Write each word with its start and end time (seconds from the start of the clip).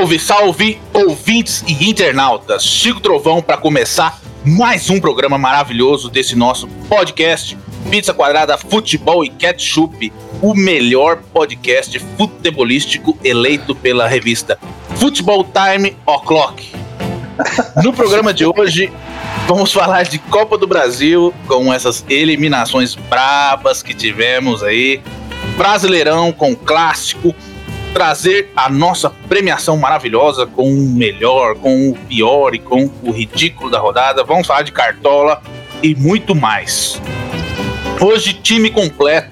Salve, 0.00 0.18
salve, 0.18 0.80
ouvintes 0.94 1.62
e 1.68 1.90
internautas! 1.90 2.64
Chico 2.64 3.00
Trovão 3.00 3.42
para 3.42 3.58
começar 3.58 4.18
mais 4.46 4.88
um 4.88 4.98
programa 4.98 5.36
maravilhoso 5.36 6.08
desse 6.08 6.34
nosso 6.34 6.66
podcast 6.88 7.54
Pizza 7.90 8.14
Quadrada 8.14 8.56
Futebol 8.56 9.22
e 9.22 9.28
Ketchup, 9.28 10.10
o 10.40 10.54
melhor 10.54 11.18
podcast 11.34 11.98
futebolístico 12.16 13.18
eleito 13.22 13.74
pela 13.74 14.08
revista 14.08 14.58
Futebol 14.96 15.44
Time 15.44 15.94
O'Clock. 16.06 16.72
No 17.84 17.92
programa 17.92 18.32
de 18.32 18.46
hoje, 18.46 18.90
vamos 19.46 19.70
falar 19.70 20.04
de 20.04 20.18
Copa 20.18 20.56
do 20.56 20.66
Brasil 20.66 21.34
com 21.46 21.70
essas 21.70 22.02
eliminações 22.08 22.94
brabas 22.94 23.82
que 23.82 23.92
tivemos 23.92 24.62
aí. 24.62 25.02
Brasileirão 25.58 26.32
com 26.32 26.56
clássico, 26.56 27.34
trazer 27.92 28.50
a 28.56 28.68
nossa 28.68 29.10
premiação 29.28 29.76
maravilhosa 29.76 30.46
com 30.46 30.72
o 30.72 30.88
melhor, 30.88 31.54
com 31.56 31.90
o 31.90 31.94
pior 31.94 32.54
e 32.54 32.58
com 32.58 32.90
o 33.02 33.10
ridículo 33.10 33.70
da 33.70 33.78
rodada. 33.78 34.24
Vamos 34.24 34.46
falar 34.46 34.62
de 34.62 34.72
cartola 34.72 35.42
e 35.82 35.94
muito 35.94 36.34
mais. 36.34 37.00
Hoje, 38.00 38.32
time 38.32 38.70
completo. 38.70 39.28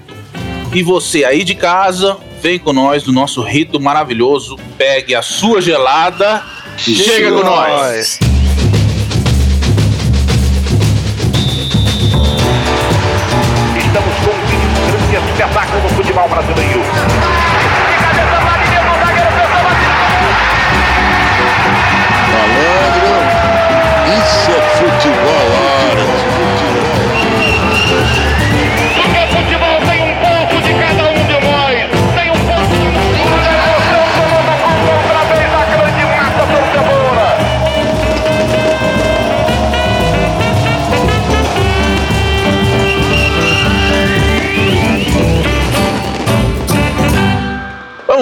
E 0.73 0.83
você 0.83 1.25
aí 1.25 1.43
de 1.43 1.55
casa, 1.55 2.17
vem 2.41 2.59
com 2.59 2.71
nós 2.71 3.05
no 3.05 3.13
nosso 3.13 3.41
rito 3.41 3.79
maravilhoso. 3.79 4.57
Pegue 4.77 5.15
a 5.15 5.21
sua 5.21 5.61
gelada. 5.61 6.43
Chega, 6.77 7.03
chega 7.03 7.31
com 7.31 7.43
nós. 7.43 7.71
nós. 7.71 8.19
Estamos 13.75 14.15
com 14.23 14.29
o 14.29 14.91
grande 14.91 15.31
espetáculo 15.31 15.81
do 15.81 15.89
futebol 15.89 16.29
brasileiro. 16.29 16.68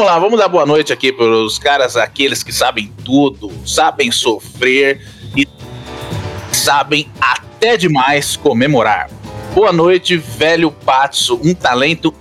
Lá, 0.07 0.17
vamos 0.19 0.39
dar 0.39 0.47
boa 0.47 0.65
noite 0.65 0.93
aqui 0.93 1.11
para 1.11 1.25
os 1.25 1.59
caras, 1.59 1.97
aqueles 1.97 2.41
que 2.41 2.53
sabem 2.53 2.89
tudo, 3.03 3.51
sabem 3.65 4.09
sofrer 4.09 5.05
e 5.35 5.45
sabem 6.49 7.11
até 7.19 7.75
demais 7.75 8.37
comemorar. 8.37 9.09
Boa 9.53 9.73
noite, 9.73 10.15
velho 10.15 10.71
Patso, 10.71 11.37
um 11.43 11.53
talento 11.53 12.13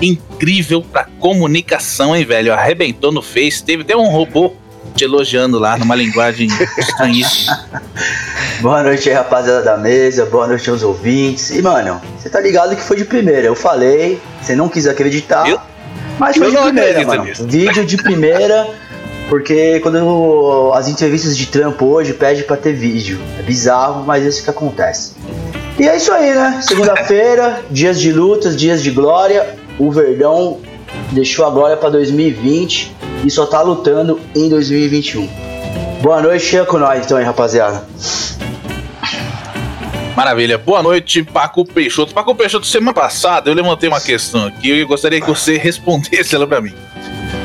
incrível 0.00 0.80
para 0.80 1.04
comunicação, 1.20 2.16
hein, 2.16 2.24
velho? 2.24 2.54
Arrebentou 2.54 3.12
no 3.12 3.20
Face, 3.20 3.62
teve 3.62 3.82
até 3.82 3.94
um 3.94 4.08
robô 4.08 4.54
te 4.94 5.04
elogiando 5.04 5.58
lá 5.58 5.76
numa 5.76 5.94
linguagem 5.94 6.48
estranhíssima. 6.78 7.62
boa 8.62 8.82
noite 8.82 9.10
aí, 9.10 9.14
rapaziada 9.14 9.62
da 9.62 9.76
mesa, 9.76 10.24
boa 10.24 10.46
noite 10.46 10.70
aos 10.70 10.82
ouvintes. 10.82 11.50
E, 11.50 11.60
mano, 11.60 12.00
você 12.16 12.30
tá 12.30 12.40
ligado 12.40 12.74
que 12.74 12.82
foi 12.82 12.96
de 12.96 13.04
primeira, 13.04 13.46
eu 13.46 13.54
falei, 13.54 14.18
você 14.40 14.56
não 14.56 14.66
quis 14.70 14.86
acreditar, 14.86 15.46
eu? 15.46 15.60
Mas 16.18 16.36
foi 16.36 16.46
eu 16.46 16.50
de 16.50 16.56
primeira, 16.58 17.06
mano. 17.06 17.24
Nisso. 17.24 17.46
Vídeo 17.46 17.84
de 17.84 17.96
primeira. 17.96 18.66
Porque 19.28 19.80
quando 19.80 20.72
as 20.74 20.88
entrevistas 20.88 21.36
de 21.36 21.46
trampo 21.46 21.86
hoje 21.86 22.12
pede 22.12 22.44
para 22.44 22.56
ter 22.56 22.72
vídeo. 22.72 23.20
É 23.38 23.42
bizarro, 23.42 24.04
mas 24.04 24.24
é 24.24 24.28
isso 24.28 24.42
que 24.42 24.50
acontece. 24.50 25.14
E 25.78 25.86
é 25.86 25.96
isso 25.96 26.12
aí, 26.12 26.32
né? 26.32 26.60
Segunda-feira, 26.62 27.60
dias 27.70 28.00
de 28.00 28.12
lutas, 28.12 28.56
dias 28.56 28.82
de 28.82 28.90
glória. 28.90 29.56
O 29.78 29.90
Verdão 29.90 30.58
deixou 31.12 31.44
a 31.44 31.50
glória 31.50 31.76
para 31.76 31.90
2020 31.90 32.94
e 33.24 33.30
só 33.30 33.46
tá 33.46 33.60
lutando 33.60 34.20
em 34.34 34.48
2021. 34.48 35.28
Boa 36.00 36.22
noite, 36.22 36.44
chega 36.44 36.64
com 36.64 36.78
nós 36.78 37.04
então 37.04 37.18
aí, 37.18 37.24
rapaziada. 37.24 37.84
Maravilha. 40.16 40.56
Boa 40.56 40.82
noite, 40.82 41.22
Paco 41.22 41.62
Peixoto. 41.62 42.14
Paco 42.14 42.34
Peixoto, 42.34 42.66
semana 42.66 42.94
passada 42.94 43.50
eu 43.50 43.54
levantei 43.54 43.86
uma 43.86 44.00
questão 44.00 44.46
aqui 44.46 44.72
e 44.72 44.80
eu 44.80 44.86
gostaria 44.86 45.20
que 45.20 45.26
você 45.26 45.58
respondesse 45.60 46.34
ela 46.34 46.46
para 46.46 46.58
mim. 46.58 46.72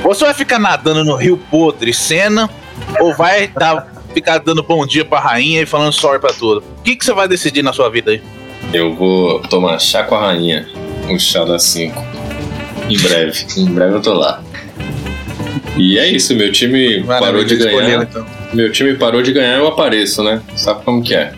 Você 0.01 0.23
vai 0.23 0.33
ficar 0.33 0.57
nadando 0.57 1.03
no 1.03 1.17
Rio 1.17 1.37
Podre, 1.37 1.93
cena, 1.93 2.49
ou 3.01 3.13
vai 3.13 3.49
dar, 3.49 3.91
ficar 4.13 4.37
dando 4.37 4.63
bom 4.63 4.85
dia 4.85 5.03
pra 5.03 5.19
rainha 5.19 5.61
e 5.61 5.65
falando 5.65 5.91
sorry 5.91 6.17
pra 6.17 6.31
tudo? 6.31 6.63
O 6.79 6.81
que, 6.81 6.95
que 6.95 7.03
você 7.03 7.13
vai 7.13 7.27
decidir 7.27 7.61
na 7.61 7.73
sua 7.73 7.89
vida 7.89 8.11
aí? 8.11 8.21
Eu 8.73 8.95
vou 8.95 9.41
tomar 9.41 9.77
chá 9.77 10.03
com 10.03 10.15
a 10.15 10.27
rainha, 10.27 10.65
um 11.09 11.19
chá 11.19 11.43
das 11.43 11.63
5. 11.63 12.01
Em 12.89 12.97
breve, 12.97 13.45
em 13.57 13.65
breve 13.65 13.95
eu 13.95 14.01
tô 14.01 14.13
lá. 14.13 14.41
E 15.75 15.99
é 15.99 16.07
isso, 16.07 16.33
meu 16.35 16.51
time 16.53 17.01
Maravilha, 17.03 17.19
parou 17.19 17.43
de 17.43 17.55
ganhar. 17.57 18.03
Então. 18.03 18.25
Meu 18.53 18.71
time 18.71 18.95
parou 18.95 19.21
de 19.21 19.33
ganhar, 19.33 19.57
eu 19.57 19.67
apareço, 19.67 20.23
né? 20.23 20.41
Sabe 20.55 20.85
como 20.85 21.03
que 21.03 21.13
é? 21.13 21.33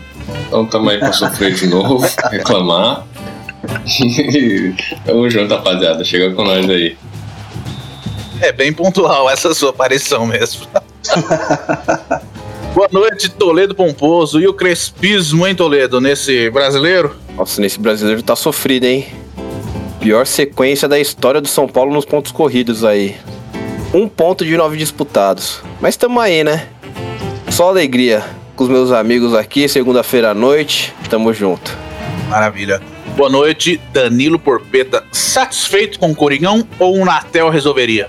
Então 0.46 0.66
tamo 0.66 0.90
aí 0.90 0.98
pra 0.98 1.12
sofrer 1.12 1.54
de 1.54 1.66
novo, 1.66 2.04
reclamar. 2.30 3.04
Tamo 5.04 5.28
junto, 5.30 5.54
rapaziada. 5.54 6.04
Chega 6.04 6.34
com 6.34 6.44
nós 6.44 6.68
aí. 6.68 6.96
É 8.40 8.52
bem 8.52 8.72
pontual 8.72 9.30
essa 9.30 9.54
sua 9.54 9.70
aparição 9.70 10.26
mesmo. 10.26 10.66
Boa 12.74 12.88
noite, 12.90 13.28
Toledo 13.30 13.74
Pomposo. 13.74 14.40
E 14.40 14.48
o 14.48 14.52
Crespismo, 14.52 15.46
hein, 15.46 15.54
Toledo, 15.54 16.00
nesse 16.00 16.50
brasileiro? 16.50 17.16
Nossa, 17.36 17.60
nesse 17.60 17.78
brasileiro 17.78 18.22
tá 18.22 18.34
sofrido, 18.34 18.84
hein? 18.84 19.06
Pior 20.00 20.26
sequência 20.26 20.88
da 20.88 20.98
história 20.98 21.40
do 21.40 21.48
São 21.48 21.68
Paulo 21.68 21.92
nos 21.92 22.04
pontos 22.04 22.32
corridos 22.32 22.84
aí. 22.84 23.16
Um 23.94 24.08
ponto 24.08 24.44
de 24.44 24.56
nove 24.56 24.76
disputados. 24.76 25.60
Mas 25.80 25.96
tamo 25.96 26.18
aí, 26.18 26.42
né? 26.42 26.66
Só 27.48 27.68
alegria 27.68 28.24
com 28.54 28.64
os 28.64 28.70
meus 28.70 28.92
amigos 28.92 29.34
aqui, 29.34 29.68
segunda-feira 29.68 30.30
à 30.30 30.34
noite. 30.34 30.94
Tamo 31.10 31.32
junto. 31.32 31.76
Maravilha. 32.28 32.80
Boa 33.16 33.28
noite, 33.28 33.80
Danilo 33.92 34.38
Porpeta. 34.38 35.04
Satisfeito 35.12 35.98
com 35.98 36.10
o 36.10 36.16
Coringão 36.16 36.66
ou 36.78 36.96
o 36.96 37.04
Natel 37.04 37.48
resolveria? 37.48 38.08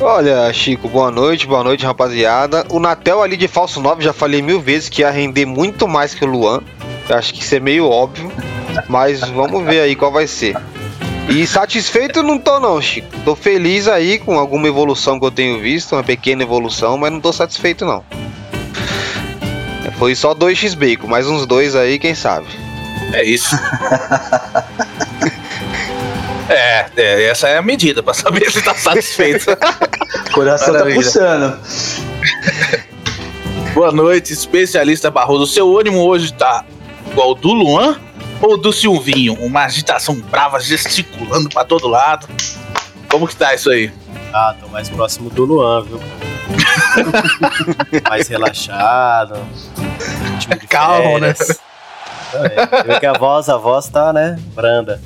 Olha, 0.00 0.52
Chico, 0.52 0.88
boa 0.88 1.10
noite, 1.10 1.46
boa 1.46 1.64
noite, 1.64 1.84
rapaziada. 1.84 2.66
O 2.70 2.78
Natel 2.78 3.22
ali 3.22 3.36
de 3.36 3.48
falso 3.48 3.80
9, 3.80 4.04
já 4.04 4.12
falei 4.12 4.42
mil 4.42 4.60
vezes 4.60 4.88
que 4.88 5.00
ia 5.00 5.10
render 5.10 5.46
muito 5.46 5.88
mais 5.88 6.14
que 6.14 6.24
o 6.24 6.28
Luan. 6.28 6.60
Eu 7.08 7.16
acho 7.16 7.32
que 7.32 7.42
isso 7.42 7.54
é 7.54 7.60
meio 7.60 7.88
óbvio, 7.88 8.30
mas 8.88 9.20
vamos 9.20 9.64
ver 9.64 9.80
aí 9.80 9.96
qual 9.96 10.12
vai 10.12 10.26
ser. 10.26 10.56
E 11.28 11.46
satisfeito 11.46 12.22
não 12.22 12.38
tô 12.38 12.60
não, 12.60 12.80
Chico. 12.80 13.08
Tô 13.24 13.34
feliz 13.34 13.88
aí 13.88 14.18
com 14.18 14.38
alguma 14.38 14.68
evolução 14.68 15.18
que 15.18 15.26
eu 15.26 15.30
tenho 15.30 15.60
visto, 15.60 15.94
uma 15.94 16.04
pequena 16.04 16.42
evolução, 16.42 16.96
mas 16.98 17.10
não 17.10 17.20
tô 17.20 17.32
satisfeito 17.32 17.84
não. 17.84 18.04
Foi 19.98 20.14
só 20.14 20.34
2x 20.34 20.76
bacon, 20.76 21.06
mais 21.06 21.26
uns 21.26 21.46
dois 21.46 21.74
aí, 21.74 21.98
quem 21.98 22.14
sabe. 22.14 22.46
É 23.12 23.24
isso. 23.24 23.56
É, 26.48 26.86
é, 26.96 27.24
essa 27.24 27.48
é 27.48 27.58
a 27.58 27.62
medida 27.62 28.04
para 28.04 28.14
saber 28.14 28.48
se 28.52 28.62
tá 28.62 28.72
satisfeito. 28.72 29.46
Coração 30.32 30.66
tá 30.68 30.72
Maravilha. 30.74 31.02
tá 31.02 31.02
pulsando. 31.02 31.58
Boa 33.74 33.90
noite, 33.90 34.32
especialista 34.32 35.10
Barroso. 35.10 35.42
O 35.42 35.46
seu 35.46 35.76
ânimo 35.76 35.98
hoje 35.98 36.32
tá 36.32 36.64
igual 37.10 37.34
do 37.34 37.52
Luan 37.52 37.98
ou 38.40 38.56
do 38.56 38.72
Silvinho? 38.72 39.34
Uma 39.34 39.64
agitação 39.64 40.14
brava, 40.14 40.60
gesticulando 40.60 41.48
para 41.48 41.64
todo 41.64 41.88
lado. 41.88 42.28
Como 43.10 43.26
que 43.26 43.34
tá 43.34 43.52
isso 43.52 43.68
aí? 43.68 43.90
Ah, 44.32 44.54
tô 44.60 44.68
mais 44.68 44.88
próximo 44.88 45.28
do 45.30 45.44
Luan, 45.44 45.82
viu? 45.82 46.00
mais 48.08 48.28
relaxado. 48.28 49.34
Calmo, 50.68 51.18
né? 51.18 51.34
É, 52.88 53.00
que 53.00 53.06
a 53.06 53.12
voz, 53.12 53.48
a 53.48 53.56
voz 53.56 53.88
tá, 53.88 54.12
né, 54.12 54.38
branda. 54.54 55.00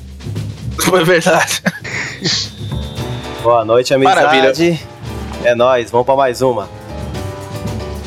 Foi 0.83 1.03
verdade. 1.05 1.61
Boa 3.41 3.63
noite, 3.63 3.93
amizade. 3.93 4.21
Maravilha. 4.21 4.79
É 5.43 5.55
nóis, 5.55 5.89
vamos 5.89 6.05
para 6.05 6.15
mais 6.15 6.41
uma. 6.41 6.69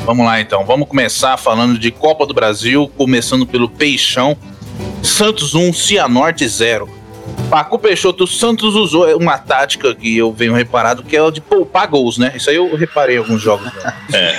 Vamos 0.05 0.25
lá 0.25 0.39
então, 0.39 0.63
vamos 0.65 0.87
começar 0.87 1.35
falando 1.35 1.79
de 1.79 1.89
Copa 1.91 2.25
do 2.25 2.33
Brasil, 2.33 2.91
começando 2.95 3.45
pelo 3.45 3.67
Peixão. 3.67 4.37
Santos 5.01 5.55
1, 5.55 5.73
Cianorte 5.73 6.47
0. 6.47 6.87
Paco 7.49 7.77
Peixoto, 7.77 8.23
o 8.23 8.27
Santos 8.27 8.75
usou 8.75 9.05
uma 9.17 9.37
tática 9.37 9.93
que 9.93 10.17
eu 10.17 10.31
venho 10.31 10.53
reparado, 10.53 11.03
que 11.03 11.15
é 11.15 11.25
a 11.25 11.29
de 11.29 11.39
poupar 11.41 11.87
gols, 11.87 12.17
né? 12.17 12.33
Isso 12.35 12.49
aí 12.49 12.55
eu 12.55 12.75
reparei 12.75 13.15
em 13.15 13.19
alguns 13.19 13.41
jogos. 13.41 13.65
Né? 13.65 13.93
É. 14.13 14.35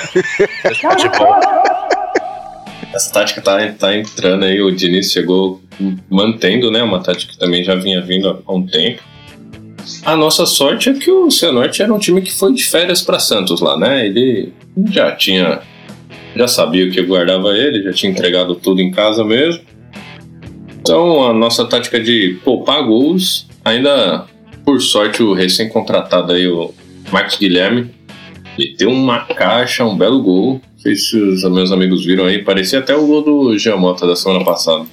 Essa 2.95 3.13
tática 3.13 3.41
tá, 3.43 3.59
tá 3.79 3.95
entrando 3.95 4.45
aí, 4.45 4.61
o 4.61 4.71
Diniz 4.75 5.13
chegou 5.13 5.61
mantendo, 6.09 6.71
né? 6.71 6.83
Uma 6.83 7.03
tática 7.03 7.33
que 7.33 7.39
também 7.39 7.63
já 7.63 7.75
vinha 7.75 8.01
vindo 8.01 8.43
há 8.47 8.53
um 8.53 8.67
tempo. 8.67 9.03
A 10.05 10.17
nossa 10.17 10.47
sorte 10.47 10.89
é 10.89 10.95
que 10.95 11.11
o 11.11 11.31
Cianorte 11.31 11.83
era 11.83 11.93
um 11.93 11.99
time 11.99 12.21
que 12.23 12.33
foi 12.33 12.53
de 12.53 12.65
férias 12.65 13.03
para 13.03 13.19
Santos 13.19 13.61
lá, 13.61 13.79
né? 13.79 14.07
Ele 14.07 14.53
já 14.91 15.13
tinha. 15.13 15.61
Já 16.35 16.49
sabia 16.49 16.87
o 16.87 16.91
que 16.91 17.01
guardava 17.03 17.57
ele, 17.57 17.83
já 17.83 17.93
tinha 17.93 18.11
entregado 18.11 18.55
tudo 18.55 18.81
em 18.81 18.91
casa 18.91 19.25
mesmo. 19.25 19.63
Então 20.87 21.29
a 21.29 21.33
nossa 21.33 21.65
tática 21.65 21.99
de 21.99 22.39
poupar 22.45 22.85
gols, 22.85 23.49
ainda 23.65 24.25
por 24.65 24.81
sorte 24.81 25.21
o 25.21 25.35
recém-contratado 25.35 26.33
aí, 26.33 26.47
o 26.47 26.73
Marcos 27.11 27.37
Guilherme, 27.37 27.91
meteu 28.57 28.91
uma 28.91 29.25
caixa, 29.25 29.85
um 29.85 29.99
belo 29.99 30.23
gol. 30.23 30.61
Não 30.75 30.79
sei 30.79 30.95
se 30.95 31.19
os 31.19 31.43
meus 31.51 31.73
amigos 31.73 32.07
viram 32.07 32.27
aí, 32.27 32.45
parecia 32.45 32.79
até 32.79 32.95
o 32.95 33.05
gol 33.05 33.23
do 33.23 33.59
Giamota 33.59 34.07
da 34.07 34.15
semana 34.15 34.45
passada. 34.45 34.85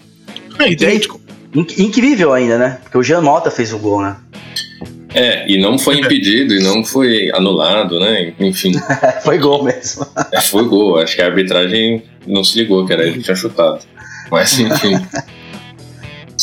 É 0.59 0.71
idêntico. 0.71 1.21
Incrível 1.77 2.33
ainda, 2.33 2.57
né? 2.57 2.79
Porque 2.81 2.97
o 2.97 3.03
Jean 3.03 3.21
Mota 3.21 3.51
fez 3.51 3.71
o 3.71 3.77
gol, 3.77 4.01
né? 4.01 4.17
É, 5.13 5.47
e 5.47 5.61
não 5.61 5.77
foi 5.77 5.99
impedido 5.99 6.55
e 6.55 6.63
não 6.63 6.83
foi 6.83 7.29
anulado, 7.35 7.99
né? 7.99 8.33
Enfim. 8.39 8.71
foi 9.23 9.37
gol 9.37 9.63
mesmo. 9.63 10.07
É, 10.31 10.41
foi 10.41 10.67
gol. 10.67 10.97
Acho 10.97 11.15
que 11.15 11.21
a 11.21 11.27
arbitragem 11.27 12.01
não 12.25 12.43
se 12.43 12.57
ligou, 12.57 12.83
que 12.83 12.93
era 12.93 13.03
ele 13.03 13.17
que 13.17 13.23
tinha 13.23 13.35
chutado. 13.35 13.81
Mas 14.31 14.59
enfim. 14.59 14.95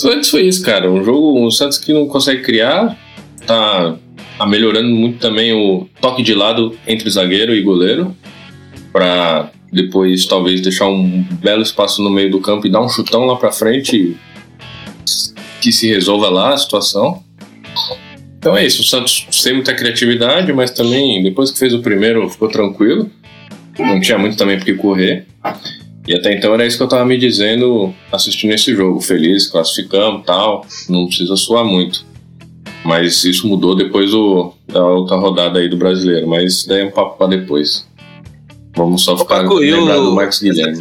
Santos 0.01 0.31
foi 0.31 0.43
isso, 0.43 0.65
cara. 0.65 0.91
Um 0.91 1.05
jogo, 1.05 1.45
o 1.45 1.51
Santos 1.51 1.79
que 1.79 1.93
não 1.93 2.07
consegue 2.07 2.43
criar, 2.43 2.99
tá, 3.47 3.97
tá 4.39 4.47
melhorando 4.47 4.89
muito 4.89 5.19
também 5.19 5.53
o 5.53 5.87
toque 6.01 6.23
de 6.23 6.35
lado 6.35 6.77
entre 6.87 7.11
zagueiro 7.11 7.55
e 7.55 7.63
goleiro. 7.63 8.17
Pra 8.93 9.51
depois 9.73 10.27
talvez 10.27 10.61
deixar 10.61 10.89
um 10.89 11.23
belo 11.41 11.63
espaço 11.63 12.03
no 12.03 12.11
meio 12.11 12.31
do 12.31 12.41
campo 12.41 12.67
e 12.67 12.71
dar 12.71 12.81
um 12.81 12.89
chutão 12.89 13.25
lá 13.25 13.37
pra 13.37 13.53
frente 13.53 14.17
que 15.61 15.71
se 15.71 15.89
resolva 15.89 16.29
lá 16.29 16.55
a 16.55 16.57
situação. 16.57 17.23
Então 18.39 18.57
é 18.57 18.67
isso, 18.67 18.81
o 18.81 18.85
Santos 18.85 19.27
sem 19.31 19.53
muita 19.53 19.75
criatividade, 19.75 20.53
mas 20.53 20.71
também 20.71 21.23
depois 21.23 21.51
que 21.51 21.59
fez 21.59 21.75
o 21.75 21.81
primeiro 21.81 22.29
ficou 22.29 22.49
tranquilo. 22.49 23.11
Não 23.79 24.01
tinha 24.01 24.19
muito 24.19 24.37
também 24.37 24.57
porque 24.57 24.75
correr. 24.75 25.27
E 26.07 26.15
até 26.15 26.33
então 26.33 26.55
era 26.55 26.67
isso 26.67 26.77
que 26.77 26.83
eu 26.83 26.89
tava 26.89 27.05
me 27.05 27.19
dizendo 27.19 27.95
assistindo 28.11 28.53
esse 28.53 28.75
jogo. 28.75 29.01
Feliz, 29.01 29.47
classificamos 29.47 30.25
tal. 30.25 30.67
Não 30.89 31.07
precisa 31.07 31.37
suar 31.37 31.65
muito. 31.65 32.05
Mas 32.85 33.25
isso 33.25 33.47
mudou 33.47 33.77
depois 33.77 34.11
do, 34.11 34.55
da 34.67 34.85
outra 34.85 35.17
rodada 35.17 35.59
aí 35.59 35.69
do 35.69 35.77
brasileiro. 35.77 36.27
Mas 36.27 36.65
daí 36.65 36.81
é 36.81 36.85
um 36.87 36.91
papo 36.91 37.19
pra 37.19 37.27
depois. 37.27 37.87
Vamos 38.75 39.05
só 39.05 39.17
ficar 39.17 39.43
lembrando 39.43 40.07
do 40.07 40.15
Marcos 40.15 40.41
Guilherme 40.41 40.81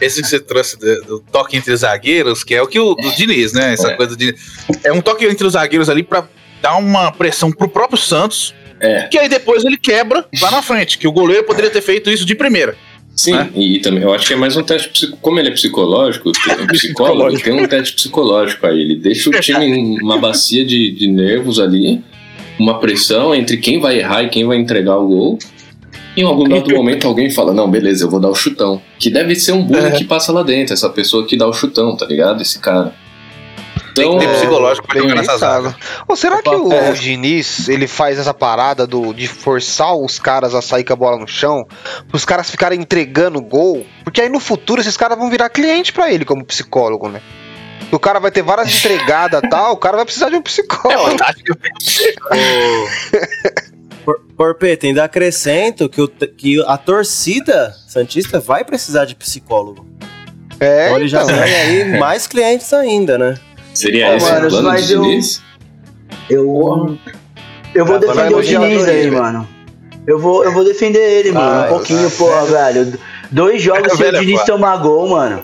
esse 0.00 0.22
que 0.22 0.28
você 0.28 0.40
trouxe 0.40 0.78
do, 0.78 1.02
do, 1.02 1.20
toque 1.20 1.56
entre 1.56 1.72
os 1.72 1.80
zagueiros, 1.80 2.42
que 2.42 2.54
é 2.54 2.62
o 2.62 2.66
que 2.66 2.78
o 2.78 2.94
do 2.94 3.10
Diniz, 3.14 3.52
né? 3.52 3.74
Essa 3.74 3.90
é. 3.90 3.96
coisa 3.96 4.16
de. 4.16 4.34
É 4.82 4.92
um 4.92 5.00
toque 5.00 5.26
entre 5.26 5.46
os 5.46 5.52
zagueiros 5.52 5.88
ali 5.88 6.02
para 6.02 6.26
dar 6.62 6.76
uma 6.76 7.12
pressão 7.12 7.52
pro 7.52 7.68
próprio 7.68 7.98
Santos. 7.98 8.54
É. 8.80 9.08
Que 9.08 9.18
aí 9.18 9.28
depois 9.28 9.62
ele 9.62 9.76
quebra 9.76 10.26
lá 10.40 10.50
na 10.50 10.62
frente, 10.62 10.96
que 10.96 11.06
o 11.06 11.12
goleiro 11.12 11.44
poderia 11.44 11.70
ter 11.70 11.82
feito 11.82 12.10
isso 12.10 12.24
de 12.24 12.34
primeira. 12.34 12.74
Sim, 13.20 13.32
né? 13.32 13.50
e, 13.54 13.76
e, 13.76 13.80
também 13.80 14.02
eu 14.02 14.14
acho 14.14 14.26
que 14.26 14.32
é 14.32 14.36
mais 14.36 14.56
um 14.56 14.62
teste 14.62 15.08
como 15.20 15.38
ele 15.38 15.48
é 15.48 15.52
psicológico, 15.52 16.32
tem 16.42 16.54
um 16.54 16.66
psicólogo, 16.66 17.38
tem 17.38 17.52
um 17.52 17.66
teste 17.66 17.94
psicológico 17.94 18.66
aí. 18.66 18.80
Ele 18.80 18.96
deixa 18.96 19.28
o 19.28 19.32
time 19.40 19.66
em 19.66 20.02
uma 20.02 20.16
bacia 20.16 20.64
de, 20.64 20.90
de 20.90 21.06
nervos 21.06 21.60
ali, 21.60 22.02
uma 22.58 22.78
pressão 22.78 23.34
entre 23.34 23.58
quem 23.58 23.78
vai 23.78 23.98
errar 23.98 24.22
e 24.22 24.30
quem 24.30 24.46
vai 24.46 24.56
entregar 24.56 24.96
o 24.96 25.06
gol. 25.06 25.38
Em 26.16 26.22
algum 26.22 26.48
dado 26.48 26.70
momento 26.74 27.06
alguém 27.06 27.30
fala, 27.30 27.52
não, 27.52 27.70
beleza, 27.70 28.04
eu 28.04 28.10
vou 28.10 28.20
dar 28.20 28.30
o 28.30 28.34
chutão. 28.34 28.80
Que 28.98 29.10
deve 29.10 29.34
ser 29.34 29.52
um 29.52 29.62
bullying 29.62 29.88
é. 29.88 29.90
que 29.90 30.04
passa 30.04 30.32
lá 30.32 30.42
dentro, 30.42 30.72
essa 30.72 30.88
pessoa 30.88 31.26
que 31.26 31.36
dá 31.36 31.46
o 31.46 31.52
chutão, 31.52 31.94
tá 31.94 32.06
ligado? 32.06 32.40
Esse 32.40 32.58
cara. 32.58 32.94
Então, 33.90 34.04
Tem 34.04 34.18
que 34.18 34.26
ter 34.26 34.32
psicológico 34.34 34.86
pra 34.86 35.00
jogar 35.00 35.14
nessa 35.16 35.36
zaga. 35.36 35.76
Ou 36.06 36.16
será 36.16 36.42
que 36.42 36.48
o, 36.48 36.72
é. 36.72 36.90
o 36.90 36.94
Diniz, 36.94 37.68
ele 37.68 37.86
faz 37.86 38.18
essa 38.18 38.32
parada 38.32 38.86
do, 38.86 39.12
de 39.12 39.26
forçar 39.26 39.94
os 39.94 40.18
caras 40.18 40.54
a 40.54 40.62
sair 40.62 40.84
com 40.84 40.92
a 40.92 40.96
bola 40.96 41.18
no 41.18 41.26
chão, 41.26 41.66
os 42.12 42.24
caras 42.24 42.50
ficarem 42.50 42.80
entregando 42.80 43.40
gol? 43.40 43.84
Porque 44.04 44.20
aí 44.20 44.28
no 44.28 44.40
futuro 44.40 44.80
esses 44.80 44.96
caras 44.96 45.18
vão 45.18 45.30
virar 45.30 45.48
cliente 45.48 45.92
para 45.92 46.12
ele 46.12 46.24
como 46.24 46.44
psicólogo, 46.44 47.08
né? 47.08 47.20
O 47.92 47.98
cara 47.98 48.20
vai 48.20 48.30
ter 48.30 48.42
várias 48.42 48.72
entregadas 48.72 49.40
e 49.42 49.48
tal, 49.48 49.72
o 49.72 49.76
cara 49.76 49.96
vai 49.96 50.04
precisar 50.04 50.28
de 50.28 50.36
um 50.36 50.42
psicólogo. 50.42 51.16
É, 52.30 53.70
Por, 54.04 54.20
Porpeta, 54.36 54.86
ainda 54.86 55.04
acrescento 55.04 55.88
que, 55.88 56.00
o, 56.00 56.08
que 56.08 56.62
a 56.66 56.78
torcida 56.78 57.74
Santista 57.86 58.40
vai 58.40 58.64
precisar 58.64 59.04
de 59.04 59.14
psicólogo. 59.14 59.86
É, 60.58 60.86
então 60.86 60.98
ele 60.98 61.08
já 61.08 61.22
então. 61.22 61.36
ganha 61.36 61.56
aí 61.56 61.84
mais 61.98 62.26
clientes 62.26 62.72
ainda, 62.72 63.18
né? 63.18 63.38
Seria 63.80 64.16
esse 64.16 64.30
mano, 64.30 64.46
o 64.46 64.50
plano 64.50 64.76
de 64.76 64.92
eu, 64.92 65.02
Diniz? 65.02 65.42
Eu, 66.28 66.98
eu 67.74 67.86
vou 67.86 67.98
defender 67.98 68.34
o 68.34 68.42
Diniz 68.42 68.86
aí, 68.86 69.10
mano. 69.10 69.48
Eu 70.06 70.18
vou, 70.18 70.44
eu 70.44 70.52
vou 70.52 70.64
defender 70.64 70.98
ele, 70.98 71.32
mano. 71.32 71.66
um 71.66 71.68
pouquinho, 71.68 72.10
porra, 72.10 72.44
velho. 72.44 72.98
Dois 73.30 73.62
jogos 73.62 73.92
sem 73.96 74.08
o 74.08 74.20
Diniz 74.20 74.44
tomar 74.44 74.76
gol, 74.78 75.08
mano. 75.08 75.42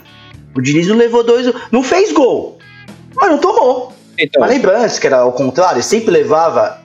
O 0.54 0.60
Diniz 0.60 0.86
não 0.86 0.96
levou 0.96 1.24
dois. 1.24 1.50
Não 1.72 1.82
fez 1.82 2.12
gol. 2.12 2.58
Mas 3.14 3.30
não 3.30 3.38
tomou. 3.38 3.92
Então. 4.18 4.40
Mas 4.40 4.50
lembrando 4.50 5.00
que 5.00 5.06
era 5.06 5.18
ao 5.18 5.32
contrário, 5.32 5.82
sempre 5.82 6.10
levava 6.10 6.84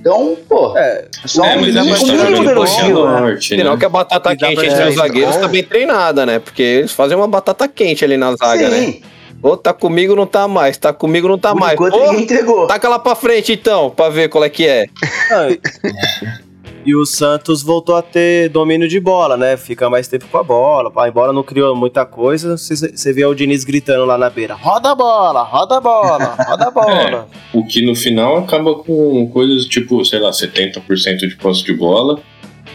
então, 0.00 0.34
pô, 0.48 0.76
é, 0.78 1.08
só 1.26 1.44
é, 1.44 1.58
um, 1.58 1.60
mas 1.60 2.02
um, 2.02 2.42
um 2.42 2.50
elogio, 2.50 3.06
né? 3.06 3.38
Sinal 3.38 3.76
que 3.76 3.84
a 3.84 3.88
batata 3.90 4.34
quente 4.34 4.64
entre 4.64 4.88
os 4.88 4.94
zagueiros 4.94 5.36
tá 5.36 5.46
bem 5.46 5.62
treinada, 5.62 6.24
né? 6.24 6.38
Porque 6.38 6.62
eles 6.62 6.92
fazem 6.92 7.14
uma 7.14 7.28
batata 7.28 7.68
quente 7.68 8.02
ali 8.02 8.16
na 8.16 8.34
zaga, 8.34 8.70
Sim. 8.70 8.86
né? 8.86 9.00
Ô, 9.42 9.56
tá 9.56 9.72
comigo, 9.72 10.14
não 10.14 10.26
tá 10.26 10.46
mais. 10.46 10.76
Tá 10.76 10.92
comigo, 10.92 11.26
não 11.26 11.38
tá 11.38 11.52
Por 11.52 11.60
mais. 11.60 11.74
Enquanto 11.74 11.94
Ô, 11.94 12.12
entregou. 12.14 12.66
Taca 12.66 12.88
lá 12.88 12.98
pra 12.98 13.14
frente, 13.14 13.52
então, 13.52 13.90
pra 13.90 14.08
ver 14.08 14.28
qual 14.28 14.44
é 14.44 14.50
que 14.50 14.66
é. 14.66 14.86
E 16.84 16.94
o 16.94 17.04
Santos 17.04 17.62
voltou 17.62 17.94
a 17.94 18.02
ter 18.02 18.48
domínio 18.48 18.88
de 18.88 18.98
bola, 18.98 19.36
né? 19.36 19.56
Fica 19.56 19.90
mais 19.90 20.08
tempo 20.08 20.26
com 20.30 20.38
a 20.38 20.42
bola. 20.42 20.90
Embora 21.06 21.32
não 21.32 21.42
criou 21.42 21.76
muita 21.76 22.06
coisa, 22.06 22.56
você 22.56 23.12
vê 23.12 23.24
o 23.24 23.34
Diniz 23.34 23.64
gritando 23.64 24.04
lá 24.06 24.16
na 24.16 24.30
beira: 24.30 24.54
roda 24.54 24.90
a 24.90 24.94
bola, 24.94 25.42
roda 25.42 25.76
a 25.76 25.80
bola, 25.80 26.36
roda 26.38 26.66
a 26.66 26.70
bola. 26.70 26.90
É, 27.52 27.56
o 27.56 27.64
que 27.64 27.84
no 27.84 27.94
final 27.94 28.38
acaba 28.38 28.74
com 28.74 29.28
coisas 29.28 29.64
tipo, 29.66 30.04
sei 30.04 30.18
lá, 30.18 30.30
70% 30.30 31.28
de 31.28 31.36
posse 31.36 31.64
de 31.64 31.72
bola. 31.72 32.20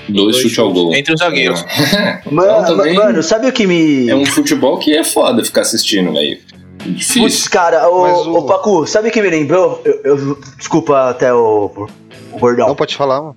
Dois, 0.08 0.38
chutes 0.38 0.60
ao 0.60 0.72
gol. 0.72 0.94
Entre 0.94 1.14
os 1.14 1.20
zagueiros. 1.20 1.64
mano, 2.32 2.64
então, 2.64 2.94
mano, 2.94 3.24
sabe 3.24 3.48
o 3.48 3.52
que 3.52 3.66
me. 3.66 4.10
É 4.10 4.16
um 4.16 4.26
futebol 4.26 4.78
que 4.78 4.96
é 4.96 5.04
foda 5.04 5.44
ficar 5.44 5.62
assistindo, 5.62 6.14
velho. 6.14 6.38
Difícil. 6.86 7.24
Putz, 7.24 7.48
cara, 7.48 7.90
o, 7.90 8.04
o... 8.04 8.38
o 8.40 8.46
Pacu, 8.46 8.86
sabe 8.86 9.10
o 9.10 9.12
que 9.12 9.22
me 9.22 9.30
lembrou? 9.30 9.82
Eu, 9.84 10.01
eu, 10.04 10.39
desculpa 10.58 11.10
até 11.10 11.34
o, 11.34 11.88
o 12.32 12.39
Gordão. 12.39 12.68
Não, 12.68 12.75
pode 12.75 12.96
falar, 12.96 13.22
mano. 13.22 13.36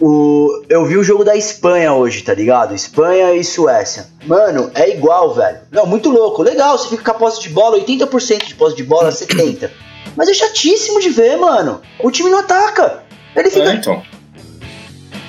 O, 0.00 0.64
eu 0.68 0.84
vi 0.84 0.96
o 0.96 1.04
jogo 1.04 1.22
da 1.24 1.36
Espanha 1.36 1.92
hoje, 1.92 2.22
tá 2.22 2.34
ligado? 2.34 2.74
Espanha 2.74 3.34
e 3.34 3.44
Suécia. 3.44 4.08
Mano, 4.26 4.70
é 4.74 4.90
igual, 4.90 5.32
velho. 5.32 5.60
Não, 5.70 5.86
muito 5.86 6.10
louco. 6.10 6.42
Legal, 6.42 6.76
você 6.76 6.88
fica 6.88 7.04
com 7.04 7.10
a 7.12 7.14
posse 7.14 7.40
de 7.40 7.50
bola, 7.50 7.78
80% 7.78 8.46
de 8.46 8.54
posse 8.56 8.74
de 8.74 8.82
bola, 8.82 9.10
70%. 9.12 9.70
Mas 10.16 10.28
é 10.28 10.34
chatíssimo 10.34 11.00
de 11.00 11.08
ver, 11.08 11.36
mano. 11.36 11.80
O 12.00 12.10
time 12.10 12.30
não 12.30 12.40
ataca. 12.40 13.04
Ele 13.36 13.48
fica. 13.48 13.70
É, 13.70 13.74
então. 13.74 14.02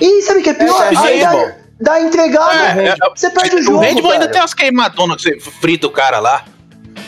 E 0.01 0.21
sabe 0.23 0.39
o 0.39 0.43
que 0.43 0.49
é 0.49 0.53
pior? 0.53 0.91
É, 0.91 0.97
Aí 0.97 1.21
dá, 1.21 1.55
dá 1.79 2.01
entregada. 2.01 2.81
É, 2.81 2.87
é, 2.89 2.95
você 3.15 3.29
perde 3.29 3.57
o 3.57 3.61
jogo. 3.61 3.77
O 3.77 3.79
handball 3.79 4.11
ainda 4.11 4.27
tem 4.27 4.41
umas 4.41 4.53
queimadonas 4.53 5.23
que 5.23 5.39
você 5.39 5.51
frita 5.51 5.87
o 5.87 5.91
cara 5.91 6.19
lá. 6.19 6.43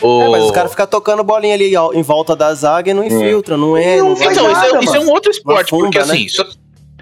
O... 0.00 0.22
É, 0.22 0.28
mas 0.28 0.44
os 0.44 0.50
caras 0.50 0.70
ficam 0.70 0.86
tocando 0.86 1.24
bolinha 1.24 1.54
ali 1.54 1.74
em 1.94 2.02
volta 2.02 2.36
da 2.36 2.52
zaga 2.54 2.90
e 2.90 2.94
não 2.94 3.04
infiltra, 3.04 3.56
não 3.56 3.76
é. 3.76 3.98
Não, 3.98 4.10
não 4.10 4.22
então, 4.22 4.52
nada, 4.52 4.66
isso, 4.66 4.76
é, 4.76 4.84
isso, 4.84 4.96
é, 4.96 5.00
um 5.00 5.10
outro 5.10 5.30
esporte, 5.30 5.70
funda, 5.70 5.84
porque 5.84 5.98
né? 5.98 6.04
assim, 6.04 6.26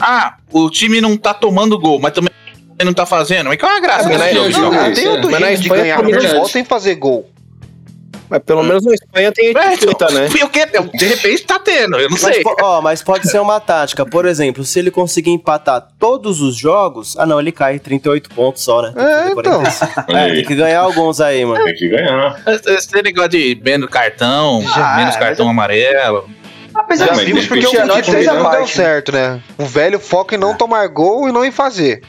ah, 0.01 0.37
o 0.53 0.71
time 0.71 1.01
não 1.01 1.17
tá 1.17 1.33
tomando 1.33 1.79
gol, 1.79 2.01
mas 2.01 2.13
também 2.13 2.31
não 2.85 2.93
tá 2.93 3.07
fazendo. 3.07 3.49
Mas 3.49 3.57
que 3.57 3.65
é 3.65 3.69
uma 3.69 3.81
graça, 3.81 4.13
é, 4.13 4.19
né? 4.19 4.33
Não, 4.33 4.49
não, 4.49 4.73
não, 4.73 4.93
tem 4.93 5.09
outro 5.09 5.31
jeito 5.31 5.63
de 5.63 5.69
ganhar 5.69 6.03
futebol 6.03 6.49
sem 6.49 6.65
fazer 6.65 6.95
gol. 6.97 7.29
Mas 8.35 8.43
pelo 8.43 8.63
hum. 8.63 8.65
menos 8.65 8.85
na 8.85 8.95
Espanha 8.95 9.31
tem 9.31 9.51
etiqueta, 9.51 10.07
é, 10.07 10.13
né? 10.13 10.29
De 10.95 11.07
repente 11.07 11.45
tá 11.45 11.57
tendo, 11.61 11.97
eu 11.97 12.11
não 12.11 12.19
mas, 12.21 12.35
sei. 12.35 12.43
Ó, 12.61 12.81
mas 12.81 13.01
pode 13.01 13.31
ser 13.31 13.39
uma 13.39 13.61
tática. 13.61 14.05
Por 14.05 14.27
exemplo, 14.27 14.65
se 14.65 14.81
ele 14.81 14.91
conseguir 14.91 15.31
empatar 15.31 15.87
todos 16.01 16.41
os 16.41 16.57
jogos, 16.57 17.17
ah 17.17 17.25
não, 17.25 17.39
ele 17.39 17.53
cai 17.53 17.79
38 17.79 18.31
pontos 18.31 18.65
só, 18.65 18.83
né? 18.83 18.93
É, 18.97 19.31
então. 19.31 19.63
é, 20.09 20.35
tem 20.35 20.45
que 20.45 20.57
ganhar 20.57 20.81
alguns 20.81 21.21
aí, 21.21 21.45
mano. 21.45 21.65
Tem 21.65 21.75
que 21.75 21.89
ganhar. 21.89 22.43
Esse 22.67 23.01
negócio 23.03 23.31
de 23.31 23.61
menos 23.63 23.89
cartão, 23.89 24.63
Já, 24.63 24.97
menos 24.97 25.15
cartão 25.15 25.49
amarelo. 25.49 26.29
Apesar 26.75 27.15
de 27.15 27.25
vimos 27.25 27.47
porque 27.47 27.65
o 27.65 27.71
time 27.71 27.85
não 27.85 28.51
deu 28.51 28.67
certo, 28.67 29.13
né? 29.13 29.41
O 29.57 29.65
velho 29.65 30.01
foca 30.01 30.35
em 30.35 30.39
não 30.39 30.57
tomar 30.57 30.89
gol 30.89 31.29
e 31.29 31.33
não 31.33 31.45
em 31.45 31.53
fazer. 31.53 32.03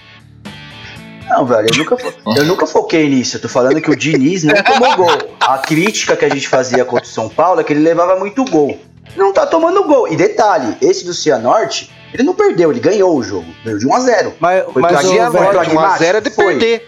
Não, 1.29 1.45
velho, 1.45 1.67
eu 1.71 1.77
nunca, 1.77 1.97
eu 2.37 2.45
nunca 2.45 2.67
foquei 2.67 3.09
nisso. 3.09 3.37
Eu 3.37 3.41
tô 3.41 3.49
falando 3.49 3.81
que 3.81 3.89
o 3.89 3.95
Diniz 3.95 4.43
não 4.43 4.55
tomou 4.63 4.95
gol. 4.95 5.35
A 5.39 5.57
crítica 5.57 6.15
que 6.15 6.25
a 6.25 6.29
gente 6.29 6.47
fazia 6.47 6.85
contra 6.85 7.05
o 7.05 7.07
São 7.07 7.27
Paulo 7.29 7.61
é 7.61 7.63
que 7.63 7.73
ele 7.73 7.81
levava 7.81 8.17
muito 8.17 8.45
gol. 8.45 8.79
Não 9.15 9.33
tá 9.33 9.45
tomando 9.45 9.83
gol. 9.83 10.07
E 10.07 10.15
detalhe, 10.15 10.77
esse 10.81 11.05
do 11.05 11.13
Cianorte, 11.13 11.91
ele 12.13 12.23
não 12.23 12.33
perdeu, 12.33 12.71
ele 12.71 12.79
ganhou 12.79 13.15
o 13.15 13.23
jogo. 13.23 13.47
Ganhou 13.63 13.79
de 13.79 13.87
1x0. 13.87 14.33
Mas, 14.39 14.65
foi 14.71 14.81
mas 14.81 15.05
o 15.05 15.09
Cianorte, 15.09 15.71
1x0 15.71 16.15
é 16.15 16.21
de 16.21 16.29
foi. 16.29 16.45
perder. 16.45 16.87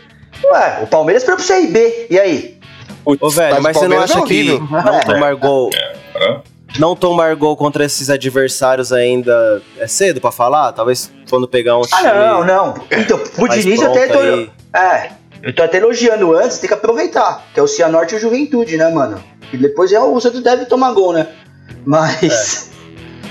Ué, 0.52 0.80
o 0.84 0.88
Palmeiras 0.88 1.24
foi 1.24 1.36
pro 1.36 1.44
C 1.44 1.62
e 1.62 1.68
B. 1.68 2.08
E 2.10 2.20
aí? 2.20 2.60
Ô, 3.04 3.30
velho, 3.30 3.56
mas, 3.56 3.64
mas 3.64 3.78
você 3.78 3.88
não 3.88 4.00
acha 4.00 4.20
é 4.20 4.22
que 4.24 4.60
não 4.60 5.00
tomar 5.00 5.36
gol... 5.36 5.70
É, 5.74 6.42
não 6.78 6.96
tomar 6.96 7.36
gol 7.36 7.56
contra 7.56 7.86
esses 7.86 8.10
adversários 8.10 8.92
ainda 8.92 9.62
é 9.80 9.88
cedo 9.88 10.20
pra 10.20 10.32
falar? 10.32 10.74
Talvez 10.74 11.12
quando 11.30 11.48
pegar 11.48 11.78
um 11.78 11.82
Ah, 11.92 12.04
não, 12.04 12.44
não. 12.44 12.74
Então, 12.92 13.18
pro 13.20 13.48
Diniz 13.50 13.82
eu 13.82 13.92
até 13.92 14.08
tô. 14.08 14.20
É, 14.78 15.12
eu 15.44 15.54
tô 15.54 15.64
até 15.64 15.78
elogiando 15.78 16.36
antes, 16.36 16.58
tem 16.60 16.68
que 16.68 16.74
aproveitar. 16.74 17.46
Que 17.54 17.60
é 17.60 17.64
o 17.64 17.68
Cianorte 17.68 18.14
e 18.14 18.18
o 18.18 18.20
Juventude, 18.20 18.78
né, 18.78 18.90
mano? 18.90 19.22
E 19.54 19.58
depois 19.58 19.92
é, 19.92 20.00
o 20.00 20.20
Santos 20.20 20.42
deve 20.42 20.66
tomar 20.66 20.92
gol, 20.94 21.14
né? 21.14 21.28
Mas. 21.86 22.72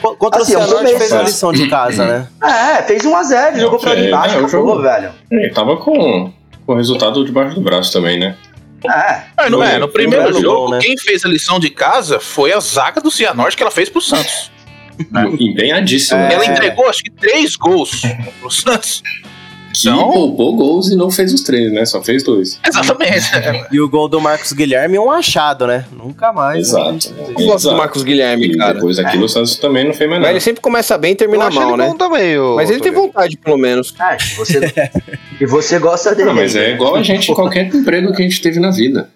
Co- 0.00 0.16
Contra 0.16 0.42
Assim, 0.42 0.54
o 0.56 0.60
é 0.60 0.66
Cianorte 0.66 0.98
fez 0.98 1.12
a 1.12 1.22
lição 1.22 1.52
de 1.52 1.68
casa, 1.68 2.04
né? 2.06 2.28
É, 2.42 2.82
fez 2.82 3.02
1x0, 3.02 3.58
jogou 3.58 3.78
pra 3.78 3.94
é, 3.94 4.10
baixo, 4.10 4.36
é, 4.36 4.40
o 4.40 4.46
acabou, 4.46 4.68
jogo. 4.68 4.82
velho. 4.82 5.10
Ele 5.30 5.50
tava 5.50 5.76
com, 5.78 6.32
com 6.66 6.72
o 6.72 6.76
resultado 6.76 7.24
debaixo 7.24 7.54
do 7.54 7.60
braço 7.60 7.92
também, 7.92 8.18
né? 8.18 8.36
É. 8.88 9.46
É, 9.46 9.50
no, 9.50 9.62
é, 9.62 9.78
no 9.78 9.88
primeiro 9.88 10.38
jogo, 10.40 10.70
né? 10.72 10.78
quem 10.80 10.96
fez 10.98 11.24
a 11.24 11.28
lição 11.28 11.58
de 11.58 11.70
casa 11.70 12.20
foi 12.20 12.52
a 12.52 12.60
zaga 12.60 13.00
do 13.00 13.10
Cianorte 13.10 13.56
que 13.56 13.62
ela 13.62 13.72
fez 13.72 13.88
pro 13.88 14.00
Santos. 14.00 14.50
Empenhadíssimo. 15.38 16.20
É. 16.20 16.34
Ela 16.34 16.46
entregou, 16.46 16.88
acho 16.88 17.02
que, 17.02 17.10
três 17.10 17.56
gols 17.56 18.02
pro 18.40 18.50
Santos. 18.50 19.02
Que 19.74 19.90
Então- 19.90 20.10
poupou 20.10 20.56
gols 20.56 20.90
e 20.90 20.96
não 20.96 21.10
fez 21.10 21.34
os 21.34 21.42
três, 21.42 21.70
né? 21.70 21.84
Só 21.84 22.02
fez 22.02 22.22
dois. 22.22 22.58
Exatamente. 22.66 23.26
E 23.70 23.78
o 23.78 23.86
gol 23.90 24.08
do 24.08 24.18
Marcos 24.18 24.52
Guilherme 24.54 24.96
é 24.96 25.00
um 25.00 25.10
achado, 25.10 25.66
né? 25.66 25.84
Nunca 25.92 26.32
mais. 26.32 26.68
Exato. 26.68 27.10
né? 27.12 27.26
Eu 27.38 27.46
gosto 27.46 27.68
do. 27.68 27.76
Marcos 27.76 28.02
Guilherme, 28.02 28.46
E 28.46 28.56
cara. 28.56 28.72
depois 28.72 28.96
daquilo 28.96 29.26
o 29.26 29.28
Santos 29.28 29.56
também 29.56 29.84
não 29.84 29.92
fez 29.92 30.08
mais 30.08 30.18
Mas 30.18 30.28
nada. 30.28 30.32
ele 30.32 30.40
sempre 30.40 30.62
começa 30.62 30.96
bem 30.96 31.12
e 31.12 31.14
termina 31.14 31.50
mal, 31.50 31.68
ele 31.74 31.76
né? 31.76 31.86
bom 31.88 31.94
também, 31.96 32.38
Mas 32.54 32.70
ele 32.70 32.80
tem 32.80 32.90
vontade, 32.92 33.36
pelo 33.36 33.58
menos. 33.58 33.92
É, 34.00 34.16
você, 34.36 34.60
e 35.38 35.44
você 35.44 35.78
gosta 35.78 36.14
dele. 36.14 36.28
Não, 36.30 36.34
mas 36.36 36.56
é 36.56 36.70
igual 36.72 36.96
a 36.96 37.02
gente 37.02 37.30
em 37.30 37.34
qualquer 37.34 37.66
emprego 37.66 38.14
que 38.14 38.22
a 38.22 38.24
gente 38.24 38.40
teve 38.40 38.58
na 38.58 38.70
vida. 38.70 39.10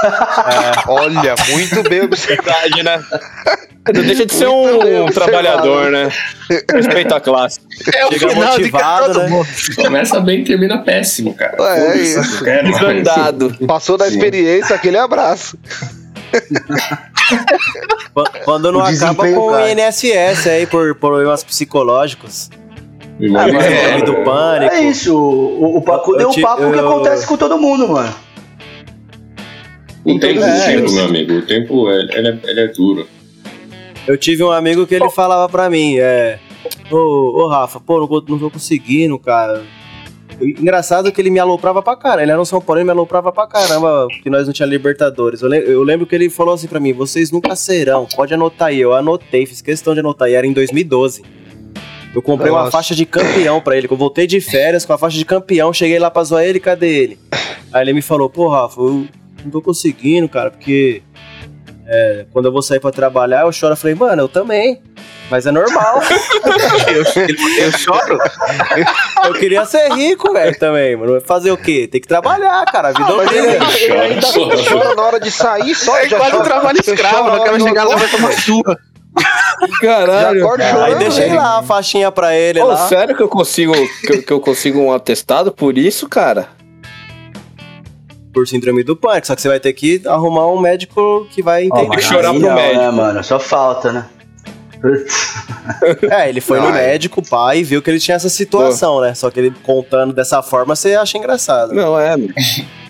Olha, 0.86 1.34
muito 1.50 1.82
bem 1.88 2.02
observado. 2.02 2.44
Verdade, 2.44 2.82
né? 2.84 3.02
Não 3.94 4.02
deixa 4.02 4.26
de 4.26 4.34
ser 4.34 4.46
um 4.46 4.62
observado. 4.76 5.12
trabalhador, 5.12 5.90
né? 5.90 6.10
Respeita 6.72 7.16
a 7.16 7.20
classe. 7.20 7.60
É 7.94 8.06
o 8.06 8.12
Chega 8.12 8.28
final 8.28 8.52
motivado, 8.52 9.18
né? 9.20 9.28
mundo. 9.28 9.48
Começa 9.76 10.20
bem 10.20 10.40
e 10.40 10.44
termina 10.44 10.78
péssimo, 10.78 11.34
cara. 11.34 11.54
É, 11.58 11.80
Foda-se, 11.80 12.02
isso. 12.20 12.44
Desandado. 12.44 13.56
Passou 13.66 13.96
da 13.96 14.06
Sim. 14.06 14.16
experiência, 14.16 14.76
aquele 14.76 14.98
abraço. 14.98 15.58
Qu- 18.14 18.24
Quando 18.44 18.70
não 18.70 18.80
acaba 18.84 19.26
com 19.32 19.48
o. 19.48 19.68
INSS 19.68 20.46
aí 20.48 20.66
por 20.66 20.94
problemas 20.96 21.42
psicológicos. 21.42 22.50
Mas 23.18 23.52
é, 23.54 23.98
é, 23.98 24.02
do 24.02 24.14
pânico. 24.24 24.74
É 24.74 24.82
isso, 24.82 25.14
o, 25.16 25.78
o 25.78 25.84
Eu 26.18 26.30
te- 26.30 26.40
o 26.40 26.42
papo 26.42 26.70
que 26.70 26.78
eu- 26.78 26.88
acontece 26.88 27.26
com 27.26 27.36
todo 27.36 27.58
mundo, 27.58 27.88
mano. 27.88 28.14
O 30.04 30.18
tempo, 30.18 30.40
É, 30.42 30.58
o 30.62 30.66
tempo, 30.66 30.86
eu- 30.88 30.92
meu 30.94 31.04
amigo, 31.04 31.32
o 31.34 31.42
tempo 31.42 31.90
é, 31.90 31.96
ele, 32.16 32.28
é, 32.28 32.38
ele 32.50 32.60
é 32.60 32.66
duro. 32.68 33.06
Eu 34.06 34.16
tive 34.18 34.42
um 34.42 34.50
amigo 34.50 34.86
que 34.86 34.94
ele 34.94 35.08
falava 35.10 35.48
pra 35.48 35.70
mim, 35.70 35.96
é. 35.98 36.38
Ô, 36.90 36.96
ô 37.42 37.48
Rafa, 37.48 37.78
pô, 37.80 37.98
não, 38.00 38.08
não 38.28 38.38
tô 38.38 38.50
conseguindo, 38.50 39.18
cara. 39.18 39.62
Engraçado 40.40 41.12
que 41.12 41.20
ele 41.20 41.30
me 41.30 41.38
aloprava 41.38 41.82
pra 41.82 41.94
caramba. 41.96 42.22
Ele 42.22 42.30
era 42.32 42.40
um 42.40 42.44
São 42.44 42.60
Paulo 42.60 42.80
e 42.80 42.84
me 42.84 42.90
aloprava 42.90 43.30
pra 43.30 43.46
caramba, 43.46 44.08
que 44.22 44.30
nós 44.30 44.46
não 44.46 44.52
tinha 44.54 44.66
Libertadores. 44.66 45.42
Eu, 45.42 45.48
le- 45.48 45.64
eu 45.70 45.82
lembro 45.82 46.06
que 46.06 46.14
ele 46.14 46.30
falou 46.30 46.54
assim 46.54 46.66
pra 46.66 46.80
mim: 46.80 46.92
vocês 46.92 47.30
nunca 47.30 47.54
serão, 47.54 48.06
pode 48.16 48.32
anotar 48.32 48.68
aí. 48.68 48.80
Eu 48.80 48.94
anotei, 48.94 49.44
fiz 49.44 49.60
questão 49.60 49.92
de 49.94 50.00
anotar, 50.00 50.28
e 50.30 50.34
era 50.34 50.46
em 50.46 50.52
2012. 50.52 51.22
Eu 52.14 52.22
comprei 52.22 52.50
uma 52.50 52.60
Nossa. 52.60 52.72
faixa 52.72 52.94
de 52.94 53.04
campeão 53.06 53.60
pra 53.60 53.76
ele, 53.76 53.86
eu 53.88 53.96
voltei 53.96 54.26
de 54.26 54.40
férias 54.40 54.84
com 54.84 54.92
a 54.92 54.98
faixa 54.98 55.16
de 55.16 55.24
campeão, 55.24 55.72
cheguei 55.72 55.98
lá 55.98 56.10
pra 56.10 56.24
zoar 56.24 56.42
ele, 56.42 56.58
cadê 56.58 56.88
ele? 56.88 57.18
Aí 57.72 57.82
ele 57.84 57.92
me 57.92 58.02
falou, 58.02 58.28
pô, 58.28 58.48
Rafa, 58.48 58.80
eu 58.80 59.06
não 59.44 59.50
tô 59.52 59.62
conseguindo, 59.62 60.28
cara, 60.28 60.50
porque 60.50 61.02
é, 61.90 62.24
quando 62.32 62.46
eu 62.46 62.52
vou 62.52 62.62
sair 62.62 62.78
pra 62.80 62.90
trabalhar, 62.92 63.42
eu 63.42 63.52
choro. 63.52 63.72
Eu 63.72 63.76
falei, 63.76 63.94
mano, 63.96 64.22
eu 64.22 64.28
também. 64.28 64.80
Mas 65.30 65.46
é 65.46 65.50
normal. 65.52 66.00
Eu, 66.88 67.04
eu 67.64 67.72
choro. 67.72 68.18
eu 69.26 69.32
queria 69.34 69.64
ser 69.64 69.92
rico, 69.92 70.32
velho, 70.32 70.58
também, 70.58 70.96
mano. 70.96 71.20
Fazer 71.20 71.52
o 71.52 71.56
quê? 71.56 71.86
Tem 71.90 72.00
que 72.00 72.08
trabalhar, 72.08 72.64
cara. 72.66 72.88
A 72.88 72.92
vida 72.92 73.04
Ah, 73.08 73.16
mas 73.16 73.30
ele, 73.32 73.56
obriga. 73.56 73.78
ele 73.78 73.92
ainda 74.00 74.26
Chora, 74.26 74.94
na 74.96 75.02
hora 75.02 75.20
de 75.20 75.30
sair, 75.30 75.72
só 75.76 75.96
É 75.98 76.08
já 76.08 76.16
quase 76.18 76.34
um 76.36 76.42
trabalho 76.42 76.80
escravo, 76.80 77.14
chora 77.16 77.22
não 77.22 77.38
na 77.38 77.38
quero 77.44 77.50
hora 77.54 77.58
do 77.58 77.68
chegar 77.68 77.84
lá 77.84 77.92
almoço, 77.94 78.10
vai 78.10 78.20
tomar 78.20 78.32
surra. 78.40 78.76
Caralho. 79.80 80.44
acorda 80.44 80.84
Aí 80.84 80.94
deixei 80.96 81.32
lá 81.32 81.58
a 81.58 81.62
faixinha 81.62 82.10
pra 82.10 82.34
ele 82.34 82.60
Pô, 82.60 82.66
lá. 82.68 82.88
sério 82.88 83.16
que 83.16 83.22
eu 83.22 83.28
consigo 83.28 83.72
que, 84.06 84.12
eu- 84.12 84.22
que 84.22 84.32
eu 84.32 84.40
consigo 84.40 84.80
um 84.80 84.92
atestado 84.92 85.52
por 85.52 85.76
isso, 85.78 86.08
cara? 86.08 86.48
Por 88.32 88.46
síndrome 88.46 88.82
do 88.84 88.94
pânico. 88.96 89.26
Só 89.26 89.34
que 89.34 89.42
você 89.42 89.48
vai 89.48 89.58
ter 89.60 89.72
que 89.72 90.00
arrumar 90.06 90.46
um 90.48 90.60
médico 90.60 91.26
que 91.30 91.42
vai 91.42 91.64
entender. 91.64 91.88
mas 91.88 92.04
chorar 92.04 92.30
aí 92.30 92.38
pro 92.38 92.48
não, 92.48 92.54
médico. 92.54 92.80
né, 92.80 92.90
mano? 92.90 93.24
Só 93.24 93.38
falta, 93.40 93.92
né? 93.92 94.06
É, 96.10 96.28
ele 96.28 96.40
foi 96.40 96.58
no 96.58 96.70
Não, 96.70 96.76
é. 96.76 96.86
médico, 96.92 97.22
pai, 97.28 97.58
e 97.58 97.62
viu 97.64 97.82
que 97.82 97.90
ele 97.90 98.00
tinha 98.00 98.14
essa 98.16 98.28
situação, 98.30 99.00
né? 99.00 99.14
Só 99.14 99.30
que 99.30 99.38
ele 99.38 99.52
contando 99.62 100.12
dessa 100.12 100.42
forma, 100.42 100.74
você 100.74 100.94
acha 100.94 101.18
engraçado. 101.18 101.72
Não, 101.74 101.98
é. 101.98 102.16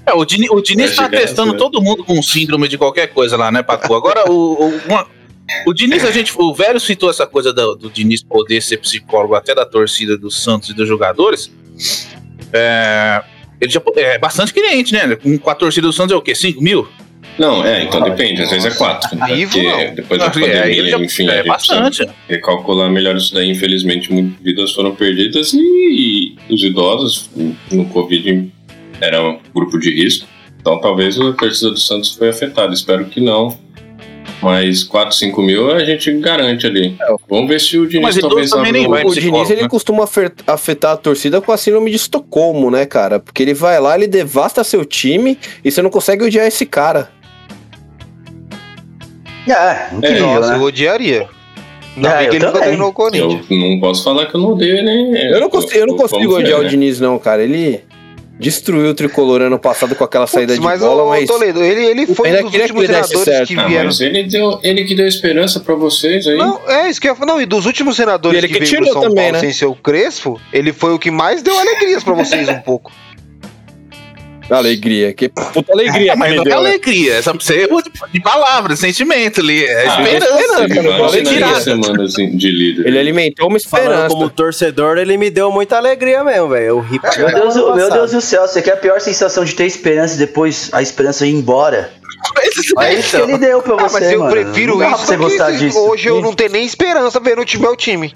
É, 0.06 0.14
o 0.14 0.24
Dini- 0.24 0.48
o 0.50 0.62
Diniz 0.62 0.96
Vai 0.96 1.10
tá 1.10 1.16
testando 1.18 1.56
todo 1.58 1.80
mundo 1.80 2.02
com 2.02 2.20
síndrome 2.22 2.66
de 2.68 2.78
qualquer 2.78 3.08
coisa 3.08 3.36
lá, 3.36 3.52
né, 3.52 3.62
Pacu? 3.62 3.94
Agora, 3.94 4.30
o, 4.30 4.54
o, 4.54 4.80
uma- 4.88 5.06
o 5.66 5.74
Diniz, 5.74 6.02
a 6.04 6.10
gente, 6.10 6.32
o 6.36 6.54
velho 6.54 6.80
citou 6.80 7.10
essa 7.10 7.26
coisa 7.26 7.52
do, 7.52 7.74
do 7.76 7.90
Diniz 7.90 8.22
poder 8.22 8.62
ser 8.62 8.78
psicólogo 8.78 9.34
até 9.34 9.54
da 9.54 9.66
torcida 9.66 10.16
do 10.16 10.30
Santos 10.30 10.70
e 10.70 10.74
dos 10.74 10.88
jogadores. 10.88 11.52
É, 12.50 13.22
ele 13.60 13.70
já 13.70 13.80
é 13.96 14.18
bastante 14.18 14.52
cliente, 14.52 14.92
né? 14.92 15.16
Com, 15.16 15.50
a 15.50 15.54
torcida 15.54 15.86
do 15.86 15.92
Santos 15.92 16.12
é 16.12 16.16
o 16.16 16.22
quê? 16.22 16.34
5 16.34 16.60
mil? 16.62 16.88
Não, 17.38 17.64
é, 17.64 17.84
então 17.84 18.02
depende, 18.02 18.42
às 18.42 18.50
vezes 18.50 18.66
é 18.74 18.76
quatro. 18.76 19.16
né? 19.16 19.26
Vivo, 19.34 19.52
Porque 19.52 19.66
não. 19.86 19.94
depois 19.94 20.20
da 20.20 20.26
É, 20.26 20.30
pandemia, 20.30 20.90
já- 20.90 20.98
enfim, 20.98 21.28
a 21.28 21.32
é 21.32 21.36
gente 21.38 21.46
bastante. 21.48 22.06
recalcular 22.28 22.90
melhor 22.90 23.16
isso 23.16 23.32
daí. 23.32 23.50
Infelizmente, 23.50 24.12
muitas 24.12 24.42
vidas 24.42 24.72
foram 24.72 24.94
perdidas 24.94 25.52
e, 25.54 26.34
os 26.50 26.62
idosos 26.62 27.30
no 27.70 27.84
Covid 27.86 28.50
era 29.00 29.22
um 29.22 29.38
grupo 29.54 29.78
de 29.78 29.90
risco. 29.90 30.26
Então, 30.60 30.78
talvez 30.80 31.18
a 31.18 31.32
torcida 31.32 31.70
do 31.70 31.80
Santos 31.80 32.14
foi 32.14 32.28
afetada. 32.28 32.74
Espero 32.74 33.06
que 33.06 33.20
não. 33.20 33.56
Mas 34.42 34.82
4, 34.84 35.14
5 35.16 35.42
mil 35.42 35.70
a 35.70 35.84
gente 35.84 36.10
garante 36.18 36.66
ali. 36.66 36.96
Vamos 37.28 37.48
ver 37.48 37.60
se 37.60 37.76
o 37.78 37.86
Diniz 37.86 38.02
Mas 38.02 38.18
talvez 38.18 38.50
também 38.50 38.72
nem 38.72 38.84
abra 38.86 39.02
vai 39.02 39.04
o- 39.06 39.14
Diniz 39.14 39.50
ele 39.50 39.62
né? 39.62 39.68
costuma 39.68 40.04
afetar 40.46 40.92
a 40.92 40.96
torcida 40.96 41.40
com 41.40 41.52
a 41.52 41.56
síndrome 41.58 41.90
de 41.90 41.96
Estocolmo, 41.96 42.70
né, 42.70 42.86
cara? 42.86 43.20
Porque 43.20 43.42
ele 43.42 43.52
vai 43.52 43.78
lá, 43.80 43.94
ele 43.96 44.06
devasta 44.06 44.64
seu 44.64 44.84
time 44.84 45.38
e 45.64 45.70
você 45.70 45.82
não 45.82 45.90
consegue 45.90 46.24
odiar 46.24 46.46
esse 46.46 46.64
cara. 46.64 47.10
É, 49.48 49.94
incrível, 49.94 50.26
Nossa, 50.26 50.52
eu 50.52 50.58
né? 50.58 50.64
odiaria. 50.64 51.28
Ainda 51.96 52.08
É, 52.22 52.28
eu 52.28 52.32
ele. 53.14 53.40
Eu 53.50 53.56
não 53.58 53.80
posso 53.80 54.04
falar 54.04 54.26
que 54.26 54.34
eu 54.36 54.40
não 54.40 54.50
odeio 54.52 54.82
nem. 54.84 55.12
Eu 55.16 55.40
não 55.40 55.50
consigo, 55.50 55.74
eu 55.80 55.86
não 55.86 55.96
consigo 55.96 56.36
odiar 56.36 56.60
o 56.60 56.68
Diniz, 56.68 57.00
não, 57.00 57.18
cara. 57.18 57.42
Ele 57.42 57.80
destruiu 58.40 58.90
o 58.90 58.94
tricolor 58.94 59.42
ano 59.42 59.58
passado 59.58 59.94
com 59.94 60.02
aquela 60.02 60.26
saída 60.26 60.54
Putz, 60.54 60.58
de 60.60 60.64
mas 60.64 60.80
bola, 60.80 61.04
o 61.04 61.08
mas. 61.10 61.26
Toledo, 61.26 61.62
ele, 61.62 61.84
ele 61.84 62.06
foi 62.06 62.28
um 62.32 62.42
dos 62.42 62.50
que 62.50 62.60
últimos 62.60 62.82
ele 62.84 62.92
desse 62.92 63.08
treinadores 63.10 63.24
certo. 63.24 63.48
que 63.48 63.58
Ah, 63.58 63.66
vieram. 63.68 63.84
mas 63.86 64.00
ele, 64.00 64.22
deu, 64.24 64.58
ele 64.62 64.84
que 64.84 64.94
deu 64.94 65.06
esperança 65.06 65.60
pra 65.60 65.74
vocês 65.74 66.26
aí. 66.26 66.36
Não, 66.36 66.60
é 66.68 66.88
isso 66.90 67.00
que 67.00 67.06
eu 67.08 67.12
ia 67.12 67.16
falar. 67.16 67.32
Não, 67.32 67.40
e 67.40 67.46
dos 67.46 67.66
últimos 67.66 67.96
senadores 67.96 68.40
que, 68.40 68.48
que 68.48 68.58
veio 68.64 68.76
pro 68.82 68.92
São 68.92 69.02
também, 69.02 69.14
Paulo 69.24 69.32
né? 69.32 69.40
sem 69.40 69.52
ser 69.52 69.66
o 69.66 69.74
Crespo, 69.74 70.40
ele 70.52 70.72
foi 70.72 70.92
o 70.92 70.98
que 70.98 71.10
mais 71.10 71.42
deu 71.42 71.56
alegrias 71.58 72.02
pra 72.02 72.14
vocês 72.14 72.48
um 72.48 72.58
pouco. 72.60 72.90
Alegria. 74.50 75.12
Que 75.12 75.28
puta 75.28 75.72
alegria, 75.72 76.14
Mas 76.16 76.34
não 76.34 76.42
é 76.42 76.44
deu, 76.44 76.60
né? 76.62 76.68
alegria, 76.68 77.14
é 77.14 77.22
só 77.22 77.32
pra 77.32 77.40
você 77.44 77.66
de, 77.66 78.12
de 78.12 78.20
palavras, 78.20 78.78
sentimento 78.78 79.40
ali. 79.40 79.64
É 79.64 79.86
Ah, 79.88 80.02
esperança. 80.02 81.60
semanas 81.60 82.12
de 82.14 82.50
líder. 82.50 82.86
Ele 82.86 82.98
alimentou 82.98 83.48
uma 83.48 83.58
Falando 83.60 83.84
esperança. 83.88 84.08
como 84.14 84.30
torcedor, 84.30 84.98
ele 84.98 85.16
me 85.16 85.30
deu 85.30 85.50
muita 85.50 85.76
alegria 85.76 86.22
mesmo, 86.24 86.48
velho. 86.48 86.66
Eu 86.66 86.80
ri 86.80 86.98
pra 86.98 87.16
Meu 87.16 87.26
Deus, 87.34 87.54
meu 87.54 87.66
passado. 87.68 87.92
Deus 87.94 88.10
do 88.12 88.20
céu, 88.20 88.46
você 88.46 88.60
quer 88.62 88.72
a 88.72 88.76
pior 88.76 89.00
sensação 89.00 89.44
de 89.44 89.54
ter 89.54 89.66
esperança 89.66 90.14
e 90.14 90.18
depois 90.18 90.68
a 90.72 90.82
esperança 90.82 91.26
ir 91.26 91.32
embora? 91.32 91.90
É 92.80 92.94
isso 92.94 93.16
que 93.16 93.22
ele 93.22 93.38
deu 93.38 93.62
pra 93.62 93.74
Ah, 93.74 93.88
você, 93.88 94.00
mas 94.00 94.12
eu 94.12 94.18
mano. 94.20 94.30
prefiro 94.30 94.72
isso 94.82 94.88
pra 94.88 94.96
você 94.98 95.16
gostar 95.16 95.50
disso. 95.52 95.78
hoje 95.78 96.08
eu 96.08 96.20
não 96.20 96.34
tenho 96.34 96.50
nem 96.50 96.66
esperança 96.66 97.18
vendo 97.18 97.40
o 97.40 97.44
time 97.44 97.62
meu 97.62 97.74
time. 97.74 98.14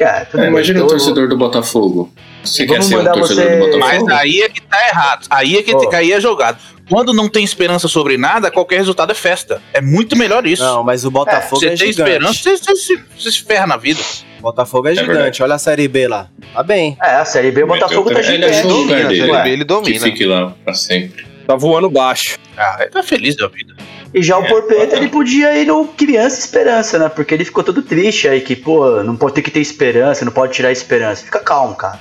É, 0.00 0.24
tudo 0.24 0.40
É, 0.40 0.42
bem, 0.44 0.50
imagina 0.50 0.78
eu- 0.80 0.84
o 0.84 0.88
torcedor 0.88 1.28
do 1.28 1.36
Botafogo. 1.36 2.12
Você 2.44 2.66
quer 2.66 2.82
ser 2.82 2.96
um 2.98 3.04
torcedor 3.04 3.44
você- 3.44 3.56
do 3.56 3.58
Botafogo? 3.58 3.78
Mas 4.08 4.08
aí 4.20 4.42
é 4.42 4.48
que 4.48 4.60
tá 4.62 4.88
errado. 4.88 5.26
Aí 5.30 5.56
é 5.56 5.62
que, 5.62 5.74
Ó. 5.74 5.90
aí 5.94 6.12
é 6.12 6.20
jogado. 6.20 6.58
Quando 6.88 7.12
não 7.12 7.28
tem 7.28 7.44
esperança 7.44 7.86
sobre 7.86 8.16
nada, 8.16 8.50
qualquer 8.50 8.78
resultado 8.78 9.10
é 9.10 9.14
festa. 9.14 9.60
É 9.74 9.80
muito 9.80 10.16
melhor 10.16 10.46
isso. 10.46 10.62
Não, 10.62 10.82
mas 10.82 11.04
o 11.04 11.10
Botafogo 11.10 11.60
você 11.60 11.66
é, 11.66 11.68
tem 11.70 11.92
gigante. 11.92 12.00
esperança, 12.00 12.34
você, 12.42 12.56
você, 12.56 12.76
se- 12.76 13.04
você 13.18 13.30
se 13.32 13.42
ferra 13.42 13.66
na 13.66 13.76
vida. 13.76 14.00
Botafogo 14.40 14.88
é, 14.88 14.92
gigante. 14.94 15.10
verdade. 15.12 15.42
Olha 15.42 15.56
a 15.56 15.58
Série 15.58 15.86
B 15.88 16.08
lá. 16.08 16.28
Tá 16.54 16.62
bem. 16.62 16.96
É, 17.02 17.16
a 17.16 17.24
Série 17.26 17.50
B, 17.50 17.64
o 17.64 17.66
Botafogo 17.66 18.10
tá 18.10 18.20
Ele 18.20 18.32
gigante. 18.50 18.66
o 18.66 18.70
lugar 18.70 19.02
Domina, 19.02 19.48
ele 19.48 19.58
Que 19.58 19.64
domina. 19.64 20.00
fique 20.00 20.24
lá 20.24 20.54
pra 20.64 20.72
sempre. 20.72 21.26
Tá 21.48 21.56
voando 21.56 21.88
baixo. 21.88 22.36
Ah, 22.58 22.76
ele 22.80 22.90
tá 22.90 23.02
feliz 23.02 23.34
da 23.34 23.48
vida. 23.48 23.74
E 24.12 24.22
já 24.22 24.38
o 24.38 24.44
É, 24.44 24.48
Porpeta, 24.48 24.84
total. 24.84 24.98
ele 24.98 25.08
podia 25.08 25.56
ir 25.58 25.66
no 25.66 25.86
Criança 25.86 26.38
Esperança, 26.40 26.98
né? 26.98 27.08
Porque 27.08 27.32
ele 27.32 27.42
ficou 27.42 27.64
todo 27.64 27.80
triste 27.80 28.28
aí, 28.28 28.42
que, 28.42 28.54
pô, 28.54 29.02
não 29.02 29.16
pode 29.16 29.34
ter 29.36 29.40
que 29.40 29.50
ter 29.50 29.60
esperança, 29.60 30.26
não 30.26 30.32
pode 30.32 30.52
tirar 30.52 30.68
a 30.68 30.72
esperança. 30.72 31.24
Fica 31.24 31.40
calmo, 31.40 31.74
cara. 31.74 31.98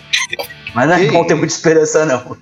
Mas 0.75 0.89
não 0.89 0.95
é 0.95 1.05
bom 1.05 1.23
ter 1.25 1.35
muita 1.35 1.53
esperança, 1.53 2.05
não. 2.05 2.35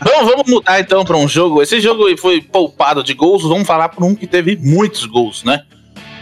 Então 0.00 0.24
vamos 0.24 0.48
mudar 0.48 0.78
então 0.78 1.04
para 1.04 1.16
um 1.16 1.26
jogo. 1.26 1.60
Esse 1.60 1.80
jogo 1.80 2.16
foi 2.16 2.40
poupado 2.40 3.02
de 3.02 3.12
gols. 3.12 3.42
Vamos 3.42 3.66
falar 3.66 3.88
por 3.88 4.04
um 4.04 4.14
que 4.14 4.28
teve 4.28 4.56
muitos 4.56 5.04
gols, 5.04 5.42
né? 5.42 5.62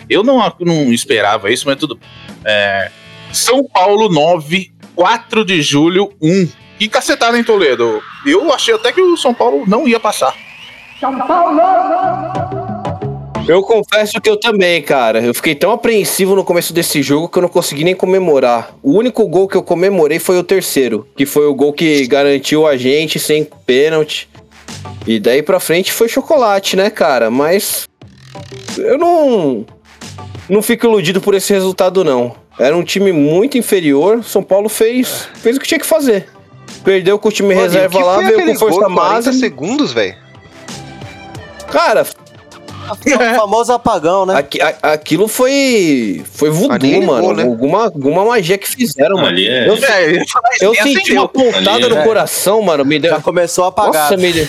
Eu 0.09 0.25
não, 0.25 0.39
não 0.61 0.91
esperava 0.91 1.51
isso, 1.51 1.67
mas 1.67 1.77
tudo. 1.77 2.01
É, 2.47 2.91
São 3.31 3.63
Paulo 3.65 4.09
9, 4.09 4.73
4 4.97 5.45
de 5.45 5.61
julho 5.61 6.15
1. 6.21 6.62
Que 6.79 6.89
cacetada 6.89 7.39
em 7.39 7.45
Toledo. 7.45 8.03
Eu 8.27 8.53
achei 8.53 8.75
até 8.75 8.93
que 8.93 9.01
o 9.01 9.17
São 9.17 9.33
Paulo 9.33 9.65
não 9.67 9.87
ia 9.87 10.01
passar. 10.01 10.35
São 10.99 11.19
Paulo! 11.19 11.61
Eu 13.49 13.61
confesso 13.63 14.21
que 14.21 14.31
eu 14.31 14.39
também, 14.39 14.81
cara. 14.81 15.21
Eu 15.21 15.35
fiquei 15.35 15.55
tão 15.55 15.73
apreensivo 15.73 16.37
no 16.37 16.45
começo 16.45 16.73
desse 16.73 17.03
jogo 17.03 17.29
que 17.29 17.39
eu 17.39 17.43
não 17.43 17.49
consegui 17.49 17.83
nem 17.83 17.95
comemorar. 17.95 18.73
O 18.83 18.93
único 18.93 19.27
gol 19.27 19.49
que 19.49 19.57
eu 19.57 19.65
comemorei 19.65 20.21
foi 20.21 20.39
o 20.39 20.45
terceiro, 20.45 21.09
que 21.17 21.27
foi 21.27 21.47
o 21.47 21.55
gol 21.55 21.73
que 21.73 22.07
garantiu 22.07 22.67
a 22.67 22.77
gente 22.77 23.19
sem 23.19 23.45
pênalti. 23.67 24.29
E 25.07 25.19
daí 25.19 25.43
pra 25.43 25.59
frente 25.59 25.93
foi 25.93 26.09
chocolate, 26.09 26.77
né, 26.77 26.89
cara? 26.89 27.31
Mas 27.31 27.89
eu 28.79 28.97
não 28.97 29.67
não 30.49 30.63
fico 30.63 30.87
iludido 30.87 31.21
por 31.21 31.35
esse 31.35 31.53
resultado 31.53 32.05
não. 32.05 32.37
Era 32.59 32.77
um 32.77 32.85
time 32.85 33.13
muito 33.13 33.59
inferior. 33.59 34.23
São 34.23 34.43
Paulo 34.43 34.69
fez 34.69 35.29
fez 35.35 35.57
o 35.57 35.61
que 35.61 35.67
tinha 35.67 35.81
que 35.81 35.87
fazer. 35.87 36.29
Perdeu 36.85 37.19
com 37.19 37.29
o 37.29 37.33
time 37.33 37.55
Olha, 37.55 37.63
reserva 37.63 37.99
lá, 38.01 38.19
veio 38.19 38.45
com 38.47 38.57
força 38.57 38.89
máxima. 38.89 39.35
segundos, 39.35 39.93
velho. 39.93 40.17
Cara, 41.71 42.05
o 42.91 43.37
famoso 43.37 43.73
apagão, 43.73 44.27
né? 44.27 44.37
Aqui, 44.37 44.61
a, 44.61 44.75
aquilo 44.93 45.29
foi. 45.29 46.23
Foi 46.33 46.51
voodoo, 46.51 47.03
mano. 47.03 47.33
né? 47.33 47.43
alguma, 47.45 47.85
alguma 47.85 48.25
magia 48.25 48.59
que 48.59 48.69
fizeram, 48.69 49.17
mano. 49.17 49.39
É... 49.39 49.69
Eu, 49.69 49.75
é, 49.75 50.25
eu 50.61 50.75
senti 50.75 51.13
uma 51.13 51.29
pontada 51.29 51.89
no 51.89 51.99
é... 51.99 52.05
coração, 52.05 52.61
mano. 52.63 52.85
Me 52.85 52.99
deu... 52.99 53.13
Já 53.13 53.21
começou 53.21 53.65
a 53.65 53.69
apagar. 53.69 54.11
Nossa, 54.11 54.17
me 54.17 54.33
deu, 54.33 54.49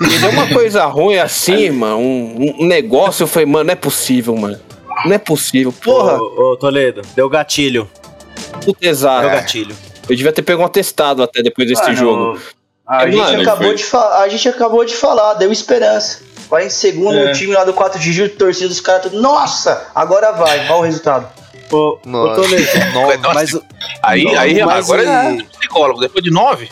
me 0.00 0.18
deu 0.18 0.30
uma 0.30 0.48
coisa 0.48 0.84
ruim 0.86 1.18
assim, 1.18 1.70
mano. 1.70 1.98
Um, 1.98 2.56
um 2.60 2.66
negócio. 2.66 3.24
Eu 3.24 3.28
falei, 3.28 3.46
mano, 3.46 3.64
não 3.64 3.72
é 3.72 3.76
possível, 3.76 4.34
mano. 4.36 4.58
Não 5.04 5.12
é 5.12 5.18
possível. 5.18 5.72
Porra. 5.72 6.18
Ô, 6.18 6.52
ô 6.52 6.56
Toledo, 6.56 7.02
deu 7.14 7.28
gatilho. 7.28 7.88
Puta 8.64 8.86
exato. 8.86 9.22
Deu 9.22 9.30
gatilho. 9.30 9.76
Eu 10.08 10.16
devia 10.16 10.32
ter 10.32 10.42
pego 10.42 10.62
um 10.62 10.66
atestado 10.66 11.22
até 11.22 11.42
depois 11.42 11.66
desse 11.68 11.82
ah, 11.82 11.94
jogo. 11.94 12.38
A, 12.86 13.10
gente 13.10 13.40
acabou 13.40 13.74
de 13.74 13.84
a 13.94 14.28
gente 14.28 14.48
acabou 14.48 14.84
de 14.84 14.94
falar, 14.94 15.34
deu 15.34 15.50
esperança. 15.50 16.20
Vai 16.50 16.66
em 16.66 16.70
segundo 16.70 17.16
é. 17.16 17.30
o 17.30 17.32
time 17.32 17.52
lá 17.54 17.64
do 17.64 17.72
4 17.72 17.98
de 17.98 18.12
julho, 18.12 18.28
torcida 18.28 18.68
dos 18.68 18.80
caras, 18.80 19.02
tudo. 19.04 19.20
Nossa, 19.20 19.88
agora 19.94 20.32
vai, 20.32 20.66
olha 20.68 20.74
o 20.74 20.82
resultado. 20.82 21.26
Ô, 21.72 21.98
Nossa. 22.04 22.40
ô 22.42 22.48
Nossa, 22.92 23.18
mas, 23.34 23.58
aí, 24.02 24.24
não, 24.24 24.38
aí 24.38 24.60
agora 24.60 25.02
é 25.02 25.42
psicólogo, 25.58 26.00
depois 26.00 26.22
de 26.22 26.30
nove. 26.30 26.70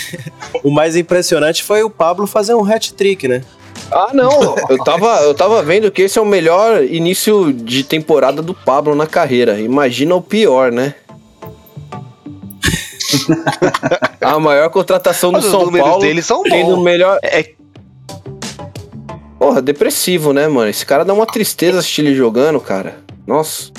o 0.62 0.70
mais 0.70 0.96
impressionante 0.96 1.62
foi 1.62 1.82
o 1.82 1.90
Pablo 1.90 2.26
fazer 2.26 2.54
um 2.54 2.64
hat-trick, 2.64 3.26
né? 3.26 3.42
Ah, 3.90 4.10
não. 4.12 4.56
Eu 4.68 4.78
tava, 4.82 5.22
eu 5.22 5.34
tava 5.34 5.62
vendo 5.62 5.90
que 5.90 6.02
esse 6.02 6.18
é 6.18 6.22
o 6.22 6.26
melhor 6.26 6.82
início 6.82 7.52
de 7.52 7.84
temporada 7.84 8.42
do 8.42 8.52
Pablo 8.52 8.94
na 8.94 9.06
carreira. 9.06 9.60
Imagina 9.60 10.14
o 10.14 10.20
pior, 10.20 10.72
né? 10.72 10.94
a 14.20 14.38
maior 14.38 14.68
contratação 14.70 15.30
do 15.30 15.40
Mas 15.40 15.46
São 15.46 15.70
Paulo. 15.70 16.00
Deles 16.00 16.26
são 16.26 16.42
bons. 16.42 16.82
melhor. 16.82 17.18
É, 17.22 17.50
Porra, 19.38 19.60
depressivo, 19.60 20.32
né, 20.32 20.48
mano? 20.48 20.70
Esse 20.70 20.84
cara 20.84 21.04
dá 21.04 21.12
uma 21.12 21.26
tristeza 21.26 21.78
assistir 21.78 22.02
ele 22.02 22.14
jogando, 22.14 22.58
cara. 22.58 22.96
Nossa. 23.26 23.70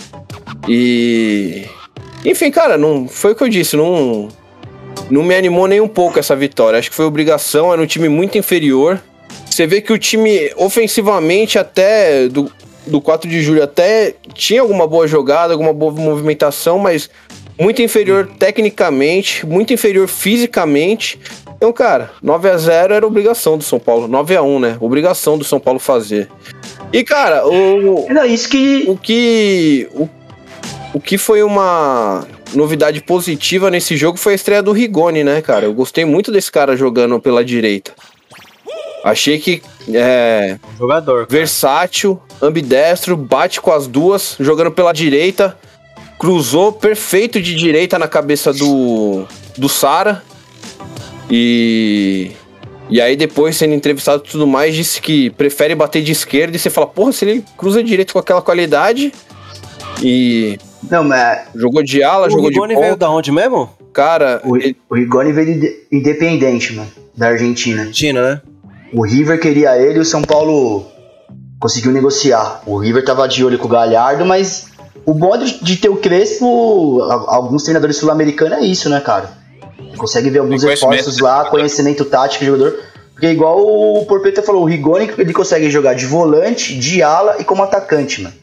E. 0.67 1.65
Enfim, 2.23 2.51
cara, 2.51 2.77
não 2.77 3.07
foi 3.07 3.31
o 3.31 3.35
que 3.35 3.43
eu 3.43 3.49
disse, 3.49 3.75
não. 3.75 4.29
Não 5.09 5.23
me 5.23 5.35
animou 5.35 5.67
nem 5.67 5.81
um 5.81 5.87
pouco 5.87 6.19
essa 6.19 6.35
vitória. 6.35 6.77
Acho 6.77 6.89
que 6.89 6.95
foi 6.95 7.05
obrigação, 7.05 7.71
era 7.71 7.81
um 7.81 7.85
time 7.85 8.09
muito 8.09 8.37
inferior. 8.37 9.01
Você 9.49 9.65
vê 9.65 9.81
que 9.81 9.91
o 9.91 9.97
time, 9.97 10.51
ofensivamente, 10.55 11.57
até 11.57 12.27
do, 12.27 12.51
do 12.85 13.01
4 13.01 13.29
de 13.29 13.41
julho, 13.41 13.63
até 13.63 14.13
tinha 14.33 14.61
alguma 14.61 14.85
boa 14.85 15.07
jogada, 15.07 15.53
alguma 15.53 15.73
boa 15.73 15.91
movimentação, 15.91 16.77
mas 16.77 17.09
muito 17.59 17.81
inferior 17.81 18.29
tecnicamente, 18.37 19.45
muito 19.45 19.73
inferior 19.73 20.07
fisicamente. 20.07 21.19
Então, 21.55 21.73
cara, 21.73 22.11
9 22.21 22.49
a 22.49 22.57
0 22.57 22.93
era 22.93 23.07
obrigação 23.07 23.57
do 23.57 23.63
São 23.63 23.79
Paulo. 23.79 24.07
9 24.07 24.35
a 24.35 24.43
1 24.43 24.59
né? 24.59 24.77
Obrigação 24.79 25.37
do 25.37 25.43
São 25.43 25.59
Paulo 25.59 25.79
fazer. 25.79 26.29
E, 26.93 27.03
cara, 27.03 27.45
o. 27.47 28.05
Não, 28.09 28.25
isso 28.25 28.47
que. 28.49 28.85
O 28.87 28.95
que. 28.95 29.87
O, 29.93 30.07
o 30.93 30.99
que 30.99 31.17
foi 31.17 31.43
uma 31.43 32.25
novidade 32.53 33.01
positiva 33.01 33.69
nesse 33.69 33.97
jogo 33.97 34.17
foi 34.17 34.33
a 34.33 34.35
estreia 34.35 34.63
do 34.63 34.71
Rigoni, 34.71 35.23
né, 35.23 35.41
cara? 35.41 35.65
Eu 35.65 35.73
gostei 35.73 36.05
muito 36.05 36.31
desse 36.31 36.51
cara 36.51 36.77
jogando 36.77 37.19
pela 37.19 37.43
direita. 37.43 37.93
Achei 39.03 39.39
que 39.39 39.61
é 39.93 40.57
jogador, 40.77 41.27
cara. 41.27 41.39
versátil, 41.39 42.21
ambidestro, 42.41 43.15
bate 43.15 43.61
com 43.61 43.71
as 43.71 43.87
duas, 43.87 44.35
jogando 44.39 44.71
pela 44.71 44.91
direita, 44.91 45.57
cruzou 46.17 46.71
perfeito 46.71 47.41
de 47.41 47.55
direita 47.55 47.99
na 47.99 48.07
cabeça 48.07 48.51
do 48.53 49.25
do 49.57 49.67
Sara. 49.67 50.23
E. 51.29 52.31
E 52.89 53.01
aí 53.01 53.17
depois, 53.17 53.57
sendo 53.57 53.73
entrevistado 53.73 54.23
e 54.25 54.31
tudo 54.31 54.47
mais, 54.47 54.73
disse 54.73 55.01
que 55.01 55.29
prefere 55.31 55.75
bater 55.75 56.01
de 56.01 56.13
esquerda 56.13 56.55
e 56.55 56.59
você 56.59 56.69
fala, 56.69 56.87
porra, 56.87 57.11
se 57.11 57.25
ele 57.25 57.43
cruza 57.57 57.83
direito 57.83 58.13
com 58.13 58.19
aquela 58.19 58.41
qualidade. 58.41 59.11
E. 60.01 60.57
Não, 60.89 61.03
mas. 61.03 61.47
Jogou 61.53 61.83
de 61.83 62.01
ala, 62.01 62.27
o 62.27 62.29
jogou 62.29 62.49
Rigoni 62.49 62.69
de 62.69 62.75
ponta. 62.75 62.85
veio 62.85 62.97
da 62.97 63.09
onde 63.09 63.31
mesmo? 63.31 63.69
Cara. 63.91 64.41
O, 64.45 64.55
ele... 64.55 64.77
o 64.89 64.95
Rigoni 64.95 65.33
veio 65.33 65.59
de 65.59 65.87
Independente, 65.91 66.73
mano. 66.73 66.89
Da 67.15 67.27
Argentina. 67.27 67.81
Argentina, 67.81 68.21
né? 68.21 68.41
O 68.93 69.05
River 69.05 69.39
queria 69.39 69.77
ele 69.77 69.97
e 69.97 70.01
o 70.01 70.05
São 70.05 70.21
Paulo 70.21 70.85
conseguiu 71.59 71.91
negociar. 71.91 72.61
O 72.65 72.77
River 72.77 73.03
tava 73.03 73.27
de 73.27 73.43
olho 73.43 73.57
com 73.57 73.65
o 73.65 73.69
Galhardo, 73.69 74.25
mas 74.25 74.67
o 75.05 75.13
bom 75.13 75.37
de, 75.37 75.77
ter 75.77 75.89
o 75.89 75.97
Crespo, 75.97 77.01
alguns 77.27 77.63
treinadores 77.63 77.97
sul-americanos 77.97 78.57
é 78.59 78.61
isso, 78.61 78.89
né, 78.89 78.99
cara? 78.99 79.37
consegue 79.97 80.29
ver 80.29 80.39
alguns 80.39 80.63
reforços 80.63 81.19
lá, 81.19 81.45
conhecimento 81.45 82.05
tático 82.05 82.45
do 82.45 82.51
jogador. 82.51 82.79
Porque 83.13 83.27
igual 83.27 83.59
o 83.59 84.05
Porpeta 84.05 84.43
falou, 84.43 84.61
o 84.61 84.65
Rigoni 84.65 85.11
ele 85.17 85.33
consegue 85.33 85.71
jogar 85.71 85.95
de 85.95 86.05
volante, 86.05 86.77
de 86.77 87.01
ala 87.01 87.37
e 87.39 87.43
como 87.43 87.63
atacante, 87.63 88.21
mano. 88.21 88.35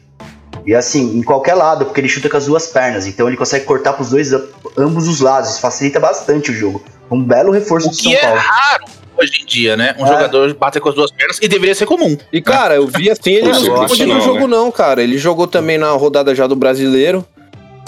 E 0.65 0.75
assim, 0.75 1.17
em 1.17 1.23
qualquer 1.23 1.53
lado, 1.53 1.85
porque 1.85 2.01
ele 2.01 2.09
chuta 2.09 2.27
com 2.27 2.35
as 2.35 2.45
duas 2.45 2.67
pernas. 2.67 3.07
Então 3.07 3.27
ele 3.27 3.37
consegue 3.37 3.63
cortar 3.63 3.93
pros 3.93 4.09
dois, 4.09 4.33
ambos 4.77 5.07
os 5.07 5.21
lados. 5.21 5.51
Isso 5.51 5.61
facilita 5.61 5.99
bastante 5.99 6.51
o 6.51 6.53
jogo. 6.53 6.83
Um 7.09 7.23
belo 7.23 7.51
reforço 7.51 7.87
o 7.87 7.91
do 7.91 7.95
São 7.95 8.11
é 8.11 8.17
Paulo. 8.17 8.37
É 8.37 8.39
raro 8.39 8.85
hoje 9.17 9.41
em 9.41 9.45
dia, 9.45 9.77
né? 9.77 9.95
Um 9.97 10.05
é. 10.05 10.07
jogador 10.07 10.53
bater 10.53 10.79
com 10.79 10.89
as 10.89 10.95
duas 10.95 11.11
pernas 11.11 11.39
e 11.41 11.47
deveria 11.47 11.75
ser 11.75 11.85
comum. 11.85 12.17
E 12.31 12.41
cara, 12.41 12.75
eu 12.75 12.87
vi 12.87 13.09
assim, 13.09 13.33
ele 13.33 13.49
não 13.49 13.87
ficou 13.87 14.07
no 14.07 14.21
jogo, 14.21 14.47
não, 14.47 14.71
cara. 14.71 15.01
Ele 15.01 15.17
jogou 15.17 15.47
também 15.47 15.77
na 15.77 15.91
rodada 15.91 16.33
já 16.35 16.47
do 16.47 16.55
brasileiro. 16.55 17.25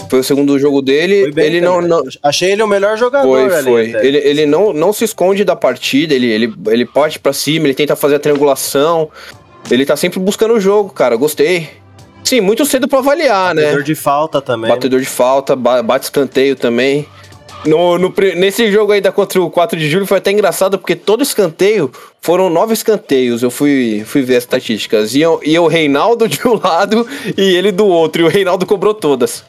Foi 0.09 0.19
o 0.19 0.23
segundo 0.23 0.57
jogo 0.57 0.81
dele. 0.81 1.33
Ele 1.35 1.59
não, 1.59 1.81
não, 1.81 2.01
Achei 2.23 2.51
ele 2.51 2.63
o 2.63 2.67
melhor 2.67 2.97
jogador. 2.97 3.27
Foi, 3.27 3.55
ali, 3.55 3.63
foi. 3.63 4.05
Ele, 4.05 4.17
ele 4.17 4.45
não, 4.45 4.71
não 4.71 4.93
se 4.93 5.03
esconde 5.03 5.43
da 5.43 5.55
partida, 5.55 6.13
ele, 6.13 6.27
ele, 6.27 6.53
ele 6.67 6.85
parte 6.85 7.19
para 7.19 7.33
cima, 7.33 7.67
ele 7.67 7.73
tenta 7.73 7.95
fazer 7.95 8.15
a 8.15 8.19
triangulação. 8.19 9.09
Ele 9.69 9.85
tá 9.85 9.97
sempre 9.97 10.19
buscando 10.19 10.53
o 10.53 10.59
jogo, 10.59 10.91
cara. 10.91 11.15
Gostei. 11.15 11.69
Sim, 12.23 12.41
muito 12.41 12.65
cedo 12.65 12.87
para 12.87 12.99
avaliar, 12.99 13.47
Batedor 13.47 13.55
né? 13.55 13.63
Batedor 13.63 13.83
de 13.83 13.95
falta 13.95 14.41
também. 14.41 14.69
Batedor 14.69 14.99
de 14.99 15.05
falta, 15.05 15.55
bate 15.55 16.05
escanteio 16.05 16.55
também. 16.55 17.05
No, 17.67 17.97
no, 17.97 18.13
nesse 18.35 18.71
jogo 18.71 18.93
ainda 18.93 19.11
contra 19.11 19.41
o 19.41 19.49
4 19.51 19.77
de 19.77 19.89
julho 19.89 20.05
foi 20.05 20.19
até 20.19 20.31
engraçado, 20.31 20.79
porque 20.79 20.95
todo 20.95 21.21
escanteio 21.21 21.91
foram 22.21 22.49
nove 22.49 22.73
escanteios. 22.73 23.43
Eu 23.43 23.51
fui, 23.51 24.03
fui 24.05 24.21
ver 24.21 24.37
as 24.37 24.43
estatísticas. 24.43 25.13
E, 25.13 25.19
e 25.19 25.59
o 25.59 25.67
Reinaldo 25.67 26.27
de 26.27 26.47
um 26.47 26.57
lado 26.57 27.05
e 27.37 27.55
ele 27.55 27.71
do 27.71 27.85
outro. 27.85 28.21
E 28.21 28.25
o 28.25 28.29
Reinaldo 28.29 28.65
cobrou 28.65 28.93
todas. 28.93 29.43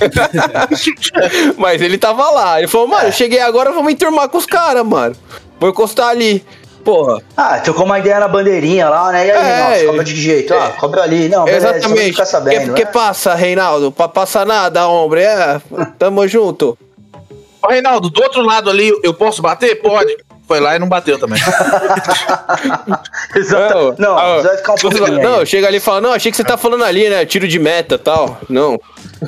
Mas 1.58 1.82
ele 1.82 1.98
tava 1.98 2.30
lá. 2.30 2.58
Ele 2.58 2.68
falou, 2.68 2.88
mano, 2.88 3.12
cheguei 3.12 3.40
agora, 3.40 3.70
vamos 3.70 3.92
enturmar 3.92 4.28
com 4.28 4.38
os 4.38 4.46
caras, 4.46 4.84
mano. 4.86 5.14
Vou 5.60 5.70
encostar 5.70 6.08
ali. 6.08 6.44
Porra. 6.84 7.22
Ah, 7.36 7.60
trocou 7.60 7.84
uma 7.84 7.98
ideia 7.98 8.18
na 8.18 8.28
bandeirinha 8.28 8.88
lá, 8.88 9.12
né? 9.12 9.26
E 9.26 9.30
aí, 9.30 9.36
é, 9.36 9.42
Reinaldo, 9.42 9.86
cobra 9.86 10.04
de 10.04 10.14
que 10.14 10.20
jeito? 10.20 10.52
É, 10.52 10.58
ah, 10.58 10.70
cobra 10.70 11.02
ali. 11.02 11.28
Não, 11.28 11.44
beleza, 11.44 11.76
exatamente. 11.76 12.10
Ficar 12.12 12.26
sabendo, 12.26 12.74
que, 12.74 12.84
que 12.84 12.92
passa, 12.92 13.34
Reinaldo? 13.34 13.92
Pra 13.92 14.08
passar 14.08 14.44
nada, 14.44 14.86
homem. 14.88 15.22
É, 15.22 15.60
tamo 15.98 16.26
junto. 16.26 16.76
Ô, 17.62 17.68
Reinaldo, 17.68 18.10
do 18.10 18.22
outro 18.22 18.42
lado 18.42 18.68
ali, 18.68 18.92
eu 19.02 19.14
posso 19.14 19.40
bater? 19.40 19.80
Pode 19.80 20.16
foi 20.52 20.60
lá 20.60 20.76
e 20.76 20.78
não 20.78 20.86
bateu 20.88 21.18
também. 21.18 21.40
Exato. 23.34 23.94
Não, 23.98 24.14
não 24.16 24.42
vai 24.42 24.56
ficar 24.58 24.74
um 24.74 24.76
pouco 24.76 24.98
Não, 24.98 25.46
chega 25.46 25.66
ali 25.66 25.78
e 25.78 25.80
fala, 25.80 26.02
não, 26.02 26.12
achei 26.12 26.30
que 26.30 26.36
você 26.36 26.44
tá 26.44 26.58
falando 26.58 26.84
ali, 26.84 27.08
né? 27.08 27.24
Tiro 27.24 27.48
de 27.48 27.58
meta 27.58 27.96
tal. 27.96 28.38
Não. 28.50 28.78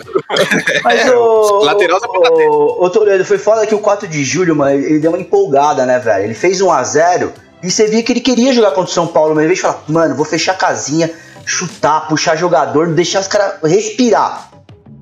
Mas 0.84 1.08
o. 1.08 1.64
Lateral 1.64 1.98
o, 2.04 2.84
o 2.84 2.90
Toledo, 2.90 3.24
foi 3.24 3.38
foda 3.38 3.66
que 3.66 3.74
o 3.74 3.78
4 3.78 4.06
de 4.06 4.22
julho, 4.22 4.54
mano, 4.54 4.72
ele 4.72 4.98
deu 4.98 5.12
uma 5.12 5.18
empolgada, 5.18 5.86
né, 5.86 5.98
velho? 5.98 6.24
Ele 6.24 6.34
fez 6.34 6.60
1x0 6.60 7.30
e 7.64 7.70
você 7.70 7.86
via 7.86 8.02
que 8.02 8.12
ele 8.12 8.20
queria 8.20 8.52
jogar 8.52 8.72
contra 8.72 8.90
o 8.90 8.94
São 8.94 9.06
Paulo, 9.06 9.34
mas 9.34 9.44
em 9.44 9.46
vez 9.48 9.58
de 9.58 9.62
falar, 9.62 9.82
mano, 9.88 10.14
vou 10.14 10.24
fechar 10.24 10.52
a 10.52 10.56
casinha, 10.56 11.10
chutar, 11.46 12.06
puxar 12.08 12.36
jogador, 12.36 12.88
deixar 12.88 13.20
os 13.20 13.26
caras 13.28 13.54
respirar. 13.62 14.50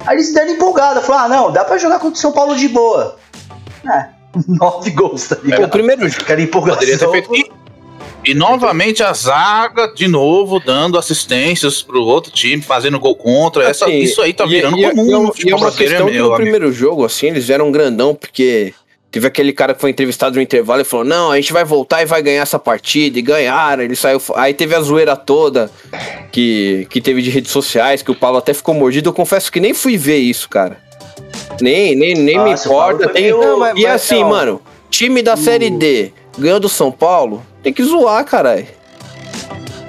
Aí 0.06 0.16
eles 0.16 0.32
deram 0.32 0.52
empolgada, 0.52 1.00
falaram, 1.00 1.24
ah, 1.24 1.28
não, 1.28 1.52
dá 1.52 1.64
pra 1.64 1.78
jogar 1.78 1.98
contra 1.98 2.16
o 2.16 2.20
São 2.20 2.32
Paulo 2.32 2.54
de 2.56 2.68
boa. 2.68 3.16
É. 3.84 4.06
Nove 4.48 4.90
gols, 4.90 5.28
tá 5.28 5.36
ligado? 5.42 5.64
O 5.64 5.68
primeiro 5.68 6.08
jogo. 6.08 6.22
Aquela 6.22 6.46
Poderia 6.46 6.98
ter 6.98 7.10
feito. 7.10 7.34
E, 7.34 7.50
e 8.24 8.34
novamente 8.34 9.02
a 9.02 9.12
zaga, 9.12 9.92
de 9.94 10.08
novo, 10.08 10.60
dando 10.60 10.96
assistências 10.96 11.82
pro 11.82 12.00
outro 12.02 12.30
time, 12.32 12.62
fazendo 12.62 12.98
gol 12.98 13.16
contra. 13.16 13.64
Essa, 13.64 13.86
Assim, 13.86 13.98
isso 13.98 14.22
aí 14.22 14.32
tá 14.32 14.44
e- 14.44 14.48
virando 14.48 14.78
e, 14.78 14.88
comum 14.88 15.04
e, 15.04 15.12
é 15.12 15.18
no 15.18 15.34
e 15.44 15.50
é 15.50 15.56
uma 15.56 15.72
questão 15.72 16.06
que 16.06 16.12
meu 16.12 16.28
no 16.28 16.34
amigo. 16.34 16.36
primeiro 16.36 16.72
jogo, 16.72 17.04
assim, 17.04 17.26
eles 17.26 17.50
eram 17.50 17.70
grandão, 17.70 18.14
porque 18.14 18.72
teve 19.12 19.26
aquele 19.26 19.52
cara 19.52 19.74
que 19.74 19.80
foi 19.80 19.90
entrevistado 19.90 20.34
no 20.34 20.42
intervalo 20.42 20.80
e 20.80 20.84
falou: 20.84 21.04
Não, 21.04 21.30
a 21.30 21.36
gente 21.36 21.52
vai 21.52 21.64
voltar 21.64 22.02
e 22.02 22.06
vai 22.06 22.22
ganhar 22.22 22.42
essa 22.42 22.58
partida. 22.58 23.18
E 23.18 23.22
ganharam. 23.22 23.82
Ele 23.82 23.94
saiu. 23.94 24.20
Aí 24.34 24.54
teve 24.54 24.74
a 24.74 24.80
zoeira 24.80 25.14
toda 25.14 25.70
que, 26.32 26.86
que 26.90 27.00
teve 27.00 27.20
de 27.22 27.30
redes 27.30 27.50
sociais, 27.52 28.02
que 28.02 28.10
o 28.10 28.14
Paulo 28.14 28.38
até 28.38 28.52
ficou 28.54 28.74
mordido. 28.74 29.10
Eu 29.10 29.12
confesso 29.12 29.52
que 29.52 29.60
nem 29.60 29.74
fui 29.74 29.96
ver 29.96 30.16
isso, 30.16 30.48
cara. 30.48 30.78
Nem, 31.60 31.94
nem, 31.94 32.14
nem 32.14 32.38
me 32.38 32.54
o 32.54 32.58
Paulo 32.58 32.94
importa. 32.96 33.08
Tem... 33.10 33.22
meio- 33.24 33.38
Não, 33.40 33.58
mas- 33.58 33.78
e 33.78 33.82
mas, 33.82 33.92
assim, 33.92 34.22
ó, 34.24 34.28
mano, 34.28 34.62
time 34.90 35.22
da 35.22 35.36
Série 35.36 35.70
D 35.70 36.12
ganhou 36.38 36.58
do 36.58 36.68
São 36.68 36.90
Paulo, 36.90 37.44
tem 37.62 37.72
que 37.72 37.84
zoar, 37.84 38.24
caralho. 38.24 38.66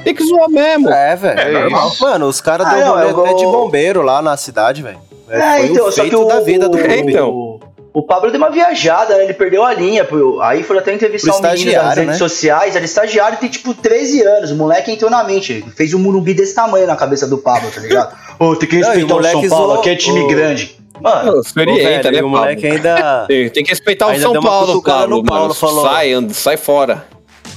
Tem 0.03 0.13
que 0.13 0.23
zoar 0.25 0.49
mesmo. 0.49 0.89
É, 0.89 1.15
velho. 1.15 1.39
É. 1.39 1.69
Mano, 2.01 2.27
os 2.27 2.41
caras 2.41 2.67
Ah, 2.67 2.75
deu 2.75 2.85
não, 2.85 2.93
rolê 3.13 3.29
até 3.29 3.33
de 3.35 3.45
bombeiro 3.45 4.01
lá 4.01 4.21
na 4.21 4.35
cidade, 4.35 4.83
velho. 4.83 4.97
É, 5.29 5.57
Foi 5.59 5.67
então, 5.67 5.87
o 5.87 5.91
só 5.91 6.01
feito 6.01 6.17
que 6.17 6.23
o, 6.23 6.27
da 6.27 6.41
vida 6.41 6.67
do 6.67 6.77
o, 6.77 6.81
clube. 6.83 7.11
Então. 7.11 7.59
O, 7.93 8.01
Pablo 8.01 8.31
deu 8.31 8.39
uma 8.39 8.49
viajada, 8.49 9.15
né? 9.17 9.25
Ele 9.25 9.33
perdeu 9.33 9.63
a 9.63 9.73
linha. 9.73 10.03
pô. 10.03 10.41
Aí 10.41 10.63
foi 10.63 10.77
até 10.77 10.93
entrevistar 10.93 11.31
Pro 11.31 11.47
um 11.47 11.51
menino 11.51 11.71
nas 11.73 11.95
redes 11.95 12.13
né? 12.13 12.17
sociais. 12.17 12.75
Era 12.75 12.83
estagiário 12.83 13.37
tem 13.37 13.49
tipo 13.49 13.73
13 13.73 14.21
anos. 14.23 14.51
O 14.51 14.55
moleque 14.55 14.91
entrou 14.91 15.11
na 15.11 15.23
mente. 15.23 15.63
Fez 15.75 15.93
um 15.93 15.99
murumbi 15.99 16.33
desse 16.33 16.55
tamanho 16.55 16.87
na 16.87 16.95
cabeça 16.95 17.27
do 17.27 17.37
Pablo, 17.37 17.69
tá 17.71 17.81
ligado? 17.81 18.15
Ô, 18.39 18.55
tem 18.55 18.67
que 18.67 18.79
Não, 18.79 18.95
e 18.95 19.03
o 19.03 19.07
respeitar 19.07 19.37
o, 19.37 19.41
São 19.41 19.49
Paulo, 19.49 19.67
zoou 19.67 19.79
aqui 19.79 19.89
é 19.89 19.95
time 19.95 20.27
grande. 20.27 20.77
Mano, 20.99 21.41
Não, 21.55 21.75
velho, 21.75 21.85
né, 21.85 21.99
o 21.99 22.13
Pablo? 22.13 22.29
moleque 22.29 22.67
ainda. 22.67 23.25
Tem, 23.27 23.49
tem 23.49 23.63
que 23.63 23.69
respeitar 23.69 24.07
o 24.07 24.19
São 24.19 24.33
Paulo, 24.41 24.81
Pablo, 24.81 25.23
mano. 25.23 25.53
falou. 25.53 25.85
Sai, 25.85 26.13
anda, 26.13 26.33
sai 26.33 26.57
fora. 26.57 27.05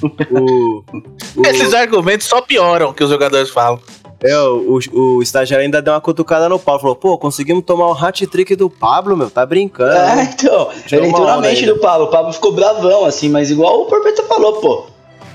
o, 0.02 0.82
o, 1.36 1.46
Esses 1.46 1.72
argumentos 1.72 2.26
só 2.26 2.40
pioram 2.40 2.90
o 2.90 2.94
que 2.94 3.04
os 3.04 3.10
jogadores 3.10 3.50
falam. 3.50 3.80
É, 4.22 4.38
o, 4.38 4.78
o 4.92 5.22
estagiário 5.22 5.64
ainda 5.64 5.80
deu 5.82 5.92
uma 5.92 6.00
cutucada 6.00 6.48
no 6.48 6.58
Paulo. 6.58 6.80
Falou, 6.80 6.96
pô, 6.96 7.18
conseguimos 7.18 7.64
tomar 7.64 7.88
o 7.88 7.92
hat-trick 7.92 8.56
do 8.56 8.70
Pablo, 8.70 9.16
meu. 9.16 9.30
Tá 9.30 9.44
brincando. 9.44 9.92
É, 9.92 10.16
né? 10.16 10.30
então. 10.32 10.68
Tirou 10.86 11.04
Ele 11.04 11.08
uma 11.08 11.08
entrou 11.08 11.26
na 11.26 11.36
onda 11.38 11.48
mente 11.48 11.60
ainda. 11.60 11.74
do 11.74 11.80
Pablo. 11.80 12.06
O 12.06 12.10
Pablo 12.10 12.32
ficou 12.32 12.52
bravão, 12.52 13.04
assim, 13.04 13.28
mas 13.28 13.50
igual 13.50 13.82
o 13.82 13.86
Porpeta 13.86 14.22
falou, 14.24 14.54
pô. 14.54 14.84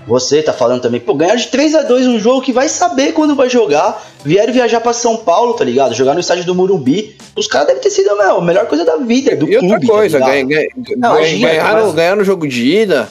Você 0.08 0.42
tá 0.42 0.52
falando 0.52 0.82
também, 0.82 1.00
pô, 1.00 1.14
ganhar 1.14 1.36
de 1.36 1.46
3 1.50 1.76
a 1.76 1.84
2 1.84 2.08
um 2.08 2.20
jogo 2.20 2.42
que 2.42 2.52
vai 2.52 2.68
saber 2.68 3.12
quando 3.14 3.36
vai 3.36 3.48
jogar. 3.48 4.04
Vieram 4.26 4.52
viajar 4.52 4.82
pra 4.82 4.94
São 4.94 5.16
Paulo, 5.16 5.54
tá 5.54 5.64
ligado? 5.64 5.94
Jogar 5.94 6.16
no 6.16 6.20
estádio 6.20 6.44
do 6.44 6.56
Murumbi. 6.56 7.16
Os 7.36 7.46
caras 7.46 7.68
devem 7.68 7.84
ter 7.84 7.92
sido, 7.92 8.18
meu, 8.18 8.38
a 8.38 8.42
melhor 8.42 8.66
coisa 8.66 8.84
da 8.84 8.98
vida, 8.98 9.36
do 9.36 9.48
E 9.48 9.56
outra 9.58 9.70
clube. 9.80 9.88
coisa, 9.88 10.20
tá 10.20 10.26
ganha, 10.26 10.44
ligado? 10.44 10.66
ganha, 10.76 10.98
Não, 10.98 11.18
imagina, 11.18 11.48
ganharam, 11.50 11.86
mas- 11.86 11.94
ganharam 11.94 12.22
o 12.24 12.26
jogo 12.26 12.48
de 12.48 12.66
ida. 12.66 13.10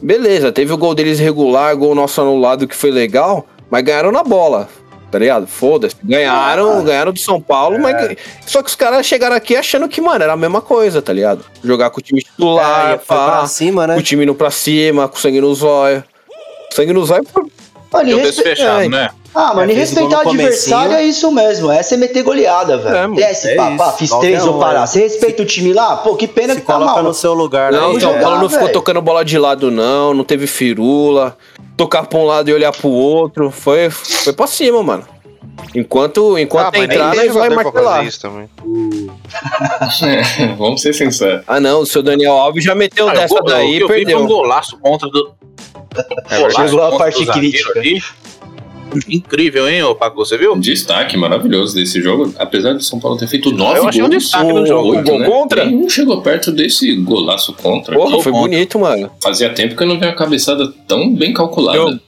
Beleza, 0.00 0.50
teve 0.50 0.72
o 0.72 0.78
gol 0.78 0.94
deles 0.94 1.18
regular, 1.18 1.76
gol 1.76 1.94
nosso 1.94 2.18
anulado 2.22 2.66
que 2.66 2.74
foi 2.74 2.90
legal, 2.90 3.46
mas 3.70 3.84
ganharam 3.84 4.10
na 4.10 4.22
bola. 4.24 4.66
Tá 5.10 5.18
ligado? 5.18 5.46
Foda-se. 5.46 5.96
Ganharam, 6.04 6.78
Ah. 6.78 6.82
ganharam 6.82 7.12
do 7.12 7.18
São 7.18 7.40
Paulo, 7.40 7.76
É. 7.76 7.78
mas. 7.80 8.16
Só 8.46 8.62
que 8.62 8.68
os 8.68 8.74
caras 8.76 9.04
chegaram 9.04 9.34
aqui 9.34 9.56
achando 9.56 9.88
que, 9.88 10.00
mano, 10.00 10.22
era 10.22 10.32
a 10.32 10.36
mesma 10.36 10.60
coisa, 10.60 11.02
tá 11.02 11.12
ligado? 11.12 11.44
Jogar 11.64 11.90
com 11.90 11.98
o 11.98 12.02
time 12.02 12.22
titular, 12.22 12.92
É, 12.92 12.96
pá, 12.96 13.38
pra 13.38 13.46
cima, 13.46 13.86
né? 13.86 13.96
o 13.96 14.02
time 14.02 14.22
indo 14.22 14.34
pra 14.34 14.50
cima, 14.50 15.08
com 15.08 15.16
sangue 15.16 15.40
no 15.40 15.52
zóio. 15.54 16.04
Sangue 16.72 16.92
no 16.92 17.04
zóio 17.04 17.26
Mano, 17.92 18.16
respe- 18.18 18.42
fechado, 18.44 18.82
é. 18.82 18.88
né? 18.88 19.10
Ah, 19.34 19.52
mano, 19.54 19.70
É, 19.70 19.74
e 19.74 19.76
o 19.76 19.78
respeitar 19.80 20.18
o 20.18 20.28
adversário 20.28 20.92
é 20.92 21.04
isso 21.04 21.30
mesmo. 21.32 21.70
Essa 21.70 21.94
é 21.94 21.98
meter 21.98 22.22
goleada, 22.22 22.74
É, 22.74 22.76
velho. 22.76 22.94
mano, 22.94 23.16
Desce, 23.16 23.48
é 23.50 23.54
pá, 23.56 23.70
pá, 23.76 23.92
fiz 23.92 24.10
Nove 24.10 24.26
três, 24.26 24.44
um, 24.44 24.58
parar. 24.60 24.82
é. 24.82 24.86
Você 24.86 25.00
respeita 25.00 25.42
o 25.42 25.46
time 25.46 25.72
lá? 25.72 25.96
Pô, 25.98 26.14
que 26.16 26.26
pena 26.28 26.54
Se 26.54 26.60
que 26.60 26.66
tá 26.66 26.74
coloca 26.74 26.94
mal. 26.94 27.02
no 27.02 27.14
seu 27.14 27.32
lugar, 27.34 27.70
Não, 27.72 27.78
né? 27.78 27.84
o 27.84 27.88
Vamos 27.88 28.02
São 28.02 28.12
jogar, 28.12 28.24
Paulo 28.24 28.42
não 28.42 28.48
ficou 28.50 28.68
tocando 28.68 29.02
bola 29.02 29.24
de 29.24 29.38
lado, 29.38 29.70
não. 29.72 30.14
Não 30.14 30.22
teve 30.24 30.46
firula. 30.46 31.36
Tocar 31.80 32.06
pra 32.06 32.18
um 32.18 32.26
lado 32.26 32.50
e 32.50 32.52
olhar 32.52 32.72
pro 32.72 32.90
outro. 32.90 33.50
Foi, 33.50 33.88
foi 33.88 34.34
pra 34.34 34.46
cima, 34.46 34.82
mano. 34.82 35.02
Enquanto, 35.74 36.38
enquanto 36.38 36.74
Ah, 36.74 36.78
entrar, 36.84 37.14
nós 37.16 37.32
vai 37.32 37.48
martelar. 37.48 38.04
isso 38.06 38.20
também. 38.20 38.50
Vamos 40.58 40.82
ser 40.82 40.92
sinceros. 40.92 41.42
Ah, 41.46 41.58
não. 41.58 41.80
O 41.80 41.86
seu 41.86 42.02
Daniel 42.02 42.32
Alves 42.32 42.62
já 42.64 42.74
meteu 42.74 43.08
Ah, 43.08 43.14
dessa 43.14 43.34
gol- 43.34 43.44
daí 43.44 43.76
e 43.76 43.80
eu 43.80 43.86
foi 43.86 43.96
perdeu. 43.96 44.18
um 44.18 44.26
golaço 44.26 44.76
contra 44.78 45.08
do. 45.08 45.32
golaço 46.28 46.68
Chegou 46.68 46.82
a 46.82 46.98
parte 46.98 47.24
crítica. 47.26 47.78
ali. 47.80 48.02
Incrível, 49.08 49.68
hein, 49.68 49.82
ô 49.82 49.94
Paco? 49.94 50.16
Você 50.16 50.36
viu? 50.36 50.56
Destaque 50.56 51.16
maravilhoso 51.16 51.74
desse 51.74 52.00
jogo. 52.00 52.32
Apesar 52.38 52.72
do 52.74 52.82
São 52.82 52.98
Paulo 52.98 53.16
ter 53.18 53.26
feito 53.26 53.50
nove 53.52 53.78
Eu 53.78 53.88
achei 53.88 54.02
um 54.02 54.08
gols, 54.08 54.22
destaque 54.22 54.52
no 54.52 54.66
jogo. 54.66 54.98
o 54.98 55.02
gol 55.02 55.18
né? 55.18 55.26
contra? 55.26 55.64
Nenhum 55.64 55.88
chegou 55.88 56.20
perto 56.22 56.50
desse 56.52 56.94
golaço 56.96 57.52
contra. 57.54 57.96
Porra, 57.96 58.22
foi 58.22 58.32
contra. 58.32 58.48
bonito, 58.48 58.78
mano. 58.78 59.10
Fazia 59.22 59.50
tempo 59.50 59.76
que 59.76 59.82
eu 59.82 59.86
não 59.86 59.98
vi 59.98 60.06
uma 60.06 60.14
cabeçada 60.14 60.72
tão 60.86 61.14
bem 61.14 61.32
calculada. 61.32 61.78
Eu- 61.78 61.98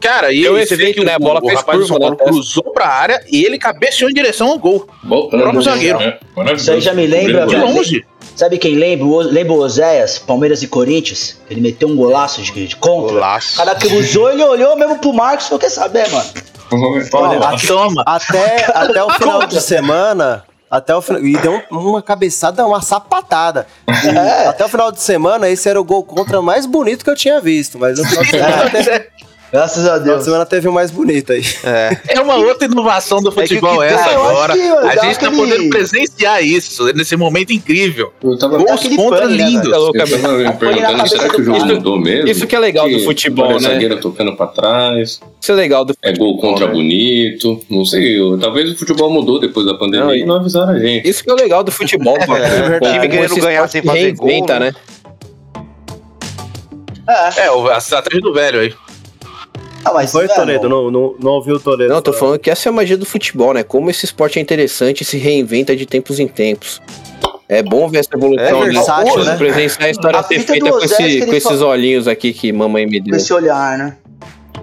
Cara, 0.00 0.32
e 0.32 0.42
Deu 0.42 0.56
você 0.56 0.76
vê 0.76 0.92
que 0.92 1.04
né? 1.04 1.14
A 1.14 1.16
o, 1.16 1.20
bola 1.20 1.40
o 1.42 1.46
fez 1.46 1.58
rapaz 1.58 1.78
do 1.78 1.86
São 1.86 1.96
curva 1.96 2.16
Paulo 2.16 2.16
testa. 2.16 2.32
cruzou 2.32 2.72
pra 2.72 2.86
área 2.88 3.24
e 3.30 3.44
ele 3.44 3.58
cabeceou 3.58 4.10
em 4.10 4.14
direção 4.14 4.48
ao 4.48 4.58
gol. 4.58 4.88
Voltando, 5.04 5.40
Próprio 5.42 5.62
zagueiro. 5.62 5.98
né? 5.98 6.18
Maravilhoso. 6.36 6.62
Isso 6.62 6.72
aí 6.72 6.80
já 6.80 6.94
me 6.94 7.06
lembra, 7.06 7.46
De 7.46 7.56
longe. 7.56 8.04
Sabe 8.36 8.56
quem 8.58 8.74
lembra? 8.76 9.04
O- 9.06 9.18
Lembra 9.20 9.52
o 9.52 9.58
Oséias, 9.60 10.18
Palmeiras 10.18 10.62
e 10.62 10.66
Corinthians? 10.68 11.38
Ele 11.50 11.60
meteu 11.60 11.88
um 11.88 11.96
golaço 11.96 12.40
de, 12.40 12.66
de 12.66 12.76
contra. 12.76 13.10
O 13.10 13.14
Golaço. 13.14 13.56
cara 13.56 13.74
cruzou, 13.74 14.30
ele 14.30 14.42
olhou 14.42 14.74
mesmo 14.76 14.98
pro 14.98 15.12
Marcos 15.12 15.44
e 15.44 15.48
falou: 15.48 15.60
Quer 15.60 15.68
saber, 15.70 16.08
mano? 16.10 16.30
Olha, 16.72 17.40
Toma. 17.40 17.56
toma. 17.66 18.02
Até, 18.06 18.64
até 18.72 19.04
o 19.04 19.10
final 19.10 19.46
de 19.46 19.60
semana. 19.60 20.44
Até 20.70 20.94
o 20.94 21.02
final. 21.02 21.22
E 21.24 21.36
deu 21.38 21.60
um- 21.70 21.76
uma 21.78 22.00
cabeçada, 22.00 22.64
uma 22.64 22.80
sapatada. 22.80 23.66
E 24.04 24.08
É. 24.08 24.46
Até 24.46 24.64
o 24.64 24.68
final 24.68 24.92
de 24.92 25.00
semana, 25.02 25.48
esse 25.48 25.68
era 25.68 25.80
o 25.80 25.84
gol 25.84 26.04
contra 26.04 26.40
mais 26.40 26.64
bonito 26.64 27.04
que 27.04 27.10
eu 27.10 27.16
tinha 27.16 27.40
visto. 27.40 27.78
Mas 27.78 27.98
no 27.98 28.04
final 28.06 28.22
de 28.24 28.30
semana, 28.30 28.70
teve, 28.70 29.06
Graças 29.52 29.84
a 29.88 29.98
Deus. 29.98 30.22
semana 30.22 30.46
teve 30.46 30.68
o 30.68 30.72
mais 30.72 30.92
bonito 30.92 31.32
aí. 31.32 31.42
É. 31.64 31.98
É 32.08 32.20
uma 32.20 32.36
outra 32.46 32.66
inovação 32.66 33.20
do 33.20 33.32
que 33.32 33.38
o 33.38 33.42
futebol 33.42 33.78
que 33.78 33.84
essa 33.84 34.04
acho 34.10 34.10
agora. 34.18 34.52
que, 34.52 34.60
A 34.60 34.90
gente 35.04 35.18
tá 35.18 35.26
aquele- 35.26 35.36
podendo 35.36 35.70
presenciar 35.70 36.44
isso 36.44 36.84
nesse 36.94 37.16
momento 37.16 37.52
incrível. 37.52 38.12
Eu 38.22 38.38
tava, 38.38 38.58
Gols 38.58 38.80
contra 38.96 39.22
pane, 39.22 39.36
né, 39.36 39.44
lindos. 39.44 39.62
velho? 39.70 39.74
eu 39.74 39.92
tava 39.92 40.38
me 40.38 40.52
perguntando, 40.52 40.96
cabeça 40.98 41.16
será 41.16 41.28
que 41.30 41.40
o 41.40 41.44
jogo 41.44 41.66
mudou 41.66 41.98
mesmo? 41.98 42.28
Isso 42.28 42.46
que 42.46 42.54
é 42.54 42.58
legal 42.60 42.88
do 42.88 43.00
futebol, 43.00 43.50
a 43.50 43.54
né? 43.54 43.58
zagueira 43.60 43.96
tocando 43.96 44.36
pra 44.36 44.46
trás, 44.46 45.20
Isso 45.40 45.50
é 45.52 45.54
legal 45.56 45.84
do 45.84 45.94
é 46.00 46.12
gol 46.16 46.38
contra 46.38 46.68
bonito, 46.68 47.60
não 47.68 47.84
sei, 47.84 48.20
eu- 48.20 48.38
talvez 48.38 48.70
o 48.70 48.76
futebol 48.76 49.10
mudou 49.10 49.40
depois 49.40 49.66
da 49.66 49.74
pandemia 49.74 50.06
Não, 50.06 50.14
e 50.14 50.24
não 50.24 50.36
avisaram 50.36 50.74
a 50.74 50.78
gente. 50.78 51.08
Isso 51.08 51.24
que 51.24 51.30
é 51.30 51.32
o 51.32 51.36
legal 51.36 51.64
do 51.64 51.72
futebol, 51.72 52.16
mano. 52.28 52.40
verdade. 52.44 52.78
Como 52.78 52.92
Time 52.92 53.08
querendo 53.08 53.36
ganhar 53.40 53.66
sem 53.68 53.82
fazer 53.82 54.12
gol, 54.12 54.46
né? 54.46 54.58
né? 54.60 54.72
É, 57.36 57.50
o- 57.50 57.68
a 57.68 57.78
estratégia 57.78 58.20
do 58.20 58.32
velho 58.32 58.60
aí. 58.60 58.72
Ah, 59.84 59.92
mas, 59.94 60.12
Foi, 60.12 60.28
Toledo? 60.28 60.68
Não, 60.68 60.90
não, 60.90 61.14
não 61.18 61.30
ouviu 61.32 61.56
o 61.56 61.60
Toledo? 61.60 61.92
Não, 61.92 62.02
tô 62.02 62.12
falando 62.12 62.38
que 62.38 62.50
essa 62.50 62.68
é 62.68 62.70
a 62.70 62.72
magia 62.72 62.96
do 62.98 63.06
futebol, 63.06 63.54
né? 63.54 63.62
Como 63.62 63.88
esse 63.90 64.04
esporte 64.04 64.38
é 64.38 64.42
interessante 64.42 65.00
e 65.00 65.04
se 65.04 65.16
reinventa 65.16 65.74
de 65.74 65.86
tempos 65.86 66.18
em 66.20 66.28
tempos. 66.28 66.80
É 67.48 67.62
bom 67.62 67.88
ver 67.88 67.98
essa 67.98 68.10
evolução, 68.14 68.44
É 68.44 68.52
né? 68.52 68.72
versátil, 68.72 69.24
né? 69.24 69.36
Presenciar 69.36 69.88
a 69.88 69.90
história 69.90 70.18
A 70.20 70.22
fita 70.22 70.52
feita 70.52 70.70
com, 70.70 70.78
esse- 70.78 71.26
com 71.26 71.34
esses 71.34 71.60
olhinhos 71.62 72.06
aqui 72.06 72.32
que 72.32 72.52
mamãe 72.52 72.86
me 72.86 72.98
Com 73.00 73.06
deu. 73.06 73.16
esse 73.16 73.32
olhar, 73.32 73.76
né? 73.78 73.96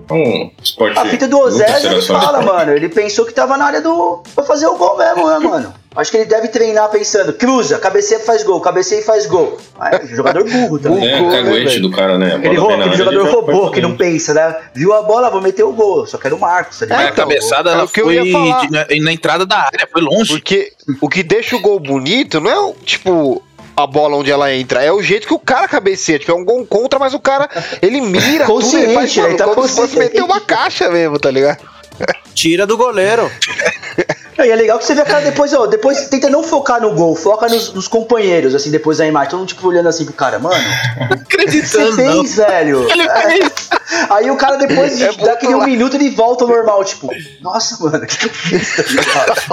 Um 0.10 0.50
esporte 0.64 0.98
A 0.98 1.06
fita 1.06 1.28
do 1.28 1.38
Osés, 1.38 1.84
ele 1.84 2.02
fala, 2.02 2.42
mano. 2.42 2.72
Ele 2.72 2.88
pensou 2.88 3.26
que 3.26 3.34
tava 3.34 3.58
na 3.58 3.66
área 3.66 3.82
do. 3.82 4.24
pra 4.34 4.44
fazer 4.46 4.68
o 4.68 4.78
gol 4.78 4.98
mesmo, 4.98 5.28
né, 5.28 5.40
mano? 5.40 5.74
Acho 5.98 6.12
que 6.12 6.18
ele 6.18 6.26
deve 6.26 6.48
treinar 6.50 6.90
pensando, 6.90 7.34
cruza, 7.34 7.80
cabeceia 7.80 8.20
faz 8.20 8.44
gol, 8.44 8.62
cabeceia 8.62 9.00
e 9.00 9.04
faz 9.04 9.26
gol. 9.26 9.58
Jogador 10.14 10.44
burro 10.48 10.78
também. 10.80 11.08
É, 11.08 11.20
né, 11.22 11.32
caguete 11.32 11.66
velho? 11.66 11.82
do 11.82 11.92
cara, 11.92 12.18
né? 12.20 12.36
Aquele, 12.36 12.56
ro- 12.56 12.72
aquele 12.74 12.96
jogador 12.96 13.20
ele 13.22 13.30
robô 13.32 13.72
que 13.72 13.82
não 13.82 13.90
dentro. 13.92 14.06
pensa, 14.06 14.34
né? 14.34 14.56
Viu 14.76 14.94
a 14.94 15.02
bola, 15.02 15.30
vou 15.32 15.42
meter 15.42 15.64
o 15.64 15.74
gol. 15.74 16.06
Só 16.06 16.18
quero 16.18 16.36
o 16.36 16.40
Marcos, 16.40 16.78
tá 16.80 16.86
ligado? 16.86 17.02
É, 17.02 17.08
a 17.08 17.12
cabeçada 17.12 17.72
é 17.72 17.74
ela 17.74 17.84
o 17.86 17.88
que 17.88 18.00
eu 18.00 18.06
foi 18.06 18.16
ia 18.16 18.32
falar. 18.32 18.70
na, 18.72 18.86
na 19.02 19.12
entrada 19.12 19.46
da 19.46 19.58
área, 19.58 19.88
foi 19.92 20.02
longe. 20.02 20.32
Porque 20.34 20.72
o 21.02 21.10
que 21.10 21.24
deixa 21.24 21.56
o 21.56 21.60
gol 21.62 21.80
bonito 21.80 22.40
não 22.40 22.70
é, 22.70 22.74
tipo, 22.86 23.42
a 23.76 23.88
bola 23.88 24.18
onde 24.18 24.32
ela 24.32 24.54
entra, 24.54 24.84
é 24.84 24.92
o 24.92 25.02
jeito 25.02 25.26
que 25.28 25.34
o 25.34 25.40
cara 25.40 25.68
cabeceia. 25.68 26.20
Tipo, 26.20 26.32
é 26.32 26.36
um 26.36 26.46
gol 26.46 26.66
contra, 26.66 27.00
mas 27.00 27.14
o 27.16 27.20
cara, 27.20 27.50
ele 27.82 28.02
mira 28.02 28.46
tudo, 28.48 28.78
ele 28.78 28.94
faz 28.94 29.10
Consciente, 29.16 29.20
ele 29.20 29.36
tá 29.38 29.46
como 29.46 29.68
se 29.68 29.76
fosse 29.76 29.94
consciente. 29.96 30.14
meter 30.14 30.22
uma 30.24 30.40
caixa 30.40 30.90
mesmo, 30.90 31.18
tá 31.20 31.32
ligado? 31.32 31.58
Tira 32.38 32.68
do 32.68 32.78
goleiro. 32.78 33.32
E 34.38 34.42
é 34.52 34.56
legal 34.56 34.78
que 34.78 34.86
você 34.86 34.94
vê 34.94 35.02
a 35.02 35.06
cara 35.06 35.26
depois, 35.26 35.52
ó, 35.56 35.66
depois 35.66 36.08
tenta 36.10 36.30
não 36.30 36.44
focar 36.44 36.80
no 36.80 36.94
gol, 36.94 37.16
foca 37.16 37.48
nos, 37.48 37.74
nos 37.74 37.88
companheiros, 37.88 38.54
assim, 38.54 38.70
depois 38.70 39.00
da 39.00 39.08
imagem. 39.08 39.32
Todo 39.32 39.40
mundo, 39.40 39.48
tipo, 39.48 39.68
olhando 39.68 39.90
assim 39.90 40.06
pro 40.06 40.14
cara, 40.14 40.38
mano, 40.38 40.56
o 40.56 41.08
você 41.08 41.14
Acreditando, 41.16 41.98
não. 42.04 42.22
fez, 42.22 42.36
velho? 42.36 42.88
Ele 42.92 43.10
fez. 43.10 43.70
Aí 44.12 44.30
o 44.30 44.36
cara 44.36 44.58
depois 44.58 45.02
É 45.02 45.12
dá 45.14 45.34
aquele 45.34 45.54
muito 45.56 45.64
um 45.64 45.68
minuto 45.72 45.96
ele 45.96 46.12
volta 46.12 46.44
ao 46.44 46.50
normal, 46.52 46.84
tipo, 46.84 47.10
nossa, 47.42 47.84
mano, 47.84 48.04
o 48.04 48.06
que, 48.06 48.18
que 48.18 48.26
eu 48.28 48.30
fiz? 48.30 48.76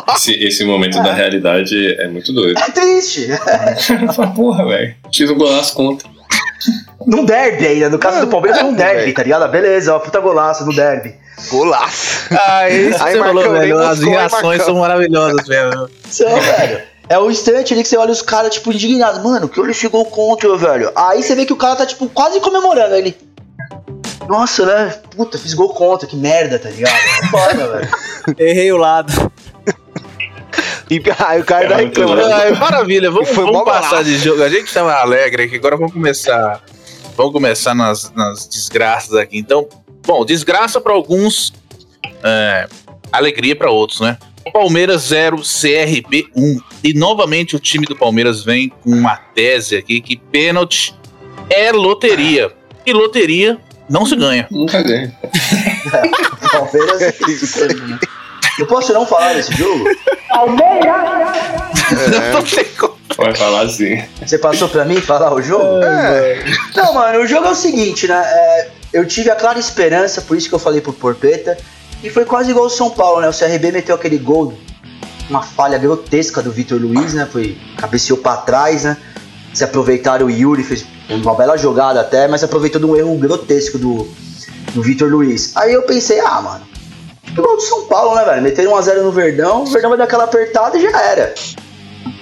tá? 0.04 0.14
Esse, 0.16 0.34
esse 0.34 0.64
momento 0.64 1.02
da 1.02 1.14
realidade 1.14 1.96
é 1.98 2.06
muito 2.08 2.34
doido. 2.34 2.58
É 2.60 2.70
triste. 2.70 3.28
Fala, 4.14 4.30
porra, 4.32 4.66
velho. 4.66 4.94
Fiz 5.10 5.30
um 5.30 5.38
golaço 5.38 5.74
contra. 5.74 6.06
Num 7.06 7.24
derby 7.24 7.66
ainda, 7.66 7.88
no 7.88 7.98
caso 7.98 8.20
do 8.20 8.26
Palmeiras 8.26 8.60
é 8.60 8.64
um 8.64 8.74
derby, 8.74 9.14
tá 9.14 9.22
ligado? 9.22 9.44
Ah, 9.44 9.48
Beleza, 9.48 9.94
ó, 9.94 9.98
puta 9.98 10.20
golaço 10.20 10.66
no 10.66 10.74
derby. 10.74 11.23
Golaço. 11.48 12.28
Ah, 12.30 12.68
isso 12.68 13.02
Aí 13.02 13.14
você 13.14 13.18
falou, 13.18 13.52
velho. 13.52 13.78
As 13.78 14.00
reações 14.00 14.62
são 14.62 14.76
maravilhosas, 14.76 15.46
velho. 15.46 15.90
São, 16.08 16.40
velho. 16.40 16.82
É 17.08 17.18
o 17.18 17.30
instante 17.30 17.74
ali 17.74 17.82
que 17.82 17.88
você 17.88 17.96
olha 17.96 18.12
os 18.12 18.22
caras, 18.22 18.54
tipo, 18.54 18.72
indignados. 18.72 19.22
Mano, 19.22 19.48
que 19.48 19.60
ele 19.60 19.74
chegou 19.74 20.04
contra, 20.06 20.56
velho. 20.56 20.90
Aí 20.94 21.22
você 21.22 21.34
vê 21.34 21.44
que 21.44 21.52
o 21.52 21.56
cara 21.56 21.76
tá, 21.76 21.86
tipo, 21.86 22.08
quase 22.08 22.40
comemorando. 22.40 22.94
Ele. 22.94 23.16
Nossa, 24.28 24.64
né? 24.64 24.94
Puta, 25.14 25.38
fiz 25.38 25.52
gol 25.52 25.68
contra, 25.70 26.08
que 26.08 26.16
merda, 26.16 26.58
tá 26.58 26.70
ligado? 26.70 26.94
É 26.94 27.26
foda, 27.28 27.68
velho. 27.68 27.88
Errei 28.38 28.72
o 28.72 28.78
lado. 28.78 29.12
E 30.90 31.02
aí 31.26 31.40
o 31.40 31.44
cara 31.44 31.74
É 31.74 31.76
reclama. 31.76 32.22
Ai, 32.34 32.52
maravilha, 32.52 33.10
vamos, 33.10 33.28
Foi 33.30 33.44
vamos 33.44 33.64
passar 33.64 34.04
de 34.04 34.16
jogo. 34.18 34.42
A 34.42 34.48
gente 34.48 34.72
tava 34.72 34.94
alegre 34.94 35.44
aqui, 35.44 35.56
agora 35.56 35.76
vamos 35.76 35.92
começar. 35.92 36.62
Vamos 37.16 37.32
começar 37.32 37.74
nas, 37.74 38.12
nas 38.14 38.46
desgraças 38.46 39.14
aqui. 39.14 39.38
Então, 39.38 39.68
bom, 40.04 40.24
desgraça 40.24 40.80
para 40.80 40.92
alguns, 40.92 41.52
é, 42.22 42.66
alegria 43.12 43.56
para 43.56 43.70
outros, 43.70 44.00
né? 44.00 44.18
Palmeiras 44.52 45.02
0, 45.02 45.38
CRB 45.38 46.28
1. 46.36 46.58
E 46.82 46.94
novamente 46.94 47.56
o 47.56 47.58
time 47.58 47.86
do 47.86 47.96
Palmeiras 47.96 48.44
vem 48.44 48.68
com 48.68 48.90
uma 48.90 49.16
tese 49.16 49.76
aqui 49.76 50.00
que 50.00 50.16
pênalti 50.16 50.94
é 51.48 51.72
loteria. 51.72 52.52
E 52.84 52.92
loteria 52.92 53.58
não 53.88 54.04
se 54.04 54.14
ganha. 54.16 54.46
Nunca 54.50 54.82
ganha. 54.82 55.16
Palmeiras 56.52 57.02
é 57.02 57.14
isso, 57.28 57.66
né? 57.66 57.98
Eu 58.58 58.66
posso 58.66 58.92
não 58.92 59.04
falar 59.04 59.34
desse 59.34 59.52
jogo? 59.56 59.84
Não 62.32 62.42
tem 62.42 62.64
como. 62.78 62.94
Pode 63.16 63.38
falar 63.38 63.62
assim. 63.62 64.02
Você 64.24 64.38
passou 64.38 64.68
pra 64.68 64.84
mim 64.84 65.00
falar 65.00 65.32
o 65.34 65.42
jogo? 65.42 65.82
É. 65.82 66.44
Não, 66.74 66.94
mano, 66.94 67.20
o 67.20 67.26
jogo 67.26 67.46
é 67.46 67.50
o 67.50 67.54
seguinte, 67.54 68.06
né? 68.06 68.22
É, 68.24 68.70
eu 68.94 69.04
tive 69.04 69.28
a 69.28 69.34
clara 69.34 69.58
esperança, 69.58 70.22
por 70.22 70.36
isso 70.36 70.48
que 70.48 70.54
eu 70.54 70.58
falei 70.58 70.80
pro 70.80 70.92
Porpeta. 70.92 71.58
E 72.02 72.08
foi 72.08 72.24
quase 72.24 72.52
igual 72.52 72.66
o 72.66 72.70
São 72.70 72.90
Paulo, 72.90 73.20
né? 73.20 73.28
O 73.28 73.36
CRB 73.36 73.72
meteu 73.72 73.96
aquele 73.96 74.18
gol, 74.18 74.54
uma 75.28 75.42
falha 75.42 75.76
grotesca 75.78 76.40
do 76.40 76.52
Vitor 76.52 76.80
Luiz, 76.80 77.12
né? 77.12 77.26
Foi, 77.30 77.58
cabeceou 77.76 78.18
pra 78.18 78.36
trás, 78.36 78.84
né? 78.84 78.96
Se 79.52 79.64
aproveitaram 79.64 80.26
o 80.26 80.30
Yuri, 80.30 80.62
fez 80.62 80.86
uma 81.08 81.34
bela 81.34 81.56
jogada 81.56 82.00
até, 82.00 82.28
mas 82.28 82.44
aproveitou 82.44 82.80
de 82.80 82.86
um 82.86 82.94
erro 82.94 83.16
grotesco 83.18 83.78
do, 83.78 84.06
do 84.74 84.82
Vitor 84.82 85.10
Luiz. 85.10 85.56
Aí 85.56 85.72
eu 85.72 85.82
pensei, 85.82 86.20
ah, 86.20 86.40
mano, 86.40 86.64
igual 87.26 87.56
do 87.56 87.62
São 87.62 87.86
Paulo, 87.86 88.14
né, 88.14 88.24
velho? 88.24 88.42
Meteram 88.42 88.72
1x0 88.74 89.02
no 89.02 89.10
Verdão, 89.10 89.64
o 89.64 89.66
Verdão 89.66 89.90
vai 89.90 89.98
dar 89.98 90.04
aquela 90.04 90.24
apertada 90.24 90.78
e 90.78 90.82
já 90.82 91.02
era. 91.02 91.34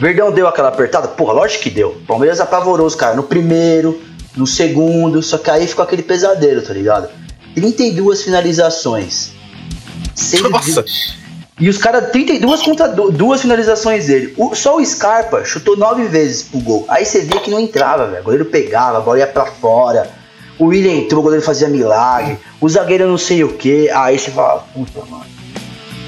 Verdão 0.01 0.33
deu 0.33 0.47
aquela 0.47 0.69
apertada? 0.69 1.09
Porra, 1.09 1.35
lógico 1.35 1.65
que 1.65 1.71
deu. 1.71 1.97
Palmeiras 2.07 2.41
apavorou 2.41 2.87
os 2.87 2.95
caras 2.95 3.17
no 3.17 3.23
primeiro, 3.23 4.01
no 4.37 4.47
segundo, 4.47 5.23
só 5.23 5.38
que 5.38 5.51
aí 5.51 5.66
ficou 5.66 5.85
aquele 5.85 6.03
pesadelo, 6.03 6.62
tá 6.62 6.73
ligado? 6.73 7.09
32 7.55 8.23
finalizações. 8.23 9.33
Sendo 10.14 10.51
Nossa, 10.51 10.85
E 11.61 11.68
os 11.68 11.79
caras, 11.79 12.11
32 12.11 12.62
contra 12.62 12.88
du- 12.88 13.11
duas 13.11 13.40
finalizações 13.42 14.07
dele. 14.07 14.35
O- 14.37 14.55
só 14.55 14.77
o 14.79 14.85
Scarpa 14.85 15.45
chutou 15.45 15.77
nove 15.77 16.07
vezes 16.09 16.42
pro 16.42 16.59
gol. 16.61 16.85
Aí 16.88 17.05
você 17.05 17.21
via 17.21 17.38
que 17.40 17.51
não 17.51 17.61
entrava, 17.61 18.07
velho. 18.07 18.21
O 18.21 18.25
goleiro 18.25 18.45
pegava, 18.47 18.99
a 18.99 19.01
bola 19.01 19.18
ia 19.18 19.27
pra 19.27 19.47
fora. 19.47 20.11
O 20.59 20.66
William 20.66 20.92
entrou, 20.92 21.21
o 21.21 21.23
goleiro 21.23 21.45
fazia 21.45 21.68
milagre. 21.68 22.38
O 22.61 22.68
zagueiro 22.68 23.07
não 23.07 23.18
sei 23.18 23.45
o 23.45 23.53
que. 23.55 23.88
Aí 23.90 24.18
você 24.18 24.31
fala, 24.31 24.61
puta, 24.75 25.01
mano. 25.09 25.25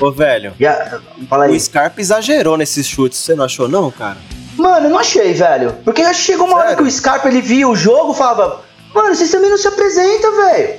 Ô, 0.00 0.10
velho. 0.10 0.54
A- 0.66 1.00
fala 1.28 1.44
aí. 1.44 1.56
O 1.56 1.60
Scarpa 1.60 2.00
exagerou 2.00 2.56
nesses 2.56 2.87
chutes, 2.87 3.18
você 3.18 3.34
não 3.34 3.44
achou, 3.44 3.68
não, 3.68 3.90
cara? 3.90 4.16
Mano, 4.56 4.86
eu 4.86 4.90
não 4.90 4.98
achei, 4.98 5.32
velho. 5.32 5.76
Porque 5.84 6.02
que 6.02 6.14
chegou 6.14 6.46
uma 6.46 6.56
hora 6.56 6.68
Sério? 6.68 6.84
que 6.84 6.88
o 6.88 6.90
Scarpa 6.90 7.28
ele 7.28 7.40
via 7.40 7.68
o 7.68 7.74
jogo 7.74 8.12
e 8.12 8.16
falava: 8.16 8.60
Mano, 8.94 9.14
vocês 9.14 9.30
também 9.30 9.50
não 9.50 9.58
se 9.58 9.66
apresentam, 9.66 10.36
velho. 10.36 10.74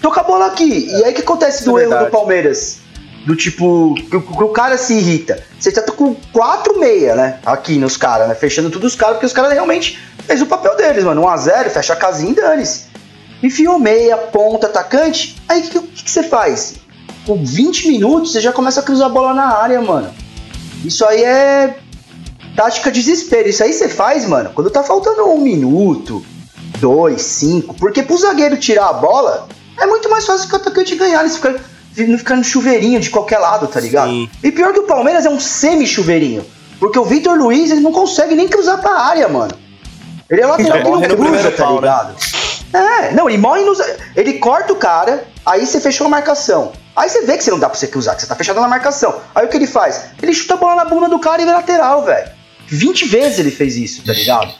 Toca 0.00 0.20
a 0.20 0.24
bola 0.24 0.46
aqui. 0.46 0.88
E 0.88 1.04
aí 1.04 1.12
o 1.12 1.14
que 1.14 1.22
acontece 1.22 1.60
Isso 1.60 1.70
do 1.70 1.78
é 1.78 1.82
erro 1.82 2.04
do. 2.04 2.10
Palmeiras? 2.10 2.78
Do 3.26 3.34
tipo, 3.34 3.94
que 3.94 4.16
o, 4.16 4.22
que 4.22 4.42
o 4.44 4.48
cara 4.48 4.78
se 4.78 4.94
irrita. 4.94 5.42
Você 5.58 5.72
tá 5.72 5.82
com 5.92 6.14
4 6.32 6.78
meia, 6.78 7.14
né? 7.14 7.40
Aqui 7.44 7.76
nos 7.76 7.96
caras, 7.96 8.28
né? 8.28 8.34
Fechando 8.34 8.70
tudo 8.70 8.86
os 8.86 8.94
caras, 8.94 9.16
porque 9.16 9.26
os 9.26 9.32
caras 9.32 9.52
realmente 9.52 9.98
fez 10.24 10.40
o 10.40 10.46
papel 10.46 10.76
deles, 10.76 11.04
mano. 11.04 11.22
1x0, 11.22 11.68
fecha 11.68 11.92
a 11.92 11.96
casinha 11.96 12.30
e 12.30 12.34
dane-se. 12.34 12.86
Enfiou 13.42 13.78
meia, 13.78 14.16
ponta, 14.16 14.66
atacante. 14.66 15.36
Aí 15.48 15.60
o 15.60 15.62
que, 15.64 15.80
que, 15.80 16.04
que 16.04 16.10
você 16.10 16.22
faz? 16.22 16.76
Com 17.26 17.44
20 17.44 17.88
minutos, 17.88 18.32
você 18.32 18.40
já 18.40 18.52
começa 18.52 18.80
a 18.80 18.82
cruzar 18.82 19.06
a 19.06 19.10
bola 19.10 19.34
na 19.34 19.58
área, 19.58 19.80
mano. 19.82 20.10
Isso 20.84 21.04
aí 21.04 21.22
é 21.22 21.76
tática 22.58 22.90
desespero. 22.90 23.48
Isso 23.48 23.62
aí 23.62 23.72
você 23.72 23.88
faz, 23.88 24.26
mano, 24.26 24.50
quando 24.52 24.68
tá 24.68 24.82
faltando 24.82 25.30
um 25.30 25.40
minuto, 25.40 26.24
dois, 26.80 27.22
cinco. 27.22 27.72
Porque 27.76 28.02
pro 28.02 28.18
zagueiro 28.18 28.56
tirar 28.56 28.88
a 28.88 28.92
bola, 28.94 29.46
é 29.78 29.86
muito 29.86 30.10
mais 30.10 30.26
fácil 30.26 30.48
que 30.48 30.54
o 30.54 30.56
atacante 30.56 30.96
ganhar. 30.96 31.20
Eles 31.20 31.36
ficam, 31.36 31.54
não 32.08 32.18
ficar 32.18 32.34
no 32.34 32.42
chuveirinho 32.42 32.98
de 32.98 33.10
qualquer 33.10 33.38
lado, 33.38 33.68
tá 33.68 33.78
ligado? 33.78 34.10
Sim. 34.10 34.28
E 34.42 34.50
pior 34.50 34.72
que 34.72 34.80
o 34.80 34.86
Palmeiras 34.88 35.24
é 35.24 35.30
um 35.30 35.38
semi-chuveirinho. 35.38 36.44
Porque 36.80 36.98
o 36.98 37.04
Vitor 37.04 37.38
Luiz, 37.38 37.70
ele 37.70 37.80
não 37.80 37.92
consegue 37.92 38.34
nem 38.34 38.48
cruzar 38.48 38.80
pra 38.80 39.02
área, 39.02 39.28
mano. 39.28 39.52
Ele 40.28 40.40
é 40.40 40.46
lateral 40.46 40.82
que 40.82 41.08
não 41.08 41.16
cruza, 41.16 41.50
tá 41.52 41.64
pau, 41.64 41.74
né? 41.74 41.80
ligado? 41.80 42.14
É, 42.72 43.12
não, 43.12 43.28
ele 43.28 43.38
morre 43.38 43.62
nos. 43.62 43.78
Ele 44.16 44.34
corta 44.34 44.72
o 44.72 44.76
cara, 44.76 45.24
aí 45.46 45.64
você 45.64 45.80
fechou 45.80 46.08
a 46.08 46.10
marcação. 46.10 46.72
Aí 46.94 47.08
você 47.08 47.22
vê 47.22 47.36
que 47.36 47.44
você 47.44 47.52
não 47.52 47.58
dá 47.58 47.68
pra 47.68 47.78
você 47.78 47.86
cruzar, 47.86 48.16
que 48.16 48.22
você 48.22 48.26
tá 48.26 48.34
fechado 48.34 48.60
na 48.60 48.68
marcação. 48.68 49.20
Aí 49.32 49.46
o 49.46 49.48
que 49.48 49.56
ele 49.56 49.68
faz? 49.68 50.06
Ele 50.20 50.34
chuta 50.34 50.54
a 50.54 50.56
bola 50.56 50.74
na 50.74 50.84
bunda 50.84 51.08
do 51.08 51.20
cara 51.20 51.40
e 51.40 51.44
vira 51.44 51.56
lateral, 51.58 52.04
velho. 52.04 52.37
20 52.68 53.06
vezes 53.06 53.38
ele 53.38 53.50
fez 53.50 53.76
isso, 53.76 54.02
tá 54.04 54.12
ligado? 54.12 54.52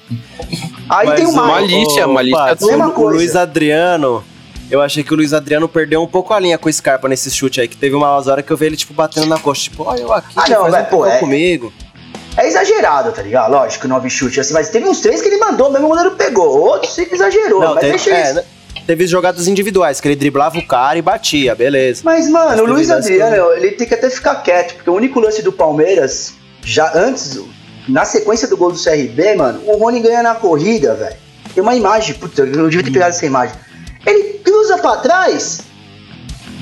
Aí 0.88 1.06
Mas 1.06 1.16
tem 1.20 1.26
o- 1.26 1.30
uma. 1.30 1.46
malícia, 1.46 2.06
o- 2.06 2.14
malícia 2.14 2.56
é 2.60 2.64
mesma 2.66 2.88
o, 2.88 2.92
coisa. 2.92 3.16
Luiz 3.18 3.36
Adriano, 3.36 4.24
eu 4.70 4.80
achei 4.80 5.02
que 5.04 5.12
o 5.12 5.16
Luiz 5.16 5.32
Adriano 5.34 5.68
perdeu 5.68 6.02
um 6.02 6.06
pouco 6.06 6.32
a 6.32 6.40
linha 6.40 6.56
com 6.58 6.68
o 6.68 6.72
Scarpa 6.72 7.08
nesse 7.08 7.30
chute 7.30 7.60
aí, 7.60 7.68
que 7.68 7.76
teve 7.76 7.94
umas 7.94 8.26
horas 8.26 8.44
que 8.44 8.50
eu 8.50 8.56
vi 8.56 8.66
ele, 8.66 8.76
tipo, 8.76 8.94
batendo 8.94 9.26
na 9.26 9.38
coxa, 9.38 9.62
tipo, 9.64 9.82
ó, 9.84 9.94
eu 9.94 10.12
aqui, 10.12 10.32
Ah, 10.36 10.48
não, 10.48 10.60
faz 10.62 10.72
velho, 10.74 10.86
um 10.86 10.90
pô, 10.90 11.06
é- 11.06 11.18
comigo. 11.18 11.72
É 12.36 12.46
exagerado, 12.46 13.10
tá 13.12 13.20
ligado? 13.20 13.50
Lógico, 13.50 13.88
nove 13.88 14.08
chutes 14.08 14.38
assim, 14.38 14.54
mas 14.54 14.70
teve 14.70 14.86
uns 14.88 15.00
três 15.00 15.20
que 15.20 15.28
ele 15.28 15.38
mandou, 15.38 15.70
mesmo 15.72 15.86
o 15.86 15.88
goleiro 15.90 16.12
pegou. 16.12 16.48
Outros 16.60 16.96
ele 16.96 17.10
exagerou, 17.12 17.60
Não, 17.60 17.70
mas 17.74 17.80
teve, 17.80 17.92
deixa 17.96 18.10
é, 18.10 18.22
isso. 18.26 18.34
né, 18.34 18.44
teve 18.86 19.06
jogadas 19.08 19.48
individuais, 19.48 20.00
que 20.00 20.06
ele 20.06 20.14
driblava 20.14 20.56
o 20.56 20.64
cara 20.66 20.96
e 20.96 21.02
batia, 21.02 21.54
beleza. 21.56 22.02
Mas, 22.04 22.28
mano, 22.30 22.50
Mas 22.50 22.60
o 22.60 22.64
Luiz 22.64 22.90
Adriano, 22.90 23.52
ele 23.54 23.72
tem 23.72 23.86
que 23.88 23.94
até 23.94 24.08
ficar 24.08 24.36
quieto, 24.36 24.74
porque 24.76 24.88
o 24.88 24.94
único 24.94 25.18
lance 25.18 25.42
do 25.42 25.50
Palmeiras, 25.52 26.34
já 26.62 26.92
antes, 26.96 27.40
na 27.88 28.04
sequência 28.04 28.46
do 28.48 28.56
gol 28.56 28.70
do 28.72 28.78
CRB, 28.82 29.34
mano, 29.36 29.62
o 29.66 29.76
Rony 29.78 30.00
ganha 30.00 30.22
na 30.22 30.34
corrida, 30.34 30.94
velho. 30.94 31.16
Tem 31.54 31.62
uma 31.62 31.74
imagem, 31.74 32.14
puta, 32.14 32.42
eu 32.42 32.68
devia 32.68 32.84
ter 32.84 32.92
pegado 32.92 33.10
essa 33.10 33.26
imagem. 33.26 33.56
Ele 34.06 34.34
cruza 34.44 34.78
pra 34.78 34.96
trás, 34.98 35.60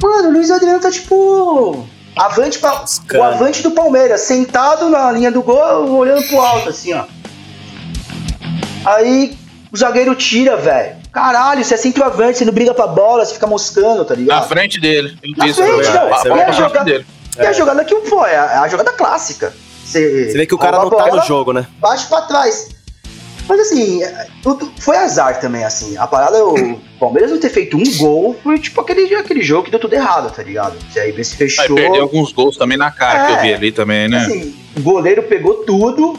mano, 0.00 0.28
o 0.28 0.32
Luiz 0.32 0.50
Adriano 0.50 0.80
tá 0.80 0.90
tipo. 0.90 1.86
Avante 2.16 2.58
pra, 2.58 2.82
o 3.14 3.22
avante 3.22 3.62
do 3.62 3.72
Palmeiras, 3.72 4.22
sentado 4.22 4.88
na 4.88 5.12
linha 5.12 5.30
do 5.30 5.42
gol, 5.42 5.90
olhando 5.98 6.22
pro 6.28 6.40
alto, 6.40 6.70
assim, 6.70 6.94
ó. 6.94 7.04
Aí 8.86 9.36
o 9.70 9.76
zagueiro 9.76 10.14
tira, 10.14 10.56
velho. 10.56 10.96
Caralho, 11.12 11.62
você 11.64 11.74
é 11.74 11.76
centroavante, 11.76 12.38
você 12.38 12.44
não 12.44 12.52
briga 12.52 12.72
pra 12.72 12.86
bola, 12.86 13.24
você 13.24 13.34
fica 13.34 13.46
moscando, 13.46 14.04
tá 14.04 14.14
ligado? 14.14 14.40
na 14.40 14.46
frente 14.46 14.80
dele. 14.80 15.18
Na 15.36 15.44
frente, 15.52 15.60
é, 15.88 15.92
não. 16.28 16.36
é 16.36 16.44
a- 16.44 16.52
jogada, 16.52 16.84
dele. 16.84 17.06
e 17.38 17.46
a 17.46 17.52
jogada 17.52 17.84
que 17.84 17.94
pô, 17.96 18.24
é 18.24 18.36
a, 18.38 18.44
é 18.52 18.56
a 18.58 18.68
jogada 18.68 18.92
clássica. 18.92 19.52
Você, 20.00 20.30
Você 20.30 20.38
vê 20.38 20.46
que 20.46 20.54
o 20.54 20.58
cara 20.58 20.78
não 20.78 20.90
tá 20.90 20.96
bola, 21.04 21.16
no 21.20 21.26
jogo, 21.26 21.52
né? 21.52 21.66
Bate 21.78 22.06
pra 22.06 22.22
trás. 22.22 22.68
Mas 23.48 23.60
assim, 23.60 24.02
é, 24.02 24.26
tudo, 24.42 24.72
foi 24.78 24.96
azar 24.96 25.38
também, 25.40 25.64
assim. 25.64 25.96
A 25.96 26.06
parada, 26.06 26.44
o 26.44 26.80
Palmeiras 26.98 27.30
não 27.30 27.38
ter 27.38 27.48
feito 27.50 27.76
um 27.76 27.96
gol 27.96 28.36
foi 28.42 28.58
tipo 28.58 28.80
aquele, 28.80 29.14
aquele 29.14 29.40
jogo 29.40 29.64
que 29.64 29.70
deu 29.70 29.78
tudo 29.78 29.94
errado, 29.94 30.32
tá 30.34 30.42
ligado? 30.42 30.76
Você 30.90 30.98
aí 30.98 31.12
se 31.24 31.34
Aí 31.34 31.48
fechou. 31.48 31.76
perdeu 31.76 32.02
alguns 32.02 32.32
gols 32.32 32.56
também 32.56 32.76
na 32.76 32.90
cara 32.90 33.26
que 33.26 33.32
eu 33.32 33.36
É. 33.36 33.42
vi 33.42 33.54
ali 33.54 33.70
também, 33.72 34.08
né? 34.08 34.18
Assim, 34.18 34.54
o 34.76 34.80
goleiro 34.80 35.22
pegou 35.22 35.54
tudo. 35.64 36.18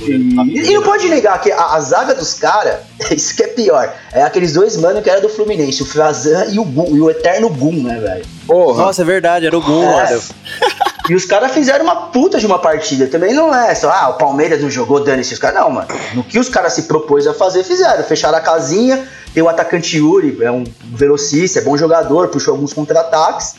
E, 0.00 0.12
e 0.12 0.74
não 0.74 0.82
pode 0.84 1.08
negar 1.08 1.40
que 1.40 1.50
a, 1.50 1.74
a 1.74 1.80
zaga 1.80 2.14
dos 2.14 2.32
caras, 2.34 2.80
isso 3.10 3.34
que 3.36 3.42
é 3.42 3.48
pior, 3.48 3.92
é 4.12 4.22
aqueles 4.22 4.52
dois 4.52 4.76
mano 4.76 5.02
que 5.02 5.10
era 5.10 5.20
do 5.20 5.28
Fluminense, 5.28 5.82
o 5.82 5.86
Frazan 5.86 6.46
e 6.52 6.58
o, 6.58 6.64
Gu- 6.64 6.96
e 6.96 7.00
o 7.00 7.10
Eterno 7.10 7.48
Gum, 7.50 7.82
né, 7.82 7.98
velho? 8.00 8.24
Porra. 8.46 8.82
Nossa, 8.84 9.02
é 9.02 9.04
verdade, 9.04 9.46
era 9.46 9.56
o 9.58 9.60
Gum, 9.60 9.82
É. 9.82 10.18
E 11.08 11.14
os 11.14 11.24
caras 11.24 11.52
fizeram 11.52 11.84
uma 11.84 11.96
puta 12.08 12.38
de 12.38 12.46
uma 12.46 12.58
partida. 12.58 13.06
Também 13.06 13.32
não 13.32 13.54
é 13.54 13.74
só, 13.74 13.90
ah, 13.90 14.10
o 14.10 14.14
Palmeiras 14.14 14.60
não 14.60 14.70
jogou, 14.70 15.02
dane-se 15.02 15.32
os 15.32 15.38
caras. 15.38 15.58
Não, 15.60 15.70
mano. 15.70 15.88
No 16.14 16.22
que 16.22 16.38
os 16.38 16.48
caras 16.48 16.74
se 16.74 16.82
propôs 16.82 17.26
a 17.26 17.32
fazer, 17.32 17.64
fizeram. 17.64 18.04
Fecharam 18.04 18.36
a 18.36 18.40
casinha. 18.40 19.08
Tem 19.32 19.42
o 19.42 19.48
atacante 19.48 19.96
Yuri, 19.96 20.36
é 20.42 20.50
um 20.50 20.64
velocista, 20.84 21.58
é 21.60 21.62
bom 21.62 21.76
jogador, 21.76 22.28
puxou 22.28 22.52
alguns 22.54 22.72
contra-ataques. 22.72 23.54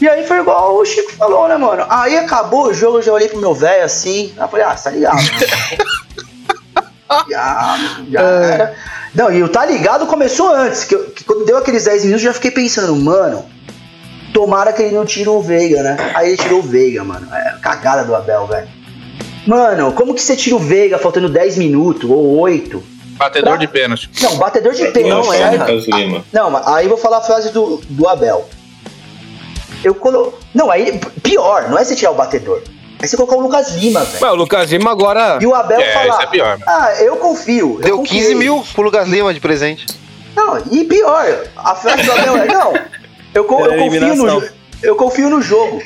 E 0.00 0.08
aí 0.08 0.24
foi 0.26 0.38
igual 0.38 0.76
o 0.76 0.84
Chico 0.84 1.12
falou, 1.12 1.48
né, 1.48 1.56
mano? 1.56 1.84
Aí 1.88 2.16
acabou 2.16 2.68
o 2.68 2.74
jogo, 2.74 2.98
eu 2.98 3.02
já 3.02 3.12
olhei 3.12 3.28
pro 3.28 3.38
meu 3.40 3.52
velho 3.54 3.84
assim. 3.84 4.32
Aí 4.36 4.44
eu 4.44 4.48
falei, 4.48 4.64
ah, 4.64 4.74
tá 4.74 4.90
ligado, 4.90 5.16
né? 5.16 5.78
já, 7.28 7.78
já 8.10 8.20
era. 8.20 8.74
Não, 9.14 9.32
e 9.32 9.42
o 9.42 9.48
tá 9.48 9.64
ligado 9.64 10.06
começou 10.06 10.54
antes. 10.54 10.84
Que, 10.84 10.94
eu- 10.94 11.10
que 11.10 11.24
quando 11.24 11.44
deu 11.44 11.56
aqueles 11.56 11.84
10 11.84 12.04
minutos, 12.04 12.22
eu 12.24 12.30
já 12.30 12.34
fiquei 12.34 12.50
pensando, 12.50 12.94
mano, 12.94 13.44
tomara 14.32 14.72
que 14.72 14.82
ele 14.82 14.94
não 14.94 15.04
tire 15.04 15.28
o 15.28 15.40
Veiga, 15.40 15.82
né? 15.82 15.96
Aí 16.14 16.28
ele 16.28 16.36
tirou 16.36 16.60
o 16.60 16.62
Veiga, 16.62 17.02
mano. 17.04 17.26
É 17.34 17.56
cagada 17.62 18.04
do 18.04 18.14
Abel, 18.14 18.46
velho. 18.46 18.68
Mano, 19.46 19.92
como 19.92 20.14
que 20.14 20.20
você 20.22 20.36
tira 20.36 20.56
o 20.56 20.58
Veiga 20.58 20.98
faltando 20.98 21.28
10 21.28 21.56
minutos 21.58 22.08
ou 22.08 22.38
8? 22.38 22.82
Batedor 23.16 23.48
Pra- 23.50 23.56
de 23.56 23.66
pênalti. 23.66 24.10
Não, 24.22 24.36
batedor 24.36 24.72
de 24.74 24.86
pênalti. 24.88 25.26
Não 25.88 25.98
Lima. 25.98 26.24
Não, 26.32 26.56
aí 26.74 26.84
eu 26.84 26.90
vou 26.90 26.98
falar 26.98 27.18
a 27.18 27.22
frase 27.22 27.50
do, 27.52 27.80
do 27.88 28.06
Abel. 28.08 28.48
Eu 29.82 29.94
colo... 29.94 30.34
Não, 30.54 30.70
aí 30.70 31.00
pior, 31.22 31.68
não 31.70 31.78
é 31.78 31.84
você 31.84 31.94
tirar 31.96 32.10
o 32.10 32.14
batedor. 32.14 32.62
Aí 33.00 33.06
você 33.08 33.16
colocar 33.16 33.36
o 33.36 33.40
Lucas 33.40 33.70
Lima, 33.76 34.00
velho. 34.04 34.32
O 34.32 34.34
Lucas 34.34 34.70
Lima 34.70 34.90
agora. 34.90 35.38
E 35.40 35.46
o 35.46 35.54
Abel 35.54 35.80
É, 35.80 35.92
falar, 35.92 36.22
é 36.22 36.26
pior, 36.26 36.58
ah, 36.66 36.94
eu 37.00 37.16
confio. 37.16 37.74
eu 37.78 37.80
Deu 37.80 37.96
confiei." 37.98 38.22
15 38.22 38.34
mil 38.34 38.64
pro 38.74 38.82
Lucas 38.82 39.08
Lima 39.08 39.32
de 39.32 39.40
presente. 39.40 39.86
Não, 40.36 40.58
e 40.70 40.84
pior, 40.84 41.44
a 41.56 41.74
frase 41.74 42.02
do 42.02 42.12
Abel 42.12 42.36
é, 42.38 42.46
não, 42.46 42.72
eu, 43.34 43.44
co- 43.44 43.64
eu 43.66 43.78
confio 43.78 44.14
no, 44.16 44.42
eu 44.82 44.96
confio 44.96 45.30
no 45.30 45.40
jogo, 45.42 45.82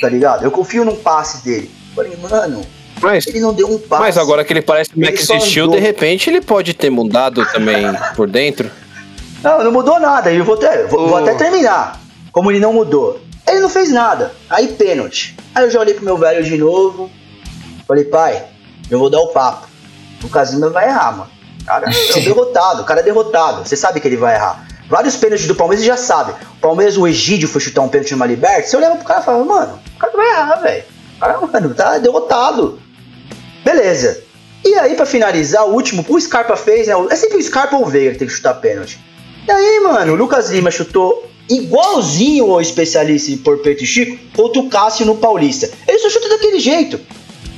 tá 0.00 0.08
ligado? 0.08 0.44
Eu 0.44 0.50
confio 0.50 0.84
no 0.84 0.96
passe 0.96 1.44
dele. 1.44 1.70
Falei, 1.94 2.16
mano, 2.16 2.62
Mas, 3.02 3.26
ele 3.26 3.40
não 3.40 3.52
deu 3.52 3.68
um 3.70 3.78
passe. 3.78 4.02
mas 4.02 4.18
agora 4.18 4.44
que 4.44 4.52
ele 4.52 4.62
parece 4.62 4.90
Steel, 5.16 5.64
andou. 5.66 5.76
de 5.76 5.82
repente 5.82 6.30
ele 6.30 6.40
pode 6.40 6.72
ter 6.74 6.90
mudado 6.90 7.44
também 7.52 7.84
por 8.14 8.28
dentro. 8.30 8.70
Não, 9.42 9.64
não 9.64 9.72
mudou 9.72 9.98
nada. 9.98 10.30
Eu 10.32 10.44
vou 10.44 10.54
até, 10.54 10.84
vou, 10.86 11.08
vou 11.08 11.18
Ô. 11.18 11.22
até 11.22 11.34
terminar. 11.34 11.98
Como 12.30 12.50
ele 12.50 12.60
não 12.60 12.72
mudou. 12.72 13.20
Ele 13.48 13.58
não 13.60 13.68
fez 13.70 13.90
nada. 13.90 14.32
Aí 14.48 14.68
pênalti. 14.68 15.34
Aí 15.54 15.64
eu 15.64 15.70
já 15.70 15.80
olhei 15.80 15.94
pro 15.94 16.04
meu 16.04 16.16
velho 16.16 16.44
de 16.44 16.56
novo. 16.56 17.10
Falei, 17.88 18.04
pai, 18.04 18.44
eu 18.90 18.98
vou 18.98 19.10
dar 19.10 19.18
o 19.18 19.28
papo. 19.28 19.66
O 20.22 20.28
Casimiro 20.28 20.70
vai 20.70 20.86
errar, 20.88 21.12
mano. 21.16 21.30
O 21.62 21.64
cara 21.64 21.86
é 21.90 21.92
derrotado. 22.20 22.82
O 22.82 22.84
cara 22.84 23.00
é 23.00 23.02
derrotado. 23.02 23.66
Você 23.66 23.76
sabe 23.76 23.98
que 23.98 24.06
ele 24.06 24.16
vai 24.18 24.34
errar. 24.36 24.68
Vários 24.90 25.14
pênaltis 25.16 25.46
do 25.46 25.54
Palmeiras 25.54 25.84
já 25.84 25.96
sabe. 25.96 26.32
O 26.58 26.60
Palmeiras, 26.60 26.96
o 26.98 27.06
Egídio 27.06 27.48
foi 27.48 27.60
chutar 27.60 27.80
um 27.80 27.88
pênalti 27.88 28.10
numa 28.10 28.26
liberta. 28.26 28.66
Você 28.68 28.76
olhava 28.76 28.96
pro 28.96 29.04
cara 29.06 29.20
e 29.20 29.24
falava, 29.24 29.44
mano, 29.44 29.78
o 29.94 29.98
cara 29.98 30.12
vai 30.16 30.28
errar, 30.30 30.56
velho. 30.56 30.84
O 31.16 31.20
cara, 31.20 31.40
mano, 31.40 31.74
tá 31.74 31.98
derrotado. 31.98 32.80
Beleza. 33.64 34.22
E 34.64 34.74
aí, 34.74 34.94
pra 34.94 35.06
finalizar, 35.06 35.64
o 35.64 35.72
último, 35.72 36.04
o 36.06 36.20
Scarpa 36.20 36.56
fez, 36.56 36.88
né? 36.88 36.94
É 37.08 37.14
sempre 37.16 37.38
o 37.38 37.42
Scarpa 37.42 37.76
ou 37.76 37.84
o 37.84 37.86
Veiga 37.86 38.12
que 38.12 38.18
tem 38.18 38.28
que 38.28 38.34
chutar 38.34 38.54
pênalti. 38.54 38.98
E 39.46 39.50
aí, 39.52 39.80
mano, 39.80 40.12
o 40.12 40.16
Lucas 40.16 40.50
Lima 40.50 40.70
chutou 40.70 41.30
igualzinho 41.48 42.46
o 42.48 42.60
especialista 42.60 43.30
em 43.30 43.38
Porpeto 43.38 43.82
e 43.84 43.86
Chico 43.86 44.18
contra 44.34 44.60
o 44.60 44.68
Cássio 44.68 45.06
no 45.06 45.16
Paulista. 45.16 45.70
Ele 45.86 45.98
só 45.98 46.10
chuta 46.10 46.28
daquele 46.28 46.58
jeito. 46.58 47.00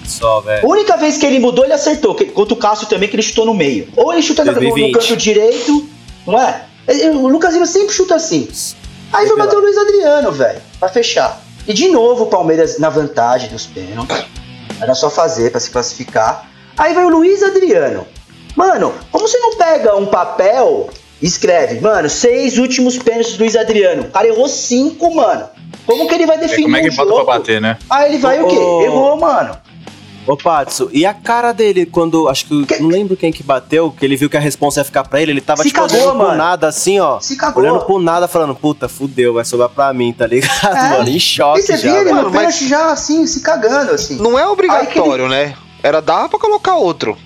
Só, 0.06 0.38
A 0.38 0.40
velho. 0.42 0.68
única 0.68 0.96
vez 0.96 1.16
que 1.16 1.24
ele 1.24 1.38
mudou, 1.38 1.64
ele 1.64 1.72
acertou. 1.72 2.14
Contra 2.14 2.54
o 2.54 2.56
Cássio 2.56 2.86
também, 2.88 3.08
que 3.08 3.16
ele 3.16 3.22
chutou 3.22 3.46
no 3.46 3.54
meio. 3.54 3.88
Ou 3.96 4.12
ele 4.12 4.22
chuta 4.22 4.44
no, 4.44 4.52
no 4.52 4.60
2020. 4.60 4.92
canto 4.92 5.16
direito, 5.16 5.88
não 6.26 6.38
é? 6.40 6.66
O 7.14 7.28
Lucas 7.28 7.54
Lima 7.54 7.66
sempre 7.66 7.92
chuta 7.94 8.14
assim. 8.16 8.48
Aí 9.12 9.26
foi 9.26 9.36
bater 9.36 9.56
o 9.56 9.60
Luiz 9.60 9.76
Adriano, 9.76 10.32
velho, 10.32 10.60
pra 10.80 10.88
fechar. 10.88 11.40
E 11.66 11.72
de 11.72 11.88
novo 11.88 12.24
o 12.24 12.26
Palmeiras 12.26 12.78
na 12.78 12.88
vantagem 12.88 13.48
dos 13.50 13.66
pênaltis. 13.66 14.24
Era 14.80 14.94
só 14.94 15.08
fazer 15.10 15.50
pra 15.50 15.60
se 15.60 15.70
classificar. 15.70 16.48
Aí 16.76 16.92
vai 16.94 17.04
o 17.04 17.08
Luiz 17.08 17.42
Adriano. 17.42 18.06
Mano, 18.56 18.92
como 19.12 19.28
você 19.28 19.38
não 19.38 19.56
pega 19.56 19.96
um 19.96 20.06
papel 20.06 20.90
e 21.20 21.26
escreve, 21.26 21.80
mano, 21.80 22.10
seis 22.10 22.58
últimos 22.58 22.98
pênaltis 22.98 23.34
do 23.36 23.40
Luiz 23.44 23.54
Adriano. 23.54 24.02
O 24.02 24.10
cara 24.10 24.26
errou 24.26 24.48
cinco, 24.48 25.14
mano. 25.14 25.48
Como 25.86 26.08
que 26.08 26.14
ele 26.14 26.26
vai 26.26 26.36
É, 26.36 26.40
definir 26.40 26.64
como 26.64 26.76
é 26.76 26.80
que 26.82 26.90
bota 26.90 27.10
jogo? 27.10 27.24
pra 27.24 27.38
bater, 27.38 27.60
né? 27.60 27.78
Aí 27.88 28.08
ele 28.10 28.18
vai 28.18 28.42
o 28.42 28.46
quê? 28.48 28.56
Errou, 28.56 29.16
mano. 29.18 29.56
Ô, 30.24 30.36
Patso, 30.36 30.88
e 30.92 31.04
a 31.04 31.12
cara 31.12 31.52
dele 31.52 31.84
quando. 31.84 32.28
Acho 32.28 32.46
que. 32.46 32.64
Que- 32.66 32.78
Não 32.80 32.88
lembro 32.88 33.16
quem 33.16 33.32
que 33.32 33.42
bateu, 33.42 33.90
que 33.90 34.04
ele 34.04 34.16
viu 34.16 34.30
que 34.30 34.36
a 34.36 34.40
resposta 34.40 34.80
ia 34.80 34.84
ficar 34.84 35.02
pra 35.02 35.20
ele. 35.20 35.32
Ele 35.32 35.40
tava, 35.40 35.62
Se 35.64 35.68
tipo, 35.70 35.80
cagou, 35.80 35.96
olhando 35.96 36.08
pro 36.10 36.18
mano. 36.18 36.36
nada, 36.38 36.68
assim, 36.68 37.00
ó. 37.00 37.18
Se 37.18 37.34
cagou. 37.36 37.60
Olhando 37.62 37.80
pro 37.84 37.98
nada, 37.98 38.28
falando, 38.28 38.54
puta, 38.54 38.88
fudeu, 38.88 39.34
vai 39.34 39.44
sobrar 39.44 39.68
pra 39.68 39.92
mim, 39.92 40.12
tá 40.12 40.26
ligado, 40.28 40.76
É. 40.76 40.90
mano? 40.90 41.08
Em 41.08 41.18
choque 41.18 41.58
E 41.60 41.62
você 41.64 41.76
já, 41.76 41.90
vê 41.90 41.96
ele 41.96 42.04
velho. 42.04 42.16
no 42.16 42.22
Mano, 42.30 42.34
mas- 42.34 42.58
já 42.60 42.92
assim, 42.92 43.26
se 43.26 43.40
cagando, 43.40 43.90
assim. 43.90 44.14
Não 44.16 44.38
é 44.38 44.46
obrigatório, 44.46 45.28
né? 45.28 45.54
Era 45.82 46.00
dar 46.00 46.28
pra 46.28 46.38
colocar 46.38 46.76
outro. 46.76 47.18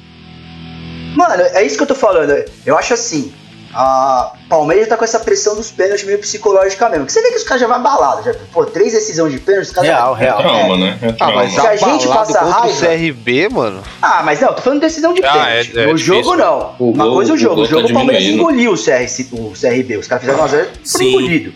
Mano, 1.14 1.34
é 1.42 1.64
isso 1.64 1.76
que 1.76 1.82
eu 1.82 1.86
tô 1.86 1.94
falando. 1.94 2.32
Eu 2.64 2.76
acho 2.78 2.94
assim. 2.94 3.32
A 3.78 4.32
Palmeiras 4.48 4.88
tá 4.88 4.96
com 4.96 5.04
essa 5.04 5.20
pressão 5.20 5.54
dos 5.54 5.70
pênaltis 5.70 6.04
meio 6.06 6.18
psicológica 6.18 6.88
mesmo. 6.88 7.04
Que 7.04 7.12
você 7.12 7.20
vê 7.20 7.28
que 7.30 7.36
os 7.36 7.42
caras 7.42 7.60
já 7.60 7.66
vão 7.66 7.76
abalados. 7.76 8.24
Já, 8.24 8.34
pô, 8.52 8.64
três 8.64 8.92
decisões 8.94 9.32
de 9.32 9.38
pênalti, 9.38 9.66
os 9.66 9.72
caras. 9.72 9.90
Real, 9.90 10.12
já- 10.14 10.18
real. 10.20 10.38
Trauma, 10.38 10.76
né? 10.78 10.98
É 11.02 11.14
Ah, 11.20 11.30
mas 11.32 11.52
Se 11.52 11.60
a 11.60 11.76
gente 11.76 11.84
abalado 12.06 12.08
passa 12.32 12.40
raiva- 12.40 12.66
o 12.68 12.80
CRB, 12.80 13.48
mano. 13.50 13.82
Ah, 14.00 14.22
mas 14.24 14.40
não, 14.40 14.54
tô 14.54 14.62
falando 14.62 14.80
de 14.80 14.86
decisão 14.86 15.12
de 15.12 15.22
Ah, 15.24 15.32
pênalti. 15.32 15.78
é- 15.78 15.82
é 15.82 15.86
no 15.88 15.94
difícil. 15.94 16.22
jogo, 16.22 16.36
não. 16.36 16.74
O 16.78 16.90
Uma 16.92 17.04
gol- 17.04 17.14
coisa 17.16 17.30
é 17.30 17.34
o 17.34 17.36
o 17.36 17.38
jogo. 17.38 17.54
gol 17.56 17.64
O 17.64 17.66
jogo 17.68 17.82
tá 17.86 17.90
o 17.90 17.94
Palmeiras 17.94 18.24
engoliu 18.24 18.72
o, 18.72 18.76
CR, 18.78 19.06
o 19.32 19.52
CRB. 19.54 19.96
Os 19.98 20.06
caras 20.06 20.24
fizeram 20.24 20.42
1x0 20.42 20.64
foi 20.64 20.80
Sim. 20.84 21.08
engolido. 21.10 21.52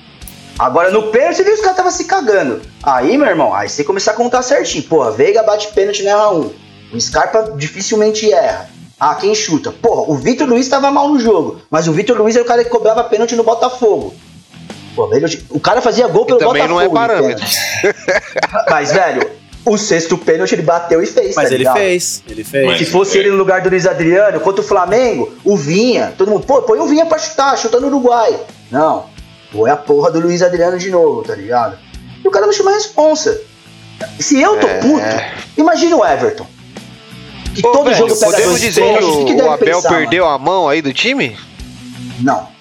Agora 0.58 0.90
no 0.90 1.04
pênalti, 1.04 1.36
você 1.36 1.42
viu 1.44 1.54
os 1.54 1.60
caras 1.60 1.72
estavam 1.72 1.90
se 1.90 2.04
cagando. 2.04 2.60
Aí, 2.82 3.16
meu 3.16 3.26
irmão, 3.26 3.54
aí 3.54 3.66
você 3.68 3.82
começar 3.82 4.10
a 4.10 4.14
contar 4.14 4.42
certinho. 4.42 4.84
Porra, 4.84 5.10
Veiga 5.10 5.42
bate 5.42 5.68
pênalti 5.68 6.02
na 6.02 6.10
erra 6.10 6.30
1. 6.32 6.50
O 6.92 7.00
Scarpa 7.00 7.52
dificilmente 7.56 8.30
erra. 8.30 8.68
Ah, 9.00 9.14
quem 9.14 9.34
chuta? 9.34 9.72
Porra, 9.72 10.02
o 10.12 10.14
Vitor 10.14 10.46
Luiz 10.46 10.68
tava 10.68 10.90
mal 10.90 11.08
no 11.08 11.18
jogo. 11.18 11.60
Mas 11.70 11.88
o 11.88 11.92
Vitor 11.92 12.18
Luiz 12.20 12.36
é 12.36 12.42
o 12.42 12.44
cara 12.44 12.62
que 12.62 12.68
cobrava 12.68 13.02
pênalti 13.04 13.34
no 13.34 13.42
Botafogo. 13.42 14.14
Pô, 14.94 15.06
velho, 15.06 15.26
o 15.48 15.58
cara 15.58 15.80
fazia 15.80 16.06
gol 16.06 16.24
E 16.24 16.26
pelo 16.26 16.38
também 16.40 16.68
não 16.68 16.78
é 16.80 16.86
Botafogo. 16.88 17.16
de 17.28 17.38
parâmetro. 17.38 17.46
pênalti. 17.80 18.66
Mas, 18.68 18.92
velho, 18.92 19.30
o 19.64 19.78
sexto 19.78 20.18
pênalti 20.18 20.52
ele 20.54 20.62
bateu 20.62 21.02
e 21.02 21.06
fez, 21.06 21.34
Mas 21.34 21.48
tá 21.48 21.54
ele 21.54 21.58
ligado? 21.58 21.76
fez, 21.76 22.22
ele 22.28 22.44
fez. 22.44 22.66
Mas- 22.66 22.78
Se 22.78 22.84
fosse 22.86 23.16
É. 23.16 23.20
ele 23.20 23.30
no 23.30 23.36
lugar 23.36 23.62
do 23.62 23.70
Luiz 23.70 23.86
Adriano, 23.86 24.38
contra 24.40 24.60
o 24.60 24.64
Flamengo, 24.64 25.32
o 25.44 25.56
Vinha, 25.56 26.12
todo 26.18 26.30
mundo, 26.30 26.44
pô, 26.46 26.60
põe 26.62 26.78
o 26.78 26.86
Vinha 26.86 27.06
pra 27.06 27.18
chutar, 27.18 27.56
chuta 27.56 27.80
no 27.80 27.86
Uruguai. 27.86 28.38
Não, 28.70 29.06
põe 29.52 29.70
a 29.70 29.76
porra 29.76 30.10
do 30.10 30.20
Luiz 30.20 30.42
Adriano 30.42 30.76
de 30.78 30.90
novo, 30.90 31.22
tá 31.22 31.34
ligado? 31.34 31.78
E 32.22 32.28
o 32.28 32.30
cara 32.30 32.44
não 32.46 32.52
chama 32.52 32.70
a 32.72 32.74
responsa. 32.74 33.40
Se 34.18 34.40
eu 34.40 34.58
tô 34.58 34.66
É. 34.66 34.74
puto, 34.78 35.04
imagina 35.56 35.96
o 35.96 36.04
Everton. 36.04 36.46
Que 37.54 37.66
Ô, 37.66 37.72
todo 37.72 37.84
velho, 37.84 37.96
jogo 37.96 38.14
pega 38.14 38.24
podemos 38.26 38.48
dois 38.50 38.60
dizer 38.60 38.98
que 38.98 39.04
o 39.04 39.24
que, 39.24 39.32
o, 39.34 39.50
Abel 39.50 39.76
pensar, 39.76 39.88
perdeu 39.88 40.28
a 40.28 40.38
mão 40.38 40.68
aí 40.68 40.80
do 40.80 40.92
time? 40.92 41.30
mano? 41.30 41.40
Não. 42.20 42.60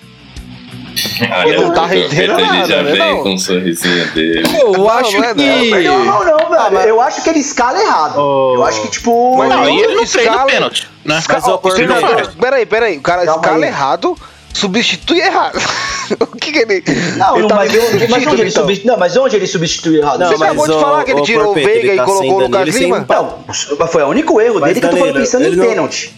Olha, 1.22 1.48
Ele 1.50 1.62
não 1.62 1.74
tá 1.74 1.86
rendendo 1.86 2.38
nada, 2.38 2.66
já 2.68 2.84
né, 2.84 2.92
vem 2.92 3.00
não? 3.00 3.24
com 3.24 3.34
um 3.34 3.38
sorrisinho 3.38 4.12
dele. 4.12 4.44
Eu 4.54 4.90
acho 4.90 5.18
não 5.18 5.34
que. 5.34 5.44
não, 5.44 5.70
Perdeu 5.70 5.94
a 5.96 6.00
mão 6.00 6.26
não, 6.26 6.70
velho. 6.72 6.90
Eu 6.90 7.02
acho 7.02 7.24
que 7.24 7.30
ele 7.30 7.40
escala 7.40 7.80
errado. 7.82 8.18
Ô. 8.20 8.56
Eu 8.56 8.66
acho 8.66 8.82
que, 8.82 8.88
tipo... 8.90 9.38
Mas 9.38 9.50
Não, 9.50 9.70
e 9.70 9.80
ele 9.80 9.96
não 9.96 10.04
escala- 10.04 10.26
treina 10.28 10.46
pênalti, 10.46 10.90
né? 11.06 11.22
Mas, 11.28 11.74
treinador, 11.74 12.16
quê? 12.28 12.38
peraí, 12.40 12.66
peraí. 12.66 12.98
O 12.98 13.02
cara 13.02 13.26
Calma 13.26 13.42
escala 13.42 13.64
aí. 13.66 13.72
errado, 13.72 14.18
substitui 14.54 15.20
errado. 15.20 15.60
o 16.20 16.28
que 16.38 16.52
que 16.52 16.60
ele. 16.60 16.84
Não, 17.18 17.34
ele 17.34 17.42
não, 17.44 17.48
tá 17.48 17.56
mas, 17.56 17.72
mas 17.74 17.82
título, 17.92 18.16
onde 18.32 18.42
ele 18.42 18.50
então? 18.50 18.64
substituiu, 18.64 18.92
não, 18.92 19.00
mas 19.00 19.18
onde 19.18 19.36
ele 19.36 19.48
substituiu 19.48 20.02
errado? 20.02 20.20
Não, 20.20 20.28
Você 20.30 20.44
acabou 20.44 20.68
de 20.68 20.74
falar 20.74 21.04
que 21.04 21.12
ele 21.12 21.22
tirou 21.22 21.52
o 21.52 21.54
Veiga 21.54 21.72
ele 21.72 21.92
e 21.94 21.96
tá 21.98 22.06
colocou 22.06 22.32
o 22.32 22.40
Lucas 22.40 22.50
Danilo 22.52 22.78
Lima? 22.78 23.06
Não, 23.10 23.88
foi 23.88 24.04
o 24.04 24.08
único 24.08 24.42
erro 24.42 24.60
Mas, 24.60 24.74
dele 24.74 24.80
que 24.82 24.86
eu 24.86 24.90
tô 24.90 24.96
Danilo, 24.98 25.20
pensando 25.20 25.46
em 25.46 25.56
não- 25.56 25.66
pênalti. 25.66 26.16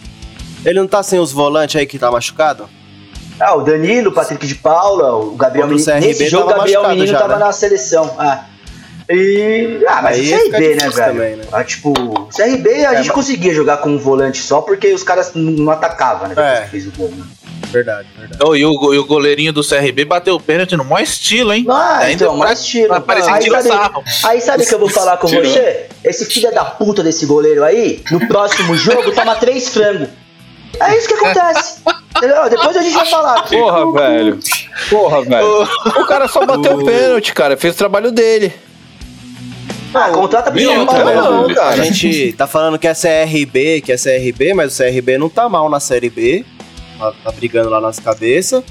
Ele 0.63 0.79
não 0.79 0.87
tá 0.87 1.01
sem 1.03 1.19
os 1.19 1.31
volantes 1.31 1.75
aí 1.75 1.85
que 1.87 1.97
tá 1.97 2.11
machucado? 2.11 2.69
Ah, 3.39 3.55
o 3.55 3.61
Danilo, 3.61 4.11
o 4.11 4.13
Patrick 4.13 4.45
de 4.45 4.53
Paula, 4.55 5.15
o 5.15 5.31
Gabriel 5.35 5.67
Menino. 5.67 5.93
Nesse 5.99 6.29
jogo, 6.29 6.45
o 6.51 6.53
Gabriel 6.55 6.87
Menino 6.89 7.07
já, 7.07 7.17
tava 7.19 7.37
né? 7.37 7.45
na 7.45 7.51
seleção. 7.51 8.13
Ah. 8.19 8.45
E. 9.09 9.83
Ah, 9.87 10.01
mas 10.03 10.17
Aí 10.19 10.33
o 10.33 10.51
CRB, 10.51 10.75
né, 10.75 10.89
velho? 10.89 10.93
também, 10.93 11.35
né? 11.37 11.43
Ah, 11.51 11.63
tipo, 11.63 11.89
o 11.91 12.29
CRB 12.29 12.69
a 12.85 12.93
É, 12.93 12.97
gente 12.97 13.07
mas- 13.07 13.11
conseguia 13.11 13.53
jogar 13.53 13.77
com 13.77 13.89
um 13.89 13.97
volante 13.97 14.39
só 14.41 14.61
porque 14.61 14.93
os 14.93 15.01
caras 15.03 15.31
não, 15.33 15.51
não 15.51 15.71
atacavam, 15.71 16.27
né? 16.29 16.35
Depois 16.35 16.47
É. 16.59 16.61
que 16.61 16.69
fez 16.69 16.87
o 16.87 16.91
gol, 16.91 17.09
né? 17.09 17.23
Verdade, 17.71 18.07
verdade. 18.17 18.43
Oh, 18.45 18.55
e, 18.55 18.65
o, 18.65 18.93
e 18.93 18.97
o 18.97 19.05
goleirinho 19.05 19.53
do 19.53 19.63
CRB 19.67 20.05
bateu 20.05 20.35
o 20.35 20.39
pênalti 20.39 20.75
no 20.75 20.83
maior 20.83 21.01
estilo, 21.03 21.53
hein? 21.53 21.65
Ah, 21.69 21.99
Ainda 21.99 22.25
então, 22.25 22.37
mais 22.37 22.65
tiro. 22.65 22.87
pra 22.89 22.99
parecer 23.01 23.31
Aí 23.31 23.49
sabe, 23.49 23.67
sarro. 23.67 24.03
aí 24.25 24.41
sabe 24.41 24.63
o 24.63 24.67
que 24.67 24.73
eu 24.75 24.79
vou 24.79 24.89
falar 24.89 25.17
com 25.17 25.27
Tirou. 25.27 25.45
você? 25.45 25.87
Esse 26.03 26.25
filho 26.25 26.53
da 26.53 26.65
puta 26.65 27.01
desse 27.03 27.25
goleiro 27.25 27.63
aí, 27.63 28.01
no 28.11 28.27
próximo 28.27 28.75
jogo, 28.75 29.11
toma 29.13 29.35
três 29.35 29.69
frangos. 29.69 30.09
É 30.79 30.97
isso 30.97 31.07
que 31.07 31.13
acontece. 31.13 31.81
Entendeu? 32.17 32.49
Depois 32.49 32.75
a 32.77 32.81
gente 32.81 32.93
vai 32.93 33.05
falar. 33.05 33.43
Porra, 33.43 33.91
velho. 33.93 34.39
Porra, 34.89 35.21
velho. 35.23 35.67
O 35.85 36.05
cara 36.07 36.27
só 36.27 36.45
bateu 36.45 36.77
o 36.77 36.85
pênalti, 36.85 37.33
cara. 37.33 37.55
Fez 37.57 37.73
o 37.75 37.77
trabalho 37.77 38.11
dele. 38.11 38.53
Ah, 39.93 40.09
contrata 40.09 40.49
pro 40.51 40.59
Bem? 40.59 40.65
Não, 40.85 41.45
A 41.49 41.53
cara. 41.53 41.83
gente 41.83 42.31
tá 42.33 42.47
falando 42.47 42.79
que 42.79 42.87
é 42.87 42.93
CRB, 42.93 43.81
que 43.81 43.91
é 43.91 43.97
CRB, 43.97 44.53
mas 44.53 44.73
o 44.73 44.77
CRB 44.83 45.17
não 45.17 45.27
tá 45.29 45.49
mal 45.49 45.69
na 45.69 45.79
Série 45.81 46.09
B. 46.09 46.45
Tá, 47.01 47.11
tá 47.23 47.31
brigando 47.31 47.67
lá 47.69 47.81
nas 47.81 47.99
cabeças. 47.99 48.63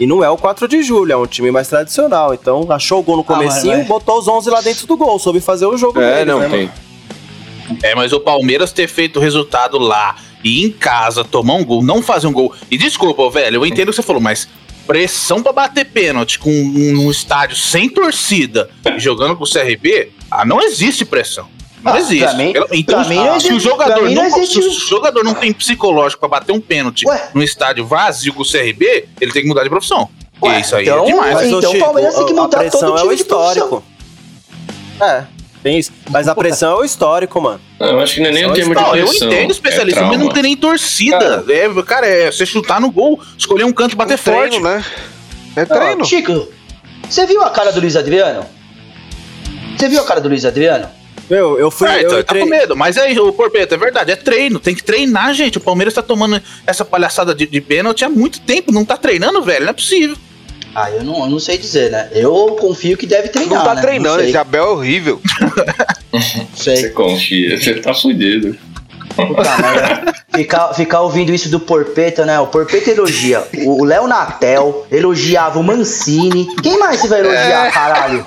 E 0.00 0.06
não 0.08 0.22
é 0.24 0.28
o 0.28 0.36
4 0.36 0.66
de 0.66 0.82
julho, 0.82 1.12
é 1.12 1.16
um 1.16 1.26
time 1.26 1.52
mais 1.52 1.68
tradicional. 1.68 2.34
Então, 2.34 2.66
achou 2.70 2.98
o 2.98 3.02
gol 3.02 3.16
no 3.18 3.24
comecinho, 3.24 3.78
mas- 3.78 3.86
botou 3.86 4.18
os 4.18 4.26
11 4.26 4.50
lá 4.50 4.60
dentro 4.60 4.86
do 4.88 4.96
gol, 4.96 5.16
soube 5.20 5.40
fazer 5.40 5.66
o 5.66 5.76
jogo 5.76 6.00
É, 6.00 6.16
deles, 6.16 6.26
não, 6.34 6.40
né, 6.40 6.48
tem. 6.48 6.66
mano? 6.66 7.78
É, 7.82 7.94
mas 7.94 8.12
o 8.12 8.18
Palmeiras 8.20 8.72
ter 8.72 8.88
feito 8.88 9.18
o 9.18 9.22
resultado 9.22 9.78
lá 9.78 10.16
e 10.42 10.64
em 10.64 10.70
casa 10.70 11.24
tomar 11.24 11.54
um 11.54 11.64
gol, 11.64 11.82
não 11.82 12.02
fazer 12.02 12.26
um 12.26 12.32
gol. 12.32 12.52
E 12.70 12.76
desculpa, 12.76 13.30
velho, 13.30 13.56
eu 13.56 13.66
entendo 13.66 13.88
o 13.88 13.90
que 13.92 13.96
você 13.96 14.02
falou, 14.02 14.20
mas 14.20 14.48
pressão 14.86 15.42
pra 15.42 15.52
bater 15.52 15.84
pênalti 15.86 16.38
com 16.40 16.50
um, 16.50 17.06
um 17.06 17.10
estádio 17.10 17.56
sem 17.56 17.88
torcida 17.88 18.68
e 18.94 18.98
jogando 19.00 19.34
com 19.36 19.44
o 19.44 19.48
CRB, 19.50 20.10
ah, 20.30 20.44
não 20.44 20.60
existe 20.60 21.04
pressão. 21.04 21.48
Não 21.86 21.94
Ah, 21.94 21.98
existe. 22.00 22.36
mim- 22.36 22.52
então, 22.72 23.08
mim 23.08 23.14
não 23.16 23.38
se 23.40 23.46
o 23.46 23.50
existe- 23.52 23.60
jogador 23.60 24.02
não, 24.02 24.12
não 24.12 24.24
existe- 24.26 24.60
se 24.62 24.68
o 24.68 24.72
jogador 24.88 25.22
não 25.24 25.34
tem 25.34 25.52
psicológico 25.52 26.20
pra 26.20 26.28
bater 26.28 26.52
um 26.52 26.60
pênalti 26.60 27.06
Ué? 27.06 27.30
no 27.32 27.42
estádio 27.42 27.86
vazio 27.86 28.32
com 28.34 28.42
o 28.42 28.44
CRB, 28.44 29.06
ele 29.20 29.32
tem 29.32 29.42
que 29.42 29.48
mudar 29.48 29.62
de 29.62 29.70
profissão. 29.70 30.08
Ué, 30.42 30.60
isso 30.60 30.74
aí 30.76 30.82
então- 30.84 31.04
é 31.04 31.06
demais. 31.06 31.34
Mas, 31.34 31.46
Então 31.46 31.58
o 31.72 31.78
Palmeiras 31.78 32.14
tem 32.14 32.26
que 32.26 32.34
pressão 32.34 32.80
todo 32.80 32.92
o 32.92 32.96
é 32.96 33.00
time 33.02 33.14
o 33.14 33.16
de 33.16 33.24
profissão. 33.24 33.52
histórico. 33.52 33.84
É, 35.00 35.24
tem 35.62 35.78
isso. 35.78 35.92
Mas 36.10 36.26
a 36.28 36.34
pressão 36.34 36.72
é 36.72 36.74
o 36.80 36.84
histórico, 36.84 37.40
mano. 37.40 37.60
Não, 37.78 37.86
eu 37.88 38.00
acho 38.00 38.14
que 38.14 38.20
não 38.20 38.28
é 38.28 38.32
nem 38.32 38.46
um 38.46 38.52
termo 38.52 38.74
de 38.74 38.80
Não, 38.80 38.96
eu 38.96 39.06
pressão. 39.06 39.28
entendo 39.28 39.50
especialista, 39.50 40.00
é 40.00 40.04
mas 40.04 40.18
não 40.18 40.28
tem 40.30 40.42
nem 40.42 40.56
torcida. 40.56 41.44
É, 41.48 41.82
cara, 41.82 42.06
é 42.06 42.30
você 42.32 42.44
chutar 42.46 42.80
no 42.80 42.90
gol, 42.90 43.20
escolher 43.38 43.64
um 43.64 43.72
canto 43.72 43.92
e 43.92 43.96
bater 43.96 44.14
É 44.14 44.16
treino, 44.16 44.40
forte. 44.40 44.60
né? 44.60 44.84
É 45.54 45.64
treino. 45.64 46.04
Chico, 46.04 46.48
você 47.08 47.26
viu 47.26 47.42
a 47.42 47.50
cara 47.50 47.70
do 47.72 47.80
Luiz 47.80 47.94
Adriano? 47.96 48.44
Você 49.76 49.88
viu 49.88 50.00
a 50.00 50.04
cara 50.04 50.20
do 50.20 50.28
Luiz 50.28 50.44
Adriano? 50.44 50.88
Meu, 51.28 51.58
eu 51.58 51.70
fui. 51.70 51.88
É, 51.88 52.00
então, 52.02 52.18
eu 52.18 52.24
tá 52.24 52.32
entrei- 52.34 52.42
com 52.42 52.48
medo. 52.48 52.76
Mas 52.76 52.96
aí, 52.96 53.18
o 53.18 53.32
Porpeta, 53.32 53.74
é 53.74 53.78
verdade, 53.78 54.12
é 54.12 54.16
treino. 54.16 54.58
Tem 54.60 54.74
que 54.74 54.82
treinar, 54.82 55.34
gente. 55.34 55.58
O 55.58 55.60
Palmeiras 55.60 55.92
tá 55.94 56.02
tomando 56.02 56.40
essa 56.66 56.84
palhaçada 56.84 57.34
de, 57.34 57.46
de 57.46 57.60
pênalti 57.60 58.04
há 58.04 58.08
muito 58.08 58.40
tempo. 58.40 58.70
Não 58.72 58.84
tá 58.84 58.96
treinando, 58.96 59.42
velho. 59.42 59.64
Não 59.64 59.70
é 59.70 59.74
possível. 59.74 60.16
Ah, 60.74 60.90
eu 60.90 61.02
não, 61.02 61.20
eu 61.24 61.30
não 61.30 61.38
sei 61.40 61.56
dizer, 61.56 61.90
né? 61.90 62.08
Eu 62.12 62.56
confio 62.60 62.96
que 62.98 63.06
deve 63.06 63.28
treinar. 63.28 63.58
Não 63.58 63.64
tá 63.64 63.74
né? 63.74 63.80
treinando, 63.80 64.18
sei. 64.20 64.28
esse 64.28 64.36
Abel 64.36 64.64
é 64.64 64.68
horrível. 64.68 65.20
Você 66.54 66.90
confia, 66.90 67.58
você 67.60 67.74
tá 67.74 67.92
fudido. 67.94 68.56
Puta 69.14 69.56
merda. 69.58 70.14
Ficar, 70.34 70.74
ficar 70.74 71.00
ouvindo 71.02 71.32
isso 71.32 71.48
do 71.50 71.58
Porpeta, 71.60 72.24
né? 72.26 72.38
O 72.40 72.46
Porpeta 72.46 72.90
elogia 72.90 73.42
o 73.64 73.84
Léo 73.84 74.06
Natel, 74.06 74.86
elogiava 74.90 75.58
o 75.58 75.62
Mancini. 75.62 76.46
Quem 76.62 76.78
mais 76.78 77.00
você 77.00 77.08
vai 77.08 77.20
É. 77.20 77.24
elogiar, 77.24 77.72
caralho? 77.72 78.26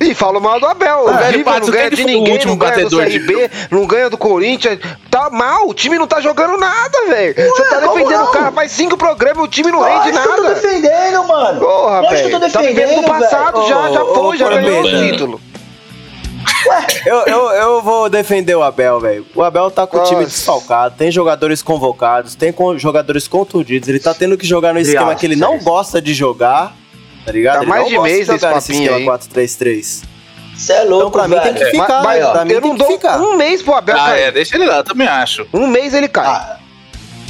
Ih, 0.00 0.14
fala 0.14 0.40
mal 0.40 0.58
do 0.58 0.64
Abel. 0.66 0.88
Ah, 0.90 1.02
o 1.02 1.06
velho, 1.18 1.20
velho 1.32 1.44
Pato, 1.44 1.66
não 1.66 1.72
ganha 1.72 1.90
de 1.90 2.04
ninguém, 2.04 2.32
último 2.32 2.52
não 2.52 2.58
ganha 2.58 2.88
do 2.88 2.96
batedor 2.96 3.06
de- 3.06 3.20
CRB, 3.20 3.50
não 3.70 3.86
ganha 3.86 4.08
do 4.08 4.16
Corinthians. 4.16 4.78
Tá 5.10 5.28
mal, 5.28 5.68
o 5.68 5.74
time 5.74 5.98
não 5.98 6.06
tá 6.06 6.22
jogando 6.22 6.56
nada, 6.58 7.06
velho. 7.08 7.34
Você 7.34 7.64
tá 7.68 7.80
defendendo 7.80 8.22
o 8.24 8.28
cara, 8.28 8.50
faz 8.50 8.72
cinco 8.72 8.96
programas 8.96 9.44
e 9.44 9.46
o 9.46 9.48
time 9.48 9.70
não 9.70 9.82
rende 9.82 10.10
que 10.10 10.16
eu 10.16 10.22
tô 10.22 10.42
nada. 10.42 10.54
defendendo, 10.54 11.28
mano. 11.28 11.60
Porra, 11.60 12.00
Lógico 12.00 12.28
que 12.28 12.34
eu 12.34 12.40
tô 12.40 12.40
velho. 12.40 12.52
Tá 12.52 12.60
vivendo 12.62 12.76
defendendo, 12.76 13.02
no 13.02 13.08
passado, 13.08 13.68
já, 13.68 13.90
já 13.90 14.04
foi, 14.06 14.36
já 14.38 14.48
ganhou 14.48 14.80
o 14.80 14.84
título. 14.88 15.40
Eu, 17.06 17.16
eu, 17.26 17.50
eu 17.50 17.82
vou 17.82 18.08
defender 18.08 18.54
o 18.54 18.62
Abel, 18.62 19.00
velho. 19.00 19.26
O 19.34 19.42
Abel 19.42 19.70
tá 19.70 19.86
com 19.86 19.98
o 19.98 20.02
time 20.04 20.22
Nossa. 20.22 20.30
desfalcado, 20.34 20.94
tem 20.96 21.10
jogadores 21.10 21.62
convocados, 21.62 22.34
tem 22.34 22.54
jogadores 22.76 23.28
contundidos. 23.28 23.88
Ele 23.88 23.98
tá 24.00 24.14
tendo 24.14 24.36
que 24.36 24.46
jogar 24.46 24.72
no 24.72 24.80
esquema 24.80 25.14
que 25.14 25.26
ele 25.26 25.36
não 25.36 25.58
gosta 25.58 26.00
de 26.00 26.14
jogar. 26.14 26.74
Tá 27.30 27.36
ligado? 27.38 27.54
Tá 27.56 27.62
ele 27.62 27.70
mais 27.70 27.82
não 27.82 27.88
de 27.90 27.98
mês 28.00 28.28
nesse 28.28 28.46
papinho 28.46 28.82
esquema 28.82 28.96
aí. 28.96 29.04
4-3-3. 29.04 30.02
Você 30.56 30.72
é 30.74 30.82
louco, 30.82 30.96
Então, 31.08 31.10
pra 31.10 31.28
mim, 31.28 31.34
velho. 31.36 31.42
tem 31.42 31.54
que 31.54 31.70
ficar. 31.70 32.02
Mas, 32.02 32.20
pra 32.28 32.40
ó, 32.42 32.44
mim, 32.44 32.52
eu 32.52 32.60
tem 32.60 32.70
não 32.70 32.76
que 32.76 32.82
dou 32.84 32.92
ficar. 32.92 33.20
um 33.20 33.36
mês 33.36 33.62
pro 33.62 33.74
Abel 33.74 33.96
Ah, 33.96 34.06
cair. 34.10 34.22
é, 34.24 34.32
deixa 34.32 34.56
ele 34.56 34.66
lá, 34.66 34.82
também 34.82 35.06
acho. 35.08 35.46
Um 35.54 35.66
mês 35.66 35.94
ele 35.94 36.08
cai. 36.08 36.26
Ah, 36.26 36.58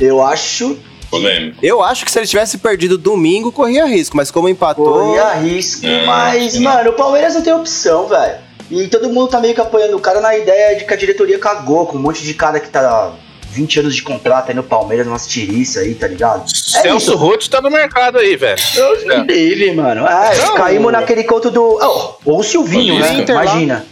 eu 0.01 0.23
acho 0.23 0.77
Polêmico. 1.11 1.59
Eu 1.61 1.83
acho 1.83 2.05
que 2.05 2.11
se 2.13 2.19
ele 2.21 2.27
tivesse 2.29 2.57
perdido 2.59 2.97
domingo, 2.97 3.51
corria 3.51 3.85
risco, 3.85 4.17
mas 4.17 4.31
como 4.31 4.49
empatou. 4.49 4.85
corria 4.93 5.33
risco, 5.35 5.85
É, 5.85 6.07
mas, 6.07 6.55
não. 6.55 6.63
mano, 6.63 6.91
o 6.91 6.93
Palmeiras 6.93 7.35
não 7.35 7.43
tem 7.43 7.53
opção, 7.53 8.07
velho. 8.07 8.37
E 8.71 8.87
todo 8.87 9.09
mundo 9.11 9.27
tá 9.29 9.41
meio 9.41 9.53
que 9.53 9.61
apoiando 9.61 9.97
o 9.97 10.01
cara 10.01 10.21
na 10.21 10.37
ideia 10.39 10.77
de 10.79 10.85
que 10.85 10.95
a 10.95 10.97
diretoria 10.97 11.37
cagou 11.41 11.85
com 11.87 11.97
um 11.97 12.01
monte 12.01 12.23
de 12.23 12.33
cara 12.35 12.61
que 12.61 12.69
tá 12.69 13.11
20 13.51 13.81
anos 13.81 13.97
de 13.97 14.03
contrato 14.03 14.49
aí 14.51 14.55
no 14.55 14.63
Palmeiras, 14.63 15.07
umas 15.07 15.27
tiriças 15.27 15.83
aí, 15.83 15.95
tá 15.95 16.07
ligado? 16.07 16.45
É 16.45 16.83
Celso 16.83 17.11
isso. 17.11 17.17
Roth 17.17 17.49
tá 17.49 17.61
no 17.61 17.71
mercado 17.71 18.19
aí, 18.19 18.37
velho. 18.37 18.61
Deus 18.75 19.05
me 19.05 19.17
livre, 19.25 19.75
mano. 19.75 20.07
É, 20.07 20.37
Não, 20.39 20.55
caímos 20.55 20.93
naquele 20.93 21.25
conto 21.25 21.51
do. 21.51 21.79
Oh, 21.83 22.15
ou 22.31 22.41
o 22.41 22.43
Silvinho, 22.45 22.95
Olha 22.97 23.13
né? 23.13 23.25
Imagina. 23.29 23.87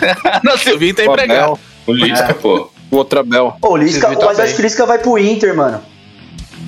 Não, 0.44 0.56
Silvinho 0.56 0.94
tá 0.94 1.02
O 1.02 1.04
empregado. 1.06 1.58
O 1.86 1.92
Lisca, 1.92 2.34
pô. 2.34 2.68
o 2.90 2.96
outro 2.96 3.20
Abel. 3.20 3.56
O 3.62 3.76
Lisca, 3.76 4.08
tá 4.08 4.08
mas 4.08 4.20
eu 4.20 4.36
bem. 4.36 4.44
acho 4.44 4.54
que 4.54 4.60
o 4.60 4.64
Lisca 4.64 4.86
vai 4.86 4.98
pro 4.98 5.18
Inter, 5.18 5.56
mano. 5.56 5.80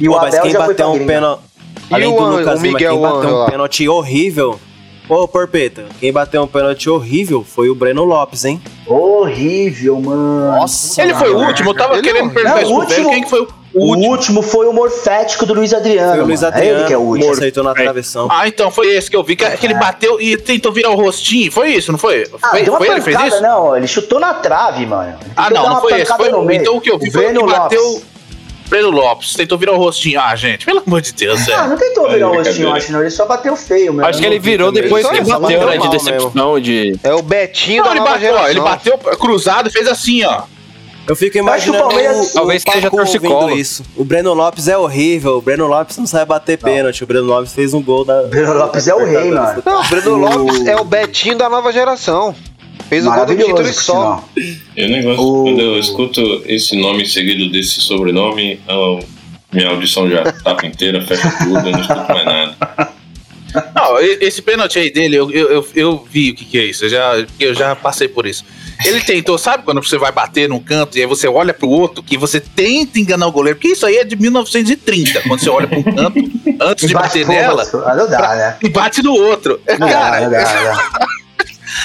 E 0.00 0.08
o 0.08 0.12
Pô, 0.12 0.18
mas 0.20 0.34
Abel 0.34 0.50
já 0.50 0.64
foi 0.64 0.74
pra 0.74 0.88
um 0.88 1.06
pênalti. 1.06 1.42
E 1.90 1.94
Além 1.94 2.08
o 2.12 2.16
do 2.16 2.24
Lucas 2.24 2.60
o 2.60 2.62
Lima, 2.62 2.78
Miguel 2.78 2.92
quem 2.94 3.02
bateu 3.02 3.36
um 3.42 3.46
pênalti 3.46 3.88
horrível. 3.88 4.60
Ô, 5.08 5.28
Porpeta, 5.28 5.84
quem 6.00 6.10
bateu 6.12 6.42
um 6.42 6.46
pênalti 6.46 6.88
horrível 6.88 7.44
foi 7.44 7.68
o 7.68 7.74
Breno 7.74 8.04
Lopes, 8.04 8.44
hein? 8.46 8.60
Horrível, 8.86 10.00
mano. 10.00 10.52
Nossa, 10.58 11.02
Ele 11.02 11.12
foi 11.14 11.30
o 11.30 11.38
último, 11.46 11.70
eu 11.70 11.74
tava 11.74 11.94
Ele 11.94 12.02
querendo 12.02 12.26
não- 12.26 12.30
perguntar 12.34 12.54
Não, 12.56 12.62
isso 12.62 12.72
último- 12.74 13.10
Quem 13.10 13.22
que 13.22 13.28
foi 13.30 13.40
o 13.42 13.48
O 13.74 13.86
último? 13.88 14.10
último 14.10 14.42
foi 14.42 14.66
o 14.66 14.72
morfético 14.72 15.44
do 15.44 15.52
Luiz 15.52 15.74
Adriano. 15.74 16.12
Foi 16.12 16.20
o 16.22 16.26
Luiz 16.26 16.40
mano. 16.40 16.54
Adriano. 16.54 16.76
É 16.76 16.78
ele 16.80 16.86
que 16.86 16.92
é 16.94 16.96
o 16.96 17.00
último. 17.02 17.32
Aceitou 17.32 17.62
na 17.64 17.74
travessão. 17.74 18.28
Ah, 18.30 18.48
então 18.48 18.70
foi 18.70 18.94
esse 18.94 19.10
que 19.10 19.16
eu 19.16 19.22
vi, 19.22 19.36
que, 19.36 19.44
que 19.50 19.66
ele 19.66 19.74
bateu 19.74 20.18
e 20.20 20.36
tentou 20.38 20.72
virar 20.72 20.90
o 20.90 20.94
rostinho. 20.94 21.50
Foi 21.52 21.70
isso, 21.72 21.90
não 21.92 21.98
foi? 21.98 22.24
Ah, 22.40 22.50
foi 22.50 22.62
deu 22.62 22.72
uma 22.72 22.78
foi 22.78 22.86
ele 22.88 22.96
que 22.96 23.02
fez 23.02 23.16
pancada, 23.16 23.34
isso? 23.34 23.42
não. 23.42 23.76
Ele 23.76 23.86
chutou 23.86 24.18
na 24.20 24.32
trave, 24.34 24.86
mano. 24.86 25.18
Ele 25.20 25.30
Ah, 25.36 25.50
não, 25.50 25.62
não 25.64 25.70
uma 25.72 25.80
foi 25.80 25.92
esse. 26.00 26.02
pancada 26.10 26.22
Foi, 26.22 26.32
no 26.32 26.44
meio. 26.46 26.60
então 26.60 26.76
o 26.76 26.80
que 26.80 26.90
eu 26.90 26.98
vi 26.98 27.10
foi 27.10 27.24
o 27.24 27.26
que 27.26 27.32
Breno 27.34 27.46
bateu 27.50 27.82
Lopes. 27.82 28.02
Breno 28.74 28.90
Lopes. 28.90 29.34
Tentou 29.34 29.56
virar 29.56 29.72
o 29.72 29.76
rostinho. 29.76 30.20
Ah, 30.20 30.34
gente, 30.34 30.66
pelo 30.66 30.82
amor 30.84 31.00
de 31.00 31.12
Deus, 31.12 31.40
Ah, 31.42 31.44
velho. 31.44 31.68
não 31.70 31.76
tentou 31.78 32.08
virar 32.10 32.28
o 32.30 32.34
rostinho, 32.34 32.72
acho, 32.74 32.92
não. 32.92 33.00
Ele 33.00 33.10
só 33.10 33.24
bateu 33.26 33.54
feio, 33.56 33.94
mano. 33.94 34.08
Acho 34.08 34.18
que 34.18 34.26
ele 34.26 34.38
virou 34.38 34.72
depois 34.72 35.06
que 35.06 35.20
bateu, 35.22 35.66
né? 35.66 35.78
De 35.78 35.88
decepção, 35.90 36.58
de. 36.60 36.98
É 37.02 37.14
o 37.14 37.22
Betinho 37.22 37.78
Não, 37.78 37.84
da 37.84 37.90
ele 37.92 38.00
nova 38.00 38.12
bateu, 38.12 38.28
ó, 38.30 38.32
geração. 38.32 38.50
ele 38.50 38.60
bateu 38.60 38.98
cruzado 39.16 39.68
e 39.68 39.72
fez 39.72 39.86
assim, 39.86 40.24
ó. 40.24 40.42
Eu 41.06 41.14
fico 41.14 41.26
acho 41.26 41.32
que 41.32 41.38
o 41.38 41.42
imaginando 41.74 41.84
Palmeiras- 41.84 42.30
o, 42.30 42.32
Talvez 42.34 42.62
o 42.62 42.64
Paco 42.64 42.76
seja 42.78 42.90
torcicolo. 42.90 43.50
isso. 43.50 43.82
O 43.94 44.04
Breno 44.04 44.32
Lopes 44.32 44.68
é 44.68 44.78
horrível. 44.78 45.36
O 45.36 45.42
Breno 45.42 45.66
Lopes 45.66 45.98
não 45.98 46.06
sabe 46.06 46.24
bater 46.30 46.56
pênalti. 46.56 47.04
O 47.04 47.06
Breno 47.06 47.26
Lopes 47.26 47.52
fez 47.52 47.74
um 47.74 47.82
gol 47.82 48.06
da. 48.06 48.22
Breno 48.22 48.54
Lopes 48.54 48.88
é 48.88 48.94
o 48.94 49.04
rei, 49.04 49.30
mano. 49.30 49.62
Não, 49.64 49.80
o 49.82 49.84
Breno 49.84 50.16
Lopes 50.16 50.66
é 50.66 50.76
o 50.76 50.84
Betinho 50.84 51.36
da 51.36 51.48
nova 51.50 51.70
geração. 51.72 52.34
Fez 52.88 53.06
o 53.06 53.10
gol 53.12 53.26
do 53.26 53.36
título 53.36 53.62
e 53.68 53.72
só. 53.72 54.24
Eu 54.76 54.88
nem 54.88 55.02
gosto. 55.02 55.22
O- 55.22 55.44
Quando 55.44 55.60
eu 55.60 55.78
escuto 55.78 56.42
esse 56.46 56.76
nome 56.76 57.06
seguido 57.06 57.50
desse 57.50 57.80
sobrenome, 57.80 58.60
eu- 58.68 59.00
minha 59.52 59.68
audição 59.68 60.08
já 60.10 60.22
tapa 60.42 60.66
inteira, 60.66 61.00
fecha 61.06 61.30
tudo, 61.38 61.58
eu 61.68 61.72
não 61.72 61.80
escuto 61.80 62.08
mais 62.12 62.24
nada. 62.24 62.92
Não, 63.72 64.00
esse 64.00 64.42
pênalti 64.42 64.80
aí 64.80 64.92
dele, 64.92 65.14
eu, 65.14 65.30
eu, 65.30 65.48
eu, 65.48 65.66
eu 65.76 66.06
vi 66.10 66.30
o 66.32 66.34
que, 66.34 66.44
que 66.44 66.58
é 66.58 66.64
isso. 66.64 66.84
Eu 66.86 66.88
já, 66.88 67.24
eu 67.38 67.54
já 67.54 67.76
passei 67.76 68.08
por 68.08 68.26
isso. 68.26 68.44
Ele 68.84 69.00
tentou, 69.00 69.38
sabe 69.38 69.62
quando 69.62 69.80
você 69.80 69.96
vai 69.96 70.10
bater 70.10 70.48
num 70.48 70.58
canto 70.58 70.98
e 70.98 71.00
aí 71.00 71.06
você 71.06 71.28
olha 71.28 71.54
pro 71.54 71.68
outro, 71.68 72.02
que 72.02 72.18
você 72.18 72.40
tenta 72.40 72.98
enganar 72.98 73.28
o 73.28 73.32
goleiro? 73.32 73.56
Porque 73.56 73.68
isso 73.72 73.86
aí 73.86 73.98
é 73.98 74.04
de 74.04 74.16
1930, 74.16 75.20
quando 75.22 75.38
você 75.38 75.48
olha 75.48 75.68
pro 75.68 75.84
canto, 75.84 76.18
antes 76.60 76.88
de 76.88 76.94
bater 76.94 77.24
Bate 77.24 77.38
nela, 77.40 77.64
não 77.96 78.10
dá, 78.10 78.34
né? 78.34 78.56
e 78.60 78.68
bate 78.68 79.00
no 79.04 79.12
outro. 79.14 79.60
Não 79.68 79.78
dá, 79.78 79.88
Cara, 79.88 80.20
não 80.22 80.30
dá, 80.32 80.38
não 80.38 80.64
dá. 80.64 81.06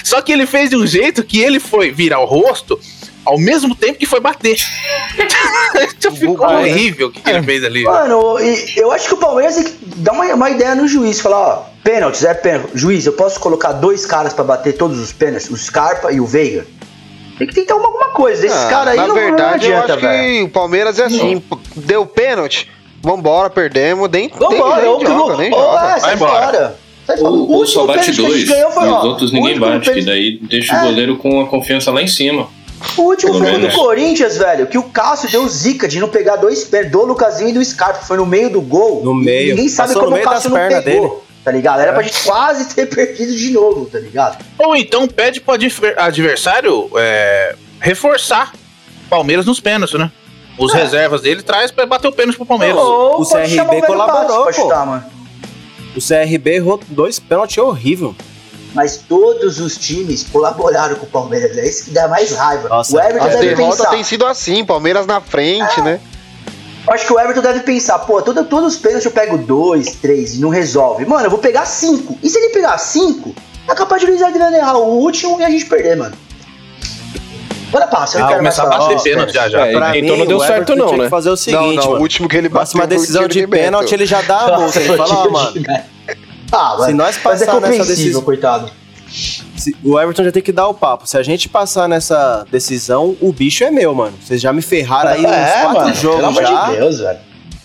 Só 0.04 0.22
que 0.22 0.32
ele 0.32 0.46
fez 0.46 0.70
de 0.70 0.76
um 0.76 0.86
jeito 0.88 1.24
que 1.24 1.40
ele 1.42 1.60
foi 1.60 1.92
virar 1.92 2.20
o 2.20 2.26
rosto 2.26 2.80
ao 3.26 3.38
mesmo 3.38 3.76
tempo 3.76 4.00
que 4.00 4.06
foi 4.06 4.20
bater. 4.20 4.58
então 5.76 6.16
ficou 6.16 6.48
né? 6.48 6.56
horrível 6.72 7.08
o 7.08 7.12
que, 7.12 7.22
que 7.22 7.30
ele 7.30 7.44
fez 7.44 7.64
ali. 7.64 7.84
Mano, 7.84 8.38
eu 8.76 8.92
acho 8.92 9.08
que 9.08 9.14
o 9.14 9.18
Palmeiras 9.18 9.56
tem 9.56 9.64
que 9.66 9.78
dar 9.98 10.14
uma, 10.14 10.26
uma 10.34 10.50
ideia 10.50 10.76
no 10.76 10.88
juiz. 10.88 11.20
Falar, 11.20 11.38
ó, 11.38 11.64
pênaltis, 11.84 12.24
é 12.24 12.34
pênalti. 12.34 12.72
Juiz, 12.76 13.06
eu 13.06 13.14
posso 13.14 13.40
colocar 13.40 13.74
dois 13.74 14.06
caras 14.06 14.34
pra 14.34 14.44
bater 14.44 14.74
todos 14.78 15.00
os 15.00 15.12
pênaltis? 15.12 15.50
O 15.50 15.58
Scarpa 15.58 16.12
e 16.12 16.20
o 16.20 16.26
Veiga? 16.26 16.66
Tem 17.38 17.48
que 17.48 17.54
tentar 17.56 17.76
uma- 17.76 17.86
alguma 17.86 18.10
coisa. 18.10 18.42
Desses 18.42 18.58
Ah, 18.58 18.70
caras 18.70 18.88
aí 18.94 18.98
na 18.98 19.08
não, 19.08 19.16
verdade, 19.16 19.68
não 19.68 19.74
eu 19.76 19.82
adianta, 19.84 19.94
acho 19.94 20.02
velho. 20.02 20.34
que 20.34 20.42
o 20.44 20.50
Palmeiras 20.50 21.00
é 21.00 21.06
assim. 21.06 21.40
p- 21.40 21.58
Deu 21.78 22.06
pênalti, 22.06 22.70
vambora, 23.02 23.50
perdemos. 23.50 24.10
Nem, 24.10 24.30
Vambora, 24.30 24.82
nem, 24.82 24.90
ou 24.90 24.98
nem 25.00 25.08
joga, 25.08 25.38
nem 25.38 25.54
ou 25.54 25.60
joga. 25.62 25.88
é, 25.96 26.00
Vai 26.00 26.14
embora. 26.16 26.32
fora. 26.52 26.80
Ou, 27.20 27.28
O 27.28 27.52
ou 27.52 27.66
só 27.66 27.82
último 27.82 27.88
bate 27.88 28.00
pênalti 28.00 28.16
que 28.16 28.26
a 28.26 28.30
gente 28.38 28.46
dois, 28.46 28.50
ganhou 28.50 28.72
foi, 28.72 28.84
e 28.86 28.88
ó, 28.90 29.00
os 29.00 29.06
outros 29.06 29.32
ninguém 29.32 29.60
bate, 29.60 29.92
que 29.94 30.02
daí 30.04 30.38
deixa 30.42 30.76
É. 30.76 30.82
o 30.82 30.86
goleiro 30.86 31.18
com 31.18 31.42
a 31.42 31.48
confiança 31.48 31.92
lá 31.92 32.02
em 32.02 32.08
cima. 32.08 32.48
O 32.98 33.02
último 33.02 33.34
Pelo 33.34 33.44
foi 33.46 33.60
do. 33.60 33.76
Corinthians, 33.76 34.38
velho, 34.38 34.66
que 34.68 34.78
o 34.78 34.84
Cássio 34.84 35.30
deu 35.30 35.46
zica 35.50 35.88
de 35.88 36.00
não 36.00 36.08
pegar 36.08 36.38
dois 36.38 36.64
pênaltis, 36.64 36.92
do 36.94 37.06
Lucasinho 37.06 37.50
e 37.50 37.54
do 37.54 37.66
Scarpa, 37.66 38.06
foi 38.06 38.18
no 38.18 38.26
meio 38.26 38.50
do 38.50 38.62
gol. 38.62 39.04
No 39.04 39.14
meio. 39.14 39.50
Ninguém 39.56 39.68
sabe 39.68 39.90
Passou 39.90 40.04
no 40.04 40.08
como 40.08 40.12
o 40.12 40.18
meio 40.20 40.30
Cássio 40.30 40.50
das 40.50 40.60
não 40.60 40.68
pernas 40.70 40.84
pegou, 40.86 41.10
dele. 41.10 41.22
tá 41.44 41.52
ligado? 41.52 41.80
Era 41.82 41.92
É. 41.92 41.94
pra 41.94 42.04
gente 42.04 42.24
quase 42.24 42.74
ter 42.74 42.86
perdido 42.94 43.36
de 43.36 43.52
novo, 43.52 43.86
tá 43.86 44.00
ligado? 44.00 44.44
Ou 44.58 44.76
então 44.78 45.08
pede 45.08 45.42
pro 45.42 45.56
adver- 45.56 45.96
adversário 45.98 46.90
é, 46.96 47.56
reforçar 47.82 48.54
o 49.06 49.10
Palmeiras 49.10 49.46
nos 49.46 49.60
pênaltis, 49.60 50.00
né? 50.00 50.10
Os 50.58 50.74
reservas 50.74 51.22
dele 51.22 51.42
traz 51.42 51.72
pra 51.72 51.86
bater 51.86 52.08
o 52.08 52.12
pênalti 52.14 52.36
pro 52.38 52.46
Palmeiras. 52.46 52.78
Ou 52.78 53.22
o 53.22 53.26
pode 53.26 53.30
CRB 53.30 53.56
chamar 53.56 53.70
o 53.72 53.74
velho 53.76 53.86
colaborou, 53.88 54.28
Pato 54.28 54.44
pra 54.44 54.54
pô. 54.54 54.62
chutar, 54.62 54.86
mano. 54.86 55.04
O 55.96 56.00
CRB 56.00 56.56
errou 56.56 56.80
dois 56.90 57.20
pênaltis 57.20 57.58
horrível. 57.58 58.16
Mas 58.74 58.98
todos 58.98 59.60
os 59.60 59.78
times 59.78 60.24
colaboraram 60.24 60.96
com 60.96 61.06
o 61.06 61.10
Palmeiras. 61.10 61.58
É 61.58 61.68
isso 61.68 61.86
que 61.86 61.92
dá 61.92 62.08
mais 62.08 62.32
raiva. 62.32 62.70
Nossa, 62.70 62.96
o 62.96 63.00
Everton 63.00 63.26
As 63.26 63.34
deve 63.34 63.56
derrotas 63.56 63.78
pensar. 63.80 63.90
têm 63.90 64.04
sido 64.04 64.26
assim, 64.26 64.64
Palmeiras 64.64 65.08
na 65.08 65.20
frente, 65.20 65.82
né? 65.82 66.00
Eu 66.88 66.94
acho 66.94 67.06
que 67.06 67.14
o 67.14 67.20
Everton 67.20 67.42
deve 67.42 67.60
pensar, 67.62 68.00
pô, 68.00 68.22
todo, 68.22 68.44
todos 68.46 68.76
os 68.76 68.80
pênaltis 68.80 69.06
eu 69.06 69.12
pego 69.12 69.38
dois, 69.40 69.96
três 69.96 70.36
e 70.36 70.40
não 70.40 70.50
resolve. 70.50 71.06
Mano, 71.06 71.26
eu 71.26 71.30
vou 71.30 71.40
pegar 71.40 71.66
cinco. 71.66 72.18
E 72.22 72.30
se 72.30 72.38
ele 72.38 72.50
pegar 72.54 72.78
cinco, 72.78 73.34
é 73.68 73.74
capaz 73.76 74.02
de 74.02 74.08
o 74.08 74.12
Luiz 74.12 74.22
Adriano 74.22 74.56
errar 74.56 74.78
o 74.78 74.86
último 75.00 75.40
e 75.40 75.44
a 75.44 75.50
gente 75.50 75.66
perder, 75.66 75.98
mano. 75.98 76.16
Bora 77.72 77.88
passa, 77.88 78.18
eu 78.18 78.24
Ah, 78.26 78.28
quero 78.28 78.40
começar 78.40 78.64
a 78.64 78.66
bater 78.78 79.02
pênalti 79.02 79.34
já 79.34 79.48
já. 79.50 79.68
É, 79.68 79.74
Pra 79.74 79.98
então 79.98 80.16
mim, 80.16 80.20
não 80.20 80.26
deu 80.28 80.40
certo 80.40 80.76
não, 80.76 80.98
né? 80.98 81.04
que 81.04 81.10
fazer 81.10 81.30
o 81.30 81.38
seguinte, 81.38 81.60
não, 81.62 81.74
não, 81.74 81.84
mano. 81.86 81.98
o 81.98 82.02
último 82.02 82.28
que 82.28 82.36
ele 82.38 82.50
bateu 82.50 82.72
foi 82.78 82.84
o 82.86 82.88
decisão 82.88 83.28
de 83.28 83.46
pênalti, 83.48 83.92
ele 83.94 84.06
já 84.06 84.22
dá 84.22 84.40
a 84.40 84.58
multa. 84.60 84.80
Ele 84.80 84.98
fala, 84.98 85.14
ó, 85.16 85.30
mano, 85.30 85.54
Ah, 86.52 86.76
mano. 86.78 86.86
se 86.86 86.94
nós 86.94 87.18
é 87.18 87.20
passar 87.20 87.62
nessa 87.62 87.86
decisão... 87.86 88.22
coitado. 88.24 88.72
se- 89.56 89.76
o 89.84 90.00
Everton 90.00 90.24
já 90.24 90.32
tem 90.32 90.42
que 90.42 90.52
dar 90.52 90.68
o 90.68 90.74
papo. 90.74 91.06
Se 91.08 91.16
a 91.18 91.22
gente 91.22 91.48
passar 91.48 91.88
nessa 91.88 92.44
decisão, 92.52 93.16
o 93.22 93.32
bicho 93.32 93.64
é 93.64 93.70
meu, 93.70 93.94
mano. 93.94 94.18
Vocês 94.24 94.42
já 94.42 94.52
me 94.52 94.62
ferraram 94.64 95.12
aí 95.12 95.26
uns 95.26 95.32
é, 95.32 95.62
quatro 95.62 95.82
mano, 95.82 95.96
jogos 95.96 96.16
pelo 96.18 96.28
amor 96.28 96.42
já. 96.44 96.66
de 96.72 96.76
Deus, 96.78 97.00
velho. 97.00 97.20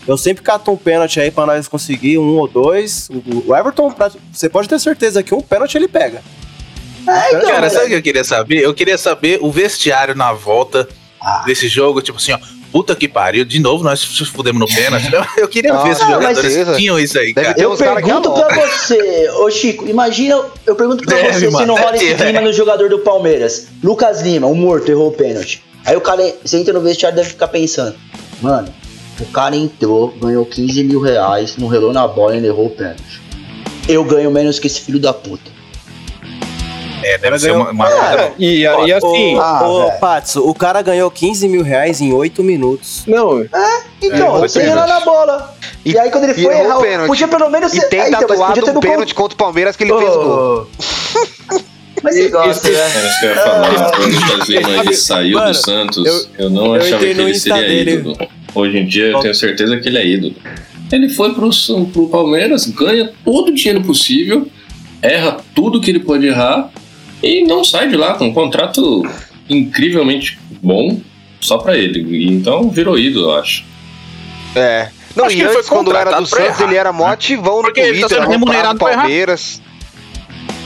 Eu 0.07 0.17
sempre 0.19 0.43
cato 0.43 0.69
um 0.71 0.77
pênalti 0.77 1.19
aí 1.19 1.31
pra 1.31 1.47
nós 1.47 1.67
conseguir 1.67 2.19
um 2.19 2.37
ou 2.37 2.47
dois. 2.47 3.09
O 3.09 3.49
o 3.51 3.55
Everton, 3.55 3.89
pra- 3.91 4.11
você 4.31 4.47
pode 4.47 4.69
ter 4.69 4.79
certeza 4.79 5.23
que 5.23 5.33
um 5.33 5.41
pênalti 5.41 5.75
ele 5.75 5.87
pega. 5.87 6.21
É, 7.07 7.29
então, 7.35 7.49
Cara, 7.49 7.69
sabe 7.69 7.85
o 7.85 7.89
que 7.89 7.95
eu 7.95 8.01
queria 8.01 8.23
saber? 8.23 8.61
Eu 8.63 8.73
queria 8.73 8.97
saber 8.97 9.39
o 9.41 9.51
vestiário 9.51 10.15
na 10.15 10.33
volta 10.33 10.87
Ah. 11.21 11.43
desse 11.45 11.67
jogo, 11.67 12.01
tipo 12.01 12.17
assim, 12.17 12.31
ó. 12.33 12.39
Puta 12.71 12.93
que 12.93 13.07
pariu, 13.07 13.45
de 13.45 13.57
novo 13.57 13.85
nós 13.85 14.03
fudemos 14.03 14.59
no 14.59 14.67
pênalti. 14.67 15.07
Eu 15.39 15.47
queria 15.47 15.71
Não, 15.71 15.83
ver 15.83 15.91
esses 15.91 16.03
não, 16.03 16.11
jogadores 16.15 16.75
tinham 16.75 16.99
isso 16.99 17.17
aí, 17.17 17.33
cara. 17.33 17.55
Eu 17.57 17.73
pergunto 17.77 18.33
pra 18.33 18.53
você, 18.67 19.29
ô 19.39 19.49
Chico, 19.49 19.87
imagina, 19.87 20.41
eu 20.67 20.75
pergunto 20.75 21.05
pra 21.05 21.15
Deve, 21.15 21.33
você 21.33 21.45
se 21.45 21.51
mano, 21.53 21.67
não 21.67 21.75
rola 21.75 21.95
esse 21.95 22.07
ter, 22.13 22.17
clima 22.17 22.41
no 22.41 22.51
jogador 22.51 22.89
do 22.89 22.99
Palmeiras. 22.99 23.67
Lucas 23.81 24.21
Lima, 24.21 24.47
o 24.47 24.53
morto, 24.55 24.91
errou 24.91 25.07
o 25.07 25.11
pênalti. 25.13 25.63
Aí 25.85 25.95
o 25.95 26.01
cara, 26.01 26.21
você 26.43 26.57
entra 26.57 26.73
no 26.73 26.81
vestiário 26.81 27.15
e 27.15 27.17
deve 27.17 27.29
ficar 27.29 27.47
pensando, 27.47 27.95
mano, 28.41 28.67
o 29.21 29.25
cara 29.27 29.55
entrou, 29.55 30.09
ganhou 30.21 30.45
15 30.45 30.83
mil 30.83 30.99
reais, 30.99 31.55
não 31.55 31.69
relou 31.69 31.93
na 31.93 32.05
bola 32.05 32.33
e 32.33 32.39
ele 32.39 32.47
errou 32.47 32.65
o 32.65 32.71
pênalti. 32.71 33.21
Eu 33.87 34.03
ganho 34.03 34.29
menos 34.29 34.59
que 34.59 34.67
esse 34.67 34.81
filho 34.81 34.99
da 34.99 35.13
puta. 35.13 35.54
É, 37.07 37.17
deve 37.19 37.37
ser 37.39 37.51
uma. 37.51 37.69
uma- 37.71 37.87
É, 37.89 38.31
e, 38.39 38.61
e 38.61 38.93
assim, 38.93 39.35
Ô, 39.35 39.39
Ah. 39.41 39.91
Patso, 39.99 40.41
o 40.47 40.53
cara 40.55 40.81
ganhou 40.81 41.09
15 41.11 41.47
mil 41.47 41.61
reais 41.63 42.01
em 42.01 42.11
8 42.13 42.43
minutos. 42.43 43.03
não, 43.07 43.45
Então, 44.01 44.39
foi 44.39 44.49
sem 44.49 44.63
errar 44.63 44.87
na 44.87 44.99
bola. 45.01 45.55
E, 45.85 45.91
E- 45.91 45.99
aí 45.99 46.09
quando 46.09 46.23
ele 46.23 46.33
e 46.33 46.43
foi 46.43 46.53
errar, 46.59 46.79
o 46.79 46.81
pênalti. 46.81 47.07
podia 47.07 47.27
pelo 47.27 47.49
menos 47.49 47.73
E 47.73 47.79
ser- 47.79 47.89
tem 47.89 47.99
é, 48.01 48.07
então, 48.09 48.21
tatuado 48.21 48.61
ter 48.61 48.71
um 48.71 48.79
pênalti 48.79 49.13
contra 49.13 49.35
o 49.35 49.37
Palmeiras 49.37 49.75
que 49.75 49.83
ele 49.83 49.93
fez 49.93 50.09
o 50.15 50.19
gol. 50.19 50.67
Oh. 50.67 51.59
Mas 52.03 52.15
você 52.15 52.29
gosta, 52.29 52.69
né? 52.69 52.75
É 52.79 53.07
isso 53.07 53.19
que 53.19 53.25
eu 53.25 53.29
ia 53.29 53.35
falar. 53.37 53.91
Quando 53.91 54.77
o 54.77 54.81
ele 54.81 54.93
saiu 54.93 55.37
Mano, 55.39 55.51
do 55.51 55.53
Santos, 55.57 56.05
eu- 56.05 56.25
eu, 56.45 56.49
não 56.49 56.65
eu 56.75 56.81
achava 56.81 56.99
que 56.99 57.05
ele 57.05 57.33
seria 57.35 57.61
dele. 57.67 57.91
ídolo. 57.93 58.17
Hoje 58.53 58.77
em 58.77 58.85
dia 58.87 59.05
eu 59.11 59.19
tenho 59.19 59.33
certeza 59.35 59.77
que 59.77 59.87
ele 59.87 59.97
é 59.97 60.05
ídolo. 60.05 60.35
Ele 60.91 61.09
foi 61.09 61.33
pro, 61.33 61.49
pro 61.91 62.07
Palmeiras, 62.09 62.65
ganha 62.67 63.11
todo 63.23 63.49
o 63.49 63.53
dinheiro 63.55 63.81
possível, 63.83 64.47
erra 65.01 65.37
tudo 65.55 65.81
que 65.81 65.89
ele 65.89 65.99
pode 65.99 66.27
errar 66.27 66.69
e 67.25 67.43
não 67.43 67.63
sai 67.63 67.89
de 67.89 67.97
lá 67.97 68.13
com 68.13 68.25
um 68.27 68.33
contrato 68.33 69.01
incrivelmente 69.49 70.37
bom 70.61 70.99
só 71.41 71.57
pra 71.57 71.77
ele. 71.77 72.01
E 72.17 72.27
Então 72.27 72.69
virou 72.69 72.97
ídolo, 72.97 73.31
eu 73.31 73.35
acho. 73.39 73.63
É. 74.55 74.89
Não, 75.15 75.25
Acho 75.25 75.37
e 75.37 75.43
antes, 75.43 75.69
quando 75.69 75.95
era 75.95 76.11
do 76.19 76.25
Santos, 76.25 76.45
errar, 76.45 76.63
ele 76.63 76.75
era 76.75 76.91
mó 76.91 77.05
ativão 77.07 77.61
no 77.61 77.69
ele 77.69 77.73
tá 78.01 78.07
Twitter, 78.07 78.09
sendo 78.09 78.29
remunerado. 78.29 78.77
Palmeiras. 78.79 79.61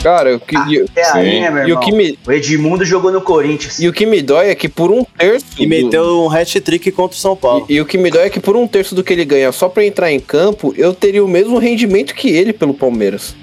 cara, 0.02 0.36
o 0.38 0.40
que, 0.40 0.56
e, 0.56 0.86
É 0.96 1.12
aí, 1.12 1.40
né, 1.42 1.48
e 1.48 1.50
o 1.66 1.68
irmão? 1.68 1.80
que 1.82 1.92
me, 1.92 2.18
O 2.26 2.32
Edmundo 2.32 2.84
jogou 2.84 3.12
no 3.12 3.22
Corinthians. 3.22 3.80
e 3.80 3.88
o 3.88 3.94
que 3.94 4.08
me 4.08 4.22
dói 4.24 4.50
é 4.50 4.56
que 4.56 4.68
por 4.68 4.90
um 4.92 5.04
terço. 5.04 5.46
E 5.60 5.64
do- 5.66 5.70
meteu 5.70 6.24
um 6.24 6.32
hat-trick 6.32 6.92
contra 6.92 7.16
o 7.16 7.20
São 7.20 7.36
Paulo. 7.36 7.66
E, 7.70 7.76
e 7.76 7.82
o 7.82 7.86
que 7.86 7.98
me 7.98 8.10
dói 8.10 8.24
é 8.26 8.30
que 8.30 8.40
por 8.40 8.56
um 8.56 8.68
terço 8.68 8.96
do 8.96 9.04
que 9.04 9.14
ele 9.14 9.24
ganha 9.26 9.52
só 9.52 9.70
pra 9.70 9.86
entrar 9.86 10.12
em 10.12 10.20
campo, 10.20 10.74
eu 10.76 10.94
teria 10.96 11.24
o 11.24 11.28
mesmo 11.28 11.60
rendimento 11.60 12.16
que 12.16 12.30
ele 12.30 12.52
pelo 12.52 12.74
Palmeiras. 12.74 13.36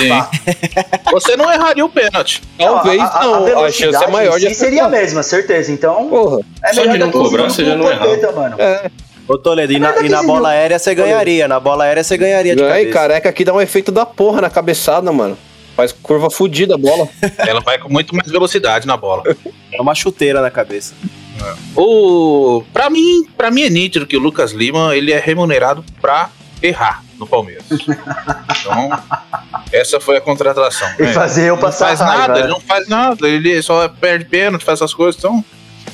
Sim. 0.00 1.10
Você 1.12 1.36
não 1.36 1.52
erraria 1.52 1.84
o 1.84 1.88
pênalti. 1.88 2.42
Talvez 2.56 3.00
a, 3.00 3.04
a, 3.04 3.24
não, 3.24 3.34
a, 3.34 3.40
velocidade 3.40 3.92
chance 3.92 4.04
é 4.04 4.10
maior 4.10 4.38
de 4.38 4.48
si 4.48 4.54
seria 4.54 4.84
a 4.84 4.86
acertar. 4.86 5.00
mesma, 5.02 5.22
certeza. 5.22 5.72
Então, 5.72 6.08
Porra, 6.08 6.40
é 6.64 6.72
Só 6.72 6.80
melhor 6.80 6.92
de 6.92 6.98
dar 6.98 7.04
não 7.06 7.12
15 7.12 7.24
cobrar, 7.24 7.44
você 7.44 7.64
já 7.64 7.76
não 7.76 7.90
errar. 7.90 8.32
Mano. 8.34 8.56
é. 8.58 8.90
Ô 9.28 9.38
Toledo, 9.38 9.72
e 9.72 9.78
na, 9.78 9.90
e 10.00 10.08
na 10.08 10.18
15 10.18 10.26
bola 10.26 10.48
aérea 10.48 10.78
você 10.78 10.94
ganharia. 10.94 11.46
Na 11.46 11.60
bola 11.60 11.84
aérea 11.84 12.02
você 12.02 12.16
ganharia 12.16 12.56
de 12.56 12.62
cabeça. 12.62 12.90
careca 12.90 13.28
aqui 13.28 13.44
dá 13.44 13.52
um 13.52 13.60
efeito 13.60 13.92
da 13.92 14.04
porra 14.04 14.40
na 14.40 14.50
cabeçada, 14.50 15.12
mano. 15.12 15.38
Faz 15.76 15.92
curva 15.92 16.28
fudida 16.30 16.74
a 16.74 16.78
bola. 16.78 17.08
Ela 17.38 17.60
vai 17.60 17.78
com 17.78 17.88
muito 17.88 18.14
mais 18.14 18.28
velocidade 18.28 18.86
na 18.86 18.96
bola. 18.96 19.22
É 19.72 19.80
uma 19.80 19.94
chuteira 19.94 20.40
na 20.40 20.50
cabeça. 20.50 20.94
O, 21.76 22.64
pra, 22.72 22.90
mim, 22.90 23.24
pra 23.36 23.50
mim 23.50 23.62
é 23.62 23.70
nítido 23.70 24.06
que 24.06 24.16
o 24.16 24.20
Lucas 24.20 24.50
Lima 24.52 24.96
ele 24.96 25.12
é 25.12 25.18
remunerado 25.18 25.84
pra 26.00 26.28
errar 26.60 27.04
no 27.20 27.26
Palmeiras. 27.26 27.64
Então, 27.70 28.90
essa 29.72 30.00
foi 30.00 30.16
a 30.16 30.20
contratação. 30.20 30.88
E 30.98 31.02
né? 31.02 31.12
fazer 31.12 31.48
eu 31.50 31.54
Não 31.54 31.62
passar 31.62 31.86
faz 31.88 32.00
raiva, 32.00 32.18
nada, 32.18 32.34
né? 32.34 32.40
ele 32.40 32.48
não 32.48 32.60
faz 32.60 32.88
nada, 32.88 33.28
ele 33.28 33.62
só 33.62 33.86
perde 33.88 34.24
pênalti, 34.24 34.64
faz 34.64 34.78
essas 34.80 34.92
coisas, 34.94 35.16
então. 35.18 35.44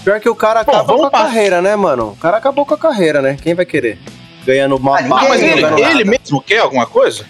Pior 0.05 0.21
que 0.21 0.29
o 0.29 0.35
cara 0.37 0.63
Bom, 0.63 0.71
acaba 0.71 0.85
vamos 0.85 1.01
com 1.03 1.07
a 1.09 1.11
passar. 1.11 1.25
carreira, 1.25 1.61
né, 1.61 1.75
mano? 1.77 2.11
O 2.11 2.17
cara 2.17 2.37
acabou 2.37 2.65
com 2.65 2.75
a 2.75 2.79
carreira, 2.79 3.21
né? 3.21 3.37
Quem 3.43 3.55
vai 3.55 3.67
querer? 3.67 3.99
Ganhando 4.47 4.77
uma 4.77 4.99
Ah, 4.99 5.03
ninguém- 5.03 5.19
Ah, 5.19 5.29
mas 5.29 5.43
ele, 5.43 5.83
ele 5.83 6.05
mesmo 6.05 6.41
quer 6.41 6.59
alguma 6.61 6.87
coisa? 6.87 7.25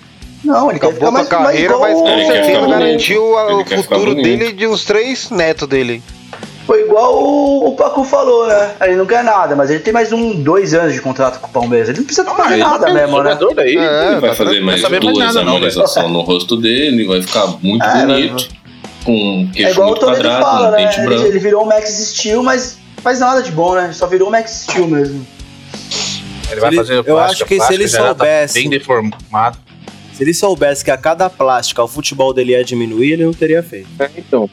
Não, 0.44 0.70
ele 0.70 0.78
quer 0.78 0.86
Acabou 0.88 1.10
com 1.10 1.18
a 1.18 1.24
carreira, 1.24 1.78
mas 1.78 1.94
com 1.98 2.06
certeza 2.26 2.66
garantiu 2.66 3.24
o 3.34 3.64
futuro 3.82 4.14
dele 4.14 4.48
e 4.48 4.52
de 4.52 4.66
uns 4.66 4.84
três 4.84 5.30
netos 5.30 5.66
dele. 5.66 6.02
Foi 6.66 6.82
igual 6.82 7.22
o, 7.22 7.68
o 7.68 7.76
Paco 7.76 8.02
falou, 8.04 8.48
né? 8.48 8.72
Ele 8.82 8.96
não 8.96 9.06
quer 9.06 9.22
nada, 9.22 9.54
mas 9.54 9.70
ele 9.70 9.78
tem 9.78 9.92
mais 9.92 10.12
um, 10.12 10.34
dois 10.42 10.74
anos 10.74 10.92
de 10.94 11.00
contrato 11.00 11.38
com 11.40 11.46
o 11.46 11.50
Palmeiras. 11.50 11.88
Ele 11.88 11.98
não 11.98 12.04
precisa 12.04 12.28
fazer 12.28 12.54
ele 12.54 12.64
nada 12.64 12.88
é 12.90 12.92
mesmo, 12.92 13.22
né? 13.22 13.38
É, 13.56 13.62
Ele 13.62 14.20
vai 14.20 14.30
tá 14.30 14.34
fazer 14.34 14.60
mais 14.60 14.82
mais 14.82 15.00
duas 15.00 15.16
nada, 15.18 15.44
não, 15.44 15.54
harmonizações 15.54 16.10
no 16.10 16.22
rosto 16.22 16.56
dele, 16.56 17.06
vai 17.06 17.22
ficar 17.22 17.46
muito 17.62 17.84
É, 17.84 18.04
bonito, 18.06 18.48
com 19.04 19.12
um 19.12 19.48
É 19.50 19.56
queixo 19.56 19.70
igual 19.70 19.86
o 19.86 19.90
muito 19.92 20.00
Toledo 20.00 20.22
quadrado, 20.22 20.44
fala, 20.44 20.68
um 20.68 20.70
né? 20.72 20.76
dente 20.84 20.98
Ele, 20.98 21.06
branco. 21.06 21.26
ele 21.26 21.38
virou 21.38 21.62
o 21.62 21.66
Max 21.66 21.88
Steel, 21.90 22.42
mas 22.42 22.78
faz 23.00 23.20
nada 23.20 23.42
de 23.42 23.52
bom, 23.52 23.74
né? 23.76 23.90
Só 23.92 24.08
virou 24.08 24.26
o 24.28 24.32
Max 24.32 24.66
Steel 24.68 24.88
mesmo. 24.88 25.24
Ele 26.50 26.60
vai 26.60 26.70
Ele- 26.70 26.76
fazer 26.78 26.94
eu 26.94 27.04
plástica, 27.04 27.44
acho 27.44 27.44
que 27.44 27.60
se 27.60 27.74
ele 27.74 27.88
tá 27.88 28.06
soubesse- 28.08 28.54
bem 28.54 28.68
deformado. 28.70 29.58
Se 30.16 30.22
ele 30.22 30.32
soubesse 30.32 30.82
que 30.82 30.90
a 30.90 30.96
cada 30.96 31.28
plástica 31.28 31.84
o 31.84 31.88
futebol 31.88 32.32
dele 32.32 32.52
ia 32.52 32.64
diminuir, 32.64 33.12
ele 33.12 33.24
não 33.26 33.34
teria 33.34 33.62
feito. 33.62 33.86
É, 33.98 34.08
então. 34.16 34.48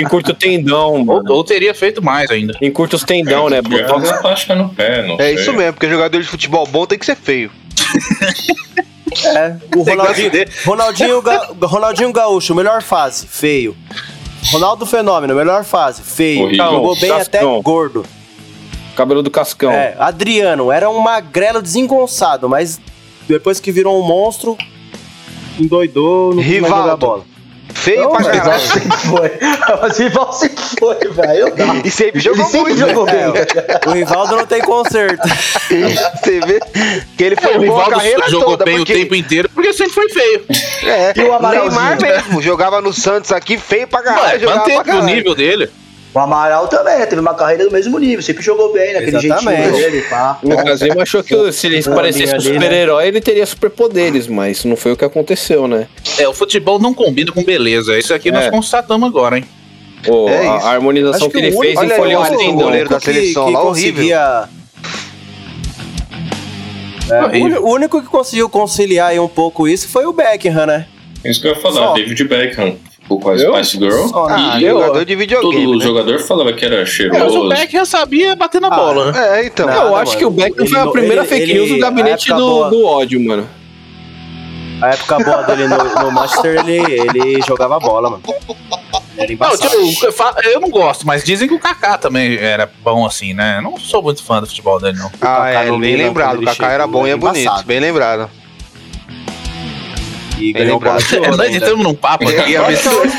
Encurta 0.00 0.30
o 0.30 0.34
tendão, 0.34 0.92
Ou, 0.94 1.04
mano. 1.04 1.32
ou 1.32 1.44
teria 1.44 1.74
feito 1.74 2.02
mais 2.02 2.30
ainda. 2.30 2.54
Encurta 2.62 2.96
os 2.96 3.04
tendão, 3.04 3.50
né? 3.50 3.60
Porque 3.60 3.82
Botox. 3.82 4.08
a 4.10 4.16
plástica 4.18 4.54
no 4.54 4.70
pé, 4.70 5.06
não 5.06 5.14
É 5.16 5.24
sei. 5.24 5.34
isso 5.34 5.52
mesmo, 5.52 5.74
porque 5.74 5.90
jogador 5.90 6.20
de 6.22 6.26
futebol 6.26 6.66
bom 6.66 6.86
tem 6.86 6.98
que 6.98 7.04
ser 7.06 7.16
feio. 7.16 7.50
É, 9.34 9.56
o 9.74 9.82
Ronaldinho, 9.82 10.30
Ronaldinho, 10.64 11.22
Ga- 11.22 11.48
Ronaldinho 11.62 12.12
Gaúcho, 12.12 12.54
melhor 12.54 12.82
fase, 12.82 13.26
feio. 13.26 13.74
Ronaldo 14.52 14.84
Fenômeno, 14.86 15.34
melhor 15.34 15.64
fase, 15.64 16.02
feio. 16.02 16.42
Horrível. 16.44 16.64
Jogou 16.66 16.94
bem 17.00 17.10
Cascão. 17.10 17.54
até 17.54 17.62
gordo. 17.62 18.04
Cabelo 18.94 19.22
do 19.22 19.30
Cascão. 19.30 19.72
É, 19.72 19.96
Adriano, 19.98 20.70
era 20.70 20.88
um 20.90 20.98
magrelo 21.00 21.62
desengonçado, 21.62 22.48
mas 22.48 22.78
depois 23.26 23.58
que 23.58 23.72
virou 23.72 23.98
um 24.00 24.06
monstro, 24.06 24.56
endoidou, 25.58 26.34
não 26.34 26.42
mais 26.42 26.48
jogar 26.58 26.74
Rivaldo. 26.74 26.96
bola. 27.06 27.24
Feio 27.74 28.00
Não, 28.04 28.10
pra 28.10 28.20
mas 28.20 28.28
caralho. 28.28 28.60
sempre 28.60 28.96
foi. 28.96 29.30
Mas 29.82 29.98
o 29.98 30.02
rival 30.02 30.32
sempre 30.32 30.64
foi, 30.80 30.96
velho. 31.12 31.52
E 31.84 31.90
sempre 31.90 32.16
Ele 32.18 32.20
jogou 32.24 32.44
sempre 32.46 32.72
muito. 32.74 32.78
jogou 32.78 33.04
né? 33.04 33.12
bem. 33.12 33.44
O 33.86 33.90
Rivaldo 33.94 34.36
não 34.36 34.46
tem 34.46 34.62
conserto. 34.62 35.22
Você 35.68 36.40
vê 36.40 36.60
que 37.16 37.22
ele 37.24 37.36
foi 37.36 37.50
o 37.50 37.58
bom 37.58 37.60
a 37.60 37.62
Rivaldo 37.84 37.90
carreira 37.90 38.30
jogou 38.30 38.48
toda, 38.52 38.64
bem 38.64 38.78
porque... 38.78 38.92
o 38.94 38.96
tempo 38.96 39.14
inteiro 39.14 39.50
porque 39.54 39.72
sempre 39.74 39.92
foi 39.92 40.08
feio. 40.08 40.44
É, 40.84 41.12
E 41.14 41.22
o? 41.22 41.38
Neymar 41.50 42.00
mesmo, 42.00 42.40
jogava 42.40 42.80
no 42.80 42.92
Santos 42.92 43.30
aqui, 43.32 43.58
feio 43.58 43.86
pra 43.86 44.02
caralho, 44.02 44.40
jogava 44.40 44.60
pra 44.64 44.74
manteve 44.74 44.80
o 44.80 44.84
caralho. 44.94 45.14
nível 45.14 45.34
dele. 45.34 45.70
O 46.18 46.20
Amaral 46.20 46.66
também, 46.66 46.98
né? 46.98 47.06
Teve 47.06 47.20
uma 47.20 47.32
carreira 47.32 47.64
do 47.64 47.70
mesmo 47.70 47.96
nível. 47.96 48.20
Sempre 48.22 48.42
jogou 48.42 48.72
bem, 48.72 48.92
naquele 48.92 49.16
Exatamente. 49.16 49.62
jeitinho 49.62 49.76
dele, 49.90 50.02
pá. 50.10 50.36
O 50.42 50.84
Lima 50.84 51.02
achou 51.02 51.22
que 51.22 51.52
se 51.52 51.66
ele 51.68 51.80
parecesse 51.84 52.32
um 52.32 52.38
né? 52.38 52.40
super-herói, 52.40 53.06
ele 53.06 53.20
teria 53.20 53.46
superpoderes, 53.46 54.26
mas 54.26 54.64
não 54.64 54.74
foi 54.76 54.92
o 54.92 54.96
que 54.96 55.04
aconteceu, 55.04 55.68
né? 55.68 55.86
É, 56.18 56.26
o 56.26 56.34
futebol 56.34 56.80
não 56.80 56.92
combina 56.92 57.30
com 57.30 57.44
beleza. 57.44 57.96
Isso 57.96 58.12
aqui 58.12 58.32
nós 58.32 58.46
É. 58.46 58.50
constatamos 58.50 59.08
agora, 59.08 59.38
hein? 59.38 59.44
Pô, 60.04 60.28
É 60.28 60.38
a, 60.48 60.56
isso. 60.56 60.66
a 60.66 60.70
harmonização 60.70 61.26
Acho 61.28 61.30
que, 61.30 61.40
que 61.40 61.46
ele 61.46 61.56
fez 61.56 61.78
único- 61.78 61.84
em 61.94 61.96
folhar 61.96 62.32
o 62.32 62.52
goleiro 62.52 62.88
da 62.90 62.98
seleção 62.98 63.46
que 63.46 63.52
lá, 63.52 63.62
horrível. 63.62 63.94
conseguia- 63.94 64.48
É, 67.10 67.20
o 67.20 67.24
Horrível. 67.26 67.46
uni- 67.46 67.58
o 67.58 67.68
único 67.74 68.02
que 68.02 68.08
conseguiu 68.08 68.48
conciliar 68.48 69.10
aí 69.10 69.20
um 69.20 69.28
pouco 69.28 69.66
isso 69.68 69.88
foi 69.88 70.04
o 70.04 70.12
Beckham, 70.12 70.66
né? 70.66 70.86
Isso 71.24 71.40
que 71.40 71.46
eu 71.46 71.52
ia 71.54 71.60
falar, 71.60 71.74
Só. 71.88 71.94
David 71.94 72.24
Beckham, 72.24 72.76
o 73.08 73.18
com 73.18 73.30
a 73.30 73.36
Eu? 73.36 73.54
Spice 73.64 73.78
Girl. 73.78 74.06
Só, 74.08 74.26
Ah, 74.28 74.58
e 74.60 74.68
jogador 74.68 75.04
de 75.04 75.14
todo 75.14 75.18
videogame, 75.18 75.78
né? 75.78 75.84
jogador 75.84 76.18
falava 76.20 76.52
que 76.52 76.64
era 76.64 76.76
É, 76.76 76.80
mas 76.80 76.88
o 76.90 76.92
cheiroso. 76.92 77.48
Beck 77.48 77.72
já 77.72 77.84
sabia 77.84 78.36
bater 78.36 78.60
na 78.60 78.68
Ah, 78.68 78.70
bola, 78.76 79.12
né? 79.12 79.40
É, 79.40 79.46
então. 79.46 79.66
Não. 79.66 79.74
eu 79.88 79.96
acho 79.96 80.12
mano. 80.12 80.18
que 80.18 80.42
o 80.42 80.62
Ele 80.62 80.68
foi 80.68 80.78
a 80.80 80.86
primeira 80.86 81.22
ele- 81.22 81.28
fake 81.28 81.52
news 81.54 81.68
do 81.70 81.78
gabinete 81.78 82.28
do, 82.28 82.36
boa. 82.36 82.70
do 82.70 82.84
ódio, 82.84 83.20
mano. 83.24 83.48
A 84.80 84.90
época 84.90 85.18
boa 85.18 85.42
dele 85.42 85.66
no, 85.66 85.76
no 85.76 86.12
Manchester, 86.12 86.60
ele, 86.60 86.76
ele 86.78 87.42
jogava 87.42 87.80
bola, 87.80 88.10
mano. 88.10 88.22
Não, 89.18 89.56
tipo, 89.56 90.16
eu 90.44 90.60
não 90.60 90.70
gosto, 90.70 91.04
mas 91.04 91.24
dizem 91.24 91.48
que 91.48 91.54
o 91.54 91.58
Kaká 91.58 91.98
também 91.98 92.36
era 92.36 92.70
bom 92.84 93.04
assim, 93.04 93.34
né? 93.34 93.56
Eu 93.58 93.62
não 93.62 93.76
sou 93.76 94.00
muito 94.00 94.22
fã 94.22 94.40
do 94.40 94.46
futebol 94.46 94.78
dele, 94.78 94.96
não. 94.96 95.06
Ah, 95.20 95.50
Kaká 95.50 95.64
é, 95.64 95.78
bem 95.78 95.96
lembrado. 95.96 96.38
O 96.40 96.44
Kaká 96.44 96.70
era 96.70 96.86
bom 96.86 97.04
e 97.04 97.08
é 97.10 97.12
era 97.14 97.20
bonito, 97.20 97.64
bem 97.66 97.80
lembrado. 97.80 98.30
E 100.38 100.52
Bem 100.52 100.62
ganhou 100.64 100.80
bola 100.80 100.98
de 100.98 101.16
ouro 101.16 101.36
Nós 101.36 101.54
entramos 101.54 101.84
num 101.84 101.94
papo 101.94 102.28
aqui, 102.28 102.56
absurdo. 102.56 103.12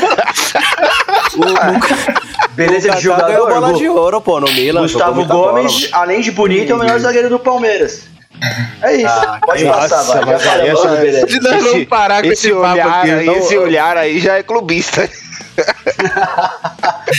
O, 1.36 1.42
o, 1.42 2.50
Beleza 2.54 2.90
de 2.90 3.08
Kaká 3.08 3.26
ganhou 3.28 3.46
bola 3.46 3.54
jogador. 3.60 3.78
de 3.78 3.88
ouro, 3.88 4.20
pô, 4.20 4.40
no 4.40 4.50
Milan. 4.52 4.80
Gustavo 4.82 5.24
Gomes, 5.24 5.88
além 5.92 6.20
de 6.20 6.32
bonito, 6.32 6.72
é 6.72 6.74
o 6.74 6.78
melhor 6.78 6.98
zagueiro 6.98 7.28
do 7.28 7.38
Palmeiras. 7.38 8.02
É 8.82 8.96
isso. 8.96 9.06
Ah, 9.06 9.38
Pode 9.44 9.62
que 9.62 9.70
passar, 9.70 9.96
Nossa, 9.98 10.24
vai. 10.26 10.38
Já 10.40 10.54
o 10.92 10.96
Beleza. 10.96 11.26
Nós 11.40 11.62
vamos 11.62 11.84
parar 11.86 12.22
com 12.22 12.28
esse, 12.32 12.48
Esse 12.48 12.52
papo 12.60 12.72
olhar, 12.72 13.00
aqui. 13.00 13.10
aí, 13.12 13.26
não- 13.26 13.36
esse 13.36 13.56
olhar 13.58 13.96
aí 13.96 14.18
já 14.18 14.38
é 14.38 14.42
clubista. 14.42 15.08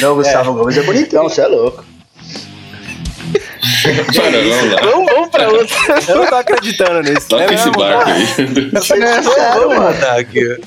Não, 0.02 0.16
Gustavo 0.16 0.54
Gomes 0.54 0.78
é 0.78 0.82
bonitão, 0.84 1.24
você 1.30 1.42
é 1.42 1.48
louco. 1.48 1.86
Para, 4.16 4.32
vamos 4.32 4.72
lá. 4.74 4.82
Vamos, 4.82 5.12
vamos 5.12 5.30
pra 5.30 5.50
outra. 5.52 5.76
Eu 6.08 6.16
não 6.18 6.26
tô 6.28 6.36
acreditando 6.36 7.02
nisso. 7.02 7.28
Toca 7.30 7.44
É 7.52 7.54
esse 7.56 7.70
barco 7.72 8.10
aí. 8.10 8.72
Vamos 9.54 9.78
mandar 9.78 10.20
aqui. 10.20 10.58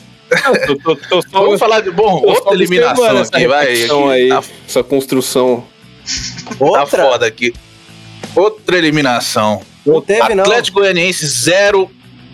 Tô, 0.66 0.76
tô, 0.76 0.96
tô 0.96 1.22
só, 1.22 1.28
Vamos 1.44 1.60
falar 1.60 1.80
de 1.80 1.90
bom, 1.90 2.22
outra 2.24 2.54
eliminação 2.54 3.18
aqui, 3.18 3.46
vai. 3.46 3.72
aqui. 3.84 3.88
aí, 4.10 4.28
Tá- 4.30 4.42
essa 4.66 4.82
construção 4.82 5.64
Outra? 6.58 6.80
Tá 6.98 7.04
foda 7.04 7.26
aqui. 7.26 7.54
Outra 8.34 8.76
eliminação. 8.78 9.60
Não 9.86 10.00
teve, 10.00 10.22
Atlético 10.22 10.80
Goianiense 10.80 11.26
0, 11.26 11.90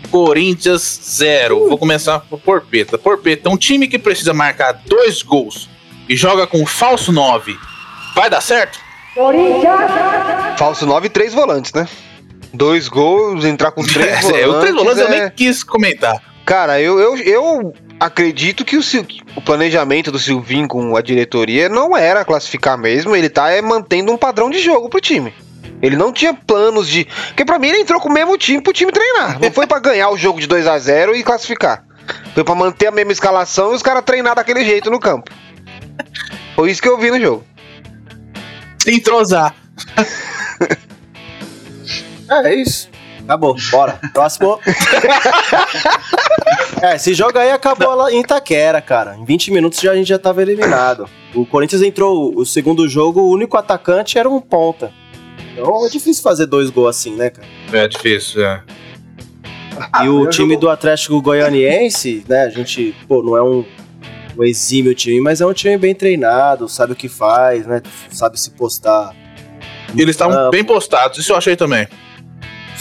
Corinthians 0.09 0.99
0. 1.05 1.57
Uh. 1.57 1.69
Vou 1.69 1.77
começar 1.77 2.19
por 2.21 2.39
Porpeta. 2.39 2.97
Porpeta, 2.97 3.49
um 3.49 3.57
time 3.57 3.87
que 3.87 3.99
precisa 3.99 4.33
marcar 4.33 4.81
dois 4.85 5.21
gols 5.21 5.69
e 6.09 6.15
joga 6.15 6.47
com 6.47 6.65
falso 6.65 7.11
9. 7.11 7.55
Vai 8.15 8.29
dar 8.29 8.41
certo? 8.41 8.79
Corinthians! 9.13 9.91
Falso 10.57 10.85
9 10.85 11.07
e 11.07 11.09
três 11.09 11.33
volantes, 11.33 11.73
né? 11.73 11.87
Dois 12.53 12.87
gols, 12.87 13.45
entrar 13.45 13.71
com 13.71 13.83
três 13.83 14.25
é, 14.29 14.43
volantes. 14.43 14.43
É, 14.43 14.47
o 14.47 14.59
três 14.59 14.75
volantes 14.75 15.01
é... 15.01 15.03
eu 15.03 15.09
nem 15.09 15.29
quis 15.29 15.63
comentar. 15.63 16.21
Cara, 16.45 16.81
eu, 16.81 16.99
eu, 16.99 17.17
eu 17.17 17.73
acredito 17.99 18.65
que 18.65 18.75
o, 18.75 18.81
o, 19.35 19.41
planejamento 19.41 20.11
do 20.11 20.19
Silvinho 20.19 20.67
com 20.67 20.95
a 20.95 21.01
diretoria 21.01 21.69
não 21.69 21.95
era 21.95 22.25
classificar 22.25 22.77
mesmo, 22.77 23.15
ele 23.15 23.29
tá 23.29 23.49
é, 23.51 23.61
mantendo 23.61 24.11
um 24.11 24.17
padrão 24.17 24.49
de 24.49 24.59
jogo 24.59 24.89
pro 24.89 24.99
time. 24.99 25.33
Ele 25.81 25.95
não 25.95 26.11
tinha 26.11 26.33
planos 26.33 26.87
de. 26.87 27.05
Porque 27.27 27.45
pra 27.45 27.57
mim 27.57 27.67
ele 27.67 27.79
entrou 27.79 27.99
com 27.99 28.09
o 28.09 28.13
mesmo 28.13 28.37
time 28.37 28.61
pro 28.61 28.73
time 28.73 28.91
treinar. 28.91 29.39
Não 29.39 29.51
foi 29.51 29.65
para 29.65 29.79
ganhar 29.79 30.09
o 30.09 30.17
jogo 30.17 30.39
de 30.39 30.47
2 30.47 30.67
a 30.67 30.77
0 30.77 31.15
e 31.15 31.23
classificar. 31.23 31.83
Foi 32.33 32.43
para 32.43 32.55
manter 32.55 32.87
a 32.87 32.91
mesma 32.91 33.11
escalação 33.11 33.71
e 33.71 33.75
os 33.75 33.81
caras 33.81 34.03
treinar 34.03 34.35
daquele 34.35 34.63
jeito 34.63 34.91
no 34.91 34.99
campo. 34.99 35.31
Foi 36.55 36.69
isso 36.69 36.81
que 36.81 36.89
eu 36.89 36.97
vi 36.97 37.09
no 37.09 37.19
jogo. 37.19 37.43
Se 38.81 38.95
entrosar. 38.95 39.55
é 42.31 42.55
isso. 42.55 42.89
Acabou, 43.23 43.55
bora. 43.69 43.99
Próximo. 44.11 44.59
é, 46.81 46.95
esse 46.95 47.13
jogo 47.13 47.37
aí 47.37 47.51
acabou 47.51 47.93
lá 47.93 48.11
em 48.11 48.21
Itaquera, 48.21 48.81
cara. 48.81 49.15
Em 49.15 49.23
20 49.23 49.51
minutos 49.51 49.79
já, 49.79 49.91
a 49.91 49.95
gente 49.95 50.07
já 50.07 50.17
tava 50.17 50.41
eliminado. 50.41 51.07
O 51.35 51.45
Corinthians 51.45 51.83
entrou 51.83 52.35
o 52.35 52.43
segundo 52.43 52.89
jogo, 52.89 53.21
o 53.21 53.29
único 53.29 53.55
atacante 53.55 54.17
era 54.17 54.27
um 54.27 54.41
ponta. 54.41 54.91
Então 55.53 55.85
é 55.85 55.89
difícil 55.89 56.23
fazer 56.23 56.47
dois 56.47 56.71
gols 56.71 56.89
assim, 56.89 57.15
né, 57.15 57.29
cara? 57.29 57.47
É 57.71 57.87
difícil, 57.87 58.43
é. 58.43 58.63
E 60.03 60.09
o 60.09 60.27
time 60.27 60.57
do 60.57 60.71
Atlético 60.71 61.21
Goianiense, 61.21 62.25
né, 62.27 62.45
a 62.45 62.49
gente, 62.49 62.95
pô, 63.07 63.21
não 63.21 63.37
é 63.37 63.43
um, 63.43 63.63
um 64.41 64.45
exímio 64.45 64.93
time, 64.93 65.21
mas 65.21 65.41
é 65.41 65.45
um 65.45 65.53
time 65.53 65.77
bem 65.77 65.95
treinado, 65.95 66.67
sabe 66.67 66.93
o 66.93 66.95
que 66.95 67.07
faz, 67.07 67.65
né, 67.65 67.81
sabe 68.11 68.39
se 68.39 68.51
postar. 68.51 69.15
Eles 69.97 70.15
estavam 70.15 70.49
bem 70.49 70.63
postados, 70.63 71.17
isso 71.17 71.31
eu 71.31 71.37
achei 71.37 71.55
também 71.55 71.87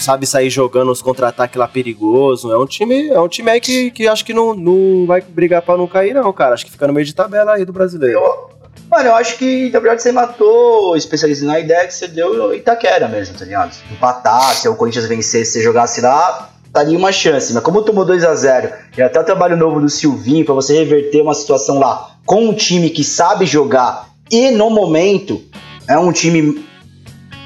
sabe 0.00 0.26
sair 0.26 0.50
jogando 0.50 0.90
os 0.90 1.02
contra-ataques 1.02 1.56
lá 1.56 1.68
perigoso. 1.68 2.52
É 2.52 2.58
um 2.58 2.66
time, 2.66 3.08
é 3.08 3.20
um 3.20 3.28
time 3.28 3.50
aí 3.50 3.60
que, 3.60 3.90
que 3.90 4.08
acho 4.08 4.24
que 4.24 4.32
não, 4.32 4.54
não 4.54 5.06
vai 5.06 5.20
brigar 5.20 5.62
pra 5.62 5.76
não 5.76 5.86
cair, 5.86 6.14
não, 6.14 6.32
cara. 6.32 6.54
Acho 6.54 6.64
que 6.64 6.70
fica 6.70 6.86
no 6.86 6.92
meio 6.92 7.06
de 7.06 7.14
tabela 7.14 7.54
aí 7.54 7.64
do 7.64 7.72
brasileiro. 7.72 8.18
Eu, 8.18 8.50
mano, 8.90 9.08
eu 9.10 9.14
acho 9.14 9.36
que, 9.36 9.70
na 9.70 9.78
verdade, 9.78 10.02
você 10.02 10.12
matou 10.12 10.96
especialista 10.96 11.44
na 11.44 11.60
ideia 11.60 11.86
que 11.86 11.94
você 11.94 12.08
deu 12.08 12.54
Itaquera 12.54 13.08
mesmo, 13.08 13.36
tá 13.36 13.44
ligado? 13.44 13.76
Empatar, 13.92 14.54
se 14.54 14.68
o 14.68 14.74
Corinthians 14.74 15.06
vencesse, 15.06 15.52
se 15.52 15.62
jogasse 15.62 16.00
lá, 16.00 16.50
estaria 16.70 16.96
uma 16.96 17.12
chance. 17.12 17.52
Mas 17.52 17.62
como 17.62 17.82
tomou 17.82 18.04
2 18.04 18.24
a 18.24 18.34
0 18.34 18.70
e 18.96 19.02
até 19.02 19.20
o 19.20 19.24
trabalho 19.24 19.56
novo 19.56 19.80
do 19.80 19.88
Silvinho 19.88 20.44
para 20.44 20.54
você 20.54 20.74
reverter 20.78 21.20
uma 21.20 21.34
situação 21.34 21.78
lá 21.78 22.12
com 22.24 22.48
um 22.48 22.54
time 22.54 22.88
que 22.90 23.04
sabe 23.04 23.44
jogar 23.44 24.08
e 24.30 24.50
no 24.50 24.70
momento 24.70 25.42
é 25.88 25.98
um 25.98 26.12
time 26.12 26.64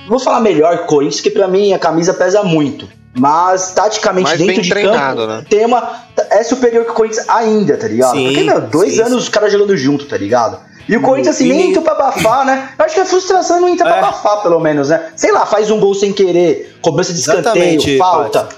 vou 0.06 0.18
falar 0.18 0.40
melhor 0.40 0.86
Corinthians, 0.86 1.20
que 1.22 1.30
para 1.30 1.48
mim 1.48 1.72
a 1.72 1.78
camisa 1.78 2.12
pesa 2.12 2.42
muito. 2.42 2.86
Mas 3.16 3.70
taticamente 3.70 4.28
Mais 4.28 4.38
dentro 4.38 4.60
de 4.60 4.68
treinado, 4.68 5.20
campo, 5.20 5.32
né? 5.32 5.44
tem 5.48 5.64
uma, 5.64 6.00
é 6.30 6.42
superior 6.42 6.84
que 6.84 6.90
o 6.90 6.94
Corinthians 6.94 7.28
ainda, 7.28 7.76
tá 7.76 7.86
ligado? 7.86 8.16
Sim, 8.16 8.26
Porque, 8.26 8.42
meu, 8.42 8.60
dois 8.62 8.94
sim, 8.94 9.00
anos 9.00 9.12
sim. 9.12 9.18
os 9.18 9.28
caras 9.28 9.52
jogando 9.52 9.76
junto, 9.76 10.04
tá 10.04 10.16
ligado? 10.16 10.58
E 10.88 10.96
o 10.96 11.00
Corinthians, 11.00 11.36
assim, 11.36 11.48
nem 11.48 11.70
entra 11.70 11.80
pra 11.80 11.92
abafar, 11.92 12.44
né? 12.44 12.70
Eu 12.76 12.84
acho 12.84 12.94
que 12.94 13.00
a 13.00 13.06
frustração 13.06 13.60
não 13.60 13.68
entra 13.68 13.88
é. 13.88 13.92
pra 13.92 14.08
abafar, 14.08 14.42
pelo 14.42 14.58
menos, 14.58 14.88
né? 14.88 15.12
Sei 15.14 15.30
lá, 15.30 15.46
faz 15.46 15.70
um 15.70 15.78
gol 15.78 15.94
sem 15.94 16.12
querer, 16.12 16.76
cobrança 16.82 17.12
de 17.12 17.20
escanteio, 17.20 17.98
falta. 17.98 18.48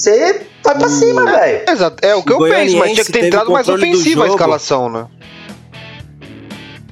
Você 0.00 0.46
vai 0.64 0.78
pra 0.78 0.88
cima, 0.88 1.22
hum, 1.22 1.26
velho. 1.26 1.62
Exato, 1.68 2.06
é 2.06 2.14
o 2.14 2.22
que 2.22 2.32
eu 2.32 2.38
penso, 2.38 2.78
mas 2.78 2.92
tinha 2.92 3.04
que 3.04 3.12
ter 3.12 3.26
entrado 3.26 3.50
mais 3.50 3.68
ofensiva 3.68 4.24
a 4.24 4.28
escalação, 4.28 4.88
né? 4.88 5.06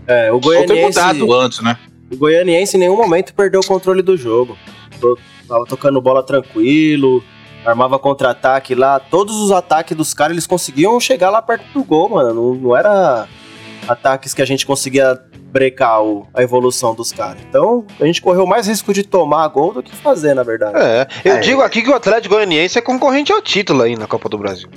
É, 0.06 0.30
o 0.30 0.38
Goianiense... 0.38 0.72
Ou 0.72 0.76
ter 0.76 0.86
mudado 0.86 1.32
antes, 1.32 1.61
né? 1.62 1.78
O 2.12 2.16
Goianiense 2.18 2.76
em 2.76 2.80
nenhum 2.80 2.98
momento 2.98 3.32
perdeu 3.32 3.61
o 3.61 3.66
controle 3.66 4.02
do 4.02 4.14
jogo. 4.14 4.59
Tava 5.48 5.64
tocando 5.64 6.02
bola 6.02 6.22
tranquilo, 6.22 7.24
armava 7.64 7.98
contra-ataque 7.98 8.74
lá. 8.74 9.00
Todos 9.00 9.36
os 9.36 9.52
ataques 9.52 9.96
dos 9.96 10.12
caras 10.12 10.32
eles 10.32 10.46
conseguiam 10.46 11.00
chegar 11.00 11.30
lá 11.30 11.40
perto 11.40 11.64
do 11.72 11.82
gol, 11.82 12.11
mano. 12.11 12.34
Não, 12.34 12.54
não 12.56 12.76
era 12.76 13.26
ataques 13.89 14.34
que 14.34 14.43
a 14.43 14.45
gente 14.45 14.66
conseguia 14.66 15.18
brecar 15.51 16.03
o, 16.03 16.26
a 16.34 16.43
evolução 16.43 16.95
dos 16.95 17.11
caras. 17.11 17.41
Então, 17.49 17.84
a 17.99 18.05
gente 18.05 18.20
correu 18.20 18.47
mais 18.47 18.66
risco 18.68 18.93
de 18.93 19.03
tomar 19.03 19.49
gol 19.49 19.72
do 19.72 19.82
que 19.82 19.95
fazer, 19.97 20.34
na 20.34 20.43
verdade. 20.43 20.76
É, 20.76 21.07
eu 21.24 21.36
é. 21.36 21.41
digo 21.41 21.62
aqui 21.62 21.82
que 21.82 21.91
o 21.91 21.95
Atlético 21.95 22.34
Goianiense 22.34 22.78
é 22.78 22.82
concorrente 22.82 23.32
ao 23.32 23.41
título 23.41 23.82
aí 23.82 23.97
na 23.97 24.07
Copa 24.07 24.28
do 24.28 24.36
Brasil. 24.36 24.68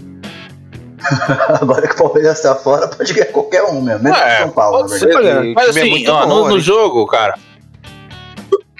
Agora 1.61 1.87
que 1.87 1.95
o 1.95 1.97
Palmeiras 1.97 2.41
tá 2.41 2.55
fora, 2.55 2.87
pode 2.87 3.13
ganhar 3.13 3.27
qualquer 3.27 3.63
um 3.63 3.81
mesmo. 3.81 4.03
Menos 4.03 4.19
é, 4.19 4.39
São 4.39 4.51
Paulo, 4.51 4.87
na 4.87 4.97
verdade. 4.97 5.53
Mas 5.55 5.75
é 5.75 5.81
assim, 5.81 6.05
é 6.05 6.09
ó, 6.09 6.25
bom, 6.25 6.43
no, 6.43 6.49
no 6.51 6.59
jogo, 6.59 7.05
cara, 7.07 7.37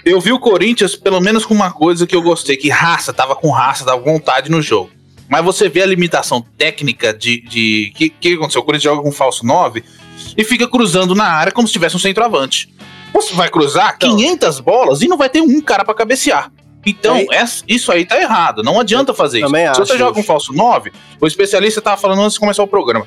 eu 0.04 0.20
vi 0.20 0.32
o 0.32 0.38
Corinthians 0.38 0.96
pelo 0.96 1.20
menos 1.20 1.44
com 1.44 1.52
uma 1.52 1.72
coisa 1.72 2.06
que 2.06 2.14
eu 2.14 2.22
gostei, 2.22 2.56
que 2.56 2.70
raça, 2.70 3.12
tava 3.12 3.36
com 3.36 3.50
raça, 3.50 3.84
tava 3.84 4.00
com 4.00 4.12
vontade 4.12 4.50
no 4.50 4.62
jogo. 4.62 4.90
Mas 5.28 5.44
você 5.44 5.68
vê 5.68 5.82
a 5.82 5.86
limitação 5.86 6.44
técnica 6.58 7.12
de. 7.12 7.40
de 7.40 7.92
que, 7.94 8.10
que 8.10 8.34
aconteceu? 8.34 8.60
O 8.60 8.64
Corinthians 8.64 8.92
joga 8.92 9.02
com 9.02 9.10
falso 9.10 9.46
9 9.46 9.82
e 10.36 10.44
fica 10.44 10.68
cruzando 10.68 11.14
na 11.14 11.24
área 11.24 11.52
como 11.52 11.66
se 11.66 11.72
tivesse 11.72 11.96
um 11.96 11.98
centroavante. 11.98 12.72
Você 13.12 13.34
vai 13.34 13.48
cruzar 13.50 13.94
então, 13.96 14.16
500 14.16 14.60
bolas 14.60 15.02
e 15.02 15.08
não 15.08 15.16
vai 15.16 15.28
ter 15.28 15.40
um 15.40 15.60
cara 15.60 15.84
para 15.84 15.94
cabecear. 15.94 16.50
Então, 16.84 17.14
aí, 17.14 17.28
isso 17.68 17.92
aí 17.92 18.04
tá 18.04 18.20
errado. 18.20 18.62
Não 18.62 18.80
adianta 18.80 19.14
fazer 19.14 19.40
isso. 19.40 19.74
Se 19.74 19.80
você 19.80 19.98
joga 19.98 20.18
um 20.18 20.22
falso 20.22 20.52
9, 20.52 20.92
o 21.20 21.26
especialista 21.26 21.80
tava 21.80 21.96
falando 21.96 22.22
antes 22.22 22.34
de 22.34 22.40
começar 22.40 22.62
o 22.62 22.66
programa. 22.66 23.06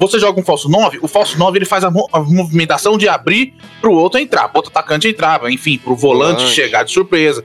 Você 0.00 0.18
joga 0.18 0.40
um 0.40 0.42
falso 0.42 0.66
9, 0.66 0.98
o 1.02 1.06
falso 1.06 1.38
9 1.38 1.58
ele 1.58 1.66
faz 1.66 1.84
a, 1.84 1.90
mo 1.90 2.08
a 2.10 2.20
movimentação 2.20 2.96
de 2.96 3.06
abrir 3.06 3.54
pro 3.82 3.92
outro 3.92 4.18
entrar, 4.18 4.48
pro 4.48 4.56
outro 4.56 4.70
atacante 4.70 5.06
entrar, 5.06 5.38
enfim, 5.50 5.76
pro 5.76 5.94
volante, 5.94 6.38
volante. 6.38 6.54
chegar 6.54 6.84
de 6.84 6.90
surpresa. 6.90 7.44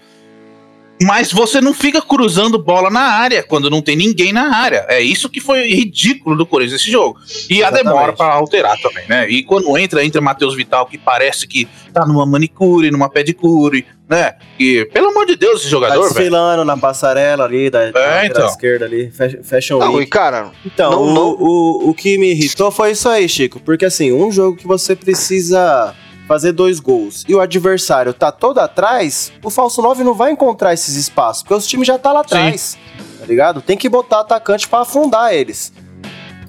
Mas 1.02 1.32
você 1.32 1.60
não 1.60 1.74
fica 1.74 2.02
cruzando 2.02 2.58
bola 2.58 2.90
na 2.90 3.02
área 3.02 3.44
quando 3.44 3.70
não 3.70 3.82
tem 3.82 3.96
ninguém 3.96 4.32
na 4.32 4.56
área. 4.56 4.86
É 4.88 5.02
isso 5.02 5.30
que 5.30 5.42
foi 5.42 5.68
ridículo 5.68 6.38
do 6.38 6.46
Corinthians 6.46 6.80
nesse 6.80 6.92
jogo. 6.92 7.20
E 7.50 7.60
Exatamente. 7.60 7.66
a 7.66 7.92
demora 7.92 8.14
para 8.14 8.34
alterar 8.34 8.78
também, 8.82 9.04
né? 9.08 9.30
E 9.30 9.44
quando 9.44 9.78
entra, 9.78 10.06
entra 10.06 10.22
Matheus 10.22 10.56
Vital, 10.56 10.86
que 10.86 10.98
parece 10.98 11.48
que 11.48 11.68
tá 11.94 12.06
numa 12.06 12.26
manicure, 12.26 12.92
numa 12.92 13.10
pedicure, 13.10 13.86
né? 14.08 14.36
E, 14.58 14.86
pelo 14.94 15.10
amor 15.10 15.26
de 15.26 15.36
Deus, 15.36 15.62
esse 15.62 15.70
jogador, 15.70 16.02
tá 16.02 16.08
desfilando 16.08 16.64
na 16.64 16.78
passarela 16.78 17.44
ali, 17.44 17.70
da, 17.70 17.88
é, 17.88 18.28
então. 18.28 18.46
esquerda 18.46 18.86
ali, 18.86 19.12
fashion 19.44 19.80
não, 19.80 19.94
week. 19.96 20.08
E 20.08 20.10
cara, 20.10 20.52
então, 20.66 20.92
não, 20.92 21.02
o, 21.02 21.14
não... 21.14 21.30
O, 21.40 21.90
o 21.90 21.94
que 21.94 22.18
me 22.18 22.32
irritou 22.32 22.72
foi 22.72 22.92
isso 22.92 23.10
aí, 23.10 23.28
Chico. 23.28 23.60
Porque 23.60 23.84
assim, 23.84 24.14
um 24.14 24.32
jogo 24.32 24.56
que 24.56 24.68
você 24.68 24.96
precisa 24.96 25.94
fazer 26.28 26.52
dois 26.52 26.80
gols 26.80 27.24
e 27.28 27.36
o 27.36 27.40
adversário 27.40 28.14
tá 28.14 28.32
todo 28.32 28.60
atrás, 28.60 29.32
o 29.44 29.50
falso 29.50 29.82
9 29.82 30.04
não 30.04 30.14
vai 30.14 30.32
encontrar 30.32 30.74
esses 30.74 30.96
espaços, 30.96 31.44
porque 31.44 31.54
os 31.54 31.68
times 31.68 31.88
já 31.88 31.98
tá 31.98 32.12
lá 32.12 32.22
atrás. 32.22 32.78
Tá 33.20 33.26
ligado? 33.26 33.62
Tem 33.62 33.78
que 33.78 33.90
botar 33.90 34.22
atacante 34.22 34.68
para 34.68 34.82
afundar 34.82 35.34
eles. 35.34 35.72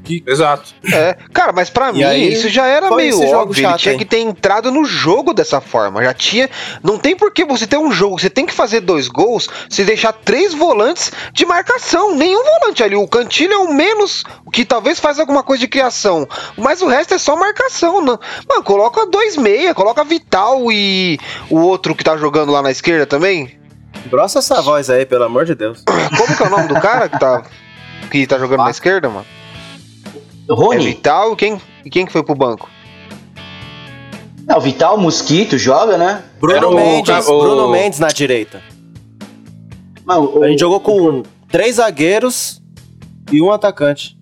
Que... 0.06 0.22
Exato. 0.24 0.72
É, 0.92 1.16
cara, 1.32 1.52
mas 1.52 1.68
para 1.68 1.92
mim 1.92 2.04
aí, 2.04 2.32
isso 2.32 2.48
já 2.48 2.64
era 2.64 2.94
meio 2.94 3.20
óbvio. 3.34 3.60
Chato, 3.60 3.72
ele 3.72 3.78
tinha 3.78 3.92
hein? 3.92 3.98
que 3.98 4.04
ter 4.04 4.20
entrado 4.20 4.70
no 4.70 4.84
jogo 4.84 5.34
dessa 5.34 5.60
forma. 5.60 6.00
Já 6.04 6.14
tinha. 6.14 6.48
Não 6.80 6.96
tem 6.96 7.16
por 7.16 7.32
que 7.32 7.44
você 7.44 7.66
ter 7.66 7.76
um 7.76 7.90
jogo. 7.90 8.16
Você 8.16 8.30
tem 8.30 8.46
que 8.46 8.54
fazer 8.54 8.80
dois 8.80 9.08
gols. 9.08 9.48
Se 9.68 9.84
deixar 9.84 10.12
três 10.12 10.54
volantes 10.54 11.10
de 11.32 11.44
marcação. 11.44 12.14
Nenhum 12.14 12.40
volante 12.44 12.84
ali. 12.84 12.94
O 12.94 13.08
Cantilho 13.08 13.52
é 13.52 13.58
o 13.58 13.74
menos 13.74 14.22
que 14.52 14.64
talvez 14.64 15.00
faz 15.00 15.18
alguma 15.18 15.42
coisa 15.42 15.60
de 15.60 15.68
criação. 15.68 16.28
Mas 16.56 16.80
o 16.82 16.86
resto 16.86 17.14
é 17.14 17.18
só 17.18 17.34
marcação. 17.34 18.00
Não. 18.00 18.18
Mano, 18.48 18.62
coloca 18.62 19.04
dois 19.06 19.36
meia, 19.36 19.74
coloca 19.74 20.04
Vital 20.04 20.70
e 20.70 21.18
o 21.50 21.58
outro 21.58 21.96
que 21.96 22.04
tá 22.04 22.16
jogando 22.16 22.52
lá 22.52 22.62
na 22.62 22.70
esquerda 22.70 23.06
também. 23.06 23.58
Grossa 24.08 24.38
essa 24.38 24.62
voz 24.62 24.88
aí, 24.88 25.04
pelo 25.04 25.24
amor 25.24 25.44
de 25.44 25.56
Deus. 25.56 25.82
Como 26.16 26.36
que 26.36 26.42
é 26.42 26.46
o 26.46 26.50
nome 26.50 26.68
do 26.68 26.80
cara 26.80 27.08
que 27.08 27.18
tá, 27.18 27.42
que 28.10 28.26
tá 28.26 28.38
jogando 28.38 28.60
ah. 28.60 28.64
na 28.64 28.70
esquerda, 28.70 29.08
mano? 29.08 29.26
Rony. 30.54 30.76
É 30.76 30.88
Vital 30.88 31.32
e 31.32 31.36
quem, 31.36 31.60
e 31.84 31.90
quem 31.90 32.06
que 32.06 32.12
foi 32.12 32.22
pro 32.22 32.34
banco? 32.34 32.68
Não, 34.46 34.60
Vital, 34.60 34.96
Mosquito 34.96 35.58
joga, 35.58 35.98
né? 35.98 36.22
Bruno, 36.40 36.72
Mendes, 36.72 37.26
o... 37.26 37.40
Bruno 37.40 37.68
Mendes 37.68 37.98
na 37.98 38.08
direita. 38.08 38.62
o... 40.06 40.42
A 40.42 40.48
gente 40.48 40.60
jogou 40.60 40.78
com 40.78 41.24
três 41.48 41.76
zagueiros 41.76 42.62
e 43.32 43.42
um 43.42 43.50
atacante. 43.50 44.16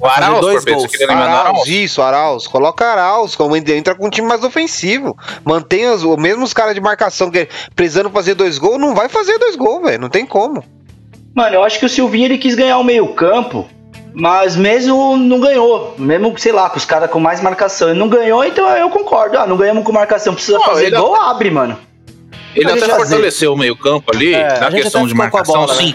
O 0.00 0.06
Arauz, 0.06 0.40
dois 0.40 0.64
gols. 0.64 0.92
Arauz, 1.08 1.66
isso, 1.66 2.02
Arauz. 2.02 2.46
Coloca 2.46 2.84
Arauz, 2.84 3.34
como 3.34 3.56
entra 3.56 3.94
com 3.94 4.06
um 4.06 4.10
time 4.10 4.28
mais 4.28 4.44
ofensivo. 4.44 5.16
Mantém 5.44 5.86
os, 5.88 6.02
os 6.02 6.16
mesmos 6.16 6.52
caras 6.52 6.74
de 6.74 6.80
marcação 6.80 7.30
que 7.30 7.48
precisando 7.74 8.10
fazer 8.10 8.34
dois 8.34 8.58
gols, 8.58 8.78
não 8.78 8.94
vai 8.94 9.08
fazer 9.08 9.38
dois 9.38 9.56
gols, 9.56 9.82
velho. 9.82 10.00
Não 10.00 10.10
tem 10.10 10.26
como. 10.26 10.62
Mano, 11.34 11.56
eu 11.56 11.64
acho 11.64 11.78
que 11.78 11.86
o 11.86 11.88
Silvinho 11.88 12.26
ele 12.26 12.38
quis 12.38 12.54
ganhar 12.54 12.78
o 12.78 12.84
meio 12.84 13.08
campo 13.08 13.66
Mas 14.18 14.56
mesmo 14.56 15.14
não 15.18 15.38
ganhou. 15.38 15.94
Mesmo, 15.98 16.32
sei 16.38 16.50
lá, 16.50 16.70
com 16.70 16.78
os 16.78 16.86
caras 16.86 17.10
com 17.10 17.20
mais 17.20 17.42
marcação. 17.42 17.90
Ele 17.90 17.98
não 17.98 18.08
ganhou, 18.08 18.42
então 18.42 18.66
eu 18.70 18.88
concordo. 18.88 19.36
Ah, 19.38 19.46
não 19.46 19.58
ganhamos 19.58 19.84
com 19.84 19.92
marcação. 19.92 20.32
Precisa 20.34 20.56
Não, 20.56 20.64
fazer 20.64 20.90
gol, 20.90 21.14
abre, 21.14 21.50
mano. 21.50 21.78
Ele 22.54 22.70
até 22.70 22.80
fazer. 22.80 22.94
fortaleceu 23.10 23.52
o 23.52 23.58
meio-campo 23.58 24.10
ali, 24.14 24.32
É, 24.32 24.58
na 24.58 24.70
questão 24.70 25.02
até 25.02 25.08
de 25.10 25.14
marcação, 25.14 25.54
bola, 25.66 25.74
sim. 25.74 25.94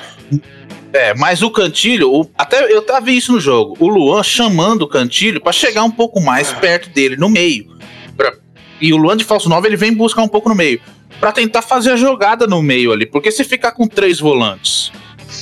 É, 0.94 1.16
mas 1.16 1.42
o 1.42 1.50
Cantilho, 1.50 2.14
o- 2.14 2.30
até 2.38 2.72
eu 2.72 2.84
tava 2.84 3.02
vi 3.02 3.18
isso 3.18 3.32
no 3.32 3.40
jogo. 3.40 3.76
O 3.80 3.88
Luan 3.88 4.22
chamando 4.22 4.84
o 4.84 4.88
Cantilho 4.88 5.42
pra 5.42 5.52
chegar 5.52 5.84
um 5.84 5.90
pouco 5.90 6.22
mais 6.22 6.52
perto 6.54 6.90
dele, 6.92 7.16
no 7.18 7.28
meio. 7.30 7.76
Pra- 8.16 8.34
e 8.80 8.94
o 8.94 8.98
Luan 8.98 9.18
de 9.18 9.24
falso 9.24 9.50
9, 9.50 9.68
ele 9.68 9.78
vem 9.78 9.94
buscar 9.96 10.22
um 10.22 10.28
pouco 10.28 10.48
no 10.48 10.54
meio. 10.54 10.80
Pra 11.20 11.32
tentar 11.32 11.64
fazer 11.64 11.92
a 11.92 11.96
jogada 11.96 12.46
no 12.46 12.62
meio 12.62 12.92
ali. 12.92 13.08
Porque 13.08 13.32
se 13.32 13.44
ficar 13.44 13.72
com 13.72 13.88
três 13.88 14.20
volantes 14.20 14.92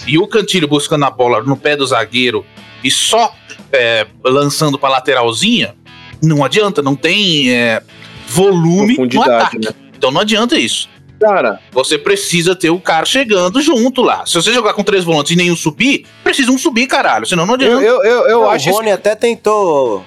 e 0.07 0.17
o 0.17 0.27
Cantilho 0.27 0.67
buscando 0.67 1.03
a 1.03 1.09
bola 1.09 1.41
no 1.43 1.57
pé 1.57 1.75
do 1.75 1.85
zagueiro 1.85 2.45
e 2.83 2.89
só 2.91 3.33
é, 3.71 4.07
lançando 4.23 4.77
pra 4.77 4.89
lateralzinha, 4.89 5.75
não 6.21 6.43
adianta, 6.43 6.81
não 6.81 6.95
tem 6.95 7.51
é, 7.51 7.81
volume 8.27 8.97
no 8.97 9.21
ataque. 9.21 9.57
né? 9.59 9.71
Então 9.97 10.11
não 10.11 10.21
adianta 10.21 10.57
isso. 10.57 10.87
Cara, 11.19 11.59
Você 11.73 11.97
precisa 11.97 12.55
ter 12.55 12.69
o 12.69 12.79
cara 12.79 13.05
chegando 13.05 13.61
junto 13.61 14.01
lá. 14.01 14.25
Se 14.25 14.35
você 14.35 14.53
jogar 14.53 14.73
com 14.73 14.83
três 14.83 15.03
volantes 15.03 15.33
e 15.33 15.35
nenhum 15.35 15.55
subir, 15.55 16.05
precisa 16.23 16.49
um 16.49 16.57
subir, 16.57 16.87
caralho. 16.87 17.25
Senão 17.25 17.45
não 17.45 17.55
eu, 17.55 17.77
adianta. 17.77 17.83
eu, 17.83 18.03
eu, 18.03 18.27
eu 18.29 18.41
Não, 18.43 18.49
acho 18.49 18.69
o 18.69 18.73
Rony 18.73 18.91
até 18.91 19.13
tentou. 19.15 20.05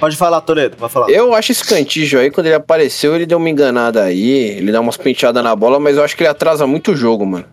Pode 0.00 0.16
falar, 0.16 0.40
Toledo, 0.40 0.76
pode 0.76 0.92
falar. 0.92 1.10
Eu 1.10 1.34
acho 1.34 1.52
esse 1.52 1.62
cantijo 1.64 2.18
aí, 2.18 2.30
quando 2.30 2.46
ele 2.46 2.54
apareceu, 2.54 3.14
ele 3.14 3.26
deu 3.26 3.36
uma 3.36 3.50
enganada 3.50 4.02
aí, 4.04 4.30
ele 4.56 4.72
dá 4.72 4.80
umas 4.80 4.96
penteadas 4.96 5.42
na 5.44 5.54
bola, 5.54 5.78
mas 5.78 5.96
eu 5.98 6.04
acho 6.04 6.16
que 6.16 6.22
ele 6.22 6.30
atrasa 6.30 6.66
muito 6.66 6.92
o 6.92 6.96
jogo, 6.96 7.26
mano. 7.26 7.44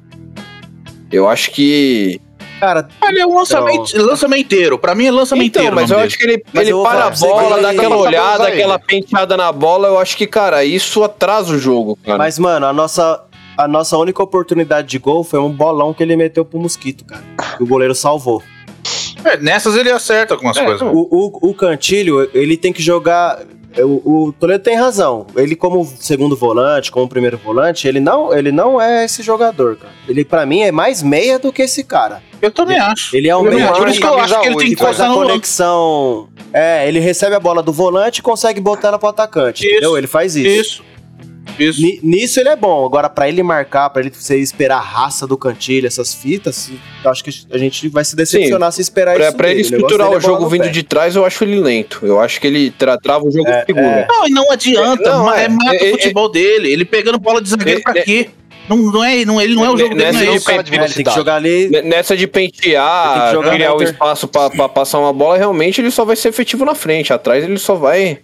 Eu 1.12 1.28
acho 1.28 1.52
que. 1.52 2.22
Cara, 2.60 2.88
Ele 3.04 3.20
é 3.20 3.28
um 3.28 3.36
lançamento, 3.36 3.92
lançamenteiro. 3.98 4.78
Pra 4.80 4.96
mim 4.96 5.06
é 5.08 5.12
lançamenteiro. 5.12 5.68
Então, 5.68 5.76
mas 5.76 5.92
eu 5.92 6.00
acho 6.00 6.18
que 6.18 6.24
ele, 6.24 6.44
Mas 6.54 6.68
ele 6.68 6.78
para 6.82 6.90
falar 6.92 7.06
a 7.08 7.10
bola, 7.12 7.62
dá 7.62 7.70
aquela 7.72 7.98
olhada, 7.98 8.48
aquela 8.48 8.80
penteada 8.80 9.38
na 9.38 9.52
bola, 9.52 9.88
eu 9.90 10.00
acho 10.00 10.16
que, 10.18 10.26
cara, 10.26 10.64
isso 10.64 11.04
atrasa 11.04 11.54
o 11.54 11.60
jogo, 11.60 11.98
cara. 12.04 12.18
mas, 12.18 12.40
mano, 12.40 12.66
a 12.66 12.74
nossa, 12.74 13.22
a 13.58 13.68
nossa 13.68 13.98
única 13.98 14.24
oportunidade 14.24 14.88
de 14.88 14.98
gol 15.00 15.24
foi 15.24 15.40
um 15.40 15.50
bolão 15.50 15.94
que 15.94 16.02
ele 16.02 16.16
meteu 16.16 16.46
pro 16.46 16.60
Mosquito, 16.60 17.04
cara. 17.06 17.24
Que 17.58 17.64
o 17.64 17.68
goleiro 17.68 17.94
salvou. 17.94 18.42
É, 19.24 19.38
nessas 19.38 19.76
ele 19.76 19.90
acerta 19.92 20.36
algumas 20.36 20.56
É, 20.56 20.64
coisas. 20.64 20.82
O, 20.82 21.08
o, 21.42 21.50
o 21.50 21.54
Cantilho, 21.54 22.30
ele 22.34 22.56
tem 22.56 22.72
que 22.72 22.82
jogar. 22.82 23.40
O, 23.84 24.28
o 24.28 24.34
Toledo 24.34 24.64
tem 24.64 24.76
razão. 24.76 25.28
Ele, 25.36 25.56
como 25.56 25.86
segundo 26.00 26.36
volante, 26.36 26.92
como 26.92 27.08
primeiro 27.08 27.38
volante, 27.38 27.88
ele 27.88 28.00
não, 28.00 28.34
ele 28.34 28.52
não 28.52 28.82
é 28.82 29.06
esse 29.06 29.22
jogador, 29.22 29.76
cara. 29.78 29.94
Ele, 30.08 30.24
pra 30.24 30.46
mim, 30.46 30.62
é 30.62 30.72
mais 30.72 31.02
meia 31.04 31.38
do 31.40 31.52
que 31.52 31.64
esse 31.64 31.84
cara. 31.84 32.22
Eu 32.42 32.52
também 32.52 32.78
acho. 32.78 33.16
Ele 33.16 33.28
é 33.28 33.36
um 33.36 33.44
meia. 33.44 33.72
Por 33.72 33.88
isso 33.88 34.00
que 34.00 34.06
eu 34.06 34.20
acho 34.20 34.40
que 34.40 34.48
ele 34.48 34.58
tem 34.58 34.70
que 34.70 34.76
faz 34.76 35.00
a 35.00 35.08
conexão. 35.08 36.30
É, 36.54 36.88
ele 36.88 37.00
recebe 37.00 37.36
a 37.36 37.40
bola 37.40 37.62
do 37.62 37.74
volante 37.74 38.20
e 38.20 38.22
consegue 38.22 38.62
botar 38.62 38.90
ela 38.90 39.00
pro 39.00 39.10
atacante. 39.10 39.66
Isso. 39.66 39.72
Entendeu? 39.74 39.98
Ele 39.98 40.08
faz 40.08 40.36
isso. 40.36 40.62
Isso. 40.62 40.84
Isso. 41.58 41.82
Ni- 41.82 42.00
Nisso 42.04 42.40
ele 42.40 42.50
é 42.50 42.56
bom. 42.56 42.86
Agora, 42.86 43.10
pra 43.10 43.28
ele 43.30 43.42
marcar, 43.44 43.90
pra 43.90 44.02
ele 44.02 44.12
você 44.14 44.38
esperar 44.38 44.78
a 44.78 44.82
raça 44.82 45.26
do 45.28 45.38
cantilho, 45.38 45.88
essas 45.88 46.14
fitas, 46.14 46.70
eu 47.04 47.10
acho 47.12 47.24
que 47.24 47.32
a 47.52 47.58
gente 47.58 47.88
vai 47.90 48.04
se 48.06 48.16
decepcionar 48.16 48.72
se 48.72 48.82
esperar 48.82 49.16
Pra, 49.16 49.28
isso. 49.28 49.38
pra 49.38 49.48
ele 49.50 49.64
dele. 49.64 49.76
estruturar 49.76 50.08
negócio 50.08 50.18
o 50.18 50.22
dele 50.22 50.26
é 50.26 50.28
bola 50.30 50.40
jogo 50.42 50.50
vindo 50.52 50.64
pé. 50.64 50.70
de 50.70 50.84
trás, 50.84 51.16
eu 51.16 51.26
acho 51.26 51.44
ele 51.44 51.60
lento. 51.60 52.00
Eu 52.06 52.20
acho 52.20 52.40
que 52.42 52.48
ele 52.48 52.72
tra 52.72 52.98
trava 52.98 53.26
o 53.26 53.32
jogo 53.32 53.48
É, 53.50 53.60
de 53.62 53.66
figura. 53.66 54.08
Não, 54.10 54.28
e 54.28 54.30
não 54.32 54.52
adianta. 54.52 55.10
Não, 55.10 55.26
ma- 55.26 55.40
é. 55.40 55.46
é, 55.46 55.50
mata 55.50 55.76
É, 55.76 55.88
o 55.90 55.92
futebol 55.92 56.30
dele. 56.32 56.72
Ele 56.72 56.86
pegando 56.86 57.18
bola 57.20 57.42
de 57.42 57.50
zagueiro 57.50 57.80
É, 57.80 57.84
pra 57.84 58.00
é. 58.00 58.04
quê? 58.04 58.30
Não, 58.68 58.78
não 58.78 59.04
é, 59.04 59.24
não, 59.24 59.40
ele 59.40 59.54
não 59.54 59.64
é 59.64 59.70
o 59.70 59.78
jogo 59.78 59.94
dele, 59.94 60.06
Nessa 60.12 60.26
não 60.26 60.32
é 60.32 60.36
isso. 60.38 60.46
de 60.64 60.76
É, 60.76 60.84
ele 60.86 60.94
tem 60.96 61.04
que 61.06 61.12
jogar 61.14 61.36
ali. 61.36 61.70
Nessa 61.84 62.18
de 62.18 62.24
Ele 62.24 62.32
pentear, 62.32 63.40
criar 63.52 63.76
o 63.76 63.84
espaço 63.84 64.28
pra, 64.28 64.50
pra 64.50 64.68
passar 64.68 64.98
uma 64.98 65.14
bola, 65.14 65.38
realmente 65.38 65.80
ele 65.82 65.92
só 65.92 66.04
vai 66.04 66.16
ser 66.16 66.30
efetivo 66.30 66.66
na 66.66 66.74
frente. 66.74 67.14
Atrás 67.14 67.44
ele 67.44 67.60
só 67.60 67.76
vai. 67.76 68.20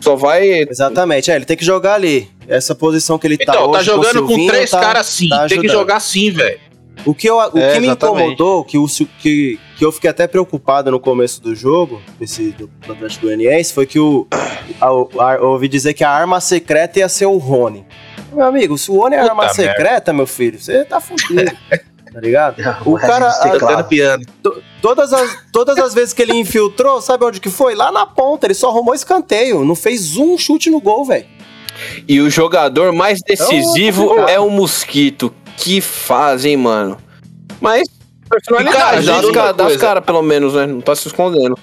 Só 0.00 0.14
vai. 0.16 0.48
Exatamente, 0.68 1.30
é, 1.30 1.36
ele 1.36 1.44
tem 1.44 1.56
que 1.56 1.64
jogar 1.64 1.94
ali. 1.94 2.28
Essa 2.46 2.74
posição 2.74 3.18
que 3.18 3.26
ele 3.26 3.36
tá 3.36 3.52
Então, 3.52 3.70
tá 3.70 3.78
hoje 3.78 3.86
jogando 3.86 4.16
o 4.18 4.22
com 4.22 4.28
Silvinho, 4.28 4.52
três 4.52 4.70
tá- 4.70 4.80
caras 4.80 5.06
assim. 5.08 5.28
tá 5.28 5.46
tem 5.46 5.60
que 5.60 5.68
jogar 5.68 5.96
assim, 5.96 6.30
velho. 6.30 6.60
O 7.06 7.14
que, 7.14 7.28
eu, 7.28 7.36
o 7.36 7.58
É, 7.58 7.74
que 7.74 7.80
me 7.80 7.86
exatamente. 7.86 7.92
incomodou, 8.32 8.64
que, 8.64 8.76
o, 8.76 8.86
que, 9.20 9.58
que 9.76 9.84
eu 9.84 9.92
fiquei 9.92 10.10
até 10.10 10.26
preocupado 10.26 10.90
no 10.90 10.98
começo 10.98 11.40
do 11.40 11.54
jogo, 11.54 12.02
desse, 12.18 12.50
do, 12.50 12.68
do 12.86 12.92
Atlético 12.92 13.26
Goianiense, 13.26 13.72
foi 13.72 13.86
que 13.86 14.00
o, 14.00 14.26
a, 14.80 14.86
a- 14.88 15.34
eu 15.36 15.48
ouvi 15.50 15.68
dizer 15.68 15.94
que 15.94 16.02
a 16.02 16.10
arma 16.10 16.40
secreta 16.40 16.98
ia 16.98 17.08
ser 17.08 17.26
o 17.26 17.36
Rony. 17.38 17.86
Meu 18.32 18.44
amigo, 18.44 18.76
se 18.76 18.90
o 18.90 18.96
Rony 18.96 19.14
é 19.14 19.20
Puta 19.20 19.30
arma 19.30 19.42
merda. 19.44 19.54
secreta, 19.54 20.12
meu 20.12 20.26
filho, 20.26 20.58
você 20.60 20.84
tá 20.84 21.00
fudido. 21.00 21.50
Tá 22.20 22.26
ligado? 22.26 22.56
O 22.84 22.94
resto 22.94 23.12
cara, 23.12 23.26
dos 23.28 23.36
a- 23.36 23.42
teclados. 23.42 23.60
Tocando 23.60 23.88
piano. 23.88 24.24
Todas 24.82 25.12
as, 25.12 25.36
todas 25.52 25.78
as 25.78 25.94
vezes 25.94 26.12
que 26.12 26.22
ele 26.22 26.34
infiltrou, 26.34 27.00
sabe 27.00 27.24
onde 27.24 27.40
que 27.40 27.50
foi? 27.50 27.74
Lá 27.74 27.90
na 27.92 28.06
ponta, 28.06 28.46
ele 28.46 28.54
só 28.54 28.68
arrumou 28.70 28.94
escanteio, 28.94 29.64
não 29.64 29.74
fez 29.74 30.16
um 30.16 30.36
chute 30.38 30.70
no 30.70 30.80
gol, 30.80 31.04
velho. 31.04 31.26
E 32.08 32.20
o 32.20 32.28
jogador 32.28 32.92
mais 32.92 33.20
decisivo 33.26 34.18
é 34.28 34.38
o 34.40 34.50
Mosquito. 34.50 35.32
Que 35.56 35.80
faz, 35.80 36.44
hein, 36.44 36.56
mano? 36.56 36.96
Mas. 37.60 37.88
Personalidade 38.28 39.04
E, 39.28 39.32
cara, 39.32 39.52
das 39.52 39.66
coisa. 39.68 39.78
caras, 39.80 40.04
pelo 40.04 40.22
menos, 40.22 40.54
né? 40.54 40.66
Não 40.66 40.80
tá 40.80 40.94
se 40.94 41.06
escondendo. 41.08 41.56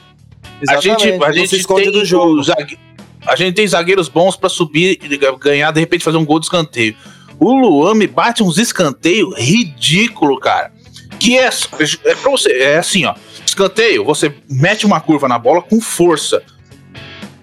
A 0.70 0.78
gente, 0.80 1.12
a 1.12 1.18
não 1.18 1.34
gente 1.34 1.50
se 1.50 1.58
esconde 1.58 1.84
tem 1.84 1.92
do 1.92 2.04
jogo. 2.06 2.40
o 2.40 2.44
zague- 2.44 2.80
A 3.28 3.36
gente 3.36 3.56
tem 3.56 3.68
zagueiros 3.68 4.08
bons 4.10 4.36
pra 4.36 4.50
subir, 4.50 5.00
e 5.04 5.18
ganhar, 5.38 5.72
de 5.72 5.80
repente 5.80 6.04
fazer 6.04 6.18
um 6.18 6.26
gol 6.26 6.40
de 6.40 6.46
escanteio. 6.48 6.96
O 7.40 7.54
Luan 7.54 7.96
me 7.96 8.08
bate 8.08 8.42
uns 8.44 8.58
escanteios 8.58 9.38
ridículo, 9.38 10.40
cara. 10.40 10.72
Que 11.20 11.38
é, 11.38 11.50
é 12.06 12.16
pra 12.16 12.32
você, 12.32 12.52
é 12.52 12.78
assim, 12.78 13.06
ó. 13.06 13.16
Escanteio, 13.46 14.04
você 14.04 14.34
mete 14.50 14.86
uma 14.86 15.00
curva 15.00 15.28
na 15.28 15.40
bola 15.40 15.62
com 15.62 15.80
força. 15.80 16.44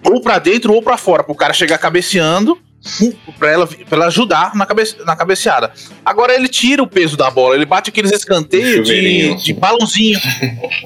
Ou 0.03 0.21
pra 0.21 0.37
dentro 0.37 0.73
ou 0.73 0.81
pra 0.81 0.97
fora, 0.97 1.23
pro 1.23 1.33
cara 1.33 1.53
chegar 1.53 1.77
cabeceando, 1.77 2.57
pra 3.39 3.49
ela, 3.49 3.65
pra 3.65 3.97
ela 3.97 4.07
ajudar 4.07 4.53
na, 4.53 4.65
cabe, 4.65 4.83
na 5.05 5.15
cabeceada. 5.15 5.71
Agora 6.05 6.35
ele 6.35 6.49
tira 6.49 6.83
o 6.83 6.87
peso 6.87 7.15
da 7.15 7.31
bola, 7.31 7.55
ele 7.55 7.65
bate 7.65 7.89
aqueles 7.89 8.11
escanteios 8.11 8.85
de, 8.85 9.35
de 9.35 9.53
balãozinho. 9.53 10.19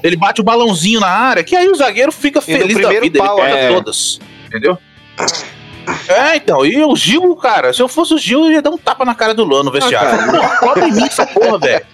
ele 0.02 0.16
bate 0.16 0.40
o 0.40 0.44
balãozinho 0.44 1.00
na 1.00 1.08
área, 1.08 1.42
que 1.42 1.56
aí 1.56 1.68
o 1.68 1.74
zagueiro 1.74 2.12
fica 2.12 2.38
E 2.38 2.42
feliz 2.42 2.80
da 2.80 3.00
vida, 3.00 3.18
pau, 3.18 3.38
ele 3.40 3.48
corta 3.48 3.58
é. 3.58 3.68
todas. 3.68 4.20
Entendeu? 4.46 4.78
É, 6.08 6.36
então, 6.36 6.64
e 6.64 6.82
o 6.84 6.94
Gil, 6.96 7.34
cara, 7.36 7.72
se 7.72 7.80
eu 7.82 7.88
fosse 7.88 8.14
o 8.14 8.18
Gil, 8.18 8.46
eu 8.46 8.52
ia 8.52 8.62
dar 8.62 8.70
um 8.70 8.78
tapa 8.78 9.04
na 9.04 9.14
cara 9.14 9.34
do 9.34 9.44
Luan 9.44 9.62
no 9.62 9.70
vestiário. 9.72 10.18
Pô, 10.30 10.48
Cobre 10.66 10.86
em 10.88 10.92
mim 10.92 11.04
essa 11.04 11.26
porra, 11.26 11.58
velho. 11.58 11.84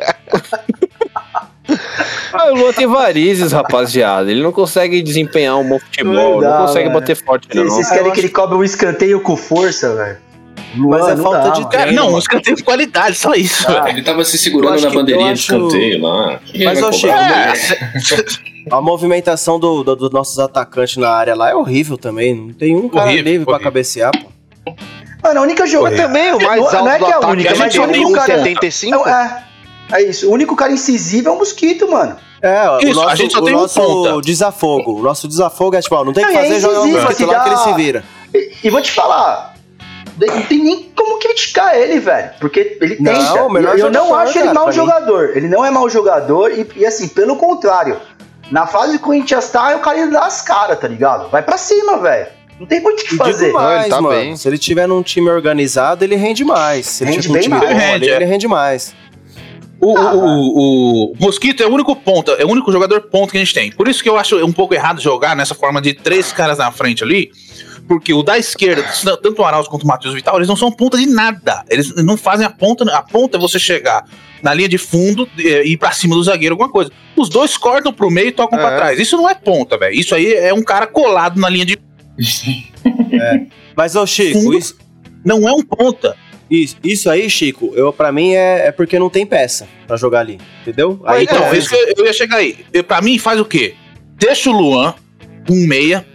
Ah, 2.33 2.51
o 2.51 2.55
Luan 2.57 2.73
tem 2.73 2.87
varizes, 2.87 3.53
rapaziada. 3.53 4.31
Ele 4.31 4.43
não 4.43 4.53
consegue 4.53 5.03
desempenhar 5.03 5.57
um 5.57 5.69
bom 5.69 5.79
futebol, 5.79 6.41
Não 6.41 6.51
não, 6.51 6.67
consegue 6.67 6.89
velho. 6.89 7.01
bater 7.01 7.17
forte, 7.17 7.49
não. 7.55 7.65
Vocês 7.65 7.89
querem 7.89 8.13
que 8.13 8.21
ele 8.21 8.29
cobre 8.29 8.57
um 8.57 8.65
escanteio 8.65 9.21
com 9.21 9.37
força, 9.37 9.95
velho? 9.95 10.19
Mas 10.77 11.01
Luan, 11.01 11.11
é 11.11 11.15
não 11.15 11.23
falta 11.23 11.39
dá, 11.41 11.51
de. 11.51 11.69
Cara, 11.69 11.93
não, 11.93 12.15
um 12.15 12.19
escanteio 12.19 12.57
de 12.57 12.63
qualidade, 12.63 13.17
só 13.17 13.35
isso, 13.35 13.67
Ah. 13.69 13.89
Ele 13.91 14.03
tava 14.03 14.25
se 14.25 14.37
Eu 14.37 14.41
segurando 14.41 14.81
na 14.81 14.89
eu 14.89 14.93
bandeirinha 14.95 15.27
de 15.35 15.41
acho- 15.41 15.55
escanteio 15.55 16.03
lá. 16.03 16.41
Quem 16.45 16.65
Mas, 16.65 16.83
ô, 16.83 16.91
cobrar? 16.91 17.57
Chico, 17.57 18.45
A 18.71 18.81
movimentação 18.81 19.59
do- 19.61 19.85
do- 19.85 19.95
dos 19.97 20.11
nossos 20.11 20.39
atacantes 20.39 20.97
na 20.97 21.11
área 21.11 21.35
lá 21.35 21.51
é 21.51 21.55
horrível 21.55 21.99
também. 21.99 22.35
Não 22.35 22.53
tem 22.55 22.75
um 22.75 22.89
cara 22.89 23.07
Horrível, 23.07 23.25
livre 23.25 23.45
pra 23.45 23.55
horrível. 23.55 23.71
cabecear, 23.71 24.11
pô. 24.65 24.75
Mano, 25.23 25.41
a 25.41 25.43
única 25.43 25.67
jogo. 25.67 25.85
Mas 25.85 25.97
também 25.97 26.33
o 26.33 26.41
mais 26.43 26.61
Não- 26.61 26.67
alto 26.69 26.77
não 26.85 26.89
é 26.91 26.99
do 26.99 27.05
que 27.05 27.11
é 27.11 27.15
a 27.15 27.19
única, 27.29 27.53
a 27.53 27.57
mas 27.57 27.73
gente 27.75 27.81
o 27.83 27.93
tem 27.93 28.01
único 28.05 28.13
cara- 28.19 28.35
75. 28.39 29.09
É, 29.09 29.45
é 29.93 30.03
isso. 30.03 30.29
O 30.29 30.33
único 30.33 30.57
cara 30.57 30.73
incisivo 30.73 31.29
é 31.29 31.33
o 31.33 31.39
mosquito, 31.39 31.91
mano. 31.91 32.17
É, 32.43 32.69
o 32.71 32.79
Isso, 32.81 33.01
a 33.01 33.05
nosso, 33.05 33.17
gente 33.17 33.33
só 33.33 33.39
o 33.41 33.45
tem 33.45 33.55
um 33.55 33.61
nosso 33.61 33.81
ponta. 33.81 34.21
desafogo. 34.23 34.99
O 34.99 35.03
nosso 35.03 35.27
desafogo 35.29 35.77
é 35.77 35.81
tipo, 35.81 35.95
ó, 35.95 36.05
não 36.05 36.13
tem 36.13 36.25
o 36.25 36.29
que 36.29 36.35
e 36.35 36.37
é 36.37 36.43
fazer, 36.43 36.61
joga 36.61 36.75
um 36.81 36.87
incisivo, 36.87 37.07
mosquito 37.07 37.27
lá 37.27 37.41
que 37.41 37.49
ele 37.49 37.57
se 37.57 37.73
vira. 37.75 38.05
E, 38.35 38.53
e 38.65 38.71
vou 38.71 38.83
te 38.83 38.93
falar, 38.93 39.54
não 40.19 40.43
tem 40.43 40.63
nem 40.63 40.83
como 40.95 41.19
criticar 41.19 41.77
ele, 41.77 41.99
velho. 41.99 42.31
Porque 42.41 42.79
ele 42.81 42.97
Não, 43.01 43.13
tenta. 43.13 43.43
o 43.45 43.51
melhor 43.51 43.77
E 43.77 43.81
eu 43.81 43.91
não 43.91 44.15
acho 44.15 44.39
ele 44.39 44.49
cara, 44.49 44.55
mau 44.55 44.71
jogador. 44.73 45.37
Ele 45.37 45.49
não 45.49 45.65
é 45.65 45.71
mau 45.71 45.89
jogador. 45.91 46.51
E, 46.53 46.67
e 46.77 46.87
assim, 46.87 47.09
pelo 47.09 47.37
contrário. 47.37 47.97
Na 48.51 48.67
fase 48.67 48.93
que 48.93 48.97
o 48.99 49.01
Corinthians 49.07 49.49
tá, 49.51 49.75
o 49.75 49.81
cara 49.81 49.99
ele 49.99 50.11
dá 50.11 50.27
as 50.27 50.43
caras, 50.43 50.79
tá 50.79 50.87
ligado? 50.87 51.31
Vai 51.31 51.43
pra 51.43 51.57
cima, 51.57 51.99
velho. 51.99 52.27
Não 52.61 52.67
tem 52.67 52.81
muito 52.81 53.01
o 53.01 53.05
que 53.07 53.15
E 53.15 53.19
fazer. 53.19 53.53
mais, 53.53 53.81
Ele 53.83 53.91
tá 53.91 54.01
mano. 54.01 54.15
bem. 54.17 54.37
Se 54.37 54.47
ele 54.47 54.59
tiver 54.59 54.87
num 54.87 55.03
time 55.03 55.29
organizado, 55.31 56.05
ele 56.05 56.15
rende 56.15 56.45
mais. 56.45 56.87
Se 56.87 57.03
ele 57.05 57.13
Rende 57.13 57.23
tiver 57.23 57.31
um 57.33 57.35
bem 57.35 57.43
time 57.43 57.57
mais. 57.59 57.71
bom 57.71 57.77
Rende, 57.79 57.95
ali, 58.05 58.11
é. 58.11 58.17
ele 58.17 58.25
rende 58.27 58.47
mais. 58.47 58.95
O, 59.81 59.99
Ah, 59.99 60.15
o, 60.15 60.19
o, 60.21 61.13
o 61.13 61.15
Mosquito 61.19 61.63
é 61.63 61.67
o 61.67 61.71
único 61.73 61.97
ponta, 61.97 62.33
é 62.33 62.45
o 62.45 62.49
único 62.49 62.71
jogador 62.71 63.01
ponto 63.03 63.33
que 63.33 63.37
a 63.39 63.41
gente 63.41 63.53
tem. 63.53 63.73
Por 63.73 63.89
isso 63.89 64.03
que 64.03 64.09
eu 64.09 64.17
acho 64.17 64.37
um 64.45 64.53
pouco 64.53 64.73
errado 64.73 65.01
jogar 65.01 65.35
nessa 65.35 65.55
forma 65.55 65.81
de 65.83 65.93
três 65.95 66.33
caras 66.33 66.59
na 66.59 66.71
frente 66.71 67.03
ali. 67.03 67.31
Porque 67.87 68.15
o 68.15 68.23
da 68.23 68.39
esquerda, 68.39 68.83
tanto 69.23 69.43
o 69.43 69.45
Arauz 69.45 69.69
quanto 69.69 69.83
o 69.83 69.87
Matheus 69.87 70.15
Vital, 70.15 70.37
eles 70.37 70.49
não 70.49 70.57
são 70.57 70.73
ponta 70.73 70.97
de 70.97 71.07
nada. 71.07 71.63
Eles 71.69 71.95
não 71.97 72.17
fazem 72.17 72.47
a 72.47 72.51
ponta. 72.51 72.85
A 72.97 73.03
ponta 73.03 73.37
é 73.37 73.41
você 73.41 73.59
chegar 73.59 74.05
na 74.43 74.55
linha 74.55 74.69
de 74.69 74.79
fundo 74.79 75.29
e 75.37 75.73
ir 75.73 75.77
pra 75.77 75.93
cima 75.93 76.15
do 76.15 76.23
zagueiro, 76.25 76.55
alguma 76.55 76.71
coisa. 76.71 76.91
Os 77.17 77.29
dois 77.29 77.57
cortam 77.59 77.93
pro 77.93 78.11
meio 78.11 78.29
e 78.29 78.33
tocam 78.33 78.59
É. 78.59 78.63
pra 78.63 78.77
trás. 78.77 78.99
Isso 78.99 79.17
não 79.19 79.29
é 79.29 79.35
ponta, 79.35 79.77
velho. 79.77 79.95
Isso 79.95 80.15
aí 80.15 80.33
é 80.33 80.55
um 80.55 80.63
cara 80.63 80.87
colado 80.87 81.39
na 81.39 81.49
linha 81.49 81.67
de. 81.67 81.79
Mas, 83.77 83.97
ô 83.97 84.07
Chico, 84.07 84.41
Fundo. 84.41 84.57
isso, 84.59 84.77
Não 85.25 85.49
é 85.49 85.53
um 85.53 85.63
ponta. 85.63 86.17
Isso, 86.51 86.77
isso 86.85 87.09
aí, 87.11 87.29
Chico, 87.31 87.73
eu, 87.75 87.91
pra 87.93 88.13
mim 88.13 88.33
é, 88.35 88.67
é 88.69 88.73
porque 88.73 88.99
não 88.99 89.09
tem 89.09 89.25
peça 89.27 89.67
pra 89.87 89.97
jogar 89.97 90.21
ali, 90.21 90.39
entendeu? 90.63 91.01
Aí 91.07 91.25
então, 91.25 91.41
tá- 91.41 91.57
isso 91.57 91.71
que 91.71 91.75
eu, 91.75 91.95
eu 91.99 92.05
ia 92.05 92.13
chegar 92.13 92.37
aí. 92.37 92.59
Eu- 92.73 92.85
Pra 92.85 93.01
mim, 93.01 93.19
faz 93.19 93.41
o 93.41 93.45
quê? 93.47 93.75
Deixa 94.19 94.51
o 94.51 94.53
Luan, 94.53 94.95
um 95.51 95.67
meia, 95.67 96.07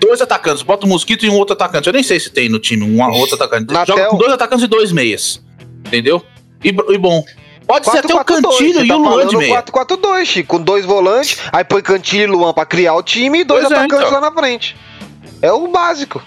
dois 0.00 0.20
atacantes, 0.20 0.62
bota 0.62 0.86
um 0.86 0.88
mosquito 0.88 1.24
e 1.24 1.30
um 1.30 1.34
outro 1.36 1.52
atacante. 1.52 1.86
Eu 1.86 1.92
nem 1.92 2.02
sei 2.02 2.18
se 2.18 2.30
tem 2.30 2.48
no 2.48 2.58
time 2.58 2.84
um 2.84 3.00
outro 3.12 3.36
atacante. 3.36 3.72
Natel. 3.72 3.96
Joga 3.96 4.08
com 4.08 4.16
dois 4.16 4.32
atacantes 4.32 4.64
e 4.64 4.68
dois 4.68 4.90
meias. 4.90 5.40
Entendeu? 5.86 6.22
E, 6.64 6.68
e 6.68 6.98
bom. 6.98 7.24
Pode 7.66 7.88
ser 7.88 7.98
até 7.98 8.12
o 8.12 8.18
4-4-2, 8.18 8.24
Cantilho 8.24 8.72
você 8.74 8.84
e 8.84 8.88
tá 8.88 8.96
o 8.96 8.98
Luan 8.98 9.26
de 9.28 9.36
meia. 9.36 9.62
4-4-2, 9.62 10.24
Chico, 10.24 10.56
com 10.56 10.62
dois 10.62 10.84
volantes, 10.84 11.38
aí 11.52 11.62
põe 11.62 11.80
Cantilho 11.80 12.24
e 12.24 12.26
Luan 12.26 12.52
pra 12.52 12.66
criar 12.66 12.94
o 12.94 13.02
time 13.02 13.40
e 13.40 13.44
dois 13.44 13.60
Pois 13.62 13.70
é, 13.72 13.76
atacantes 13.76 14.08
então. 14.08 14.20
lá 14.20 14.28
na 14.28 14.36
frente. 14.36 14.76
É 15.40 15.52
o 15.52 15.68
básico. 15.68 16.20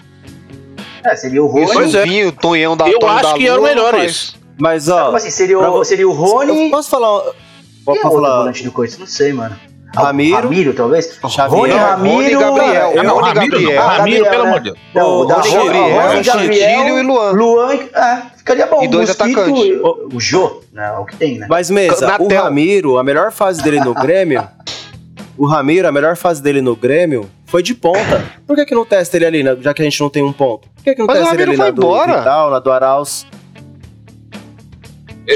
É, 1.04 1.14
seria 1.16 1.42
o 1.42 1.46
Rony. 1.46 1.70
Pois 1.70 1.94
o 1.94 1.98
é. 1.98 2.26
O 2.26 2.32
Tonhão 2.32 2.74
da 2.76 2.88
Eu 2.88 2.98
Tony 2.98 3.12
acho 3.12 3.22
da 3.24 3.34
que 3.34 3.46
era 3.46 3.60
o 3.60 3.62
melhor 3.62 3.94
isso. 4.02 4.36
Mas, 4.58 4.88
ó. 4.88 5.06
Como 5.06 5.16
assim, 5.18 5.30
seria 5.30 5.58
o, 5.58 5.84
seria 5.84 6.08
o 6.08 6.12
Rony. 6.12 6.64
Eu 6.64 6.70
Posso 6.70 6.88
falar. 6.88 7.08
É 7.08 7.10
o 7.10 7.90
outro 7.90 8.02
falar. 8.02 8.38
volante 8.38 8.64
do 8.64 8.72
Corinthians? 8.72 9.00
Não 9.00 9.06
sei, 9.06 9.32
mano. 9.32 9.54
Ah, 9.96 10.02
Ramiro. 10.04 10.36
Ramiro, 10.36 10.74
talvez? 10.74 11.18
Xavier, 11.28 11.48
Rony, 11.60 11.72
Rony, 11.72 11.82
Ramiro. 11.84 12.40
Gabriel. 12.40 12.92
eu- 12.94 13.02
não, 13.04 13.14
Rony 13.16 13.28
Ramiro, 13.28 13.50
Gabriel. 13.52 13.74
não. 13.74 13.82
Ah, 13.82 13.96
Ramiro, 13.96 14.24
Gabriel, 14.24 14.30
pelo 14.30 14.42
né? 14.42 14.48
amor 14.48 14.60
de 14.60 14.64
Deus. 14.64 14.78
Não, 14.94 15.20
o 15.20 15.24
da 15.24 15.34
Rony 15.36 15.54
Rony, 15.54 15.66
Gabriel, 15.66 16.06
Rony, 16.08 16.22
Gabriel 16.24 16.98
e 16.98 17.02
Luan. 17.02 17.30
Luan, 17.32 17.74
é, 17.74 18.22
ficaria 18.36 18.66
bom. 18.66 18.82
E 18.82 18.88
dois 18.88 19.08
Mosquito, 19.08 19.40
atacantes. 19.40 19.80
O 20.14 20.20
Jô, 20.20 20.60
né? 20.72 20.92
É 20.94 20.98
o 20.98 21.04
que 21.04 21.16
tem, 21.16 21.38
né? 21.38 21.46
Mas, 21.48 21.70
Mesa, 21.70 22.04
o 22.04 22.08
Natel. 22.08 22.42
Ramiro, 22.42 22.98
a 22.98 23.04
melhor 23.04 23.30
fase 23.32 23.62
dele 23.62 23.80
no 23.80 23.94
Grêmio. 23.94 24.46
o 25.38 25.46
Ramiro, 25.46 25.86
a 25.88 25.92
melhor 25.92 26.16
fase 26.16 26.42
dele 26.42 26.60
no 26.60 26.74
Grêmio 26.74 27.28
foi 27.46 27.62
de 27.62 27.74
ponta. 27.74 28.24
Por 28.46 28.56
que, 28.56 28.66
que 28.66 28.74
não 28.74 28.84
testa 28.84 29.16
ele 29.16 29.26
ali, 29.26 29.42
né, 29.42 29.56
já 29.60 29.72
que 29.72 29.80
a 29.80 29.84
gente 29.84 30.00
não 30.00 30.10
tem 30.10 30.22
um 30.22 30.32
ponto? 30.32 30.68
Por 30.74 30.82
que, 30.84 30.94
que 30.94 30.98
não 31.00 31.06
Mas 31.06 31.18
o 31.18 31.20
testa 31.20 31.34
ele 31.34 31.42
ali 31.44 31.56
Ramiro 31.56 31.58
na 31.58 31.64
foi 31.64 31.72
do 31.72 31.82
embora. 31.82 32.18
Vital, 32.18 32.50
na 32.50 32.58
do 32.58 32.72
Arauz? 32.72 33.26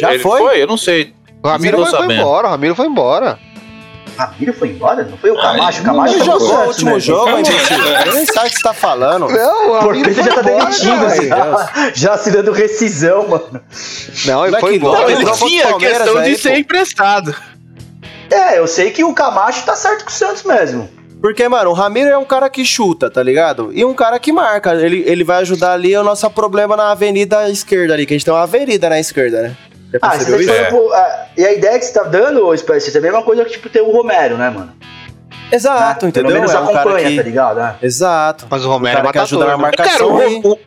Já 0.00 0.10
Ele 0.12 0.18
foi? 0.22 0.62
Eu 0.62 0.66
não 0.66 0.76
sei. 0.76 1.14
O 1.42 1.48
Ramiro 1.48 1.76
foi, 1.78 1.86
foi 1.86 2.00
sabendo. 2.00 2.20
embora, 2.20 2.46
o 2.48 2.50
Ramiro 2.50 2.74
foi 2.74 2.86
embora. 2.86 3.38
Ramiro 4.18 4.52
foi 4.52 4.68
embora? 4.68 5.04
Não 5.04 5.16
foi 5.16 5.30
o 5.30 5.36
Camacho? 5.36 5.80
O 5.80 5.84
Camacho 5.84 6.14
Ele 6.14 6.24
foi 6.24 6.34
o 6.34 6.38
jogou 6.40 6.56
o 6.56 6.66
último 6.66 6.90
mesmo. 6.92 7.00
jogo, 7.00 7.28
hein. 7.38 7.44
Eu 8.06 8.14
nem 8.14 8.26
sabe 8.26 8.46
o 8.48 8.50
que 8.50 8.56
você 8.56 8.62
tá 8.62 8.74
falando. 8.74 9.28
Não, 9.28 9.68
o 9.68 9.70
O 9.70 9.80
Ramiro 9.80 10.12
já 10.12 10.24
tá 10.24 10.40
embora, 10.40 10.68
assim, 10.68 11.28
já, 11.28 11.92
já 11.94 12.12
assinando 12.14 12.52
rescisão, 12.52 13.28
mano. 13.28 13.60
Não, 14.26 14.46
ele 14.46 14.58
foi 14.58 14.76
embora. 14.76 15.10
igual, 15.10 15.10
Ele 15.10 15.30
tinha 15.32 15.78
questão 15.78 16.22
de 16.22 16.36
ser 16.36 16.58
emprestado. 16.58 17.34
É, 18.30 18.58
eu 18.58 18.66
sei 18.66 18.90
que 18.90 19.02
o 19.04 19.14
Camacho 19.14 19.64
tá 19.64 19.74
certo 19.74 20.04
com 20.04 20.10
o 20.10 20.12
Santos 20.12 20.42
mesmo. 20.42 20.88
Porque, 21.20 21.48
mano, 21.48 21.70
o 21.70 21.72
Ramiro 21.72 22.08
é 22.10 22.16
um 22.16 22.24
cara 22.24 22.48
que 22.48 22.64
chuta, 22.64 23.10
tá 23.10 23.22
ligado? 23.22 23.70
E 23.72 23.84
um 23.84 23.92
cara 23.94 24.18
que 24.20 24.30
marca. 24.30 24.74
Ele, 24.74 25.02
ele 25.06 25.24
vai 25.24 25.38
ajudar 25.38 25.72
ali 25.72 25.96
o 25.96 26.04
nosso 26.04 26.28
problema 26.30 26.76
na 26.76 26.92
avenida 26.92 27.48
esquerda 27.50 27.94
ali, 27.94 28.06
que 28.06 28.14
a 28.14 28.16
gente 28.16 28.24
tem 28.24 28.32
uma 28.32 28.42
avenida 28.44 28.88
na 28.88 29.00
esquerda, 29.00 29.42
né? 29.42 29.56
Já 29.92 29.98
Ah, 30.02 30.18
você 30.18 30.30
tá 30.30 30.36
isso? 30.38 30.52
falando, 30.52 30.70
pô, 30.70 30.92
ah, 30.92 31.26
e 31.36 31.44
a 31.46 31.52
ideia 31.52 31.78
que 31.78 31.84
você 31.84 31.92
tá 31.94 32.02
dando, 32.04 32.46
ô 32.46 32.52
Espécie, 32.54 32.94
é 32.94 32.98
a 32.98 33.02
mesma 33.02 33.22
coisa 33.22 33.44
que, 33.44 33.52
tipo, 33.52 33.68
ter 33.70 33.80
o 33.80 33.90
Romero, 33.90 34.36
né, 34.36 34.50
mano? 34.50 34.72
Exato, 35.50 36.04
Né? 36.04 36.10
entendeu? 36.10 36.30
Pelo 36.32 36.40
menos 36.42 36.54
é 36.54 36.60
um 36.60 36.66
cara 36.66 36.80
acompanha, 36.80 37.08
que... 37.10 37.16
tá 37.16 37.22
ligado? 37.22 37.60
É. 37.60 37.76
Exato. 37.82 38.46
Mas 38.50 38.64
o 38.64 38.68
Um 38.68 38.72
Romero 38.72 38.98
é 38.98 39.00
cara 39.00 39.12
que 39.12 39.18
ajuda 39.18 39.44
na 39.46 39.56
né? 39.56 39.70
Cara, 39.70 39.88
marcação. 39.88 40.14
o, 40.14 40.22
e- 40.22 40.40
o, 40.44 40.58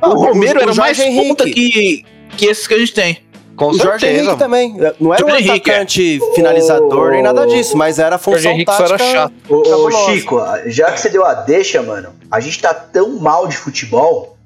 Ah, 0.00 0.08
o 0.08 0.14
Romero 0.14 0.60
era 0.62 0.74
mais 0.74 0.96
Jorge 0.96 1.14
ponta 1.28 1.44
Henrique. 1.44 1.70
que, 1.70 2.36
que 2.36 2.46
esses 2.46 2.66
que 2.66 2.74
a 2.74 2.78
gente 2.78 2.94
tem. 2.94 3.18
Com 3.54 3.66
O 3.70 3.74
Jorge 3.74 3.98
certeza. 4.06 4.22
Henrique 4.22 4.38
também. 4.38 4.76
Não 5.00 5.12
era 5.12 5.26
um 5.26 5.28
Jorge 5.28 5.48
Henrique, 5.48 5.68
é. 5.70 5.74
atacante 5.74 6.20
finalizador 6.34 7.10
nem 7.10 7.22
nada 7.22 7.44
disso, 7.46 7.76
mas 7.76 7.98
era 7.98 8.14
a 8.14 8.18
função 8.18 8.38
Jorge 8.40 8.48
Henrique 8.54 8.72
só 8.72 8.84
tática. 8.84 9.02
era 9.04 9.12
chato. 9.12 9.32
Ô. 9.48 9.90
Chico, 9.90 10.40
já 10.66 10.90
que 10.92 11.00
você 11.00 11.08
deu 11.10 11.26
a 11.26 11.34
deixa, 11.34 11.82
mano, 11.82 12.14
a 12.30 12.40
gente 12.40 12.60
tá 12.62 12.72
tão 12.72 13.18
mal 13.18 13.46
de 13.48 13.56
futebol 13.58 14.36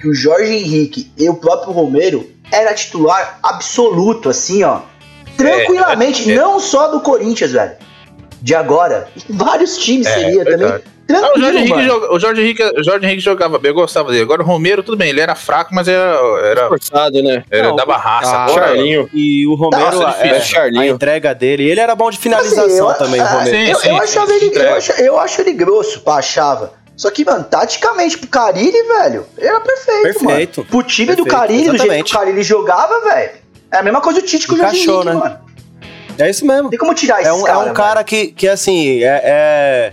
que 0.00 0.08
o 0.08 0.14
Jorge 0.14 0.52
Henrique 0.52 1.12
e 1.18 1.28
o 1.28 1.34
próprio 1.34 1.70
Romero 1.72 2.26
era 2.52 2.72
titular 2.74 3.38
absoluto, 3.42 4.28
assim, 4.28 4.62
ó. 4.62 4.80
Tranquilamente, 5.36 6.30
é, 6.30 6.34
é. 6.34 6.36
não 6.36 6.60
só 6.60 6.88
do 6.88 7.00
Corinthians, 7.00 7.50
velho. 7.52 7.72
De 8.40 8.54
agora. 8.54 9.08
Vários 9.28 9.78
times 9.78 10.06
É, 10.06 10.14
seria 10.14 10.44
também. 10.44 10.58
verdade. 10.58 10.84
Ah, 11.14 11.32
o, 11.36 11.40
Jorge 11.40 11.58
Henrique 11.58 11.82
joga- 11.84 12.14
o 12.14 12.18
Jorge 12.18 12.40
Henrique, 12.42 12.62
o 12.62 12.82
Jorge 12.84 13.04
Henrique 13.06 13.20
jogava 13.22 13.58
bem, 13.58 13.70
eu 13.70 13.74
gostava 13.74 14.10
dele. 14.10 14.22
Agora 14.22 14.42
o 14.42 14.46
Romero, 14.46 14.82
tudo 14.82 14.96
bem, 14.96 15.10
ele 15.10 15.20
era 15.20 15.34
fraco, 15.34 15.74
mas 15.74 15.86
era, 15.86 16.16
era, 16.44 16.68
Forçado, 16.68 17.22
né? 17.22 17.44
era 17.50 17.68
Não, 17.68 17.76
da 17.76 17.84
barraça. 17.84 18.30
ah, 18.34 18.44
Agora- 18.44 18.66
Charlinho. 18.68 19.10
E 19.12 19.46
o 19.46 19.54
Romero, 19.54 19.84
Nossa, 20.00 20.18
é, 20.18 20.22
difícil. 20.28 20.36
a 20.36 20.40
Charlinho. 20.40 20.94
entrega 20.94 21.34
dele, 21.34 21.68
ele 21.70 21.80
era 21.80 21.94
bom 21.94 22.08
de 22.10 22.16
finalização 22.18 22.64
Assim, 22.64 22.78
eu- 22.78 23.06
também, 23.06 23.20
o 23.20 23.24
Romero. 23.26 23.50
Sim, 23.50 23.68
eu, 23.70 23.78
sim, 23.78 23.88
eu 23.90 23.96
achava 23.96 24.32
ele, 24.32 24.52
eu, 24.58 24.74
acho, 24.74 24.92
eu 24.92 25.18
acho 25.18 25.40
ele 25.42 25.52
grosso, 25.52 26.00
pá, 26.00 26.18
achava. 26.18 26.72
Só 27.02 27.10
que, 27.10 27.24
mano, 27.24 27.42
taticamente, 27.42 28.16
pro 28.16 28.28
Carilli, 28.28 28.80
velho, 28.80 29.26
era 29.36 29.58
perfeito, 29.58 30.20
Perfeito. 30.20 30.60
mano. 30.60 30.70
Pro 30.70 30.84
time 30.84 31.16
do 31.16 31.24
Perfeito, 31.24 31.36
Carilli, 31.36 31.70
do 31.70 31.76
jeito 31.76 32.04
que 32.04 32.14
o 32.14 32.16
Carilli 32.16 32.42
jogava, 32.44 33.00
velho. 33.00 33.32
É 33.72 33.78
a 33.78 33.82
mesma 33.82 34.00
coisa 34.00 34.20
do 34.20 34.24
Tite 34.28 34.46
com 34.46 34.54
o 34.54 34.56
Jorge 34.56 34.76
Henrique, 34.76 35.06
né? 35.06 35.12
mano. 35.14 35.38
É 36.16 36.30
isso 36.30 36.46
mesmo. 36.46 36.70
Tem 36.70 36.78
como 36.78 36.94
tirar 36.94 37.20
esse 37.20 37.28
É 37.28 37.32
um, 37.32 37.42
cara, 37.42 37.58
é 37.58 37.70
um 37.72 37.74
cara 37.74 38.04
que, 38.04 38.28
que 38.28 38.46
assim, 38.46 39.02
é. 39.02 39.20
é... 39.24 39.92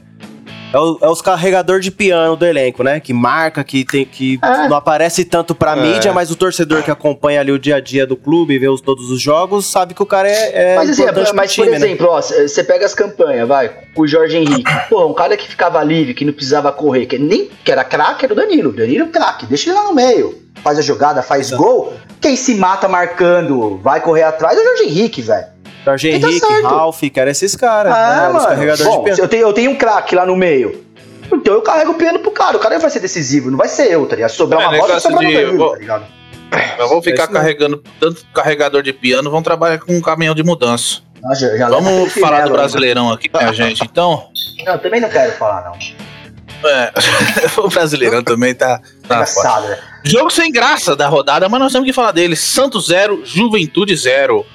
É, 0.71 0.77
o- 0.77 0.99
é 1.01 1.07
os 1.09 1.19
carregador 1.21 1.79
de 1.79 1.89
piano 1.89 2.35
do 2.35 2.45
elenco, 2.45 2.83
né? 2.83 2.99
Que 2.99 3.11
marca, 3.11 3.63
que 3.63 3.83
tem 3.83 4.05
que 4.05 4.39
É. 4.43 4.67
não 4.67 4.77
aparece 4.77 5.25
tanto 5.25 5.55
pra 5.55 5.75
mídia, 5.75 6.13
mas 6.13 6.29
o 6.29 6.35
torcedor 6.35 6.83
que 6.83 6.91
acompanha 6.91 7.39
ali 7.39 7.51
o 7.51 7.57
dia 7.57 7.77
a 7.77 7.79
dia 7.79 8.05
do 8.05 8.15
clube 8.15 8.53
e 8.53 8.59
vê 8.59 8.67
os, 8.69 8.79
todos 8.79 9.09
os 9.09 9.19
jogos 9.19 9.65
sabe 9.65 9.95
que 9.95 10.03
o 10.03 10.05
cara 10.05 10.29
é, 10.29 10.73
é 10.73 10.75
Mas 10.75 10.91
assim, 10.91 11.01
importante 11.01 11.27
pro 11.27 11.35
mas 11.37 11.55
por 11.55 11.63
time, 11.65 11.79
né? 11.79 11.85
exemplo, 11.87 12.07
ó, 12.11 12.21
você 12.21 12.63
pega 12.63 12.85
as 12.85 12.93
campanhas, 12.93 13.47
vai, 13.47 13.71
com 13.95 14.03
o 14.03 14.07
Jorge 14.07 14.37
Henrique. 14.37 14.71
Pô, 14.89 15.07
um 15.07 15.13
cara 15.13 15.35
que 15.35 15.47
ficava 15.47 15.83
livre, 15.83 16.13
que 16.13 16.23
não 16.23 16.33
precisava 16.33 16.71
correr, 16.71 17.07
que 17.07 17.17
nem 17.17 17.49
que 17.65 17.71
era 17.71 17.83
craque, 17.83 18.25
era 18.25 18.33
o 18.33 18.35
Danilo. 18.37 18.71
Danilo 18.71 19.05
é 19.05 19.09
craque, 19.09 19.47
deixa 19.47 19.71
ele 19.71 19.77
lá 19.79 19.85
no 19.85 19.93
meio. 19.95 20.37
Faz 20.63 20.77
a 20.77 20.81
jogada, 20.81 21.23
faz 21.23 21.51
gol. 21.51 21.93
Quem 22.21 22.35
se 22.35 22.53
mata 22.55 22.87
marcando, 22.87 23.77
vai 23.81 24.01
correr 24.01 24.23
atrás 24.23 24.57
é 24.57 24.61
o 24.61 24.63
Jorge 24.65 24.83
Henrique, 24.83 25.21
velho. 25.21 25.47
Jorge 25.85 26.19
tá 26.19 26.27
Henrique. 26.27 26.61
Ralf, 26.63 26.99
que 27.01 27.19
eram 27.19 27.31
esses 27.31 27.55
caras, 27.55 27.93
Ah, 27.93 28.15
né? 28.21 28.27
Os 28.27 28.33
mano. 28.33 28.47
carregadores 28.47 28.85
Bom, 28.85 28.97
de 28.97 29.03
piano. 29.03 29.15
se 29.15 29.21
eu 29.21 29.27
tenho, 29.27 29.41
eu 29.47 29.53
tenho 29.53 29.71
um 29.71 29.75
craque 29.75 30.15
lá 30.15 30.25
no 30.25 30.35
meio. 30.35 30.83
Então 31.31 31.53
eu 31.53 31.61
carrego 31.61 31.91
o 31.91 31.95
piano 31.95 32.19
pro 32.19 32.31
cara. 32.31 32.57
O 32.57 32.59
cara 32.59 32.77
vai 32.79 32.89
ser 32.89 32.99
decisivo, 32.99 33.49
não 33.51 33.57
vai 33.57 33.67
ser 33.67 33.91
eu, 33.91 34.05
tá 34.05 34.15
ligado? 34.15 34.31
Sobrar 34.31 34.61
É, 34.61 34.67
uma 34.67 34.77
bola, 34.77 34.99
sobrar 34.99 35.21
no 35.23 35.27
de- 35.29 35.33
Danilo, 35.35 35.57
vou- 35.57 35.71
tá 35.73 35.77
ligado? 35.79 36.05
Mas 36.51 37.03
ficar 37.03 37.23
É 37.23 37.27
carregando 37.27 37.83
tanto 37.99 38.25
carregador 38.33 38.81
de 38.81 38.91
piano, 38.91 39.29
vamos 39.29 39.43
trabalhar 39.43 39.77
com 39.79 39.93
um 39.95 40.01
caminhão 40.01 40.33
de 40.33 40.41
mudança. 40.43 41.01
Ah, 41.23 41.35
já- 41.35 41.55
já 41.55 41.69
Vamos 41.69 42.11
falar 42.13 42.37
do 42.37 42.43
chinelo, 42.43 42.53
Brasileirão 42.53 43.11
aqui, 43.11 43.29
minha 43.33 43.53
gente. 43.53 43.83
Então, 43.83 44.27
Não, 44.65 44.73
eu 44.73 44.79
também 44.79 44.99
não 44.99 45.09
quero 45.09 45.31
falar, 45.33 45.65
não. 45.65 46.69
é, 46.69 46.91
o 47.61 47.67
Brasileirão 47.69 48.23
também 48.23 48.55
tá, 48.55 48.79
tá. 49.07 49.15
Engraçado, 49.15 49.67
né? 49.67 49.77
Jogo 50.03 50.29
sem 50.31 50.51
graça 50.51 50.95
da 50.95 51.07
rodada, 51.07 51.47
mas 51.47 51.59
nós 51.59 51.71
temos 51.71 51.85
que 51.85 51.93
falar 51.93 52.11
dele. 52.11 52.35
Santos 52.35 52.87
0, 52.87 53.21
Juventude 53.23 53.95
0. 53.95 54.45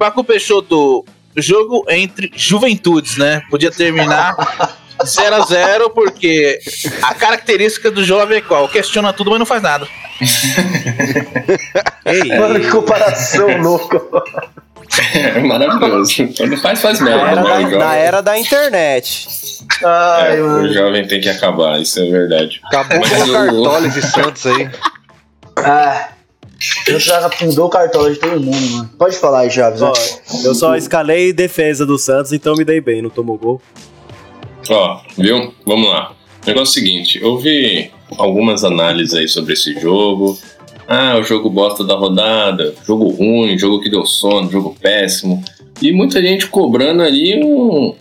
Paco 0.00 0.24
Peixoto, 0.24 1.04
jogo 1.36 1.84
entre 1.90 2.32
juventudes, 2.34 3.18
né? 3.18 3.42
Podia 3.50 3.70
terminar 3.70 4.34
0 5.04 5.36
a 5.36 5.40
0 5.44 5.90
porque 5.90 6.58
a 7.02 7.12
característica 7.14 7.90
do 7.90 8.02
jovem 8.02 8.38
é 8.38 8.40
qual? 8.40 8.66
Questiona 8.66 9.12
tudo, 9.12 9.28
mas 9.28 9.38
não 9.38 9.44
faz 9.44 9.62
nada. 9.62 9.86
Mano, 12.38 12.60
que 12.60 12.70
comparação 12.70 13.46
louca. 13.60 14.00
É 15.14 15.38
maravilhoso. 15.40 16.28
Quando 16.36 16.56
faz, 16.56 16.80
faz 16.80 16.98
na, 17.00 17.06
merda. 17.06 17.30
era 17.30 17.36
né? 17.36 17.42
da, 17.42 17.60
jovem- 17.60 17.78
na 17.78 17.94
era 17.94 18.22
da 18.22 18.38
internet. 18.38 19.28
Ai, 19.84 20.38
É, 20.38 20.40
mano. 20.40 20.62
o 20.68 20.72
jovem 20.72 21.06
tem 21.06 21.20
que 21.20 21.28
acabar, 21.28 21.78
isso 21.78 22.00
é 22.00 22.10
verdade. 22.10 22.58
Acabou 22.64 23.00
com 23.00 23.06
o 23.06 23.32
Cartola 23.32 23.86
esse 23.86 24.02
Santos 24.02 24.46
aí. 24.46 24.70
Ah, 25.58 26.08
eu 26.86 26.98
já 26.98 27.26
afundou 27.26 27.66
o 27.66 27.70
cartola 27.70 28.12
de 28.12 28.18
todo 28.18 28.40
mundo, 28.40 28.70
mano. 28.70 28.90
Pode 28.98 29.16
falar 29.16 29.40
aí, 29.40 29.50
Chaves. 29.50 29.80
Ó, 29.82 29.92
eu 30.44 30.54
só 30.54 30.76
escalei 30.76 31.32
defesa 31.32 31.86
do 31.86 31.98
Santos, 31.98 32.32
então 32.32 32.54
me 32.54 32.64
dei 32.64 32.80
bem, 32.80 33.00
não 33.02 33.10
tomou 33.10 33.38
gol. 33.38 33.62
Ó, 34.68 35.00
viu? 35.16 35.54
Vamos 35.64 35.88
lá. 35.88 36.12
O 36.42 36.46
negócio 36.46 36.70
é 36.78 36.82
o 36.82 36.84
seguinte, 36.84 37.18
eu 37.22 37.38
vi 37.38 37.90
algumas 38.16 38.64
análises 38.64 39.14
aí 39.14 39.28
sobre 39.28 39.54
esse 39.54 39.78
jogo. 39.78 40.38
Ah, 40.88 41.16
o 41.18 41.22
jogo 41.22 41.48
bosta 41.48 41.84
da 41.84 41.94
rodada, 41.94 42.74
jogo 42.86 43.08
ruim, 43.08 43.56
jogo 43.56 43.80
que 43.80 43.90
deu 43.90 44.04
sono, 44.04 44.50
jogo 44.50 44.76
péssimo. 44.80 45.42
E 45.80 45.92
muita 45.92 46.20
gente 46.20 46.46
cobrando 46.48 47.02
ali 47.02 47.42
um 47.42 47.94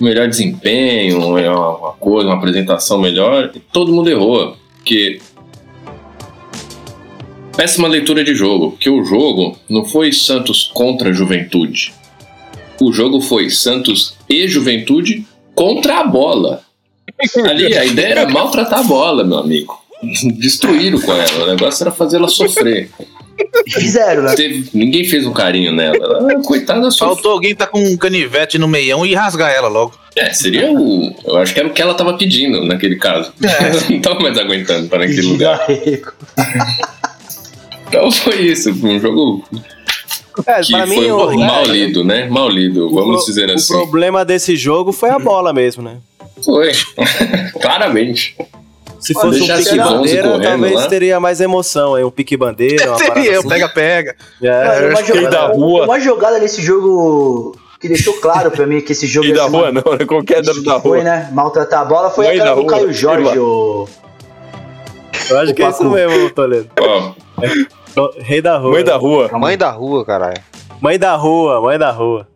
melhor 0.00 0.28
desempenho, 0.28 1.18
uma 1.18 1.78
uma 1.78 1.92
coisa, 1.92 2.28
uma 2.28 2.36
apresentação 2.36 2.98
melhor. 2.98 3.52
E 3.54 3.60
todo 3.60 3.92
mundo 3.92 4.10
errou. 4.10 4.56
Porque 4.78 5.20
péssima 7.56 7.88
leitura 7.88 8.24
de 8.24 8.34
jogo, 8.34 8.72
porque 8.72 8.90
o 8.90 9.04
jogo 9.04 9.58
não 9.68 9.84
foi 9.84 10.12
Santos 10.12 10.70
contra 10.74 11.12
Juventude. 11.12 11.92
O 12.80 12.92
jogo 12.92 13.20
foi 13.20 13.50
Santos 13.50 14.14
e 14.28 14.48
Juventude 14.48 15.26
contra 15.54 16.00
a 16.00 16.04
bola. 16.04 16.62
Ali 17.48 17.76
a 17.76 17.84
ideia 17.84 18.06
era 18.08 18.28
maltratar 18.28 18.80
a 18.80 18.82
bola, 18.82 19.22
meu 19.24 19.38
amigo. 19.38 19.78
Destruíram 20.38 21.00
com 21.00 21.12
ela. 21.12 21.44
O 21.44 21.46
negócio 21.46 21.84
era 21.84 21.92
fazer 21.92 22.16
ela 22.16 22.28
sofrer. 22.28 22.90
Fizeram, 23.68 24.22
né? 24.22 24.34
Teve- 24.34 24.68
ninguém 24.74 25.04
fez 25.04 25.26
um 25.26 25.32
carinho 25.32 25.72
nela. 25.72 25.96
Ela, 25.96 26.42
coitada, 26.42 26.90
só. 26.90 27.06
Faltou 27.06 27.32
alguém 27.32 27.54
tá 27.54 27.66
com 27.66 27.82
um 27.82 27.96
canivete 27.96 28.58
no 28.58 28.68
meião 28.68 29.04
e 29.04 29.14
rasgar 29.14 29.50
ela 29.50 29.68
logo. 29.68 29.94
É, 30.16 30.32
seria 30.32 30.70
o. 30.72 31.14
Eu 31.24 31.36
acho 31.38 31.52
que 31.52 31.58
era 31.60 31.68
o 31.68 31.72
que 31.72 31.82
ela 31.82 31.94
tava 31.94 32.16
pedindo 32.16 32.64
naquele 32.64 32.96
caso. 32.96 33.32
Ela 33.42 33.80
não 33.90 34.00
tava 34.00 34.20
mais 34.20 34.38
aguentando 34.38 34.88
para 34.88 35.00
naquele 35.00 35.22
lugar. 35.22 35.60
Então 37.88 38.10
foi 38.10 38.36
isso, 38.42 38.70
um 38.70 38.98
jogo 38.98 39.44
É, 40.46 40.60
que 40.60 40.72
pra 40.72 40.86
foi 40.86 40.96
mim, 40.98 41.10
o, 41.10 41.38
mal 41.38 41.62
é, 41.62 41.66
lido, 41.66 42.04
né? 42.04 42.26
Mal 42.28 42.48
lido, 42.48 42.86
o 42.86 42.94
vamos 42.94 43.16
pro- 43.18 43.26
dizer 43.26 43.48
o 43.50 43.54
assim. 43.54 43.72
problema 43.72 44.24
desse 44.24 44.56
jogo 44.56 44.90
foi 44.92 45.10
a 45.10 45.18
bola 45.18 45.52
mesmo, 45.52 45.82
né? 45.82 45.98
Foi, 46.44 46.72
claramente. 47.60 48.36
Se 49.00 49.12
fosse 49.12 49.26
um 49.26 49.30
Deixasse 49.46 49.64
pique 49.70 49.80
os 49.80 49.86
11 49.86 49.96
bandeira, 49.98 50.22
correndo 50.28 50.42
talvez 50.48 50.74
lá. 50.74 50.86
teria 50.86 51.20
mais 51.20 51.40
emoção 51.40 51.94
aí. 51.94 52.02
Um 52.02 52.10
pique 52.10 52.36
bandeira, 52.38 52.88
uma 52.88 52.96
parada 52.98 53.20
Seria, 53.20 53.38
assim. 53.38 53.48
pega-pega. 53.48 54.16
É, 54.42 54.88
uma, 54.90 55.04
jogada, 55.04 55.30
da 55.30 55.46
rua- 55.48 55.84
uma 55.84 56.00
jogada 56.00 56.38
nesse 56.38 56.62
jogo 56.62 57.54
que 57.78 57.86
deixou 57.86 58.14
claro 58.14 58.50
pra 58.50 58.66
mim 58.66 58.80
que 58.80 58.92
esse 58.92 59.06
jogo 59.06 59.26
E 59.26 59.28
ia 59.28 59.34
da 59.34 59.44
rua 59.44 59.70
não, 59.70 59.82
né? 59.98 60.06
Qualquer 60.06 60.42
dano 60.42 60.62
da 60.62 60.80
foi, 60.80 61.00
rua. 61.00 61.04
né? 61.04 61.28
Maltratar 61.34 61.82
a 61.82 61.84
bola 61.84 62.08
foi 62.10 62.38
da 62.38 62.54
do 62.54 62.62
rua, 62.62 62.70
Caio 62.70 62.92
Jorge, 62.94 63.38
o. 63.38 63.86
eu 65.30 65.38
acho 65.38 65.54
que 65.54 65.62
é 65.62 65.68
isso 65.68 65.78
Pacu. 65.78 65.90
mesmo, 65.90 66.30
Toledo. 66.30 66.68
Ó, 67.96 68.10
Rei 68.18 68.42
da 68.42 68.56
rua. 68.58 68.72
Mãe 68.72 68.84
da 68.84 68.96
rua. 68.96 69.28
Mãe 69.38 69.56
da 69.58 69.70
rua, 69.70 70.04
caralho. 70.04 70.42
Mãe 70.80 70.98
da 70.98 71.14
rua, 71.16 71.60
mãe 71.60 71.78
da 71.78 71.90
rua. 71.90 72.26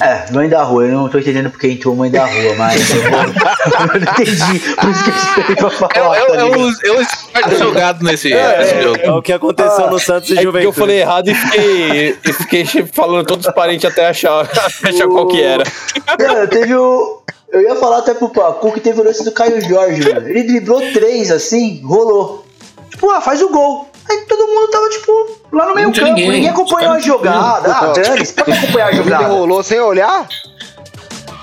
É, 0.00 0.30
mãe 0.32 0.48
da 0.48 0.62
rua. 0.62 0.84
Eu 0.84 0.92
não 0.92 1.08
tô 1.08 1.18
entendendo 1.18 1.50
porque 1.50 1.66
entrou 1.68 1.94
mãe 1.96 2.10
da 2.10 2.24
rua, 2.24 2.54
mas. 2.56 2.90
eu, 2.90 3.02
eu 3.02 3.10
não 3.10 3.96
entendi. 3.96 4.60
Por 4.76 4.90
isso 4.90 5.04
que 5.04 5.10
eu 5.10 5.16
esperei 5.16 5.56
pra 5.56 5.68
É, 5.68 5.70
falar. 5.70 6.16
é, 6.16 6.26
tá 6.26 6.32
é, 6.34 6.36
ligado? 6.36 6.60
o, 6.60 6.86
é 6.86 6.90
o 6.92 7.02
Smart 7.02 7.56
jogado 7.58 8.04
nesse, 8.04 8.30
nesse 8.32 8.82
jogo. 8.82 8.98
É 9.02 9.10
o 9.10 9.22
que 9.22 9.32
aconteceu 9.32 9.90
no 9.90 9.98
Santos 9.98 10.30
e 10.30 10.32
É 10.32 10.36
porque 10.36 10.44
Juventude. 10.44 10.66
eu 10.66 10.72
falei 10.72 11.00
errado 11.00 11.28
e 11.28 11.34
fiquei, 11.34 12.18
e 12.24 12.32
fiquei 12.32 12.64
falando 12.92 13.26
todos 13.26 13.46
os 13.46 13.52
parentes 13.54 13.84
até 13.90 14.08
achar, 14.08 14.42
achar 14.84 15.08
qual 15.08 15.26
que 15.26 15.42
era. 15.42 15.64
Cara, 16.18 16.46
teve 16.46 16.74
o. 16.74 17.22
Eu 17.50 17.62
ia 17.62 17.74
falar 17.76 17.98
até 17.98 18.12
pro 18.14 18.28
Pacu 18.28 18.72
que 18.72 18.80
teve 18.80 19.00
o 19.00 19.04
lance 19.04 19.24
do 19.24 19.32
Caio 19.32 19.60
Jorge, 19.66 20.12
mano. 20.12 20.28
Ele 20.28 20.42
driblou 20.44 20.80
três 20.92 21.30
assim, 21.30 21.80
rolou. 21.82 22.46
Tipo, 22.90 23.10
ah, 23.10 23.20
faz 23.20 23.40
o 23.42 23.48
gol. 23.48 23.88
Aí 24.10 24.18
todo 24.26 24.46
mundo 24.46 24.70
tava, 24.70 24.88
tipo, 24.88 25.12
lá 25.52 25.66
no 25.66 25.74
meio 25.74 25.92
campo. 25.92 26.04
ninguém. 26.06 26.30
Ninguém, 26.30 26.48
acompanhou 26.48 26.92
a 26.92 26.98
jogada. 26.98 27.72
Ah, 27.74 27.92
dane-se, 27.92 28.32
pra 28.32 28.44
que 28.44 28.52
acompanhar 28.52 28.86
a 28.86 28.90
Ele 28.92 29.02
jogada? 29.02 29.24
rolou 29.26 29.62
sem 29.62 29.80
olhar? 29.80 30.26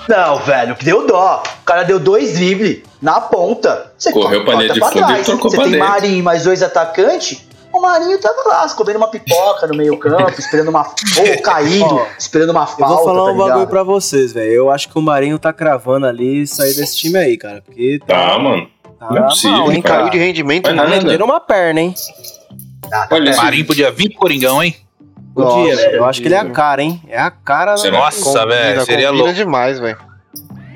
Não, 0.07 0.37
velho, 0.39 0.75
que 0.75 0.85
deu 0.85 1.05
dó. 1.07 1.41
O 1.61 1.65
cara 1.65 1.83
deu 1.83 1.99
dois 1.99 2.33
dribles 2.33 2.83
na 3.01 3.19
ponta. 3.21 3.91
Você 3.97 4.11
Correu 4.11 4.39
co- 4.39 4.45
pra 4.45 4.55
linha 4.55 4.67
corta 4.67 4.73
de 4.73 4.79
pra 4.79 4.89
fundo 4.89 4.99
e 5.01 5.07
trás. 5.07 5.25
trocou 5.25 5.49
Você 5.49 5.55
pra 5.57 5.63
tem 5.65 5.73
dentro. 5.73 5.87
Marinho 5.89 6.17
e 6.17 6.21
mais 6.21 6.43
dois 6.43 6.61
atacantes. 6.61 7.43
O 7.73 7.81
Marinho 7.81 8.17
tava 8.21 8.41
lá, 8.47 8.69
comendo 8.69 8.97
uma 8.99 9.09
pipoca 9.09 9.67
no 9.67 9.75
meio 9.75 9.97
campo, 9.97 10.39
esperando 10.39 10.69
uma. 10.69 10.81
Ou 11.19 11.41
caído, 11.41 12.01
esperando 12.17 12.51
uma 12.51 12.61
Eu 12.61 12.67
falta. 12.67 12.85
vou 12.95 13.03
falar 13.03 13.25
tá 13.25 13.31
um 13.31 13.37
bagulho 13.37 13.67
pra 13.67 13.83
vocês, 13.83 14.31
velho. 14.31 14.51
Eu 14.53 14.71
acho 14.71 14.87
que 14.89 14.97
o 14.97 15.01
Marinho 15.01 15.37
tá 15.37 15.51
cravando 15.51 16.05
ali 16.05 16.47
sair 16.47 16.73
desse 16.75 16.95
time 16.97 17.17
aí, 17.17 17.35
cara. 17.37 17.61
Porque 17.65 17.99
tá, 18.07 18.37
mano. 18.39 18.69
Tá 18.99 19.07
não 19.09 19.17
é 19.17 19.21
possível, 19.23 19.57
mal, 19.57 19.71
hein, 19.71 19.81
cara. 19.81 19.97
Caiu 20.01 20.11
de 20.11 20.17
rendimento. 20.17 20.65
Vai 20.65 20.73
né? 20.89 20.97
Perderam 20.99 21.25
uma 21.25 21.39
perna, 21.39 21.81
hein? 21.81 21.95
Olha, 23.11 23.29
esse- 23.29 23.41
Marinho 23.41 23.65
podia 23.65 23.91
vir 23.91 24.09
pro 24.09 24.19
Coringão, 24.19 24.63
hein? 24.63 24.75
Podia, 25.33 25.75
Nossa. 25.75 25.87
Eu 25.89 26.05
acho 26.05 26.21
que 26.21 26.27
ele 26.27 26.35
é 26.35 26.39
a 26.39 26.49
cara, 26.49 26.81
hein? 26.81 27.01
É 27.07 27.19
a 27.19 27.29
cara. 27.29 27.75
Será? 27.77 27.97
Nossa, 27.97 28.45
velho, 28.45 28.85
seria 28.85 29.11
louco. 29.11 29.33
demais, 29.33 29.79
velho. 29.79 29.97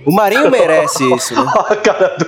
O 0.05 0.11
Marinho 0.13 0.49
merece 0.49 1.03
isso, 1.13 1.35
né? 1.35 1.51
A 1.69 1.75
cara 1.75 2.15
do 2.17 2.25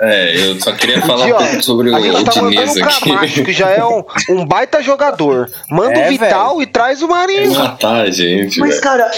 É, 0.00 0.46
eu 0.50 0.60
só 0.60 0.72
queria 0.72 1.00
falar 1.02 1.26
um 1.26 1.36
Aqui, 1.36 1.44
pouco 1.46 1.62
sobre 1.62 1.90
o, 1.90 1.94
o 1.94 2.24
tá 2.24 2.32
o 2.32 2.34
Camacho, 2.50 3.14
aqui. 3.14 3.44
que 3.44 3.52
já 3.52 3.70
é 3.70 3.84
um, 3.84 4.02
um 4.30 4.44
baita 4.46 4.82
jogador. 4.82 5.48
Manda 5.70 5.92
É, 6.00 6.06
o 6.06 6.10
Vital 6.10 6.62
e 6.62 6.66
traz 6.66 7.02
o 7.02 7.08
Marinho. 7.08 7.52
Matar 7.54 8.06
a 8.06 8.10
gente, 8.10 8.58
Mas, 8.58 8.70
velho. 8.70 8.82
cara, 8.82 9.10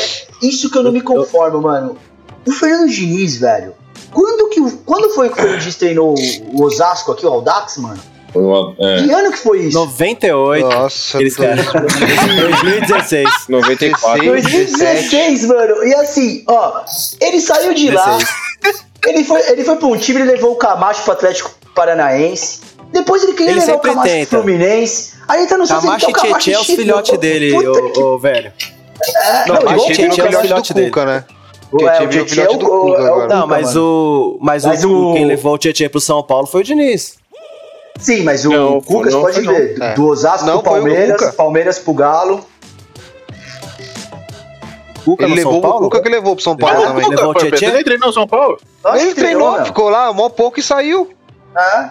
isso 0.43 0.69
que 0.71 0.77
eu 0.77 0.83
não 0.83 0.93
me 0.93 1.01
conformo, 1.01 1.63
mano. 1.63 1.97
O 2.47 2.51
Fernando 2.53 2.91
Diniz, 2.91 3.37
velho. 3.39 3.73
Quando, 4.13 4.49
que, 4.51 4.61
quando 4.85 5.11
foi 5.11 5.29
que 5.31 5.41
o 5.41 5.59
Diniz 5.59 5.77
treinou 5.77 6.15
o 6.53 6.63
Osasco 6.65 7.13
aqui, 7.13 7.27
o 7.27 7.29
Aldax, 7.29 7.79
mano? 7.79 8.01
É, 8.81 9.03
Que 9.03 9.13
ano 9.13 9.31
que 9.31 9.39
foi 9.39 9.61
isso? 9.61 9.79
98. 9.79 10.67
Nossa, 10.69 11.19
doido. 11.19 11.37
caras. 11.37 11.67
2016. 11.73 13.31
94. 13.49 14.25
2016, 14.25 15.45
mano. 15.47 15.85
E 15.85 15.95
assim, 15.95 16.45
ó, 16.49 16.81
ele 17.21 17.41
saiu 17.41 17.75
de 17.75 17.91
lá. 17.91 18.19
16. 18.19 18.85
Ele 19.07 19.25
foi, 19.25 19.41
ele 19.51 19.65
foi 19.65 19.77
pra 19.77 19.87
um 19.87 19.97
time, 19.97 20.21
ele 20.23 20.33
levou 20.33 20.53
o 20.53 20.57
Camacho 20.57 21.03
pro 21.05 21.13
Atlético 21.13 21.51
Paranaense. 21.75 22.61
Depois 22.93 23.23
ele 23.23 23.35
queria 23.35 23.53
Ele 23.53 23.61
levar 23.61 23.75
o 23.75 23.79
Camacho 23.81 24.09
tenta. 24.09 24.27
pro 24.31 24.39
Fluminense. 24.43 25.13
Aí 25.29 25.41
ele 25.41 25.47
tá 25.49 25.59
no 25.59 25.67
Camacho 25.69 26.07
e 26.07 26.11
o 26.11 26.13
Camacho 26.15 26.39
Tietchan 26.39 26.53
é 26.53 26.61
os 26.61 26.67
filhotes 26.67 27.19
dele, 27.19 27.51
que- 27.93 28.01
ô, 28.01 28.19
velho. 28.19 28.53
É, 29.03 29.49
Não, 29.49 29.55
não, 29.57 29.87
Tietchan 29.87 30.23
é 30.23 30.35
é 30.35 30.39
o 30.39 30.41
filhote 30.41 30.73
do 30.73 30.77
dele. 30.77 30.91
Cuca, 30.91 31.05
né? 31.05 31.25
O- 31.75 31.79
Tietchan 31.79 32.03
é, 32.03 32.07
o 32.07 32.09
virou 32.11 32.27
Tietchan 32.27 32.35
filhote 32.49 32.55
é 32.55 32.57
o- 32.57 32.59
do 32.59 32.67
Cuca 32.67 32.99
é 32.99 33.03
o 33.03 33.07
agora. 33.15 33.35
Não, 33.35 33.47
mas 33.47 33.77
o. 33.77 34.39
Mas, 34.41 34.65
Mas 34.65 34.85
o, 34.85 35.11
o- 35.11 35.15
quem 35.15 35.25
levou 35.27 35.55
o 35.55 35.59
Tietchan 35.59 35.89
pro 35.89 36.01
São 36.01 36.23
Paulo 36.23 36.47
foi 36.47 36.61
o 36.61 36.65
Diniz. 36.65 37.17
Sim, 38.01 38.23
mas 38.23 38.45
o 38.45 38.51
Não, 38.51 38.81
Cuca, 38.81 39.11
não, 39.11 39.21
você 39.23 39.41
pode 39.41 39.47
ver. 39.47 39.81
É. 39.81 39.95
Do 39.95 40.07
Osasco 40.09 40.47
Não, 40.47 40.61
pro 40.61 40.73
o 40.73 40.75
Palmeiras. 40.75 41.35
Palmeiras 41.37 41.79
pro 41.79 41.95
Galo. 41.95 42.45
Cuca 45.05 45.25
Ele 45.27 45.35
levou 45.35 45.59
o 45.59 45.61
Paulo? 45.61 45.81
Cuca 45.91 46.03
que 46.03 46.09
levou 46.09 46.35
pro 46.35 46.43
São 46.43 46.57
Paulo 46.57 46.83
Ah, 46.83 46.87
também. 46.89 47.05
Cuca. 47.05 47.17
levou 47.17 47.31
o 47.31 47.35
Tietchan? 47.35 47.67
Ele 47.75 47.85
treinou 47.85 48.09
o 48.09 48.13
São 48.13 48.27
Paulo? 48.27 48.59
Acho 48.85 49.05
Ele 49.05 49.15
que 49.15 49.21
treinou, 49.21 49.59
não. 49.59 49.65
ficou 49.67 49.89
lá 49.91 50.13
mó 50.13 50.29
pouco 50.31 50.59
e 50.59 50.63
saiu. 50.63 51.11
É. 51.57 51.91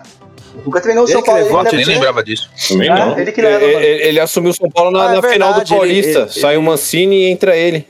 O 0.58 0.62
Cuca 0.64 0.82
treinou 0.82 1.04
o 1.04 1.08
Ele 1.08 1.14
São 1.14 1.24
Paulo. 1.24 1.44
levou 1.44 1.60
ele 1.62 1.70
leva- 1.70 1.78
Nem 1.78 1.86
lembrava 1.96 2.24
disso. 2.24 2.50
também 2.68 2.90
não. 2.90 3.18
ele 3.18 3.32
que 3.32 3.40
Ele, 3.42 3.48
leva, 3.50 3.66
ele- 3.66 4.04
ele 4.08 4.20
assumiu 4.20 4.50
o 4.52 4.54
São 4.54 4.70
Paulo 4.70 4.90
na, 4.92 5.10
Ah, 5.10 5.12
é 5.14 5.16
na 5.16 5.22
final 5.22 5.50
do 5.54 5.56
verdade, 5.60 5.74
ele- 5.74 5.80
Paulista. 5.80 6.20
ele- 6.22 6.30
Sai 6.42 6.58
o 6.58 6.62
Mancini 6.64 7.16
e 7.18 7.30
entra 7.30 7.56
ele. 7.56 7.88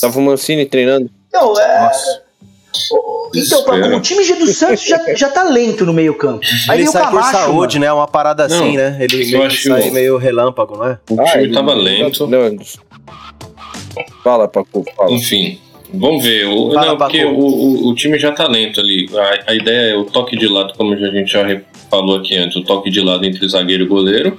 Tava 0.00 0.18
o 0.18 0.22
Mancini 0.22 0.66
treinando. 0.66 1.10
Então, 1.28 1.58
é. 1.60 1.80
Nossa. 1.82 2.22
Então, 3.34 3.62
pra- 3.64 3.96
o 3.96 4.00
time 4.00 4.22
já 4.22 4.34
do 4.36 4.46
Santos 4.48 4.84
já, 4.84 4.98
já 5.14 5.28
tá 5.30 5.42
lento 5.44 5.84
no 5.86 5.92
meio 5.92 6.14
campo. 6.14 6.44
Aí 6.68 6.76
Ele 6.76 6.82
vem 6.84 6.88
o 6.88 6.92
sai 6.92 7.02
por 7.04 7.10
Camacho, 7.20 7.32
saúde, 7.32 7.78
mano. 7.78 7.86
né? 7.86 7.92
Uma 8.00 8.06
parada 8.06 8.44
assim, 8.44 8.54
Não, 8.68 8.72
né? 8.74 8.96
Ele 9.00 9.16
meio 9.38 9.50
sai 9.50 9.82
que 9.82 9.90
meio 9.90 10.16
relâmpago, 10.18 10.76
não 10.76 10.86
é? 10.86 10.98
O 11.10 11.24
time 11.24 11.52
tava 11.52 11.72
lento. 11.74 12.26
Não, 12.26 12.56
fala, 14.22 14.46
Paco, 14.48 14.84
fala. 14.96 15.10
Enfim, 15.10 15.58
vamos 15.92 16.22
ver. 16.22 16.46
O, 16.48 16.72
Fala, 16.72 16.86
não, 16.88 16.98
porque 16.98 17.22
Paco. 17.24 17.34
o, 17.34 17.86
o, 17.86 17.88
o 17.88 17.94
time 17.94 18.18
já 18.18 18.32
tá 18.32 18.46
lento 18.46 18.80
ali. 18.80 19.08
A, 19.46 19.52
a 19.52 19.54
ideia 19.54 19.92
é 19.92 19.96
o 19.96 20.04
toque 20.04 20.36
de 20.36 20.46
lado, 20.46 20.74
como 20.76 20.92
a 20.92 20.96
gente 20.96 21.30
já 21.32 21.44
falou 21.90 22.16
aqui 22.18 22.36
antes, 22.36 22.56
o 22.56 22.62
toque 22.64 22.90
de 22.90 23.00
lado 23.00 23.24
entre 23.24 23.46
zagueiro 23.48 23.84
e 23.84 23.86
goleiro. 23.86 24.38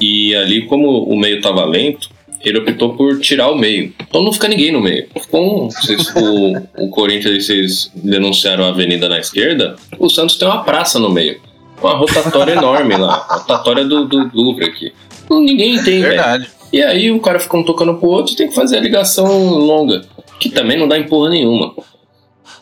E 0.00 0.34
ali, 0.34 0.66
como 0.66 1.04
o 1.04 1.16
meio 1.16 1.40
tava 1.40 1.64
lento, 1.64 2.10
ele 2.44 2.58
optou 2.58 2.94
por 2.94 3.20
tirar 3.20 3.50
o 3.50 3.56
meio. 3.56 3.92
Então 4.08 4.22
não 4.22 4.32
fica 4.32 4.48
ninguém 4.48 4.72
no 4.72 4.80
meio. 4.80 5.06
Como 5.30 5.70
vocês- 5.70 6.12
o, 6.14 6.84
o 6.84 6.88
Corinthians 6.90 7.44
vocês 7.46 7.90
denunciaram 7.94 8.64
a 8.64 8.68
avenida 8.68 9.08
na 9.08 9.18
esquerda, 9.18 9.76
o 9.98 10.08
Santos 10.08 10.36
tem 10.36 10.46
uma 10.46 10.62
praça 10.64 10.98
no 10.98 11.10
meio. 11.10 11.40
Uma 11.82 11.94
rotatória 11.94 12.52
enorme 12.52 12.96
lá. 12.96 13.26
Rotatória 13.28 13.84
do, 13.84 14.06
do 14.06 14.30
Louvre 14.34 14.64
aqui. 14.66 14.92
Ninguém 15.30 15.82
tem, 15.82 16.00
velho. 16.00 16.08
Verdade. 16.14 16.48
E 16.72 16.82
aí 16.82 17.10
o 17.10 17.20
cara 17.20 17.38
fica 17.38 17.56
um 17.56 17.62
tocando 17.62 17.94
pro 17.94 18.08
outro 18.08 18.32
e 18.32 18.36
tem 18.36 18.48
que 18.48 18.54
fazer 18.54 18.76
a 18.78 18.80
ligação 18.80 19.48
longa, 19.54 20.02
que 20.40 20.48
também 20.48 20.78
não 20.78 20.88
dá 20.88 20.98
empurra 20.98 21.30
nenhuma. 21.30 21.74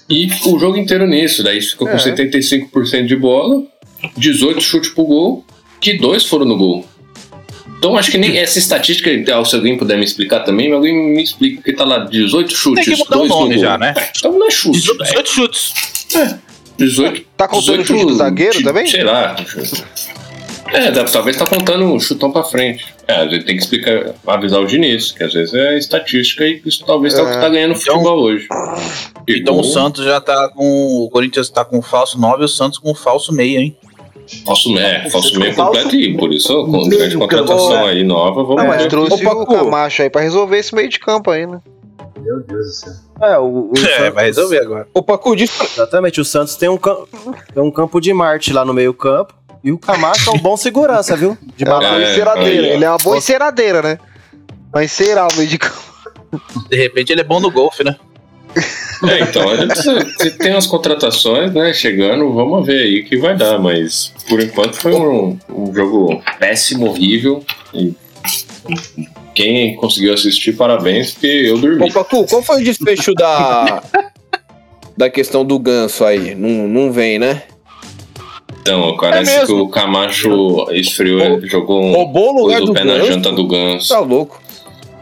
E 0.08 0.28
o 0.46 0.58
jogo 0.58 0.76
inteiro 0.76 1.06
nisso, 1.06 1.42
daí 1.42 1.60
ficou 1.60 1.86
com 1.88 1.94
É. 1.94 1.98
75% 1.98 3.06
de 3.06 3.16
bola, 3.16 3.62
18 4.16 4.60
chutes 4.60 4.90
pro 4.90 5.04
gol, 5.04 5.44
que 5.80 5.94
dois 5.94 6.24
foram 6.26 6.44
no 6.44 6.56
gol. 6.56 6.84
Então 7.85 7.99
acho 7.99 8.11
que 8.11 8.16
nem 8.16 8.39
essa 8.39 8.59
estatística, 8.59 9.11
ah, 9.39 9.45
se 9.45 9.55
alguém 9.55 9.76
puder 9.76 9.99
me 9.99 10.05
explicar 10.07 10.41
também, 10.41 10.72
alguém 10.72 10.95
me 11.14 11.22
explica, 11.22 11.57
porque 11.57 11.74
tá 11.74 11.85
lá 11.85 11.99
18 11.99 12.51
chutes, 12.57 12.82
Tem 12.87 12.95
que 12.97 13.05
mudar 13.05 13.18
o 13.18 13.26
nome 13.28 13.59
já, 13.59 13.76
né? 13.76 13.93
Então 14.16 14.32
não 14.39 14.47
é 14.47 14.51
chute, 14.51 14.78
18 14.80 14.99
velho. 15.01 15.11
18 15.11 15.28
chutes. 15.28 15.74
18. 16.78 17.26
Tá 17.37 17.47
contando 17.47 17.82
18 17.82 17.87
chute 17.87 18.07
do 18.07 18.14
zagueiro 18.14 18.57
de- 18.57 18.64
também? 18.64 18.87
Sei 18.87 19.05
lá. 19.05 19.37
É, 20.72 20.91
talvez 20.93 21.37
tá 21.37 21.45
contando 21.45 21.85
um 21.85 22.01
chutão 22.01 22.32
pra 22.32 22.43
frente. 22.43 22.87
É, 23.07 23.16
a 23.16 23.28
gente 23.28 23.45
tem 23.45 23.55
que 23.55 23.62
explicar, 23.62 24.14
avisar 24.26 24.62
o 24.62 24.66
Diniz, 24.66 25.12
que 25.12 25.22
às 25.22 25.35
vezes 25.35 25.53
é 25.53 25.76
estatística 25.76 26.43
e 26.47 26.62
isso 26.64 26.82
talvez 26.87 27.12
é 27.12 27.20
o 27.22 27.26
que 27.26 27.32
tá 27.39 27.51
ganhando 27.51 27.74
Então- 27.74 27.97
futebol 27.97 28.18
hoje. 28.22 28.47
E 29.28 29.41
Então 29.41 29.57
gol, 29.57 29.62
o 29.62 29.64
Santos 29.66 30.07
já 30.07 30.22
tá 30.22 30.49
com. 30.49 30.64
O 31.05 31.11
Corinthians 31.11 31.51
tá 31.51 31.66
com 31.66 31.82
falso 31.82 32.18
9 32.18 32.41
e 32.43 32.45
o 32.47 32.49
Santos 32.49 32.78
com 32.78 32.95
falso 32.95 33.30
meio, 33.30 33.61
hein? 33.61 33.76
Falso, 34.46 34.78
é, 34.78 35.08
falso 35.10 35.38
meio 35.38 35.52
Falso 35.54 35.72
completo 35.78 35.96
e 35.96 36.16
por 36.16 36.32
isso 36.32 36.64
com 36.64 36.70
meio 36.86 36.88
grande 36.90 37.14
campo, 37.18 37.28
contratação 37.28 37.88
é. 37.88 37.90
aí 37.90 38.04
nova, 38.04 38.42
vamos 38.42 38.56
Não, 38.56 38.66
mas 38.66 38.82
ver. 38.82 38.88
trouxe 38.88 39.14
o 39.14 39.24
Pacu. 39.24 39.46
Camacho 39.46 40.02
aí 40.02 40.08
pra 40.10 40.22
resolver 40.22 40.58
esse 40.58 40.74
meio 40.74 40.88
de 40.88 40.98
campo 40.98 41.30
aí, 41.30 41.46
né? 41.46 41.60
Meu 42.20 42.40
Deus 42.40 42.66
do 42.66 42.72
céu. 42.72 42.92
É, 43.20 43.38
o, 43.38 43.44
o 43.44 43.72
É, 43.76 43.96
Santos- 43.98 44.14
vai 44.14 44.24
resolver 44.26 44.58
agora. 44.60 44.88
Ô, 44.94 45.02
Paco, 45.02 45.36
diz. 45.36 45.50
Exatamente, 45.60 46.20
o 46.20 46.24
Santos 46.24 46.56
tem 46.56 46.68
um, 46.68 46.78
cam- 46.78 47.04
tem 47.52 47.62
um 47.62 47.70
campo 47.70 48.00
de 48.00 48.12
Marte 48.14 48.52
lá 48.52 48.64
no 48.64 48.72
meio 48.72 48.94
campo. 48.94 49.34
E 49.62 49.72
o 49.72 49.78
Camacho 49.78 50.30
é 50.30 50.32
um 50.34 50.38
bom 50.38 50.56
segurança, 50.56 51.16
viu? 51.16 51.36
De 51.56 51.64
É 51.64 51.68
uma 51.70 51.78
boa 51.80 52.02
É, 52.02 52.12
enceradeira. 52.12 52.66
Ele 52.68 52.84
é 52.84 52.88
uma 52.90 52.98
boa 52.98 53.16
enceradeira, 53.16 53.82
né? 53.82 53.98
Vai 54.72 54.84
encerar 54.84 55.26
o 55.32 55.36
meio 55.36 55.48
de 55.48 55.58
campo. 55.58 55.94
De 56.68 56.76
repente 56.76 57.12
ele 57.12 57.20
é 57.20 57.24
bom 57.24 57.40
no 57.40 57.50
golfe, 57.50 57.82
né? 57.84 57.96
É, 59.09 59.20
então, 59.20 59.48
a 59.48 59.57
gente 59.57 59.68
precisa- 59.68 60.07
se 60.18 60.30
tem 60.38 60.52
umas 60.52 60.66
contratações, 60.66 61.52
né, 61.52 61.72
chegando, 61.72 62.32
vamos 62.32 62.66
ver 62.66 62.82
aí 62.82 63.00
o 63.00 63.05
que 63.05 63.16
vai 63.16 63.36
dar, 63.36 63.59
mas 63.59 64.12
por 64.28 64.40
enquanto 64.40 64.74
foi 64.76 64.94
um, 64.94 65.38
um 65.48 65.74
jogo 65.74 66.22
péssimo, 66.38 66.86
horrível. 66.86 67.44
E 67.72 67.92
quem 69.34 69.76
conseguiu 69.76 70.14
assistir, 70.14 70.52
parabéns, 70.55 71.12
porque 71.12 71.26
eu 71.26 71.59
dormi. 71.59 71.84
Ô, 71.84 71.92
Pacu, 71.92 72.26
qual 72.26 72.42
foi 72.42 72.61
o 72.61 72.64
desfecho 72.64 73.12
da... 73.14 73.82
da 74.96 75.11
questão 75.11 75.44
do 75.44 75.59
ganso 75.59 76.05
aí? 76.05 76.34
Não, 76.34 76.68
não 76.68 76.92
vem, 76.92 77.18
né? 77.18 77.42
Então, 78.61 78.96
parece 78.96 79.40
É 79.40 79.44
que 79.44 79.52
o 79.52 79.68
Camacho 79.68 80.66
esfriou, 80.70 81.38
jogou 81.46 81.82
um 81.82 81.92
o 81.94 82.32
lugar 82.42 82.59
pôs 82.61 82.66
do 82.70 82.72
pé 82.72 82.84
na 82.84 82.94
Ganso. 82.94 83.07
janta 83.12 83.30
do 83.32 83.46
Ganso. 83.46 83.88
Tá 83.88 83.98
louco. 84.00 84.40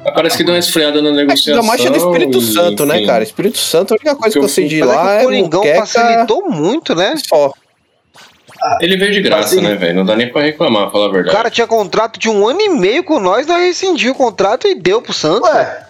Mas 0.05 0.14
Parece 0.14 0.36
que 0.36 0.44
deu 0.44 0.55
uma 0.55 0.59
esfriada 0.59 1.00
na 1.00 1.11
É 1.11 1.12
negociação. 1.12 1.62
Gamacho 1.62 1.86
é 1.86 1.90
do 1.90 1.96
Espírito 1.96 2.38
e, 2.38 2.53
Santo, 2.53 2.84
né, 2.86 2.96
enfim. 2.96 3.07
cara? 3.07 3.22
Espírito 3.22 3.59
Santo, 3.59 3.92
a 3.92 3.94
única 3.94 4.16
coisa 4.16 4.38
que 4.38 4.44
eu 4.44 4.48
sei 4.48 4.66
de 4.68 4.80
Mas 4.80 4.88
lá 4.88 5.03
é 5.03 5.05
que 5.05 5.11
é 5.11 5.20
o 5.20 5.24
Coringão 5.24 5.61
muqueca 5.61 5.86
facilitou 5.86 6.50
muito, 6.50 6.94
né? 6.94 7.14
só. 7.28 7.53
Ele 8.80 8.96
veio 8.96 9.12
de 9.12 9.20
graça, 9.20 9.61
né, 9.61 9.74
velho? 9.74 9.94
Não 9.96 10.05
dá 10.05 10.14
nem 10.14 10.30
pra 10.30 10.42
reclamar, 10.42 10.90
falar 10.90 11.07
a 11.07 11.09
O 11.09 11.12
verdade. 11.12 11.36
cara 11.36 11.50
tinha 11.50 11.66
contrato 11.66 12.18
de 12.18 12.28
um 12.28 12.46
ano 12.46 12.61
e 12.61 12.68
meio 12.68 13.03
com 13.03 13.18
nós, 13.18 13.46
nós 13.46 13.61
rescindiu 13.61 14.12
o 14.12 14.14
contrato 14.14 14.68
e 14.68 14.74
deu 14.76 15.03
pro 15.03 15.12
Santos. 15.12 15.48
Ué, 15.48 15.84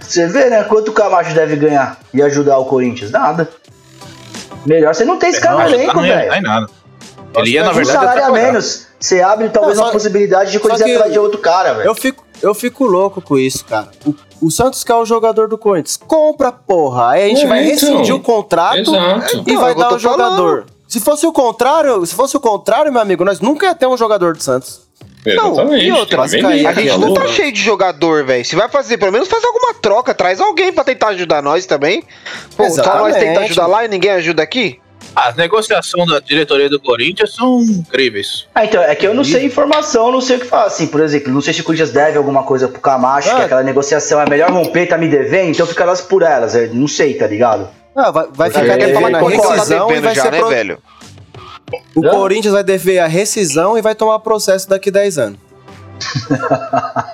você 0.00 0.26
vê, 0.26 0.48
né? 0.48 0.64
Quanto 0.64 0.88
o 0.88 0.92
Camacho 0.92 1.34
deve 1.34 1.56
ganhar 1.56 1.98
e 2.14 2.22
ajudar 2.22 2.56
o 2.58 2.64
Corinthians? 2.64 3.10
Nada. 3.10 3.48
Melhor 4.64 4.94
você 4.94 5.04
não 5.04 5.18
ter 5.18 5.28
esse 5.28 5.40
cara 5.40 5.56
no 5.68 5.74
elenco, 5.74 5.94
não 5.96 6.02
velho. 6.02 6.34
em 6.34 6.42
nada. 6.42 6.66
Ele 7.36 7.50
ia, 7.50 7.62
na 7.64 7.70
Um 7.70 7.74
verdade, 7.74 7.98
salário 7.98 8.22
até 8.24 8.30
a 8.30 8.32
menos. 8.32 8.86
Você 8.98 9.20
abre 9.20 9.50
talvez 9.50 9.76
Não, 9.76 9.82
só- 9.84 9.88
uma 9.90 9.92
possibilidade 9.92 10.50
de 10.52 10.58
que- 10.58 10.66
atrás 10.72 11.12
de 11.12 11.18
outro 11.18 11.38
cara, 11.38 11.74
velho. 11.74 11.86
Eu 11.88 11.94
fico, 11.94 12.24
eu 12.42 12.54
fico 12.54 12.84
louco 12.84 13.20
com 13.20 13.38
isso, 13.38 13.64
cara. 13.64 13.88
O, 14.04 14.14
o 14.46 14.50
Santos 14.50 14.82
quer 14.84 14.94
o 14.94 15.04
jogador 15.04 15.48
do 15.48 15.56
Corinthians. 15.58 15.96
Compra, 15.96 16.52
porra. 16.52 17.10
Aí 17.10 17.24
a 17.24 17.28
gente 17.28 17.44
É, 17.44 17.46
vai 17.48 17.58
então. 17.60 17.72
rescindir 17.72 18.14
o 18.14 18.20
contrato 18.20 18.78
Exato. 18.78 19.44
e 19.46 19.52
Não, 19.52 19.60
vai 19.60 19.72
é 19.72 19.74
dar 19.74 19.94
o 19.94 19.98
jogador. 19.98 20.66
Se 20.88 21.00
fosse 21.00 21.26
o 21.26 21.32
contrário, 21.32 22.04
se 22.06 22.14
fosse 22.14 22.36
o 22.36 22.40
contrário, 22.40 22.92
meu 22.92 23.02
amigo, 23.02 23.24
nós 23.24 23.40
nunca 23.40 23.66
ia 23.66 23.74
ter 23.74 23.86
um 23.86 23.96
jogador 23.96 24.36
do 24.36 24.42
Santos. 24.42 24.86
Exatamente. 25.24 25.84
e 25.84 25.90
outra, 25.92 26.22
A 26.22 26.26
gente 26.28 26.44
é 26.46 26.98
não 26.98 27.12
tá 27.12 27.26
cheio 27.26 27.50
de 27.50 27.60
jogador, 27.60 28.24
velho. 28.24 28.44
Se 28.44 28.54
vai 28.54 28.68
fazer, 28.68 28.96
pelo 28.96 29.10
menos 29.10 29.26
faz 29.28 29.44
alguma 29.44 29.74
troca, 29.74 30.14
traz 30.14 30.40
alguém 30.40 30.72
pra 30.72 30.84
tentar 30.84 31.08
ajudar 31.08 31.42
nós 31.42 31.66
também. 31.66 32.04
Pô, 32.56 32.70
só 32.70 32.98
nós 32.98 33.16
tentar 33.16 33.40
ajudar 33.40 33.66
lá 33.66 33.84
e 33.84 33.88
ninguém 33.88 34.12
ajuda 34.12 34.42
aqui? 34.44 34.78
As 35.18 35.34
negociações 35.34 36.06
da 36.10 36.20
diretoria 36.20 36.68
do 36.68 36.78
Corinthians 36.78 37.34
são 37.34 37.62
incríveis. 37.62 38.46
Ah, 38.54 38.66
então, 38.66 38.82
é 38.82 38.94
que 38.94 39.06
eu 39.06 39.14
não 39.14 39.24
sei 39.24 39.46
informação, 39.46 40.12
não 40.12 40.20
sei 40.20 40.36
o 40.36 40.40
que 40.40 40.44
falar. 40.46 40.66
Assim, 40.66 40.86
por 40.86 41.00
exemplo, 41.00 41.32
não 41.32 41.40
sei 41.40 41.54
se 41.54 41.62
o 41.62 41.64
Corinthians 41.64 41.90
deve 41.90 42.18
alguma 42.18 42.42
coisa 42.42 42.68
pro 42.68 42.78
Camacho, 42.80 43.30
que 43.34 43.40
Ah. 43.42 43.44
aquela 43.46 43.62
negociação 43.62 44.20
é 44.20 44.28
melhor 44.28 44.50
romper, 44.50 44.86
tá 44.86 44.98
me 44.98 45.08
devendo, 45.08 45.48
então 45.50 45.66
fica 45.66 45.84
elas 45.84 46.02
por 46.02 46.22
elas. 46.22 46.54
eu 46.54 46.72
Não 46.74 46.86
sei, 46.86 47.14
tá 47.14 47.26
ligado? 47.26 47.66
Ah, 47.96 48.10
vai, 48.10 48.26
vai 48.30 48.50
ficar 48.50 48.64
ele 48.66 48.76
devendo 48.76 48.94
fala 48.94 49.06
a 49.08 49.10
que 49.10 49.16
o 49.16 49.20
Corinthians 49.20 49.46
tá 49.48 49.54
rescisão 49.56 49.90
e 49.90 50.00
vai 50.00 50.14
já, 50.14 50.22
ser 50.22 50.32
né, 50.32 50.38
pro- 50.38 50.48
velho? 50.50 50.78
O 51.96 52.06
Hã? 52.06 52.10
Corinthians 52.10 52.52
vai 52.54 52.62
dever 52.62 52.98
a 52.98 53.06
rescisão 53.06 53.78
e 53.78 53.80
vai 53.82 53.94
tomar 53.94 54.18
processo 54.18 54.68
daqui 54.68 54.90
10 54.90 55.16
anos. 55.16 55.38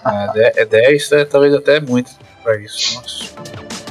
É, 0.04 0.32
de- 0.52 0.60
é 0.60 0.64
10, 0.66 1.12
é, 1.12 1.24
talvez 1.24 1.54
até 1.54 1.78
muito 1.80 2.10
pra 2.42 2.56
isso. 2.60 2.96
Nossa. 2.96 3.32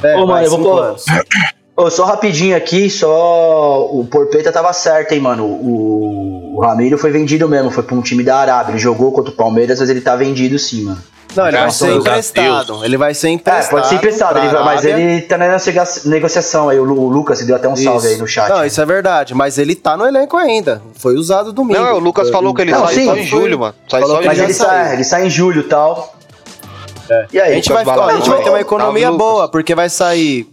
É, 0.04 0.16
Ô, 0.18 0.28
mano, 0.28 0.46
eu 0.46 0.52
vou 0.52 0.80
anos. 0.80 1.06
Ô, 1.76 1.90
só 1.90 2.04
rapidinho 2.06 2.56
aqui, 2.56 2.90
só. 2.90 3.86
O 3.92 4.06
Porpeta 4.06 4.52
tava 4.52 4.72
certo, 4.74 5.14
hein, 5.14 5.20
mano. 5.22 5.46
O, 5.46 6.58
o 6.58 6.62
Ramiro 6.62 6.98
foi 6.98 7.12
vendido 7.12 7.48
mesmo, 7.48 7.72
foi 7.72 7.84
pra 7.84 7.96
um 7.96 8.02
time 8.02 8.24
da 8.24 8.38
Arábia. 8.38 8.74
Ele 8.74 8.80
jogou 8.80 9.12
contra 9.12 9.32
o 9.32 9.36
Palmeiras, 9.36 9.80
mas 9.80 9.90
ele 9.90 10.02
tá 10.02 10.16
vendido 10.16 10.60
sim, 10.60 10.84
mano. 10.84 11.02
Não, 11.34 11.48
ele 11.48 11.58
vai 11.58 11.72
ser 11.72 11.94
emprestado. 11.94 12.84
Ele 12.84 12.98
vai 12.98 13.14
ser 13.14 13.28
É, 13.28 13.32
emprestado. 13.32 13.70
pode 13.72 13.88
ser 13.88 13.96
emprestado, 13.96 14.38
ele 14.40 14.50
vai- 14.50 14.64
mas 14.66 14.84
ele 14.84 15.22
tá 15.22 15.38
na 15.38 15.48
negociação 16.06 16.68
aí. 16.68 16.78
O 16.78 16.84
o 16.84 17.08
Lucas 17.08 17.42
deu 17.46 17.56
até 17.56 17.70
um 17.70 17.76
salve 17.76 18.06
aí 18.10 18.18
no 18.18 18.28
chat. 18.28 18.50
Não, 18.50 18.66
isso 18.66 18.82
é 18.82 18.86
verdade, 18.86 19.34
mas 19.34 19.58
ele 19.58 19.74
tá 19.74 19.96
no 19.96 20.06
elenco 20.06 20.36
ainda. 20.36 20.82
Foi 20.96 21.16
usado 21.16 21.54
domingo. 21.54 21.80
Não, 21.80 21.88
é, 21.88 21.94
o 21.94 22.00
Lucas 22.00 22.30
falou 22.30 22.54
que 22.54 22.62
ele 22.64 22.72
Não, 22.72 22.86
sai 22.86 22.96
sim, 22.96 23.06
só 23.06 23.14
em 23.16 23.26
foi- 23.28 23.40
julho, 23.40 23.60
mano. 23.60 23.74
Sai 23.90 24.02
só 24.04 24.22
em 24.22 24.26
mas 24.26 24.40
ele 24.40 24.54
sai, 24.54 24.94
ele 24.94 25.04
sai 25.06 25.26
em 25.28 25.30
julho 25.30 25.62
e 25.62 25.64
tal. 25.64 26.16
É. 27.10 27.26
E 27.32 27.40
aí? 27.40 27.52
A 27.54 27.56
gente, 27.56 27.72
vai, 27.72 27.86
ficar- 27.86 28.06
a 28.08 28.14
gente 28.18 28.30
vai 28.30 28.44
ter 28.44 28.50
uma 28.50 28.60
economia 28.60 29.12
boa, 29.14 29.48
porque 29.48 29.74
vai 29.74 29.90
sair 29.90 30.51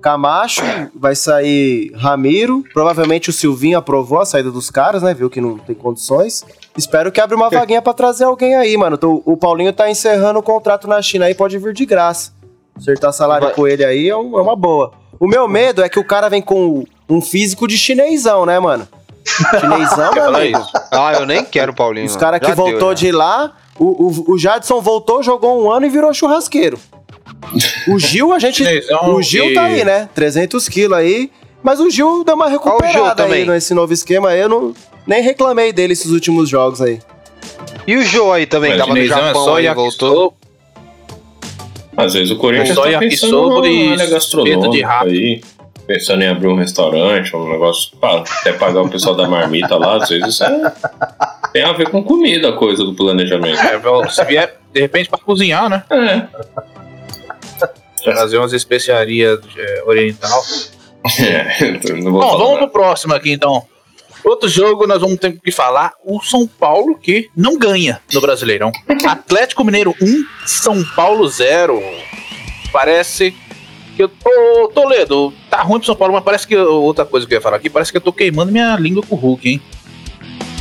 Camacho, 0.00 0.62
vai 0.94 1.14
sair 1.14 1.92
Ramiro, 1.94 2.64
provavelmente 2.72 3.30
o 3.30 3.32
Silvinho 3.32 3.78
aprovou 3.78 4.20
a 4.20 4.24
saída 4.24 4.50
dos 4.50 4.70
caras, 4.70 5.02
né? 5.02 5.12
Viu 5.14 5.28
que 5.28 5.40
não 5.40 5.58
tem 5.58 5.74
condições. 5.74 6.44
Espero 6.76 7.12
que 7.12 7.20
abra 7.20 7.36
uma 7.36 7.48
vaguinha 7.50 7.82
pra 7.82 7.92
trazer 7.92 8.24
alguém 8.24 8.54
aí, 8.54 8.76
mano. 8.76 8.96
Então, 8.96 9.22
o 9.24 9.36
Paulinho 9.36 9.72
tá 9.72 9.90
encerrando 9.90 10.38
o 10.38 10.42
contrato 10.42 10.88
na 10.88 11.00
China 11.02 11.26
aí, 11.26 11.34
pode 11.34 11.58
vir 11.58 11.72
de 11.72 11.84
graça. 11.84 12.32
Acertar 12.76 13.12
salário 13.12 13.48
Vai. 13.48 13.54
com 13.54 13.68
ele 13.68 13.84
aí 13.84 14.06
é, 14.06 14.12
é 14.12 14.16
uma 14.16 14.56
boa. 14.56 14.92
O 15.18 15.28
meu 15.28 15.46
medo 15.46 15.82
é 15.82 15.88
que 15.88 15.98
o 15.98 16.04
cara 16.04 16.28
vem 16.30 16.40
com 16.40 16.84
um 17.08 17.20
físico 17.20 17.68
de 17.68 17.76
chinesão, 17.76 18.46
né, 18.46 18.58
mano? 18.58 18.88
Chinesão, 19.60 20.12
meu 20.14 20.34
amigo. 20.34 20.58
isso. 20.58 20.70
Ah, 20.90 21.12
eu 21.12 21.26
nem 21.26 21.44
quero 21.44 21.72
o 21.72 21.74
Paulinho. 21.74 22.06
Os 22.06 22.16
caras 22.16 22.40
que 22.40 22.46
deu, 22.46 22.56
voltou 22.56 22.90
já. 22.90 22.94
de 22.94 23.12
lá, 23.12 23.52
o, 23.78 23.84
o, 23.84 24.32
o 24.32 24.38
Jadson 24.38 24.80
voltou, 24.80 25.22
jogou 25.22 25.62
um 25.62 25.70
ano 25.70 25.84
e 25.86 25.90
virou 25.90 26.12
churrasqueiro. 26.14 26.78
O 27.88 27.98
Gil, 27.98 28.32
a 28.32 28.38
gente. 28.38 28.62
O 29.08 29.22
Gil 29.22 29.54
tá 29.54 29.64
aí, 29.64 29.84
né? 29.84 30.08
300 30.14 30.68
quilos 30.68 30.96
aí. 30.96 31.30
Mas 31.62 31.78
o 31.80 31.90
Gil 31.90 32.24
deu 32.24 32.34
uma 32.34 32.48
recuperada 32.48 33.24
aí 33.24 33.46
nesse 33.46 33.74
novo 33.74 33.92
esquema. 33.92 34.30
aí. 34.30 34.40
Eu 34.40 34.48
não, 34.48 34.74
nem 35.06 35.22
reclamei 35.22 35.72
dele 35.72 35.92
esses 35.92 36.10
últimos 36.10 36.48
jogos 36.48 36.80
aí. 36.80 37.00
E 37.86 37.96
o 37.96 38.02
Jô 38.02 38.32
aí 38.32 38.46
também, 38.46 38.70
Mas 38.70 38.78
tava 38.78 38.90
no 38.90 38.96
chinesão 38.96 39.18
é 39.18 39.26
Japão 39.26 39.44
só 39.44 39.56
aí, 39.56 39.74
voltou. 39.74 40.34
Às 41.96 42.14
vezes 42.14 42.30
o 42.30 42.36
Corinthians 42.36 42.74
Só 42.74 42.90
tá 42.90 42.98
pensando 42.98 43.66
e 43.66 43.92
área 43.92 44.70
de 44.70 44.82
rato. 44.82 45.08
aí. 45.08 45.40
Pensando 45.86 46.22
em 46.22 46.28
abrir 46.28 46.46
um 46.46 46.54
restaurante, 46.54 47.34
um 47.34 47.50
negócio, 47.50 47.96
pá, 47.96 48.22
até 48.40 48.52
pagar 48.52 48.82
o 48.82 48.88
pessoal 48.88 49.16
da 49.16 49.26
marmita 49.26 49.76
lá, 49.76 49.96
às 49.96 50.08
vezes 50.08 50.34
isso 50.34 50.44
é, 50.44 50.72
tem 51.52 51.64
a 51.64 51.72
ver 51.72 51.90
com 51.90 52.00
comida 52.00 52.50
a 52.50 52.52
coisa 52.52 52.84
do 52.84 52.94
planejamento. 52.94 53.58
É, 53.58 54.08
se 54.08 54.24
vier, 54.24 54.56
de 54.72 54.80
repente, 54.80 55.10
pra 55.10 55.18
cozinhar, 55.18 55.68
né? 55.68 55.82
É. 55.90 56.28
Trazer 58.02 58.38
umas 58.38 58.52
especiarias 58.52 59.40
é, 59.56 59.82
oriental. 59.86 60.42
É, 61.18 61.78
Bom, 62.02 62.20
vamos 62.20 62.54
nada. 62.54 62.58
pro 62.58 62.68
próximo 62.68 63.14
aqui 63.14 63.32
então. 63.32 63.66
Outro 64.22 64.50
jogo 64.50 64.86
nós 64.86 65.00
vamos 65.00 65.18
ter 65.18 65.32
que 65.40 65.50
falar, 65.50 65.94
o 66.04 66.20
São 66.20 66.46
Paulo 66.46 66.94
que 66.94 67.30
não 67.34 67.58
ganha 67.58 68.00
no 68.12 68.20
Brasileirão. 68.20 68.70
Atlético 69.08 69.64
Mineiro 69.64 69.94
1, 70.00 70.24
São 70.46 70.84
Paulo 70.94 71.26
0. 71.26 71.82
Parece 72.70 73.34
que 73.96 74.02
eu 74.02 74.08
tô 74.08 74.70
Toledo, 74.74 75.32
tá 75.48 75.62
ruim 75.62 75.78
pro 75.78 75.86
São 75.86 75.96
Paulo, 75.96 76.12
mas 76.14 76.22
parece 76.22 76.46
que 76.46 76.56
outra 76.56 77.04
coisa 77.04 77.26
que 77.26 77.32
eu 77.32 77.38
ia 77.38 77.42
falar 77.42 77.56
aqui, 77.56 77.70
parece 77.70 77.90
que 77.90 77.96
eu 77.96 78.02
tô 78.02 78.12
queimando 78.12 78.52
minha 78.52 78.76
língua 78.76 79.02
com 79.02 79.14
o 79.14 79.18
Hulk, 79.18 79.48
hein? 79.48 79.62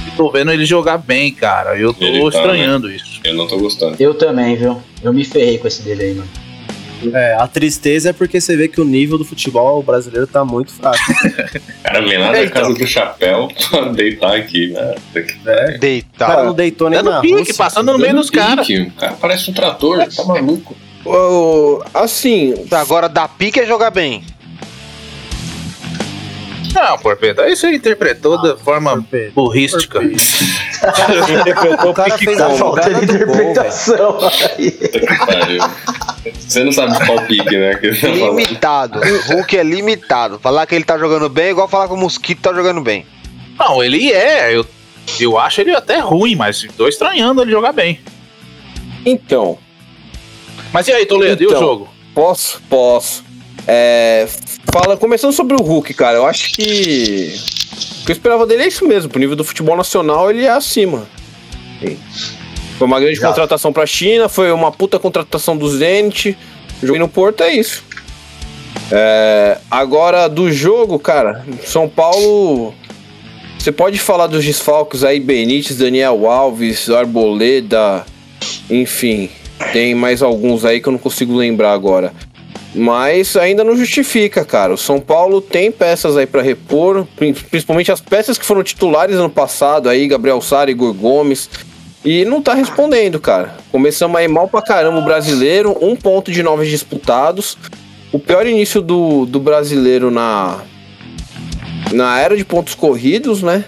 Eu 0.07 0.15
tô 0.15 0.31
vendo 0.31 0.51
ele 0.51 0.65
jogar 0.65 0.97
bem, 0.97 1.33
cara. 1.33 1.77
Eu 1.77 1.93
tô 1.93 2.03
Ele 2.03 2.21
tá, 2.31 2.37
estranhando 2.37 2.89
isso. 2.91 3.19
Eu 3.23 3.33
não 3.35 3.47
tô 3.47 3.57
gostando. 3.57 3.95
Eu 3.99 4.13
também, 4.13 4.55
viu? 4.55 4.81
Eu 5.03 5.13
me 5.13 5.23
ferrei 5.23 5.57
com 5.57 5.67
esse 5.67 5.81
dele 5.81 6.03
aí, 6.03 6.13
mano. 6.13 6.29
É, 7.13 7.35
a 7.35 7.47
tristeza 7.47 8.09
é 8.09 8.13
porque 8.13 8.41
você 8.41 8.57
vê 8.57 8.67
que 8.67 8.81
o 8.81 8.83
nível 8.85 9.17
do 9.17 9.23
futebol 9.25 9.81
brasileiro 9.81 10.27
tá 10.27 10.43
muito 10.43 10.71
fraco. 10.73 10.97
O 10.99 11.81
cara 11.83 12.01
vem 12.01 12.17
lá 12.17 12.31
da 12.31 12.37
É, 12.39 12.45
então. 12.45 12.61
casa 12.63 12.73
do 12.73 12.87
chapéu 12.87 13.47
pra 13.69 13.81
deitar 13.89 14.35
aqui, 14.35 14.67
né? 14.73 14.95
O 16.13 16.17
cara 16.19 16.43
não 16.43 16.53
deitou 16.53 16.89
nem 16.89 16.99
Dando 16.99 17.11
na 17.11 17.21
pique, 17.21 17.33
Rússia. 17.35 17.55
passando 17.55 17.93
no 17.93 17.99
meio 17.99 18.15
dos 18.15 18.29
caras. 18.29 18.67
Cara 18.97 19.13
parece 19.13 19.49
um 19.49 19.53
trator, 19.53 20.05
tá 20.13 20.23
maluco. 20.25 20.75
Ô, 21.05 21.81
assim, 21.93 22.53
Agora, 22.71 23.07
dar 23.07 23.27
pique 23.29 23.59
é 23.59 23.65
jogar 23.65 23.89
bem. 23.91 24.23
Não, 26.73 26.97
Porpeta, 26.99 27.41
aí 27.43 27.55
você 27.55 27.71
interpretou 27.73 28.39
da 28.41 28.55
forma 28.55 28.91
Porpeta, 28.91 29.31
burrística. 29.33 29.99
O 31.87 31.93
cara 31.93 32.17
fez 32.17 32.37
Tá 32.37 32.45
a 32.45 32.49
gol, 32.49 32.75
velho. 32.75 33.03
interpretação 33.03 34.17
pariu. 35.25 35.63
Você 36.47 36.63
não 36.63 36.71
sabe 36.71 37.05
qual 37.05 37.21
pique, 37.25 37.57
né? 37.57 37.75
Tá. 37.75 38.07
Limitado. 38.07 38.99
Hulk 39.29 39.57
é 39.57 39.63
limitado. 39.63 40.39
Falar 40.39 40.65
que 40.65 40.75
ele 40.75 40.83
tá 40.85 40.97
jogando 40.97 41.27
bem 41.29 41.45
é 41.47 41.49
igual 41.51 41.67
falar 41.67 41.87
que 41.87 41.93
o 41.93 41.97
Mosquito 41.97 42.41
tá 42.41 42.53
jogando 42.53 42.81
bem. 42.81 43.05
Não, 43.57 43.83
ele 43.83 44.11
é. 44.11 44.55
Eu, 44.55 44.65
eu 45.19 45.37
acho 45.37 45.61
ele 45.61 45.75
até 45.75 45.99
ruim, 45.99 46.35
mas 46.35 46.65
tô 46.77 46.87
estranhando 46.87 47.41
ele 47.41 47.51
jogar 47.51 47.71
bem. 47.73 47.99
então, 49.05 49.57
Mas 50.71 50.87
e 50.87 50.91
aí, 50.93 51.05
Toledo, 51.05 51.41
e 51.43 51.47
o 51.47 51.49
Então. 51.49 51.59
jogo? 51.61 51.89
posso? 52.13 52.61
Posso. 52.69 53.23
É, 53.67 54.27
fala, 54.73 54.97
começando 54.97 55.31
sobre 55.33 55.55
o 55.55 55.61
Hulk, 55.61 55.93
cara, 55.93 56.17
eu 56.17 56.25
acho 56.25 56.51
que. 56.53 57.33
O 58.01 58.05
que 58.05 58.11
eu 58.11 58.13
esperava 58.13 58.45
dele 58.45 58.63
é 58.63 58.67
isso 58.67 58.87
mesmo. 58.87 59.09
Pro 59.09 59.19
nível 59.19 59.35
do 59.35 59.43
futebol 59.43 59.75
nacional, 59.75 60.29
ele 60.29 60.45
é 60.45 60.49
acima. 60.49 61.07
Sim. 61.79 61.97
Foi 62.77 62.87
uma 62.87 62.99
grande 62.99 63.17
Exato. 63.17 63.33
contratação 63.33 63.73
pra 63.73 63.85
China, 63.85 64.29
foi 64.29 64.51
uma 64.51 64.71
puta 64.71 64.97
contratação 64.97 65.57
do 65.57 65.69
Zenit. 65.69 66.37
Joguei 66.81 66.99
no 66.99 67.09
Porto, 67.09 67.43
é 67.43 67.53
isso. 67.53 67.83
É, 68.91 69.57
agora, 69.69 70.27
do 70.27 70.51
jogo, 70.51 70.97
cara, 70.97 71.45
São 71.65 71.87
Paulo. 71.87 72.73
Você 73.57 73.71
pode 73.71 73.99
falar 73.99 74.27
dos 74.27 74.45
desfalques 74.45 75.03
aí, 75.03 75.19
Benítez, 75.19 75.77
Daniel 75.77 76.29
Alves, 76.29 76.89
Arboleda, 76.89 78.05
enfim. 78.69 79.29
Tem 79.73 79.93
mais 79.93 80.21
alguns 80.21 80.63
aí 80.63 80.79
que 80.79 80.87
eu 80.87 80.93
não 80.93 80.99
consigo 80.99 81.35
lembrar 81.35 81.73
agora. 81.73 82.13
Mas 82.79 83.35
ainda 83.35 83.63
não 83.63 83.75
justifica, 83.75 84.45
cara. 84.45 84.73
O 84.73 84.77
São 84.77 84.99
Paulo 84.99 85.41
tem 85.41 85.71
peças 85.71 86.15
aí 86.15 86.25
pra 86.25 86.41
repor, 86.41 87.05
pri- 87.15 87.33
principalmente 87.33 87.91
as 87.91 87.99
peças 87.99 88.37
que 88.37 88.45
foram 88.45 88.63
titulares 88.63 89.15
ano 89.17 89.29
passado, 89.29 89.89
aí 89.89 90.07
Gabriel 90.07 90.39
Sara, 90.41 90.71
Igor 90.71 90.93
Gomes, 90.93 91.49
e 92.05 92.23
não 92.23 92.41
tá 92.41 92.53
respondendo, 92.53 93.19
cara. 93.19 93.55
Começamos 93.71 94.15
aí 94.17 94.27
mal 94.27 94.47
pra 94.47 94.61
caramba 94.61 94.99
o 94.99 95.03
brasileiro, 95.05 95.75
um 95.81 95.95
ponto 95.95 96.31
de 96.31 96.41
nove 96.41 96.65
disputados. 96.69 97.57
O 98.13 98.17
pior 98.17 98.47
início 98.47 98.81
do, 98.81 99.25
do 99.25 99.39
brasileiro 99.39 100.09
na 100.09 100.61
na 101.91 102.19
era 102.19 102.37
de 102.37 102.45
pontos 102.45 102.75
corridos, 102.75 103.41
né? 103.43 103.65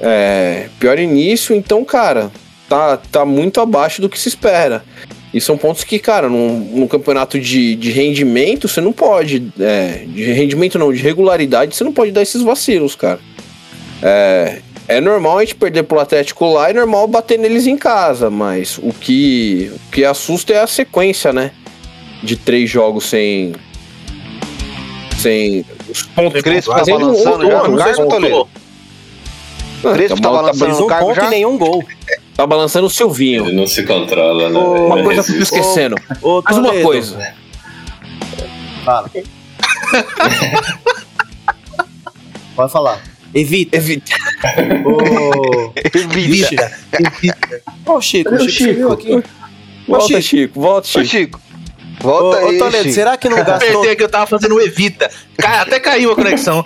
É, 0.00 0.68
pior 0.78 0.98
início, 0.98 1.54
então, 1.54 1.84
cara, 1.84 2.30
tá, 2.68 2.96
tá 2.96 3.24
muito 3.24 3.60
abaixo 3.60 4.00
do 4.00 4.08
que 4.08 4.18
se 4.18 4.28
espera. 4.28 4.84
E 5.36 5.40
são 5.42 5.58
pontos 5.58 5.84
que, 5.84 5.98
cara, 5.98 6.30
num, 6.30 6.60
num 6.60 6.88
campeonato 6.88 7.38
de, 7.38 7.76
de 7.76 7.90
rendimento, 7.90 8.66
você 8.66 8.80
não 8.80 8.90
pode. 8.90 9.52
É, 9.60 10.06
de 10.06 10.32
rendimento 10.32 10.78
não, 10.78 10.90
de 10.90 11.02
regularidade, 11.02 11.76
você 11.76 11.84
não 11.84 11.92
pode 11.92 12.10
dar 12.10 12.22
esses 12.22 12.40
vacilos, 12.40 12.96
cara. 12.96 13.20
É, 14.02 14.60
é 14.88 14.98
normal 14.98 15.36
a 15.36 15.40
gente 15.42 15.54
perder 15.54 15.82
pro 15.82 16.00
Atlético 16.00 16.50
lá, 16.54 16.70
é 16.70 16.72
normal 16.72 17.06
bater 17.06 17.38
neles 17.38 17.66
em 17.66 17.76
casa, 17.76 18.30
mas 18.30 18.78
o 18.78 18.94
que, 18.94 19.70
o 19.74 19.90
que 19.90 20.06
assusta 20.06 20.54
é 20.54 20.62
a 20.62 20.66
sequência, 20.66 21.34
né? 21.34 21.50
De 22.22 22.34
três 22.34 22.70
jogos 22.70 23.04
sem. 23.04 23.52
Sem. 25.18 25.66
Os 25.86 26.02
pontos 26.02 26.40
Crespo 26.40 26.74
tá 26.74 26.82
balançando 26.82 27.46
já 27.46 27.68
no 27.68 27.76
cargo, 27.76 28.08
Toledo? 28.08 28.48
Crespo 29.82 30.16
tá, 30.16 30.22
tá 30.22 30.30
balançando 30.30 30.80
no 30.80 30.86
cargo 30.86 31.12
já? 31.12 31.28
nenhum 31.28 31.58
gol. 31.58 31.84
Tá 32.36 32.46
balançando 32.46 32.86
o 32.86 32.90
Silvinho. 32.90 33.46
Ele 33.46 33.56
não 33.56 33.66
se 33.66 33.82
controla, 33.84 34.50
né? 34.50 34.58
Uma 34.58 35.02
coisa 35.02 35.22
que 35.24 35.30
eu 35.32 35.36
tô 35.36 35.42
esquecendo. 35.42 35.96
Ô, 36.20 36.38
ô, 36.38 36.42
Mais 36.42 36.58
uma 36.58 36.72
coisa. 36.82 37.34
Fala. 38.84 39.10
Pode 42.54 42.72
falar. 42.72 43.02
Evita. 43.34 43.76
Evita. 43.76 44.12
Ô, 44.84 45.72
Evita. 45.94 46.72
Evita. 46.92 47.62
Ô, 47.86 48.00
Chico, 48.00 48.34
o 48.34 48.38
Chico, 48.38 48.50
Chico. 48.50 48.72
sumiu 48.72 48.92
aqui. 48.92 49.22
Volta, 49.88 50.06
Chico. 50.06 50.22
Chico. 50.22 50.60
Volta, 50.60 50.88
Ô, 50.98 51.04
Chico. 51.04 51.40
Ô, 52.02 52.08
Volta 52.08 52.44
ô, 52.44 52.48
aí, 52.48 52.58
Toledo, 52.58 52.82
Chico. 52.84 52.94
será 52.94 53.16
que 53.16 53.28
não 53.28 53.36
gastou... 53.44 53.54
Apertei 53.70 53.96
que 53.96 54.02
eu 54.02 54.08
tava 54.08 54.26
fazendo 54.26 54.54
o 54.56 54.60
Evita. 54.60 55.10
Cai- 55.38 55.58
até 55.60 55.80
caiu 55.80 56.12
a 56.12 56.14
conexão. 56.14 56.64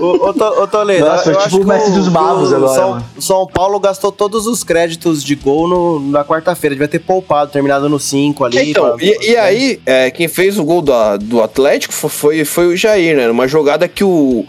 Ô, 0.00 0.06
ô, 0.28 0.62
ô, 0.62 0.66
Toledo, 0.66 1.04
Nossa, 1.04 1.30
eu 1.30 1.34
tipo 1.38 1.46
acho 1.46 1.60
o 1.60 1.66
mestre 1.66 1.92
dos 1.92 2.08
magos 2.08 2.52
agora, 2.52 2.74
São, 2.74 2.90
mano. 2.90 3.04
São 3.18 3.46
Paulo 3.46 3.80
gastou 3.80 4.12
todos 4.12 4.46
os 4.46 4.62
créditos 4.62 5.22
de 5.24 5.34
gol 5.34 5.66
no- 5.68 6.00
na 6.10 6.24
quarta-feira. 6.24 6.74
Devia 6.74 6.88
ter 6.88 7.00
poupado, 7.00 7.50
terminado 7.50 7.88
no 7.88 7.98
5 7.98 8.44
ali. 8.44 8.70
Então, 8.70 8.96
pra- 8.96 9.04
e, 9.04 9.30
e 9.32 9.36
aí, 9.36 9.80
é, 9.84 10.10
quem 10.10 10.28
fez 10.28 10.58
o 10.58 10.64
gol 10.64 10.80
da- 10.82 11.16
do 11.16 11.42
Atlético 11.42 11.92
fo- 11.92 12.08
foi, 12.08 12.44
foi 12.44 12.68
o 12.68 12.76
Jair, 12.76 13.16
né? 13.16 13.28
Uma 13.28 13.48
jogada 13.48 13.88
que 13.88 14.04
o. 14.04 14.44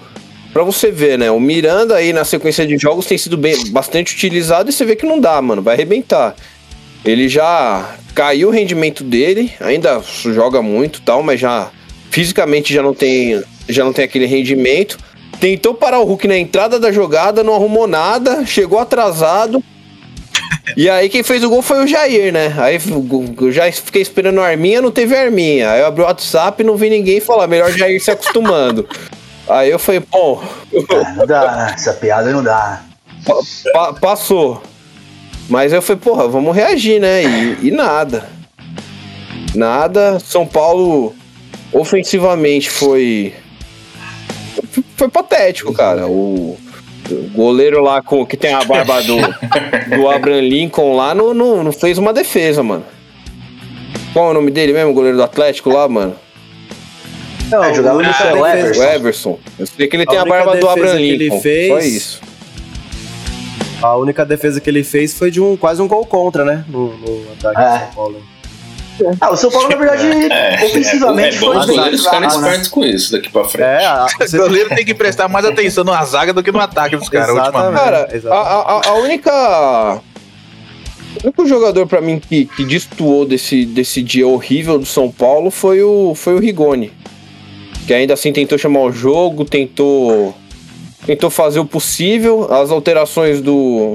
Pra 0.53 0.63
você 0.63 0.89
ver, 0.91 1.17
né? 1.17 1.29
O 1.29 1.39
Miranda 1.39 1.95
aí 1.95 2.11
na 2.11 2.23
sequência 2.25 2.65
de 2.65 2.75
jogos 2.77 3.05
tem 3.05 3.17
sido 3.17 3.37
bem, 3.37 3.55
bastante 3.71 4.15
utilizado 4.15 4.69
e 4.69 4.73
você 4.73 4.83
vê 4.83 4.95
que 4.95 5.05
não 5.05 5.19
dá, 5.19 5.39
mano. 5.41 5.61
Vai 5.61 5.75
arrebentar. 5.75 6.35
Ele 7.05 7.27
já 7.29 7.95
caiu 8.13 8.49
o 8.49 8.51
rendimento 8.51 9.03
dele, 9.03 9.53
ainda 9.59 10.01
joga 10.25 10.61
muito 10.61 10.99
e 10.99 11.01
tal, 11.01 11.23
mas 11.23 11.39
já 11.39 11.69
fisicamente 12.11 12.73
já 12.73 12.81
não 12.81 12.93
tem, 12.93 13.41
já 13.67 13.83
não 13.85 13.93
tem 13.93 14.05
aquele 14.05 14.25
rendimento. 14.25 14.97
Tentou 15.39 15.73
parar 15.73 15.99
o 15.99 16.03
Hulk 16.05 16.27
na 16.27 16.37
entrada 16.37 16.77
da 16.79 16.91
jogada, 16.91 17.43
não 17.43 17.55
arrumou 17.55 17.87
nada, 17.87 18.45
chegou 18.45 18.77
atrasado. 18.79 19.63
E 20.75 20.89
aí 20.89 21.07
quem 21.09 21.23
fez 21.23 21.43
o 21.43 21.49
gol 21.49 21.61
foi 21.61 21.83
o 21.83 21.87
Jair, 21.87 22.31
né? 22.33 22.53
Aí 22.57 22.77
eu 23.41 23.51
já 23.51 23.71
fiquei 23.71 24.01
esperando 24.01 24.39
a 24.41 24.47
arminha, 24.47 24.81
não 24.81 24.91
teve 24.91 25.15
arminha. 25.15 25.71
Aí 25.71 25.79
eu 25.81 25.87
abri 25.87 26.01
o 26.01 26.05
WhatsApp 26.05 26.61
e 26.61 26.65
não 26.65 26.75
vi 26.75 26.89
ninguém 26.89 27.19
falar, 27.19 27.47
melhor 27.47 27.71
Jair 27.71 28.03
se 28.03 28.11
acostumando. 28.11 28.87
Aí 29.47 29.71
eu 29.71 29.79
falei, 29.79 29.99
pô, 30.01 30.39
Ah, 30.93 31.13
não 31.15 31.25
dá? 31.25 31.71
Essa 31.73 31.93
piada 31.93 32.31
não 32.31 32.43
dá. 32.43 32.83
pa- 33.73 33.93
passou. 33.93 34.61
Mas 35.49 35.73
eu 35.73 35.81
falei, 35.81 35.99
porra, 36.01 36.27
vamos 36.27 36.55
reagir, 36.55 36.99
né? 37.01 37.23
E, 37.23 37.67
e 37.67 37.71
nada. 37.71 38.29
Nada. 39.55 40.19
São 40.19 40.45
Paulo 40.45 41.15
ofensivamente 41.73 42.69
foi. 42.69 43.33
Foi 44.95 45.09
patético, 45.09 45.73
cara. 45.73 46.07
O, 46.07 46.57
goleiro 47.33 47.81
lá 47.81 48.01
com, 48.01 48.23
que 48.25 48.37
tem 48.37 48.53
a 48.53 48.63
barba 48.63 49.01
do, 49.01 49.17
do 49.95 50.07
Abraham 50.09 50.41
Lincoln 50.41 50.95
lá 50.95 51.15
não, 51.15 51.33
não, 51.33 51.63
não 51.63 51.71
fez 51.71 51.97
uma 51.97 52.13
defesa, 52.13 52.61
mano. 52.61 52.85
Qual 54.13 54.27
é 54.27 54.31
o 54.31 54.33
nome 54.33 54.51
dele 54.51 54.73
mesmo, 54.73 54.91
o 54.91 54.93
goleiro 54.93 55.17
do 55.17 55.23
Atlético 55.23 55.69
lá, 55.71 55.87
mano? 55.87 56.15
Não, 57.49 57.63
É, 57.63 57.73
jogava 57.73 58.01
no 58.03 58.09
Everson. 58.45 58.83
Everson. 58.83 59.39
Eu 59.57 59.65
sei 59.65 59.87
que 59.87 59.95
ele 59.95 60.03
A 60.03 60.07
tem 60.07 60.19
a, 60.19 60.25
barba 60.25 60.55
do 60.57 60.69
Abraham 60.69 60.97
que 60.97 61.01
ele 61.03 61.17
Lincoln. 61.25 61.41
fez- 61.41 61.67
Só 61.67 61.79
isso. 61.79 62.21
A 63.81 63.95
única 63.95 64.25
defesa 64.25 64.59
que 64.59 64.69
ele 64.69 64.83
fez 64.83 65.13
foi 65.13 65.31
de 65.31 65.39
um 65.41 65.55
quase 65.55 65.81
um 65.81 65.87
gol 65.87 66.05
contra, 66.05 66.43
né? 66.43 66.65
No, 66.67 66.87
no 66.97 67.31
ataque 67.33 67.61
É. 67.61 67.63
do 67.63 67.79
São 67.79 67.93
Paulo. 67.95 68.21
Ah, 69.21 69.31
o 69.31 69.37
São 69.37 69.49
Paulo, 69.49 69.69
na 69.69 69.75
verdade, 69.77 70.05
É, 70.29 70.65
ofensivamente 70.65 71.37
é, 71.37 71.39
bom 71.39 71.57
os 71.57 71.65
foi 71.65 71.75
goleiros 71.75 72.03
ficarem 72.03 72.27
azar, 72.27 72.41
né? 72.41 72.47
espertos 72.49 72.67
com 72.69 72.83
isso 72.83 73.11
daqui 73.13 73.29
pra 73.29 73.45
frente. 73.45 73.65
É, 73.65 73.85
a, 73.85 74.07
O 74.33 74.37
goleiro 74.37 74.69
tem 74.75 74.83
que 74.83 74.93
prestar 74.93 75.29
mais 75.29 75.45
atenção 75.45 75.85
na 75.85 76.03
zaga 76.03 76.33
do 76.33 76.43
que 76.43 76.51
no 76.51 76.59
ataque 76.59 76.97
dos 76.97 77.07
caras, 77.07 77.29
Exatamente. 77.29 77.81
ultimamente. 77.81 78.21
Cara, 78.23 78.35
a, 78.35 78.37
a, 78.37 78.89
a 78.89 78.93
única. 78.95 80.01
O 81.21 81.23
único 81.23 81.45
jogador 81.47 81.87
pra 81.87 82.01
mim 82.01 82.19
que, 82.19 82.45
que 82.45 82.65
destoou 82.65 83.25
desse, 83.25 83.65
desse 83.65 84.01
dia 84.03 84.27
horrível 84.27 84.77
do 84.77 84.85
São 84.85 85.09
Paulo 85.09 85.49
foi 85.49 85.81
o, 85.81 86.13
foi 86.13 86.33
o 86.35 86.39
Rigoni. 86.39 86.91
Que 87.87 87.93
ainda 87.93 88.13
assim 88.13 88.33
tentou 88.33 88.57
chamar 88.57 88.81
o 88.81 88.91
jogo, 88.91 89.45
tentou. 89.45 90.35
Tentou 91.05 91.29
fazer 91.29 91.59
o 91.59 91.65
possível. 91.65 92.51
As 92.53 92.71
alterações 92.71 93.41
do. 93.41 93.93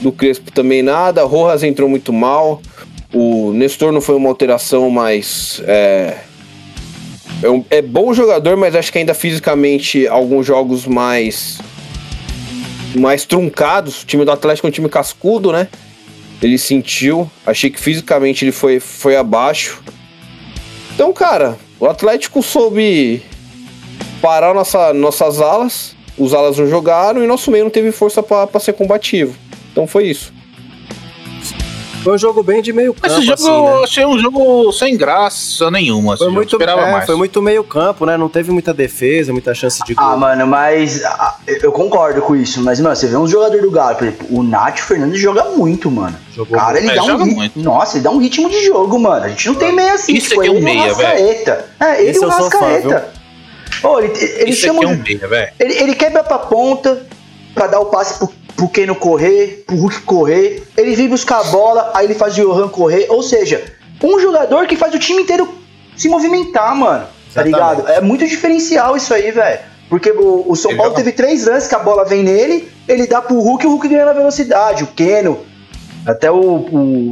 Do 0.00 0.10
Crespo 0.12 0.50
também 0.50 0.82
nada. 0.82 1.22
Rojas 1.24 1.62
entrou 1.62 1.88
muito 1.88 2.12
mal. 2.12 2.60
O 3.12 3.52
Nestor 3.52 3.92
não 3.92 4.00
foi 4.00 4.14
uma 4.16 4.28
alteração, 4.28 4.88
mas. 4.90 5.62
É, 5.66 6.16
é, 7.42 7.48
um- 7.50 7.64
é 7.70 7.82
bom 7.82 8.12
jogador, 8.14 8.56
mas 8.56 8.74
acho 8.74 8.90
que 8.90 8.98
ainda 8.98 9.14
fisicamente 9.14 10.06
alguns 10.08 10.46
jogos 10.46 10.86
mais 10.86 11.58
mais 12.94 13.24
truncados. 13.24 14.02
O 14.02 14.06
time 14.06 14.24
do 14.24 14.30
Atlético 14.30 14.66
é 14.66 14.68
um 14.68 14.72
time 14.72 14.88
cascudo, 14.88 15.52
né? 15.52 15.68
Ele 16.42 16.58
sentiu. 16.58 17.30
Achei 17.46 17.70
que 17.70 17.80
fisicamente 17.80 18.44
ele 18.44 18.52
foi, 18.52 18.80
foi 18.80 19.16
abaixo. 19.16 19.82
Então, 20.94 21.12
cara, 21.12 21.56
o 21.80 21.86
Atlético 21.86 22.42
soube 22.42 23.22
parar 24.20 24.52
nossa, 24.52 24.92
nossas 24.92 25.40
alas. 25.40 25.96
Os 26.18 26.34
alas 26.34 26.58
não 26.58 26.68
jogaram 26.68 27.22
e 27.22 27.26
nosso 27.26 27.50
meio 27.50 27.64
não 27.64 27.70
teve 27.70 27.90
força 27.92 28.22
pra 28.22 28.46
pra 28.46 28.60
ser 28.60 28.72
combativo. 28.74 29.34
Então 29.72 29.86
foi 29.86 30.04
isso. 30.06 30.32
Foi 32.02 32.14
um 32.14 32.18
jogo 32.18 32.42
bem 32.42 32.60
de 32.60 32.72
meio 32.72 32.92
campo, 32.92 33.06
Esse 33.06 33.22
jogo 33.22 33.34
assim, 33.34 33.48
eu 33.48 33.76
né? 33.78 33.84
achei 33.84 34.04
um 34.04 34.18
jogo 34.18 34.72
sem 34.72 34.96
graça 34.96 35.70
nenhuma. 35.70 36.16
Foi 36.16 36.26
assim, 36.26 36.32
eu 36.32 36.32
muito, 36.32 36.56
esperava 36.56 36.82
é, 36.82 36.90
mais. 36.90 37.06
foi 37.06 37.14
muito 37.14 37.40
meio 37.40 37.62
campo, 37.62 38.04
né? 38.04 38.16
Não 38.16 38.28
teve 38.28 38.50
muita 38.50 38.74
defesa, 38.74 39.32
muita 39.32 39.54
chance 39.54 39.80
de 39.86 39.94
gol. 39.94 40.04
Ah, 40.04 40.16
mano, 40.16 40.44
mas 40.44 41.04
ah, 41.04 41.36
eu 41.46 41.70
concordo 41.70 42.20
com 42.22 42.34
isso. 42.34 42.60
Mas, 42.60 42.80
mano, 42.80 42.96
você 42.96 43.06
vê 43.06 43.16
um 43.16 43.28
jogador 43.28 43.60
do 43.62 43.70
Galo, 43.70 43.94
por 43.94 44.08
exemplo, 44.08 44.26
o 44.30 44.42
Nath 44.42 44.80
Fernandes 44.80 45.20
joga 45.20 45.44
muito, 45.44 45.88
mano. 45.92 46.16
Jogou 46.34 46.58
Cara, 46.58 46.78
ele 46.78 46.90
É, 46.90 46.94
dá 46.96 47.04
um 47.04 47.18
muito. 47.24 47.60
Nossa, 47.60 47.98
ele 47.98 48.04
dá 48.04 48.10
um 48.10 48.18
ritmo 48.18 48.50
de 48.50 48.66
jogo, 48.66 48.98
mano. 48.98 49.24
A 49.24 49.28
gente 49.28 49.46
não 49.46 49.54
tem 49.54 49.72
meia 49.72 49.94
assim, 49.94 50.14
Isso 50.14 50.30
tipo, 50.30 50.40
aqui 50.40 50.50
é 50.50 50.52
um 50.52 50.58
o 50.58 50.62
meia, 50.62 50.92
velho. 50.94 51.08
Rascaeta. 51.08 51.64
É, 51.78 52.00
ele 52.00 52.10
Esse 52.10 52.20
e 52.20 52.26
o 52.26 52.28
eu 52.28 52.32
sou 52.32 52.50
fã, 52.50 53.12
Rascaeta. 53.80 53.88
Ô, 53.88 53.98
ele, 54.00 54.12
ele 54.40 54.50
Isso 54.50 54.60
chama 54.66 54.84
é 54.84 54.86
um. 54.86 55.02
Ele, 55.60 55.74
ele 55.74 55.94
quebra 55.94 56.22
pra 56.24 56.38
ponta 56.38 57.06
pra 57.54 57.66
dar 57.66 57.80
o 57.80 57.86
passe 57.86 58.18
pro, 58.18 58.28
pro 58.56 58.68
Keno 58.68 58.94
correr, 58.94 59.64
pro 59.66 59.76
Hulk 59.76 60.00
correr. 60.02 60.62
Ele 60.76 60.94
vem 60.94 61.08
buscar 61.08 61.40
a 61.40 61.44
bola, 61.44 61.90
aí 61.94 62.06
ele 62.06 62.14
faz 62.14 62.36
o 62.36 62.42
Johan 62.42 62.68
correr. 62.68 63.06
Ou 63.08 63.22
seja, 63.22 63.62
um 64.02 64.18
jogador 64.20 64.66
que 64.66 64.76
faz 64.76 64.94
o 64.94 64.98
time 64.98 65.22
inteiro 65.22 65.48
se 65.96 66.08
movimentar, 66.08 66.74
mano. 66.74 67.04
Tá 67.34 67.46
Exatamente. 67.46 67.54
ligado? 67.82 67.88
É 67.92 68.00
muito 68.00 68.26
diferencial 68.26 68.96
isso 68.96 69.12
aí, 69.14 69.30
velho. 69.30 69.58
Porque 69.88 70.10
o, 70.10 70.44
o 70.48 70.56
São 70.56 70.70
Ele 70.70 70.78
Paulo 70.78 70.92
joga- 70.92 71.04
teve 71.04 71.14
três 71.16 71.44
lances 71.46 71.68
que 71.68 71.74
a 71.74 71.78
bola 71.78 72.04
vem 72.04 72.22
nele, 72.22 72.70
ele 72.88 73.06
dá 73.06 73.20
pro 73.20 73.38
Hulk 73.38 73.64
e 73.64 73.66
o 73.66 73.70
Hulk 73.72 73.88
ganha 73.88 74.06
na 74.06 74.12
velocidade. 74.12 74.84
O 74.84 74.86
Keno. 74.88 75.44
Até 76.04 76.30
o, 76.30 76.36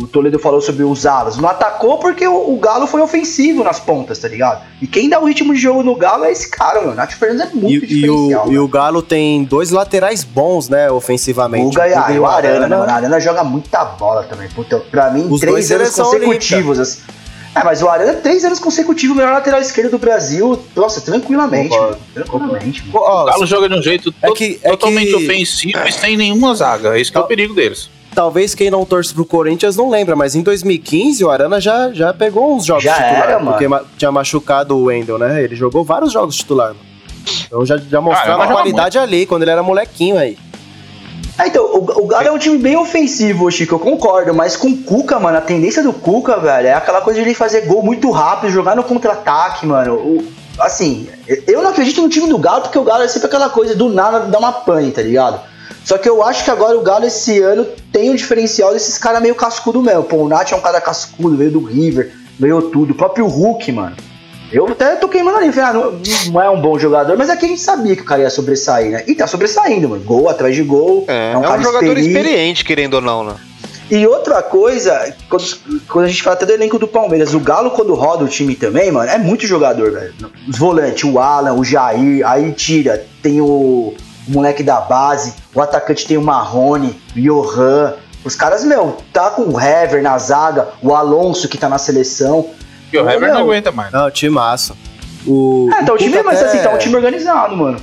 o 0.02 0.06
Toledo 0.12 0.38
falou 0.38 0.60
sobre 0.60 0.82
os 0.82 1.06
alas. 1.06 1.36
Não 1.36 1.48
atacou 1.48 1.98
porque 1.98 2.26
o, 2.26 2.52
o 2.52 2.58
Galo 2.58 2.88
foi 2.88 3.00
ofensivo 3.00 3.62
nas 3.62 3.78
pontas, 3.78 4.18
tá 4.18 4.26
ligado? 4.26 4.62
E 4.82 4.86
quem 4.86 5.08
dá 5.08 5.20
o 5.20 5.26
ritmo 5.26 5.54
de 5.54 5.60
jogo 5.60 5.82
no 5.84 5.94
Galo 5.94 6.24
é 6.24 6.32
esse 6.32 6.50
cara, 6.50 6.80
mano. 6.80 6.92
O 6.92 6.94
Nath 6.96 7.12
Fernandes 7.12 7.52
é 7.52 7.54
muito 7.54 7.84
E, 7.84 8.02
e 8.02 8.10
o, 8.10 8.14
diferencial. 8.16 8.52
e 8.52 8.58
o 8.58 8.66
Galo 8.66 9.00
tem 9.00 9.44
dois 9.44 9.70
laterais 9.70 10.24
bons, 10.24 10.68
né, 10.68 10.90
ofensivamente. 10.90 11.66
O 11.68 11.70
Gaia 11.78 12.04
e 12.10 12.18
o 12.18 12.26
Arana, 12.26 12.66
né, 12.68 12.76
mano? 12.76 12.90
O 12.90 12.94
Arana 12.94 13.20
joga 13.20 13.44
muita 13.44 13.84
bola 13.84 14.24
também. 14.24 14.48
Puta, 14.48 14.78
pra 14.90 15.10
mim, 15.10 15.28
Os 15.30 15.40
três 15.40 15.70
anos 15.70 15.94
consecutivos. 15.94 16.80
assim. 16.80 17.00
É, 17.54 17.62
mas 17.64 17.82
o 17.82 17.88
Arana, 17.88 18.14
três 18.14 18.44
anos 18.44 18.58
consecutivos, 18.58 19.16
melhor 19.16 19.32
lateral 19.32 19.60
esquerdo 19.60 19.90
do 19.92 19.98
Brasil. 19.98 20.60
Nossa, 20.74 21.00
tranquilamente, 21.00 21.68
Concordo. 21.70 21.92
mano. 21.92 22.02
Tranquilamente. 22.14 22.80
mano. 22.82 22.92
Pô, 22.92 22.98
ó, 23.00 23.22
O 23.22 23.26
Galo 23.26 23.46
joga 23.46 23.68
de 23.68 23.74
um 23.76 23.82
jeito 23.82 24.12
É 24.22 24.26
to- 24.28 24.34
que- 24.34 24.58
é 24.62 24.70
totalmente 24.70 25.08
que- 25.10 25.14
ofensivo 25.16 25.78
e 25.86 25.92
sem 25.92 26.16
nenhuma 26.16 26.54
zaga. 26.54 26.98
Esse 26.98 27.10
que 27.12 27.18
é 27.18 27.20
o 27.20 27.24
perigo 27.24 27.54
deles. 27.54 27.88
Talvez 28.14 28.54
quem 28.54 28.70
não 28.70 28.84
torce 28.84 29.14
pro 29.14 29.24
Corinthians 29.24 29.76
não 29.76 29.88
lembra, 29.88 30.16
mas 30.16 30.34
em 30.34 30.42
2015 30.42 31.24
o 31.24 31.30
Arana 31.30 31.60
já, 31.60 31.92
já 31.92 32.12
pegou 32.12 32.54
uns 32.56 32.64
jogos 32.64 32.82
Já 32.84 32.94
titular, 32.94 33.22
era, 33.22 33.38
mano. 33.38 33.52
porque 33.52 33.68
ma- 33.68 33.82
tinha 33.96 34.10
machucado 34.10 34.76
o 34.76 34.84
Wendel, 34.84 35.18
né? 35.18 35.42
Ele 35.42 35.54
jogou 35.54 35.84
vários 35.84 36.12
jogos 36.12 36.36
titular, 36.36 36.68
mano. 36.68 36.80
Então 37.46 37.64
já, 37.64 37.76
já 37.76 38.00
mostrava 38.00 38.42
Ah, 38.42 38.46
a 38.46 38.52
qualidade 38.52 38.98
ali, 38.98 39.26
quando 39.26 39.42
ele 39.42 39.50
era 39.52 39.62
molequinho 39.62 40.18
aí. 40.18 40.36
Ah, 41.38 41.46
então, 41.46 41.64
o, 41.64 42.02
o 42.02 42.06
Galo 42.06 42.26
é 42.28 42.32
um 42.32 42.38
time 42.38 42.58
bem 42.58 42.76
ofensivo, 42.76 43.50
Chico, 43.50 43.76
eu 43.76 43.78
concordo, 43.78 44.34
mas 44.34 44.56
com 44.56 44.68
o 44.68 44.76
Cuca, 44.78 45.18
mano, 45.18 45.38
a 45.38 45.40
tendência 45.40 45.82
do 45.82 45.92
Cuca, 45.92 46.36
velho, 46.38 46.66
é 46.68 46.74
aquela 46.74 47.00
coisa 47.00 47.20
de 47.20 47.26
ele 47.26 47.34
fazer 47.34 47.62
gol 47.62 47.82
muito 47.82 48.10
rápido, 48.10 48.50
jogar 48.50 48.74
no 48.76 48.82
contra-ataque, 48.82 49.64
mano. 49.66 49.94
O- 49.94 50.24
assim, 50.58 51.08
eu 51.46 51.62
não 51.62 51.70
acredito 51.70 52.02
no 52.02 52.08
time 52.08 52.28
do 52.28 52.36
Galo, 52.36 52.62
porque 52.62 52.78
o 52.78 52.82
Galo 52.84 53.04
é 53.04 53.08
sempre 53.08 53.28
aquela 53.28 53.48
coisa 53.48 53.74
do 53.74 53.88
nada 53.88 54.20
dar 54.20 54.38
uma 54.38 54.52
pane, 54.52 54.90
tá 54.90 55.00
ligado? 55.00 55.40
Só 55.84 55.98
que 55.98 56.08
eu 56.08 56.22
acho 56.22 56.44
que 56.44 56.50
agora 56.50 56.76
o 56.76 56.82
Galo 56.82 57.06
esse 57.06 57.40
ano 57.40 57.66
tem 57.92 58.10
um 58.10 58.14
diferencial 58.14 58.72
desses 58.72 58.98
caras 58.98 59.22
meio 59.22 59.34
cascudo 59.34 59.82
mesmo. 59.82 60.04
Pô, 60.04 60.16
o 60.16 60.28
Nath 60.28 60.52
é 60.52 60.56
um 60.56 60.60
cara 60.60 60.80
cascudo, 60.80 61.36
veio 61.36 61.50
do 61.50 61.64
River, 61.64 62.12
veio 62.38 62.62
tudo. 62.62 62.92
O 62.92 62.94
próprio 62.94 63.26
Hulk, 63.26 63.72
mano. 63.72 63.96
Eu 64.52 64.66
até 64.66 64.96
tô 64.96 65.08
queimando 65.08 65.38
ali, 65.38 65.52
falei, 65.52 65.70
ah, 65.70 65.72
não, 65.72 66.00
não, 66.32 66.42
é 66.42 66.50
um 66.50 66.60
bom 66.60 66.76
jogador, 66.76 67.16
mas 67.16 67.30
aqui 67.30 67.46
a 67.46 67.48
gente 67.48 67.60
sabia 67.60 67.94
que 67.94 68.02
o 68.02 68.04
cara 68.04 68.22
ia 68.22 68.30
sobressair, 68.30 68.90
né? 68.90 69.04
E 69.06 69.14
tá 69.14 69.26
sobressaindo, 69.26 69.88
mano. 69.88 70.02
Gol 70.02 70.28
atrás 70.28 70.56
de 70.56 70.62
gol. 70.62 71.04
É, 71.06 71.32
é 71.32 71.38
um, 71.38 71.44
é 71.44 71.56
um 71.56 71.62
jogador 71.62 71.96
experiente. 71.96 72.08
experiente, 72.08 72.64
querendo 72.64 72.94
ou 72.94 73.00
não, 73.00 73.24
né? 73.24 73.34
E 73.90 74.06
outra 74.06 74.40
coisa, 74.40 75.12
quando, 75.28 75.44
quando, 75.88 76.04
a 76.04 76.08
gente 76.08 76.22
fala 76.22 76.36
até 76.36 76.46
do 76.46 76.52
elenco 76.52 76.78
do 76.78 76.86
Palmeiras, 76.86 77.34
o 77.34 77.40
Galo, 77.40 77.72
quando 77.72 77.92
roda 77.94 78.24
o 78.24 78.28
time 78.28 78.54
também, 78.54 78.90
mano, 78.90 79.10
é 79.10 79.18
muito 79.18 79.46
jogador, 79.46 79.90
velho. 79.92 80.14
Os 80.48 80.56
volantes, 80.56 81.02
o 81.02 81.18
Alan, 81.18 81.54
o 81.54 81.64
Jair, 81.64 82.24
aí 82.24 82.52
tira, 82.52 83.04
tem 83.20 83.40
o, 83.40 83.92
o 84.30 84.32
moleque 84.32 84.62
da 84.62 84.80
base, 84.80 85.34
o 85.52 85.60
atacante 85.60 86.06
tem 86.06 86.16
o 86.16 86.22
Marrone, 86.22 87.00
o 87.16 87.20
Johan. 87.20 87.94
Os 88.24 88.36
caras, 88.36 88.64
meu, 88.64 88.96
tá 89.12 89.30
com 89.30 89.42
o 89.42 89.60
Hever 89.60 90.02
na 90.02 90.16
zaga, 90.18 90.68
o 90.82 90.94
Alonso 90.94 91.48
que 91.48 91.58
tá 91.58 91.68
na 91.68 91.78
seleção. 91.78 92.48
E 92.92 92.98
o 92.98 93.08
Hever 93.08 93.32
não 93.32 93.40
aguenta 93.40 93.72
mais. 93.72 93.92
Não, 93.92 94.10
time 94.10 94.34
massa. 94.34 94.76
O, 95.26 95.68
é, 95.72 95.82
então 95.82 95.94
o, 95.94 95.98
o 95.98 96.00
time, 96.00 96.22
mas 96.22 96.42
assim, 96.42 96.58
tá 96.58 96.70
um 96.70 96.78
time 96.78 96.94
organizado, 96.96 97.56
mano. 97.56 97.80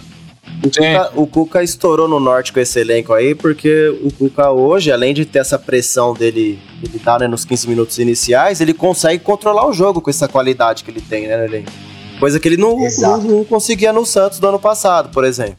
O 0.63 0.69
Cuca, 0.71 1.11
o 1.15 1.27
Cuca, 1.27 1.63
estourou 1.63 2.07
no 2.07 2.19
norte 2.19 2.51
com 2.51 2.59
esse 2.59 2.79
elenco 2.79 3.13
aí, 3.13 3.35
porque 3.35 3.89
o 4.03 4.11
Cuca 4.11 4.49
hoje, 4.49 4.91
além 4.91 5.13
de 5.13 5.23
ter 5.23 5.39
essa 5.39 5.59
pressão 5.59 6.13
dele, 6.13 6.59
ele 6.81 6.97
tá 6.97 7.19
né, 7.19 7.27
nos 7.27 7.45
15 7.45 7.69
minutos 7.69 7.99
iniciais, 7.99 8.59
ele 8.59 8.73
consegue 8.73 9.23
controlar 9.23 9.67
o 9.67 9.73
jogo 9.73 10.01
com 10.01 10.09
essa 10.09 10.27
qualidade 10.27 10.83
que 10.83 10.89
ele 10.89 11.01
tem, 11.01 11.27
né, 11.27 11.45
elenco. 11.45 11.71
Coisa 12.19 12.39
que 12.39 12.47
ele 12.47 12.57
não, 12.57 12.75
não, 12.99 13.17
não, 13.21 13.43
conseguia 13.43 13.93
no 13.93 14.03
Santos 14.03 14.39
do 14.39 14.47
ano 14.47 14.59
passado, 14.59 15.09
por 15.09 15.23
exemplo. 15.23 15.57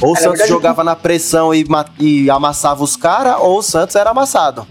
Ou 0.00 0.10
o 0.10 0.12
é, 0.12 0.16
Santos 0.16 0.38
verdade, 0.38 0.48
jogava 0.48 0.82
na 0.82 0.96
pressão 0.96 1.54
e, 1.54 1.66
e 1.98 2.30
amassava 2.30 2.82
os 2.82 2.96
caras, 2.96 3.36
ou 3.38 3.58
o 3.58 3.62
Santos 3.62 3.96
era 3.96 4.10
amassado. 4.10 4.66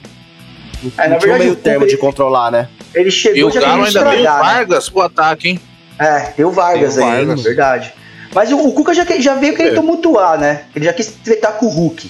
É, 0.98 1.10
não 1.10 1.18
tinha 1.18 1.36
um 1.36 1.38
meio 1.38 1.56
termo 1.56 1.84
ele, 1.84 1.92
de 1.92 1.98
controlar, 1.98 2.52
né? 2.52 2.70
Ele 2.94 3.12
chegou 3.12 3.38
e 3.38 3.44
o 3.44 3.54
Galo 3.54 3.84
ainda 3.84 4.02
o 4.02 4.04
né? 4.06 4.24
Vargas 4.24 4.88
né? 4.88 4.92
pro 4.94 5.02
ataque, 5.02 5.50
hein? 5.50 5.60
É, 6.00 6.20
tem 6.20 6.46
o 6.46 6.52
Vargas 6.52 6.98
o 6.98 7.04
aí, 7.04 7.26
Vargas. 7.26 7.44
verdade. 7.44 7.94
Mas 8.34 8.52
o, 8.52 8.58
o 8.58 8.72
Cuca 8.74 8.94
já, 8.94 9.06
já 9.20 9.36
veio 9.36 9.56
querendo 9.56 9.74
é. 9.74 9.76
tumultuar, 9.76 10.40
né? 10.40 10.64
Ele 10.76 10.86
já 10.86 10.94
quis 10.94 11.08
tretar 11.08 11.54
com 11.54 11.66
o 11.66 11.70
Hulk. 11.70 12.10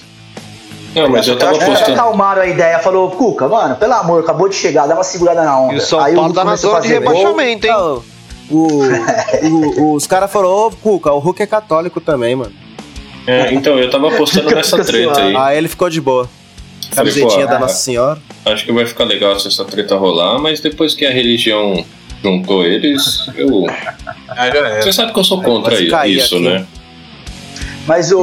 Não, 0.94 1.08
mas 1.08 1.26
eu 1.26 1.38
tava 1.38 1.58
postando. 1.58 1.92
acalmaram 1.92 2.42
a 2.42 2.46
ideia, 2.46 2.78
falou, 2.80 3.10
Cuca, 3.10 3.48
mano, 3.48 3.76
pelo 3.76 3.92
amor, 3.94 4.22
acabou 4.22 4.48
de 4.48 4.56
chegar, 4.56 4.86
dá 4.86 4.94
uma 4.94 5.04
segurada 5.04 5.42
na 5.42 5.60
onda. 5.60 5.74
E 5.74 5.76
o 5.78 5.80
São 5.80 6.00
aí 6.00 6.14
Paulo 6.14 6.34
tá 6.34 6.44
na 6.44 6.56
zona 6.56 6.80
de 6.80 6.88
rebaixamento, 6.88 7.66
hein? 7.66 7.72
O, 8.50 8.82
o, 9.78 9.94
os 9.94 10.06
caras 10.08 10.30
falaram, 10.30 10.66
ô, 10.66 10.70
Cuca, 10.70 11.12
o 11.12 11.18
Hulk 11.20 11.42
é 11.42 11.46
católico 11.46 12.00
também, 12.00 12.34
mano. 12.34 12.52
É, 13.30 13.54
então, 13.54 13.78
eu 13.78 13.88
tava 13.88 14.10
postando 14.10 14.50
nessa 14.54 14.82
treta 14.84 15.22
aí. 15.22 15.36
Aí 15.36 15.58
ele 15.58 15.68
ficou 15.68 15.88
de 15.88 16.00
boa. 16.00 16.28
Camisetinha 16.94 17.46
da 17.46 17.60
Nossa 17.60 17.76
Senhora. 17.76 18.18
Acho 18.44 18.64
que 18.64 18.72
vai 18.72 18.84
ficar 18.84 19.04
legal 19.04 19.38
se 19.38 19.46
essa 19.46 19.64
treta 19.64 19.96
rolar, 19.96 20.40
mas 20.40 20.60
depois 20.60 20.94
que 20.94 21.06
a 21.06 21.10
religião 21.10 21.84
juntou 22.22 22.64
eles, 22.64 23.28
eu. 23.36 23.66
Você 24.82 24.92
sabe 24.92 25.12
que 25.12 25.18
eu 25.20 25.24
sou 25.24 25.40
contra 25.40 25.80
isso, 25.80 26.34
aqui. 26.34 26.44
né? 26.44 26.66
Mas 27.86 28.10
o, 28.12 28.20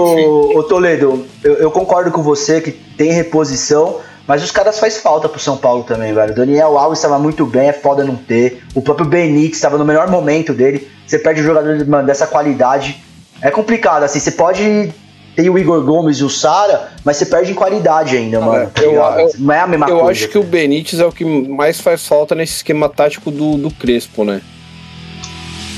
o 0.56 0.64
Toledo, 0.64 1.26
eu, 1.44 1.56
eu, 1.56 1.72
concordo 1.72 2.12
com 2.12 2.22
você 2.22 2.62
que 2.62 2.72
tem 2.72 3.12
reposição, 3.12 4.00
mas 4.28 4.44
os 4.44 4.52
caras 4.52 4.80
faz 4.80 4.98
falta 4.98 5.28
pro 5.28 5.40
São 5.40 5.58
Paulo 5.58 5.84
também, 5.84 6.14
velho. 6.14 6.32
O 6.32 6.36
Daniel 6.36 6.78
Alves 6.78 7.00
estava 7.00 7.18
muito 7.18 7.46
bem, 7.46 7.70
é 7.70 7.74
foda 7.74 8.04
não 8.04 8.16
ter. 8.16 8.62
O 8.76 8.82
próprio 8.82 9.08
Benítez 9.08 9.56
estava 9.56 9.78
no 9.78 9.86
melhor 9.86 10.10
momento 10.10 10.54
dele. 10.54 10.88
Você 11.06 11.18
perde 11.18 11.42
um 11.42 11.46
jogador 11.46 11.86
mano, 11.88 12.06
dessa 12.06 12.28
qualidade. 12.28 13.02
É 13.42 13.52
complicado, 13.52 14.04
assim, 14.04 14.20
você 14.20 14.32
pode 14.32 14.94
tem 15.38 15.52
o 15.52 15.58
Igor 15.58 15.84
Gomes 15.84 16.18
e 16.18 16.24
o 16.24 16.30
Sara, 16.32 16.92
mas 17.06 17.18
você 17.18 17.28
perde 17.28 17.52
em 17.52 17.54
qualidade 17.54 18.18
ainda, 18.18 18.42
mano. 18.42 18.72
Tá 18.72 18.82
eu, 18.82 18.94
eu, 18.94 19.32
não 19.38 19.54
é 19.54 19.60
a 19.60 19.68
mesma 19.68 19.86
eu 19.86 20.00
coisa. 20.00 20.04
Eu 20.04 20.10
acho 20.10 20.28
que 20.30 20.38
o 20.40 20.44
Benítez 20.44 21.00
é 21.00 21.06
o 21.06 21.12
que 21.12 21.24
mais 21.24 21.80
faz 21.80 22.08
falta 22.08 22.34
nesse 22.34 22.56
esquema 22.56 22.90
tático 22.90 23.30
do, 23.30 23.56
do 23.56 23.70
Crespo, 23.70 24.24
né? 24.24 24.42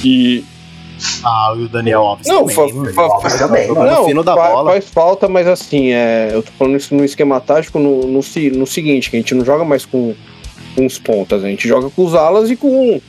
E. 0.01 0.45
Ah, 1.21 1.53
e 1.57 1.63
o 1.63 1.67
Daniel 1.67 2.03
Alves 2.03 2.25
não, 2.25 2.45
também. 2.45 2.55
Fa, 2.93 3.19
fa, 3.19 3.37
também 3.37 3.67
não, 3.67 4.05
fino 4.05 4.23
da 4.23 4.33
faz, 4.33 4.53
bola. 4.53 4.71
faz 4.71 4.89
falta, 4.89 5.27
mas 5.27 5.45
assim, 5.45 5.91
é, 5.91 6.29
eu 6.31 6.41
tô 6.41 6.51
falando 6.57 6.77
isso 6.77 6.95
no 6.95 7.03
esquema 7.03 7.41
tático 7.41 7.79
no, 7.79 8.01
no, 8.07 8.21
no 8.21 8.67
seguinte, 8.67 9.09
que 9.09 9.17
a 9.17 9.19
gente 9.19 9.35
não 9.35 9.43
joga 9.43 9.65
mais 9.65 9.85
com, 9.85 10.15
com 10.73 10.85
os 10.85 10.97
pontas, 10.97 11.43
a 11.43 11.47
gente 11.47 11.67
joga 11.67 11.89
com 11.89 12.05
os 12.05 12.15
alas 12.15 12.49
e 12.49 12.55
com... 12.55 13.01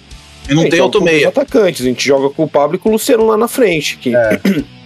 E 0.51 0.55
não 0.55 0.68
tem 0.68 0.81
outro 0.81 1.02
meio. 1.02 1.28
atacantes, 1.28 1.82
a 1.82 1.89
gente 1.89 2.06
joga 2.06 2.31
com 2.31 2.44
o 2.44 2.48
Pablo 2.48 2.77
e 2.77 2.78
com 2.78 2.89
o 2.89 2.93
Luciano 2.93 3.27
lá 3.27 3.36
na 3.36 3.48
frente, 3.48 3.97
que... 3.97 4.14
É. 4.14 4.40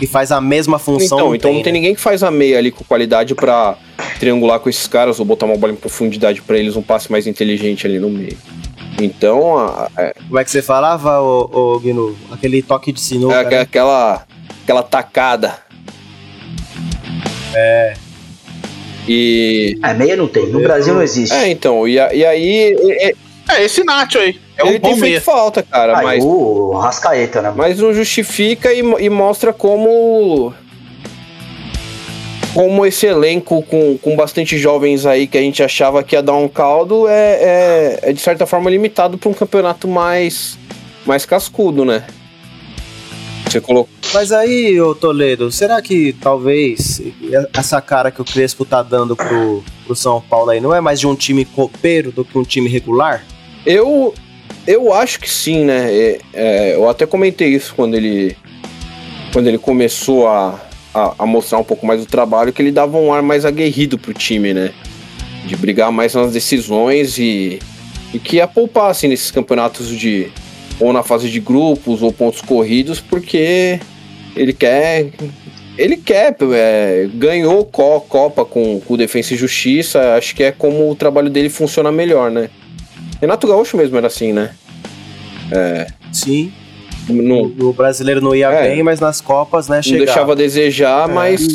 que 0.00 0.06
faz 0.06 0.32
a 0.32 0.40
mesma 0.40 0.78
função. 0.78 1.04
Então, 1.04 1.18
não 1.28 1.34
então 1.34 1.50
tem, 1.50 1.56
não 1.58 1.62
tem 1.62 1.72
né? 1.74 1.78
ninguém 1.78 1.94
que 1.94 2.00
faz 2.00 2.22
a 2.22 2.30
meia 2.30 2.56
ali 2.56 2.70
com 2.70 2.82
qualidade 2.82 3.34
para 3.34 3.76
triangular 4.18 4.58
com 4.58 4.70
esses 4.70 4.86
caras 4.86 5.20
ou 5.20 5.26
botar 5.26 5.44
uma 5.44 5.58
bola 5.58 5.74
em 5.74 5.76
profundidade 5.76 6.40
para 6.40 6.56
eles, 6.56 6.74
um 6.74 6.80
passe 6.80 7.12
mais 7.12 7.26
inteligente 7.26 7.86
ali 7.86 7.98
no 7.98 8.08
meio. 8.08 8.36
Então, 8.98 9.58
a, 9.58 9.90
é... 9.98 10.14
como 10.26 10.38
é 10.38 10.44
que 10.44 10.50
você 10.50 10.62
falava, 10.62 11.20
ô, 11.20 11.50
ô 11.52 11.78
Guinu? 11.78 12.16
Aquele 12.32 12.62
toque 12.62 12.92
de 12.92 13.00
sinuca. 13.00 13.34
É, 13.34 13.50
né? 13.50 13.60
aquela, 13.60 14.24
aquela 14.62 14.82
tacada. 14.82 15.58
É. 17.54 17.94
E. 19.06 19.78
É, 19.82 19.94
meia 19.94 20.16
não 20.16 20.28
tem. 20.28 20.46
No 20.46 20.60
Brasil 20.60 20.94
não 20.94 21.02
existe. 21.02 21.34
É, 21.34 21.48
então. 21.50 21.86
E, 21.86 21.94
e 21.94 22.24
aí. 22.24 22.76
É, 23.00 23.14
é 23.56 23.64
esse 23.64 23.84
Nacho 23.84 24.18
aí. 24.18 24.40
É 24.56 24.66
ele 24.66 24.78
um 24.78 24.80
tem 24.80 24.96
feito 24.98 25.22
falta, 25.22 25.62
cara. 25.62 25.98
Ah, 25.98 26.02
mas, 26.02 26.24
o 26.24 26.72
Rascaeta, 26.72 27.42
né? 27.42 27.52
Mas 27.54 27.78
não 27.78 27.92
justifica 27.92 28.72
e, 28.72 28.80
e, 28.80 29.10
mostra 29.10 29.52
como. 29.52 30.54
Como 32.52 32.84
esse 32.84 33.06
elenco 33.06 33.62
com, 33.62 33.96
com 33.96 34.16
bastante 34.16 34.58
jovens 34.58 35.06
aí 35.06 35.28
que 35.28 35.38
a 35.38 35.40
gente 35.40 35.62
achava 35.62 36.02
que 36.02 36.16
ia 36.16 36.22
dar 36.22 36.34
um 36.34 36.48
caldo 36.48 37.06
é, 37.06 37.12
é, 37.12 37.98
é 38.02 38.12
de 38.12 38.20
certa 38.20 38.44
forma 38.44 38.68
limitado 38.68 39.16
para 39.16 39.30
um 39.30 39.32
campeonato 39.32 39.86
mais, 39.86 40.58
mais 41.06 41.24
cascudo, 41.24 41.84
né? 41.84 42.04
Você 43.50 43.60
colocou. 43.60 43.88
Mas 44.12 44.32
aí, 44.32 44.80
ô 44.80 44.94
Toledo, 44.94 45.52
será 45.52 45.80
que 45.80 46.12
talvez 46.12 47.00
essa 47.56 47.80
cara 47.80 48.10
que 48.10 48.20
o 48.20 48.24
Crespo 48.24 48.64
tá 48.64 48.82
dando 48.82 49.14
pro, 49.14 49.62
pro 49.86 49.94
São 49.94 50.20
Paulo 50.20 50.50
aí 50.50 50.60
não 50.60 50.74
é 50.74 50.80
mais 50.80 50.98
de 50.98 51.06
um 51.06 51.14
time 51.14 51.44
copeiro 51.44 52.10
do 52.10 52.24
que 52.24 52.36
um 52.36 52.42
time 52.42 52.68
regular? 52.68 53.24
Eu, 53.64 54.14
eu 54.66 54.92
acho 54.92 55.20
que 55.20 55.30
sim, 55.30 55.64
né? 55.64 55.92
É, 55.92 56.20
é, 56.32 56.74
eu 56.74 56.88
até 56.88 57.06
comentei 57.06 57.48
isso 57.48 57.74
quando 57.74 57.94
ele, 57.94 58.36
quando 59.32 59.46
ele 59.46 59.58
começou 59.58 60.28
a, 60.28 60.60
a, 60.94 61.14
a, 61.18 61.26
mostrar 61.26 61.58
um 61.58 61.64
pouco 61.64 61.86
mais 61.86 62.00
do 62.00 62.06
trabalho, 62.06 62.52
que 62.52 62.62
ele 62.62 62.72
dava 62.72 62.96
um 62.98 63.12
ar 63.12 63.22
mais 63.22 63.44
aguerrido 63.44 63.98
pro 63.98 64.14
time, 64.14 64.54
né? 64.54 64.72
De 65.46 65.56
brigar 65.56 65.90
mais 65.90 66.14
nas 66.14 66.32
decisões 66.32 67.18
e, 67.18 67.58
e 68.12 68.18
que 68.18 68.36
ia 68.36 68.46
poupar 68.46 68.90
assim, 68.90 69.08
nesses 69.08 69.30
campeonatos 69.30 69.88
de. 69.88 70.30
ou 70.78 70.92
na 70.92 71.02
fase 71.02 71.28
de 71.30 71.40
grupos 71.40 72.02
ou 72.02 72.12
pontos 72.12 72.40
corridos, 72.40 73.00
porque 73.00 73.80
ele 74.36 74.52
quer. 74.52 75.10
Ele 75.78 75.96
quer, 75.96 76.36
é, 76.52 77.08
ganhou 77.14 77.64
Copa 77.64 78.44
com, 78.44 78.80
com 78.80 78.96
Defensa 78.98 79.32
e 79.32 79.36
Justiça, 79.36 80.14
acho 80.14 80.36
que 80.36 80.42
é 80.42 80.52
como 80.52 80.90
o 80.90 80.94
trabalho 80.94 81.30
dele 81.30 81.48
funciona 81.48 81.90
melhor, 81.90 82.30
né? 82.30 82.50
Renato 83.20 83.46
Gaúcho 83.46 83.76
mesmo 83.76 83.96
era 83.96 84.06
assim, 84.06 84.32
né? 84.32 84.54
É. 85.52 85.86
Sim. 86.12 86.52
No, 87.08 87.68
o 87.68 87.72
brasileiro 87.72 88.20
não 88.20 88.34
ia 88.34 88.48
é, 88.48 88.68
bem, 88.68 88.82
mas 88.82 89.00
nas 89.00 89.20
Copas, 89.20 89.68
né, 89.68 89.82
chegava. 89.82 89.98
Não 89.98 90.06
deixava 90.06 90.32
a 90.32 90.34
desejar, 90.36 91.08
é. 91.08 91.12
mas 91.12 91.46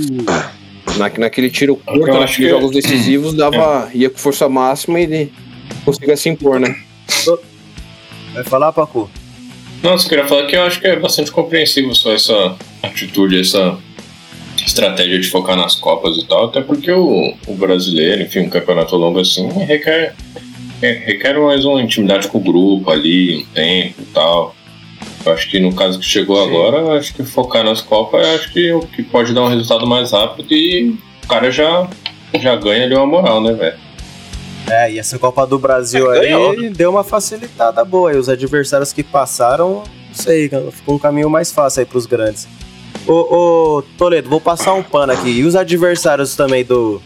na, 0.97 1.09
naquele 1.17 1.49
tiro 1.49 1.75
curto, 1.77 2.07
naqueles 2.07 2.35
que... 2.35 2.49
jogos 2.49 2.71
decisivos, 2.71 3.33
dava, 3.33 3.89
ia 3.93 4.09
com 4.09 4.17
força 4.17 4.49
máxima 4.49 4.99
e 4.99 5.31
conseguia 5.85 6.17
se 6.17 6.29
impor, 6.29 6.59
né? 6.59 6.75
Vai 8.33 8.43
falar, 8.43 8.73
Paco? 8.73 9.09
Não, 9.81 9.93
eu 9.93 9.99
queria 9.99 10.27
falar 10.27 10.45
que 10.47 10.55
eu 10.55 10.63
acho 10.63 10.81
que 10.81 10.87
é 10.87 10.99
bastante 10.99 11.31
compreensível 11.31 11.93
só 11.93 12.13
essa 12.13 12.55
atitude, 12.83 13.39
essa 13.39 13.77
estratégia 14.65 15.19
de 15.19 15.29
focar 15.29 15.55
nas 15.55 15.75
Copas 15.75 16.17
e 16.17 16.27
tal, 16.27 16.45
até 16.45 16.61
porque 16.61 16.91
o, 16.91 17.33
o 17.47 17.53
brasileiro, 17.55 18.23
enfim, 18.23 18.39
um 18.39 18.49
campeonato 18.49 18.95
longo 18.95 19.19
assim, 19.19 19.47
requer 19.65 20.15
requer 20.81 21.39
mais 21.39 21.65
uma 21.65 21.81
intimidade 21.81 22.27
com 22.27 22.37
o 22.37 22.41
grupo 22.41 22.91
ali, 22.91 23.37
um 23.37 23.45
tempo 23.53 24.01
e 24.01 24.05
tal. 24.13 24.55
Eu 25.25 25.33
acho 25.33 25.49
que 25.49 25.59
no 25.59 25.73
caso 25.73 25.99
que 25.99 26.05
chegou 26.05 26.37
Sim. 26.37 26.49
agora, 26.49 26.97
acho 26.97 27.13
que 27.13 27.23
focar 27.23 27.63
nas 27.63 27.81
Copas, 27.81 28.25
acho 28.27 28.53
que 28.53 28.71
o 28.71 28.81
que 28.81 29.01
pode 29.01 29.33
dar 29.33 29.43
um 29.43 29.47
resultado 29.47 29.87
mais 29.87 30.11
rápido 30.11 30.53
e 30.53 30.97
o 31.23 31.27
cara 31.27 31.49
já, 31.49 31.87
já 32.39 32.55
ganha 32.55 32.85
ali 32.85 32.95
uma 32.95 33.07
moral, 33.07 33.41
né, 33.41 33.53
velho? 33.53 33.85
É, 34.69 34.91
e 34.91 34.99
essa 34.99 35.19
Copa 35.19 35.45
do 35.45 35.59
Brasil 35.59 36.11
é, 36.11 36.33
aí 36.33 36.69
deu 36.69 36.89
uma 36.89 37.03
facilitada 37.03 37.83
boa. 37.85 38.13
E 38.13 38.17
os 38.17 38.29
adversários 38.29 38.91
que 38.91 39.03
passaram, 39.03 39.83
não 40.07 40.13
sei, 40.13 40.49
ficou 40.71 40.95
um 40.95 40.99
caminho 40.99 41.29
mais 41.29 41.51
fácil 41.51 41.81
aí 41.81 41.85
pros 41.85 42.05
grandes. 42.05 42.47
Ô, 43.07 43.13
ô, 43.13 43.83
Toledo, 43.97 44.29
vou 44.29 44.41
passar 44.41 44.73
um 44.73 44.81
pano 44.81 45.13
aqui. 45.13 45.29
E 45.29 45.43
os 45.43 45.55
adversários 45.55 46.35
também 46.35 46.63
do, 46.63 47.01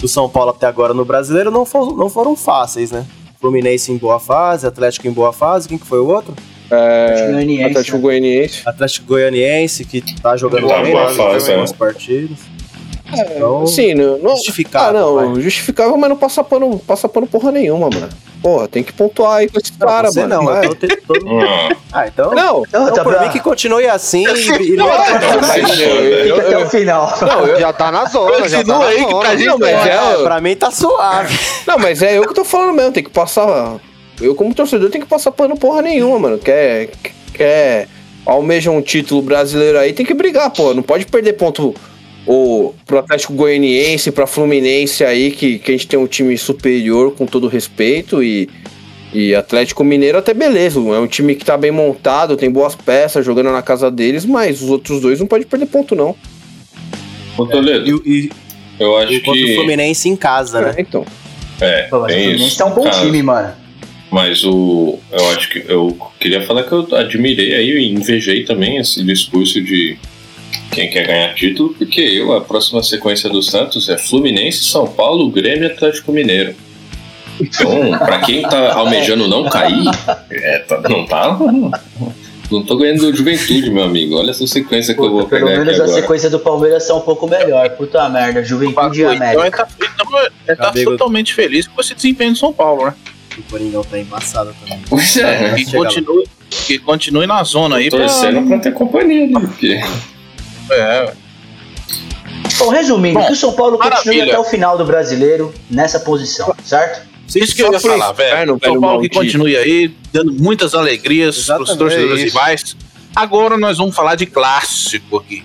do 0.00 0.08
São 0.08 0.28
Paulo 0.28 0.50
até 0.50 0.66
agora 0.66 0.92
no 0.94 1.04
brasileiro 1.04 1.50
não, 1.50 1.64
for, 1.64 1.96
não 1.96 2.08
foram 2.08 2.36
fáceis, 2.36 2.90
né? 2.90 3.06
Fluminense 3.40 3.92
em 3.92 3.96
boa 3.96 4.18
fase, 4.18 4.66
Atlético 4.66 5.06
em 5.06 5.12
boa 5.12 5.32
fase, 5.32 5.68
quem 5.68 5.78
que 5.78 5.86
foi 5.86 6.00
o 6.00 6.06
outro? 6.06 6.34
É, 6.70 7.64
Atlético 7.66 7.98
Goianiense. 7.98 8.62
Atlético 8.64 9.06
Goianiense, 9.06 9.84
que 9.84 10.00
tá 10.20 10.36
jogando 10.36 10.66
tá 10.66 10.82
bem, 10.82 10.92
boa 10.92 11.10
fase, 11.10 11.52
é. 11.52 11.66
partidas. 11.74 12.38
Então, 13.12 13.66
Sim, 13.66 13.94
não, 13.94 14.18
não 14.18 14.30
justificável. 14.30 14.88
Ah, 14.88 14.92
não, 14.92 15.14
vai. 15.32 15.42
justificável, 15.42 15.96
mas 15.96 16.10
não 16.10 16.16
passa 16.16 16.42
pano, 16.42 16.78
passa 16.80 17.08
pano 17.08 17.26
porra 17.26 17.52
nenhuma, 17.52 17.88
mano. 17.90 18.08
Porra, 18.44 18.68
tem 18.68 18.82
que 18.82 18.92
pontuar 18.92 19.36
aí 19.38 19.48
com 19.48 19.58
esse 19.58 19.72
não, 19.80 19.88
cara, 19.88 20.10
mano. 20.12 20.28
Não, 20.28 20.52
é. 20.52 20.68
ah, 21.90 22.06
então. 22.06 22.34
Não, 22.34 22.62
não 22.70 22.88
então, 22.90 23.02
por 23.02 23.18
mim 23.18 23.30
que 23.30 23.40
continue 23.40 23.86
assim 23.86 24.22
e 24.22 24.76
não, 24.76 24.86
Fica 24.86 26.42
até 26.42 26.58
o 26.58 26.68
final. 26.68 27.10
Não, 27.22 27.46
eu, 27.46 27.58
já 27.58 27.72
tá 27.72 27.90
na 27.90 28.04
zona, 28.04 28.46
já 28.46 28.62
tá 28.62 28.80
na 28.80 28.84
aí 28.84 28.98
zona. 28.98 29.18
Pra, 29.18 29.34
gente, 29.34 29.46
não, 29.46 29.58
mas 29.58 29.86
é, 29.86 30.22
pra 30.22 30.40
mim 30.42 30.54
tá 30.54 30.70
suave. 30.70 31.38
Não, 31.66 31.78
mas 31.78 32.02
é 32.02 32.18
eu 32.18 32.28
que 32.28 32.34
tô 32.34 32.44
falando 32.44 32.74
mesmo, 32.74 32.92
tem 32.92 33.02
que 33.02 33.08
passar. 33.08 33.76
Eu, 34.20 34.34
como 34.34 34.54
torcedor, 34.54 34.90
tenho 34.90 35.04
que 35.04 35.10
passar 35.10 35.32
pano 35.32 35.56
porra 35.56 35.80
nenhuma, 35.80 36.18
mano. 36.18 36.36
Quer. 36.36 36.90
Quer. 37.32 37.88
Almeja 38.26 38.70
um 38.70 38.82
título 38.82 39.22
brasileiro 39.22 39.78
aí, 39.78 39.94
tem 39.94 40.04
que 40.04 40.12
brigar, 40.12 40.50
pô. 40.50 40.74
Não 40.74 40.82
pode 40.82 41.06
perder 41.06 41.32
ponto 41.32 41.74
o 42.26 42.74
pro 42.86 42.98
Atlético 42.98 43.34
Goianiense, 43.34 44.10
pra 44.10 44.26
Fluminense 44.26 45.04
aí, 45.04 45.30
que, 45.30 45.58
que 45.58 45.70
a 45.70 45.74
gente 45.74 45.86
tem 45.86 45.98
um 45.98 46.06
time 46.06 46.36
superior 46.38 47.12
com 47.12 47.26
todo 47.26 47.48
respeito 47.48 48.22
e, 48.22 48.48
e 49.12 49.34
Atlético 49.34 49.84
Mineiro 49.84 50.18
até 50.18 50.32
beleza, 50.32 50.78
é 50.80 50.98
um 50.98 51.06
time 51.06 51.34
que 51.34 51.44
tá 51.44 51.56
bem 51.56 51.70
montado, 51.70 52.36
tem 52.36 52.50
boas 52.50 52.74
peças 52.74 53.24
jogando 53.24 53.52
na 53.52 53.62
casa 53.62 53.90
deles, 53.90 54.24
mas 54.24 54.62
os 54.62 54.70
outros 54.70 55.00
dois 55.00 55.20
não 55.20 55.26
pode 55.26 55.44
perder 55.44 55.66
ponto 55.66 55.94
não. 55.94 56.16
Ô 57.36 57.46
Toledo, 57.46 58.02
e, 58.06 58.10
e, 58.10 58.30
eu 58.78 58.96
acho 58.96 59.20
que... 59.20 59.30
o 59.30 59.54
Fluminense 59.56 60.08
em 60.08 60.16
casa, 60.16 60.60
né? 60.60 60.74
É, 60.76 60.80
então. 60.80 61.04
É, 61.60 61.82
Pô, 61.84 62.00
mas 62.00 62.12
o 62.12 62.16
Fluminense 62.16 62.46
isso. 62.46 62.58
tá 62.58 62.66
um 62.66 62.74
bom 62.74 62.84
casa. 62.84 63.04
time, 63.04 63.22
mano. 63.22 63.52
Mas 64.10 64.44
o, 64.44 64.98
eu 65.10 65.30
acho 65.30 65.50
que 65.50 65.64
eu 65.66 65.98
queria 66.20 66.40
falar 66.42 66.62
que 66.62 66.72
eu 66.72 66.86
admirei 66.94 67.54
aí 67.54 67.70
e 67.70 67.92
invejei 67.92 68.44
também 68.44 68.76
esse 68.76 69.02
discurso 69.02 69.60
de 69.60 69.98
quem 70.70 70.90
quer 70.90 71.06
ganhar 71.06 71.34
título, 71.34 71.74
porque 71.74 72.00
eu, 72.00 72.32
a 72.32 72.40
próxima 72.40 72.82
sequência 72.82 73.30
do 73.30 73.42
Santos 73.42 73.88
é 73.88 73.96
Fluminense, 73.96 74.64
São 74.64 74.86
Paulo, 74.86 75.30
Grêmio 75.30 75.68
e 75.68 75.72
Atlético 75.72 76.12
Mineiro. 76.12 76.54
Então, 77.40 77.90
pra 77.98 78.20
quem 78.20 78.42
tá 78.42 78.74
almejando 78.74 79.26
não 79.26 79.48
cair, 79.48 79.84
é, 80.30 80.58
tá, 80.60 80.80
não 80.88 81.04
tá. 81.04 81.38
Não 82.50 82.62
tô 82.62 82.76
ganhando 82.76 83.14
juventude, 83.14 83.70
meu 83.70 83.84
amigo. 83.84 84.16
Olha 84.16 84.30
essa 84.30 84.46
sequência 84.46 84.94
que 84.94 85.00
Puta, 85.00 85.10
eu 85.10 85.16
vou 85.16 85.26
pegar. 85.26 85.46
Pelo 85.46 85.64
menos 85.64 85.80
a 85.80 85.88
sequência 85.88 86.30
do 86.30 86.38
Palmeiras 86.38 86.88
é 86.88 86.94
um 86.94 87.00
pouco 87.00 87.26
melhor. 87.26 87.68
Puta 87.70 88.08
merda, 88.08 88.44
juventude 88.44 89.00
e 89.00 89.04
América. 89.04 89.34
Então 89.34 89.44
ele 89.44 89.50
tá, 89.50 89.68
ele 90.46 90.56
tá 90.56 90.72
totalmente 90.72 91.34
feliz 91.34 91.66
com 91.66 91.80
esse 91.80 91.94
desempenho 91.94 92.32
do 92.32 92.38
São 92.38 92.52
Paulo, 92.52 92.86
né? 92.86 92.94
O 93.36 93.42
Coringão 93.50 93.82
tá 93.82 93.98
embaçado 93.98 94.54
também. 94.60 94.80
Pois 94.88 95.16
é. 95.16 95.54
Que 95.54 95.72
continue, 95.72 96.24
que 96.66 96.78
continue 96.78 97.26
na 97.26 97.42
zona 97.42 97.76
aí. 97.76 97.88
Torcendo 97.88 98.40
pra... 98.40 98.48
pra 98.48 98.58
ter 98.58 98.72
companhia, 98.74 99.26
né? 99.26 99.40
Porque... 99.40 99.80
É. 100.70 101.12
Bom, 102.58 102.68
resumindo, 102.68 103.18
Bom, 103.18 103.26
que 103.26 103.32
o 103.32 103.36
São 103.36 103.52
Paulo 103.52 103.78
continue 103.78 104.22
até 104.22 104.38
o 104.38 104.44
final 104.44 104.78
do 104.78 104.84
brasileiro 104.84 105.52
nessa 105.70 106.00
posição, 106.00 106.54
certo? 106.64 107.06
Isso 107.34 107.54
que 107.54 107.62
eu 107.62 107.72
ia 107.72 107.80
falar, 107.80 108.12
velho. 108.12 108.58
São 108.62 108.80
Paulo 108.80 109.02
que 109.02 109.08
continue 109.08 109.56
aí, 109.56 109.94
dando 110.12 110.32
muitas 110.32 110.74
alegrias 110.74 111.46
para 111.46 111.62
os 111.62 111.74
torcedores 111.74 112.20
é 112.20 112.24
rivais. 112.24 112.76
Agora 113.14 113.56
nós 113.56 113.78
vamos 113.78 113.94
falar 113.94 114.14
de 114.14 114.26
clássico 114.26 115.18
aqui. 115.18 115.44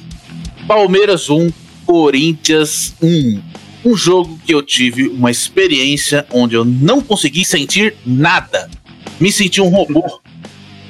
Palmeiras 0.67 1.29
1, 1.29 1.49
Corinthians 1.85 2.93
1. 3.01 3.41
Um 3.85 3.95
jogo 3.95 4.39
que 4.45 4.53
eu 4.53 4.61
tive 4.61 5.07
uma 5.07 5.31
experiência 5.31 6.25
onde 6.31 6.55
eu 6.55 6.65
não 6.65 7.01
consegui 7.01 7.45
sentir 7.45 7.95
nada. 8.05 8.69
Me 9.19 9.31
senti 9.31 9.61
um 9.61 9.69
robô. 9.69 10.19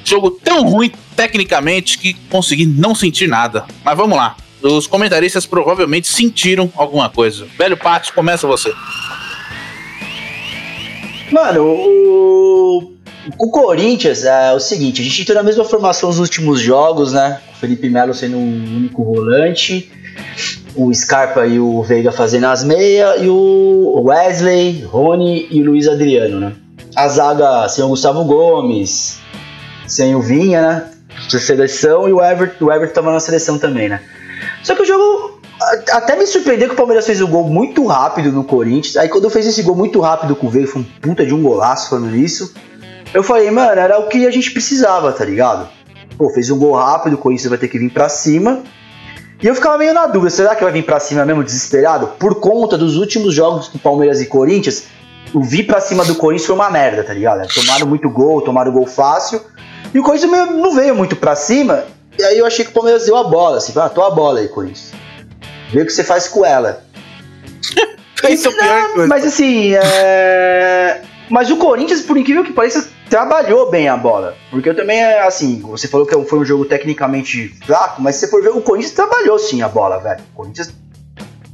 Jogo 0.04 0.30
tão 0.30 0.68
ruim 0.68 0.90
tecnicamente 1.20 1.98
que 1.98 2.14
consegui 2.30 2.64
não 2.64 2.94
sentir 2.94 3.28
nada. 3.28 3.66
Mas 3.84 3.94
vamos 3.94 4.16
lá. 4.16 4.36
Os 4.62 4.86
comentaristas 4.86 5.44
provavelmente 5.44 6.08
sentiram 6.08 6.72
alguma 6.74 7.10
coisa. 7.10 7.46
Velho 7.58 7.76
Pátio, 7.76 8.14
começa 8.14 8.46
você. 8.46 8.72
Mano, 11.30 11.62
o, 11.62 12.94
o 13.38 13.50
Corinthians 13.50 14.24
é 14.24 14.50
o 14.54 14.60
seguinte: 14.60 15.02
a 15.02 15.04
gente 15.04 15.26
tem 15.26 15.36
a 15.36 15.42
mesma 15.42 15.64
formação 15.64 16.08
nos 16.08 16.18
últimos 16.18 16.58
jogos, 16.58 17.12
né? 17.12 17.38
O 17.52 17.56
Felipe 17.58 17.90
Melo 17.90 18.14
sendo 18.14 18.38
um 18.38 18.76
único 18.76 19.04
volante, 19.04 19.92
o 20.74 20.92
Scarpa 20.94 21.46
e 21.46 21.60
o 21.60 21.82
Veiga 21.82 22.10
fazendo 22.10 22.46
as 22.46 22.64
meias, 22.64 23.22
e 23.22 23.28
o 23.28 24.04
Wesley, 24.06 24.84
Rony 24.84 25.48
e 25.50 25.60
o 25.60 25.66
Luiz 25.66 25.86
Adriano, 25.86 26.40
né? 26.40 26.54
A 26.96 27.06
zaga 27.08 27.68
sem 27.68 27.84
o 27.84 27.88
Gustavo 27.88 28.24
Gomes, 28.24 29.18
sem 29.86 30.14
o 30.14 30.22
Vinha, 30.22 30.62
né? 30.62 30.99
Da 31.32 31.38
seleção, 31.38 32.08
e 32.08 32.12
o 32.12 32.22
Everton, 32.22 32.64
o 32.64 32.72
Everton 32.72 32.94
tava 32.94 33.12
na 33.12 33.20
seleção 33.20 33.58
também, 33.58 33.88
né? 33.88 34.00
Só 34.62 34.74
que 34.74 34.82
o 34.82 34.84
jogo 34.84 35.40
até 35.92 36.16
me 36.16 36.26
surpreendeu 36.26 36.68
que 36.68 36.74
o 36.74 36.76
Palmeiras 36.76 37.06
fez 37.06 37.20
o 37.20 37.28
gol 37.28 37.44
muito 37.44 37.86
rápido 37.86 38.32
no 38.32 38.42
Corinthians. 38.44 38.96
Aí 38.96 39.08
quando 39.08 39.28
fez 39.30 39.46
esse 39.46 39.62
gol 39.62 39.76
muito 39.76 40.00
rápido 40.00 40.34
com 40.34 40.46
o 40.46 40.50
Veiga, 40.50 40.68
foi 40.68 40.82
um 40.82 40.84
puta 40.84 41.24
de 41.24 41.34
um 41.34 41.42
golaço 41.42 41.90
falando 41.90 42.16
isso. 42.16 42.54
Eu 43.12 43.22
falei, 43.22 43.50
mano, 43.50 43.80
era 43.80 43.98
o 43.98 44.08
que 44.08 44.26
a 44.26 44.30
gente 44.30 44.50
precisava, 44.50 45.12
tá 45.12 45.24
ligado? 45.24 45.68
Pô, 46.16 46.30
fez 46.30 46.50
um 46.50 46.58
gol 46.58 46.74
rápido, 46.74 47.14
o 47.14 47.18
Corinthians 47.18 47.48
vai 47.48 47.58
ter 47.58 47.68
que 47.68 47.78
vir 47.78 47.90
pra 47.90 48.08
cima. 48.08 48.62
E 49.42 49.46
eu 49.46 49.54
ficava 49.54 49.78
meio 49.78 49.94
na 49.94 50.06
dúvida, 50.06 50.30
será 50.30 50.54
que 50.54 50.62
vai 50.62 50.72
vir 50.72 50.84
pra 50.84 51.00
cima 51.00 51.24
mesmo, 51.24 51.42
desesperado? 51.42 52.08
Por 52.18 52.40
conta 52.40 52.76
dos 52.76 52.96
últimos 52.96 53.34
jogos 53.34 53.68
do 53.68 53.78
Palmeiras 53.78 54.20
e 54.20 54.26
Corinthians, 54.26 54.84
o 55.32 55.42
vir 55.42 55.66
pra 55.66 55.80
cima 55.80 56.04
do 56.04 56.14
Corinthians 56.14 56.46
foi 56.46 56.54
uma 56.54 56.70
merda, 56.70 57.04
tá 57.04 57.12
ligado? 57.12 57.46
Tomaram 57.52 57.86
muito 57.86 58.08
gol, 58.10 58.42
tomaram 58.42 58.72
gol 58.72 58.86
fácil. 58.86 59.40
E 59.92 59.98
o 59.98 60.02
Corinthians 60.02 60.30
não 60.50 60.74
veio 60.74 60.94
muito 60.94 61.16
pra 61.16 61.34
cima. 61.34 61.84
E 62.18 62.22
aí 62.22 62.38
eu 62.38 62.46
achei 62.46 62.64
que 62.64 62.70
o 62.70 62.74
Palmeiras 62.74 63.06
deu 63.06 63.16
a 63.16 63.24
bola, 63.24 63.58
assim, 63.58 63.72
ah, 63.76 63.88
tô 63.88 64.02
a 64.02 64.10
bola 64.10 64.40
aí, 64.40 64.48
Corinthians. 64.48 64.92
Vê 65.70 65.82
o 65.82 65.86
que 65.86 65.92
você 65.92 66.04
faz 66.04 66.28
com 66.28 66.44
ela. 66.44 66.84
Isso, 68.28 68.48
é 68.48 68.52
não, 68.52 69.06
mas 69.06 69.24
assim, 69.24 69.72
é... 69.74 71.00
mas 71.30 71.50
o 71.50 71.56
Corinthians, 71.56 72.02
por 72.02 72.18
incrível 72.18 72.44
que 72.44 72.52
pareça, 72.52 72.90
trabalhou 73.08 73.70
bem 73.70 73.88
a 73.88 73.96
bola. 73.96 74.36
Porque 74.50 74.68
eu 74.68 74.76
também, 74.76 75.00
é 75.00 75.22
assim, 75.22 75.60
você 75.60 75.88
falou 75.88 76.06
que 76.06 76.24
foi 76.24 76.38
um 76.38 76.44
jogo 76.44 76.64
tecnicamente 76.66 77.48
fraco, 77.64 78.02
mas 78.02 78.16
se 78.16 78.20
você 78.20 78.28
for 78.28 78.42
ver, 78.42 78.50
o 78.50 78.60
Corinthians 78.60 78.92
trabalhou 78.92 79.38
sim 79.38 79.62
a 79.62 79.68
bola, 79.68 79.98
velho. 79.98 80.20
O 80.32 80.36
Corinthians 80.36 80.74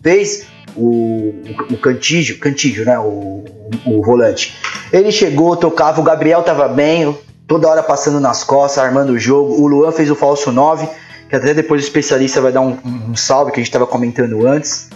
fez 0.02 0.46
o, 0.76 1.34
o, 1.70 1.76
Cantígio, 1.78 2.38
Cantígio, 2.38 2.84
né, 2.84 2.98
o, 2.98 3.44
o, 3.84 3.98
o 3.98 4.02
volante. 4.02 4.56
Ele 4.92 5.10
chegou, 5.10 5.56
tocava, 5.56 6.00
o 6.00 6.04
Gabriel 6.04 6.42
tava 6.42 6.68
bem, 6.68 7.16
toda 7.46 7.68
hora 7.68 7.82
passando 7.82 8.20
nas 8.20 8.44
costas, 8.44 8.82
armando 8.82 9.12
o 9.12 9.18
jogo. 9.18 9.60
O 9.60 9.66
Luan 9.66 9.92
fez 9.92 10.10
o 10.10 10.14
falso 10.14 10.52
9 10.52 10.88
que 11.28 11.36
até 11.36 11.52
depois 11.52 11.82
o 11.82 11.84
especialista 11.84 12.40
vai 12.40 12.52
dar 12.52 12.60
um, 12.60 12.76
um 12.84 13.16
salve 13.16 13.50
que 13.50 13.58
a 13.58 13.62
gente 13.62 13.68
estava 13.68 13.86
comentando 13.86 14.46
antes, 14.46 14.88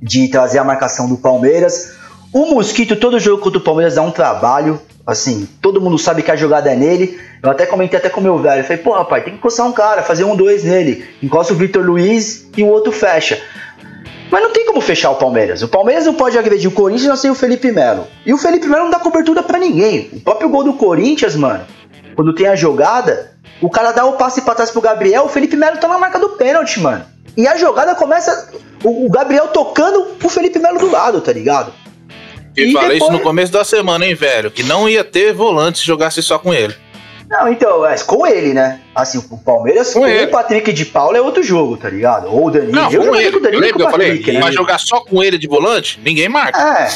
de 0.00 0.28
trazer 0.28 0.58
a 0.58 0.64
marcação 0.64 1.08
do 1.08 1.16
Palmeiras. 1.16 1.94
O 2.32 2.46
Mosquito, 2.46 2.96
todo 2.96 3.18
jogo 3.18 3.42
contra 3.42 3.58
o 3.58 3.62
Palmeiras 3.62 3.94
dá 3.94 4.02
um 4.02 4.10
trabalho, 4.10 4.80
assim, 5.06 5.48
todo 5.60 5.80
mundo 5.80 5.98
sabe 5.98 6.22
que 6.22 6.30
a 6.30 6.36
jogada 6.36 6.70
é 6.70 6.76
nele. 6.76 7.18
Eu 7.42 7.50
até 7.50 7.66
comentei 7.66 7.98
até 7.98 8.08
com 8.08 8.20
o 8.20 8.22
meu 8.22 8.38
velho, 8.38 8.62
falei, 8.62 8.78
pô 8.78 8.92
rapaz, 8.92 9.24
tem 9.24 9.32
que 9.32 9.38
encostar 9.38 9.66
um 9.66 9.72
cara, 9.72 10.02
fazer 10.02 10.24
um 10.24 10.36
dois 10.36 10.62
nele. 10.64 11.04
Encosta 11.22 11.52
o 11.52 11.56
Vitor 11.56 11.84
Luiz 11.84 12.46
e 12.56 12.62
o 12.62 12.68
outro 12.68 12.92
fecha. 12.92 13.40
Mas 14.30 14.42
não 14.42 14.52
tem 14.52 14.66
como 14.66 14.80
fechar 14.80 15.10
o 15.10 15.16
Palmeiras. 15.16 15.62
O 15.62 15.68
Palmeiras 15.68 16.06
não 16.06 16.14
pode 16.14 16.38
agredir 16.38 16.68
o 16.68 16.72
Corinthians 16.72 17.20
sem 17.20 17.30
o 17.30 17.34
Felipe 17.34 17.70
Melo. 17.70 18.06
E 18.24 18.32
o 18.32 18.38
Felipe 18.38 18.66
Melo 18.66 18.84
não 18.84 18.90
dá 18.90 18.98
cobertura 18.98 19.42
para 19.42 19.58
ninguém. 19.58 20.10
O 20.12 20.20
próprio 20.20 20.48
gol 20.48 20.64
do 20.64 20.74
Corinthians, 20.74 21.36
mano, 21.36 21.64
quando 22.14 22.34
tem 22.34 22.46
a 22.46 22.56
jogada, 22.56 23.32
o 23.60 23.70
cara 23.70 23.92
dá 23.92 24.04
o 24.04 24.14
passe 24.14 24.42
pra 24.42 24.54
trás 24.54 24.70
pro 24.70 24.80
Gabriel, 24.80 25.24
o 25.24 25.28
Felipe 25.28 25.56
Melo 25.56 25.78
tá 25.78 25.86
na 25.86 25.98
marca 25.98 26.18
do 26.18 26.30
pênalti, 26.30 26.80
mano. 26.80 27.04
E 27.36 27.46
a 27.46 27.56
jogada 27.56 27.94
começa. 27.94 28.50
O, 28.82 29.08
Gabriel 29.10 29.48
tocando 29.48 30.06
o 30.22 30.28
Felipe 30.28 30.58
Melo 30.58 30.78
do 30.78 30.90
lado, 30.90 31.20
tá 31.20 31.32
ligado? 31.32 31.72
E, 32.56 32.70
e 32.70 32.72
falei 32.72 32.92
depois... 32.94 33.02
isso 33.02 33.12
no 33.12 33.20
começo 33.20 33.52
da 33.52 33.64
semana, 33.64 34.06
hein, 34.06 34.14
velho? 34.14 34.50
Que 34.50 34.62
não 34.62 34.88
ia 34.88 35.04
ter 35.04 35.32
volante 35.32 35.78
se 35.78 35.84
jogasse 35.84 36.22
só 36.22 36.38
com 36.38 36.54
ele. 36.54 36.74
Não, 37.28 37.48
então, 37.48 37.84
é, 37.84 37.98
com 37.98 38.26
ele, 38.26 38.54
né? 38.54 38.80
Assim, 38.94 39.18
o 39.18 39.38
Palmeiras 39.38 39.92
com, 39.92 40.00
com 40.00 40.06
o 40.06 40.30
Patrick 40.30 40.72
de 40.72 40.86
Paula 40.86 41.18
é 41.18 41.20
outro 41.20 41.42
jogo, 41.42 41.76
tá 41.76 41.90
ligado? 41.90 42.28
Ou 42.28 42.46
o 42.46 42.50
Danilo. 42.50 42.72
Não, 42.72 42.90
eu 42.90 43.04
com 43.04 43.16
ele. 43.16 43.32
Com 43.32 43.38
o 43.38 43.42
Danilo 43.42 43.62
eu 43.62 43.66
lembro 43.66 43.78
que 43.78 43.84
eu 43.84 43.90
falei, 43.90 44.22
né? 44.22 44.40
mas 44.40 44.54
jogar 44.54 44.78
só 44.78 45.00
com 45.00 45.22
ele 45.22 45.36
de 45.36 45.48
volante, 45.48 46.00
ninguém 46.04 46.28
marca. 46.28 46.58
É. 46.58 46.88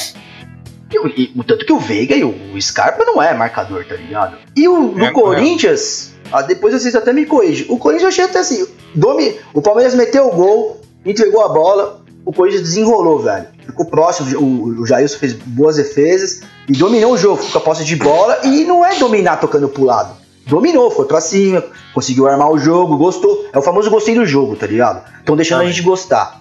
E, 1.17 1.33
o 1.37 1.45
tanto 1.45 1.65
que 1.65 1.73
o 1.73 1.79
Veiga 1.79 2.17
e 2.17 2.25
o 2.25 2.61
Scarpa 2.61 3.05
não 3.05 3.23
é 3.23 3.33
marcador, 3.35 3.85
tá 3.85 3.95
ligado? 3.95 4.37
E 4.57 4.67
o, 4.69 4.93
no 4.93 5.05
é, 5.05 5.13
Corinthians, 5.13 6.13
ah, 6.33 6.43
depois 6.43 6.75
vocês 6.75 6.95
até 6.95 7.13
me 7.13 7.27
corrigem. 7.27 7.67
O 7.69 7.79
Corinthians 7.79 8.03
eu 8.03 8.09
achei 8.09 8.25
até 8.25 8.39
assim. 8.41 8.67
Domi, 8.95 9.37
o 9.53 9.63
Palmeiras 9.63 9.95
meteu 9.95 10.29
o 10.29 10.33
gol, 10.33 10.81
entregou 11.05 11.45
a 11.45 11.49
bola, 11.49 12.03
o 12.25 12.33
Corinthians 12.33 12.63
desenrolou, 12.63 13.21
velho. 13.21 13.47
Ficou 13.67 13.87
próximo, 13.87 14.39
o, 14.39 14.81
o 14.81 14.87
Jailson 14.87 15.19
fez 15.19 15.33
boas 15.33 15.77
defesas 15.77 16.43
e 16.69 16.73
dominou 16.73 17.13
o 17.13 17.17
jogo, 17.17 17.37
ficou 17.37 17.53
com 17.53 17.59
a 17.59 17.61
posse 17.61 17.85
de 17.85 17.97
bola 17.97 18.41
e 18.45 18.65
não 18.65 18.85
é 18.85 18.97
dominar 18.97 19.37
tocando 19.37 19.69
pro 19.69 19.85
lado. 19.85 20.20
Dominou, 20.51 20.91
foi 20.91 21.07
pra 21.07 21.21
cima, 21.21 21.65
conseguiu 21.95 22.27
armar 22.27 22.51
o 22.51 22.59
jogo, 22.59 22.97
gostou. 22.97 23.47
É 23.53 23.59
o 23.59 23.63
famoso 23.63 23.89
gostei 23.89 24.17
do 24.17 24.27
jogo, 24.27 24.57
tá 24.57 24.67
ligado? 24.67 25.03
Estão 25.21 25.37
deixando 25.37 25.61
ah, 25.61 25.63
a 25.63 25.67
gente 25.67 25.81
gostar. 25.81 26.41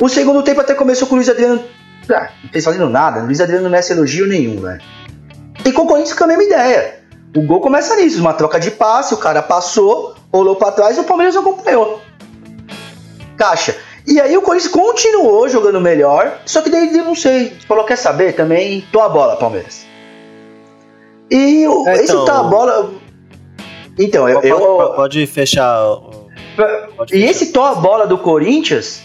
O 0.00 0.08
segundo 0.10 0.42
tempo 0.42 0.60
até 0.60 0.74
começou 0.74 1.08
com 1.08 1.14
o 1.14 1.16
Luiz 1.16 1.28
Adriano. 1.28 1.62
Ah, 2.12 2.28
não 2.44 2.50
fez 2.50 2.64
fazendo 2.64 2.88
nada. 2.90 3.20
O 3.20 3.24
Luiz 3.24 3.40
Adriano 3.40 3.64
não 3.64 3.70
merece 3.70 3.92
elogio 3.94 4.26
nenhum, 4.26 4.60
velho. 4.60 4.80
E 5.64 5.72
com 5.72 5.82
o 5.82 5.86
Corinthians 5.86 6.16
com 6.16 6.24
a 6.24 6.26
mesma 6.26 6.42
ideia. 6.44 7.00
O 7.34 7.42
gol 7.42 7.60
começa 7.60 7.96
nisso, 7.96 8.20
uma 8.20 8.34
troca 8.34 8.60
de 8.60 8.70
passe, 8.72 9.14
o 9.14 9.16
cara 9.16 9.40
passou, 9.40 10.14
rolou 10.32 10.56
para 10.56 10.72
trás 10.72 10.96
e 10.98 11.00
o 11.00 11.04
Palmeiras 11.04 11.34
acompanhou. 11.36 12.00
Caixa. 13.38 13.74
E 14.06 14.20
aí 14.20 14.36
o 14.36 14.42
Corinthians 14.42 14.70
continuou 14.72 15.48
jogando 15.48 15.80
melhor, 15.80 16.40
só 16.44 16.60
que 16.60 16.68
daí 16.68 16.94
eu 16.94 17.04
não 17.04 17.14
sei, 17.14 17.56
falou, 17.68 17.84
quer 17.84 17.96
saber 17.96 18.34
também, 18.34 18.84
tô 18.92 19.00
a 19.00 19.08
bola, 19.08 19.36
Palmeiras. 19.36 19.86
E 21.30 21.66
o, 21.68 21.86
É, 21.86 21.94
esse 21.94 22.04
então- 22.12 22.24
tá 22.24 22.40
a 22.40 22.42
bola. 22.42 22.90
Então, 23.98 24.28
eu. 24.28 24.36
Pode, 24.40 24.48
eu- 24.48 24.92
pode 24.94 25.26
fechar. 25.26 25.82
Pode 26.96 27.14
e 27.14 27.20
fechar. 27.20 27.30
esse 27.30 27.46
a 27.64 27.74
bola 27.74 28.06
do 28.06 28.18
Corinthians, 28.18 29.02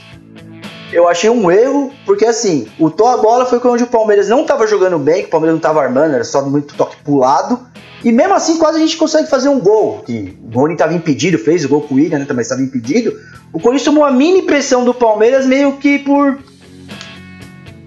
eu 0.91 1.07
achei 1.07 1.29
um 1.29 1.49
erro, 1.51 1.91
porque 2.05 2.25
assim, 2.25 2.67
o 2.79 2.89
a 3.13 3.17
bola 3.17 3.45
foi 3.45 3.59
onde 3.65 3.83
o 3.83 3.87
Palmeiras 3.87 4.29
não 4.29 4.43
tava 4.45 4.65
jogando 4.67 4.97
bem, 4.97 5.21
que 5.21 5.27
o 5.27 5.31
Palmeiras 5.31 5.55
não 5.55 5.61
tava 5.61 5.81
armando, 5.81 6.13
era 6.15 6.23
só 6.23 6.41
muito 6.45 6.75
toque 6.75 6.95
pro 7.03 7.17
lado. 7.17 7.59
E 8.03 8.11
mesmo 8.11 8.35
assim, 8.35 8.59
quase 8.59 8.77
a 8.77 8.81
gente 8.81 8.97
consegue 8.97 9.27
fazer 9.27 9.49
um 9.49 9.59
gol. 9.59 10.03
Que 10.05 10.37
o 10.53 10.59
Rony 10.59 10.77
tava 10.77 10.93
impedido, 10.93 11.39
fez 11.39 11.65
o 11.65 11.69
gol 11.69 11.81
com 11.81 11.95
o 11.95 11.97
William, 11.97 12.19
né? 12.19 12.25
Também 12.25 12.43
estava 12.43 12.61
impedido. 12.61 13.11
O 13.51 13.59
Corinthians 13.59 13.83
tomou 13.85 14.03
uma 14.03 14.11
mini 14.11 14.43
pressão 14.43 14.85
do 14.85 14.93
Palmeiras, 14.93 15.45
meio 15.45 15.77
que 15.77 15.99
por. 15.99 16.37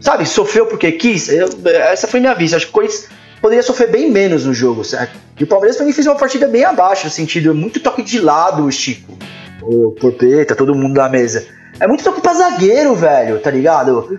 Sabe, 0.00 0.26
sofreu 0.26 0.66
porque 0.66 0.90
quis. 0.92 1.28
Eu- 1.28 1.48
essa 1.66 2.08
foi 2.08 2.18
minha 2.20 2.34
vista. 2.34 2.56
Acho 2.56 2.66
que 2.66 2.70
o 2.70 2.74
Corinthians 2.74 3.06
poderia 3.40 3.62
sofrer 3.62 3.90
bem 3.90 4.10
menos 4.10 4.44
no 4.44 4.52
jogo, 4.54 4.84
certo? 4.84 5.16
E 5.38 5.44
o 5.44 5.46
Palmeiras 5.46 5.80
mim 5.80 5.92
fez 5.92 6.06
uma 6.06 6.16
partida 6.16 6.46
bem 6.48 6.64
abaixo, 6.64 7.04
no 7.06 7.10
sentido, 7.10 7.54
muito 7.54 7.80
toque 7.80 8.02
de 8.02 8.20
lado, 8.20 8.64
o 8.64 8.70
Chico. 8.72 9.16
O 9.62 9.92
Porpeta, 9.92 10.54
todo 10.54 10.74
mundo 10.74 10.94
da 10.94 11.08
mesa. 11.08 11.46
É 11.80 11.86
muito 11.86 12.02
toque 12.02 12.20
pra 12.20 12.34
zagueiro, 12.34 12.94
velho, 12.94 13.38
tá 13.40 13.50
ligado? 13.50 14.18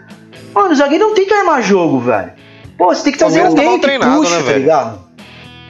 Mano, 0.54 0.72
o 0.72 0.76
zagueiro 0.76 1.08
não 1.08 1.14
tem 1.14 1.26
que 1.26 1.34
armar 1.34 1.62
jogo, 1.62 2.00
velho. 2.00 2.32
Pô, 2.78 2.88
você 2.88 3.04
tem 3.04 3.12
que 3.12 3.20
trazer 3.20 3.42
tá 3.42 3.48
alguém 3.48 3.76
que 3.76 3.82
treinado, 3.82 4.18
puxa, 4.18 4.38
né, 4.40 4.44
tá 4.44 4.58
ligado? 4.58 5.00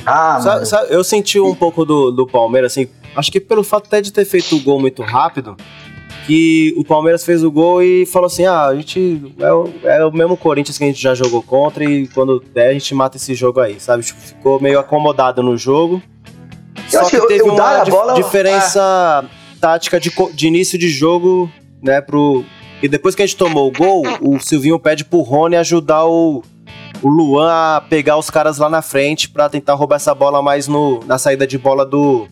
Ah, 0.06 0.40
Sa- 0.42 0.54
mano. 0.54 0.66
sa- 0.66 0.84
eu 0.90 1.04
senti 1.04 1.40
um 1.40 1.56
pouco 1.56 1.84
do, 1.86 2.12
do 2.12 2.26
Palmeiras, 2.28 2.72
assim, 2.72 2.88
acho 3.16 3.32
que 3.32 3.40
pelo 3.40 3.64
fato 3.64 3.88
até 3.88 4.00
de 4.02 4.14
ter 4.14 4.26
feito 4.26 4.56
o 4.56 4.60
gol 4.62 4.80
muito 4.80 5.02
rápido, 5.02 5.58
que 6.30 6.76
o 6.78 6.84
Palmeiras 6.84 7.26
fez 7.26 7.44
o 7.44 7.50
gol 7.52 7.82
e 7.82 8.06
falou 8.06 8.28
assim: 8.28 8.46
ah, 8.46 8.68
a 8.68 8.76
gente 8.76 9.34
é 9.40 9.52
o, 9.52 9.70
é 9.84 10.06
o 10.06 10.12
mesmo 10.12 10.38
Corinthians 10.38 10.78
que 10.78 10.84
a 10.84 10.88
gente 10.88 11.02
já 11.02 11.16
jogou 11.16 11.42
contra 11.42 11.84
e 11.84 12.08
quando 12.10 12.40
der 12.54 12.70
a 12.70 12.74
gente 12.74 12.94
mata 12.94 13.18
esse 13.18 13.34
jogo 13.34 13.60
aí, 13.60 13.80
sabe? 13.80 14.04
Tipo, 14.04 14.20
ficou 14.22 14.62
meio 14.62 14.78
acomodado 14.80 15.42
no 15.42 15.58
jogo. 15.58 16.00
Eu 16.78 16.84
Só 16.92 17.00
acho 17.02 17.10
que 17.10 17.20
que 17.22 17.28
teve 17.28 17.50
o 17.50 17.56
dar 17.56 17.64
uma 17.74 17.82
a 17.82 17.84
dif- 17.84 17.96
bola- 17.96 18.14
é. 18.14 18.16
diferença 18.22 19.26
tática 19.60 20.00
de, 20.00 20.12
de 20.34 20.48
início 20.48 20.78
de 20.78 20.88
jogo, 20.90 21.52
né, 21.82 22.00
pro... 22.00 22.44
E 22.82 22.88
depois 22.88 23.14
que 23.16 23.22
a 23.22 23.26
gente 23.26 23.36
tomou 23.36 23.68
o 23.68 23.72
gol, 23.72 24.04
o 24.22 24.40
Silvinho 24.40 24.80
pede 24.80 25.04
pro 25.04 25.20
Rony 25.22 25.56
ajudar 25.58 26.06
o, 26.06 26.42
o 27.02 27.08
Luan 27.10 27.52
a 27.52 27.82
pegar 27.82 28.18
os 28.18 28.30
caras 28.30 28.58
lá 28.58 28.70
na 28.70 28.82
frente 28.82 29.28
pra 29.30 29.50
tentar 29.50 29.74
roubar 29.74 29.98
essa 29.98 30.16
bola 30.16 30.42
mais 30.42 30.68
no, 30.68 31.02
na 31.06 31.18
saída 31.18 31.46
de 31.46 31.58
bola 31.58 31.86
do, 31.86 32.28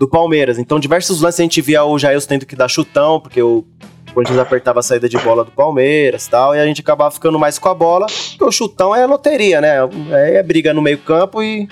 do 0.00 0.08
Palmeiras. 0.08 0.58
Então, 0.58 0.80
diversos 0.80 1.20
lances 1.20 1.40
a 1.40 1.42
gente 1.42 1.60
via 1.60 1.84
o 1.84 1.98
Jailson 1.98 2.26
tendo 2.26 2.46
que 2.46 2.56
dar 2.56 2.68
chutão, 2.68 3.20
porque 3.20 3.42
o 3.42 3.66
Corinthians 4.14 4.38
apertava 4.38 4.80
a 4.80 4.82
saída 4.82 5.06
de 5.06 5.18
bola 5.18 5.44
do 5.44 5.50
Palmeiras 5.50 6.26
tal, 6.26 6.56
e 6.56 6.58
a 6.58 6.64
gente 6.64 6.80
acabava 6.80 7.10
ficando 7.10 7.38
mais 7.38 7.58
com 7.58 7.68
a 7.68 7.74
bola, 7.74 8.06
porque 8.30 8.42
o 8.42 8.50
chutão 8.50 8.96
é 8.96 9.04
loteria, 9.04 9.60
né? 9.60 9.76
É, 10.10 10.36
é 10.36 10.42
briga 10.42 10.72
no 10.72 10.80
meio 10.80 10.96
campo 10.96 11.42
e, 11.42 11.68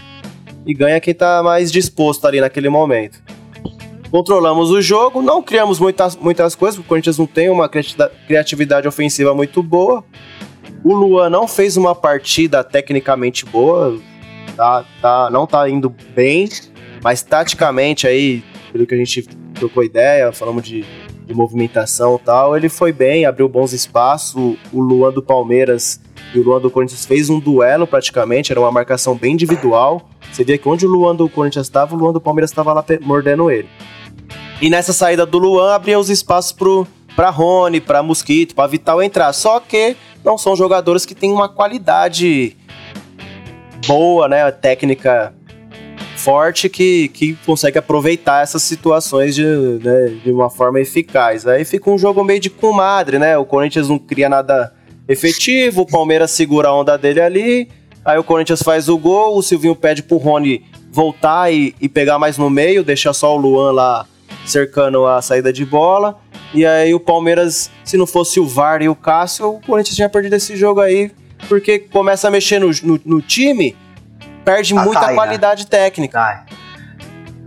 e 0.67 0.75
ganha 0.75 1.01
quem 1.01 1.15
tá 1.15 1.43
mais 1.43 1.73
disposto 1.73 2.27
ali 2.27 2.39
naquele 2.39 2.69
momento. 2.69 3.19
Controlamos 4.11 4.71
o 4.71 4.83
jogo, 4.83 5.23
não 5.23 5.43
criamos 5.43 5.81
muitas, 5.81 6.15
muitas 6.15 6.55
coisas, 6.55 6.77
porque 6.77 6.87
o 6.87 6.89
Corinthians 6.91 7.17
não 7.17 7.27
tem 7.27 7.49
uma 7.49 7.67
criati- 7.67 7.97
criatividade 8.27 8.87
ofensiva 8.87 9.35
muito 9.35 9.63
boa. 9.63 10.05
O 10.85 10.95
Luan 10.95 11.31
não 11.31 11.49
fez 11.49 11.79
uma 11.79 11.95
partida 11.95 12.63
tecnicamente 12.63 13.47
boa, 13.47 13.99
tá, 14.55 14.85
tá, 15.01 15.31
não 15.31 15.47
tá 15.47 15.69
indo 15.69 15.89
bem, 16.15 16.47
mas 17.03 17.23
taticamente 17.23 18.07
aí, 18.07 18.43
pelo 18.73 18.87
que 18.87 18.95
a 18.95 18.99
gente 18.99 19.23
trocou 19.55 19.85
ideia, 19.85 20.33
falamos 20.33 20.63
de, 20.63 20.85
de 21.27 21.35
movimentação 21.35 22.17
e 22.17 22.25
tal, 22.25 22.57
ele 22.57 22.69
foi 22.69 22.93
bem, 22.93 23.25
abriu 23.25 23.49
bons 23.49 23.73
espaços. 23.73 24.57
O, 24.73 24.81
Luan 24.81 25.13
do 25.13 25.23
Palmeiras 25.23 26.01
e 26.35 26.39
o 26.39 26.43
Luan 26.43 26.61
do 26.61 26.71
Corinthians 26.71 27.07
fez 27.07 27.31
um 27.31 27.39
duelo 27.39 27.87
praticamente, 27.87 28.53
era 28.53 28.61
uma 28.61 28.73
marcação 28.73 29.15
bem 29.15 29.33
individual. 29.35 30.09
Você 30.33 30.45
via 30.45 30.59
que 30.59 30.69
onde 30.69 30.87
o 30.87 30.89
Luan 30.89 31.15
do 31.15 31.29
Corinthians 31.29 31.67
estava, 31.67 31.95
o 31.95 31.99
Luan 31.99 32.13
do 32.13 32.21
Palmeiras 32.21 32.51
estava 32.51 32.73
lá 32.73 32.85
mordendo 33.01 33.51
ele. 33.51 33.69
E 34.61 34.69
nessa 34.69 34.93
saída 34.93 35.25
do 35.25 35.39
Luan 35.39 35.75
abria 35.75 35.99
os 35.99 36.11
espaços 36.11 36.53
pro 36.53 36.87
para 37.15 37.31
Rony, 37.31 37.81
para 37.81 38.01
Mosquito, 38.01 38.55
para 38.55 38.69
Vital 38.69 39.03
entrar. 39.03 39.33
Só 39.33 39.59
que 39.59 39.97
não 40.25 40.39
são 40.39 40.55
jogadores 40.55 41.05
que 41.05 41.17
têm 41.17 41.33
uma 41.33 41.49
qualidade 41.49 42.57
boa, 43.89 44.29
né, 44.29 44.49
técnica 44.53 45.35
forte 46.19 46.69
que, 46.69 47.09
que 47.09 47.39
consegue 47.47 47.79
aproveitar 47.79 48.43
essas 48.43 48.63
situações 48.63 49.35
de, 49.35 49.45
né, 49.45 50.19
de 50.25 50.31
uma 50.31 50.51
forma 50.51 50.81
eficaz. 50.81 51.47
Aí 51.47 51.65
fica 51.65 51.91
um 51.91 51.97
jogo 51.97 52.23
meio 52.25 52.41
de 52.41 52.51
comadre, 52.51 53.19
né? 53.19 53.39
O 53.39 53.45
Corinthians 53.45 53.89
não 53.89 53.99
cria 53.99 54.29
nada 54.29 54.75
efetivo, 55.09 55.83
o 55.83 55.87
Palmeiras 55.87 56.31
segura 56.33 56.69
a 56.69 56.75
onda 56.75 56.99
dele 56.99 57.21
ali, 57.21 57.69
aí 58.05 58.19
o 58.19 58.25
Corinthians 58.25 58.63
faz 58.63 58.89
o 58.89 58.99
gol, 58.99 59.39
o 59.39 59.43
Silvinho 59.43 59.75
pede 59.75 60.03
pro 60.03 60.19
Rony 60.19 60.65
voltar 60.91 61.51
e, 61.53 61.75
e 61.81 61.89
pegar 61.89 62.19
mais 62.19 62.37
no 62.37 62.51
meio, 62.51 62.85
deixar 62.85 63.13
só 63.13 63.35
o 63.35 63.39
Luan 63.39 63.73
lá 63.73 64.07
cercando 64.45 65.07
a 65.07 65.23
saída 65.23 65.53
de 65.53 65.65
bola. 65.65 66.19
E 66.53 66.65
aí 66.67 66.95
o 66.95 67.01
Palmeiras, 67.01 67.71
se 67.85 67.97
não 67.97 68.07
fosse 68.07 68.41
o 68.41 68.47
VAR 68.47 68.83
e 68.83 68.89
o 68.89 68.95
Cássio, 68.95 69.49
o 69.49 69.61
Corinthians 69.61 69.97
tinha 69.97 70.09
perdido 70.09 70.35
esse 70.35 70.57
jogo 70.57 70.81
aí, 70.81 71.11
porque 71.49 71.79
começa 71.79 72.29
a 72.29 72.31
mexer 72.31 72.59
no, 72.59 72.71
no, 72.83 73.01
no 73.05 73.23
time, 73.23 73.77
perde 74.53 74.75
Ah, 74.77 74.83
muita 74.85 75.01
cai, 75.01 75.09
né? 75.11 75.15
qualidade 75.15 75.67
técnica. 75.67 76.19
Ai. 76.21 76.41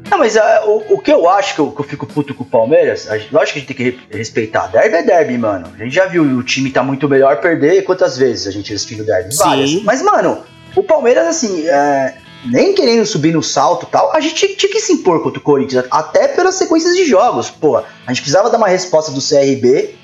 Não, 0.09 0.17
mas 0.17 0.35
ah, 0.35 0.63
o, 0.65 0.95
o 0.95 0.99
que 0.99 1.11
eu 1.11 1.29
acho 1.29 1.55
que 1.55 1.61
eu, 1.61 1.71
que 1.71 1.79
eu 1.81 1.85
fico 1.85 2.05
puto 2.05 2.33
com 2.35 2.43
o 2.43 2.45
Palmeiras, 2.45 3.09
a 3.09 3.17
gente, 3.17 3.33
lógico 3.33 3.53
que 3.53 3.59
a 3.59 3.61
gente 3.61 3.67
tem 3.73 3.77
que 3.77 3.83
re- 3.83 4.17
respeitar. 4.17 4.67
Derby 4.67 4.95
é 4.97 5.03
derby, 5.03 5.37
mano. 5.37 5.67
A 5.79 5.83
gente 5.83 5.95
já 5.95 6.05
viu 6.05 6.23
o 6.23 6.43
time 6.43 6.69
tá 6.69 6.83
muito 6.83 7.07
melhor 7.07 7.37
perder. 7.39 7.83
Quantas 7.83 8.17
vezes 8.17 8.45
a 8.45 8.51
gente 8.51 8.73
assistiu 8.73 9.03
o 9.03 9.05
derby? 9.05 9.33
Sim. 9.33 9.43
Várias. 9.43 9.83
Mas, 9.83 10.01
mano, 10.01 10.43
o 10.75 10.83
Palmeiras, 10.83 11.27
assim, 11.27 11.65
é, 11.65 12.15
nem 12.45 12.73
querendo 12.75 13.05
subir 13.05 13.31
no 13.33 13.41
salto 13.41 13.85
e 13.87 13.89
tal, 13.89 14.13
a 14.13 14.19
gente 14.19 14.35
tinha, 14.35 14.53
tinha 14.55 14.71
que 14.71 14.81
se 14.81 14.91
impor 14.91 15.23
contra 15.23 15.39
o 15.39 15.41
Corinthians, 15.41 15.85
até 15.89 16.27
pelas 16.27 16.55
sequências 16.55 16.93
de 16.97 17.05
jogos. 17.05 17.49
Pô, 17.49 17.77
a 17.77 17.83
gente 18.09 18.17
precisava 18.21 18.49
dar 18.49 18.57
uma 18.57 18.67
resposta 18.67 19.11
do 19.13 19.21
CRB, 19.21 19.95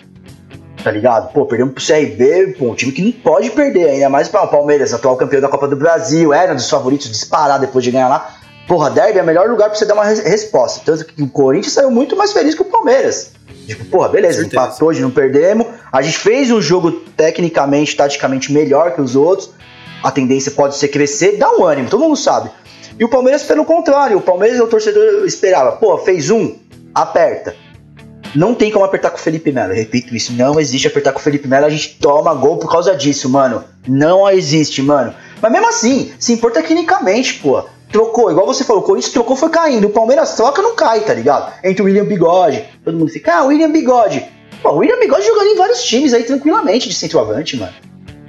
tá 0.87 0.91
ligado? 0.91 1.33
Pô, 1.33 1.45
perdemos 1.45 1.73
pro 1.73 1.83
CRB, 1.85 2.55
pô, 2.57 2.65
um 2.71 2.75
time 2.75 2.91
que 2.91 3.01
não 3.01 3.11
pode 3.11 3.49
perder, 3.51 3.89
ainda 3.89 4.09
mais 4.09 4.29
para 4.29 4.43
o 4.43 4.47
Palmeiras, 4.47 4.93
atual 4.93 5.17
campeão 5.17 5.41
da 5.41 5.49
Copa 5.49 5.67
do 5.67 5.75
Brasil, 5.75 6.33
era 6.33 6.53
um 6.53 6.55
dos 6.55 6.69
favoritos 6.69 7.09
disparar 7.09 7.59
depois 7.59 7.83
de 7.83 7.91
ganhar 7.91 8.07
lá. 8.07 8.33
Porra, 8.67 8.89
derby 8.89 9.19
é 9.19 9.23
o 9.23 9.25
melhor 9.25 9.49
lugar 9.49 9.69
pra 9.69 9.77
você 9.77 9.85
dar 9.85 9.93
uma 9.93 10.03
res- 10.05 10.19
resposta. 10.23 10.81
Tanto 10.85 11.05
que 11.05 11.21
o 11.21 11.27
Corinthians 11.29 11.73
saiu 11.73 11.89
muito 11.91 12.15
mais 12.15 12.31
feliz 12.33 12.53
que 12.55 12.61
o 12.61 12.65
Palmeiras. 12.65 13.31
Tipo, 13.65 13.85
porra, 13.85 14.09
beleza, 14.09 14.41
empatou, 14.45 14.89
hoje 14.89 15.01
não 15.01 15.11
perdemos. 15.11 15.67
A 15.91 16.01
gente 16.01 16.17
fez 16.17 16.51
um 16.51 16.61
jogo 16.61 16.91
tecnicamente, 16.91 17.95
taticamente 17.95 18.51
melhor 18.51 18.91
que 18.93 19.01
os 19.01 19.15
outros. 19.15 19.49
A 20.03 20.11
tendência 20.11 20.51
pode 20.51 20.75
ser 20.77 20.87
crescer, 20.89 21.37
dá 21.37 21.49
um 21.51 21.63
ânimo, 21.65 21.89
todo 21.89 22.01
mundo 22.01 22.15
sabe. 22.15 22.49
E 22.99 23.03
o 23.03 23.09
Palmeiras, 23.09 23.43
pelo 23.43 23.63
contrário, 23.65 24.17
o 24.17 24.21
Palmeiras, 24.21 24.59
o 24.59 24.67
torcedor 24.67 25.25
esperava, 25.25 25.73
pô, 25.73 25.97
fez 25.97 26.29
um, 26.29 26.55
aperta. 26.93 27.55
Não 28.35 28.53
tem 28.53 28.71
como 28.71 28.85
apertar 28.85 29.09
com 29.09 29.17
o 29.17 29.21
Felipe 29.21 29.51
Melo. 29.51 29.73
Repito 29.73 30.15
isso, 30.15 30.33
não 30.33 30.59
existe 30.59 30.87
apertar 30.87 31.11
com 31.11 31.19
o 31.19 31.21
Felipe 31.21 31.47
Melo. 31.47 31.65
A 31.65 31.69
gente 31.69 31.97
toma 31.99 32.33
gol 32.33 32.57
por 32.57 32.71
causa 32.71 32.95
disso, 32.95 33.29
mano. 33.29 33.63
Não 33.87 34.29
existe, 34.29 34.81
mano. 34.81 35.13
Mas 35.41 35.51
mesmo 35.51 35.67
assim, 35.67 36.11
se 36.19 36.33
importa 36.33 36.61
tecnicamente, 36.61 37.35
pô. 37.35 37.63
Trocou, 37.91 38.29
igual 38.29 38.45
você 38.45 38.65
falou, 38.65 38.81
o 38.81 38.85
Corinthians 38.85 39.13
trocou, 39.13 39.35
foi 39.35 39.49
caindo. 39.49 39.87
O 39.87 39.91
Palmeiras 39.91 40.35
troca, 40.35 40.61
não 40.61 40.75
cai, 40.75 40.99
tá 41.01 41.13
ligado? 41.13 41.53
Entre 41.63 41.81
o 41.81 41.85
William 41.85 42.05
Bigode. 42.05 42.65
Todo 42.83 42.97
mundo 42.97 43.09
fica, 43.09 43.37
ah, 43.37 43.43
William 43.45 43.71
Bigode. 43.71 44.25
Pô, 44.61 44.71
o 44.71 44.77
William 44.77 44.99
Bigode 44.99 45.25
jogando 45.25 45.47
em 45.47 45.55
vários 45.55 45.83
times 45.83 46.13
aí 46.13 46.23
tranquilamente 46.23 46.89
de 46.89 46.95
centroavante, 46.95 47.55
mano. 47.55 47.71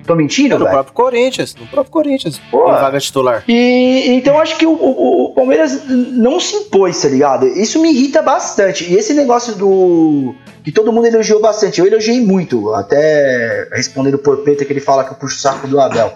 Tô 0.08 0.16
mentindo, 0.16 0.58
no 0.58 0.64
velho? 0.64 0.74
próprio 0.74 0.94
Corinthians, 0.94 1.54
no 1.54 1.66
próprio 1.68 1.92
Corinthians, 1.92 2.40
Pô. 2.50 2.64
vaga 2.66 2.98
titular. 2.98 3.44
E 3.46 4.06
então 4.16 4.40
acho 4.40 4.56
que 4.58 4.66
o, 4.66 4.72
o- 4.72 5.24
o 5.26 5.34
Palmeiras 5.34 5.82
não 5.86 6.40
se 6.40 6.56
impôs, 6.56 7.00
tá 7.00 7.08
ligado? 7.08 7.46
Isso 7.46 7.78
me 7.80 7.90
irrita 7.92 8.20
bastante. 8.22 8.90
E 8.90 8.96
esse 8.96 9.14
negócio 9.14 9.54
do. 9.54 10.34
que 10.64 10.72
todo 10.72 10.92
mundo 10.92 11.06
elogiou 11.06 11.40
bastante. 11.40 11.78
Eu 11.80 11.86
elogiei 11.86 12.20
muito, 12.20 12.74
até 12.74 13.68
respondendo 13.72 14.14
o 14.14 14.18
Porpeta 14.18 14.64
que 14.64 14.72
ele 14.72 14.80
fala 14.80 15.04
que 15.04 15.12
eu 15.12 15.16
puxo 15.16 15.36
o 15.36 15.38
saco 15.40 15.68
do 15.68 15.78
Abel. 15.80 16.12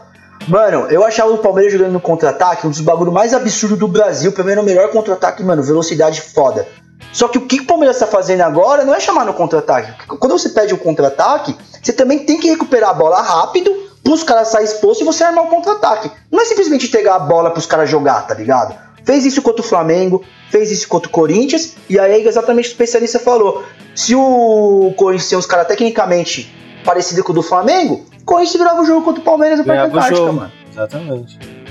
Mano, 0.48 0.86
eu 0.90 1.04
achava 1.04 1.30
o 1.30 1.38
Palmeiras 1.38 1.72
jogando 1.72 1.92
no 1.92 2.00
contra-ataque 2.00 2.66
um 2.66 2.70
dos 2.70 2.80
bagulhos 2.80 3.14
mais 3.14 3.32
absurdos 3.32 3.78
do 3.78 3.86
Brasil. 3.86 4.32
Mim 4.36 4.50
era 4.50 4.60
o 4.60 4.64
melhor 4.64 4.90
contra-ataque, 4.90 5.40
mano, 5.44 5.62
velocidade 5.62 6.20
foda. 6.20 6.66
Só 7.12 7.28
que 7.28 7.38
o 7.38 7.46
que 7.46 7.60
o 7.60 7.66
Palmeiras 7.66 7.98
tá 7.98 8.06
fazendo 8.06 8.42
agora 8.42 8.84
não 8.84 8.94
é 8.94 9.00
chamar 9.00 9.24
no 9.24 9.34
contra-ataque. 9.34 10.06
Quando 10.06 10.32
você 10.32 10.50
pede 10.50 10.72
o 10.72 10.78
contra-ataque, 10.78 11.56
você 11.82 11.92
também 11.92 12.20
tem 12.20 12.38
que 12.38 12.48
recuperar 12.48 12.90
a 12.90 12.94
bola 12.94 13.20
rápido 13.20 13.70
pros 14.02 14.22
caras 14.22 14.48
sair 14.48 14.64
exposto 14.64 15.02
e 15.02 15.04
você 15.04 15.24
armar 15.24 15.44
o 15.44 15.48
contra-ataque. 15.48 16.10
Não 16.30 16.40
é 16.40 16.44
simplesmente 16.44 16.88
pegar 16.88 17.16
a 17.16 17.18
bola 17.18 17.50
pros 17.50 17.66
caras 17.66 17.88
jogar, 17.88 18.26
tá 18.26 18.34
ligado? 18.34 18.74
Fez 19.04 19.24
isso 19.26 19.42
contra 19.42 19.60
o 19.60 19.64
Flamengo, 19.64 20.24
fez 20.50 20.70
isso 20.70 20.88
contra 20.88 21.08
o 21.08 21.12
Corinthians, 21.12 21.76
e 21.88 21.98
aí 21.98 22.12
é 22.12 22.28
exatamente 22.28 22.68
o 22.68 22.70
especialista 22.70 23.18
falou. 23.18 23.64
Se 23.94 24.14
o 24.14 24.94
Corinthians 24.96 25.28
tem 25.28 25.38
uns 25.38 25.46
caras 25.46 25.66
tecnicamente 25.66 26.54
parecidos 26.84 27.24
com 27.24 27.32
o 27.32 27.34
do 27.34 27.42
Flamengo, 27.42 28.04
o 28.20 28.24
Corinthians 28.24 28.56
virava 28.56 28.80
o 28.80 28.84
jogo 28.84 29.02
contra 29.02 29.20
o 29.20 29.24
Palmeiras 29.24 29.58
o 29.60 29.62
Antártica, 29.62 30.16
jogo. 30.16 30.32
mano. 30.32 30.52
Exatamente. 30.70 31.61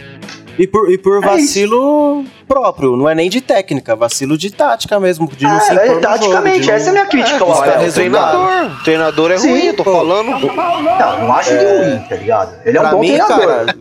E 0.58 0.68
por, 0.68 0.92
e 0.92 0.98
por 0.98 1.18
é 1.18 1.28
vacilo 1.28 2.22
isso. 2.22 2.32
próprio, 2.48 2.96
não 2.96 3.10
é 3.10 3.16
nem 3.16 3.30
de 3.30 3.42
técnica, 3.42 3.96
vacilo 3.96 4.38
de 4.38 4.52
tática 4.52 5.00
mesmo, 5.00 5.28
de 5.28 5.46
não 5.46 5.58
é, 5.58 5.60
se 5.60 5.74
é, 5.74 6.00
taticamente, 6.00 6.70
essa 6.70 6.88
é 6.88 6.90
a 6.90 6.94
minha 6.94 7.06
crítica 7.06 7.44
ao 7.44 7.66
é, 7.66 7.86
é, 7.88 7.92
treinador. 7.92 8.84
treinador 8.84 9.32
é 9.32 9.38
Sim, 9.38 9.50
ruim, 9.50 9.66
eu 9.68 9.76
tô 9.76 9.84
pô. 9.84 9.92
falando. 9.92 10.30
Não, 10.30 11.20
não 11.20 11.34
acho 11.34 11.52
ele 11.52 11.86
ruim, 11.86 12.00
tá 12.08 12.16
ligado? 12.16 12.60
Ele 12.66 12.78
é 12.78 12.82
um 12.82 12.90
bom 12.90 13.00
mim, 13.00 13.08
treinador. 13.08 13.48
Cara, 13.48 13.76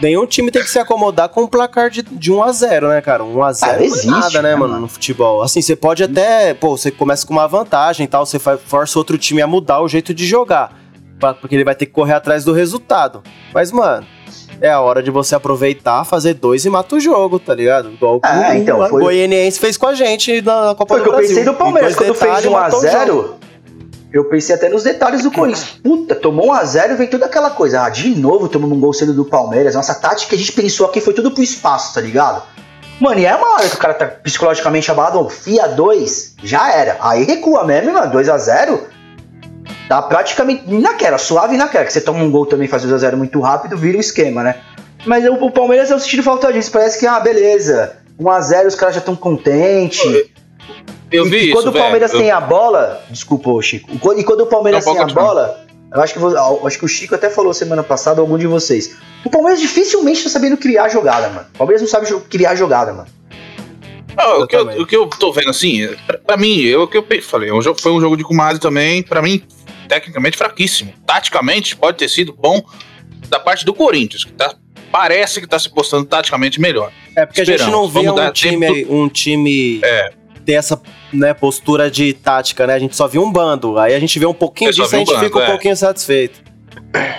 nenhum 0.00 0.26
time 0.26 0.50
tem 0.50 0.62
que 0.62 0.70
se 0.70 0.78
acomodar 0.78 1.28
com 1.28 1.42
um 1.42 1.46
placar 1.46 1.90
de, 1.90 2.02
de 2.02 2.32
1 2.32 2.42
a 2.42 2.52
0 2.52 2.88
né, 2.88 3.00
cara? 3.00 3.22
1 3.24 3.42
a 3.42 3.52
0 3.52 3.72
ah, 3.72 3.84
existe, 3.84 4.06
não 4.06 4.18
é 4.18 4.20
nada, 4.20 4.42
né, 4.42 4.56
mano, 4.56 4.80
no 4.80 4.88
futebol. 4.88 5.42
Assim, 5.42 5.60
você 5.60 5.76
pode 5.76 6.02
até, 6.02 6.54
pô, 6.54 6.76
você 6.76 6.90
começa 6.90 7.26
com 7.26 7.34
uma 7.34 7.46
vantagem 7.46 8.04
e 8.04 8.08
tal, 8.08 8.24
você 8.24 8.38
força 8.38 8.98
outro 8.98 9.18
time 9.18 9.42
a 9.42 9.46
mudar 9.46 9.80
o 9.80 9.88
jeito 9.88 10.14
de 10.14 10.26
jogar, 10.26 10.72
porque 11.40 11.54
ele 11.54 11.64
vai 11.64 11.74
ter 11.74 11.86
que 11.86 11.92
correr 11.92 12.14
atrás 12.14 12.44
do 12.44 12.52
resultado. 12.52 13.22
Mas, 13.52 13.70
mano, 13.72 14.06
é 14.60 14.70
a 14.70 14.80
hora 14.80 15.02
de 15.02 15.10
você 15.10 15.34
aproveitar, 15.34 16.04
fazer 16.04 16.34
dois 16.34 16.64
e 16.64 16.70
mata 16.70 16.96
o 16.96 17.00
jogo, 17.00 17.38
tá 17.38 17.54
ligado? 17.54 17.90
Igual 17.90 18.20
ah, 18.22 18.50
o, 18.50 18.54
então, 18.54 18.80
o 18.80 18.88
Goianiense 18.88 19.58
fez 19.58 19.76
com 19.76 19.86
a 19.86 19.94
gente 19.94 20.42
na 20.42 20.74
Copa 20.74 20.94
foi 20.94 21.04
do 21.04 21.10
Brasil. 21.10 21.22
eu 21.22 21.28
pensei 21.28 21.44
no 21.44 21.54
Palmeiras, 21.54 21.94
quando 21.94 22.14
fez 22.14 22.46
1x0, 22.46 23.30
eu 24.12 24.24
pensei 24.24 24.54
até 24.54 24.68
nos 24.68 24.82
detalhes 24.82 25.22
do 25.22 25.30
Corinthians. 25.30 25.78
Puta, 25.82 26.14
tomou 26.14 26.48
1x0 26.48 26.92
e 26.92 26.94
vem 26.94 27.08
toda 27.08 27.26
aquela 27.26 27.50
coisa. 27.50 27.82
Ah, 27.82 27.90
de 27.90 28.08
novo 28.14 28.48
tomamos 28.48 28.76
um 28.76 28.80
gol 28.80 28.92
cedo 28.92 29.12
do 29.12 29.24
Palmeiras. 29.24 29.74
Nossa 29.74 29.94
tática 29.94 30.30
que 30.30 30.34
a 30.34 30.38
gente 30.38 30.52
pensou 30.52 30.86
aqui 30.86 31.00
foi 31.00 31.12
tudo 31.12 31.30
pro 31.30 31.42
espaço, 31.42 31.94
tá 31.94 32.00
ligado? 32.00 32.42
Mano, 32.98 33.20
e 33.20 33.26
é 33.26 33.36
uma 33.36 33.54
hora 33.54 33.68
que 33.68 33.76
o 33.76 33.78
cara 33.78 33.94
tá 33.94 34.06
psicologicamente 34.06 34.90
abalado, 34.90 35.28
fia 35.28 35.68
2, 35.68 36.34
já 36.42 36.72
era. 36.72 36.96
Aí 37.00 37.22
recua 37.24 37.64
mesmo, 37.64 37.92
mano, 37.92 38.12
2x0 38.12 38.80
Tá 39.88 40.02
praticamente 40.02 40.64
naquela, 40.66 41.16
suave 41.16 41.56
naquela, 41.56 41.84
que 41.84 41.92
você 41.92 42.00
toma 42.00 42.22
um 42.22 42.30
gol 42.30 42.44
também, 42.44 42.68
faz 42.68 42.84
2x0 42.84 43.16
muito 43.16 43.40
rápido, 43.40 43.76
vira 43.76 43.96
o 43.96 44.00
esquema, 44.00 44.42
né? 44.42 44.60
Mas 45.06 45.24
o, 45.24 45.32
o 45.34 45.50
Palmeiras 45.50 45.90
eu 45.90 45.98
sentindo 45.98 46.22
falta 46.22 46.52
disso. 46.52 46.70
Parece 46.70 46.98
que, 46.98 47.06
ah, 47.06 47.18
beleza, 47.18 47.96
1x0 48.20 48.66
os 48.66 48.74
caras 48.74 48.94
já 48.96 48.98
estão 48.98 49.16
contentes. 49.16 50.04
Eu 51.10 51.24
vi 51.24 51.48
e 51.48 51.52
quando 51.52 51.68
isso, 51.68 51.70
o 51.70 51.72
Palmeiras 51.72 52.10
velho, 52.10 52.22
tem 52.22 52.30
eu... 52.30 52.36
a 52.36 52.40
bola. 52.40 53.02
Desculpa, 53.08 53.50
Chico. 53.62 53.90
E 54.16 54.24
quando 54.24 54.40
o 54.42 54.46
Palmeiras 54.46 54.84
Não, 54.84 54.92
tem 54.92 55.02
a 55.02 55.06
bola. 55.06 55.64
Eu 55.90 56.02
acho 56.02 56.12
que, 56.12 56.20
eu 56.20 56.66
acho 56.66 56.78
que 56.78 56.84
o 56.84 56.88
Chico 56.88 57.14
até 57.14 57.30
falou 57.30 57.54
semana 57.54 57.82
passada, 57.82 58.20
algum 58.20 58.36
de 58.36 58.46
vocês. 58.46 58.94
O 59.24 59.30
Palmeiras 59.30 59.58
dificilmente 59.58 60.22
tá 60.22 60.28
sabendo 60.28 60.58
criar 60.58 60.90
jogada, 60.90 61.30
mano. 61.30 61.46
O 61.54 61.58
Palmeiras 61.58 61.80
não 61.80 61.88
sabe 61.88 62.12
criar 62.28 62.54
jogada, 62.54 62.92
mano. 62.92 63.08
Não, 64.14 64.42
o, 64.42 64.46
que 64.46 64.56
eu, 64.56 64.66
o, 64.82 64.86
que 64.86 64.96
eu, 64.96 65.06
tô 65.06 65.32
vendo 65.32 65.48
assim, 65.48 65.88
pra, 66.06 66.18
pra 66.18 66.36
mim, 66.36 66.60
eu, 66.60 66.82
o 66.82 66.88
que 66.88 66.98
eu 66.98 67.04
falei, 67.22 67.52
um 67.52 67.62
jogo, 67.62 67.80
foi 67.80 67.92
um 67.92 68.00
jogo 68.00 68.16
de 68.16 68.24
Kumari 68.24 68.58
também, 68.58 69.00
pra 69.00 69.22
mim, 69.22 69.40
tecnicamente 69.88 70.36
fraquíssimo. 70.36 70.92
Taticamente, 71.06 71.76
pode 71.76 71.96
ter 71.98 72.08
sido 72.08 72.32
bom 72.32 72.62
da 73.28 73.40
parte 73.40 73.64
do 73.64 73.74
Corinthians, 73.74 74.24
que 74.24 74.32
tá, 74.32 74.54
parece 74.92 75.40
que 75.40 75.46
tá 75.46 75.58
se 75.58 75.68
postando 75.68 76.04
taticamente 76.04 76.60
melhor. 76.60 76.92
É 77.16 77.26
porque 77.26 77.42
Esperamos. 77.42 77.62
a 77.62 77.64
gente 77.64 77.72
não 77.72 77.88
vê 77.88 78.10
um 78.10 78.32
time, 78.32 78.86
um 78.86 79.08
time 79.08 79.80
é. 79.82 80.12
ter 80.44 80.52
essa 80.52 80.80
né, 81.12 81.34
postura 81.34 81.90
de 81.90 82.12
tática, 82.12 82.66
né? 82.66 82.74
A 82.74 82.78
gente 82.78 82.94
só 82.94 83.08
viu 83.08 83.22
um 83.22 83.32
bando. 83.32 83.78
Aí 83.78 83.94
a 83.94 84.00
gente 84.00 84.18
vê 84.18 84.26
um 84.26 84.34
pouquinho 84.34 84.70
disso 84.70 84.82
e 84.82 84.94
a 84.94 84.98
gente 84.98 85.08
bando, 85.08 85.24
fica 85.24 85.38
um 85.38 85.42
é. 85.42 85.46
pouquinho 85.46 85.76
satisfeito. 85.76 86.48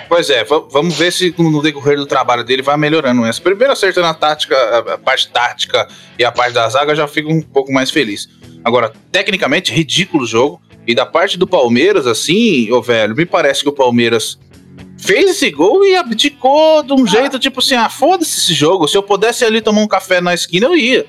Pois 0.08 0.28
é, 0.30 0.42
vamos 0.44 0.96
ver 0.96 1.12
se 1.12 1.32
no 1.38 1.62
decorrer 1.62 1.96
do 1.96 2.06
trabalho 2.06 2.42
dele 2.42 2.62
vai 2.62 2.76
melhorando 2.76 3.24
essa. 3.24 3.40
Primeiro 3.40 3.72
acertando 3.72 4.08
a 4.08 4.14
tática, 4.14 4.56
a 4.78 4.98
parte 4.98 5.28
tática 5.30 5.86
e 6.18 6.24
a 6.24 6.32
parte 6.32 6.52
da 6.52 6.68
zaga, 6.68 6.94
já 6.94 7.06
fico 7.06 7.30
um 7.30 7.40
pouco 7.40 7.72
mais 7.72 7.90
feliz. 7.90 8.28
Agora, 8.64 8.92
tecnicamente, 9.12 9.72
ridículo 9.72 10.24
o 10.24 10.26
jogo. 10.26 10.60
E 10.90 10.94
da 10.94 11.06
parte 11.06 11.38
do 11.38 11.46
Palmeiras, 11.46 12.04
assim, 12.06 12.70
ô 12.72 12.82
velho, 12.82 13.14
me 13.14 13.24
parece 13.24 13.62
que 13.62 13.68
o 13.68 13.72
Palmeiras 13.72 14.36
fez 14.98 15.30
esse 15.30 15.48
gol 15.50 15.84
e 15.84 15.94
abdicou 15.94 16.82
de 16.82 16.92
um 16.92 17.06
jeito 17.06 17.38
tipo 17.38 17.60
assim: 17.60 17.76
ah, 17.76 17.88
foda-se 17.88 18.40
esse 18.40 18.52
jogo. 18.52 18.88
Se 18.88 18.96
eu 18.96 19.02
pudesse 19.02 19.44
ali 19.44 19.60
tomar 19.60 19.82
um 19.82 19.88
café 19.88 20.20
na 20.20 20.34
esquina, 20.34 20.66
eu 20.66 20.76
ia. 20.76 21.06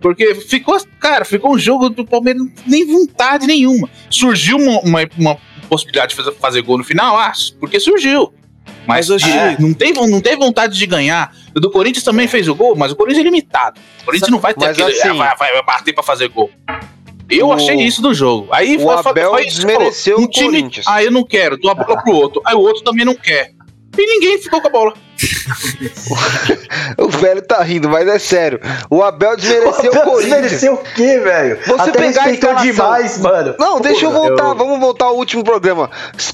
Porque 0.00 0.34
ficou, 0.34 0.80
cara, 0.98 1.26
ficou 1.26 1.54
um 1.54 1.58
jogo 1.58 1.90
do 1.90 2.06
Palmeiras 2.06 2.42
nem 2.66 2.86
vontade 2.86 3.46
nenhuma. 3.46 3.90
Surgiu 4.08 4.56
uma, 4.56 4.80
uma, 4.80 5.08
uma 5.18 5.38
possibilidade 5.68 6.10
de 6.10 6.16
fazer, 6.16 6.32
fazer, 6.32 6.62
gol 6.62 6.78
no 6.78 6.84
final, 6.84 7.18
ah, 7.18 7.32
porque 7.60 7.78
surgiu. 7.78 8.32
Mas, 8.86 9.08
mas 9.10 9.22
é, 9.22 9.56
não, 9.58 9.74
teve, 9.74 10.06
não 10.06 10.20
teve 10.20 10.36
vontade 10.36 10.78
de 10.78 10.86
ganhar. 10.86 11.34
O 11.54 11.60
do 11.60 11.70
Corinthians 11.70 12.04
também 12.04 12.26
fez 12.26 12.48
o 12.48 12.54
gol, 12.54 12.74
mas 12.74 12.92
o 12.92 12.96
Corinthians 12.96 13.26
é 13.26 13.28
limitado. 13.28 13.78
O 14.02 14.04
Corinthians 14.06 14.30
não 14.30 14.38
vai 14.38 14.54
ter 14.54 14.66
aquele. 14.66 14.92
Assim, 14.92 15.08
ah, 15.08 15.34
vai, 15.34 15.52
vai 15.52 15.62
bater 15.62 15.92
pra 15.92 16.02
fazer 16.02 16.28
gol. 16.28 16.50
Eu 17.30 17.48
o... 17.48 17.52
achei 17.52 17.76
isso 17.76 18.00
do 18.00 18.14
jogo. 18.14 18.48
Aí 18.50 18.76
o 18.76 18.80
foi, 18.80 18.94
Abel 18.94 19.30
foi 19.30 19.44
desmereceu 19.44 20.14
falou, 20.14 20.28
um 20.28 20.30
time, 20.30 20.46
Corinthians. 20.46 20.86
Ah, 20.88 21.02
eu 21.02 21.10
não 21.10 21.24
quero, 21.24 21.56
dou 21.58 21.70
a 21.70 21.74
bola 21.74 22.02
pro 22.02 22.14
outro. 22.14 22.42
Aí 22.44 22.54
o 22.54 22.60
outro 22.60 22.82
também 22.82 23.04
não 23.04 23.14
quer. 23.14 23.52
E 23.96 24.06
ninguém 24.06 24.38
ficou 24.38 24.60
com 24.60 24.68
a 24.68 24.70
bola. 24.70 24.94
O 26.96 27.08
velho 27.08 27.42
tá 27.42 27.62
rindo, 27.62 27.88
mas 27.88 28.06
é 28.06 28.18
sério. 28.18 28.60
O 28.88 29.02
Abel 29.02 29.36
desmereceu 29.36 29.90
o, 29.90 29.96
Abel 29.96 30.02
o 30.02 30.04
Corinthians. 30.12 30.40
Desmereceu 30.42 30.74
o 30.74 30.78
quê, 30.78 31.18
velho? 31.18 31.58
Você 31.66 31.90
Até 31.90 31.98
pegar 31.98 32.24
a 32.24 32.54
demais, 32.62 33.18
mano. 33.18 33.54
Não, 33.58 33.80
deixa 33.80 34.04
eu 34.06 34.12
voltar. 34.12 34.48
Eu... 34.48 34.54
Vamos 34.54 34.78
voltar 34.78 35.06
ao 35.06 35.16
último 35.16 35.42
programa. 35.42 35.90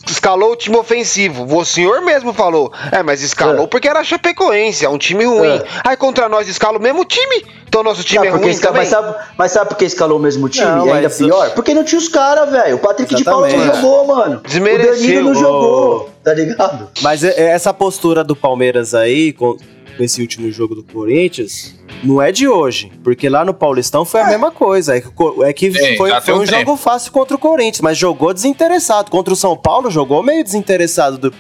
Escalou 0.07 0.53
o 0.53 0.57
time 0.57 0.77
ofensivo. 0.77 1.47
O 1.57 1.65
senhor 1.65 2.03
mesmo 2.03 2.33
falou. 2.33 2.73
É, 2.93 3.03
mas 3.03 3.23
escalou 3.23 3.65
é. 3.65 3.67
porque 3.67 3.89
era 3.89 4.05
Chapecoense, 4.05 4.85
é 4.85 4.89
um 4.89 4.99
time 4.99 5.25
ruim. 5.25 5.57
É. 5.57 5.65
Aí 5.85 5.97
contra 5.97 6.29
nós 6.29 6.49
escala 6.49 6.79
o 6.79 6.83
mesmo 6.83 7.05
time. 7.05 7.45
Então 7.67 7.83
nosso 7.83 8.05
time 8.05 8.29
não, 8.29 8.37
é 8.37 8.39
ruim 8.39 8.51
esca... 8.51 8.69
também. 8.69 8.83
Mas 8.83 8.89
sabe, 8.91 9.15
mas 9.37 9.53
sabe 9.53 9.69
por 9.71 9.77
que 9.77 9.85
escalou 9.85 10.19
o 10.19 10.23
mesmo 10.23 10.49
time? 10.49 10.67
Não, 10.67 10.87
e 10.87 10.93
ainda 10.93 11.11
pior? 11.11 11.51
Porque 11.51 11.75
não 11.75 11.85
tinha 11.85 11.99
os 11.99 12.09
caras, 12.09 12.51
velho. 12.51 12.77
O 12.77 12.79
Patrick 12.79 13.13
Exatamente. 13.15 13.51
de 13.51 13.59
Paula 13.59 13.73
não 13.73 13.83
jogou, 13.83 14.07
mano. 14.07 14.41
Desmereceu. 14.47 14.93
O 14.93 14.97
Danilo 14.97 15.25
não 15.25 15.35
jogou 15.35 16.15
tá 16.25 16.33
ligado? 16.33 16.89
Mas 17.03 17.23
é, 17.23 17.35
é 17.37 17.51
essa 17.51 17.73
postura 17.73 18.25
do 18.25 18.35
Palmeiras 18.35 18.74
aí, 18.95 19.33
com 19.33 19.57
esse 19.99 20.21
último 20.21 20.51
jogo 20.51 20.75
do 20.75 20.83
Corinthians, 20.83 21.75
não 22.03 22.21
é 22.21 22.33
de 22.33 22.49
hoje. 22.49 22.91
Porque 23.03 23.29
lá 23.29 23.45
no 23.45 23.55
Paulistão 23.55 24.05
foi 24.05 24.21
a 24.21 24.27
é. 24.27 24.31
mesma 24.31 24.51
coisa. 24.51 24.97
É 24.97 25.01
que, 25.01 25.09
é 25.43 25.53
que 25.53 25.73
Sim, 25.73 25.97
foi, 25.97 26.11
foi 26.21 26.35
um, 26.35 26.41
um 26.41 26.47
jogo 26.47 26.77
fácil 26.77 27.13
contra 27.13 27.37
o 27.37 27.39
Corinthians, 27.39 27.81
mas 27.81 27.97
jogou 27.97 28.33
desinteressado. 28.33 29.11
Contra 29.11 29.33
o 29.33 29.37
São 29.37 29.57
Paulo, 29.57 29.91
jogou 29.91 30.23
meio 30.23 30.43
desinteressado. 30.43 31.19
Do... 31.19 31.35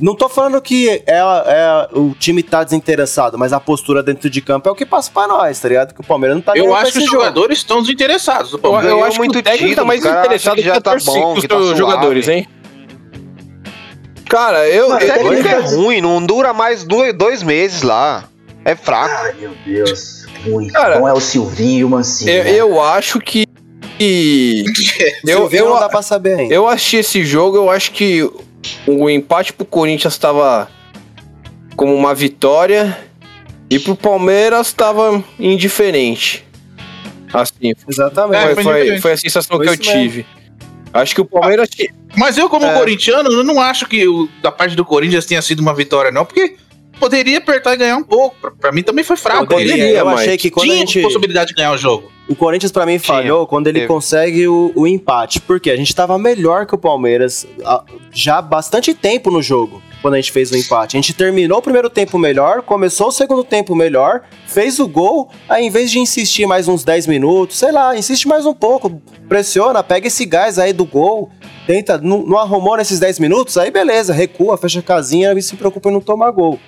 Não 0.00 0.14
tô 0.14 0.28
falando 0.28 0.60
que 0.60 0.88
é, 0.88 1.02
é, 1.06 1.88
o 1.92 2.14
time 2.18 2.42
tá 2.42 2.64
desinteressado, 2.64 3.38
mas 3.38 3.52
a 3.52 3.60
postura 3.60 4.02
dentro 4.02 4.28
de 4.28 4.40
campo 4.40 4.68
é 4.68 4.72
o 4.72 4.74
que 4.74 4.84
passa 4.84 5.10
pra 5.10 5.26
nós, 5.26 5.60
tá 5.60 5.68
ligado? 5.68 5.94
Que 5.94 6.00
o 6.00 6.04
Palmeiras 6.04 6.36
não 6.36 6.42
tá 6.42 6.52
Eu 6.56 6.74
acho 6.74 6.92
que 6.92 6.98
os 6.98 7.04
jogo. 7.04 7.18
jogadores 7.18 7.58
estão 7.58 7.80
desinteressados. 7.80 8.52
Eu, 8.52 8.80
eu 8.80 9.04
acho 9.04 9.18
muito 9.18 9.32
que 9.32 9.38
o 9.38 9.42
técnico 9.42 9.76
tá 9.76 9.84
mais 9.84 10.04
interessado 10.04 10.56
que, 10.56 10.62
que 10.62 10.68
já 10.68 10.80
tá 10.80 10.96
bom, 11.04 11.34
que 11.34 11.46
tá 11.46 11.56
os 11.56 11.78
jogadores, 11.78 12.28
hein? 12.28 12.46
Cara, 14.28 14.68
eu. 14.68 14.88
Mas, 14.90 15.08
eu 15.08 15.14
técnico 15.14 15.48
é 15.48 15.58
ruim, 15.60 16.00
não 16.00 16.24
dura 16.24 16.52
mais 16.52 16.84
dois, 16.84 17.12
dois 17.14 17.42
meses 17.42 17.82
lá. 17.82 18.28
É 18.64 18.74
fraco. 18.74 19.14
Ai, 19.14 19.34
meu 19.38 19.52
Deus. 19.64 20.24
Ruim. 20.44 20.68
Cara, 20.68 20.98
Não 20.98 21.08
é 21.08 21.12
o 21.12 21.20
Silvinho 21.20 21.80
e 21.80 21.84
o 21.84 21.88
Mancinho. 21.88 22.30
Eu, 22.30 22.44
né? 22.44 22.52
eu 22.52 22.82
acho 22.82 23.20
que. 23.20 23.46
eu, 25.24 25.48
eu, 25.50 25.68
não 25.68 25.78
dá 25.78 25.88
pra 25.88 26.02
saber 26.02 26.38
ainda. 26.38 26.54
Eu 26.54 26.66
achei 26.66 27.00
esse 27.00 27.24
jogo, 27.24 27.56
eu 27.56 27.70
acho 27.70 27.92
que 27.92 28.28
o 28.86 29.08
empate 29.08 29.52
pro 29.52 29.64
Corinthians 29.64 30.18
tava 30.18 30.68
como 31.76 31.94
uma 31.94 32.14
vitória 32.14 32.98
e 33.70 33.78
pro 33.78 33.94
Palmeiras 33.94 34.72
tava 34.72 35.22
indiferente. 35.38 36.44
Assim. 37.32 37.72
Exatamente. 37.88 38.54
Foi, 38.54 38.62
foi, 38.62 39.00
foi 39.00 39.12
a 39.12 39.16
sensação 39.16 39.56
foi 39.56 39.66
que 39.66 39.72
eu 39.72 39.76
tive. 39.76 40.18
Mesmo. 40.18 40.43
Acho 40.94 41.14
que 41.14 41.20
o 41.20 41.24
Palmeiras. 41.24 41.68
Mas 42.16 42.38
eu, 42.38 42.48
como 42.48 42.64
é. 42.64 42.72
corintiano, 42.72 43.28
eu 43.28 43.42
não 43.42 43.60
acho 43.60 43.86
que 43.86 44.06
o, 44.06 44.28
da 44.40 44.52
parte 44.52 44.76
do 44.76 44.84
Corinthians 44.84 45.26
tenha 45.26 45.42
sido 45.42 45.58
uma 45.58 45.74
vitória, 45.74 46.12
não, 46.12 46.24
porque 46.24 46.56
poderia 47.00 47.38
apertar 47.38 47.74
e 47.74 47.76
ganhar 47.78 47.96
um 47.96 48.04
pouco. 48.04 48.36
Pra, 48.40 48.52
pra 48.52 48.72
mim 48.72 48.84
também 48.84 49.04
foi 49.04 49.16
fraco. 49.16 49.48
Poderia, 49.48 49.98
eu 49.98 50.08
achei 50.08 50.38
que 50.38 50.50
quando 50.50 50.66
tinha 50.66 50.76
a 50.76 50.78
gente... 50.78 51.02
possibilidade 51.02 51.48
de 51.48 51.54
ganhar 51.54 51.72
o 51.72 51.76
jogo. 51.76 52.12
O 52.28 52.36
Corinthians, 52.36 52.70
para 52.70 52.86
mim, 52.86 52.98
falhou 52.98 53.46
quando 53.46 53.66
ele 53.66 53.86
consegue 53.86 54.46
o, 54.46 54.72
o, 54.74 54.86
empate. 54.86 55.40
Porque 55.40 55.70
a 55.70 55.76
gente 55.76 55.94
tava 55.94 56.16
melhor 56.16 56.64
que 56.64 56.74
o 56.74 56.78
Palmeiras 56.78 57.46
já 58.12 58.38
há 58.38 58.42
bastante 58.42 58.94
tempo 58.94 59.30
no 59.30 59.42
jogo 59.42 59.82
quando 60.04 60.14
a 60.14 60.16
gente 60.18 60.32
fez 60.32 60.52
o 60.52 60.56
empate. 60.56 60.98
A 60.98 61.00
gente 61.00 61.14
terminou 61.14 61.60
o 61.60 61.62
primeiro 61.62 61.88
tempo 61.88 62.18
melhor, 62.18 62.60
começou 62.60 63.08
o 63.08 63.10
segundo 63.10 63.42
tempo 63.42 63.74
melhor, 63.74 64.20
fez 64.46 64.78
o 64.78 64.86
gol, 64.86 65.30
aí 65.48 65.64
em 65.64 65.70
vez 65.70 65.90
de 65.90 65.98
insistir 65.98 66.44
mais 66.44 66.68
uns 66.68 66.84
10 66.84 67.06
minutos, 67.06 67.56
sei 67.56 67.72
lá, 67.72 67.96
insiste 67.96 68.28
mais 68.28 68.44
um 68.44 68.52
pouco, 68.52 69.00
pressiona, 69.30 69.82
pega 69.82 70.06
esse 70.06 70.26
gás 70.26 70.58
aí 70.58 70.74
do 70.74 70.84
gol, 70.84 71.30
tenta, 71.66 71.96
não, 71.96 72.18
não 72.18 72.38
arrumou 72.38 72.76
nesses 72.76 73.00
10 73.00 73.18
minutos, 73.18 73.56
aí 73.56 73.70
beleza, 73.70 74.12
recua, 74.12 74.58
fecha 74.58 74.80
a 74.80 74.82
casinha 74.82 75.32
e 75.32 75.40
se 75.40 75.56
preocupa 75.56 75.88
em 75.88 75.92
não 75.94 76.02
tomar 76.02 76.30
gol. 76.32 76.60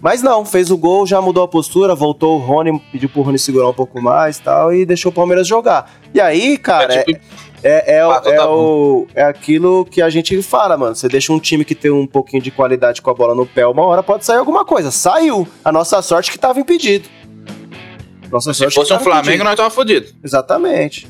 Mas 0.00 0.22
não, 0.22 0.44
fez 0.44 0.70
o 0.70 0.78
gol, 0.78 1.04
já 1.04 1.20
mudou 1.20 1.42
a 1.42 1.48
postura, 1.48 1.92
voltou 1.96 2.36
o 2.36 2.38
Rony, 2.38 2.80
pediu 2.92 3.08
pro 3.08 3.22
Rony 3.22 3.38
segurar 3.38 3.68
um 3.68 3.74
pouco 3.74 4.00
mais 4.00 4.38
e 4.38 4.42
tal, 4.42 4.72
e 4.72 4.86
deixou 4.86 5.10
o 5.10 5.14
Palmeiras 5.14 5.46
jogar. 5.46 5.92
E 6.14 6.20
aí, 6.20 6.56
cara, 6.56 6.94
é, 6.94 7.02
tipo, 7.02 7.20
é, 7.62 7.96
é, 7.96 7.98
é, 7.98 8.44
o, 8.44 9.06
é 9.14 9.22
aquilo 9.22 9.84
que 9.84 10.00
a 10.00 10.08
gente 10.08 10.40
fala, 10.42 10.76
mano. 10.76 10.94
Você 10.94 11.08
deixa 11.08 11.32
um 11.32 11.38
time 11.38 11.64
que 11.64 11.74
tem 11.74 11.90
um 11.90 12.06
pouquinho 12.06 12.42
de 12.42 12.50
qualidade 12.50 13.02
com 13.02 13.10
a 13.10 13.14
bola 13.14 13.34
no 13.34 13.46
pé, 13.46 13.66
uma 13.66 13.84
hora 13.84 14.02
pode 14.02 14.24
sair 14.24 14.38
alguma 14.38 14.64
coisa. 14.64 14.90
Saiu. 14.90 15.46
A 15.64 15.70
nossa 15.70 16.00
sorte 16.02 16.30
que 16.30 16.38
tava 16.38 16.58
impedido. 16.60 17.08
Nossa 18.30 18.54
Se 18.54 18.70
fosse 18.70 18.92
um 18.92 18.98
Flamengo, 19.00 19.26
impedido. 19.26 19.44
nós 19.44 19.56
tava 19.56 19.70
fodido. 19.70 20.06
Exatamente. 20.22 21.08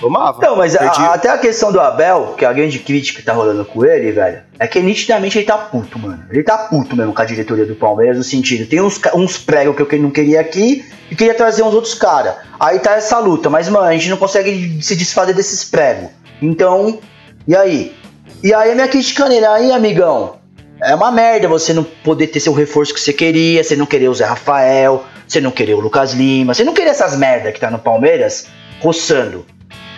Tomava. 0.00 0.40
Não, 0.40 0.56
mas 0.56 0.76
a- 0.76 1.14
até 1.14 1.28
a 1.28 1.38
questão 1.38 1.72
do 1.72 1.80
Abel, 1.80 2.34
que 2.38 2.44
é 2.44 2.48
a 2.48 2.52
grande 2.52 2.78
crítica 2.78 3.18
que 3.20 3.24
tá 3.26 3.32
rolando 3.32 3.64
com 3.64 3.84
ele, 3.84 4.12
velho, 4.12 4.40
é 4.58 4.66
que 4.66 4.80
nitidamente 4.80 5.38
ele 5.38 5.46
tá 5.46 5.58
puto, 5.58 5.98
mano. 5.98 6.22
Ele 6.30 6.42
tá 6.42 6.56
puto 6.56 6.96
mesmo 6.96 7.12
com 7.12 7.20
a 7.22 7.24
diretoria 7.24 7.66
do 7.66 7.74
Palmeiras, 7.74 8.16
no 8.16 8.22
sentido, 8.24 8.68
tem 8.68 8.80
uns, 8.80 9.00
uns 9.14 9.38
pregos 9.38 9.74
que 9.76 9.94
eu 9.96 10.00
não 10.02 10.10
queria 10.10 10.40
aqui 10.40 10.84
e 11.10 11.16
queria 11.16 11.34
trazer 11.34 11.62
uns 11.62 11.74
outros 11.74 11.94
caras. 11.94 12.34
Aí 12.60 12.78
tá 12.78 12.92
essa 12.94 13.18
luta, 13.18 13.50
mas, 13.50 13.68
mano, 13.68 13.86
a 13.86 13.92
gente 13.92 14.08
não 14.08 14.16
consegue 14.16 14.78
se 14.82 14.94
desfazer 14.94 15.34
desses 15.34 15.64
pregos. 15.64 16.10
Então, 16.40 16.98
e 17.46 17.56
aí? 17.56 17.96
E 18.42 18.54
aí 18.54 18.70
a 18.70 18.74
minha 18.74 18.88
crítica 18.88 19.28
nele, 19.28 19.46
aí, 19.46 19.72
amigão, 19.72 20.36
é 20.80 20.94
uma 20.94 21.10
merda 21.10 21.48
você 21.48 21.72
não 21.72 21.82
poder 21.82 22.28
ter 22.28 22.38
seu 22.38 22.52
reforço 22.52 22.94
que 22.94 23.00
você 23.00 23.12
queria, 23.12 23.64
você 23.64 23.74
não 23.74 23.84
querer 23.86 24.08
o 24.08 24.14
Zé 24.14 24.24
Rafael, 24.26 25.02
você 25.26 25.40
não 25.40 25.50
querer 25.50 25.74
o 25.74 25.80
Lucas 25.80 26.12
Lima, 26.12 26.54
você 26.54 26.62
não 26.62 26.72
querer 26.72 26.90
essas 26.90 27.16
merda 27.18 27.50
que 27.50 27.58
tá 27.58 27.68
no 27.68 27.80
Palmeiras 27.80 28.46
roçando. 28.80 29.44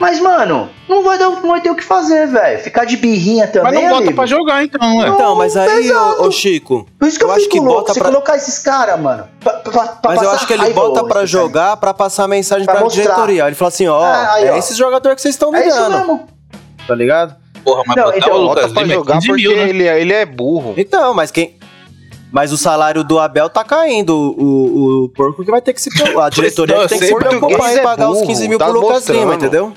Mas, 0.00 0.18
mano, 0.18 0.70
não 0.88 1.02
vai, 1.04 1.18
dar, 1.18 1.28
não 1.28 1.48
vai 1.50 1.60
ter 1.60 1.70
o 1.70 1.74
que 1.76 1.84
fazer, 1.84 2.26
velho. 2.26 2.58
Ficar 2.60 2.86
de 2.86 2.96
birrinha 2.96 3.44
Mas 3.44 3.52
também, 3.52 3.74
não 3.82 3.90
bota 3.90 3.96
amigo. 4.02 4.14
pra 4.14 4.24
jogar, 4.26 4.64
então, 4.64 4.96
ué. 4.96 5.08
Então, 5.08 5.36
mas 5.36 5.54
aí, 5.58 5.92
ô, 5.92 6.22
ô, 6.26 6.30
Chico, 6.30 6.86
Por 6.98 7.06
isso 7.06 7.18
que 7.18 7.24
eu, 7.24 7.28
eu 7.28 7.34
acho 7.34 7.48
que 7.50 7.58
louco, 7.60 7.74
bota 7.80 7.92
você 7.92 8.00
pra- 8.00 8.08
colocar 8.08 8.34
esses 8.36 8.58
caras, 8.60 8.98
mano. 8.98 9.28
pra- 9.40 9.52
pra- 9.58 9.70
pra 9.88 10.10
mas 10.14 10.22
eu 10.22 10.30
acho 10.30 10.46
que 10.46 10.54
ele 10.54 10.70
bota 10.70 11.04
pra 11.04 11.26
jogar 11.26 11.76
pra 11.76 11.92
passar 11.92 12.26
mensagem 12.26 12.64
Pra 12.64 12.76
pra, 12.76 12.84
mostrar. 12.84 13.02
diretoria. 13.02 13.46
Ele 13.46 13.54
fala 13.54 13.68
assim, 13.68 13.86
ó, 13.88 14.02
Ah, 14.02 14.32
aí, 14.34 14.44
é 14.48 14.58
esse 14.58 14.74
jogador 14.74 15.14
que 15.14 15.20
vocês 15.20 15.34
estão 15.34 15.52
me 15.52 15.58
É 15.58 15.68
isso 15.68 15.76
dando, 15.76 15.98
mesmo. 15.98 16.26
tá 16.88 16.94
ligado? 16.94 17.36
Porra, 17.62 17.82
mas 17.86 17.96
Não, 17.96 18.04
botar 18.06 18.16
então, 18.18 18.30
o 18.30 18.46
Bota 18.46 18.60
Lucas 18.60 18.72
pra 18.72 18.82
Lima 18.82 18.94
é 18.94 18.96
jogar 18.96 19.14
15 19.16 19.26
porque 19.28 19.48
mil, 19.48 19.56
né? 19.58 19.68
ele, 19.68 19.86
é- 19.86 20.00
ele 20.00 20.12
é 20.14 20.24
burro. 20.24 20.72
Então, 20.78 21.12
mas 21.12 21.30
quem... 21.30 21.60
Mas 22.32 22.52
o 22.52 22.56
salário 22.56 23.02
do 23.02 23.18
Abel 23.18 23.50
tá 23.50 23.64
caindo. 23.64 24.14
O, 24.16 24.30
o, 24.40 25.04
o 25.04 25.08
porco 25.08 25.44
que 25.44 25.50
vai 25.50 25.60
ter 25.60 25.72
que 25.72 25.82
se 25.82 25.90
preocupar. 25.90 26.26
A 26.28 26.30
diretoria 26.30 26.76
não, 26.76 26.82
que 26.84 26.88
tem 26.90 26.98
que 27.00 27.06
se 27.06 27.14
preocupar 27.16 27.72
em 27.74 27.78
é 27.78 27.82
pagar 27.82 28.08
os 28.08 28.14
burro, 28.18 28.26
15 28.28 28.48
mil 28.48 28.56
tá 28.56 28.66
pro 28.66 28.74
Lucas 28.74 28.92
mostrando. 28.98 29.18
Lima, 29.18 29.34
entendeu? 29.34 29.72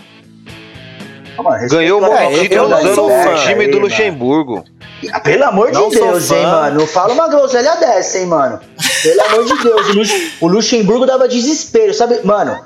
Mano, 1.37 1.67
Ganhou 1.69 2.01
o 2.01 2.05
É, 2.13 2.27
de 2.31 2.39
título 2.41 2.65
usando 2.67 3.05
o 3.05 3.35
time 3.35 3.65
aí, 3.65 3.71
do. 3.71 3.79
Luxemburgo. 3.79 4.63
Ah, 5.11 5.19
Pelo 5.19 5.43
amor 5.45 5.67
de 5.71 5.73
Não 5.73 5.89
Deus, 5.89 6.31
hein, 6.31 6.43
mano. 6.43 6.79
Não 6.81 6.87
fala 6.87 7.13
uma 7.13 7.27
groselha 7.27 7.75
dessa, 7.77 8.19
hein, 8.19 8.27
mano. 8.27 8.59
Pelo 9.01 9.21
amor 9.21 9.45
de 9.45 9.63
Deus. 9.63 9.89
O, 9.89 9.93
Lux- 9.93 10.31
o 10.41 10.47
Luxemburgo 10.47 11.05
dava 11.05 11.27
desespero, 11.27 11.93
sabe? 11.93 12.19
Mano, 12.23 12.57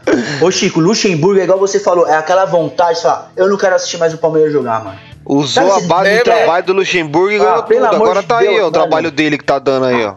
ô 0.42 0.52
Chico, 0.52 0.80
o 0.80 0.84
Luxemburgo 0.84 1.40
é 1.40 1.44
igual 1.46 1.58
você 1.58 1.80
falou, 1.80 2.08
é 2.08 2.16
aquela 2.16 2.46
vontade 2.46 2.98
de 2.98 3.04
falar, 3.04 3.32
eu 3.38 3.48
não 3.50 3.58
quero 3.58 3.76
assistir 3.76 3.98
mais 3.98 4.14
o 4.14 4.18
Palmeiras 4.18 4.52
jogar, 4.52 4.84
mano. 4.84 5.00
Usou 5.26 5.48
Sabe 5.70 5.84
a 5.86 5.88
base 5.88 6.10
do 6.12 6.16
é- 6.16 6.22
trabalho 6.24 6.66
do 6.66 6.74
Luxemburgo 6.74 7.32
e 7.32 7.36
Ah, 7.38 7.44
ganhou 7.44 7.64
pelo 7.64 7.86
tudo. 7.86 7.96
amor 7.96 8.06
Agora 8.08 8.22
de 8.22 8.28
tá 8.28 8.38
aí, 8.40 8.48
Deus, 8.48 8.62
ó, 8.64 8.68
o 8.68 8.72
trabalho 8.72 9.12
dele 9.12 9.38
que 9.38 9.44
tá 9.44 9.60
dando 9.60 9.86
aí, 9.86 10.06
ó. 10.06 10.16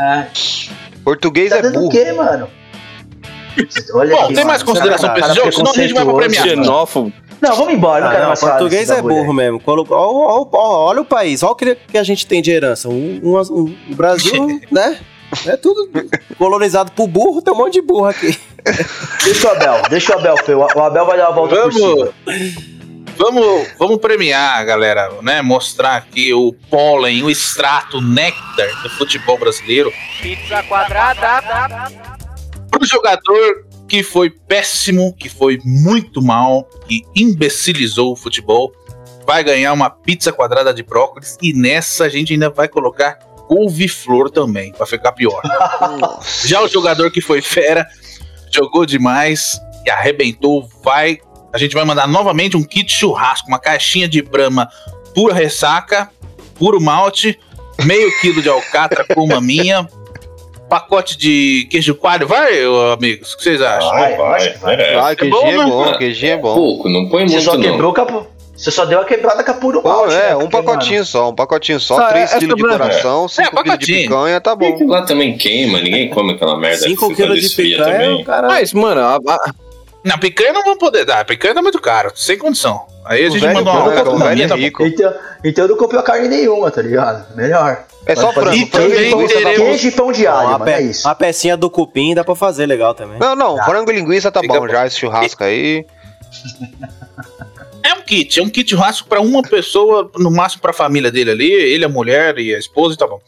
É, 0.00 0.26
Português 1.04 1.50
tá 1.50 1.56
é 1.58 1.62
dando 1.62 1.76
o 1.76 1.80
burro. 1.80 1.90
quê, 1.92 2.12
mano? 2.12 2.48
Olha 3.94 4.16
Bom, 4.16 4.24
aqui, 4.24 4.34
tem 4.34 4.44
mais 4.44 4.62
mano, 4.62 4.72
consideração 4.74 5.08
cara, 5.10 5.20
pra 5.20 5.28
esse 5.28 5.36
jogo? 5.36 5.52
Senão 5.52 5.70
a 5.70 5.74
gente 5.74 5.94
vai 5.94 6.04
pra 6.04 6.14
premiação. 6.14 6.48
Xenófobo. 6.48 7.12
Não, 7.48 7.56
vamos 7.56 7.74
embora, 7.74 8.00
não 8.00 8.08
Ah, 8.08 8.10
quero 8.10 8.22
não, 8.22 8.28
mais 8.28 8.40
falar 8.40 8.52
português 8.58 8.90
é 8.90 9.02
burro 9.02 9.32
mesmo. 9.32 9.60
Colo- 9.60 9.86
ó, 9.90 9.94
ó, 9.96 10.40
ó, 10.42 10.48
ó, 10.52 10.84
olha 10.90 11.00
o 11.00 11.04
país, 11.04 11.42
olha 11.42 11.52
o 11.52 11.56
que, 11.56 11.98
a 11.98 12.02
gente 12.02 12.26
tem 12.26 12.40
de 12.42 12.50
herança. 12.50 12.88
Um, 12.88 13.20
um- 13.22 13.36
um- 13.38 13.76
o 13.90 13.94
Brasil, 13.94 14.60
né? 14.70 14.98
É 15.46 15.56
tudo 15.56 15.90
colonizado 16.38 16.92
por 16.92 17.08
burro, 17.08 17.42
tem 17.42 17.52
um 17.52 17.56
monte 17.56 17.74
de 17.74 17.82
burro 17.82 18.06
aqui. 18.06 18.38
Deixa 19.24 19.48
o 19.48 19.50
Abel, 19.50 19.82
deixa 19.90 20.14
o 20.14 20.18
Abel, 20.20 20.36
Fê. 20.38 20.54
O 20.54 20.62
Abel 20.80 21.04
vai 21.06 21.16
dar 21.18 21.28
uma 21.30 21.34
volta 21.34 21.56
por 21.56 21.72
Vamos, 21.72 21.76
cima. 21.76 22.54
vamos, 23.16 23.68
vamos 23.78 23.98
premiar, 23.98 24.64
galera, 24.64 25.10
né? 25.22 25.42
Mostrar 25.42 25.96
aqui 25.96 26.32
o 26.32 26.52
pólen, 26.70 27.22
o 27.24 27.30
extrato, 27.30 27.98
o 27.98 28.00
néctar 28.00 28.82
do 28.82 28.90
futebol 28.90 29.36
brasileiro. 29.36 29.92
Pizza 30.22 30.62
quadrada. 30.64 31.42
Pro 32.70 32.86
jogador 32.86 33.66
que 33.94 34.02
foi 34.02 34.28
péssimo, 34.28 35.14
que 35.14 35.28
foi 35.28 35.60
muito 35.64 36.20
mal, 36.20 36.64
que 36.88 37.04
imbecilizou 37.14 38.10
o 38.10 38.16
futebol, 38.16 38.72
vai 39.24 39.44
ganhar 39.44 39.72
uma 39.72 39.88
pizza 39.88 40.32
quadrada 40.32 40.74
de 40.74 40.82
brócolis 40.82 41.38
e 41.40 41.52
nessa 41.52 42.06
a 42.06 42.08
gente 42.08 42.32
ainda 42.32 42.50
vai 42.50 42.66
colocar 42.66 43.14
couve-flor 43.46 44.32
também, 44.32 44.72
pra 44.72 44.84
ficar 44.84 45.12
pior. 45.12 45.40
Já 46.44 46.60
o 46.60 46.66
jogador 46.66 47.08
que 47.12 47.20
foi 47.20 47.40
fera, 47.40 47.86
jogou 48.52 48.84
demais 48.84 49.60
e 49.86 49.90
arrebentou, 49.90 50.68
vai. 50.82 51.20
A 51.52 51.58
gente 51.58 51.72
vai 51.72 51.84
mandar 51.84 52.08
novamente 52.08 52.56
um 52.56 52.64
kit 52.64 52.92
churrasco, 52.92 53.46
uma 53.46 53.60
caixinha 53.60 54.08
de 54.08 54.20
brama 54.20 54.68
pura 55.14 55.32
ressaca, 55.32 56.10
puro 56.56 56.80
malte, 56.80 57.38
meio 57.84 58.10
quilo 58.20 58.42
de 58.42 58.48
alcatra 58.48 59.06
com 59.14 59.24
maminha, 59.24 59.88
pacote 60.68 61.16
de 61.18 61.66
queijo 61.70 61.94
coalho. 61.94 62.26
Vai, 62.26 62.52
amigos, 62.92 63.32
o 63.32 63.36
que 63.36 63.42
vocês 63.44 63.60
acham? 63.62 63.90
Vai, 63.90 64.16
vai, 64.16 64.52
vai. 64.58 64.94
Ah, 64.94 65.14
queijinho 65.16 65.40
bom, 65.40 65.46
é 65.48 65.56
né? 65.56 65.64
bom, 65.64 65.98
queijinho 65.98 66.32
é 66.32 66.36
bom. 66.36 66.54
Pouco, 66.54 66.88
não 66.88 67.08
põe 67.08 67.26
Você 67.28 67.34
muito 67.34 67.44
só 67.44 67.54
não. 67.56 67.62
quebrou 67.62 67.94
com 67.94 68.00
a... 68.00 68.34
Você 68.56 68.70
só 68.70 68.84
deu 68.84 69.00
a 69.00 69.04
quebrada 69.04 69.42
com 69.42 69.50
a 69.50 69.54
puro 69.54 69.82
Pô, 69.82 69.88
malte, 69.88 70.14
né? 70.14 70.30
é, 70.30 70.36
um 70.36 70.48
Porque, 70.48 70.56
pacotinho 70.62 71.04
só, 71.04 71.28
um 71.30 71.34
pacotinho 71.34 71.80
só, 71.80 71.96
Só, 71.96 72.06
3 72.08 72.32
é- 72.34 72.38
quilos 72.38 72.54
de 72.56 72.64
é 72.64 72.68
coração, 72.68 73.28
5 73.28 73.62
quilos 73.64 73.78
de 73.80 73.86
picanha, 73.86 74.40
tá 74.40 74.54
bom. 74.54 74.78
Lá 74.86 75.02
também 75.02 75.36
queima, 75.36 75.80
ninguém 75.80 76.08
come 76.08 76.34
aquela 76.34 76.56
merda 76.56 76.78
5 76.78 76.90
que 76.94 76.96
quando 77.00 77.16
quilos 77.16 77.40
de 77.40 77.48
picanha, 77.50 77.84
também. 77.92 78.22
o 78.22 78.24
cara... 78.24 78.46
Mas, 78.46 78.72
mano, 78.72 79.00
a- 79.00 79.16
a- 79.16 79.54
Não, 80.04 80.18
picanha 80.18 80.52
não 80.52 80.62
vamos 80.62 80.78
poder 80.78 81.04
dar. 81.06 81.24
Picanha 81.24 81.54
tá 81.54 81.62
muito 81.62 81.80
caro, 81.80 82.12
sem 82.14 82.36
condição. 82.36 82.84
Aí 83.04 83.24
a 83.24 83.28
O 83.28 83.30
gente 83.30 83.46
mandou 83.46 83.72
uma 83.72 83.84
outra 83.84 84.00
é 84.00 84.46
tá 84.48 84.54
rico. 84.56 84.84
Então, 84.86 85.14
então 85.42 85.64
eu 85.64 85.68
não 85.70 85.76
comprei 85.76 86.02
carne 86.02 86.28
nenhuma, 86.28 86.70
tá 86.70 86.82
ligado? 86.82 87.34
Melhor. 87.34 87.84
É 88.06 88.14
só 88.14 88.32
frango, 88.32 88.54
E 88.54 88.66
frango 88.66 88.90
também 88.90 89.06
e 89.06 89.10
linguiça 89.10 89.34
tá 89.34 89.40
teremos-. 89.40 89.66
Queijo 89.66 89.88
e 89.88 89.90
pão 89.92 90.12
de 90.12 90.26
alho, 90.26 90.58
mano, 90.58 90.68
é 90.70 90.82
isso. 90.82 91.08
uma 91.08 91.14
pecinha 91.14 91.56
do 91.56 91.70
cupim 91.70 92.14
dá 92.14 92.22
pra 92.22 92.34
fazer 92.34 92.66
legal 92.66 92.94
também. 92.94 93.18
Não, 93.18 93.34
não, 93.34 93.56
Tá. 93.56 93.64
frango 93.64 93.90
e 93.90 93.94
linguiça 93.94 94.30
tá 94.30 94.40
Fica 94.40 94.52
bom 94.54 94.60
bom. 94.60 94.68
já, 94.68 94.86
esse 94.86 94.98
churrasco 94.98 95.42
aí. 95.42 95.86
É 97.82 97.94
um 97.94 98.00
kit, 98.02 98.40
é 98.40 98.42
um 98.42 98.48
kit 98.48 98.68
churrasco 98.70 99.08
pra 99.08 99.20
uma 99.20 99.42
pessoa, 99.42 100.10
no 100.16 100.30
máximo 100.30 100.60
pra 100.62 100.72
família 100.72 101.10
dele 101.10 101.30
ali, 101.30 101.50
ele, 101.52 101.84
a 101.84 101.88
mulher 101.88 102.38
e 102.38 102.54
a 102.54 102.58
esposa 102.58 102.94
e 102.94 102.98
tá 102.98 103.06
bom. 103.06 103.20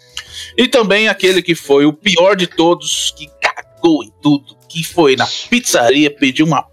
E 0.57 0.67
também 0.69 1.09
aquele 1.09 1.43
que 1.43 1.55
foi 1.55 1.87
o 1.87 1.93
pior 1.93 2.35
de 2.37 2.47
todos, 2.47 3.15
que 3.17 3.31
cagou 3.41 4.03
em 4.03 4.13
tudo, 4.23 4.56
que 4.77 4.85
foi 4.85 5.17
na 5.17 5.27
pizzaria, 5.49 6.11
pediu 6.11 6.45
uma 6.45 6.67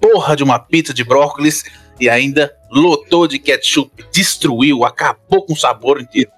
porra 0.00 0.34
de 0.34 0.42
uma 0.42 0.58
pizza 0.58 0.94
de 0.94 1.04
brócolis 1.04 1.62
e 2.00 2.08
ainda 2.08 2.50
lotou 2.70 3.28
de 3.28 3.38
ketchup, 3.38 4.02
destruiu, 4.10 4.82
acabou 4.82 5.44
com 5.44 5.52
o 5.52 5.56
sabor 5.56 6.00
inteiro. 6.00 6.30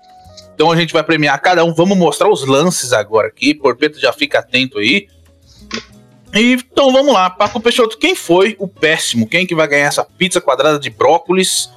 Então 0.53 0.73
a 0.73 0.77
gente 0.77 0.93
vai 0.93 1.05
premiar 1.05 1.41
cada 1.41 1.65
um, 1.65 1.73
vamos 1.73 1.97
mostrar 1.97 2.29
os 2.29 2.45
lances 2.45 2.93
agora 2.93 3.29
aqui, 3.29 3.55
Porpeto 3.55 4.01
já 4.01 4.13
fica 4.13 4.41
atento 4.41 4.79
aí. 4.79 5.07
E, 6.35 6.55
então 6.55 6.93
vamos 6.93 7.15
lá, 7.15 7.31
Paco 7.31 7.61
Peixoto, 7.61 7.97
quem 7.97 8.17
foi 8.17 8.57
o 8.59 8.67
péssimo? 8.67 9.29
Quem 9.29 9.47
que 9.47 9.55
vai 9.55 9.69
ganhar 9.69 9.87
essa 9.87 10.05
pizza 10.05 10.41
quadrada 10.41 10.81
de 10.81 10.91
brócolis 10.91 11.71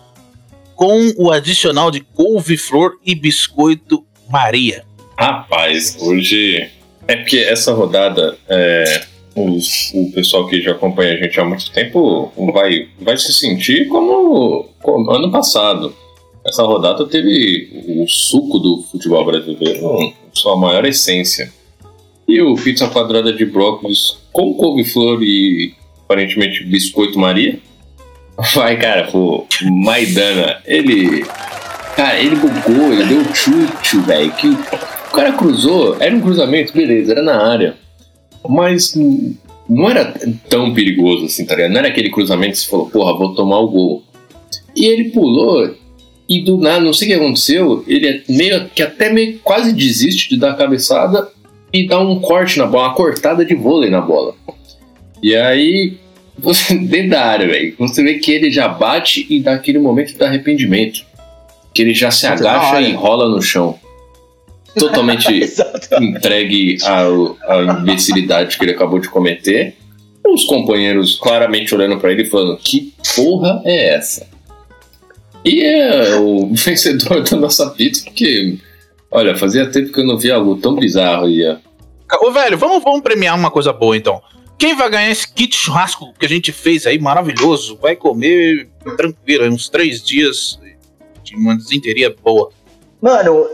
com 0.75 1.13
o 1.17 1.31
adicional 1.31 1.91
de 1.91 2.01
couve-flor 2.01 2.97
e 3.05 3.13
biscoito 3.13 4.03
Maria? 4.27 4.83
Rapaz, 5.15 5.97
hoje. 5.99 6.76
É 7.07 7.15
porque 7.15 7.37
essa 7.37 7.73
rodada, 7.73 8.37
é, 8.49 9.01
os- 9.35 9.91
o 9.93 10.11
pessoal 10.11 10.47
que 10.47 10.61
já 10.61 10.71
acompanha 10.71 11.13
a 11.13 11.17
gente 11.17 11.39
há 11.39 11.45
muito 11.45 11.71
tempo 11.71 12.31
vai, 12.53 12.87
vai 12.99 13.17
se 13.17 13.31
sentir 13.33 13.87
como, 13.87 14.67
como 14.81 15.09
ano 15.11 15.31
passado. 15.31 15.93
Essa 16.45 16.63
rodada 16.63 17.05
teve 17.05 17.69
o 17.87 18.07
suco 18.07 18.57
do 18.59 18.81
futebol 18.91 19.25
brasileiro, 19.25 20.13
sua 20.33 20.55
maior 20.57 20.85
essência. 20.85 21.51
E 22.27 22.41
o 22.41 22.55
pizza 22.55 22.87
quadrada 22.89 23.31
de 23.33 23.45
brócolis 23.45 24.17
com 24.33 24.53
couve-flor 24.53 25.21
e 25.23 25.73
aparentemente 26.03 26.63
biscoito 26.63 27.17
Maria. 27.19 27.59
Vai, 28.53 28.77
cara, 28.77 29.05
pô, 29.11 29.45
Maidana, 29.63 30.61
ele. 30.65 31.25
Cara, 31.95 32.19
ele 32.19 32.35
bugou, 32.35 32.93
ele 32.93 33.05
deu 33.05 33.33
chute, 33.35 33.97
velho. 34.01 34.31
Que 34.33 34.47
o 34.49 34.57
cara 35.17 35.33
cruzou, 35.33 35.97
era 35.99 36.15
um 36.15 36.21
cruzamento, 36.21 36.73
beleza, 36.73 37.11
era 37.11 37.23
na 37.23 37.43
área. 37.43 37.75
Mas 38.47 38.95
não 39.67 39.89
era 39.89 40.13
tão 40.47 40.73
perigoso 40.73 41.25
assim, 41.25 41.45
tá 41.45 41.55
ligado? 41.55 41.71
Não 41.71 41.79
era 41.79 41.87
aquele 41.87 42.11
cruzamento 42.11 42.53
que 42.53 42.59
você 42.59 42.69
falou, 42.69 42.89
porra, 42.89 43.17
vou 43.17 43.33
tomar 43.33 43.59
o 43.59 43.67
gol. 43.67 44.03
E 44.75 44.85
ele 44.85 45.09
pulou 45.09 45.75
e 46.29 46.41
do 46.41 46.57
nada, 46.57 46.81
não 46.81 46.93
sei 46.93 47.07
o 47.07 47.11
que 47.11 47.17
aconteceu, 47.17 47.83
ele 47.87 48.07
é 48.07 48.21
meio 48.29 48.69
que 48.69 48.83
até 48.83 49.11
meio 49.11 49.39
quase 49.39 49.73
desiste 49.73 50.29
de 50.29 50.37
dar 50.37 50.51
a 50.51 50.55
cabeçada 50.55 51.29
e 51.73 51.87
dá 51.87 51.99
um 51.99 52.19
corte 52.19 52.59
na 52.59 52.67
bola, 52.67 52.89
uma 52.89 52.93
cortada 52.93 53.43
de 53.43 53.55
vôlei 53.55 53.89
na 53.89 54.01
bola. 54.01 54.35
E 55.23 55.35
aí, 55.35 55.97
você, 56.37 56.75
dentro 56.77 57.11
da 57.11 57.25
área, 57.25 57.47
velho, 57.47 57.73
você 57.79 58.03
vê 58.03 58.15
que 58.15 58.31
ele 58.31 58.51
já 58.51 58.67
bate 58.67 59.25
e 59.29 59.39
dá 59.39 59.53
aquele 59.53 59.79
momento 59.79 60.15
de 60.15 60.23
arrependimento. 60.23 61.05
Que 61.73 61.81
ele 61.83 61.93
já 61.93 62.09
se 62.09 62.25
agacha 62.25 62.81
e 62.81 62.93
rola 62.93 63.29
no 63.29 63.41
chão. 63.41 63.77
Totalmente 64.79 65.27
entregue 66.01 66.77
ao- 66.83 67.37
à 67.47 67.79
imbecilidade 67.81 68.57
que 68.57 68.63
ele 68.65 68.71
acabou 68.71 68.99
de 68.99 69.09
cometer. 69.09 69.75
Os 70.25 70.43
companheiros 70.43 71.15
claramente 71.15 71.73
olhando 71.73 71.97
pra 71.99 72.11
ele 72.11 72.23
e 72.23 72.29
falando: 72.29 72.57
Que 72.57 72.93
porra 73.15 73.61
é 73.63 73.95
essa? 73.95 74.27
E 75.45 75.63
é 75.63 76.15
o 76.17 76.47
vencedor 76.53 77.23
da 77.23 77.37
nossa 77.37 77.69
pizza, 77.69 78.03
porque, 78.03 78.57
olha, 79.09 79.37
fazia 79.37 79.69
tempo 79.69 79.91
que 79.93 79.99
eu 80.01 80.05
não 80.05 80.17
via 80.17 80.35
algo 80.35 80.57
tão 80.57 80.75
bizarro. 80.75 81.29
E, 81.29 81.43
é, 81.43 81.57
Ô, 82.21 82.31
velho, 82.31 82.57
vamos, 82.57 82.83
vamos 82.83 83.01
premiar 83.01 83.35
uma 83.37 83.49
coisa 83.51 83.71
boa 83.71 83.95
então. 83.95 84.21
Quem 84.57 84.75
vai 84.75 84.89
ganhar 84.89 85.11
esse 85.11 85.31
kit 85.31 85.55
churrasco 85.55 86.11
que 86.19 86.25
a 86.25 86.29
gente 86.29 86.51
fez 86.51 86.85
aí, 86.87 86.99
maravilhoso? 86.99 87.77
Vai 87.81 87.95
comer 87.95 88.67
tranquilo, 88.97 89.45
uns 89.45 89.69
três 89.69 90.03
dias 90.03 90.59
de 91.23 91.35
uma 91.35 91.55
desinteria 91.55 92.13
boa. 92.23 92.49
Mano. 93.01 93.45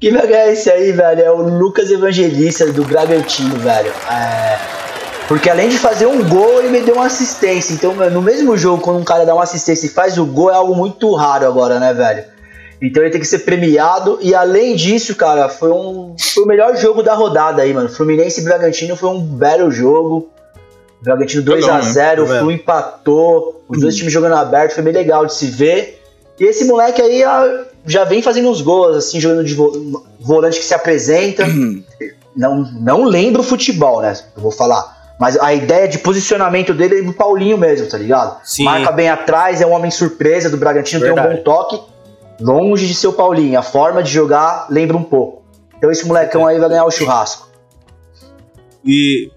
Quem 0.00 0.12
vai 0.12 0.26
ganhar 0.26 0.50
esse 0.50 0.70
aí, 0.70 0.92
velho, 0.92 1.20
é 1.20 1.30
o 1.30 1.42
Lucas 1.58 1.90
Evangelista 1.90 2.72
do 2.72 2.84
Bragantino, 2.84 3.56
velho. 3.56 3.92
É... 4.10 4.58
Porque 5.28 5.50
além 5.50 5.68
de 5.68 5.78
fazer 5.78 6.06
um 6.06 6.26
gol, 6.28 6.58
ele 6.58 6.70
me 6.70 6.80
deu 6.80 6.94
uma 6.94 7.06
assistência. 7.06 7.74
Então, 7.74 7.94
no 7.94 8.22
mesmo 8.22 8.56
jogo, 8.56 8.82
quando 8.82 8.98
um 8.98 9.04
cara 9.04 9.24
dá 9.24 9.34
uma 9.34 9.44
assistência 9.44 9.86
e 9.86 9.90
faz 9.90 10.18
o 10.18 10.24
gol, 10.24 10.50
é 10.50 10.54
algo 10.54 10.74
muito 10.74 11.14
raro 11.14 11.46
agora, 11.46 11.78
né, 11.78 11.94
velho? 11.94 12.24
Então 12.82 13.02
ele 13.02 13.12
tem 13.12 13.20
que 13.20 13.26
ser 13.26 13.40
premiado. 13.40 14.18
E 14.22 14.34
além 14.34 14.74
disso, 14.74 15.14
cara, 15.14 15.48
foi, 15.48 15.70
um, 15.70 16.16
foi 16.18 16.44
o 16.44 16.46
melhor 16.46 16.74
jogo 16.76 17.02
da 17.02 17.14
rodada 17.14 17.62
aí, 17.62 17.74
mano. 17.74 17.88
Fluminense 17.88 18.40
e 18.40 18.44
Bragantino 18.44 18.96
foi 18.96 19.10
um 19.10 19.20
belo 19.20 19.70
jogo. 19.70 20.30
Bragantino 21.02 21.42
2x0, 21.44 22.20
o 22.20 22.26
né? 22.26 22.40
Flu 22.40 22.50
empatou. 22.50 23.62
Os 23.68 23.80
dois 23.80 23.94
times 23.96 24.12
jogando 24.12 24.34
aberto, 24.34 24.72
foi 24.72 24.82
bem 24.82 24.94
legal 24.94 25.26
de 25.26 25.34
se 25.34 25.46
ver. 25.46 25.99
E 26.40 26.44
esse 26.44 26.64
moleque 26.64 27.02
aí 27.02 27.22
já 27.86 28.04
vem 28.04 28.22
fazendo 28.22 28.48
uns 28.48 28.62
gols, 28.62 28.96
assim, 28.96 29.20
jogando 29.20 29.44
de 29.44 29.54
volante 30.18 30.58
que 30.58 30.64
se 30.64 30.72
apresenta. 30.72 31.44
não, 32.34 32.62
não 32.80 33.04
lembro 33.04 33.42
futebol, 33.42 34.00
né? 34.00 34.18
Eu 34.34 34.42
vou 34.42 34.50
falar. 34.50 34.98
Mas 35.20 35.38
a 35.38 35.52
ideia 35.52 35.86
de 35.86 35.98
posicionamento 35.98 36.72
dele 36.72 37.00
é 37.00 37.02
do 37.02 37.12
Paulinho 37.12 37.58
mesmo, 37.58 37.86
tá 37.86 37.98
ligado? 37.98 38.40
Sim. 38.42 38.64
Marca 38.64 38.90
bem 38.90 39.10
atrás, 39.10 39.60
é 39.60 39.66
um 39.66 39.72
homem 39.72 39.90
surpresa 39.90 40.48
do 40.48 40.56
Bragantino, 40.56 41.02
Verdade. 41.02 41.28
tem 41.28 41.34
um 41.34 41.36
bom 41.36 41.42
toque. 41.44 41.78
Longe 42.40 42.86
de 42.86 42.94
ser 42.94 43.08
o 43.08 43.12
Paulinho. 43.12 43.58
A 43.58 43.62
forma 43.62 44.02
de 44.02 44.10
jogar 44.10 44.66
lembra 44.70 44.96
um 44.96 45.02
pouco. 45.02 45.42
Então 45.76 45.90
esse 45.90 46.06
molecão 46.06 46.46
aí 46.46 46.58
vai 46.58 46.70
ganhar 46.70 46.86
o 46.86 46.90
churrasco. 46.90 47.50
E 48.82 49.30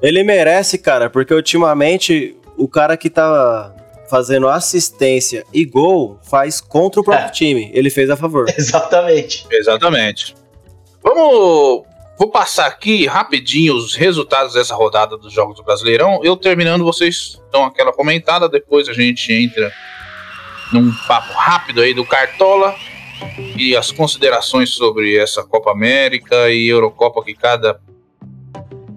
ele 0.00 0.22
merece, 0.22 0.78
cara, 0.78 1.10
porque 1.10 1.34
ultimamente 1.34 2.36
o 2.56 2.68
cara 2.68 2.96
que 2.96 3.10
tá 3.10 3.74
fazendo 4.08 4.48
assistência 4.48 5.44
e 5.52 5.64
gol 5.64 6.18
faz 6.22 6.60
contra 6.60 7.00
o 7.00 7.04
próprio 7.04 7.28
é. 7.28 7.30
time. 7.30 7.70
Ele 7.72 7.90
fez 7.90 8.10
a 8.10 8.16
favor. 8.16 8.46
Exatamente. 8.56 9.46
Exatamente. 9.50 10.34
Vamos. 11.02 11.84
Vou 12.18 12.30
passar 12.30 12.66
aqui 12.66 13.06
rapidinho 13.06 13.74
os 13.74 13.94
resultados 13.94 14.54
dessa 14.54 14.74
rodada 14.74 15.18
dos 15.18 15.32
Jogos 15.32 15.56
do 15.56 15.62
Brasileirão. 15.62 16.20
Eu 16.24 16.34
terminando, 16.34 16.82
vocês 16.82 17.38
dão 17.52 17.64
aquela 17.64 17.92
comentada, 17.92 18.48
depois 18.48 18.88
a 18.88 18.94
gente 18.94 19.30
entra 19.32 19.70
num 20.72 20.90
papo 21.06 21.32
rápido 21.34 21.82
aí 21.82 21.92
do 21.92 22.06
Cartola 22.06 22.74
e 23.54 23.76
as 23.76 23.90
considerações 23.90 24.70
sobre 24.70 25.16
essa 25.16 25.44
Copa 25.44 25.70
América 25.70 26.50
e 26.50 26.68
Eurocopa 26.68 27.22
que 27.22 27.34
cada 27.34 27.78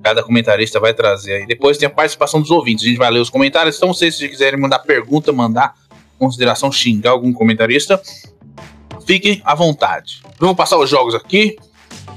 cada 0.01 0.23
comentarista 0.23 0.79
vai 0.79 0.93
trazer 0.93 1.33
aí. 1.33 1.45
Depois 1.45 1.77
tem 1.77 1.87
a 1.87 1.89
participação 1.89 2.41
dos 2.41 2.51
ouvintes, 2.51 2.85
a 2.85 2.87
gente 2.87 2.97
vai 2.97 3.11
ler 3.11 3.19
os 3.19 3.29
comentários. 3.29 3.77
Então, 3.77 3.93
vocês 3.93 4.15
se 4.15 4.27
quiserem 4.27 4.59
mandar 4.59 4.79
pergunta, 4.79 5.31
mandar 5.31 5.73
consideração, 6.17 6.71
xingar 6.71 7.11
algum 7.11 7.31
comentarista, 7.31 8.01
fiquem 9.05 9.41
à 9.45 9.55
vontade. 9.55 10.21
Vamos 10.37 10.55
passar 10.55 10.77
os 10.77 10.89
jogos 10.89 11.15
aqui. 11.15 11.55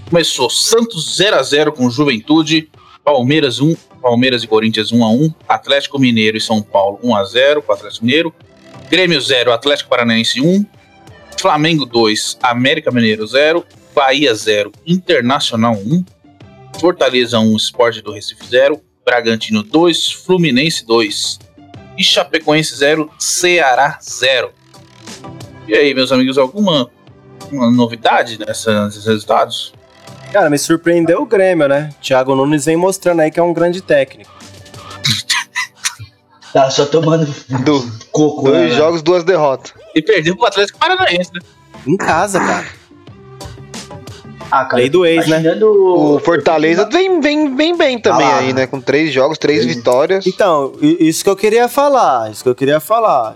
Começou 0.09 0.51
Santos 0.51 1.17
0 1.17 1.37
a 1.37 1.43
0 1.43 1.73
com 1.73 1.89
Juventude, 1.89 2.69
Palmeiras 3.05 3.61
1, 3.61 3.75
Palmeiras 4.03 4.43
e 4.43 4.47
Corinthians 4.47 4.93
1 4.93 5.05
a 5.05 5.09
1, 5.09 5.35
Atlético 5.49 5.99
Mineiro 5.99 6.37
e 6.37 6.41
São 6.41 6.61
Paulo 6.61 6.99
1 7.03 7.17
a 7.17 7.25
0 7.25 7.63
com 7.63 7.73
Atlético 7.73 8.05
Mineiro, 8.05 8.35
Grêmio 8.91 9.21
0, 9.21 9.53
Atlético 9.53 9.89
Paranaense 9.89 10.41
1, 10.41 10.67
Flamengo 11.39 11.87
2, 11.87 12.39
América 12.43 12.91
Mineiro 12.91 13.27
0, 13.27 13.65
Bahia 13.95 14.35
0, 14.35 14.71
Internacional 14.87 15.75
1, 15.75 16.05
Fortaleza 16.83 17.39
1, 17.39 17.57
Sport 17.59 18.03
do 18.03 18.11
Recife 18.11 18.45
0, 18.45 18.83
Bragantino 19.05 19.63
2, 19.63 20.11
Fluminense 20.11 20.85
2 20.85 21.39
e 21.97 22.03
Chapecoense 22.03 22.75
0, 22.75 23.09
Ceará 23.21 24.01
0. 24.03 24.51
E 25.69 25.77
aí, 25.77 25.95
meus 25.95 26.11
amigos, 26.11 26.37
alguma 26.37 26.91
novidade 27.53 28.37
nesses 28.37 29.07
resultados? 29.07 29.73
Cara, 30.33 30.51
me 30.51 30.59
surpreendeu 30.59 31.23
o 31.23 31.27
Grêmio, 31.27 31.69
né? 31.69 31.91
Thiago 32.03 32.35
Nunes 32.35 32.65
vem 32.65 32.77
mostrando 32.77 33.21
aí 33.21 33.31
que 33.31 33.39
é 33.39 33.43
um 33.45 33.55
grande 33.55 33.81
técnico. 33.81 34.33
Tá 36.53 36.69
só 36.69 36.85
tomando 36.85 37.25
Do, 37.65 37.91
coco. 38.11 38.43
Dois 38.43 38.73
né? 38.73 38.77
jogos, 38.77 39.01
duas 39.01 39.25
derrotas. 39.25 39.73
E 39.95 40.03
perdeu 40.03 40.37
pro 40.37 40.45
Atlético 40.45 40.79
Paranaense, 40.79 41.33
né? 41.33 41.41
Em 41.87 41.97
casa, 41.97 42.39
cara. 42.39 42.82
Ah, 44.53 44.67
cara, 44.67 44.83
Lei 44.83 44.91
do 44.91 45.07
ex, 45.07 45.27
né? 45.29 45.43
O 45.63 46.19
Fortaleza 46.19 46.85
vem, 46.85 47.19
vem, 47.23 47.57
vem 47.57 47.75
bem 47.75 47.99
também 47.99 48.27
ah, 48.27 48.37
aí, 48.37 48.53
né? 48.53 48.67
Com 48.67 48.83
três 48.83 49.11
jogos, 49.11 49.39
três 49.39 49.65
vitórias. 49.65 50.27
Então, 50.27 50.75
isso 50.79 51.25
que 51.25 51.31
eu 51.31 51.37
queria 51.37 51.69
falar. 51.69 52.31
Isso 52.31 52.43
que 52.43 52.51
eu 52.51 52.55
queria 52.55 52.79
falar. 52.79 53.35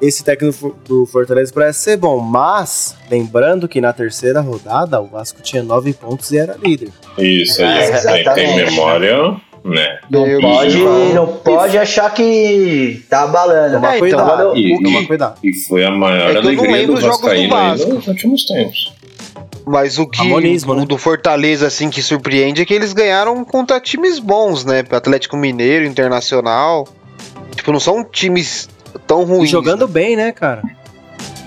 Esse 0.00 0.24
técnico 0.24 0.74
do 0.88 1.04
Fortaleza 1.04 1.52
parece 1.54 1.80
ser 1.80 1.98
bom, 1.98 2.18
mas 2.18 2.96
lembrando 3.10 3.68
que 3.68 3.78
na 3.78 3.92
terceira 3.92 4.40
rodada 4.40 5.02
o 5.02 5.06
Vasco 5.06 5.42
tinha 5.42 5.62
nove 5.62 5.92
pontos 5.92 6.30
e 6.32 6.38
era 6.38 6.56
líder. 6.56 6.88
Isso 7.18 7.62
aí, 7.62 8.22
é, 8.22 8.32
tem 8.32 8.56
memória 8.56 9.36
né? 9.64 9.98
Não 10.10 10.40
pode, 10.40 10.78
não 11.14 11.26
pode 11.38 11.78
achar 11.78 12.12
que 12.12 13.02
tá 13.08 13.22
abalando. 13.22 13.74
Toma 13.74 13.94
é, 13.94 13.98
cuidado. 13.98 14.52
Então, 14.56 14.56
e, 14.56 15.02
e, 15.02 15.06
cuidado. 15.06 15.38
e 15.42 15.54
foi 15.54 15.84
a 15.84 15.90
maior 15.90 16.34
é 16.34 16.36
alegria 16.36 16.86
do 16.86 16.96
Vascaíno 16.96 17.48
do 17.48 17.54
aí 17.54 17.86
nos 17.86 18.06
últimos 18.06 18.44
tempos. 18.44 18.92
Mas 19.66 19.98
o 19.98 20.06
que 20.06 20.20
o 20.20 20.40
né? 20.74 20.84
do 20.84 20.98
Fortaleza 20.98 21.66
assim 21.66 21.88
que 21.88 22.02
surpreende 22.02 22.60
é 22.60 22.64
que 22.64 22.74
eles 22.74 22.92
ganharam 22.92 23.44
contra 23.44 23.80
times 23.80 24.18
bons, 24.18 24.64
né? 24.64 24.84
Atlético 24.90 25.36
Mineiro, 25.36 25.86
Internacional. 25.86 26.86
Tipo, 27.54 27.72
não 27.72 27.80
são 27.80 28.04
times 28.04 28.68
tão 29.06 29.24
ruins. 29.24 29.48
E 29.48 29.52
jogando 29.52 29.86
né? 29.86 29.92
bem, 29.92 30.16
né, 30.16 30.32
cara? 30.32 30.62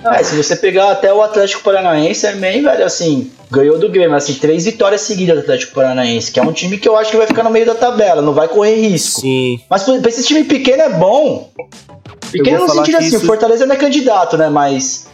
É, 0.03 0.23
se 0.23 0.35
você 0.35 0.55
pegar 0.55 0.91
até 0.91 1.13
o 1.13 1.21
Atlético 1.21 1.63
Paranaense, 1.63 2.25
é 2.25 2.33
bem, 2.33 2.63
velho, 2.63 2.85
assim, 2.85 3.31
ganhou 3.51 3.77
do 3.77 3.89
Grêmio, 3.89 4.15
assim, 4.15 4.35
três 4.35 4.65
vitórias 4.65 5.01
seguidas 5.01 5.35
do 5.35 5.41
Atlético 5.41 5.73
Paranaense, 5.73 6.31
que 6.31 6.39
é 6.39 6.43
um 6.43 6.53
time 6.53 6.77
que 6.77 6.87
eu 6.87 6.95
acho 6.95 7.11
que 7.11 7.17
vai 7.17 7.27
ficar 7.27 7.43
no 7.43 7.49
meio 7.49 7.65
da 7.65 7.75
tabela, 7.75 8.21
não 8.21 8.33
vai 8.33 8.47
correr 8.47 8.75
risco. 8.75 9.21
Sim. 9.21 9.59
Mas 9.69 9.83
pra 9.83 10.09
esse 10.09 10.23
time 10.23 10.43
pequeno 10.43 10.83
é 10.83 10.89
bom. 10.89 11.51
Pequeno 12.31 12.67
no 12.67 12.69
sentido 12.69 12.97
assim, 12.97 13.07
isso... 13.07 13.17
o 13.17 13.21
Fortaleza 13.21 13.65
não 13.65 13.75
é 13.75 13.77
candidato, 13.77 14.37
né? 14.37 14.49
Mas 14.49 15.07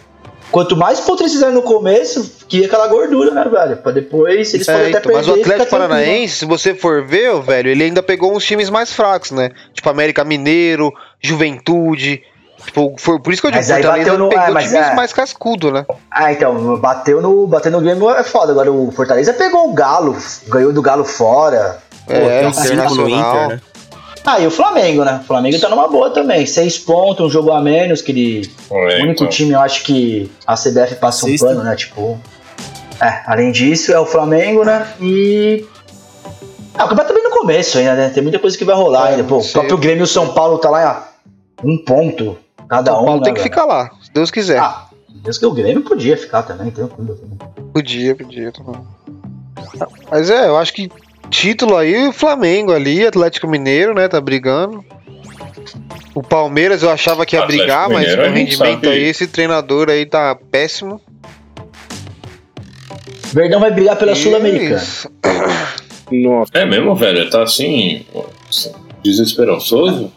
quanto 0.54 0.78
mais 0.78 1.00
pontos 1.00 1.22
eles 1.22 1.34
fizerem 1.34 1.56
no 1.56 1.64
começo, 1.64 2.32
que 2.48 2.64
aquela 2.64 2.88
gordura, 2.88 3.32
né, 3.32 3.44
velho? 3.44 3.78
Pra 3.78 3.92
depois 3.92 4.54
eles 4.54 4.68
podem 4.68 4.90
até 4.90 5.00
perder. 5.00 5.18
Mas 5.18 5.28
o 5.28 5.34
Atlético 5.34 5.72
Paranaense, 5.72 6.36
se 6.36 6.46
você 6.46 6.76
for 6.76 7.04
ver, 7.04 7.42
velho, 7.42 7.72
ele 7.72 7.84
ainda 7.84 8.04
pegou 8.04 8.32
uns 8.32 8.46
times 8.46 8.70
mais 8.70 8.94
fracos, 8.94 9.32
né? 9.32 9.50
Tipo 9.74 9.90
América 9.90 10.24
Mineiro, 10.24 10.94
Juventude. 11.20 12.22
Tipo, 12.66 12.94
foi 13.00 13.20
por 13.20 13.34
isso 13.34 13.42
que 13.42 13.48
eu 13.48 13.52
digo, 13.52 13.64
mas 13.64 13.72
aí 13.72 13.82
bateu 13.82 14.18
no, 14.18 14.30
pegou 14.30 14.54
mas 14.54 14.66
times 14.66 14.88
é. 14.88 14.94
mais 14.94 15.12
cascudo, 15.12 15.72
né? 15.72 15.88
Ah, 16.12 16.32
então, 16.32 16.78
bateu 16.78 17.20
no, 17.20 17.48
bateu 17.48 17.72
no 17.72 17.82
Grêmio 17.82 18.12
é 18.12 18.24
foda. 18.24 18.52
Agora 18.52 18.72
o 18.72 18.92
Fortaleza 18.92 19.34
pegou 19.34 19.72
o 19.72 19.74
Galo, 19.74 20.16
ganhou 20.48 20.72
do 20.72 20.84
Galo 20.84 21.04
fora. 21.04 21.80
É, 22.08 22.44
Pô, 22.44 22.50
internacional. 22.50 23.10
Inter, 23.10 23.48
né? 23.50 23.62
Ah, 24.26 24.40
e 24.40 24.48
o 24.48 24.52
Flamengo, 24.52 25.04
né? 25.04 25.20
O 25.22 25.28
Flamengo 25.28 25.60
tá 25.60 25.68
numa 25.68 25.88
boa 25.88 26.10
também. 26.10 26.46
Seis 26.46 26.78
pontos, 26.78 27.26
um 27.26 27.30
jogo 27.30 27.52
a 27.52 27.62
menos, 27.62 28.02
que 28.02 28.12
ele. 28.12 28.52
É, 28.72 28.76
o 29.00 29.04
único 29.04 29.24
então. 29.24 29.28
time, 29.28 29.52
eu 29.52 29.60
acho 29.60 29.84
que 29.84 30.32
a 30.48 30.56
CBF 30.56 30.96
passa 30.96 31.26
um 31.26 31.38
pano, 31.38 31.64
né? 31.64 31.76
Tipo. 31.76 32.20
É, 33.02 33.22
além 33.26 33.52
disso, 33.52 33.92
é 33.92 34.00
o 34.00 34.06
Flamengo, 34.06 34.64
né? 34.64 34.88
E. 35.02 35.66
Ah, 36.74 36.86
o 36.86 36.90
campeonato 36.90 37.10
tá 37.10 37.14
bem 37.14 37.24
no 37.24 37.30
começo 37.36 37.78
ainda, 37.78 37.96
né? 37.96 38.10
Tem 38.10 38.24
muita 38.24 38.40
coisa 38.40 38.58
que 38.58 38.64
vai 38.64 38.76
rolar 38.76 39.10
é, 39.10 39.12
ainda. 39.12 39.24
Pô, 39.26 39.40
o 39.40 39.48
próprio 39.48 39.78
Grêmio 39.78 40.08
São 40.08 40.30
Paulo 40.30 40.58
tá 40.58 40.70
lá, 40.70 41.12
ó, 41.62 41.68
um 41.68 41.78
ponto. 41.78 42.38
Cada 42.70 42.92
São 42.92 43.02
um. 43.02 43.06
Paulo 43.06 43.20
né, 43.20 43.26
tem 43.26 43.34
que 43.34 43.44
ficar 43.44 43.66
lá, 43.66 43.92
se 44.02 44.12
Deus 44.12 44.32
quiser. 44.32 44.60
Ah, 44.60 44.88
Deus 45.10 45.38
que 45.38 45.46
o 45.46 45.52
Grêmio 45.52 45.84
podia 45.84 46.16
ficar 46.16 46.44
também, 46.44 46.72
tranquilo. 46.72 47.20
Podia, 47.74 48.16
podia. 48.16 48.52
Também. 48.54 48.82
Mas 50.10 50.30
é, 50.30 50.48
eu 50.48 50.58
acho 50.58 50.74
que 50.74 50.90
título 51.34 51.76
aí, 51.76 52.08
o 52.08 52.14
Flamengo 52.14 52.72
ali, 52.72 53.06
Atlético 53.06 53.48
Mineiro, 53.48 53.94
né? 53.96 54.08
Tá 54.08 54.22
brigando. 54.22 54.86
O 56.14 56.22
Palmeiras 56.22 56.84
eu 56.84 56.92
achava 56.92 57.26
que 57.26 57.36
ia 57.36 57.42
Atlético 57.42 57.66
brigar, 57.66 57.90
Mineiro, 57.90 58.22
mas 58.22 58.32
o 58.32 58.34
rendimento 58.34 58.88
aí, 58.88 59.04
esse 59.04 59.28
treinador 59.28 59.90
aí 59.90 60.06
tá 60.06 60.38
péssimo. 60.52 61.02
Verdão 63.34 63.60
vai 63.60 63.72
brigar 63.72 63.98
pela 63.98 64.16
Sul-Americana. 64.16 64.82
É 66.54 66.64
mesmo, 66.64 66.94
velho? 66.94 67.28
Tá 67.28 67.42
assim. 67.42 68.06
desesperançoso? 69.02 70.12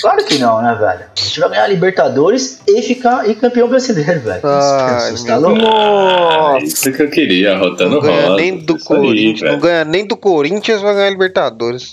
Claro 0.00 0.24
que 0.24 0.38
não, 0.38 0.62
né, 0.62 0.74
velho? 0.74 1.04
A 1.16 1.20
gente 1.20 1.40
vai 1.40 1.48
ganhar 1.50 1.64
a 1.64 1.68
Libertadores 1.68 2.60
e 2.66 2.82
ficar 2.82 3.28
e 3.28 3.34
campeão 3.34 3.68
brasileiro, 3.68 4.20
velho. 4.20 4.40
Ah, 4.44 5.10
tá 5.26 5.36
louco? 5.36 5.60
Nossa! 5.60 6.64
Isso 6.64 6.92
que 6.92 7.02
eu 7.02 7.10
queria, 7.10 7.56
rotando 7.56 7.96
não 7.96 8.00
ganha 8.00 8.34
nem 8.34 8.58
do 8.58 8.78
Corinthians, 8.78 9.42
aí, 9.42 9.52
Não 9.52 9.58
ganha 9.58 9.84
nem 9.84 10.06
do 10.06 10.16
Corinthians, 10.16 10.80
vai 10.80 10.94
ganhar 10.94 11.06
a 11.06 11.10
Libertadores. 11.10 11.92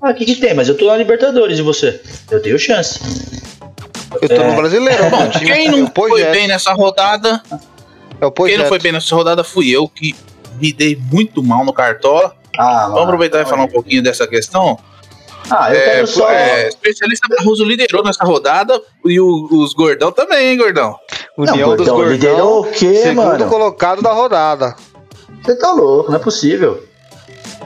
Ah, 0.00 0.10
o 0.10 0.14
que, 0.14 0.24
que 0.24 0.36
tem? 0.36 0.54
Mas 0.54 0.68
eu 0.68 0.76
tô 0.76 0.86
na 0.86 0.96
Libertadores 0.96 1.58
e 1.58 1.62
você? 1.62 2.00
Eu 2.30 2.42
tenho 2.42 2.58
chance. 2.58 3.00
Eu 4.20 4.28
tô 4.28 4.34
é... 4.34 4.50
no 4.50 4.56
brasileiro. 4.56 5.10
Bom, 5.10 5.30
quem 5.38 5.68
não 5.70 5.90
foi 5.94 6.24
bem 6.26 6.46
nessa 6.46 6.72
rodada. 6.72 7.42
É 8.20 8.26
o 8.26 8.30
quem 8.30 8.58
não 8.58 8.66
foi 8.66 8.78
bem 8.78 8.92
nessa 8.92 9.14
rodada 9.14 9.42
fui 9.42 9.70
eu 9.70 9.88
que 9.88 10.14
me 10.60 10.72
dei 10.72 10.98
muito 11.10 11.42
mal 11.42 11.64
no 11.64 11.72
Cartola. 11.72 12.36
Ah, 12.58 12.86
Vamos 12.88 13.02
aproveitar 13.04 13.40
e 13.40 13.44
falar 13.44 13.64
um 13.64 13.68
pouquinho 13.68 14.02
dessa 14.02 14.26
questão. 14.26 14.78
Ah, 15.56 15.72
eu 15.72 15.80
é, 15.80 15.84
quero 15.84 16.06
só. 16.06 16.30
É, 16.30 16.68
especialista 16.68 17.28
Barroso 17.28 17.64
liderou 17.64 18.02
nessa 18.02 18.24
rodada 18.24 18.80
e 19.04 19.20
o, 19.20 19.48
os 19.50 19.72
Gordão 19.72 20.10
também, 20.10 20.48
hein, 20.48 20.56
Gordão? 20.56 20.96
O 21.36 21.44
não, 21.44 21.56
Gordão, 21.56 21.76
dos 21.76 21.88
Gordão 21.88 22.12
liderou 22.12 22.60
o 22.62 22.70
quê, 22.70 22.94
segundo 22.96 23.24
mano? 23.24 23.48
colocado 23.48 24.02
da 24.02 24.12
rodada. 24.12 24.74
Você 25.42 25.54
tá 25.56 25.72
louco, 25.72 26.10
não 26.10 26.18
é 26.18 26.22
possível. 26.22 26.82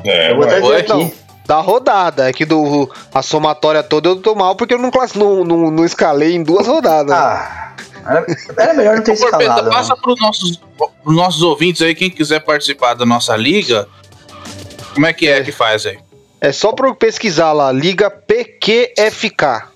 É, 0.05 0.33
eu 0.33 0.37
vou 0.37 0.45
até 0.45 0.61
dizer 0.61 0.77
aqui. 0.77 1.15
Da 1.47 1.61
rodada, 1.61 2.29
é 2.29 2.33
que 2.33 2.45
do, 2.45 2.91
a 3.15 3.23
somatória 3.23 3.83
toda 3.83 4.11
eu 4.11 4.17
tô 4.17 4.35
mal 4.35 4.55
porque 4.55 4.75
eu 4.75 4.79
não, 4.79 4.91
não, 5.15 5.45
não, 5.45 5.71
não 5.71 5.85
escalei 5.85 6.35
em 6.35 6.43
duas 6.43 6.67
rodadas. 6.67 7.11
Ah, 7.11 7.75
era 8.59 8.75
melhor 8.75 8.97
não 8.97 9.03
ter 9.03 9.13
escalado. 9.13 9.71
Passa 9.71 9.97
para 9.97 10.13
os 10.13 10.21
nossos, 10.21 10.61
pros 11.03 11.17
nossos 11.17 11.43
ouvintes 11.43 11.81
aí, 11.81 11.95
quem 11.95 12.11
quiser 12.11 12.41
participar 12.41 12.93
da 12.93 13.07
nossa 13.07 13.35
liga, 13.35 13.89
como 14.93 15.07
é 15.07 15.13
que 15.15 15.27
é, 15.27 15.39
é 15.39 15.43
que 15.43 15.53
faz 15.53 15.87
aí? 15.87 15.99
É 16.41 16.53
só 16.53 16.73
para 16.73 16.95
pesquisar 16.95 17.53
lá, 17.53 17.73
Liga 17.73 18.11
PQFK. 18.11 19.69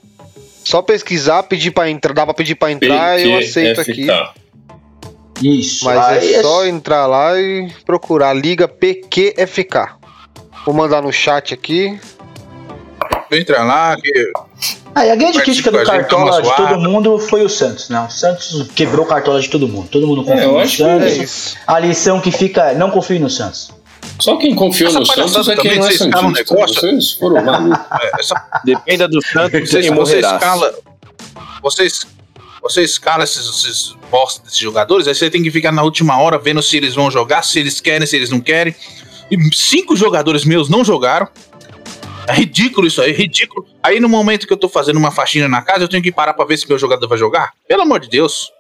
Só 0.65 0.81
pesquisar, 0.81 1.43
pedir 1.43 1.73
para 1.73 1.91
entrar, 1.91 2.13
dá 2.15 2.25
para 2.25 2.35
pedir 2.35 2.55
para 2.55 2.71
entrar, 2.71 3.17
PQFK. 3.17 3.31
eu 3.31 3.39
aceito 3.39 3.81
aqui. 3.81 4.07
Isso. 5.43 5.85
Mas 5.85 6.23
é, 6.23 6.35
é 6.35 6.43
só 6.43 6.65
entrar 6.65 7.07
lá 7.07 7.39
e 7.39 7.69
procurar 7.85 8.33
Liga 8.33 8.69
PQFK. 8.69 9.97
Vou 10.65 10.75
mandar 10.75 11.03
no 11.03 11.13
chat 11.13 11.53
aqui. 11.53 11.99
Entra 13.31 13.65
lá 13.65 13.97
que. 13.97 14.33
Ah, 14.95 15.07
e 15.07 15.11
a 15.11 15.17
grande 15.17 15.41
crítica 15.41 15.71
do 15.71 15.83
cartola 15.83 16.43
de 16.43 16.55
todo 16.55 16.79
mundo 16.79 17.19
foi 17.19 17.43
o 17.43 17.49
Santos, 17.49 17.89
né? 17.89 17.99
O 18.07 18.11
Santos 18.11 18.69
quebrou 18.75 19.07
o 19.07 19.09
cartola 19.09 19.41
de 19.41 19.49
todo 19.49 19.67
mundo. 19.67 19.89
Todo 19.89 20.07
mundo 20.07 20.21
é, 20.31 20.45
confia 20.45 20.45
é, 20.45 20.47
no 20.47 20.69
Santos. 20.69 21.57
É 21.57 21.59
a 21.67 21.79
lição 21.81 22.21
que 22.21 22.31
fica 22.31 22.73
é 22.73 22.75
não 22.75 22.91
confie 22.91 23.19
no 23.19 23.31
Santos. 23.31 23.73
Só 24.21 24.37
quem 24.37 24.55
confiou 24.55 24.91
Essa 24.91 25.01
no 25.01 25.07
Santos 25.07 25.49
é 25.49 25.57
quem 25.57 25.79
não 25.79 25.87
é 25.87 25.91
Santista. 25.93 26.21
Um 26.21 26.31
negócio, 26.31 26.81
vocês 26.81 27.13
foram 27.15 27.39
é, 27.39 28.11
essa... 28.19 28.61
Dependa 28.65 29.09
do 29.09 29.21
Santos 29.27 29.71
você, 29.71 29.91
você 29.91 30.21
escala, 30.21 30.75
vocês, 31.63 32.07
você 32.63 32.83
escala 32.83 33.25
esses, 33.25 33.47
esses 33.49 33.97
bosta 34.11 34.43
desses 34.43 34.59
jogadores, 34.59 35.09
aí 35.09 35.15
você 35.15 35.31
tem 35.31 35.43
que 35.43 35.51
ficar 35.51 35.73
na 35.73 35.83
última 35.83 36.21
hora 36.21 36.39
vendo 36.39 36.63
se 36.63 36.77
eles 36.77 36.95
vão 36.95 37.11
jogar, 37.11 37.43
se 37.43 37.59
eles 37.59 37.81
querem, 37.81 38.07
se 38.07 38.17
eles 38.17 38.31
não 38.31 38.41
querem. 38.41 38.75
E 39.31 39.37
cinco 39.55 39.97
jogadores 39.97 40.45
meus 40.45 40.69
não 40.69 40.85
jogaram. 40.85 41.27
É 42.29 42.35
ridículo 42.35 42.87
isso 42.87 43.03
aí, 43.03 43.13
ridículo. 43.13 43.67
Aí 43.83 43.99
no 43.99 44.09
momento 44.09 44.47
que 44.47 44.53
eu 44.53 44.57
tô 44.57 44.69
fazendo 44.69 44.97
uma 44.97 45.11
faxina 45.11 45.49
na 45.49 45.63
casa, 45.63 45.83
eu 45.83 45.89
tenho 45.89 46.03
que 46.03 46.13
parar 46.13 46.35
pra 46.35 46.45
ver 46.45 46.57
se 46.57 46.69
meu 46.69 46.79
jogador 46.79 47.09
vai 47.09 47.19
jogar? 47.19 47.53
Pelo 47.67 47.83
amor 47.83 47.99
de 47.99 48.09
Deus. 48.09 48.53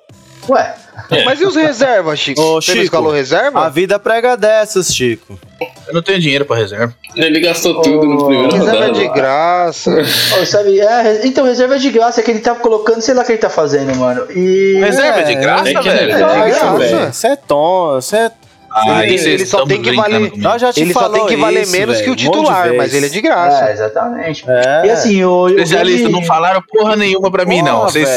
Ué, 0.48 0.74
é. 1.10 1.24
mas 1.24 1.40
e 1.40 1.44
os 1.44 1.54
reservas, 1.54 2.18
Chico? 2.18 2.40
Ô, 2.40 2.60
Você 2.60 2.72
Chico, 2.72 2.84
escalou 2.84 3.12
reserva? 3.12 3.64
A 3.64 3.68
vida 3.68 3.98
prega 3.98 4.36
dessas, 4.36 4.92
Chico. 4.92 5.38
Eu 5.86 5.94
não 5.94 6.02
tenho 6.02 6.18
dinheiro 6.20 6.44
pra 6.44 6.56
reserva. 6.56 6.94
Ele 7.14 7.40
gastou 7.40 7.80
tudo 7.80 8.06
no 8.06 8.26
primeiro 8.26 8.52
Reserva 8.52 8.86
rodada. 8.86 8.98
é 8.98 9.08
de 9.08 9.08
graça. 9.08 9.90
oh, 10.40 10.46
sabe, 10.46 10.80
é, 10.80 11.26
então, 11.26 11.44
reserva 11.44 11.76
é 11.76 11.78
de 11.78 11.90
graça, 11.90 12.20
é 12.20 12.24
que 12.24 12.30
ele 12.30 12.40
tá 12.40 12.54
colocando, 12.54 13.00
sei 13.00 13.14
lá 13.14 13.22
o 13.22 13.24
que 13.24 13.32
ele 13.32 13.38
tá 13.38 13.50
fazendo, 13.50 13.94
mano. 13.96 14.26
E... 14.30 14.80
Reserva 14.80 15.20
é 15.20 15.24
de 15.24 15.34
graça, 15.34 15.68
é, 15.70 15.82
velho? 15.82 16.12
É, 16.12 16.44
de 16.44 16.50
graça. 16.50 17.12
Você 17.12 17.26
é 17.28 17.36
tom, 17.36 17.94
você 17.94 18.16
é 18.16 18.30
ah, 18.74 19.04
ele, 19.06 19.14
ele 19.14 19.46
só 19.46 19.66
tem 19.66 19.82
que 19.82 19.92
valer. 19.92 20.32
ele 20.76 20.92
só 20.92 21.08
tem 21.08 21.26
que 21.26 21.36
valer 21.36 21.62
isso, 21.62 21.72
menos 21.72 21.96
véio, 21.96 22.04
que 22.04 22.10
o 22.10 22.16
titular, 22.16 22.72
um 22.72 22.76
mas 22.76 22.94
ele 22.94 23.06
é 23.06 23.08
de 23.08 23.20
graça. 23.20 23.66
É, 23.66 23.72
exatamente. 23.72 24.44
É. 24.48 24.86
E 24.86 24.90
assim, 24.90 25.24
o. 25.24 25.48
Especialista, 25.48 26.08
não 26.08 26.22
falaram 26.22 26.62
porra 26.62 26.96
nenhuma 26.96 27.30
pra 27.30 27.44
mim, 27.44 27.60
não. 27.60 27.82
Vocês, 27.82 28.08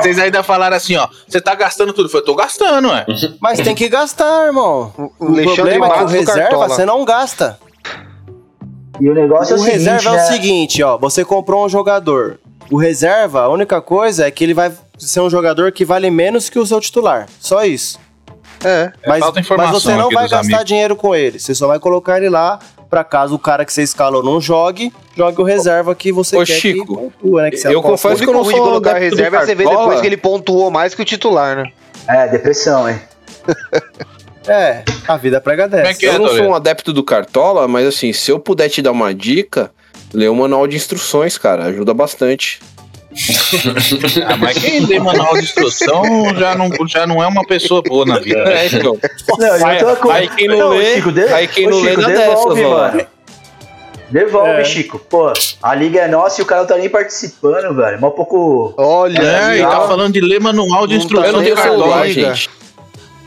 vocês 0.00 0.18
ainda 0.18 0.42
falaram 0.42 0.76
assim, 0.76 0.96
ó. 0.96 1.08
Você 1.26 1.40
tá 1.40 1.54
gastando 1.54 1.92
tudo. 1.92 2.08
Eu 2.12 2.24
tô 2.24 2.34
gastando, 2.34 2.88
ué. 2.88 3.04
Mas 3.40 3.58
tem 3.58 3.74
que 3.74 3.88
gastar, 3.88 4.46
irmão. 4.46 4.92
O, 5.18 5.26
o 5.26 5.54
problema 5.54 5.86
é 5.86 5.90
que 5.90 6.04
o 6.04 6.06
reserva 6.06 6.68
você 6.68 6.84
não 6.84 7.04
gasta. 7.04 7.58
E 9.00 9.08
o 9.08 9.14
negócio 9.14 9.56
o 9.56 9.58
é 9.58 9.60
o 9.60 9.64
reserva 9.64 9.98
seguinte, 9.98 10.06
é 10.06 10.10
o 10.10 10.14
né? 10.14 10.24
seguinte, 10.24 10.82
ó. 10.82 10.98
Você 10.98 11.24
comprou 11.24 11.64
um 11.64 11.68
jogador. 11.68 12.38
O 12.70 12.76
reserva, 12.76 13.40
a 13.40 13.48
única 13.48 13.80
coisa 13.80 14.26
é 14.26 14.30
que 14.30 14.44
ele 14.44 14.54
vai 14.54 14.70
ser 14.96 15.20
um 15.20 15.30
jogador 15.30 15.72
que 15.72 15.84
vale 15.84 16.10
menos 16.10 16.48
que 16.48 16.58
o 16.58 16.66
seu 16.66 16.80
titular. 16.80 17.26
Só 17.40 17.64
isso. 17.64 17.98
É, 18.64 18.92
é 19.02 19.08
mas, 19.08 19.24
mas 19.56 19.70
você 19.70 19.94
não 19.94 20.10
vai 20.10 20.28
gastar 20.28 20.38
amigos. 20.38 20.64
dinheiro 20.64 20.96
com 20.96 21.14
ele. 21.14 21.38
Você 21.38 21.54
só 21.54 21.66
vai 21.66 21.78
colocar 21.78 22.18
ele 22.18 22.28
lá 22.28 22.58
para 22.90 23.04
caso 23.04 23.36
o 23.36 23.38
cara 23.38 23.64
que 23.64 23.72
você 23.72 23.82
escalou 23.82 24.22
não 24.22 24.40
jogue, 24.40 24.92
jogue 25.16 25.40
o 25.40 25.44
reserva 25.44 25.94
que 25.94 26.10
você 26.10 26.36
Ô, 26.36 26.44
quer 26.44 26.54
Chico, 26.54 26.86
que 26.86 27.02
pontua, 27.02 27.42
né? 27.42 27.50
Que 27.50 27.68
eu 27.68 27.80
confesso 27.80 28.22
que 28.22 28.28
eu 28.28 28.32
não 28.32 28.44
sou 28.44 28.52
de 28.52 28.58
colocar 28.58 28.98
reserva 28.98 29.36
é 29.36 29.46
você 29.46 29.54
vê 29.54 29.64
depois 29.64 30.00
que 30.00 30.06
ele 30.06 30.16
pontuou 30.16 30.70
mais 30.70 30.92
que 30.92 31.00
o 31.00 31.04
titular, 31.04 31.56
né? 31.56 31.72
É, 32.08 32.26
depressão, 32.26 32.88
hein? 32.88 33.00
é, 34.48 34.82
a 35.06 35.16
vida 35.16 35.40
prega 35.40 35.68
dessa. 35.68 36.04
É 36.04 36.08
eu 36.08 36.14
é, 36.14 36.18
não 36.18 36.28
sou 36.28 36.46
um 36.46 36.54
adepto 36.54 36.92
do 36.92 37.04
Cartola, 37.04 37.68
mas 37.68 37.86
assim, 37.86 38.12
se 38.12 38.32
eu 38.32 38.40
puder 38.40 38.68
te 38.68 38.82
dar 38.82 38.90
uma 38.90 39.14
dica, 39.14 39.70
lê 40.12 40.28
o 40.28 40.34
manual 40.34 40.66
de 40.66 40.76
instruções, 40.76 41.38
cara, 41.38 41.66
ajuda 41.66 41.94
bastante. 41.94 42.60
ah, 44.26 44.36
mas 44.36 44.58
quem 44.58 44.86
lê 44.86 45.00
manual 45.00 45.34
de 45.34 45.42
instrução 45.42 46.02
já 46.36 46.54
não, 46.54 46.70
já 46.86 47.06
não 47.06 47.22
é 47.22 47.26
uma 47.26 47.44
pessoa 47.44 47.82
boa 47.82 48.06
na 48.06 48.18
vida. 48.18 48.38
É, 48.52 48.66
então. 48.66 48.96
Não, 49.38 49.52
aí, 49.66 49.78
aí, 50.12 50.28
quem 50.28 50.48
não, 50.48 50.58
não 50.58 50.68
lê, 50.70 50.94
Chico, 50.94 51.12
de... 51.12 51.22
aí 51.24 51.48
quem 51.48 51.66
não 51.66 51.80
Chico, 51.80 52.00
lê 52.00 52.06
devolve, 52.06 52.54
dessas, 52.54 52.70
mano. 52.70 53.06
Devolve, 54.10 54.50
é. 54.50 54.64
Chico. 54.64 54.98
Pô, 54.98 55.32
a 55.62 55.74
liga 55.74 56.00
é 56.00 56.08
nossa 56.08 56.40
e 56.40 56.44
o 56.44 56.46
cara 56.46 56.62
não 56.62 56.68
tá 56.68 56.76
nem 56.76 56.88
participando, 56.88 57.74
velho. 57.74 58.00
Mó 58.00 58.08
um 58.08 58.12
pouco. 58.12 58.74
Olha, 58.76 59.18
é, 59.18 59.58
ele 59.58 59.66
tá 59.66 59.86
falando 59.88 60.12
de 60.12 60.20
ler 60.20 60.40
manual 60.40 60.86
de 60.86 60.96
instrução 60.96 61.32
tá 61.32 61.42
de 61.42 61.52
cartola, 61.52 62.08
gente. 62.08 62.50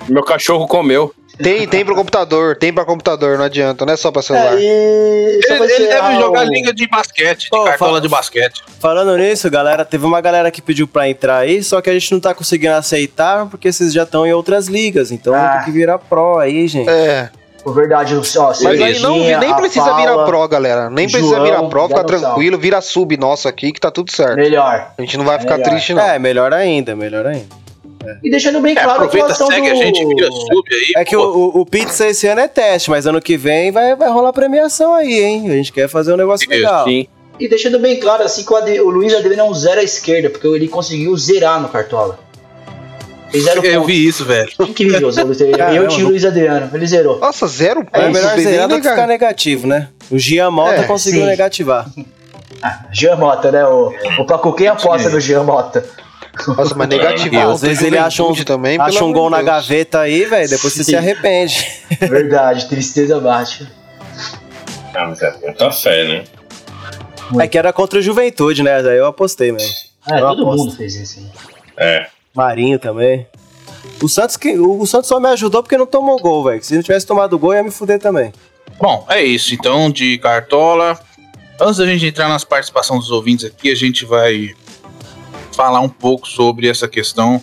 Meu 0.10 0.24
cachorro 0.24 0.68
comeu. 0.68 1.14
Tem, 1.38 1.68
tem 1.68 1.84
pro 1.84 1.96
computador, 1.96 2.56
tem 2.56 2.72
pra 2.72 2.86
computador, 2.86 3.38
não 3.38 3.46
adianta, 3.46 3.86
não 3.86 3.94
é 3.94 3.98
só 3.98 4.12
pra 4.12 4.22
celular. 4.22 4.56
É, 4.56 4.62
e... 4.62 5.42
Ele, 5.50 5.74
ele 5.74 5.88
deve 5.88 6.16
jogar 6.16 6.44
liga 6.44 6.74
de 6.74 6.88
basquete, 6.88 7.44
de 7.46 7.50
Pô, 7.50 7.64
cartola 7.64 8.00
de 8.00 8.08
basquete. 8.08 8.64
Falando 8.80 9.18
nisso, 9.18 9.50
galera, 9.50 9.84
teve 9.84 10.06
uma 10.06 10.22
galera 10.22 10.52
que 10.52 10.62
pediu 10.62 10.88
pra 10.88 11.10
entrar 11.10 11.38
aí, 11.38 11.64
só 11.64 11.82
que 11.82 11.90
a 11.90 11.94
gente 11.94 12.12
não 12.12 12.20
tá 12.20 12.34
conseguindo 12.34 12.74
aceitar 12.74 13.48
porque 13.48 13.72
vocês 13.72 13.92
já 13.92 14.04
estão 14.04 14.28
em 14.28 14.34
outras 14.34 14.68
ligas, 14.68 15.12
então 15.12 15.34
ah. 15.34 15.58
tem 15.58 15.66
que 15.66 15.72
virar 15.72 15.98
pro 15.98 16.38
aí, 16.38 16.68
gente. 16.68 16.90
É. 16.90 17.30
Por 17.64 17.74
verdade, 17.74 18.14
ó, 18.14 18.48
Mas 18.62 18.66
aí 18.66 19.00
não, 19.00 19.18
nem 19.18 19.56
precisa 19.56 19.86
Paula, 19.86 20.02
virar 20.02 20.26
pro, 20.26 20.48
galera. 20.50 20.90
Nem 20.90 21.08
João, 21.08 21.22
precisa 21.22 21.44
virar 21.44 21.64
pro, 21.64 21.88
fica 21.88 22.04
tranquilo, 22.04 22.58
vira 22.58 22.82
sub 22.82 23.16
nosso 23.16 23.48
aqui 23.48 23.72
que 23.72 23.80
tá 23.80 23.90
tudo 23.90 24.12
certo. 24.12 24.36
Melhor. 24.36 24.92
A 24.98 25.02
gente 25.02 25.18
não 25.18 25.24
vai 25.24 25.40
ficar 25.40 25.58
melhor. 25.58 25.70
triste, 25.72 25.94
não. 25.94 26.04
É, 26.04 26.20
melhor 26.20 26.54
ainda, 26.54 26.94
melhor 26.94 27.26
ainda. 27.26 27.63
E 28.24 28.30
deixando 28.30 28.60
bem 28.62 28.74
é, 28.78 28.82
claro 28.82 29.04
aproveita, 29.04 29.32
a 29.32 29.36
segue 29.36 29.70
do... 29.70 29.72
a 29.72 29.76
gente, 29.76 30.06
vira 30.06 30.32
sub 30.32 30.64
aí. 30.72 30.94
É 30.96 31.06
que 31.06 31.16
o, 31.16 31.52
o, 31.62 31.66
Pizza 31.66 32.08
esse 32.08 32.28
ano 32.28 32.42
é 32.42 32.48
teste, 32.48 32.90
mas 32.90 33.06
ano 33.06 33.22
que 33.22 33.38
vem 33.38 33.72
vai, 33.72 33.96
vai 33.96 34.10
rolar 34.10 34.34
premiação 34.34 34.94
aí, 34.94 35.24
hein? 35.24 35.50
A 35.50 35.54
gente 35.54 35.72
quer 35.72 35.88
fazer 35.88 36.14
um 36.14 36.18
negócio 36.18 36.44
Isso, 36.44 36.54
legal. 36.54 36.86
Sim. 36.86 37.08
E 37.40 37.48
deixando 37.48 37.80
bem 37.80 38.00
claro, 38.00 38.24
assim, 38.24 38.44
que 38.44 38.54
o, 38.54 38.88
o 38.88 38.90
Luiz 38.90 39.14
Adriano 39.14 39.42
é 39.42 39.44
um 39.44 39.54
zero 39.54 39.82
à 39.82 39.84
esquerda, 39.84 40.30
porque 40.30 40.48
ele 40.48 40.68
conseguiu 40.68 41.16
zerar 41.18 41.62
no 41.62 41.68
Cartola. 41.68 42.20
Zero 43.40 43.66
eu 43.66 43.84
vi 43.84 44.06
isso, 44.06 44.24
velho. 44.26 44.52
Incrível, 44.60 45.10
eu 45.74 45.88
tinha 45.88 46.06
o 46.06 46.10
Luiz 46.10 46.24
Adriano, 46.24 46.70
ele 46.72 46.86
zerou. 46.86 47.20
Nossa, 47.20 47.48
zero 47.48 47.86
É, 47.92 48.02
é 48.02 48.10
melhor 48.10 48.38
zerar 48.38 48.68
do 48.68 48.76
que 48.80 48.88
ficar 48.88 49.08
negativo, 49.08 49.66
né? 49.66 49.90
O 50.12 50.20
Gia 50.20 50.52
Mota 50.52 50.82
é, 50.82 50.84
conseguiu 50.84 51.22
sim. 51.22 51.28
negativar. 51.28 51.90
Ah, 52.66 52.86
Gia 52.94 53.14
Mota, 53.18 53.52
né? 53.52 53.66
O, 53.68 53.92
o 54.20 54.26
Paco, 54.26 54.54
quem 54.54 54.68
aposta 54.68 55.10
no 55.10 55.20
Gia 55.20 55.44
Mota? 55.44 55.84
Nossa, 56.48 56.76
mas 56.76 56.90
negativo. 56.90 57.40
às 57.40 57.62
vezes 57.62 57.84
ele 57.84 57.98
acha 57.98 58.24
um, 58.24 58.34
também, 58.44 58.80
acha 58.80 59.04
um 59.04 59.14
gol 59.14 59.30
na 59.30 59.42
gaveta 59.42 60.00
aí, 60.00 60.26
velho, 60.26 60.50
depois 60.50 60.74
Sim. 60.74 60.84
você 60.84 60.92
se 60.92 60.96
arrepende. 60.96 61.66
Verdade, 62.00 62.68
tristeza 62.68 63.20
baixa. 63.20 63.72
Ah, 64.96 65.08
mas 65.08 65.22
é 65.22 65.38
muita 65.42 65.72
fé, 65.72 66.08
né? 66.08 66.24
É 67.40 67.48
que 67.48 67.58
era 67.58 67.72
contra 67.72 68.00
a 68.00 68.02
juventude, 68.02 68.64
né? 68.64 68.82
Daí 68.82 68.98
eu 68.98 69.06
apostei 69.06 69.52
mesmo. 69.52 69.74
É, 70.10 70.20
eu 70.20 70.28
todo 70.28 70.42
aposto. 70.42 70.66
mundo 70.66 70.76
fez 70.76 70.96
isso. 70.96 71.20
Hein? 71.20 71.32
É. 71.78 72.08
Marinho 72.36 72.78
também. 72.78 73.26
O 74.02 74.10
Santos, 74.10 74.38
que, 74.38 74.58
o 74.58 74.86
Santos 74.86 75.08
só 75.08 75.20
me 75.20 75.30
ajudou 75.30 75.64
porque 75.64 75.78
não 75.78 75.86
tomou 75.86 76.20
gol, 76.20 76.44
velho. 76.44 76.64
Se 76.64 76.76
não 76.76 76.82
tivesse 76.82 77.06
tomado 77.06 77.38
gol, 77.40 77.54
ia 77.54 77.64
me 77.64 77.72
fuder 77.72 78.00
também. 78.00 78.34
Bom, 78.80 79.06
é 79.10 79.24
isso. 79.24 79.54
Então, 79.54 79.90
de 79.90 80.18
cartola. 80.18 81.00
Antes 81.60 81.78
da 81.78 81.86
gente 81.86 82.06
entrar 82.06 82.28
nas 82.28 82.44
participações 82.44 83.02
dos 83.02 83.12
ouvintes 83.12 83.46
aqui, 83.46 83.72
a 83.72 83.76
gente 83.76 84.06
vai 84.06 84.54
falar 85.54 85.82
um 85.82 85.90
pouco 85.90 86.28
sobre 86.28 86.68
essa 86.68 86.88
questão 86.88 87.42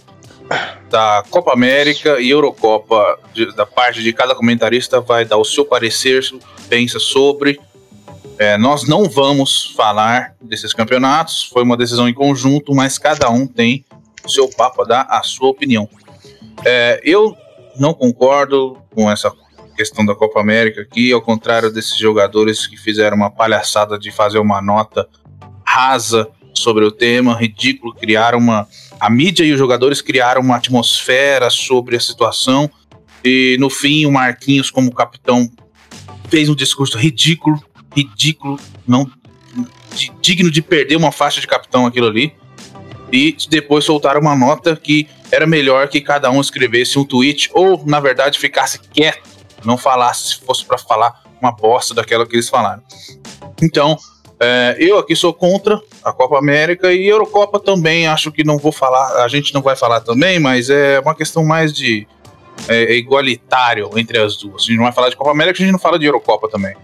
da 0.91 1.23
Copa 1.31 1.53
América 1.53 2.21
e 2.21 2.31
Eurocopa, 2.31 3.19
de, 3.33 3.55
da 3.55 3.65
parte 3.65 4.03
de 4.03 4.13
cada 4.13 4.35
comentarista 4.35 5.01
vai 5.01 5.25
dar 5.25 5.37
o 5.37 5.45
seu 5.45 5.65
parecer, 5.65 6.23
pensa 6.69 6.99
sobre. 6.99 7.61
É, 8.37 8.59
nós 8.59 8.89
não 8.89 9.09
vamos 9.09 9.73
falar 9.77 10.35
desses 10.41 10.73
campeonatos, 10.73 11.45
foi 11.45 11.63
uma 11.63 11.77
decisão 11.77 12.09
em 12.09 12.15
conjunto, 12.15 12.75
mas 12.75 12.99
cada 12.99 13.31
um 13.31 13.47
tem 13.47 13.85
o 14.25 14.29
seu 14.29 14.49
papo 14.49 14.83
a 14.83 14.85
dar 14.85 15.07
a 15.09 15.23
sua 15.23 15.49
opinião. 15.49 15.89
É, 16.65 17.01
eu 17.05 17.37
não 17.79 17.95
concordo 17.95 18.77
com 18.95 19.11
essa 19.11 19.33
questão 19.77 20.05
da 20.05 20.15
Copa 20.15 20.41
América 20.41 20.83
aqui, 20.83 21.13
ao 21.13 21.23
contrário 21.23 21.73
desses 21.73 21.97
jogadores 21.97 22.67
que 22.67 22.77
fizeram 22.77 23.17
uma 23.17 23.31
palhaçada 23.31 23.99
de 23.99 24.11
fazer 24.11 24.39
uma 24.39 24.61
nota 24.61 25.09
rasa 25.65 26.29
sobre 26.55 26.85
o 26.85 26.91
tema, 26.91 27.35
ridículo, 27.35 27.95
criaram 27.95 28.39
uma. 28.39 28.69
A 28.99 29.09
mídia 29.09 29.45
e 29.45 29.53
os 29.53 29.59
jogadores 29.59 30.03
criaram 30.03 30.43
uma 30.43 30.57
atmosfera 30.57 31.49
sobre 31.49 31.97
a 31.97 32.01
situação 32.01 32.71
E 33.25 33.57
no 33.59 33.69
fim, 33.71 34.07
o 34.07 34.13
Marquinhos, 34.13 34.71
como 34.71 34.93
capitão, 34.93 35.51
fez 36.29 36.49
um 36.49 36.55
discurso 36.55 36.97
ridículo, 36.99 37.63
ridículo, 37.95 38.59
não 38.87 39.11
digno 40.21 40.51
de 40.51 40.63
perder 40.63 40.97
uma 40.97 41.11
faixa 41.11 41.41
de 41.41 41.47
capitão 41.47 41.87
aquilo 41.87 42.07
ali. 42.07 42.33
E 43.13 43.37
depois 43.49 43.85
soltaram 43.85 44.21
uma 44.21 44.37
nota 44.37 44.77
que 44.77 45.09
era 45.33 45.47
melhor 45.47 45.89
que 45.89 46.01
cada 46.01 46.31
um 46.31 46.41
escrevesse 46.41 46.99
um 46.99 47.05
tweet 47.05 47.51
ou, 47.53 47.85
na 47.85 47.99
verdade, 48.01 48.39
ficasse 48.39 48.79
quieto, 48.79 49.29
não 49.65 49.77
falasse 49.77 50.29
se 50.29 50.37
fosse 50.37 50.65
para 50.65 50.79
falar 50.79 51.23
uma 51.41 51.51
bosta 51.51 51.93
daquela 51.93 52.27
que 52.27 52.37
eles 52.37 52.49
falaram. 52.49 52.83
Então, 53.61 53.99
é, 54.43 54.75
eu 54.79 54.99
aqui 54.99 55.15
sou 55.15 55.35
contra 55.35 55.79
a 56.03 56.13
Copa 56.15 56.39
América 56.39 56.91
e 56.91 57.07
Eurocopa 57.07 57.61
também. 57.61 58.07
Acho 58.07 58.33
que 58.33 58.43
não 58.43 58.57
vou 58.57 58.73
falar, 58.73 59.23
a 59.23 59.29
gente 59.29 59.53
não 59.53 59.61
vai 59.61 59.77
falar 59.77 60.01
também, 60.01 60.41
mas 60.41 60.71
é 60.71 60.99
uma 61.01 61.15
questão 61.15 61.45
mais 61.45 61.75
de 61.75 62.09
é, 62.67 62.95
igualitário 62.95 63.91
entre 63.97 64.19
as 64.19 64.39
duas. 64.39 64.63
A 64.63 64.67
gente 64.67 64.77
não 64.77 64.85
vai 64.85 64.93
falar 64.93 65.11
de 65.11 65.17
Copa 65.17 65.31
América, 65.31 65.59
a 65.59 65.63
gente 65.63 65.73
não 65.73 65.79
fala 65.79 65.99
de 65.99 66.07
Eurocopa 66.07 66.49
também. 66.49 66.75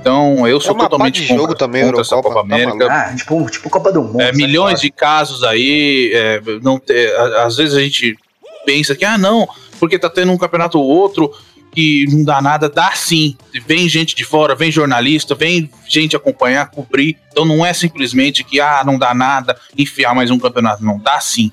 Então, 0.00 0.48
eu 0.48 0.58
sou 0.60 0.74
é 0.74 0.78
totalmente 0.78 1.20
contra, 1.20 1.36
jogo 1.36 1.54
também, 1.54 1.84
contra 1.84 2.00
essa 2.00 2.16
Copa 2.16 2.34
tá 2.34 2.40
América. 2.40 2.86
Ah, 2.90 3.14
tipo, 3.14 3.50
tipo 3.50 3.68
Copa 3.68 3.92
do 3.92 4.02
Mundo. 4.02 4.22
É, 4.22 4.32
milhões 4.32 4.80
de 4.80 4.90
casos 4.90 5.44
aí, 5.44 6.10
é, 6.14 6.40
não 6.62 6.78
ter, 6.78 7.14
às 7.40 7.56
vezes 7.56 7.74
a 7.74 7.80
gente 7.80 8.16
pensa 8.64 8.94
que, 8.94 9.04
ah, 9.04 9.18
não, 9.18 9.46
porque 9.78 9.98
tá 9.98 10.08
tendo 10.08 10.32
um 10.32 10.38
campeonato 10.38 10.78
ou 10.78 10.86
outro 10.86 11.30
que 11.72 12.06
não 12.10 12.24
dá 12.24 12.40
nada, 12.40 12.68
dá 12.68 12.92
sim. 12.92 13.36
Vem 13.66 13.88
gente 13.88 14.14
de 14.14 14.24
fora, 14.24 14.54
vem 14.54 14.70
jornalista, 14.70 15.34
vem 15.34 15.70
gente 15.88 16.16
acompanhar, 16.16 16.70
cobrir. 16.70 17.16
Então 17.30 17.44
não 17.44 17.64
é 17.64 17.72
simplesmente 17.72 18.42
que, 18.44 18.60
ah, 18.60 18.82
não 18.84 18.98
dá 18.98 19.14
nada, 19.14 19.58
enfiar 19.76 20.14
mais 20.14 20.30
um 20.30 20.38
campeonato. 20.38 20.84
Não, 20.84 20.98
dá 20.98 21.20
sim. 21.20 21.52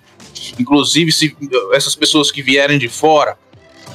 Inclusive, 0.59 1.11
se 1.11 1.35
essas 1.73 1.95
pessoas 1.95 2.31
que 2.31 2.41
vierem 2.41 2.77
de 2.77 2.89
fora 2.89 3.37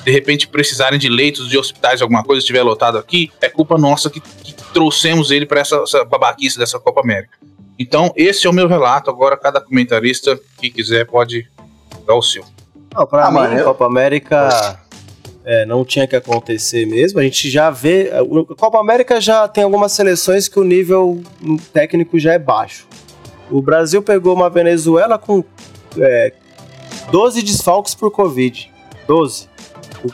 de 0.04 0.10
repente 0.10 0.48
precisarem 0.48 0.98
de 0.98 1.08
leitos 1.08 1.48
de 1.48 1.58
hospitais, 1.58 2.00
alguma 2.00 2.24
coisa 2.24 2.38
estiver 2.38 2.62
lotado 2.62 2.96
aqui, 2.96 3.30
é 3.40 3.48
culpa 3.48 3.76
nossa 3.76 4.08
que, 4.08 4.20
que 4.20 4.54
trouxemos 4.72 5.30
ele 5.30 5.44
para 5.44 5.60
essa, 5.60 5.76
essa 5.76 6.04
babaquice 6.04 6.58
dessa 6.58 6.78
Copa 6.78 7.00
América. 7.02 7.36
Então, 7.78 8.12
esse 8.16 8.46
é 8.46 8.50
o 8.50 8.52
meu 8.52 8.68
relato. 8.68 9.10
Agora, 9.10 9.36
cada 9.36 9.60
comentarista 9.60 10.38
que 10.58 10.70
quiser 10.70 11.06
pode 11.06 11.46
dar 12.06 12.14
o 12.14 12.22
seu. 12.22 12.44
Não, 12.94 13.06
pra 13.06 13.26
ah, 13.26 13.30
mim, 13.30 13.36
mano, 13.36 13.58
eu... 13.58 13.64
Copa 13.64 13.86
América 13.86 14.80
é, 15.44 15.64
não 15.64 15.84
tinha 15.84 16.06
que 16.06 16.16
acontecer 16.16 16.86
mesmo. 16.86 17.18
A 17.18 17.22
gente 17.22 17.50
já 17.50 17.70
vê. 17.70 18.10
A 18.12 18.54
Copa 18.54 18.78
América 18.78 19.20
já 19.20 19.48
tem 19.48 19.64
algumas 19.64 19.92
seleções 19.92 20.48
que 20.48 20.58
o 20.58 20.64
nível 20.64 21.22
técnico 21.72 22.18
já 22.18 22.32
é 22.32 22.38
baixo. 22.38 22.86
O 23.50 23.60
Brasil 23.60 24.02
pegou 24.02 24.34
uma 24.34 24.48
Venezuela 24.48 25.18
com 25.18 25.42
é, 25.98 26.32
12 27.10 27.42
desfalques 27.42 27.94
por 27.94 28.10
Covid. 28.10 28.70
12. 29.06 29.48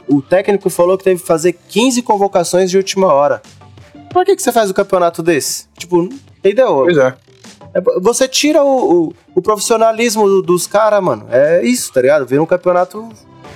O, 0.09 0.17
o, 0.17 0.23
técnico 0.23 0.71
falou 0.71 0.97
que 0.97 1.05
teve 1.05 1.21
que 1.21 1.27
fazer 1.27 1.53
15 1.53 2.03
convocações 2.03 2.71
de 2.71 2.77
última 2.77 3.13
hora. 3.13 3.43
Por 4.13 4.25
que, 4.25 4.35
que 4.35 4.43
você 4.43 4.51
faz 4.51 4.71
um 4.71 4.73
campeonato 4.73 5.23
desse? 5.23 5.67
Tipo, 5.77 6.09
entendeu? 6.39 6.77
Pois 6.77 6.97
é. 6.97 7.15
É 7.77 8.01
você 8.01 8.27
tira 8.27 8.63
o, 8.63 9.09
o, 9.09 9.13
o 9.35 9.43
profissionalismo 9.43 10.41
dos 10.41 10.67
caras, 10.67 11.03
mano. 11.03 11.27
É 11.31 11.63
isso, 11.63 11.93
tá 11.93 12.01
ligado? 12.01 12.25
Vira 12.25 12.43
um 12.43 12.47
campeonato 12.47 13.07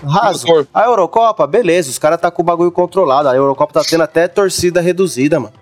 raso. 0.04 0.46
A 0.74 0.84
Eurocopa, 0.84 1.46
beleza, 1.46 1.88
os 1.88 1.98
caras 1.98 2.20
tá 2.20 2.30
com 2.30 2.42
o 2.42 2.44
bagulho 2.44 2.70
controlado. 2.70 3.28
A 3.28 3.34
Eurocopa 3.34 3.72
tá 3.72 3.82
tendo 3.82 4.02
até 4.02 4.28
torcida 4.28 4.80
reduzida, 4.80 5.40
mano. 5.40 5.54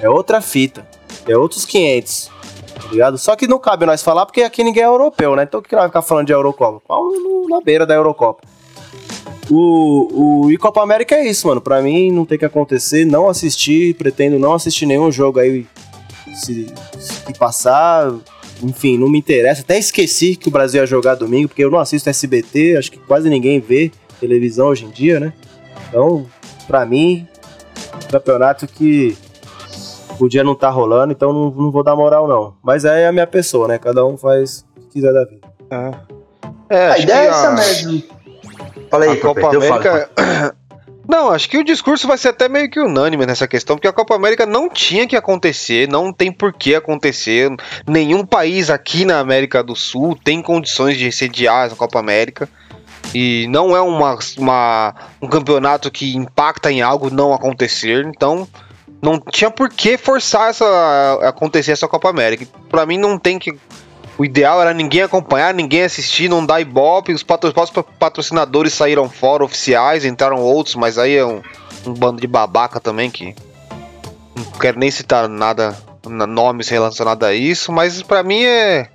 É 0.00 0.08
outra 0.08 0.40
fita. 0.40 0.86
É 1.26 1.36
outros 1.36 1.66
500. 1.66 2.30
Tá 2.74 2.88
ligado? 2.90 3.18
Só 3.18 3.36
que 3.36 3.46
não 3.46 3.58
cabe 3.58 3.84
nós 3.84 4.02
falar 4.02 4.24
porque 4.24 4.42
aqui 4.42 4.64
ninguém 4.64 4.84
é 4.84 4.86
europeu, 4.86 5.36
né? 5.36 5.42
Então 5.42 5.60
o 5.60 5.62
que 5.62 5.74
nós 5.74 5.82
vai 5.82 5.88
ficar 5.88 6.02
falando 6.02 6.26
de 6.26 6.32
Eurocopa? 6.32 6.80
Pau 6.88 7.10
na 7.48 7.60
beira 7.60 7.84
da 7.84 7.94
Eurocopa. 7.94 8.42
O, 9.50 10.44
o, 10.46 10.50
e 10.50 10.56
Copa 10.56 10.82
América 10.82 11.14
é 11.14 11.26
isso, 11.26 11.46
mano. 11.46 11.60
Pra 11.60 11.82
mim 11.82 12.10
não 12.10 12.24
tem 12.24 12.38
que 12.38 12.44
acontecer. 12.44 13.04
Não 13.04 13.28
assistir, 13.28 13.94
pretendo 13.94 14.38
não 14.38 14.54
assistir 14.54 14.86
nenhum 14.86 15.10
jogo 15.12 15.38
aí. 15.38 15.66
Se, 16.34 16.66
se 16.98 17.32
passar, 17.38 18.12
enfim, 18.62 18.98
não 18.98 19.08
me 19.08 19.18
interessa. 19.18 19.62
Até 19.62 19.78
esqueci 19.78 20.36
que 20.36 20.48
o 20.48 20.50
Brasil 20.50 20.80
ia 20.80 20.86
jogar 20.86 21.14
domingo, 21.14 21.48
porque 21.48 21.64
eu 21.64 21.70
não 21.70 21.78
assisto 21.78 22.08
SBT. 22.08 22.76
Acho 22.76 22.90
que 22.92 22.98
quase 22.98 23.28
ninguém 23.28 23.60
vê 23.60 23.90
televisão 24.20 24.68
hoje 24.68 24.84
em 24.84 24.90
dia, 24.90 25.20
né? 25.20 25.32
Então, 25.88 26.26
pra 26.66 26.84
mim, 26.84 27.26
campeonato 28.10 28.66
que 28.66 29.16
o 30.18 30.28
dia 30.28 30.42
não 30.42 30.54
tá 30.54 30.68
rolando, 30.68 31.12
então 31.12 31.32
não, 31.32 31.50
não 31.50 31.70
vou 31.70 31.82
dar 31.82 31.94
moral, 31.94 32.26
não. 32.26 32.54
Mas 32.62 32.84
é 32.84 33.06
a 33.06 33.12
minha 33.12 33.26
pessoa, 33.26 33.68
né? 33.68 33.78
Cada 33.78 34.04
um 34.04 34.16
faz 34.16 34.64
o 34.76 34.80
que 34.80 34.86
quiser 34.94 35.12
da 35.12 35.24
vida. 35.24 35.48
É, 35.70 36.76
é 36.76 36.90
a 36.90 36.98
ideia 36.98 37.26
é 37.26 37.28
essa 37.28 37.50
mesmo. 37.52 38.02
Fala 38.90 39.04
aí, 39.04 39.10
a 39.10 39.20
Copa 39.20 39.48
América. 39.48 40.10
Não, 41.08 41.30
acho 41.30 41.48
que 41.48 41.56
o 41.56 41.64
discurso 41.64 42.06
vai 42.06 42.18
ser 42.18 42.28
até 42.28 42.50
meio 42.50 42.68
que 42.70 42.78
unânime 42.78 43.24
nessa 43.24 43.48
questão, 43.48 43.76
porque 43.76 43.88
a 43.88 43.92
Copa 43.94 44.14
América 44.14 44.44
não 44.44 44.68
tinha 44.68 45.06
que 45.06 45.16
acontecer, 45.16 45.88
não 45.88 46.12
tem 46.12 46.30
por 46.30 46.52
que 46.52 46.74
acontecer. 46.74 47.50
Nenhum 47.86 48.26
país 48.26 48.68
aqui 48.68 49.06
na 49.06 49.18
América 49.18 49.62
do 49.62 49.74
Sul 49.74 50.14
tem 50.22 50.42
condições 50.42 50.98
de 50.98 51.10
sediar 51.10 51.72
a 51.72 51.74
Copa 51.74 51.98
América. 51.98 52.46
E 53.14 53.46
não 53.48 53.74
é 53.74 53.80
uma, 53.80 54.18
uma, 54.36 54.94
um 55.22 55.28
campeonato 55.28 55.90
que 55.90 56.14
impacta 56.14 56.70
em 56.70 56.82
algo 56.82 57.08
não 57.08 57.32
acontecer, 57.32 58.04
então 58.04 58.46
não 59.00 59.18
tinha 59.18 59.50
por 59.50 59.70
que 59.70 59.96
forçar 59.96 60.50
essa 60.50 61.18
acontecer 61.22 61.72
essa 61.72 61.88
Copa 61.88 62.10
América. 62.10 62.46
Para 62.68 62.84
mim 62.84 62.98
não 62.98 63.18
tem 63.18 63.38
que 63.38 63.58
o 64.18 64.24
ideal 64.24 64.60
era 64.60 64.74
ninguém 64.74 65.02
acompanhar, 65.02 65.54
ninguém 65.54 65.84
assistir, 65.84 66.28
não 66.28 66.44
dar 66.44 66.60
ibope. 66.60 67.12
Os 67.12 67.22
patrocinadores 67.22 68.74
saíram 68.74 69.08
fora, 69.08 69.44
oficiais, 69.44 70.04
entraram 70.04 70.40
outros, 70.40 70.74
mas 70.74 70.98
aí 70.98 71.16
é 71.16 71.24
um, 71.24 71.40
um 71.86 71.94
bando 71.94 72.20
de 72.20 72.26
babaca 72.26 72.80
também 72.80 73.08
que. 73.08 73.34
Não 74.34 74.44
quero 74.60 74.78
nem 74.78 74.90
citar 74.90 75.28
nada, 75.28 75.76
nomes 76.04 76.68
relacionados 76.68 77.26
a 77.26 77.32
isso, 77.32 77.70
mas 77.70 78.02
para 78.02 78.24
mim 78.24 78.44
é. 78.44 78.88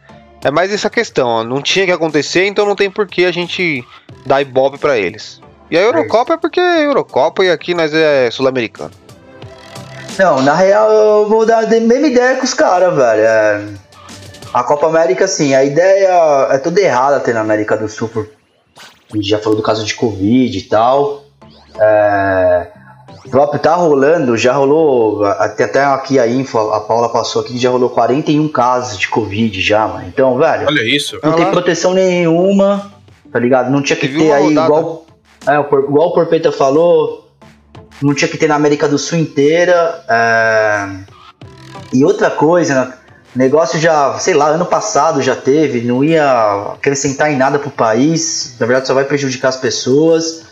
É 0.43 0.51
mais 0.51 0.73
essa 0.73 0.89
questão, 0.89 1.25
ó. 1.25 1.41
não 1.41 1.61
tinha 1.61 1.85
que 1.85 1.91
acontecer, 1.93 2.45
então 2.45 2.65
não 2.65 2.75
tem 2.75 2.91
por 2.91 3.07
que 3.07 3.23
a 3.23 3.31
gente 3.31 3.81
dar 4.25 4.41
ibope 4.41 4.77
para 4.77 4.97
eles. 4.97 5.41
E 5.71 5.77
a 5.77 5.81
Eurocopa 5.81 6.33
é 6.33 6.37
porque 6.37 6.59
é 6.59 6.85
Eurocopa 6.85 7.45
e 7.45 7.49
aqui 7.49 7.73
nós 7.73 7.93
é 7.93 8.29
sul-americano. 8.29 8.91
Não, 10.19 10.41
na 10.41 10.53
real 10.53 10.91
eu 10.91 11.29
vou 11.29 11.45
dar 11.45 11.63
a 11.63 11.67
mesma 11.67 12.07
ideia 12.07 12.35
com 12.35 12.43
os 12.43 12.53
caras, 12.53 12.93
velho. 12.93 13.21
É 13.21 13.61
a 14.53 14.63
Copa 14.63 14.87
América, 14.87 15.25
assim, 15.25 15.55
a 15.55 15.63
ideia 15.63 16.47
é 16.51 16.57
toda 16.59 16.79
errada 16.79 17.19
ter 17.19 17.33
na 17.33 17.41
América 17.41 17.75
do 17.75 17.89
Sul. 17.89 18.07
Por... 18.07 18.29
A 19.11 19.15
gente 19.15 19.27
já 19.27 19.39
falou 19.39 19.57
do 19.57 19.63
caso 19.63 19.83
de 19.83 19.95
Covid 19.95 20.55
e 20.55 20.61
tal. 20.61 21.23
É... 21.79 22.67
O 23.25 23.29
próprio 23.29 23.59
tá 23.59 23.73
rolando, 23.73 24.37
já 24.37 24.53
rolou, 24.53 25.23
até, 25.23 25.63
até 25.63 25.83
aqui 25.83 26.19
a 26.19 26.27
info, 26.27 26.57
a 26.57 26.81
Paula 26.81 27.07
passou 27.09 27.41
aqui, 27.41 27.57
já 27.57 27.69
rolou 27.69 27.89
41 27.89 28.49
casos 28.49 28.99
de 28.99 29.07
Covid 29.07 29.61
já, 29.61 29.87
mano. 29.87 30.05
Então, 30.07 30.37
velho. 30.37 30.67
Olha 30.67 30.83
isso. 30.83 31.17
Não 31.23 31.33
tem 31.33 31.49
proteção 31.49 31.93
nenhuma, 31.93 32.91
tá 33.31 33.39
ligado? 33.39 33.71
Não 33.71 33.81
tinha 33.81 33.95
que 33.95 34.09
ter 34.09 34.31
aí, 34.31 34.51
igual, 34.51 35.05
é, 35.47 35.57
igual 35.57 36.09
o 36.09 36.13
Porpeta 36.13 36.51
falou, 36.51 37.31
não 38.01 38.13
tinha 38.13 38.27
que 38.27 38.37
ter 38.37 38.47
na 38.47 38.55
América 38.55 38.89
do 38.89 38.99
Sul 38.99 39.17
inteira. 39.17 40.03
É... 40.09 40.89
E 41.93 42.03
outra 42.03 42.29
coisa, 42.29 42.85
né? 42.85 42.93
Negócio 43.35 43.79
já, 43.79 44.17
sei 44.19 44.33
lá, 44.33 44.47
ano 44.47 44.65
passado 44.65 45.21
já 45.21 45.35
teve, 45.35 45.81
não 45.81 46.03
ia 46.03 46.73
acrescentar 46.73 47.31
em 47.31 47.37
nada 47.37 47.59
pro 47.59 47.69
país, 47.69 48.55
na 48.59 48.65
verdade 48.65 48.87
só 48.87 48.93
vai 48.93 49.05
prejudicar 49.05 49.49
as 49.49 49.57
pessoas. 49.57 50.43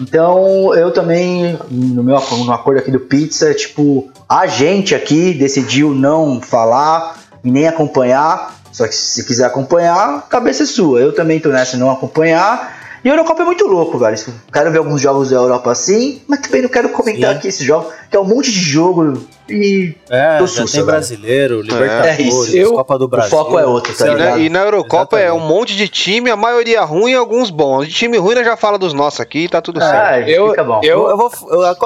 Então 0.00 0.74
eu 0.74 0.90
também, 0.90 1.58
no 1.70 2.02
meu 2.02 2.18
no 2.18 2.52
acordo 2.52 2.78
aqui 2.78 2.90
do 2.90 3.00
Pizza, 3.00 3.52
tipo, 3.52 4.10
a 4.28 4.46
gente 4.46 4.94
aqui 4.94 5.34
decidiu 5.34 5.94
não 5.94 6.40
falar 6.40 7.18
e 7.44 7.50
nem 7.50 7.68
acompanhar. 7.68 8.58
Só 8.72 8.86
que 8.86 8.94
se 8.94 9.24
quiser 9.24 9.44
acompanhar, 9.44 10.26
cabeça 10.28 10.62
é 10.62 10.66
sua. 10.66 11.00
Eu 11.00 11.12
também 11.12 11.40
tô 11.40 11.50
nessa 11.50 11.76
não 11.76 11.90
acompanhar. 11.90 12.79
E 13.02 13.08
a 13.08 13.12
Eurocopa 13.12 13.42
é 13.42 13.44
muito 13.46 13.66
louco, 13.66 13.98
velho. 13.98 14.16
Quero 14.52 14.70
ver 14.70 14.78
alguns 14.78 15.00
jogos 15.00 15.30
da 15.30 15.36
Europa 15.36 15.70
assim, 15.70 16.20
mas 16.28 16.40
também 16.40 16.62
não 16.62 16.68
quero 16.68 16.90
comentar 16.90 17.32
Sim. 17.32 17.38
aqui 17.38 17.48
esse 17.48 17.64
jogo, 17.64 17.90
que 18.10 18.16
é 18.16 18.20
um 18.20 18.24
monte 18.24 18.52
de 18.52 18.60
jogo 18.60 19.26
e. 19.48 19.94
É, 20.10 20.38
tô 20.38 20.46
sussa, 20.46 20.76
tem 20.76 20.84
brasileiro, 20.84 21.62
Libertadores, 21.62 22.54
é, 22.54 22.64
Copa 22.64 22.98
do 22.98 23.08
Brasil. 23.08 23.38
O 23.38 23.42
foco 23.42 23.58
é 23.58 23.64
outro, 23.64 23.96
tá 23.96 24.06
ligado? 24.06 24.40
E 24.40 24.50
na 24.50 24.60
Eurocopa 24.60 25.18
Exatamente. 25.18 25.28
é 25.28 25.32
um 25.32 25.48
monte 25.48 25.76
de 25.76 25.88
time, 25.88 26.30
a 26.30 26.36
maioria 26.36 26.82
ruim 26.82 27.12
e 27.12 27.14
alguns 27.14 27.48
bons. 27.48 27.86
De 27.86 27.94
time 27.94 28.18
ruim, 28.18 28.36
já 28.44 28.56
fala 28.56 28.78
dos 28.78 28.92
nossos 28.92 29.20
aqui, 29.20 29.48
tá 29.48 29.62
tudo 29.62 29.82
é, 29.82 29.90
certo. 29.90 30.28
Eu, 30.28 30.50
fica 30.50 30.64
bom. 30.64 30.80
Eu, 30.82 31.08
eu 31.08 31.16
vou, 31.16 31.30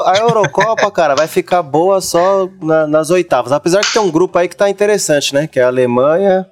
a 0.04 0.18
Eurocopa, 0.18 0.90
cara, 0.92 1.14
vai 1.14 1.28
ficar 1.28 1.62
boa 1.62 2.00
só 2.00 2.48
na, 2.60 2.88
nas 2.88 3.10
oitavas. 3.10 3.52
Apesar 3.52 3.80
que 3.82 3.92
tem 3.92 4.02
um 4.02 4.10
grupo 4.10 4.36
aí 4.36 4.48
que 4.48 4.56
tá 4.56 4.68
interessante, 4.68 5.32
né? 5.32 5.46
Que 5.46 5.60
é 5.60 5.62
a 5.62 5.68
Alemanha, 5.68 6.44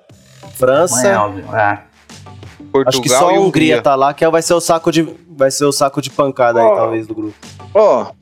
França. 0.55 1.09
É, 1.09 1.17
óbvio, 1.17 1.45
é. 1.53 1.92
Portugal 2.73 2.89
Acho 2.89 3.03
que 3.03 3.09
só 3.09 3.29
a 3.29 3.39
Hungria 3.39 3.83
tá 3.83 3.95
lá, 3.95 4.15
que 4.15 4.25
é, 4.25 4.31
vai 4.31 4.41
ser 4.41 4.55
o 4.55 4.61
saco 4.61 4.91
de, 4.91 5.07
vai 5.29 5.51
ser 5.51 5.67
o 5.67 5.73
saco 5.73 6.01
de 6.01 6.09
pancada 6.09 6.65
oh, 6.65 6.71
aí, 6.71 6.77
talvez, 6.77 7.07
do 7.07 7.15
grupo. 7.15 7.35
Ó, 7.75 8.03
oh, 8.03 8.15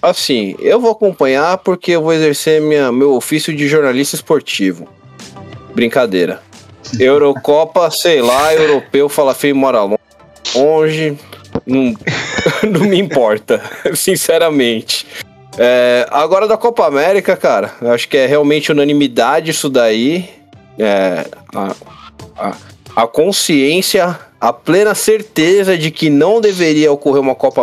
assim, 0.00 0.54
eu 0.60 0.80
vou 0.80 0.92
acompanhar 0.92 1.58
porque 1.58 1.92
eu 1.92 2.02
vou 2.02 2.12
exercer 2.12 2.62
minha, 2.62 2.92
meu 2.92 3.14
ofício 3.14 3.54
de 3.54 3.66
jornalista 3.66 4.14
esportivo. 4.14 4.88
Brincadeira. 5.74 6.40
Eurocopa, 6.98 7.90
sei 7.90 8.22
lá, 8.22 8.54
europeu, 8.54 9.08
fala 9.08 9.34
feio, 9.34 9.56
mora 9.56 9.80
longe. 10.54 11.18
Não, 11.66 11.94
não 12.70 12.80
me 12.80 12.98
importa, 12.98 13.62
sinceramente. 13.94 15.06
É, 15.58 16.06
agora 16.10 16.46
da 16.46 16.56
Copa 16.56 16.86
América, 16.86 17.36
cara, 17.36 17.72
eu 17.80 17.92
acho 17.92 18.08
que 18.08 18.16
é 18.16 18.26
realmente 18.26 18.70
unanimidade 18.70 19.50
isso 19.50 19.68
daí. 19.68 20.28
É, 20.78 21.26
a, 21.54 21.74
a, 22.38 22.56
a 22.94 23.06
consciência, 23.06 24.18
a 24.40 24.52
plena 24.52 24.94
certeza 24.94 25.76
de 25.76 25.90
que 25.90 26.10
não 26.10 26.40
deveria 26.40 26.92
ocorrer 26.92 27.20
uma 27.20 27.34
Copa 27.34 27.62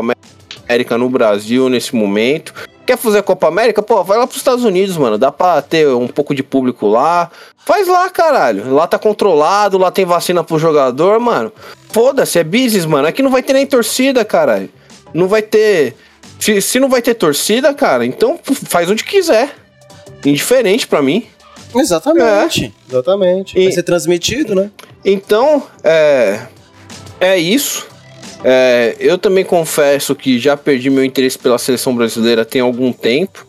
América 0.67 0.97
no 0.97 1.09
Brasil 1.09 1.69
nesse 1.69 1.95
momento. 1.95 2.53
Quer 2.85 2.97
fazer 2.97 3.19
a 3.19 3.23
Copa 3.23 3.47
América? 3.47 3.83
Pô, 3.83 4.03
vai 4.03 4.17
lá 4.17 4.25
pros 4.25 4.37
Estados 4.37 4.63
Unidos, 4.63 4.97
mano. 4.97 5.17
Dá 5.17 5.31
pra 5.31 5.61
ter 5.61 5.87
um 5.89 6.07
pouco 6.07 6.33
de 6.33 6.41
público 6.41 6.87
lá. 6.87 7.29
Faz 7.57 7.87
lá, 7.87 8.09
caralho. 8.09 8.73
Lá 8.73 8.87
tá 8.87 8.97
controlado, 8.97 9.77
lá 9.77 9.91
tem 9.91 10.05
vacina 10.05 10.43
pro 10.43 10.57
jogador, 10.57 11.19
mano. 11.19 11.51
Foda-se, 11.91 12.39
é 12.39 12.43
business, 12.43 12.85
mano. 12.85 13.07
Aqui 13.07 13.21
não 13.21 13.29
vai 13.29 13.43
ter 13.43 13.53
nem 13.53 13.67
torcida, 13.67 14.25
caralho. 14.25 14.69
Não 15.13 15.27
vai 15.27 15.43
ter. 15.43 15.95
Se, 16.39 16.59
se 16.61 16.79
não 16.79 16.89
vai 16.89 17.01
ter 17.01 17.13
torcida, 17.13 17.71
cara, 17.73 18.05
então 18.05 18.39
faz 18.67 18.89
onde 18.89 19.03
quiser. 19.03 19.53
Indiferente 20.25 20.87
para 20.87 21.01
mim. 21.01 21.27
Exatamente. 21.75 22.65
É. 22.65 22.91
Exatamente. 22.91 23.61
Vai 23.61 23.71
ser 23.71 23.83
transmitido, 23.83 24.55
né? 24.55 24.71
Então, 25.03 25.63
é. 25.83 26.47
É 27.19 27.37
isso. 27.37 27.87
É, 28.43 28.95
eu 28.99 29.17
também 29.17 29.43
confesso 29.43 30.15
que 30.15 30.39
já 30.39 30.55
perdi 30.55 30.89
meu 30.89 31.03
interesse 31.03 31.37
pela 31.37 31.57
seleção 31.57 31.93
brasileira 31.95 32.45
tem 32.45 32.61
algum 32.61 32.93
tempo. 32.93 33.45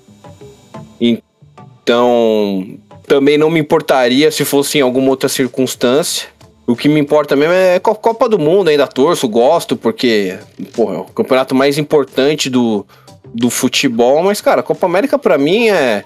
Então, 1.01 2.78
também 3.06 3.38
não 3.38 3.51
me 3.51 3.60
importaria 3.60 4.30
se 4.30 4.44
fosse 4.44 4.78
em 4.78 4.80
alguma 4.80 5.10
outra 5.10 5.28
circunstância. 5.28 6.28
O 6.66 6.76
que 6.76 6.88
me 6.88 7.01
importa 7.01 7.34
mesmo 7.34 7.52
é 7.52 7.80
Copa 7.80 8.28
do 8.28 8.38
Mundo, 8.38 8.68
ainda 8.68 8.86
torço, 8.86 9.28
gosto, 9.28 9.76
porque 9.76 10.38
porra, 10.72 10.97
é 10.97 10.98
o 10.98 11.05
campeonato 11.05 11.55
mais 11.55 11.78
importante 11.78 12.48
do, 12.48 12.86
do 13.34 13.51
futebol. 13.51 14.22
Mas, 14.22 14.40
cara, 14.40 14.62
Copa 14.62 14.86
América 14.86 15.18
para 15.18 15.38
mim 15.38 15.68
é, 15.68 16.05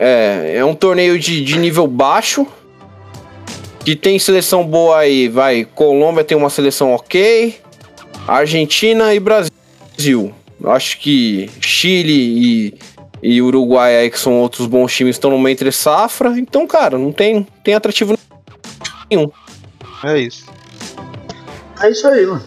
é, 0.00 0.54
é 0.56 0.64
um 0.64 0.74
torneio 0.74 1.18
de, 1.18 1.44
de 1.44 1.58
nível 1.58 1.86
baixo. 1.86 2.46
Que 3.84 3.94
tem 3.94 4.18
seleção 4.18 4.66
boa 4.66 4.98
aí, 4.98 5.28
vai. 5.28 5.64
Colômbia 5.64 6.24
tem 6.24 6.36
uma 6.36 6.48
seleção 6.48 6.92
ok. 6.94 7.56
Argentina 8.26 9.14
e 9.14 9.20
Brasil. 9.20 10.34
Acho 10.64 10.98
que 10.98 11.50
Chile 11.60 12.12
e, 12.12 12.74
e 13.22 13.42
Uruguai 13.42 13.96
aí, 13.96 14.10
que 14.10 14.18
são 14.18 14.38
outros 14.40 14.66
bons 14.66 14.94
times, 14.94 15.16
estão 15.16 15.30
numa 15.30 15.50
entre 15.50 15.70
safra. 15.72 16.38
Então, 16.38 16.66
cara, 16.66 16.98
não 16.98 17.12
tem, 17.12 17.46
tem 17.64 17.74
atrativo 17.74 18.16
nenhum. 19.10 19.30
É 20.04 20.18
isso. 20.18 20.46
É 21.82 21.90
isso 21.90 22.06
aí, 22.06 22.26
mano. 22.26 22.44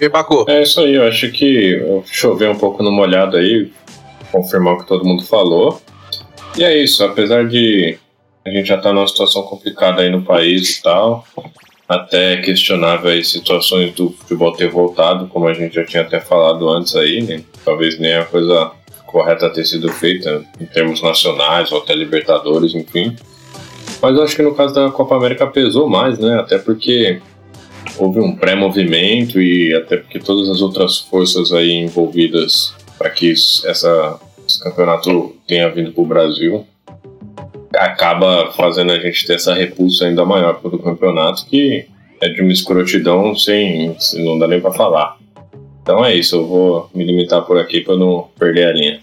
E 0.00 0.08
Paco? 0.08 0.44
É 0.48 0.62
isso 0.62 0.80
aí, 0.80 0.94
eu 0.94 1.06
acho 1.06 1.30
que 1.30 1.78
chover 2.06 2.48
um 2.48 2.56
pouco 2.56 2.82
no 2.82 2.90
molhado 2.90 3.36
aí, 3.36 3.70
confirmar 4.30 4.74
o 4.74 4.78
que 4.78 4.86
todo 4.86 5.04
mundo 5.04 5.24
falou. 5.24 5.80
E 6.60 6.62
é 6.62 6.76
isso, 6.76 7.02
apesar 7.02 7.48
de 7.48 7.96
a 8.44 8.50
gente 8.50 8.68
já 8.68 8.76
estar 8.76 8.90
tá 8.90 8.94
numa 8.94 9.08
situação 9.08 9.44
complicada 9.44 10.02
aí 10.02 10.10
no 10.10 10.20
país 10.20 10.76
e 10.76 10.82
tal, 10.82 11.24
até 11.88 12.36
questionáveis 12.36 13.30
situações 13.30 13.94
do 13.94 14.10
futebol 14.10 14.52
ter 14.52 14.68
voltado, 14.68 15.26
como 15.28 15.48
a 15.48 15.54
gente 15.54 15.74
já 15.74 15.86
tinha 15.86 16.02
até 16.02 16.20
falado 16.20 16.68
antes 16.68 16.94
aí, 16.94 17.22
né? 17.22 17.42
Talvez 17.64 17.98
nem 17.98 18.12
a 18.12 18.26
coisa 18.26 18.72
correta 19.06 19.48
ter 19.48 19.64
sido 19.64 19.90
feita 19.90 20.44
em 20.60 20.66
termos 20.66 21.00
nacionais 21.00 21.72
ou 21.72 21.78
até 21.78 21.94
Libertadores, 21.94 22.74
enfim. 22.74 23.16
Mas 24.02 24.14
eu 24.14 24.22
acho 24.22 24.36
que 24.36 24.42
no 24.42 24.54
caso 24.54 24.74
da 24.74 24.90
Copa 24.90 25.16
América 25.16 25.46
pesou 25.46 25.88
mais, 25.88 26.18
né? 26.18 26.38
Até 26.38 26.58
porque 26.58 27.22
houve 27.96 28.20
um 28.20 28.36
pré-movimento 28.36 29.40
e 29.40 29.74
até 29.74 29.96
porque 29.96 30.18
todas 30.18 30.50
as 30.50 30.60
outras 30.60 30.98
forças 30.98 31.54
aí 31.54 31.72
envolvidas 31.72 32.74
para 32.98 33.08
que 33.08 33.32
essa, 33.32 34.20
esse 34.50 34.62
campeonato 34.62 35.36
tenha 35.46 35.70
vindo 35.70 35.92
para 35.92 36.02
o 36.02 36.06
Brasil 36.06 36.66
acaba 37.76 38.52
fazendo 38.52 38.92
a 38.92 38.98
gente 38.98 39.26
ter 39.26 39.34
essa 39.34 39.54
repulsa 39.54 40.06
ainda 40.06 40.24
maior 40.24 40.54
pelo 40.54 40.78
campeonato, 40.78 41.46
que 41.46 41.86
é 42.20 42.28
de 42.28 42.42
uma 42.42 42.52
escrotidão 42.52 43.34
sem. 43.36 43.96
não 44.16 44.38
dá 44.38 44.46
nem 44.46 44.60
pra 44.60 44.72
falar. 44.72 45.16
Então 45.82 46.04
é 46.04 46.14
isso, 46.14 46.36
eu 46.36 46.46
vou 46.46 46.90
me 46.94 47.04
limitar 47.04 47.42
por 47.42 47.58
aqui 47.58 47.80
pra 47.80 47.96
não 47.96 48.28
perder 48.38 48.68
a 48.68 48.72
linha. 48.72 49.00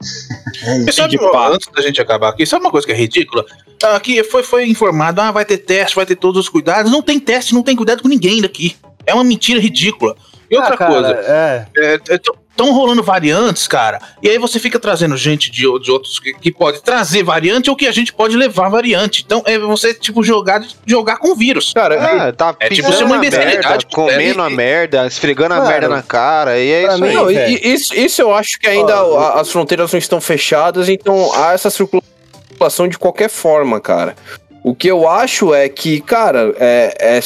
E 0.86 0.92
sabe, 0.92 1.18
antes 1.50 1.68
da 1.74 1.82
gente 1.82 2.00
acabar 2.00 2.28
aqui, 2.28 2.46
sabe 2.46 2.64
uma 2.64 2.70
coisa 2.70 2.86
que 2.86 2.92
é 2.92 2.96
ridícula? 2.96 3.44
Aqui 3.82 4.22
foi, 4.22 4.42
foi 4.42 4.66
informado, 4.66 5.20
ah, 5.20 5.32
vai 5.32 5.44
ter 5.44 5.58
teste, 5.58 5.96
vai 5.96 6.06
ter 6.06 6.14
todos 6.14 6.40
os 6.40 6.48
cuidados. 6.48 6.90
Não 6.90 7.02
tem 7.02 7.18
teste, 7.18 7.52
não 7.52 7.62
tem 7.62 7.74
cuidado 7.74 8.02
com 8.02 8.08
ninguém 8.08 8.40
daqui. 8.40 8.76
É 9.04 9.12
uma 9.12 9.24
mentira 9.24 9.60
ridícula. 9.60 10.14
E 10.50 10.56
outra 10.56 10.74
ah, 10.74 10.76
cara, 10.76 10.92
coisa, 10.92 11.08
é. 11.08 11.66
É, 11.76 11.94
é 12.14 12.18
estão 12.54 12.72
rolando 12.72 13.02
variantes, 13.02 13.66
cara, 13.66 14.00
e 14.22 14.30
aí 14.30 14.38
você 14.38 14.60
fica 14.60 14.78
trazendo 14.78 15.16
gente 15.16 15.50
de, 15.50 15.62
de 15.80 15.90
outros 15.90 16.20
que, 16.20 16.32
que, 16.32 16.52
pode 16.52 16.80
trazer 16.82 17.24
variante 17.24 17.68
ou 17.68 17.76
que 17.76 17.86
a 17.86 17.92
gente 17.92 18.12
pode 18.12 18.36
levar 18.36 18.68
variante. 18.68 19.22
Então 19.26 19.42
é 19.44 19.58
você, 19.58 19.92
tipo, 19.92 20.22
jogar, 20.22 20.64
jogar 20.86 21.16
com 21.16 21.34
vírus. 21.34 21.72
Cara, 21.74 21.96
é, 21.96 22.32
tá 22.32 22.54
é 22.60 22.68
tipo 22.68 22.88
uma 22.88 23.18
merda, 23.18 23.78
comendo 23.92 24.40
a 24.40 24.48
merda, 24.48 25.06
esfregando 25.06 25.54
cara, 25.54 25.64
a 25.64 25.68
merda 25.68 25.88
na 25.88 26.02
cara, 26.02 26.58
e 26.58 26.70
é 26.70 26.82
isso 26.84 27.04
aí. 27.04 27.14
Não, 27.14 27.30
isso, 27.30 27.94
isso 27.94 28.22
eu 28.22 28.34
acho 28.34 28.58
que 28.58 28.68
ainda 28.68 28.94
as 29.34 29.50
fronteiras 29.50 29.92
não 29.92 29.98
estão 29.98 30.20
fechadas, 30.20 30.88
então 30.88 31.32
há 31.34 31.52
essa 31.52 31.70
circulação 31.70 32.86
de 32.88 32.96
qualquer 32.96 33.28
forma, 33.28 33.80
cara. 33.80 34.14
O 34.62 34.74
que 34.74 34.88
eu 34.88 35.06
acho 35.06 35.52
é 35.52 35.68
que, 35.68 36.00
cara, 36.00 36.54
é, 36.58 36.96
é 36.98 37.20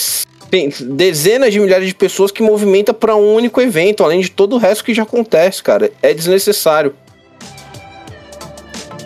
dezenas 0.80 1.52
de 1.52 1.60
milhares 1.60 1.88
de 1.88 1.94
pessoas 1.94 2.30
que 2.30 2.42
movimenta 2.42 2.94
para 2.94 3.14
um 3.14 3.34
único 3.34 3.60
evento, 3.60 4.02
além 4.02 4.20
de 4.20 4.30
todo 4.30 4.54
o 4.54 4.58
resto 4.58 4.84
que 4.84 4.94
já 4.94 5.02
acontece, 5.02 5.62
cara. 5.62 5.90
É 6.02 6.14
desnecessário. 6.14 6.94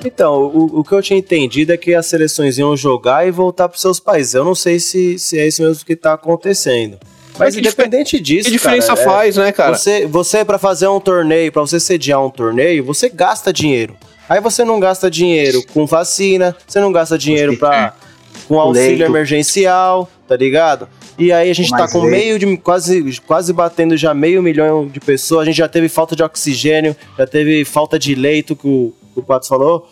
Então, 0.05 0.44
o, 0.44 0.81
o 0.81 0.85
que 0.85 0.93
eu 0.93 1.02
tinha 1.02 1.19
entendido 1.19 1.73
é 1.73 1.77
que 1.77 1.94
as 1.94 2.06
seleções 2.06 2.59
iam 2.59 2.77
jogar 2.77 3.27
e 3.27 3.31
voltar 3.31 3.69
para 3.69 3.78
seus 3.78 4.01
países. 4.01 4.35
Eu 4.35 4.44
não 4.44 4.55
sei 4.55 4.81
se, 4.81 5.19
se 5.19 5.39
é 5.39 5.47
isso 5.47 5.62
mesmo 5.62 5.85
que 5.85 5.93
está 5.93 6.14
acontecendo. 6.14 6.98
Mas 7.39 7.56
independente 7.56 8.20
disso. 8.20 8.44
Que 8.44 8.51
diferença 8.51 8.89
cara, 8.89 9.01
é 9.01 9.05
faz, 9.05 9.39
é, 9.39 9.44
né, 9.44 9.52
cara? 9.52 9.74
Você, 9.74 10.06
você 10.06 10.44
para 10.44 10.59
fazer 10.59 10.89
um 10.89 11.01
torneio, 11.01 11.51
para 11.51 11.62
você 11.62 11.81
sediar 11.81 12.24
um 12.24 12.31
torneio, 12.31 12.85
você 12.85 13.09
gasta 13.09 13.52
dinheiro. 13.52 13.97
Aí 14.28 14.40
você 14.40 14.64
não 14.64 14.78
gasta 14.78 15.10
dinheiro 15.10 15.62
com 15.73 15.86
vacina, 15.86 16.56
você 16.66 16.81
não 16.81 16.93
gasta 16.93 17.16
dinheiro 17.16 17.56
para 17.56 17.94
com 18.48 18.59
auxílio 18.59 18.90
Leito. 18.90 19.05
emergencial, 19.05 20.10
tá 20.27 20.36
ligado? 20.36 20.89
E 21.18 21.32
aí 21.32 21.51
a 21.51 21.55
gente 21.55 21.70
tá 21.70 21.89
com 21.89 22.02
meio 22.02 22.39
de. 22.39 22.56
Quase, 22.56 23.20
quase 23.26 23.52
batendo 23.52 23.97
já 23.97 24.14
meio 24.14 24.43
milhão 24.43 24.86
de 24.86 25.01
pessoas. 25.01 25.43
A 25.43 25.44
gente 25.44 25.59
já 25.59 25.68
teve 25.68 25.89
falta 25.89 26.16
de 26.16 26.22
oxigênio, 26.22 26.97
já 27.18 27.26
teve 27.26 27.64
falta 27.64 27.98
de 27.98 28.14
leito, 28.14 28.56
que 28.56 28.66
o, 28.66 28.93
o 29.14 29.22
Patos 29.22 29.48
falou. 29.48 29.89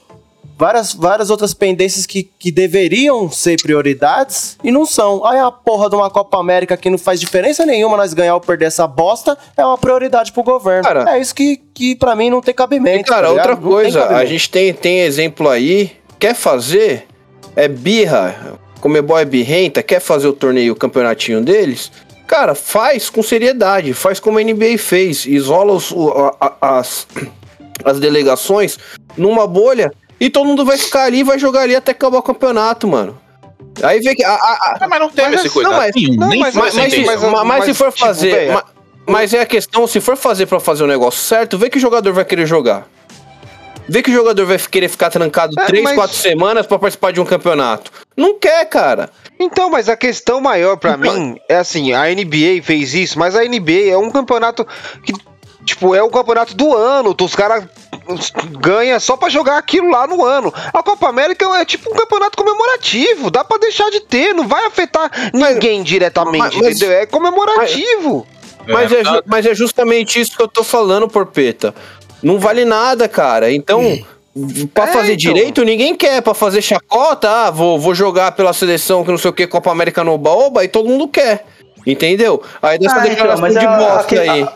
Várias, 0.56 0.92
várias 0.92 1.30
outras 1.30 1.54
pendências 1.54 2.04
que, 2.04 2.22
que 2.22 2.52
deveriam 2.52 3.30
ser 3.30 3.60
prioridades 3.62 4.58
e 4.62 4.70
não 4.70 4.84
são. 4.84 5.24
Aí 5.24 5.38
a 5.38 5.50
porra 5.50 5.88
de 5.88 5.94
uma 5.94 6.10
Copa 6.10 6.38
América 6.38 6.76
que 6.76 6.90
não 6.90 6.98
faz 6.98 7.18
diferença 7.18 7.64
nenhuma 7.64 7.96
nós 7.96 8.12
ganhar 8.12 8.34
ou 8.34 8.40
perder 8.42 8.66
essa 8.66 8.86
bosta 8.86 9.38
é 9.56 9.64
uma 9.64 9.78
prioridade 9.78 10.32
pro 10.32 10.42
governo. 10.42 10.82
Cara, 10.82 11.16
é 11.16 11.18
isso 11.18 11.34
que, 11.34 11.56
que 11.72 11.96
para 11.96 12.14
mim 12.14 12.28
não 12.28 12.42
tem 12.42 12.52
cabimento. 12.52 13.00
E 13.00 13.04
cara, 13.04 13.28
tá 13.28 13.32
outra 13.32 13.56
coisa, 13.56 14.08
a 14.08 14.24
gente 14.26 14.50
tem, 14.50 14.74
tem 14.74 15.00
exemplo 15.00 15.48
aí, 15.48 15.92
quer 16.18 16.34
fazer, 16.34 17.06
é 17.56 17.66
birra 17.66 18.58
Comebol 18.80 19.18
é 19.18 19.24
birrenta, 19.24 19.82
quer 19.82 20.00
fazer 20.00 20.28
o 20.28 20.32
torneio, 20.32 20.72
o 20.72 20.76
campeonatinho 20.76 21.42
deles, 21.42 21.92
cara, 22.26 22.54
faz 22.54 23.10
com 23.10 23.22
seriedade, 23.22 23.92
faz 23.92 24.18
como 24.18 24.38
a 24.38 24.42
NBA 24.42 24.78
fez, 24.78 25.26
isola 25.26 25.72
os, 25.72 25.92
a, 26.40 26.78
as, 26.78 27.06
as 27.84 28.00
delegações 28.00 28.78
numa 29.16 29.46
bolha 29.46 29.92
e 30.18 30.30
todo 30.30 30.46
mundo 30.46 30.64
vai 30.64 30.76
ficar 30.76 31.04
ali 31.04 31.20
e 31.20 31.24
vai 31.24 31.38
jogar 31.38 31.62
ali 31.62 31.74
até 31.74 31.92
acabar 31.92 32.18
o 32.18 32.22
campeonato, 32.22 32.86
mano. 32.86 33.18
Aí 33.82 34.00
vê 34.00 34.14
que. 34.14 34.24
A, 34.24 34.34
a, 34.34 34.78
a, 34.80 34.88
mas 34.88 35.00
não 35.00 35.08
teve 35.08 35.34
esse 35.36 35.50
cuidado. 35.50 35.72
Não, 35.72 35.78
mas, 35.78 35.94
não, 36.16 36.28
mas, 36.28 36.54
mas, 36.54 36.74
mas, 36.74 37.46
mas, 37.46 37.64
se 37.64 37.74
for 37.74 37.92
tipo, 37.92 38.06
fazer. 38.06 38.62
mas, 39.06 39.32
é 39.32 39.40
a 39.40 39.46
questão, 39.46 39.86
se 39.86 40.00
for 40.00 40.16
fazer 40.16 40.46
para 40.46 40.60
fazer 40.60 40.84
o 40.84 40.86
negócio 40.86 41.20
certo, 41.20 41.56
vê 41.56 41.70
que 41.70 41.78
o 41.78 41.80
jogador 41.80 42.12
vai 42.12 42.24
querer 42.24 42.46
jogar. 42.46 42.86
Vê 43.90 44.02
que 44.02 44.10
o 44.10 44.14
jogador 44.14 44.46
vai 44.46 44.56
querer 44.56 44.88
ficar 44.88 45.10
trancado 45.10 45.58
é, 45.58 45.66
três, 45.66 45.82
mas... 45.82 45.96
quatro 45.96 46.16
semanas 46.16 46.64
para 46.64 46.78
participar 46.78 47.12
de 47.12 47.20
um 47.20 47.24
campeonato. 47.24 47.90
Não 48.16 48.38
quer, 48.38 48.64
cara. 48.66 49.10
Então, 49.36 49.68
mas 49.68 49.88
a 49.88 49.96
questão 49.96 50.40
maior 50.40 50.76
para 50.76 50.92
então... 50.94 51.12
mim 51.12 51.36
é 51.48 51.56
assim, 51.56 51.92
a 51.92 52.04
NBA 52.04 52.62
fez 52.62 52.94
isso, 52.94 53.18
mas 53.18 53.34
a 53.34 53.44
NBA 53.44 53.90
é 53.90 53.96
um 53.96 54.08
campeonato 54.08 54.64
que 55.04 55.12
tipo, 55.64 55.92
é 55.92 56.02
o 56.02 56.08
campeonato 56.08 56.54
do 56.54 56.72
ano, 56.72 57.16
os 57.20 57.34
caras 57.34 57.64
ganha 58.60 59.00
só 59.00 59.16
para 59.16 59.28
jogar 59.28 59.58
aquilo 59.58 59.90
lá 59.90 60.06
no 60.06 60.24
ano. 60.24 60.54
A 60.72 60.82
Copa 60.84 61.08
América 61.08 61.44
é 61.58 61.64
tipo 61.64 61.90
um 61.90 61.94
campeonato 61.94 62.36
comemorativo, 62.36 63.28
dá 63.28 63.42
para 63.42 63.58
deixar 63.58 63.90
de 63.90 64.00
ter, 64.00 64.32
não 64.32 64.46
vai 64.46 64.66
afetar 64.66 65.10
ninguém 65.34 65.80
mas, 65.80 65.88
diretamente, 65.88 66.38
mas, 66.38 66.76
entendeu? 66.76 66.92
É 66.92 67.06
comemorativo. 67.06 68.24
Mas, 68.68 68.92
é, 68.92 69.02
mas 69.26 69.46
é 69.46 69.54
justamente 69.54 70.20
isso 70.20 70.36
que 70.36 70.42
eu 70.42 70.48
tô 70.48 70.62
falando, 70.62 71.08
Porpeta. 71.08 71.74
Não 72.22 72.38
vale 72.38 72.64
nada, 72.64 73.08
cara. 73.08 73.50
Então, 73.52 73.98
pra 74.74 74.84
é, 74.84 74.86
fazer 74.88 75.14
então. 75.14 75.32
direito, 75.34 75.64
ninguém 75.64 75.94
quer. 75.94 76.20
Pra 76.22 76.34
fazer 76.34 76.62
chacota, 76.62 77.28
ah, 77.28 77.50
vou, 77.50 77.78
vou 77.78 77.94
jogar 77.94 78.32
pela 78.32 78.52
seleção 78.52 79.04
que 79.04 79.10
não 79.10 79.18
sei 79.18 79.30
o 79.30 79.34
que, 79.34 79.46
Copa 79.46 79.70
América 79.70 80.04
no 80.04 80.16
Baoba, 80.18 80.64
e 80.64 80.68
todo 80.68 80.88
mundo 80.88 81.08
quer. 81.08 81.44
Entendeu? 81.86 82.42
Aí 82.60 82.78
dessa 82.78 82.96
Ah, 82.96 82.98
então, 83.00 83.10
declaração 83.10 83.40
mas 83.42 83.52
de 83.54 83.66
a- 83.66 83.76
bosta 83.76 84.16
a- 84.20 84.32
aí. 84.32 84.46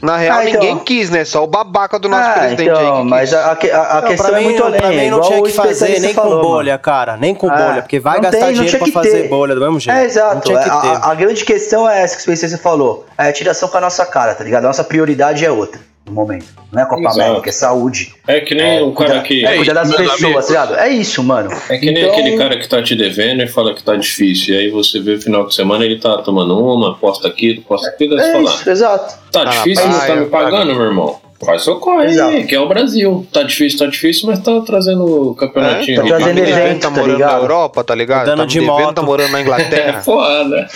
Na 0.00 0.16
real, 0.16 0.38
Ah, 0.38 0.48
então. 0.48 0.60
ninguém 0.60 0.78
quis, 0.78 1.10
né? 1.10 1.22
Só 1.24 1.44
o 1.44 1.46
babaca 1.46 1.98
do 1.98 2.08
nosso 2.08 2.28
Ah, 2.28 2.32
presidente 2.32 2.70
aí. 2.70 2.76
então, 2.76 2.96
que 3.02 3.10
mas 3.10 3.32
a, 3.34 3.38
a, 3.40 3.52
a- 3.52 3.98
a 3.98 4.00
Não, 4.00 4.08
questão 4.08 4.26
pra 4.30 4.36
é 4.36 4.40
mim, 4.40 4.44
muito 4.48 4.64
além. 4.64 4.80
pra 4.80 4.88
mim 4.90 5.10
não 5.10 5.20
tinha 5.20 5.42
que 5.42 5.52
fazer 5.52 6.00
nem 6.00 6.14
falou, 6.14 6.40
com 6.40 6.48
bolha, 6.48 6.72
mano. 6.72 6.78
cara. 6.82 7.16
Nem 7.18 7.34
com 7.34 7.50
Ah, 7.50 7.54
bolha, 7.56 7.82
porque 7.82 8.00
vai 8.00 8.20
gastar 8.20 8.46
tem, 8.46 8.54
dinheiro 8.54 8.78
pra 8.78 8.86
fazer 8.92 9.22
ter. 9.22 9.28
bolha 9.28 9.54
do 9.54 9.60
mesmo 9.60 9.80
jeito. 9.80 9.94
É, 9.96 10.00
Não 10.00 10.06
exato. 10.06 10.40
que 10.40 10.54
A, 10.54 10.60
a- 10.72 11.10
a 11.10 11.14
grande 11.14 11.44
questão 11.44 11.88
é 11.88 12.02
essa 12.02 12.14
que 12.14 12.20
o 12.20 12.24
especialista 12.32 12.62
falou. 12.62 13.04
É 13.18 13.28
a 13.28 13.32
tiração 13.32 13.68
com 13.68 13.76
a 13.76 13.80
nossa 13.82 14.04
cara, 14.06 14.34
tá 14.34 14.44
ligado? 14.44 14.64
A 14.64 14.68
nossa 14.68 14.84
prioridade 14.84 15.44
é 15.44 15.50
outra 15.50 15.78
no 16.06 16.12
momento. 16.12 16.46
Não 16.72 16.82
é 16.82 16.86
Copa 16.86 17.00
Exato. 17.02 17.20
América, 17.20 17.48
é 17.48 17.52
saúde. 17.52 18.14
É 18.26 18.40
que 18.40 18.54
nem 18.54 18.82
o 18.82 18.92
cara 18.92 19.20
que. 19.22 19.44
é 19.44 19.56
cuidar 19.56 19.74
das 19.74 19.94
pessoas, 19.94 20.46
tá 20.46 20.52
ligado? 20.52 20.74
É 20.76 20.88
isso, 20.90 21.22
mano. 21.22 21.50
É 21.68 21.78
que 21.78 21.86
nem 21.90 22.02
Então- 22.04 22.12
aquele 22.12 22.36
cara 22.36 22.58
que 22.58 22.68
tá 22.68 22.82
te 22.82 22.94
devendo 22.94 23.42
e 23.42 23.46
fala 23.46 23.74
que 23.74 23.82
tá 23.82 23.96
difícil. 23.96 24.54
E 24.54 24.58
aí 24.58 24.70
você 24.70 25.00
vê 25.00 25.14
no 25.14 25.20
final 25.22 25.46
de 25.46 25.54
semana 25.54 25.84
ele 25.84 25.98
tá 25.98 26.18
tomando 26.18 26.58
uma, 26.58 26.94
posta 26.96 27.28
aquilo, 27.28 27.62
posta 27.62 27.88
aquilo, 27.88 28.14
aí 28.14 28.20
você 28.20 28.28
É 28.28 28.32
fala, 28.32 28.44
isso, 28.50 28.70
exato. 28.70 29.14
tá 29.32 29.44
difícil, 29.44 29.86
mas- 29.86 30.00
não 30.00 30.06
tá 30.06 30.16
me 30.16 30.26
pagando, 30.26 30.74
meu 30.74 30.84
irmão. 30.86 31.20
Faz 31.44 31.62
seu 31.64 31.76
corre 31.76 32.06
Exato. 32.06 32.30
aí, 32.30 32.44
que 32.44 32.54
é 32.54 32.60
o 32.60 32.66
Brasil. 32.66 33.26
Tá 33.30 33.42
difícil, 33.42 33.78
tá 33.78 33.86
difícil, 33.86 34.28
mas 34.30 34.38
tá 34.38 34.60
trazendo 34.62 35.04
o 35.04 35.34
campeonatinho. 35.34 35.96
tá 35.98 36.02
aí. 36.02 36.08
trazendo 36.08 36.40
Tá 36.42 36.48
evento, 36.48 36.80
tá 36.80 36.88
tá 36.88 36.90
morando 36.90 37.12
ligado? 37.16 37.32
na 37.32 37.38
Europa, 37.38 37.84
tá 37.84 37.94
ligado? 37.94 38.26
Tá 38.26 38.36
me 38.36 38.46
de 38.46 38.60
devendo, 38.60 38.72
moto. 38.78 38.94
tá 38.94 39.02
morando 39.02 39.30
na 39.32 39.38
É 39.40 39.42
Inglaterra. 39.42 40.00
foda. 40.02 40.66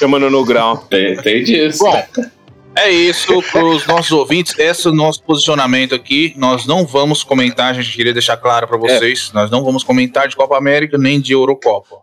Chamando 0.00 0.28
no 0.30 0.44
grau. 0.44 0.76
Tem, 0.90 1.16
tem 1.18 1.44
disso. 1.44 1.84
Bom, 1.84 2.02
é 2.86 2.90
isso 2.90 3.42
para 3.52 3.64
os 3.64 3.86
nossos 3.86 4.12
ouvintes. 4.12 4.58
Esse 4.58 4.86
é 4.86 4.90
o 4.90 4.94
nosso 4.94 5.22
posicionamento 5.22 5.94
aqui. 5.94 6.32
Nós 6.36 6.66
não 6.66 6.86
vamos 6.86 7.22
comentar, 7.22 7.70
a 7.70 7.74
gente 7.74 7.94
queria 7.94 8.12
deixar 8.12 8.36
claro 8.36 8.66
para 8.66 8.76
vocês. 8.76 9.30
Nós 9.32 9.50
não 9.50 9.64
vamos 9.64 9.82
comentar 9.84 10.28
de 10.28 10.36
Copa 10.36 10.56
América 10.56 10.96
nem 10.98 11.20
de 11.20 11.32
Eurocopa. 11.32 11.96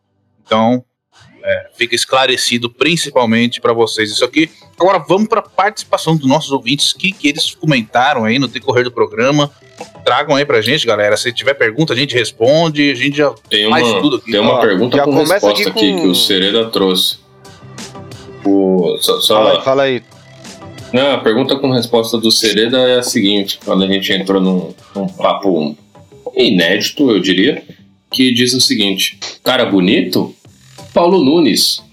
Então, 0.46 0.84
é, 1.44 1.68
fica 1.78 1.96
esclarecido 1.96 2.70
principalmente 2.70 3.62
para 3.62 3.74
vocês 3.74 4.10
isso 4.12 4.26
aqui. 4.26 4.50
Agora 4.80 5.00
vamos 5.00 5.28
para 5.28 5.40
a 5.40 5.44
participação 5.44 6.16
dos 6.16 6.28
nossos 6.28 6.52
ouvintes. 6.52 6.92
O 6.92 6.98
que, 6.98 7.12
que 7.12 7.28
eles 7.28 7.54
comentaram 7.56 8.26
aí 8.26 8.38
no 8.40 8.48
decorrer 8.48 8.84
do 8.84 8.92
programa? 8.92 9.52
Tragam 10.04 10.36
aí 10.36 10.46
pra 10.46 10.62
gente, 10.62 10.86
galera. 10.86 11.18
Se 11.18 11.32
tiver 11.34 11.54
pergunta, 11.54 11.94
a 11.94 11.96
gente 11.96 12.14
responde. 12.16 12.92
A 12.92 12.96
gente 12.96 13.18
já 13.18 13.34
Tem 13.50 13.70
faz 13.70 13.88
uma, 13.88 14.02
tudo 14.02 14.16
aqui. 14.18 14.32
tem 14.32 14.40
uma 14.40 14.54
Ó, 14.54 14.60
pergunta 14.62 15.02
com 15.04 15.14
resposta 15.24 15.50
aqui 15.50 15.62
aqui, 15.70 15.94
com- 15.94 16.02
que 16.02 16.08
o 16.08 16.16
Sereda 16.16 16.70
trouxe. 16.70 17.20
O, 18.46 18.98
só, 19.02 19.20
só- 19.20 19.36
Fala 19.36 19.52
aí, 19.58 19.64
fala 19.64 19.84
aí. 19.84 20.04
Não, 20.96 21.12
a 21.14 21.18
pergunta 21.18 21.58
com 21.58 21.72
resposta 21.72 22.18
do 22.18 22.32
Sereda 22.32 22.78
é 22.78 23.00
a 23.00 23.04
seguinte: 23.04 23.60
quando 23.66 23.84
a 23.84 23.88
gente 23.88 24.12
entrou 24.14 24.40
num, 24.42 24.74
num 24.96 25.08
papo 25.08 25.76
inédito, 26.36 27.12
eu 27.12 27.20
diria, 27.20 27.64
que 28.10 28.34
diz 28.34 28.54
o 28.54 28.62
seguinte: 28.62 29.20
cara 29.44 29.66
bonito? 29.66 30.34
Paulo 30.94 31.24
Nunes. 31.24 31.84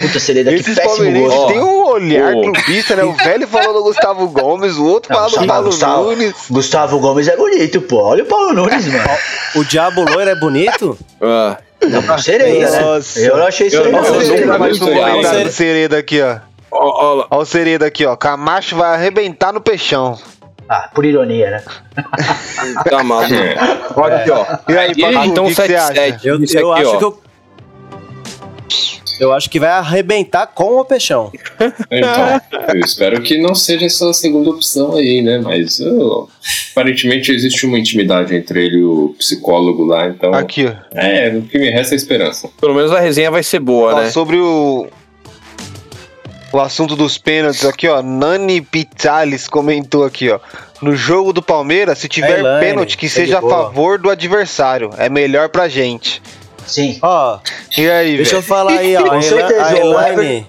Puta, 0.00 0.18
seria 0.18 0.42
daqui 0.44 0.56
Esses 0.58 0.74
péssimo 0.74 1.20
gosto. 1.20 1.46
têm 1.52 1.60
um 1.62 1.84
olhar 1.86 2.34
Ô. 2.34 2.40
clubista, 2.42 2.96
né? 2.96 3.04
O 3.04 3.12
velho 3.12 3.46
falou 3.46 3.74
do 3.74 3.82
Gustavo 3.84 4.26
Gomes, 4.28 4.76
o 4.76 4.84
outro 4.84 5.12
Não, 5.14 5.20
fala 5.30 5.40
do 5.42 5.46
Paulo 5.46 5.64
Gustavo- 5.66 6.04
Nunes. 6.10 6.34
Gustavo 6.50 6.98
Gomes 6.98 7.28
é 7.28 7.36
bonito, 7.36 7.80
pô. 7.82 8.02
Olha 8.02 8.24
o 8.24 8.26
Paulo 8.26 8.52
Nunes, 8.54 8.84
mano. 8.90 9.04
O 9.54 9.64
Diabo 9.64 10.02
Loiro 10.02 10.30
é 10.30 10.34
bonito? 10.34 10.98
Ah, 11.20 11.58
Não, 11.88 12.02
por 12.02 12.20
sereia, 12.20 12.70
né? 12.70 12.80
Nossa. 12.80 13.20
Eu 13.20 13.36
não 13.36 13.46
achei 13.46 13.66
isso 13.66 13.76
Eu 13.76 13.84
aí, 13.84 13.92
não 13.92 14.00
Olha 14.00 14.12
o. 14.12 14.24
Sereda, 14.24 15.96
um 15.96 15.98
aqui, 15.98 16.20
ó. 16.22 16.38
Olha 16.70 17.26
o 17.30 17.44
Sereda 17.44 17.86
aqui, 17.86 18.06
ó. 18.06 18.16
Camacho 18.16 18.76
vai 18.76 18.94
arrebentar 18.94 19.52
no 19.52 19.60
peixão. 19.60 20.18
Ah, 20.68 20.88
por 20.94 21.04
ironia, 21.04 21.50
né? 21.50 21.62
tá 22.88 23.02
maluco. 23.02 23.34
É, 23.34 23.56
Olha 23.96 24.16
aqui, 24.16 24.30
ó. 24.30 24.46
E 24.68 24.78
aí, 24.78 24.94
Pacu, 25.00 25.26
Então 25.26 25.44
o 25.44 25.48
que, 25.48 25.54
que 25.54 25.66
você 25.66 25.74
acha? 25.74 25.86
77. 25.88 26.26
Eu, 26.28 26.62
eu 26.62 26.72
aqui, 26.72 26.82
acho 26.82 26.94
ó. 26.94 26.98
que 26.98 27.04
eu. 27.04 27.22
Eu 29.22 29.32
acho 29.32 29.48
que 29.48 29.60
vai 29.60 29.70
arrebentar 29.70 30.48
com 30.48 30.80
o 30.80 30.84
peixão. 30.84 31.30
então, 31.88 32.40
eu 32.74 32.80
espero 32.80 33.22
que 33.22 33.38
não 33.40 33.54
seja 33.54 33.86
essa 33.86 34.12
segunda 34.12 34.50
opção 34.50 34.96
aí, 34.96 35.22
né? 35.22 35.38
Mas 35.38 35.78
eu- 35.78 36.28
aparentemente 36.72 37.30
existe 37.30 37.64
uma 37.64 37.78
intimidade 37.78 38.34
entre 38.34 38.66
ele 38.66 38.78
e 38.78 38.82
o 38.84 39.14
psicólogo 39.16 39.84
lá, 39.84 40.08
então. 40.08 40.34
Aqui, 40.34 40.66
ó. 40.66 40.72
É, 40.98 41.28
o 41.36 41.42
que 41.42 41.56
me 41.56 41.70
resta 41.70 41.94
é 41.94 41.96
esperança. 41.96 42.50
Pelo 42.60 42.74
menos 42.74 42.90
a 42.90 42.98
resenha 42.98 43.30
vai 43.30 43.44
ser 43.44 43.60
boa, 43.60 43.94
Ó, 43.94 44.00
né? 44.00 44.10
Sobre 44.10 44.38
o. 44.38 44.88
O 46.52 46.58
assunto 46.58 46.96
dos 46.96 47.16
pênaltis 47.16 47.64
aqui, 47.64 47.86
ó. 47.86 48.02
Nani 48.02 48.60
Pizzales 48.60 49.46
comentou 49.46 50.04
aqui, 50.04 50.30
ó. 50.30 50.40
No 50.82 50.96
jogo 50.96 51.32
do 51.32 51.40
Palmeiras, 51.40 51.98
se 51.98 52.08
tiver 52.08 52.42
pênalti, 52.58 52.98
que 52.98 53.06
tá 53.08 53.14
seja 53.14 53.38
a 53.38 53.40
favor 53.40 53.98
do 54.00 54.10
adversário. 54.10 54.90
É 54.98 55.08
melhor 55.08 55.48
pra 55.48 55.68
gente. 55.68 56.20
Sim. 56.66 56.98
Ó, 57.02 57.38
E 57.76 57.90
aí, 57.90 58.16
deixa 58.16 58.36
eu 58.36 58.42
falar 58.42 58.72
aí, 58.78 58.96
ó. 58.96 59.02
Com 59.08 59.14
A, 59.16 59.22
certeza, 59.22 59.78
Elaine. 59.78 60.46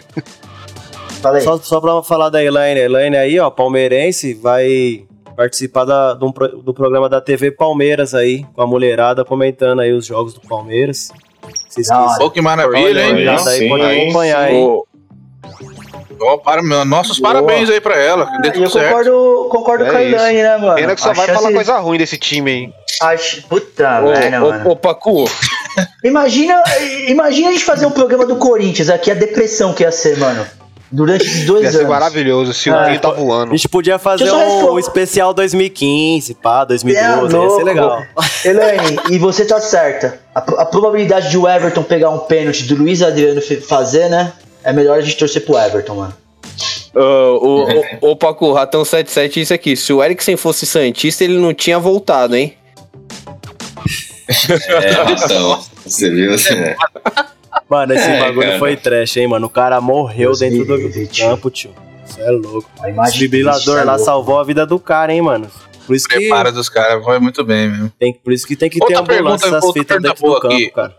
Só, 1.43 1.57
só 1.57 1.79
pra 1.81 2.03
falar 2.03 2.29
da 2.29 2.43
Elaine. 2.43 2.79
A 2.81 2.83
Elaine 2.83 3.17
aí, 3.17 3.39
ó, 3.39 3.49
palmeirense, 3.49 4.33
vai 4.33 5.05
participar 5.35 5.85
da- 5.85 6.13
do, 6.13 6.31
do 6.31 6.73
programa 6.73 7.09
da 7.09 7.19
TV 7.21 7.49
Palmeiras 7.51 8.13
aí, 8.13 8.45
com 8.53 8.61
a 8.61 8.67
mulherada 8.67 9.23
comentando 9.25 9.79
aí 9.81 9.91
os 9.93 10.05
jogos 10.05 10.33
do 10.33 10.41
Palmeiras. 10.41 11.09
Vocês 11.69 11.87
quiserem. 11.87 12.17
Pô, 12.17 12.29
que 12.29 12.41
maravilha, 12.41 12.99
hein? 13.01 13.05
aí, 13.07 13.11
mulherada 13.13 13.49
aí 13.49 13.59
sim, 13.59 13.69
pode 13.69 13.83
acompanhar, 13.83 14.51
hein? 14.51 14.63
Ô, 14.65 14.85
Ó, 16.21 16.37
para, 16.37 16.61
nossos 16.85 17.19
parabéns 17.19 17.69
aí 17.69 17.81
pra 17.81 17.97
ela. 17.97 18.29
E 18.45 18.51
tudo 18.51 18.65
eu 18.65 18.69
certo. 18.69 18.87
concordo, 18.89 19.47
concordo 19.49 19.83
É 19.85 19.89
com 19.91 19.97
a 19.97 20.03
isso. 20.03 20.15
Elaine, 20.15 20.43
né, 20.43 20.57
mano? 20.57 20.75
Pena 20.75 20.95
que 20.95 21.01
só 21.01 21.09
A 21.09 21.13
vai 21.13 21.25
chance- 21.25 21.41
falar 21.41 21.53
coisa 21.53 21.77
ruim 21.79 21.97
desse 21.97 22.17
time 22.17 22.51
aí. 22.51 22.73
Acho... 23.09 23.41
Puta 23.47 23.99
merda, 24.01 24.39
mano. 24.39 24.69
ô, 24.69 24.75
Pacu, 24.75 25.25
Imagina, 26.03 26.61
imagina 27.07 27.49
a 27.49 27.51
gente 27.51 27.63
fazer 27.63 27.85
um 27.85 27.91
programa 27.91 28.25
do 28.25 28.35
Corinthians 28.35 28.89
aqui, 28.89 29.09
a 29.11 29.13
depressão 29.13 29.73
que 29.73 29.83
ia 29.83 29.91
ser, 29.91 30.17
mano. 30.17 30.45
Durante 30.91 31.25
esses 31.25 31.45
dois 31.47 31.63
Ia 31.63 31.69
anos. 31.69 31.81
ser 31.81 31.87
maravilhoso. 31.87 32.53
Se 32.53 32.69
o 32.69 32.73
Ah, 32.75 32.77
Silvinho 32.83 32.99
tá 33.01 33.07
A 33.09 33.13
voando. 33.13 33.51
gente 33.51 33.67
podia 33.67 33.97
fazer 33.97 34.31
um 34.31 34.77
especial 34.77 35.33
2015, 35.33 36.35
pá, 36.35 36.63
2012, 36.65 37.35
É 37.35 37.39
ia 37.41 37.49
ser 37.49 37.63
legal. 37.63 38.03
Elaine, 38.45 38.99
e 39.09 39.17
você 39.17 39.43
tá 39.43 39.59
certa. 39.59 40.19
A, 40.35 40.39
a 40.39 40.65
probabilidade 40.65 41.31
de 41.31 41.37
o 41.37 41.47
Everton 41.49 41.81
pegar 41.81 42.11
um 42.11 42.19
pênalti 42.19 42.65
do 42.65 42.75
Luiz 42.75 43.01
Adriano 43.01 43.41
fazer, 43.67 44.07
né? 44.07 44.33
É 44.63 44.71
melhor 44.71 44.99
a 44.99 45.01
gente 45.01 45.17
torcer 45.17 45.43
pro 45.43 45.57
Everton, 45.57 45.95
mano. 45.95 46.13
ô, 46.95 46.99
ô, 46.99 47.63
ô, 48.01 48.11
ô, 48.11 48.15
Pacu, 48.15 48.51
Ratão 48.53 48.85
77, 48.85 49.41
isso 49.41 49.53
aqui. 49.53 49.75
Se 49.75 49.91
o 49.91 50.03
Eriksen 50.03 50.37
fosse 50.37 50.67
Santista, 50.67 51.23
ele 51.23 51.39
não 51.39 51.55
tinha 51.55 51.79
voltado, 51.79 52.35
hein? 52.35 52.53
É, 54.29 55.11
então, 55.11 55.63
você 55.85 56.09
viu? 56.09 56.33
É. 56.33 56.75
Mano, 57.69 57.93
esse 57.93 58.09
É, 58.09 58.19
bagulho 58.19 58.47
cara. 58.47 58.59
foi 58.59 58.75
trash, 58.75 59.17
hein, 59.17 59.27
mano. 59.27 59.47
O 59.47 59.49
cara 59.49 59.79
morreu 59.81 60.29
Deus 60.29 60.39
dentro 60.39 60.65
do, 60.65 60.77
campo, 61.17 61.49
tio. 61.49 61.71
Isso 62.07 62.19
é 62.19 62.31
louco. 62.31 62.69
O 62.79 63.03
desfibrilador 63.03 63.77
lá 63.85 63.93
louco. 63.93 64.05
salvou 64.05 64.39
a 64.39 64.43
vida 64.43 64.65
do 64.65 64.79
cara, 64.79 65.13
hein, 65.13 65.21
mano. 65.21 65.47
Por 65.85 65.95
isso 65.95 66.07
que 66.07 66.15
Prepara 66.15 66.51
dos 66.51 66.69
caras, 66.69 67.03
foi 67.03 67.19
muito 67.19 67.43
bem 67.43 67.69
mesmo. 67.69 67.91
tem, 67.99 68.13
por 68.13 68.31
isso 68.31 68.47
que, 68.47 68.55
tem 68.55 68.69
que 68.69 68.79
Outra 68.81 68.95
ter 68.95 69.01
ambulância 69.01 69.49
pergunta- 69.49 69.57
essas 69.57 69.63
outra 69.63 69.81
fitas 69.81 69.97
pergunta 70.01 70.09
dentro 70.15 70.33
do 70.33 70.39
campo, 70.41 70.53
aqui. 70.55 70.69
cara. 70.71 70.95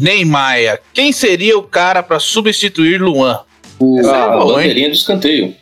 Neymar, 0.00 0.80
quem 0.92 1.12
seria 1.12 1.58
o 1.58 1.62
cara 1.62 2.02
pra 2.02 2.18
substituir 2.18 3.00
Luan? 3.00 3.40
Ah, 3.80 4.16
é 4.16 4.22
a 4.22 4.28
bom, 4.28 4.42
hein? 4.42 4.54
bandeirinha 4.56 4.88
do 4.88 4.94
escanteio. 4.94 5.54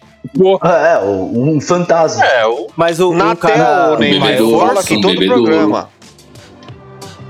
É, 0.64 0.94
é, 0.94 0.98
o- 1.04 1.32
um 1.54 1.60
fantasma. 1.60 2.24
É, 2.24 2.46
o 2.46 2.68
Mas 2.76 3.00
o, 3.00 3.10
um 3.12 3.18
cara... 3.36 3.36
tela, 3.36 3.98
Neymar. 3.98 4.30
Eu 4.30 4.36
bebedouro, 4.36 4.66
falo 4.66 4.78
aqui 4.78 5.00
todo 5.00 5.20
o 5.20 5.26
programa. 5.26 5.90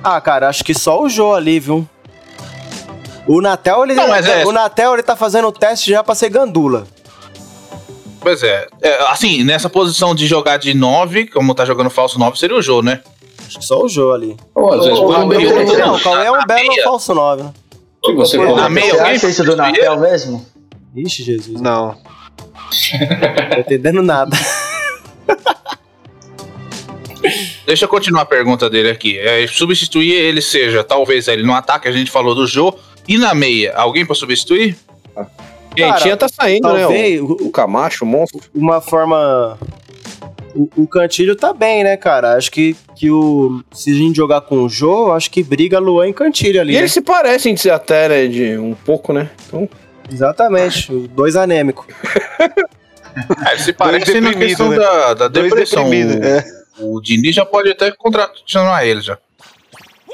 Ah, 0.03 0.21
cara, 0.21 0.49
acho 0.49 0.65
que 0.65 0.75
só 0.75 1.03
o 1.03 1.09
Jô 1.09 1.35
ali, 1.35 1.59
viu? 1.61 1.87
O 3.27 3.41
Natel, 3.41 3.85
ele, 3.85 3.95
Não, 3.95 4.09
mas 4.09 4.27
é- 4.27 4.45
o 4.47 4.53
Natel, 4.53 4.95
ele 4.95 5.03
tá 5.03 5.15
fazendo 5.15 5.49
o 5.49 5.53
teste 5.53 5.91
já 5.91 6.03
pra 6.03 6.15
ser 6.15 6.31
gandula. 6.31 6.87
Pois 8.21 8.43
é. 8.43 8.67
É, 8.83 9.03
Assim, 9.11 9.45
nessa 9.45 9.69
posição 9.69 10.15
de 10.15 10.27
jogar 10.27 10.57
de 10.57 10.73
9, 10.75 11.27
como 11.29 11.55
tá 11.55 11.65
jogando 11.65 11.91
falso 11.91 12.19
9, 12.19 12.39
seria 12.39 12.57
o 12.57 12.63
Jô, 12.63 12.83
né? 12.83 13.01
Acho 13.47 13.59
que 13.59 13.65
só 13.65 13.83
o 13.83 13.89
Jô 13.89 14.13
ali. 14.13 14.37
Ou 14.55 14.73
às 14.73 14.85
vezes 14.85 14.99
Ô, 14.99 15.03
o 15.03 15.07
ô, 15.07 15.13
Gabriel 15.13 15.41
meu 15.41 15.51
tá 15.51 15.65
Deus, 15.65 15.79
Não, 15.79 15.95
o 15.95 15.99
jogando. 15.99 16.03
Cauê 16.03 16.27
é 16.27 16.33
um 16.33 16.47
belo 16.47 16.69
meia. 16.69 16.85
falso 16.85 17.15
9, 17.15 17.43
né? 17.43 17.53
Se 18.05 18.13
você 18.15 18.37
for 18.37 18.57
na 18.57 18.69
meia, 18.69 18.91
você 18.91 18.99
alguém 18.99 19.17
acha 19.17 19.29
isso 19.29 19.45
do 19.45 19.57
Natel 19.57 20.01
mesmo? 20.01 20.47
Ixi, 20.97 21.23
Jesus. 21.23 21.61
Não. 21.61 21.89
Não 21.89 23.51
tô 23.55 23.61
entendendo 23.61 24.03
nada. 24.03 24.37
Deixa 27.69 27.85
eu 27.85 27.89
continuar 27.89 28.23
a 28.23 28.25
pergunta 28.27 28.71
dele 28.71 28.89
aqui. 28.89 29.19
É, 29.19 29.47
substituir 29.47 30.11
ele 30.11 30.41
seja, 30.41 30.83
talvez 30.83 31.29
ele 31.29 31.43
no 31.43 31.53
ataque, 31.53 31.87
a 31.87 31.93
gente 31.93 32.11
falou 32.11 32.35
do 32.35 32.47
Jô, 32.47 32.75
e 33.07 33.19
na 33.19 33.35
meia, 33.35 33.75
alguém 33.77 34.07
pra 34.07 34.15
substituir? 34.15 34.75
Quem 35.77 35.93
tinha 35.97 36.17
tá 36.17 36.27
saindo, 36.29 36.67
né? 36.73 36.81
talvez 36.81 37.21
O, 37.21 37.25
o- 37.27 37.47
o 37.49 37.51
Camacho, 37.51 38.05
o 38.07 38.09
monstro. 38.09 38.41
uma 38.55 38.81
forma. 38.81 39.59
O, 40.55 40.69
o 40.79 40.87
Cantilho 40.89 41.37
tá 41.37 41.53
bem, 41.53 41.85
né, 41.85 41.95
cara? 41.99 42.37
Acho 42.37 42.51
que, 42.51 42.75
que 42.97 43.11
o. 43.11 43.63
Se 43.71 43.91
a 43.91 43.95
gente 43.95 44.17
jogar 44.17 44.41
com 44.41 44.63
o 44.65 44.69
Jô, 44.69 45.13
acho 45.13 45.31
que 45.31 45.43
briga 45.43 45.79
Luan 45.79 46.09
e 46.09 46.13
Cantilho 46.15 46.63
ali. 46.63 46.73
E 46.73 46.75
né? 46.77 46.81
eles 46.81 46.93
se 46.93 47.03
parecem 47.03 47.53
de 47.55 47.61
ser 47.61 47.71
até, 47.71 48.09
né, 48.09 48.27
de 48.29 48.57
um 48.57 48.75
pouco, 48.75 49.13
né? 49.13 49.29
Então, 49.47 49.69
Exatamente, 50.11 50.91
os 50.91 51.07
dois 51.09 51.37
anêmicos. 51.37 51.85
É, 53.45 53.53
ele 53.55 53.63
se 53.63 53.73
parece 53.73 54.21
na 54.21 54.33
questão 54.33 54.69
né? 54.69 54.77
da, 54.77 55.15
da 55.15 55.29
Dois 55.29 55.49
depressão. 55.49 55.83
é. 55.93 56.45
O 56.81 57.01
Diniz 57.01 57.35
já 57.35 57.45
pode 57.45 57.71
até 57.71 57.91
contratar 57.91 58.87
ele 58.87 59.01
já. 59.01 59.19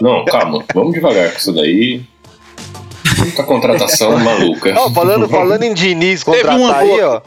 Não, 0.01 0.24
calma, 0.24 0.65
vamos 0.74 0.95
devagar 0.95 1.31
com 1.31 1.39
isso 1.39 1.53
daí. 1.53 2.03
Muita 3.19 3.43
contratação 3.45 4.19
maluca. 4.19 4.74
Falando, 4.93 5.28
falando 5.28 5.62
em 5.62 5.73
Diniz 5.73 6.23
contratar 6.23 6.59
uma 6.59 6.77
aí, 6.77 7.01
ó. 7.01 7.20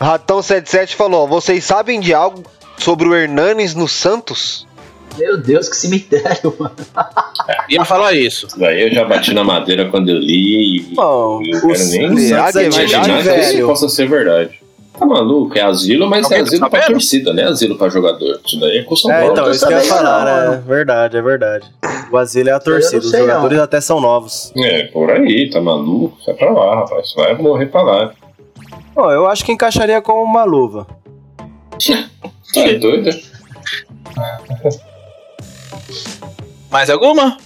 Ratão77 0.00 0.94
falou: 0.94 1.24
ó, 1.24 1.26
vocês 1.26 1.64
sabem 1.64 2.00
de 2.00 2.14
algo 2.14 2.44
sobre 2.76 3.08
o 3.08 3.14
Hernanes 3.14 3.74
no 3.74 3.88
Santos? 3.88 4.66
Meu 5.16 5.36
Deus, 5.36 5.68
que 5.68 5.76
cemitério, 5.76 6.54
mano. 6.58 6.74
Ia 7.68 7.84
falar 7.84 8.14
isso. 8.14 8.46
Isso 8.46 8.58
daí 8.58 8.82
eu 8.82 8.92
já 8.92 9.04
bati 9.04 9.32
na 9.32 9.44
madeira 9.44 9.88
quando 9.88 10.08
eu 10.08 10.18
li. 10.18 10.78
e 10.78 10.94
Bom, 10.94 11.40
eu 11.44 11.58
o 11.58 11.60
quero 11.68 11.84
nem 11.86 12.28
Santos 12.28 12.56
é 12.56 12.66
é 12.66 12.68
verdade, 12.68 13.08
imaginar 13.08 13.22
que 13.22 13.40
isso 13.40 13.66
possa 13.66 13.88
ser 13.88 14.08
verdade. 14.08 14.63
Tá 14.98 15.04
maluco? 15.04 15.58
É 15.58 15.60
asilo, 15.62 16.08
mas 16.08 16.24
Alguém 16.24 16.38
é 16.38 16.42
tá 16.42 16.46
asilo 16.48 16.70
pra 16.70 16.86
torcida, 16.86 17.32
não 17.32 17.42
é 17.42 17.46
asilo 17.46 17.76
pra 17.76 17.88
jogador. 17.88 18.40
Isso 18.46 18.60
daí 18.60 18.78
é 18.78 18.82
com 18.84 18.94
São 18.94 19.10
É, 19.10 19.18
Paulo. 19.18 19.32
então, 19.32 19.44
tô 19.44 19.50
isso 19.50 19.66
que 19.66 19.72
eu 19.72 19.78
ia 19.78 19.84
falar, 19.84 20.24
não, 20.24 20.24
né? 20.24 20.48
mano. 20.50 20.62
Verdade, 20.62 21.16
é 21.16 21.22
verdade. 21.22 21.66
O 22.12 22.16
Asilo 22.16 22.48
é 22.48 22.52
a 22.52 22.60
torcida, 22.60 22.98
os 22.98 23.10
sei 23.10 23.20
não. 23.20 23.26
jogadores 23.26 23.58
até 23.58 23.80
são 23.80 24.00
novos. 24.00 24.52
É, 24.56 24.84
por 24.84 25.10
aí, 25.10 25.50
tá 25.50 25.60
maluco? 25.60 26.16
Sai 26.24 26.34
pra 26.34 26.50
lá, 26.52 26.76
rapaz. 26.76 27.12
Vai 27.16 27.34
morrer 27.34 27.66
pra 27.66 27.82
lá. 27.82 28.12
Bom, 28.94 29.10
eu 29.10 29.26
acho 29.26 29.44
que 29.44 29.50
encaixaria 29.50 30.00
com 30.00 30.22
uma 30.22 30.44
luva. 30.44 30.86
Tá 32.54 32.60
doido? 32.78 33.10
Mais 36.70 36.88
alguma? 36.88 37.36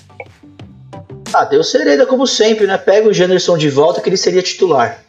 Ah, 1.33 1.47
tem 1.47 1.59
o 1.59 1.65
Sereda 1.65 2.05
como 2.05 2.27
sempre, 2.27 2.67
né? 2.67 2.77
Pega 2.77 3.09
o 3.09 3.13
Janderson 3.15 3.57
de 3.57 3.71
volta 3.71 4.03
que 4.03 4.09
ele 4.11 4.19
seria 4.19 4.43
titular. 4.43 5.03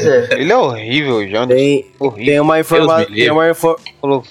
Zé. 0.00 0.28
Ele 0.32 0.52
é 0.52 0.56
horrível, 0.56 1.26
já. 1.28 1.46
Tem, 1.46 1.86
Horrível. 1.98 2.24
tem 2.26 2.40
uma 2.40 2.60
informação. 2.60 3.06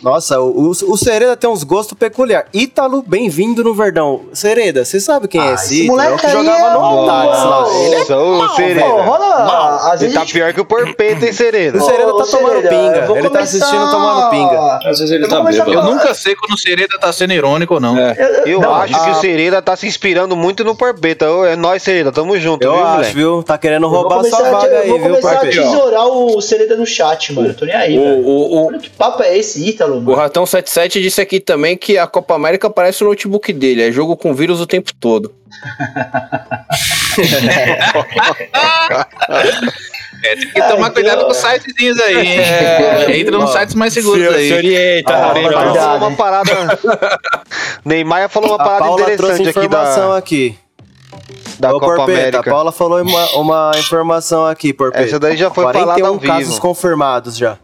Nossa, 0.01 0.39
o, 0.39 0.67
o, 0.67 0.69
o 0.69 0.97
Sereda 0.97 1.35
tem 1.35 1.49
uns 1.49 1.63
gostos 1.63 1.97
peculiares. 1.97 2.47
Ítalo, 2.53 3.03
bem-vindo 3.05 3.63
no 3.63 3.73
Verdão. 3.73 4.21
Sereda, 4.33 4.85
você 4.85 4.99
sabe 4.99 5.27
quem 5.27 5.41
é 5.41 5.49
Ah, 5.49 5.53
esse 5.53 5.65
esse 5.65 5.83
Ítalo? 5.85 5.99
É 6.01 6.03
o 6.05 6.09
moleque 6.11 6.21
que 6.21 6.25
aí 6.27 6.31
jogava 6.33 6.65
é 6.67 6.73
no 6.73 6.79
Audax 6.79 7.43
lá. 7.43 7.67
Ele 7.85 7.95
é 7.95 7.99
Nossa, 7.99 8.17
ô, 8.17 8.49
Sereda. 8.55 8.81
Pô, 8.81 9.01
rola. 9.01 9.97
Ele 9.99 10.13
tá 10.13 10.19
gente- 10.21 10.33
pior 10.33 10.53
que 10.53 10.61
o 10.61 10.65
Porpeta, 10.65 11.25
hein, 11.25 11.33
Sereda? 11.33 11.77
O 11.77 11.81
Sereda 11.81 12.05
tá 12.17 12.25
tomando 12.25 12.61
Sereda, 12.61 12.69
pinga. 12.69 13.17
Ele 13.19 13.29
tá 13.29 13.39
assistindo 13.39 13.91
tomando 13.91 14.29
pinga. 14.29 14.79
Às 14.83 14.99
vezes 14.99 15.11
ele 15.11 15.25
Eu 15.25 15.29
tá 15.29 15.41
bêbado. 15.41 15.73
Eu 15.73 15.83
nunca 15.83 16.13
sei 16.13 16.35
quando 16.35 16.53
o 16.53 16.57
Sereda 16.57 16.97
tá 16.99 17.11
sendo 17.11 17.33
irônico 17.33 17.75
ou 17.75 17.79
não. 17.79 17.97
É. 17.97 18.43
Eu 18.45 18.59
não, 18.61 18.73
acho 18.75 19.03
que 19.03 19.09
o 19.11 19.15
Sereda 19.15 19.61
tá 19.61 19.75
se 19.75 19.87
inspirando 19.87 20.35
muito 20.35 20.63
no 20.63 20.75
Porpeta. 20.75 21.25
É 21.47 21.55
nóis, 21.55 21.81
Sereda. 21.83 22.11
Tamo 22.11 22.37
junto, 22.39 22.63
Eu 22.63 22.73
viu, 22.73 22.83
acho, 22.83 22.93
moleque? 22.95 23.15
viu? 23.15 23.43
Tá 23.43 23.57
querendo 23.57 23.87
roubar 23.87 24.23
sua 24.23 24.39
a- 24.47 24.51
vaga 24.51 24.79
aí, 24.79 24.89
começar 25.09 25.37
a 25.37 25.39
tesourar 25.39 26.07
o 26.07 26.41
Sereda 26.41 26.75
no 26.75 26.85
chat, 26.85 27.33
mano. 27.33 27.53
Tô 27.53 27.65
nem 27.65 27.75
aí, 27.75 27.97
O, 27.97 28.01
velho. 28.01 28.27
o, 28.27 28.53
o, 28.55 28.67
Olha 28.67 28.79
que 28.79 28.89
papo 28.89 29.23
é 29.23 29.37
esse, 29.37 29.67
Ítalo, 29.67 29.97
o 29.97 30.01
mano. 30.01 30.17
Ratão 30.17 30.45
77 30.45 31.01
disse 31.01 31.21
aqui 31.21 31.39
também 31.39 31.77
que 31.77 31.97
a 31.97 32.07
Copa 32.07 32.35
América 32.35 32.69
parece 32.69 33.03
o 33.03 33.07
notebook 33.07 33.51
dele, 33.53 33.87
é 33.87 33.91
jogo 33.91 34.15
com 34.17 34.33
vírus 34.33 34.59
o 34.61 34.67
tempo 34.67 34.91
todo. 34.99 35.33
É, 40.23 40.35
tem 40.35 40.47
que 40.49 40.61
tomar 40.61 40.89
cuidado 40.91 41.25
com 41.25 41.31
os 41.31 41.37
sitezinhos 41.37 41.99
aí, 41.99 42.15
hein? 42.17 43.19
Entra 43.21 43.37
nos 43.37 43.51
sites 43.51 43.75
mais 43.75 43.93
seguros 43.93 44.33
aí. 44.33 44.51
orienta, 44.53 45.13
Ah, 45.13 45.33
Neymar 45.33 45.73
falou 45.75 46.07
uma 46.09 46.17
parada. 46.17 46.51
Neymar 47.85 48.29
falou 48.29 48.49
uma 48.55 48.63
A 48.63 48.65
parada 48.65 49.13
interessante 49.13 49.49
aqui 49.49 49.59
informação 49.65 50.09
da, 50.09 50.17
aqui. 50.17 50.57
Da 51.59 51.69
Ô, 51.69 51.79
Copa 51.79 51.95
Porpeta, 51.95 52.19
América. 52.19 52.39
A 52.39 52.53
Paula 52.53 52.71
falou 52.71 53.01
uma, 53.01 53.25
uma 53.35 53.71
informação 53.77 54.45
aqui, 54.45 54.73
Porpeta. 54.73 55.03
Essa 55.03 55.19
daí 55.19 55.37
já 55.37 55.49
foi 55.49 55.63
falada 55.63 55.85
41 56.01 56.07
ao 56.07 56.17
vivo. 56.19 56.33
casos 56.33 56.59
confirmados 56.59 57.37
já. 57.37 57.57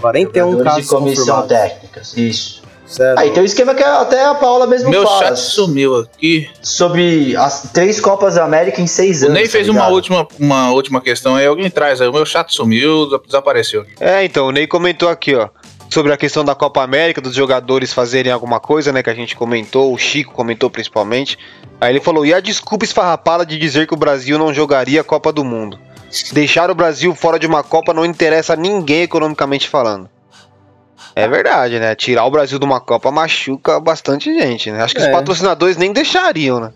41 0.00 0.50
Jogadores 0.52 0.64
casos 0.64 0.82
de 0.82 0.88
comissão 0.88 1.42
confirmados. 1.42 1.48
técnica. 1.48 2.02
Isso. 2.16 2.66
Sério. 2.86 3.18
Aí 3.18 3.30
tem 3.32 3.42
um 3.42 3.46
esquema 3.46 3.74
que 3.74 3.82
até 3.82 4.24
a 4.24 4.34
Paula 4.36 4.64
mesmo 4.64 4.88
Meu 4.88 5.02
fala. 5.02 5.26
chat 5.26 5.36
sumiu 5.40 5.96
aqui. 5.96 6.48
Sobre 6.62 7.34
as 7.36 7.70
três 7.72 7.98
Copas 8.00 8.36
da 8.36 8.44
América 8.44 8.80
em 8.80 8.86
seis 8.86 9.22
O 9.22 9.24
anos. 9.24 9.34
Ney 9.34 9.48
fez 9.48 9.66
tá 9.66 9.72
uma 9.72 9.88
última, 9.88 10.26
uma 10.38 10.70
última 10.70 11.00
questão 11.00 11.34
aí. 11.34 11.44
Alguém 11.46 11.68
traz 11.68 12.00
aí. 12.00 12.06
O 12.06 12.12
meu 12.12 12.24
chat 12.24 12.54
sumiu, 12.54 13.08
desapareceu 13.26 13.80
aqui. 13.80 13.92
É, 13.98 14.24
então, 14.24 14.46
o 14.46 14.52
Ney 14.52 14.68
comentou 14.68 15.08
aqui, 15.08 15.34
ó. 15.34 15.48
Sobre 15.96 16.12
a 16.12 16.16
questão 16.18 16.44
da 16.44 16.54
Copa 16.54 16.82
América, 16.82 17.22
dos 17.22 17.34
jogadores 17.34 17.90
fazerem 17.90 18.30
alguma 18.30 18.60
coisa, 18.60 18.92
né? 18.92 19.02
Que 19.02 19.08
a 19.08 19.14
gente 19.14 19.34
comentou, 19.34 19.94
o 19.94 19.96
Chico 19.96 20.30
comentou 20.34 20.68
principalmente. 20.68 21.38
Aí 21.80 21.90
ele 21.90 22.00
falou: 22.02 22.26
e 22.26 22.34
a 22.34 22.38
desculpa 22.40 22.84
esfarrapada 22.84 23.46
de 23.46 23.58
dizer 23.58 23.86
que 23.86 23.94
o 23.94 23.96
Brasil 23.96 24.36
não 24.38 24.52
jogaria 24.52 25.00
a 25.00 25.04
Copa 25.04 25.32
do 25.32 25.42
Mundo? 25.42 25.78
Deixar 26.34 26.70
o 26.70 26.74
Brasil 26.74 27.14
fora 27.14 27.38
de 27.38 27.46
uma 27.46 27.62
Copa 27.62 27.94
não 27.94 28.04
interessa 28.04 28.52
a 28.52 28.56
ninguém 28.56 29.04
economicamente 29.04 29.70
falando. 29.70 30.06
É 31.14 31.26
verdade, 31.26 31.78
né? 31.80 31.94
Tirar 31.94 32.26
o 32.26 32.30
Brasil 32.30 32.58
de 32.58 32.66
uma 32.66 32.78
Copa 32.78 33.10
machuca 33.10 33.80
bastante 33.80 34.30
gente, 34.38 34.70
né? 34.70 34.82
Acho 34.82 34.94
que 34.94 35.00
os 35.00 35.06
É. 35.06 35.10
patrocinadores 35.10 35.78
nem 35.78 35.94
deixariam, 35.94 36.60
né? 36.60 36.72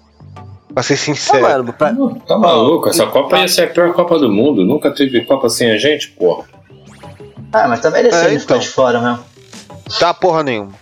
Pra 0.73 0.83
ser 0.83 0.97
sincero. 0.97 1.43
mano, 1.43 1.75
pra- 1.75 1.95
Tá 2.27 2.39
maluco? 2.39 2.89
Essa 2.89 3.05
Copa 3.05 3.39
ia 3.39 3.49
ser 3.49 3.65
a 3.65 3.67
pior 3.67 3.93
Copa 3.93 4.19
do 4.19 4.31
mundo. 4.33 4.65
Nunca 4.65 4.91
teve 4.91 5.21
Copa 5.27 5.51
sem 5.51 5.71
a 5.71 5.77
gente, 5.77 6.09
porra. 6.13 6.45
Ah, 7.53 7.67
mas 7.69 7.81
tá 7.81 7.91
merecendo 7.91 8.27
É, 8.27 8.39
ficar 8.39 8.43
então. 8.55 8.59
de 8.59 8.69
fora 8.69 9.01
mesmo. 9.01 9.25
Tá 9.99 10.15
porra 10.15 10.43
nenhuma. 10.43 10.73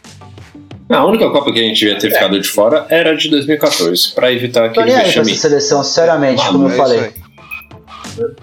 A 0.90 1.05
única 1.05 1.28
Copa 1.31 1.53
que 1.53 1.59
a 1.59 1.62
gente 1.62 1.78
devia 1.81 1.99
ter 1.99 2.11
ficado 2.11 2.40
de 2.40 2.49
fora 2.49 2.86
era 2.89 3.11
a 3.11 3.15
de 3.15 3.28
2014, 3.31 4.12
pra 4.15 4.32
evitar 4.32 4.66
aquele 4.66 4.90
vexame. 4.90 5.32
essa 5.32 5.40
seleção, 5.49 5.85
sinceramente, 5.85 6.47
como 6.47 6.69
eu 6.69 6.73
É 6.73 6.77
falei. 6.77 7.12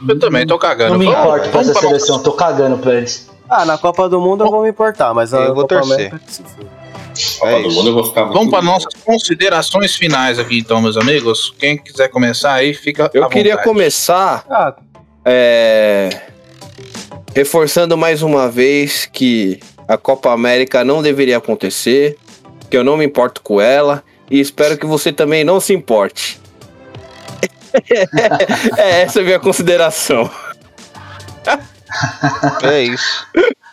Eu 0.07 0.19
também 0.19 0.45
tô 0.45 0.57
cagando. 0.57 0.91
Não 0.93 0.99
me 0.99 1.06
importo 1.07 1.49
pra 1.49 1.61
essa 1.61 1.72
pra- 1.72 1.81
seleção, 1.81 2.22
tô 2.22 2.31
cagando 2.34 2.77
pra 2.77 2.93
eles. 2.95 3.30
Ah, 3.49 3.65
na 3.65 3.77
Copa 3.77 4.07
do 4.10 4.19
Mundo 4.22 4.43
eu 4.45 4.49
vou 4.52 4.64
me 4.64 4.69
importar, 4.69 5.14
mas 5.14 5.34
a 5.34 5.39
Eu 5.39 5.53
vou 5.56 5.64
Copa 5.68 5.76
torcer. 5.81 5.93
América 5.95 6.19
que 6.19 6.34
se. 6.34 6.43
Copa 7.39 7.52
É 7.52 7.61
do 7.61 7.68
isso. 7.68 7.77
Mundo 7.77 7.89
eu 7.89 7.93
vou 7.93 8.03
ficar 8.06 8.23
Vamos 8.26 8.49
para 8.49 8.61
nossas 8.61 8.93
considerações 9.03 9.95
finais 9.95 10.38
aqui, 10.39 10.60
então, 10.60 10.81
meus 10.81 10.97
amigos. 10.97 11.53
Quem 11.60 11.77
quiser 11.77 12.10
começar 12.10 12.53
aí, 12.53 12.73
fica. 12.73 13.10
Eu 13.14 13.23
à 13.26 13.30
queria 13.30 13.53
vontade. 13.53 13.69
começar 13.69 14.45
Ah, 14.49 14.76
é, 15.26 16.10
reforçando 17.36 17.98
mais 17.98 18.22
uma 18.24 18.49
vez 18.49 19.10
que 19.12 19.60
a 19.86 19.98
Copa 19.98 20.32
América 20.32 20.86
não 20.86 21.02
deveria 21.02 21.38
acontecer, 21.38 22.18
que 22.70 22.78
eu 22.78 22.84
não 22.84 22.95
me 22.95 23.06
importo 23.06 23.41
com 23.41 23.60
ela 23.60 24.02
e 24.32 24.40
espero 24.40 24.78
que 24.78 24.86
você 24.86 25.12
também 25.12 25.44
não 25.44 25.60
se 25.60 25.74
importe. 25.74 26.40
é 28.78 29.02
essa 29.02 29.20
a 29.20 29.24
minha 29.24 29.40
consideração. 29.40 30.30
É 32.62 32.82
isso. 32.82 33.26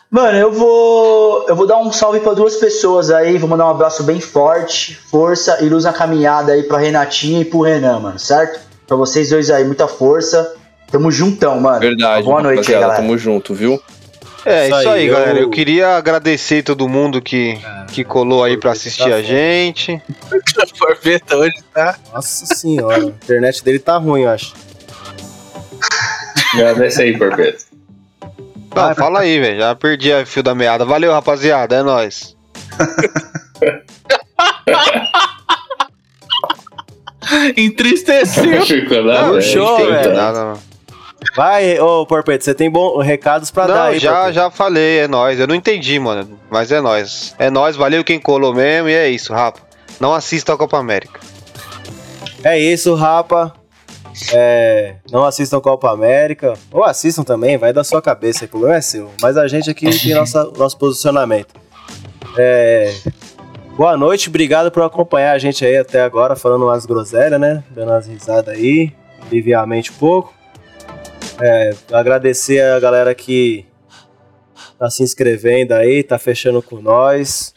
Mano, 0.08 0.38
eu 0.38 0.52
vou. 0.52 1.44
Eu 1.48 1.56
vou 1.56 1.66
dar 1.66 1.78
um 1.78 1.90
salve 1.90 2.20
pra 2.20 2.34
duas 2.34 2.54
pessoas 2.54 3.10
aí. 3.10 3.36
Vou 3.36 3.48
mandar 3.48 3.66
um 3.66 3.70
abraço 3.70 4.04
bem 4.04 4.20
forte, 4.20 4.94
força 4.94 5.58
e 5.60 5.68
luz 5.68 5.82
na 5.82 5.92
caminhada 5.92 6.52
aí 6.52 6.62
pra 6.62 6.78
Renatinha 6.78 7.40
e 7.40 7.44
pro 7.44 7.62
Renan, 7.62 7.98
mano, 7.98 8.18
certo? 8.20 8.60
Pra 8.86 8.96
vocês 8.96 9.30
dois 9.30 9.50
aí, 9.50 9.64
muita 9.64 9.88
força. 9.88 10.54
Tamo 10.92 11.10
juntão, 11.10 11.58
mano. 11.58 11.80
Verdade, 11.80 12.22
Boa 12.24 12.42
noite 12.42 12.56
rapaziada, 12.58 12.82
galera. 12.86 13.02
tamo 13.02 13.16
junto, 13.18 13.54
viu? 13.54 13.82
É 14.44 14.68
Isso 14.68 14.78
isso, 14.80 14.88
aí, 14.90 15.00
aí, 15.00 15.06
eu- 15.06 15.14
galera. 15.14 15.38
Eu 15.38 15.48
queria 15.50 15.96
agradecer 15.96 16.62
todo 16.62 16.86
mundo 16.88 17.22
que, 17.22 17.58
que 17.92 18.04
colou 18.04 18.44
aí 18.44 18.56
pra 18.58 18.72
assistir 18.72 19.04
a 19.10 19.16
Tá 19.16 19.22
gente. 19.22 20.00
Porpeta 20.78 21.36
hoje, 21.36 21.54
tá? 21.72 21.96
nossa 22.12 22.44
senhora. 22.54 22.96
a 23.02 23.06
internet 23.06 23.64
dele 23.64 23.78
tá 23.78 23.96
ruim, 23.96 24.22
eu 24.22 24.30
acho. 24.30 24.52
Agradece 26.54 27.02
aí, 27.02 27.16
Porpeta. 27.16 27.64
Não, 28.74 28.94
fala 28.94 29.20
aí, 29.20 29.38
velho. 29.40 29.58
Já 29.60 29.74
perdi 29.74 30.12
a 30.12 30.26
fio 30.26 30.42
da 30.42 30.54
meada. 30.54 30.84
Valeu, 30.84 31.12
rapaziada. 31.12 31.76
É 31.76 31.82
nóis. 31.82 32.36
Entristeceu. 37.56 38.44
Nada. 39.04 39.26
Não, 39.26 39.34
né? 39.34 39.40
show, 39.40 39.76
velho. 39.78 40.14
Nada, 40.14 40.44
não. 40.44 40.71
Vai, 41.34 41.78
ô 41.78 42.04
Porpeto, 42.04 42.44
você 42.44 42.54
tem 42.54 42.70
bom, 42.70 42.98
recados 42.98 43.50
pra 43.50 43.66
dar 43.66 43.74
Não, 43.74 43.82
aí, 43.84 43.98
já, 43.98 44.12
Porpeto. 44.12 44.34
já 44.34 44.50
falei, 44.50 44.98
é 45.00 45.08
nóis. 45.08 45.38
Eu 45.38 45.46
não 45.46 45.54
entendi, 45.54 45.98
mano. 45.98 46.38
Mas 46.50 46.70
é 46.70 46.80
nóis. 46.80 47.34
É 47.38 47.50
nóis, 47.50 47.76
valeu 47.76 48.04
quem 48.04 48.20
colou 48.20 48.54
mesmo 48.54 48.88
e 48.88 48.94
é 48.94 49.08
isso, 49.08 49.32
rapa. 49.32 49.60
Não 50.00 50.12
assista 50.12 50.52
a 50.52 50.56
Copa 50.56 50.78
América. 50.78 51.20
É 52.44 52.58
isso, 52.58 52.94
rapa. 52.94 53.54
É, 54.32 54.96
não 55.10 55.24
assistam 55.24 55.60
Copa 55.60 55.90
América. 55.90 56.54
Ou 56.70 56.84
assistam 56.84 57.22
também, 57.22 57.56
vai 57.56 57.72
da 57.72 57.84
sua 57.84 58.02
cabeça, 58.02 58.44
o 58.44 58.48
problema 58.48 58.76
é 58.76 58.80
seu. 58.80 59.10
Mas 59.20 59.36
a 59.36 59.46
gente 59.48 59.70
aqui 59.70 59.88
tem 59.88 60.14
nossa, 60.14 60.44
nosso 60.56 60.76
posicionamento. 60.76 61.54
É, 62.36 62.92
boa 63.76 63.96
noite, 63.96 64.28
obrigado 64.28 64.70
por 64.70 64.82
acompanhar 64.82 65.32
a 65.32 65.38
gente 65.38 65.64
aí 65.64 65.76
até 65.76 66.02
agora, 66.02 66.36
falando 66.36 66.64
umas 66.64 66.84
groselhas, 66.84 67.40
né? 67.40 67.62
Dando 67.70 67.90
umas 67.90 68.06
risadas 68.06 68.54
aí, 68.54 68.92
aliviar 69.26 69.62
a 69.62 69.66
mente 69.66 69.90
um 69.90 69.94
pouco. 69.94 70.34
É, 71.44 71.74
agradecer 71.90 72.62
a 72.62 72.78
galera 72.78 73.12
que 73.16 73.66
tá 74.78 74.88
se 74.88 75.02
inscrevendo 75.02 75.74
aí, 75.74 76.04
tá 76.04 76.16
fechando 76.16 76.62
com 76.62 76.80
nós. 76.80 77.52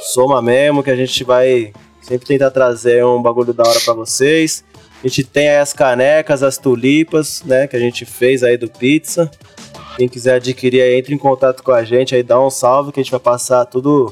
Soma 0.00 0.40
mesmo, 0.40 0.82
que 0.82 0.90
a 0.90 0.96
gente 0.96 1.24
vai 1.24 1.74
sempre 2.00 2.26
tentar 2.26 2.50
trazer 2.50 3.04
um 3.04 3.20
bagulho 3.20 3.52
da 3.52 3.68
hora 3.68 3.78
pra 3.80 3.92
vocês. 3.92 4.64
A 5.04 5.06
gente 5.06 5.24
tem 5.24 5.50
aí 5.50 5.58
as 5.58 5.74
canecas, 5.74 6.42
as 6.42 6.56
tulipas, 6.56 7.42
né, 7.44 7.66
que 7.66 7.76
a 7.76 7.78
gente 7.78 8.06
fez 8.06 8.42
aí 8.42 8.56
do 8.56 8.70
pizza. 8.70 9.30
Quem 9.98 10.08
quiser 10.08 10.36
adquirir 10.36 10.80
aí, 10.80 10.98
entre 10.98 11.14
em 11.14 11.18
contato 11.18 11.62
com 11.62 11.72
a 11.72 11.84
gente 11.84 12.14
aí, 12.14 12.22
dá 12.22 12.40
um 12.40 12.48
salve 12.48 12.92
que 12.92 13.00
a 13.00 13.02
gente 13.02 13.10
vai 13.10 13.20
passar 13.20 13.66
tudo 13.66 14.10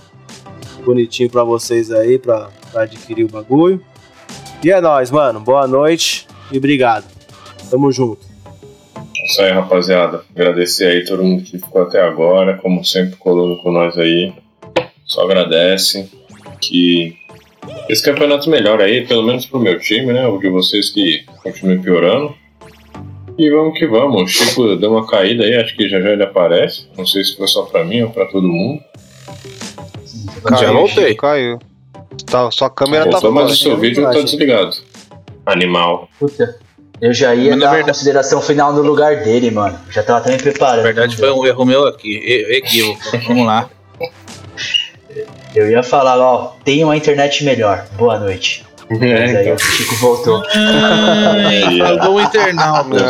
bonitinho 0.85 1.31
pra 1.31 1.43
vocês 1.43 1.91
aí, 1.91 2.19
pra 2.19 2.51
adquirir 2.75 3.25
o 3.25 3.29
bagulho. 3.29 3.83
E 4.63 4.71
é 4.71 4.79
nóis, 4.79 5.11
mano. 5.11 5.41
Boa 5.41 5.67
noite 5.67 6.29
e 6.53 6.59
obrigado. 6.59 7.07
Tamo 7.71 7.91
junto. 7.91 8.26
Isso 9.27 9.43
aí, 9.43 9.51
rapaziada. 9.51 10.23
Agradecer 10.35 10.87
aí 10.87 11.05
todo 11.05 11.25
mundo 11.25 11.43
que 11.43 11.59
ficou 11.59 11.83
até 11.83 12.01
agora, 12.01 12.57
como 12.59 12.85
sempre, 12.85 13.17
colando 13.17 13.57
com 13.57 13.73
nós 13.73 13.99
aí. 13.99 14.33
Só 15.05 15.23
agradece 15.23 16.09
que 16.61 17.17
esse 17.89 18.03
campeonato 18.03 18.49
melhor 18.49 18.81
aí, 18.81 19.05
pelo 19.05 19.25
menos 19.25 19.45
pro 19.45 19.59
meu 19.59 19.81
time, 19.81 20.13
né? 20.13 20.27
O 20.29 20.39
de 20.39 20.49
vocês 20.49 20.91
que 20.91 21.25
continuem 21.43 21.83
piorando. 21.83 22.35
E 23.37 23.51
vamos 23.51 23.77
que 23.77 23.87
vamos. 23.87 24.23
O 24.23 24.27
Chico 24.29 24.77
deu 24.77 24.93
uma 24.93 25.07
caída 25.07 25.43
aí, 25.43 25.57
acho 25.57 25.77
que 25.77 25.89
já 25.89 26.01
já 26.01 26.11
ele 26.11 26.23
aparece. 26.23 26.87
Não 26.97 27.05
sei 27.05 27.25
se 27.25 27.37
foi 27.37 27.49
só 27.49 27.63
pra 27.63 27.85
mim 27.85 28.03
ou 28.03 28.11
pra 28.11 28.27
todo 28.27 28.47
mundo. 28.47 28.81
Caiu, 30.45 30.61
já 30.61 30.73
voltei. 30.73 31.09
Chico, 31.09 31.21
caiu. 31.23 31.59
Tá, 32.25 32.49
sua 32.53 32.71
câmera 32.71 33.05
Voltou, 33.05 33.21
tá 33.21 33.31
mas 33.31 33.53
o 33.53 33.57
seu 33.57 33.77
vídeo 33.77 34.05
tá 34.05 34.21
desligado. 34.23 34.77
Animal. 35.45 36.09
Puta. 36.19 36.59
Eu 37.01 37.13
já 37.13 37.35
ia 37.35 37.51
mas 37.51 37.61
dar 37.61 37.71
verdade... 37.71 37.91
a 37.91 37.93
consideração 37.93 38.41
final 38.41 38.73
no 38.73 38.83
lugar 38.83 39.17
dele, 39.17 39.51
mano. 39.51 39.79
Já 39.91 40.03
tava 40.03 40.21
até 40.21 40.33
me 40.33 40.39
preparando. 40.39 40.79
Na 40.79 40.83
verdade, 40.83 41.17
foi 41.17 41.31
um 41.31 41.45
erro 41.45 41.65
meu 41.65 41.87
aqui. 41.87 42.17
Equívoco. 42.17 43.01
Vamos 43.29 43.47
lá. 43.47 43.69
Eu 45.55 45.71
ia 45.71 45.83
falar, 45.83 46.19
ó, 46.19 46.55
tem 46.65 46.85
uma 46.85 46.97
internet 46.97 47.45
melhor. 47.45 47.87
Boa 47.97 48.19
noite. 48.19 48.65
É, 48.89 48.95
Mas 48.95 49.35
aí 49.35 49.43
então. 49.43 49.55
o 49.57 49.59
Chico 49.59 49.95
voltou. 49.97 50.45
Falou 51.99 52.15
o 52.15 52.21
internauta. 52.21 53.05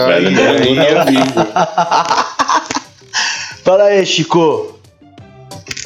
Fala 3.62 3.84
aí, 3.84 4.06
Chico. 4.06 4.80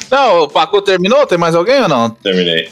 Não, 0.09 0.43
o 0.43 0.47
Paco 0.47 0.81
terminou? 0.81 1.27
Tem 1.27 1.37
mais 1.37 1.55
alguém 1.55 1.81
ou 1.81 1.89
não? 1.89 2.09
Terminei. 2.09 2.69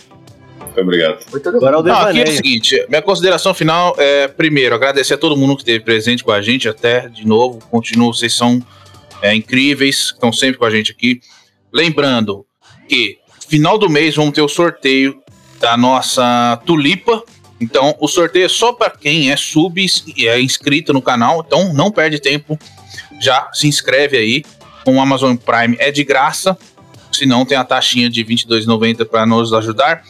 Muito 0.84 0.96
obrigado. 0.96 1.26
Muito 1.32 1.50
Agora 1.50 1.82
não, 1.82 1.96
aqui 1.96 2.22
é 2.22 2.24
o 2.24 2.32
seguinte, 2.32 2.86
minha 2.90 3.02
consideração 3.02 3.54
final 3.54 3.96
é, 3.98 4.28
primeiro, 4.28 4.76
agradecer 4.76 5.14
a 5.14 5.18
todo 5.18 5.36
mundo 5.38 5.56
que 5.56 5.62
esteve 5.62 5.84
presente 5.84 6.24
com 6.24 6.32
a 6.32 6.42
gente 6.42 6.68
até, 6.68 7.08
de 7.08 7.26
novo, 7.26 7.60
continuo, 7.70 8.14
vocês 8.14 8.34
são 8.34 8.62
é, 9.22 9.34
incríveis, 9.36 10.12
estão 10.14 10.32
sempre 10.32 10.58
com 10.58 10.66
a 10.66 10.70
gente 10.70 10.92
aqui. 10.92 11.22
Lembrando 11.72 12.46
que 12.88 13.18
final 13.48 13.78
do 13.78 13.90
mês 13.90 14.16
vamos 14.16 14.34
ter 14.34 14.42
o 14.42 14.48
sorteio 14.48 15.22
da 15.60 15.76
nossa 15.76 16.62
tulipa. 16.66 17.24
Então, 17.60 17.96
o 18.00 18.08
sorteio 18.08 18.46
é 18.46 18.50
só 18.50 18.72
para 18.72 18.90
quem 18.90 19.32
é 19.32 19.36
sub 19.36 19.86
e 20.16 20.28
é 20.28 20.40
inscrito 20.42 20.94
no 20.94 21.02
canal. 21.02 21.44
Então, 21.46 21.74
não 21.74 21.92
perde 21.92 22.20
tempo. 22.20 22.58
Já 23.20 23.50
se 23.54 23.68
inscreve 23.68 24.18
aí. 24.18 24.44
Com 24.86 24.96
o 24.96 25.02
Amazon 25.02 25.36
Prime 25.36 25.76
é 25.78 25.92
de 25.92 26.04
graça. 26.04 26.58
Se 27.12 27.26
não, 27.26 27.46
tem 27.46 27.58
a 27.58 27.66
taxinha 27.66 28.10
de 28.10 28.24
R$ 28.24 28.36
22,90 28.36 29.06
para 29.06 29.26
nos 29.26 29.52
ajudar. 29.54 30.04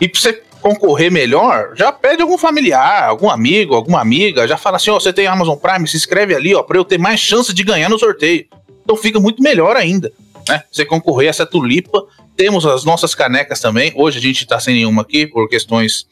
E 0.00 0.08
para 0.08 0.20
você 0.20 0.42
concorrer 0.60 1.10
melhor, 1.10 1.72
já 1.74 1.90
pede 1.90 2.22
algum 2.22 2.36
familiar, 2.36 3.04
algum 3.04 3.28
amigo, 3.28 3.74
alguma 3.74 4.00
amiga. 4.00 4.46
Já 4.46 4.56
fala 4.56 4.76
assim: 4.76 4.90
ó, 4.90 4.96
oh, 4.96 5.00
você 5.00 5.12
tem 5.12 5.26
Amazon 5.26 5.56
Prime, 5.56 5.86
se 5.86 5.96
inscreve 5.96 6.34
ali, 6.34 6.54
ó, 6.54 6.62
para 6.62 6.78
eu 6.78 6.84
ter 6.84 6.98
mais 6.98 7.20
chance 7.20 7.52
de 7.52 7.62
ganhar 7.62 7.88
no 7.88 7.98
sorteio. 7.98 8.46
Então 8.82 8.96
fica 8.96 9.20
muito 9.20 9.42
melhor 9.42 9.76
ainda, 9.76 10.12
né? 10.48 10.62
Você 10.70 10.84
concorrer 10.84 11.28
a 11.28 11.30
essa 11.30 11.46
tulipa 11.46 12.04
temos 12.40 12.64
as 12.64 12.84
nossas 12.84 13.14
canecas 13.14 13.60
também. 13.60 13.92
Hoje 13.94 14.18
a 14.18 14.22
gente 14.22 14.44
está 14.44 14.58
sem 14.58 14.74
nenhuma 14.74 15.02
aqui 15.02 15.26
por 15.26 15.46
questões 15.46 16.06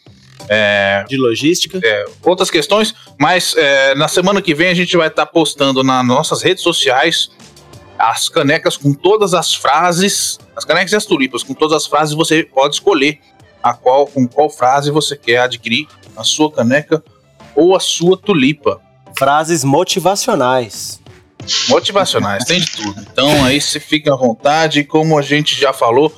é, 0.47 1.02
de 1.09 1.16
logística. 1.16 1.81
É, 1.82 2.05
outras 2.23 2.51
questões, 2.51 2.94
mas 3.19 3.56
é, 3.56 3.94
na 3.94 4.09
semana 4.09 4.43
que 4.43 4.55
vem 4.55 4.69
a 4.69 4.74
gente 4.74 4.94
vai 4.94 5.09
estar 5.09 5.24
tá 5.24 5.32
postando 5.32 5.82
nas 5.82 6.06
nossas 6.06 6.43
redes 6.43 6.62
sociais 6.62 7.31
as 7.98 8.28
canecas 8.28 8.77
com 8.77 8.93
todas 8.93 9.32
as 9.32 9.55
frases, 9.55 10.39
as 10.55 10.66
canecas 10.66 10.93
e 10.93 10.97
as 10.97 11.06
tulipas 11.06 11.43
com 11.43 11.55
todas 11.55 11.74
as 11.74 11.86
frases. 11.86 12.15
Você 12.15 12.44
pode 12.44 12.74
escolher 12.74 13.20
a 13.69 13.74
qual 13.74 14.07
com 14.07 14.27
qual 14.27 14.49
frase 14.49 14.90
você 14.90 15.16
quer 15.16 15.39
adquirir 15.39 15.86
a 16.16 16.24
sua 16.24 16.51
caneca 16.51 17.03
ou 17.55 17.77
a 17.77 17.81
sua 17.81 18.16
tulipa. 18.16 18.81
Frases 19.19 19.65
motivacionais. 19.65 21.01
Motivacionais, 21.69 22.45
tem 22.45 22.61
de 22.61 22.70
tudo. 22.70 23.01
Então 23.01 23.45
aí 23.45 23.61
você 23.61 23.81
fica 23.81 24.12
à 24.12 24.16
vontade, 24.16 24.85
como 24.85 25.19
a 25.19 25.23
gente 25.23 25.59
já 25.59 25.73
falou, 25.73 26.12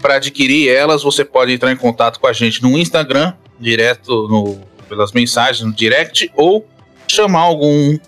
para 0.00 0.16
adquirir 0.16 0.68
elas, 0.68 1.02
você 1.02 1.24
pode 1.24 1.52
entrar 1.52 1.72
em 1.72 1.76
contato 1.76 2.20
com 2.20 2.26
a 2.26 2.32
gente 2.32 2.62
no 2.62 2.78
Instagram, 2.78 3.34
direto 3.58 4.28
no, 4.28 4.60
pelas 4.88 5.12
mensagens 5.12 5.64
no 5.66 5.72
direct, 5.72 6.30
ou 6.34 6.66
chamar 7.08 7.40
algum 7.40 7.98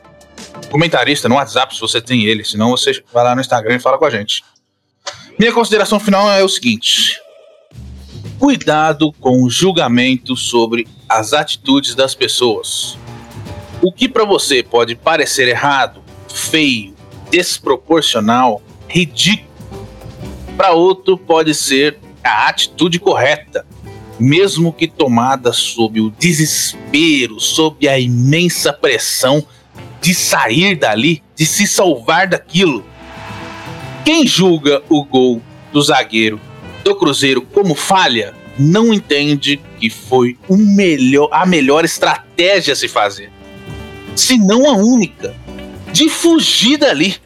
comentarista 0.70 1.28
no 1.28 1.36
WhatsApp, 1.36 1.74
se 1.74 1.80
você 1.80 2.00
tem 2.00 2.24
ele. 2.24 2.44
Senão 2.44 2.70
você 2.70 3.02
vai 3.12 3.24
lá 3.24 3.34
no 3.34 3.40
Instagram 3.40 3.76
e 3.76 3.80
fala 3.80 3.98
com 3.98 4.04
a 4.04 4.10
gente. 4.10 4.44
Minha 5.38 5.52
consideração 5.52 6.00
final 6.00 6.30
é 6.30 6.42
o 6.42 6.48
seguinte: 6.48 7.18
cuidado 8.38 9.12
com 9.12 9.42
o 9.42 9.50
julgamento 9.50 10.36
sobre 10.36 10.86
as 11.08 11.32
atitudes 11.32 11.94
das 11.94 12.14
pessoas. 12.14 12.98
O 13.82 13.92
que 13.92 14.08
para 14.08 14.24
você 14.24 14.62
pode 14.62 14.94
parecer 14.94 15.48
errado 15.48 16.02
feio, 16.36 16.94
desproporcional, 17.30 18.62
ridículo. 18.88 19.46
Para 20.56 20.72
outro, 20.72 21.16
pode 21.16 21.54
ser 21.54 21.98
a 22.22 22.48
atitude 22.48 22.98
correta, 22.98 23.66
mesmo 24.18 24.72
que 24.72 24.86
tomada 24.86 25.52
sob 25.52 26.00
o 26.00 26.10
desespero, 26.10 27.40
sob 27.40 27.88
a 27.88 27.98
imensa 27.98 28.72
pressão 28.72 29.44
de 30.00 30.14
sair 30.14 30.76
dali, 30.76 31.22
de 31.34 31.44
se 31.44 31.66
salvar 31.66 32.26
daquilo. 32.28 32.84
Quem 34.04 34.26
julga 34.26 34.82
o 34.88 35.04
gol 35.04 35.42
do 35.72 35.82
zagueiro 35.82 36.40
do 36.86 36.94
Cruzeiro 36.94 37.42
como 37.42 37.74
falha, 37.74 38.32
não 38.56 38.94
entende 38.94 39.60
que 39.80 39.90
foi 39.90 40.38
melhor, 40.48 41.28
a 41.32 41.44
melhor 41.44 41.84
estratégia 41.84 42.74
a 42.74 42.76
se 42.76 42.86
fazer. 42.86 43.28
Se 44.14 44.38
não 44.38 44.70
a 44.70 44.76
única 44.76 45.34
de 45.92 46.08
fugir 46.08 46.78
dali, 46.78 47.16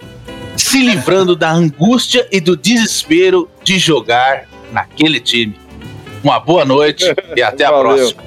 se 0.56 0.80
livrando 0.80 1.36
da 1.36 1.50
angústia 1.50 2.26
e 2.32 2.40
do 2.40 2.56
desespero 2.56 3.50
de 3.62 3.78
jogar 3.78 4.48
naquele 4.72 5.20
time. 5.20 5.54
Uma 6.24 6.40
boa 6.40 6.64
noite 6.64 7.04
e 7.36 7.42
até 7.42 7.66
a 7.66 7.70
valeu. 7.70 7.84
próxima. 8.14 8.22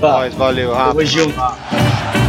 Valeu, 0.00 0.30
valeu, 0.32 0.70
valeu. 0.70 2.23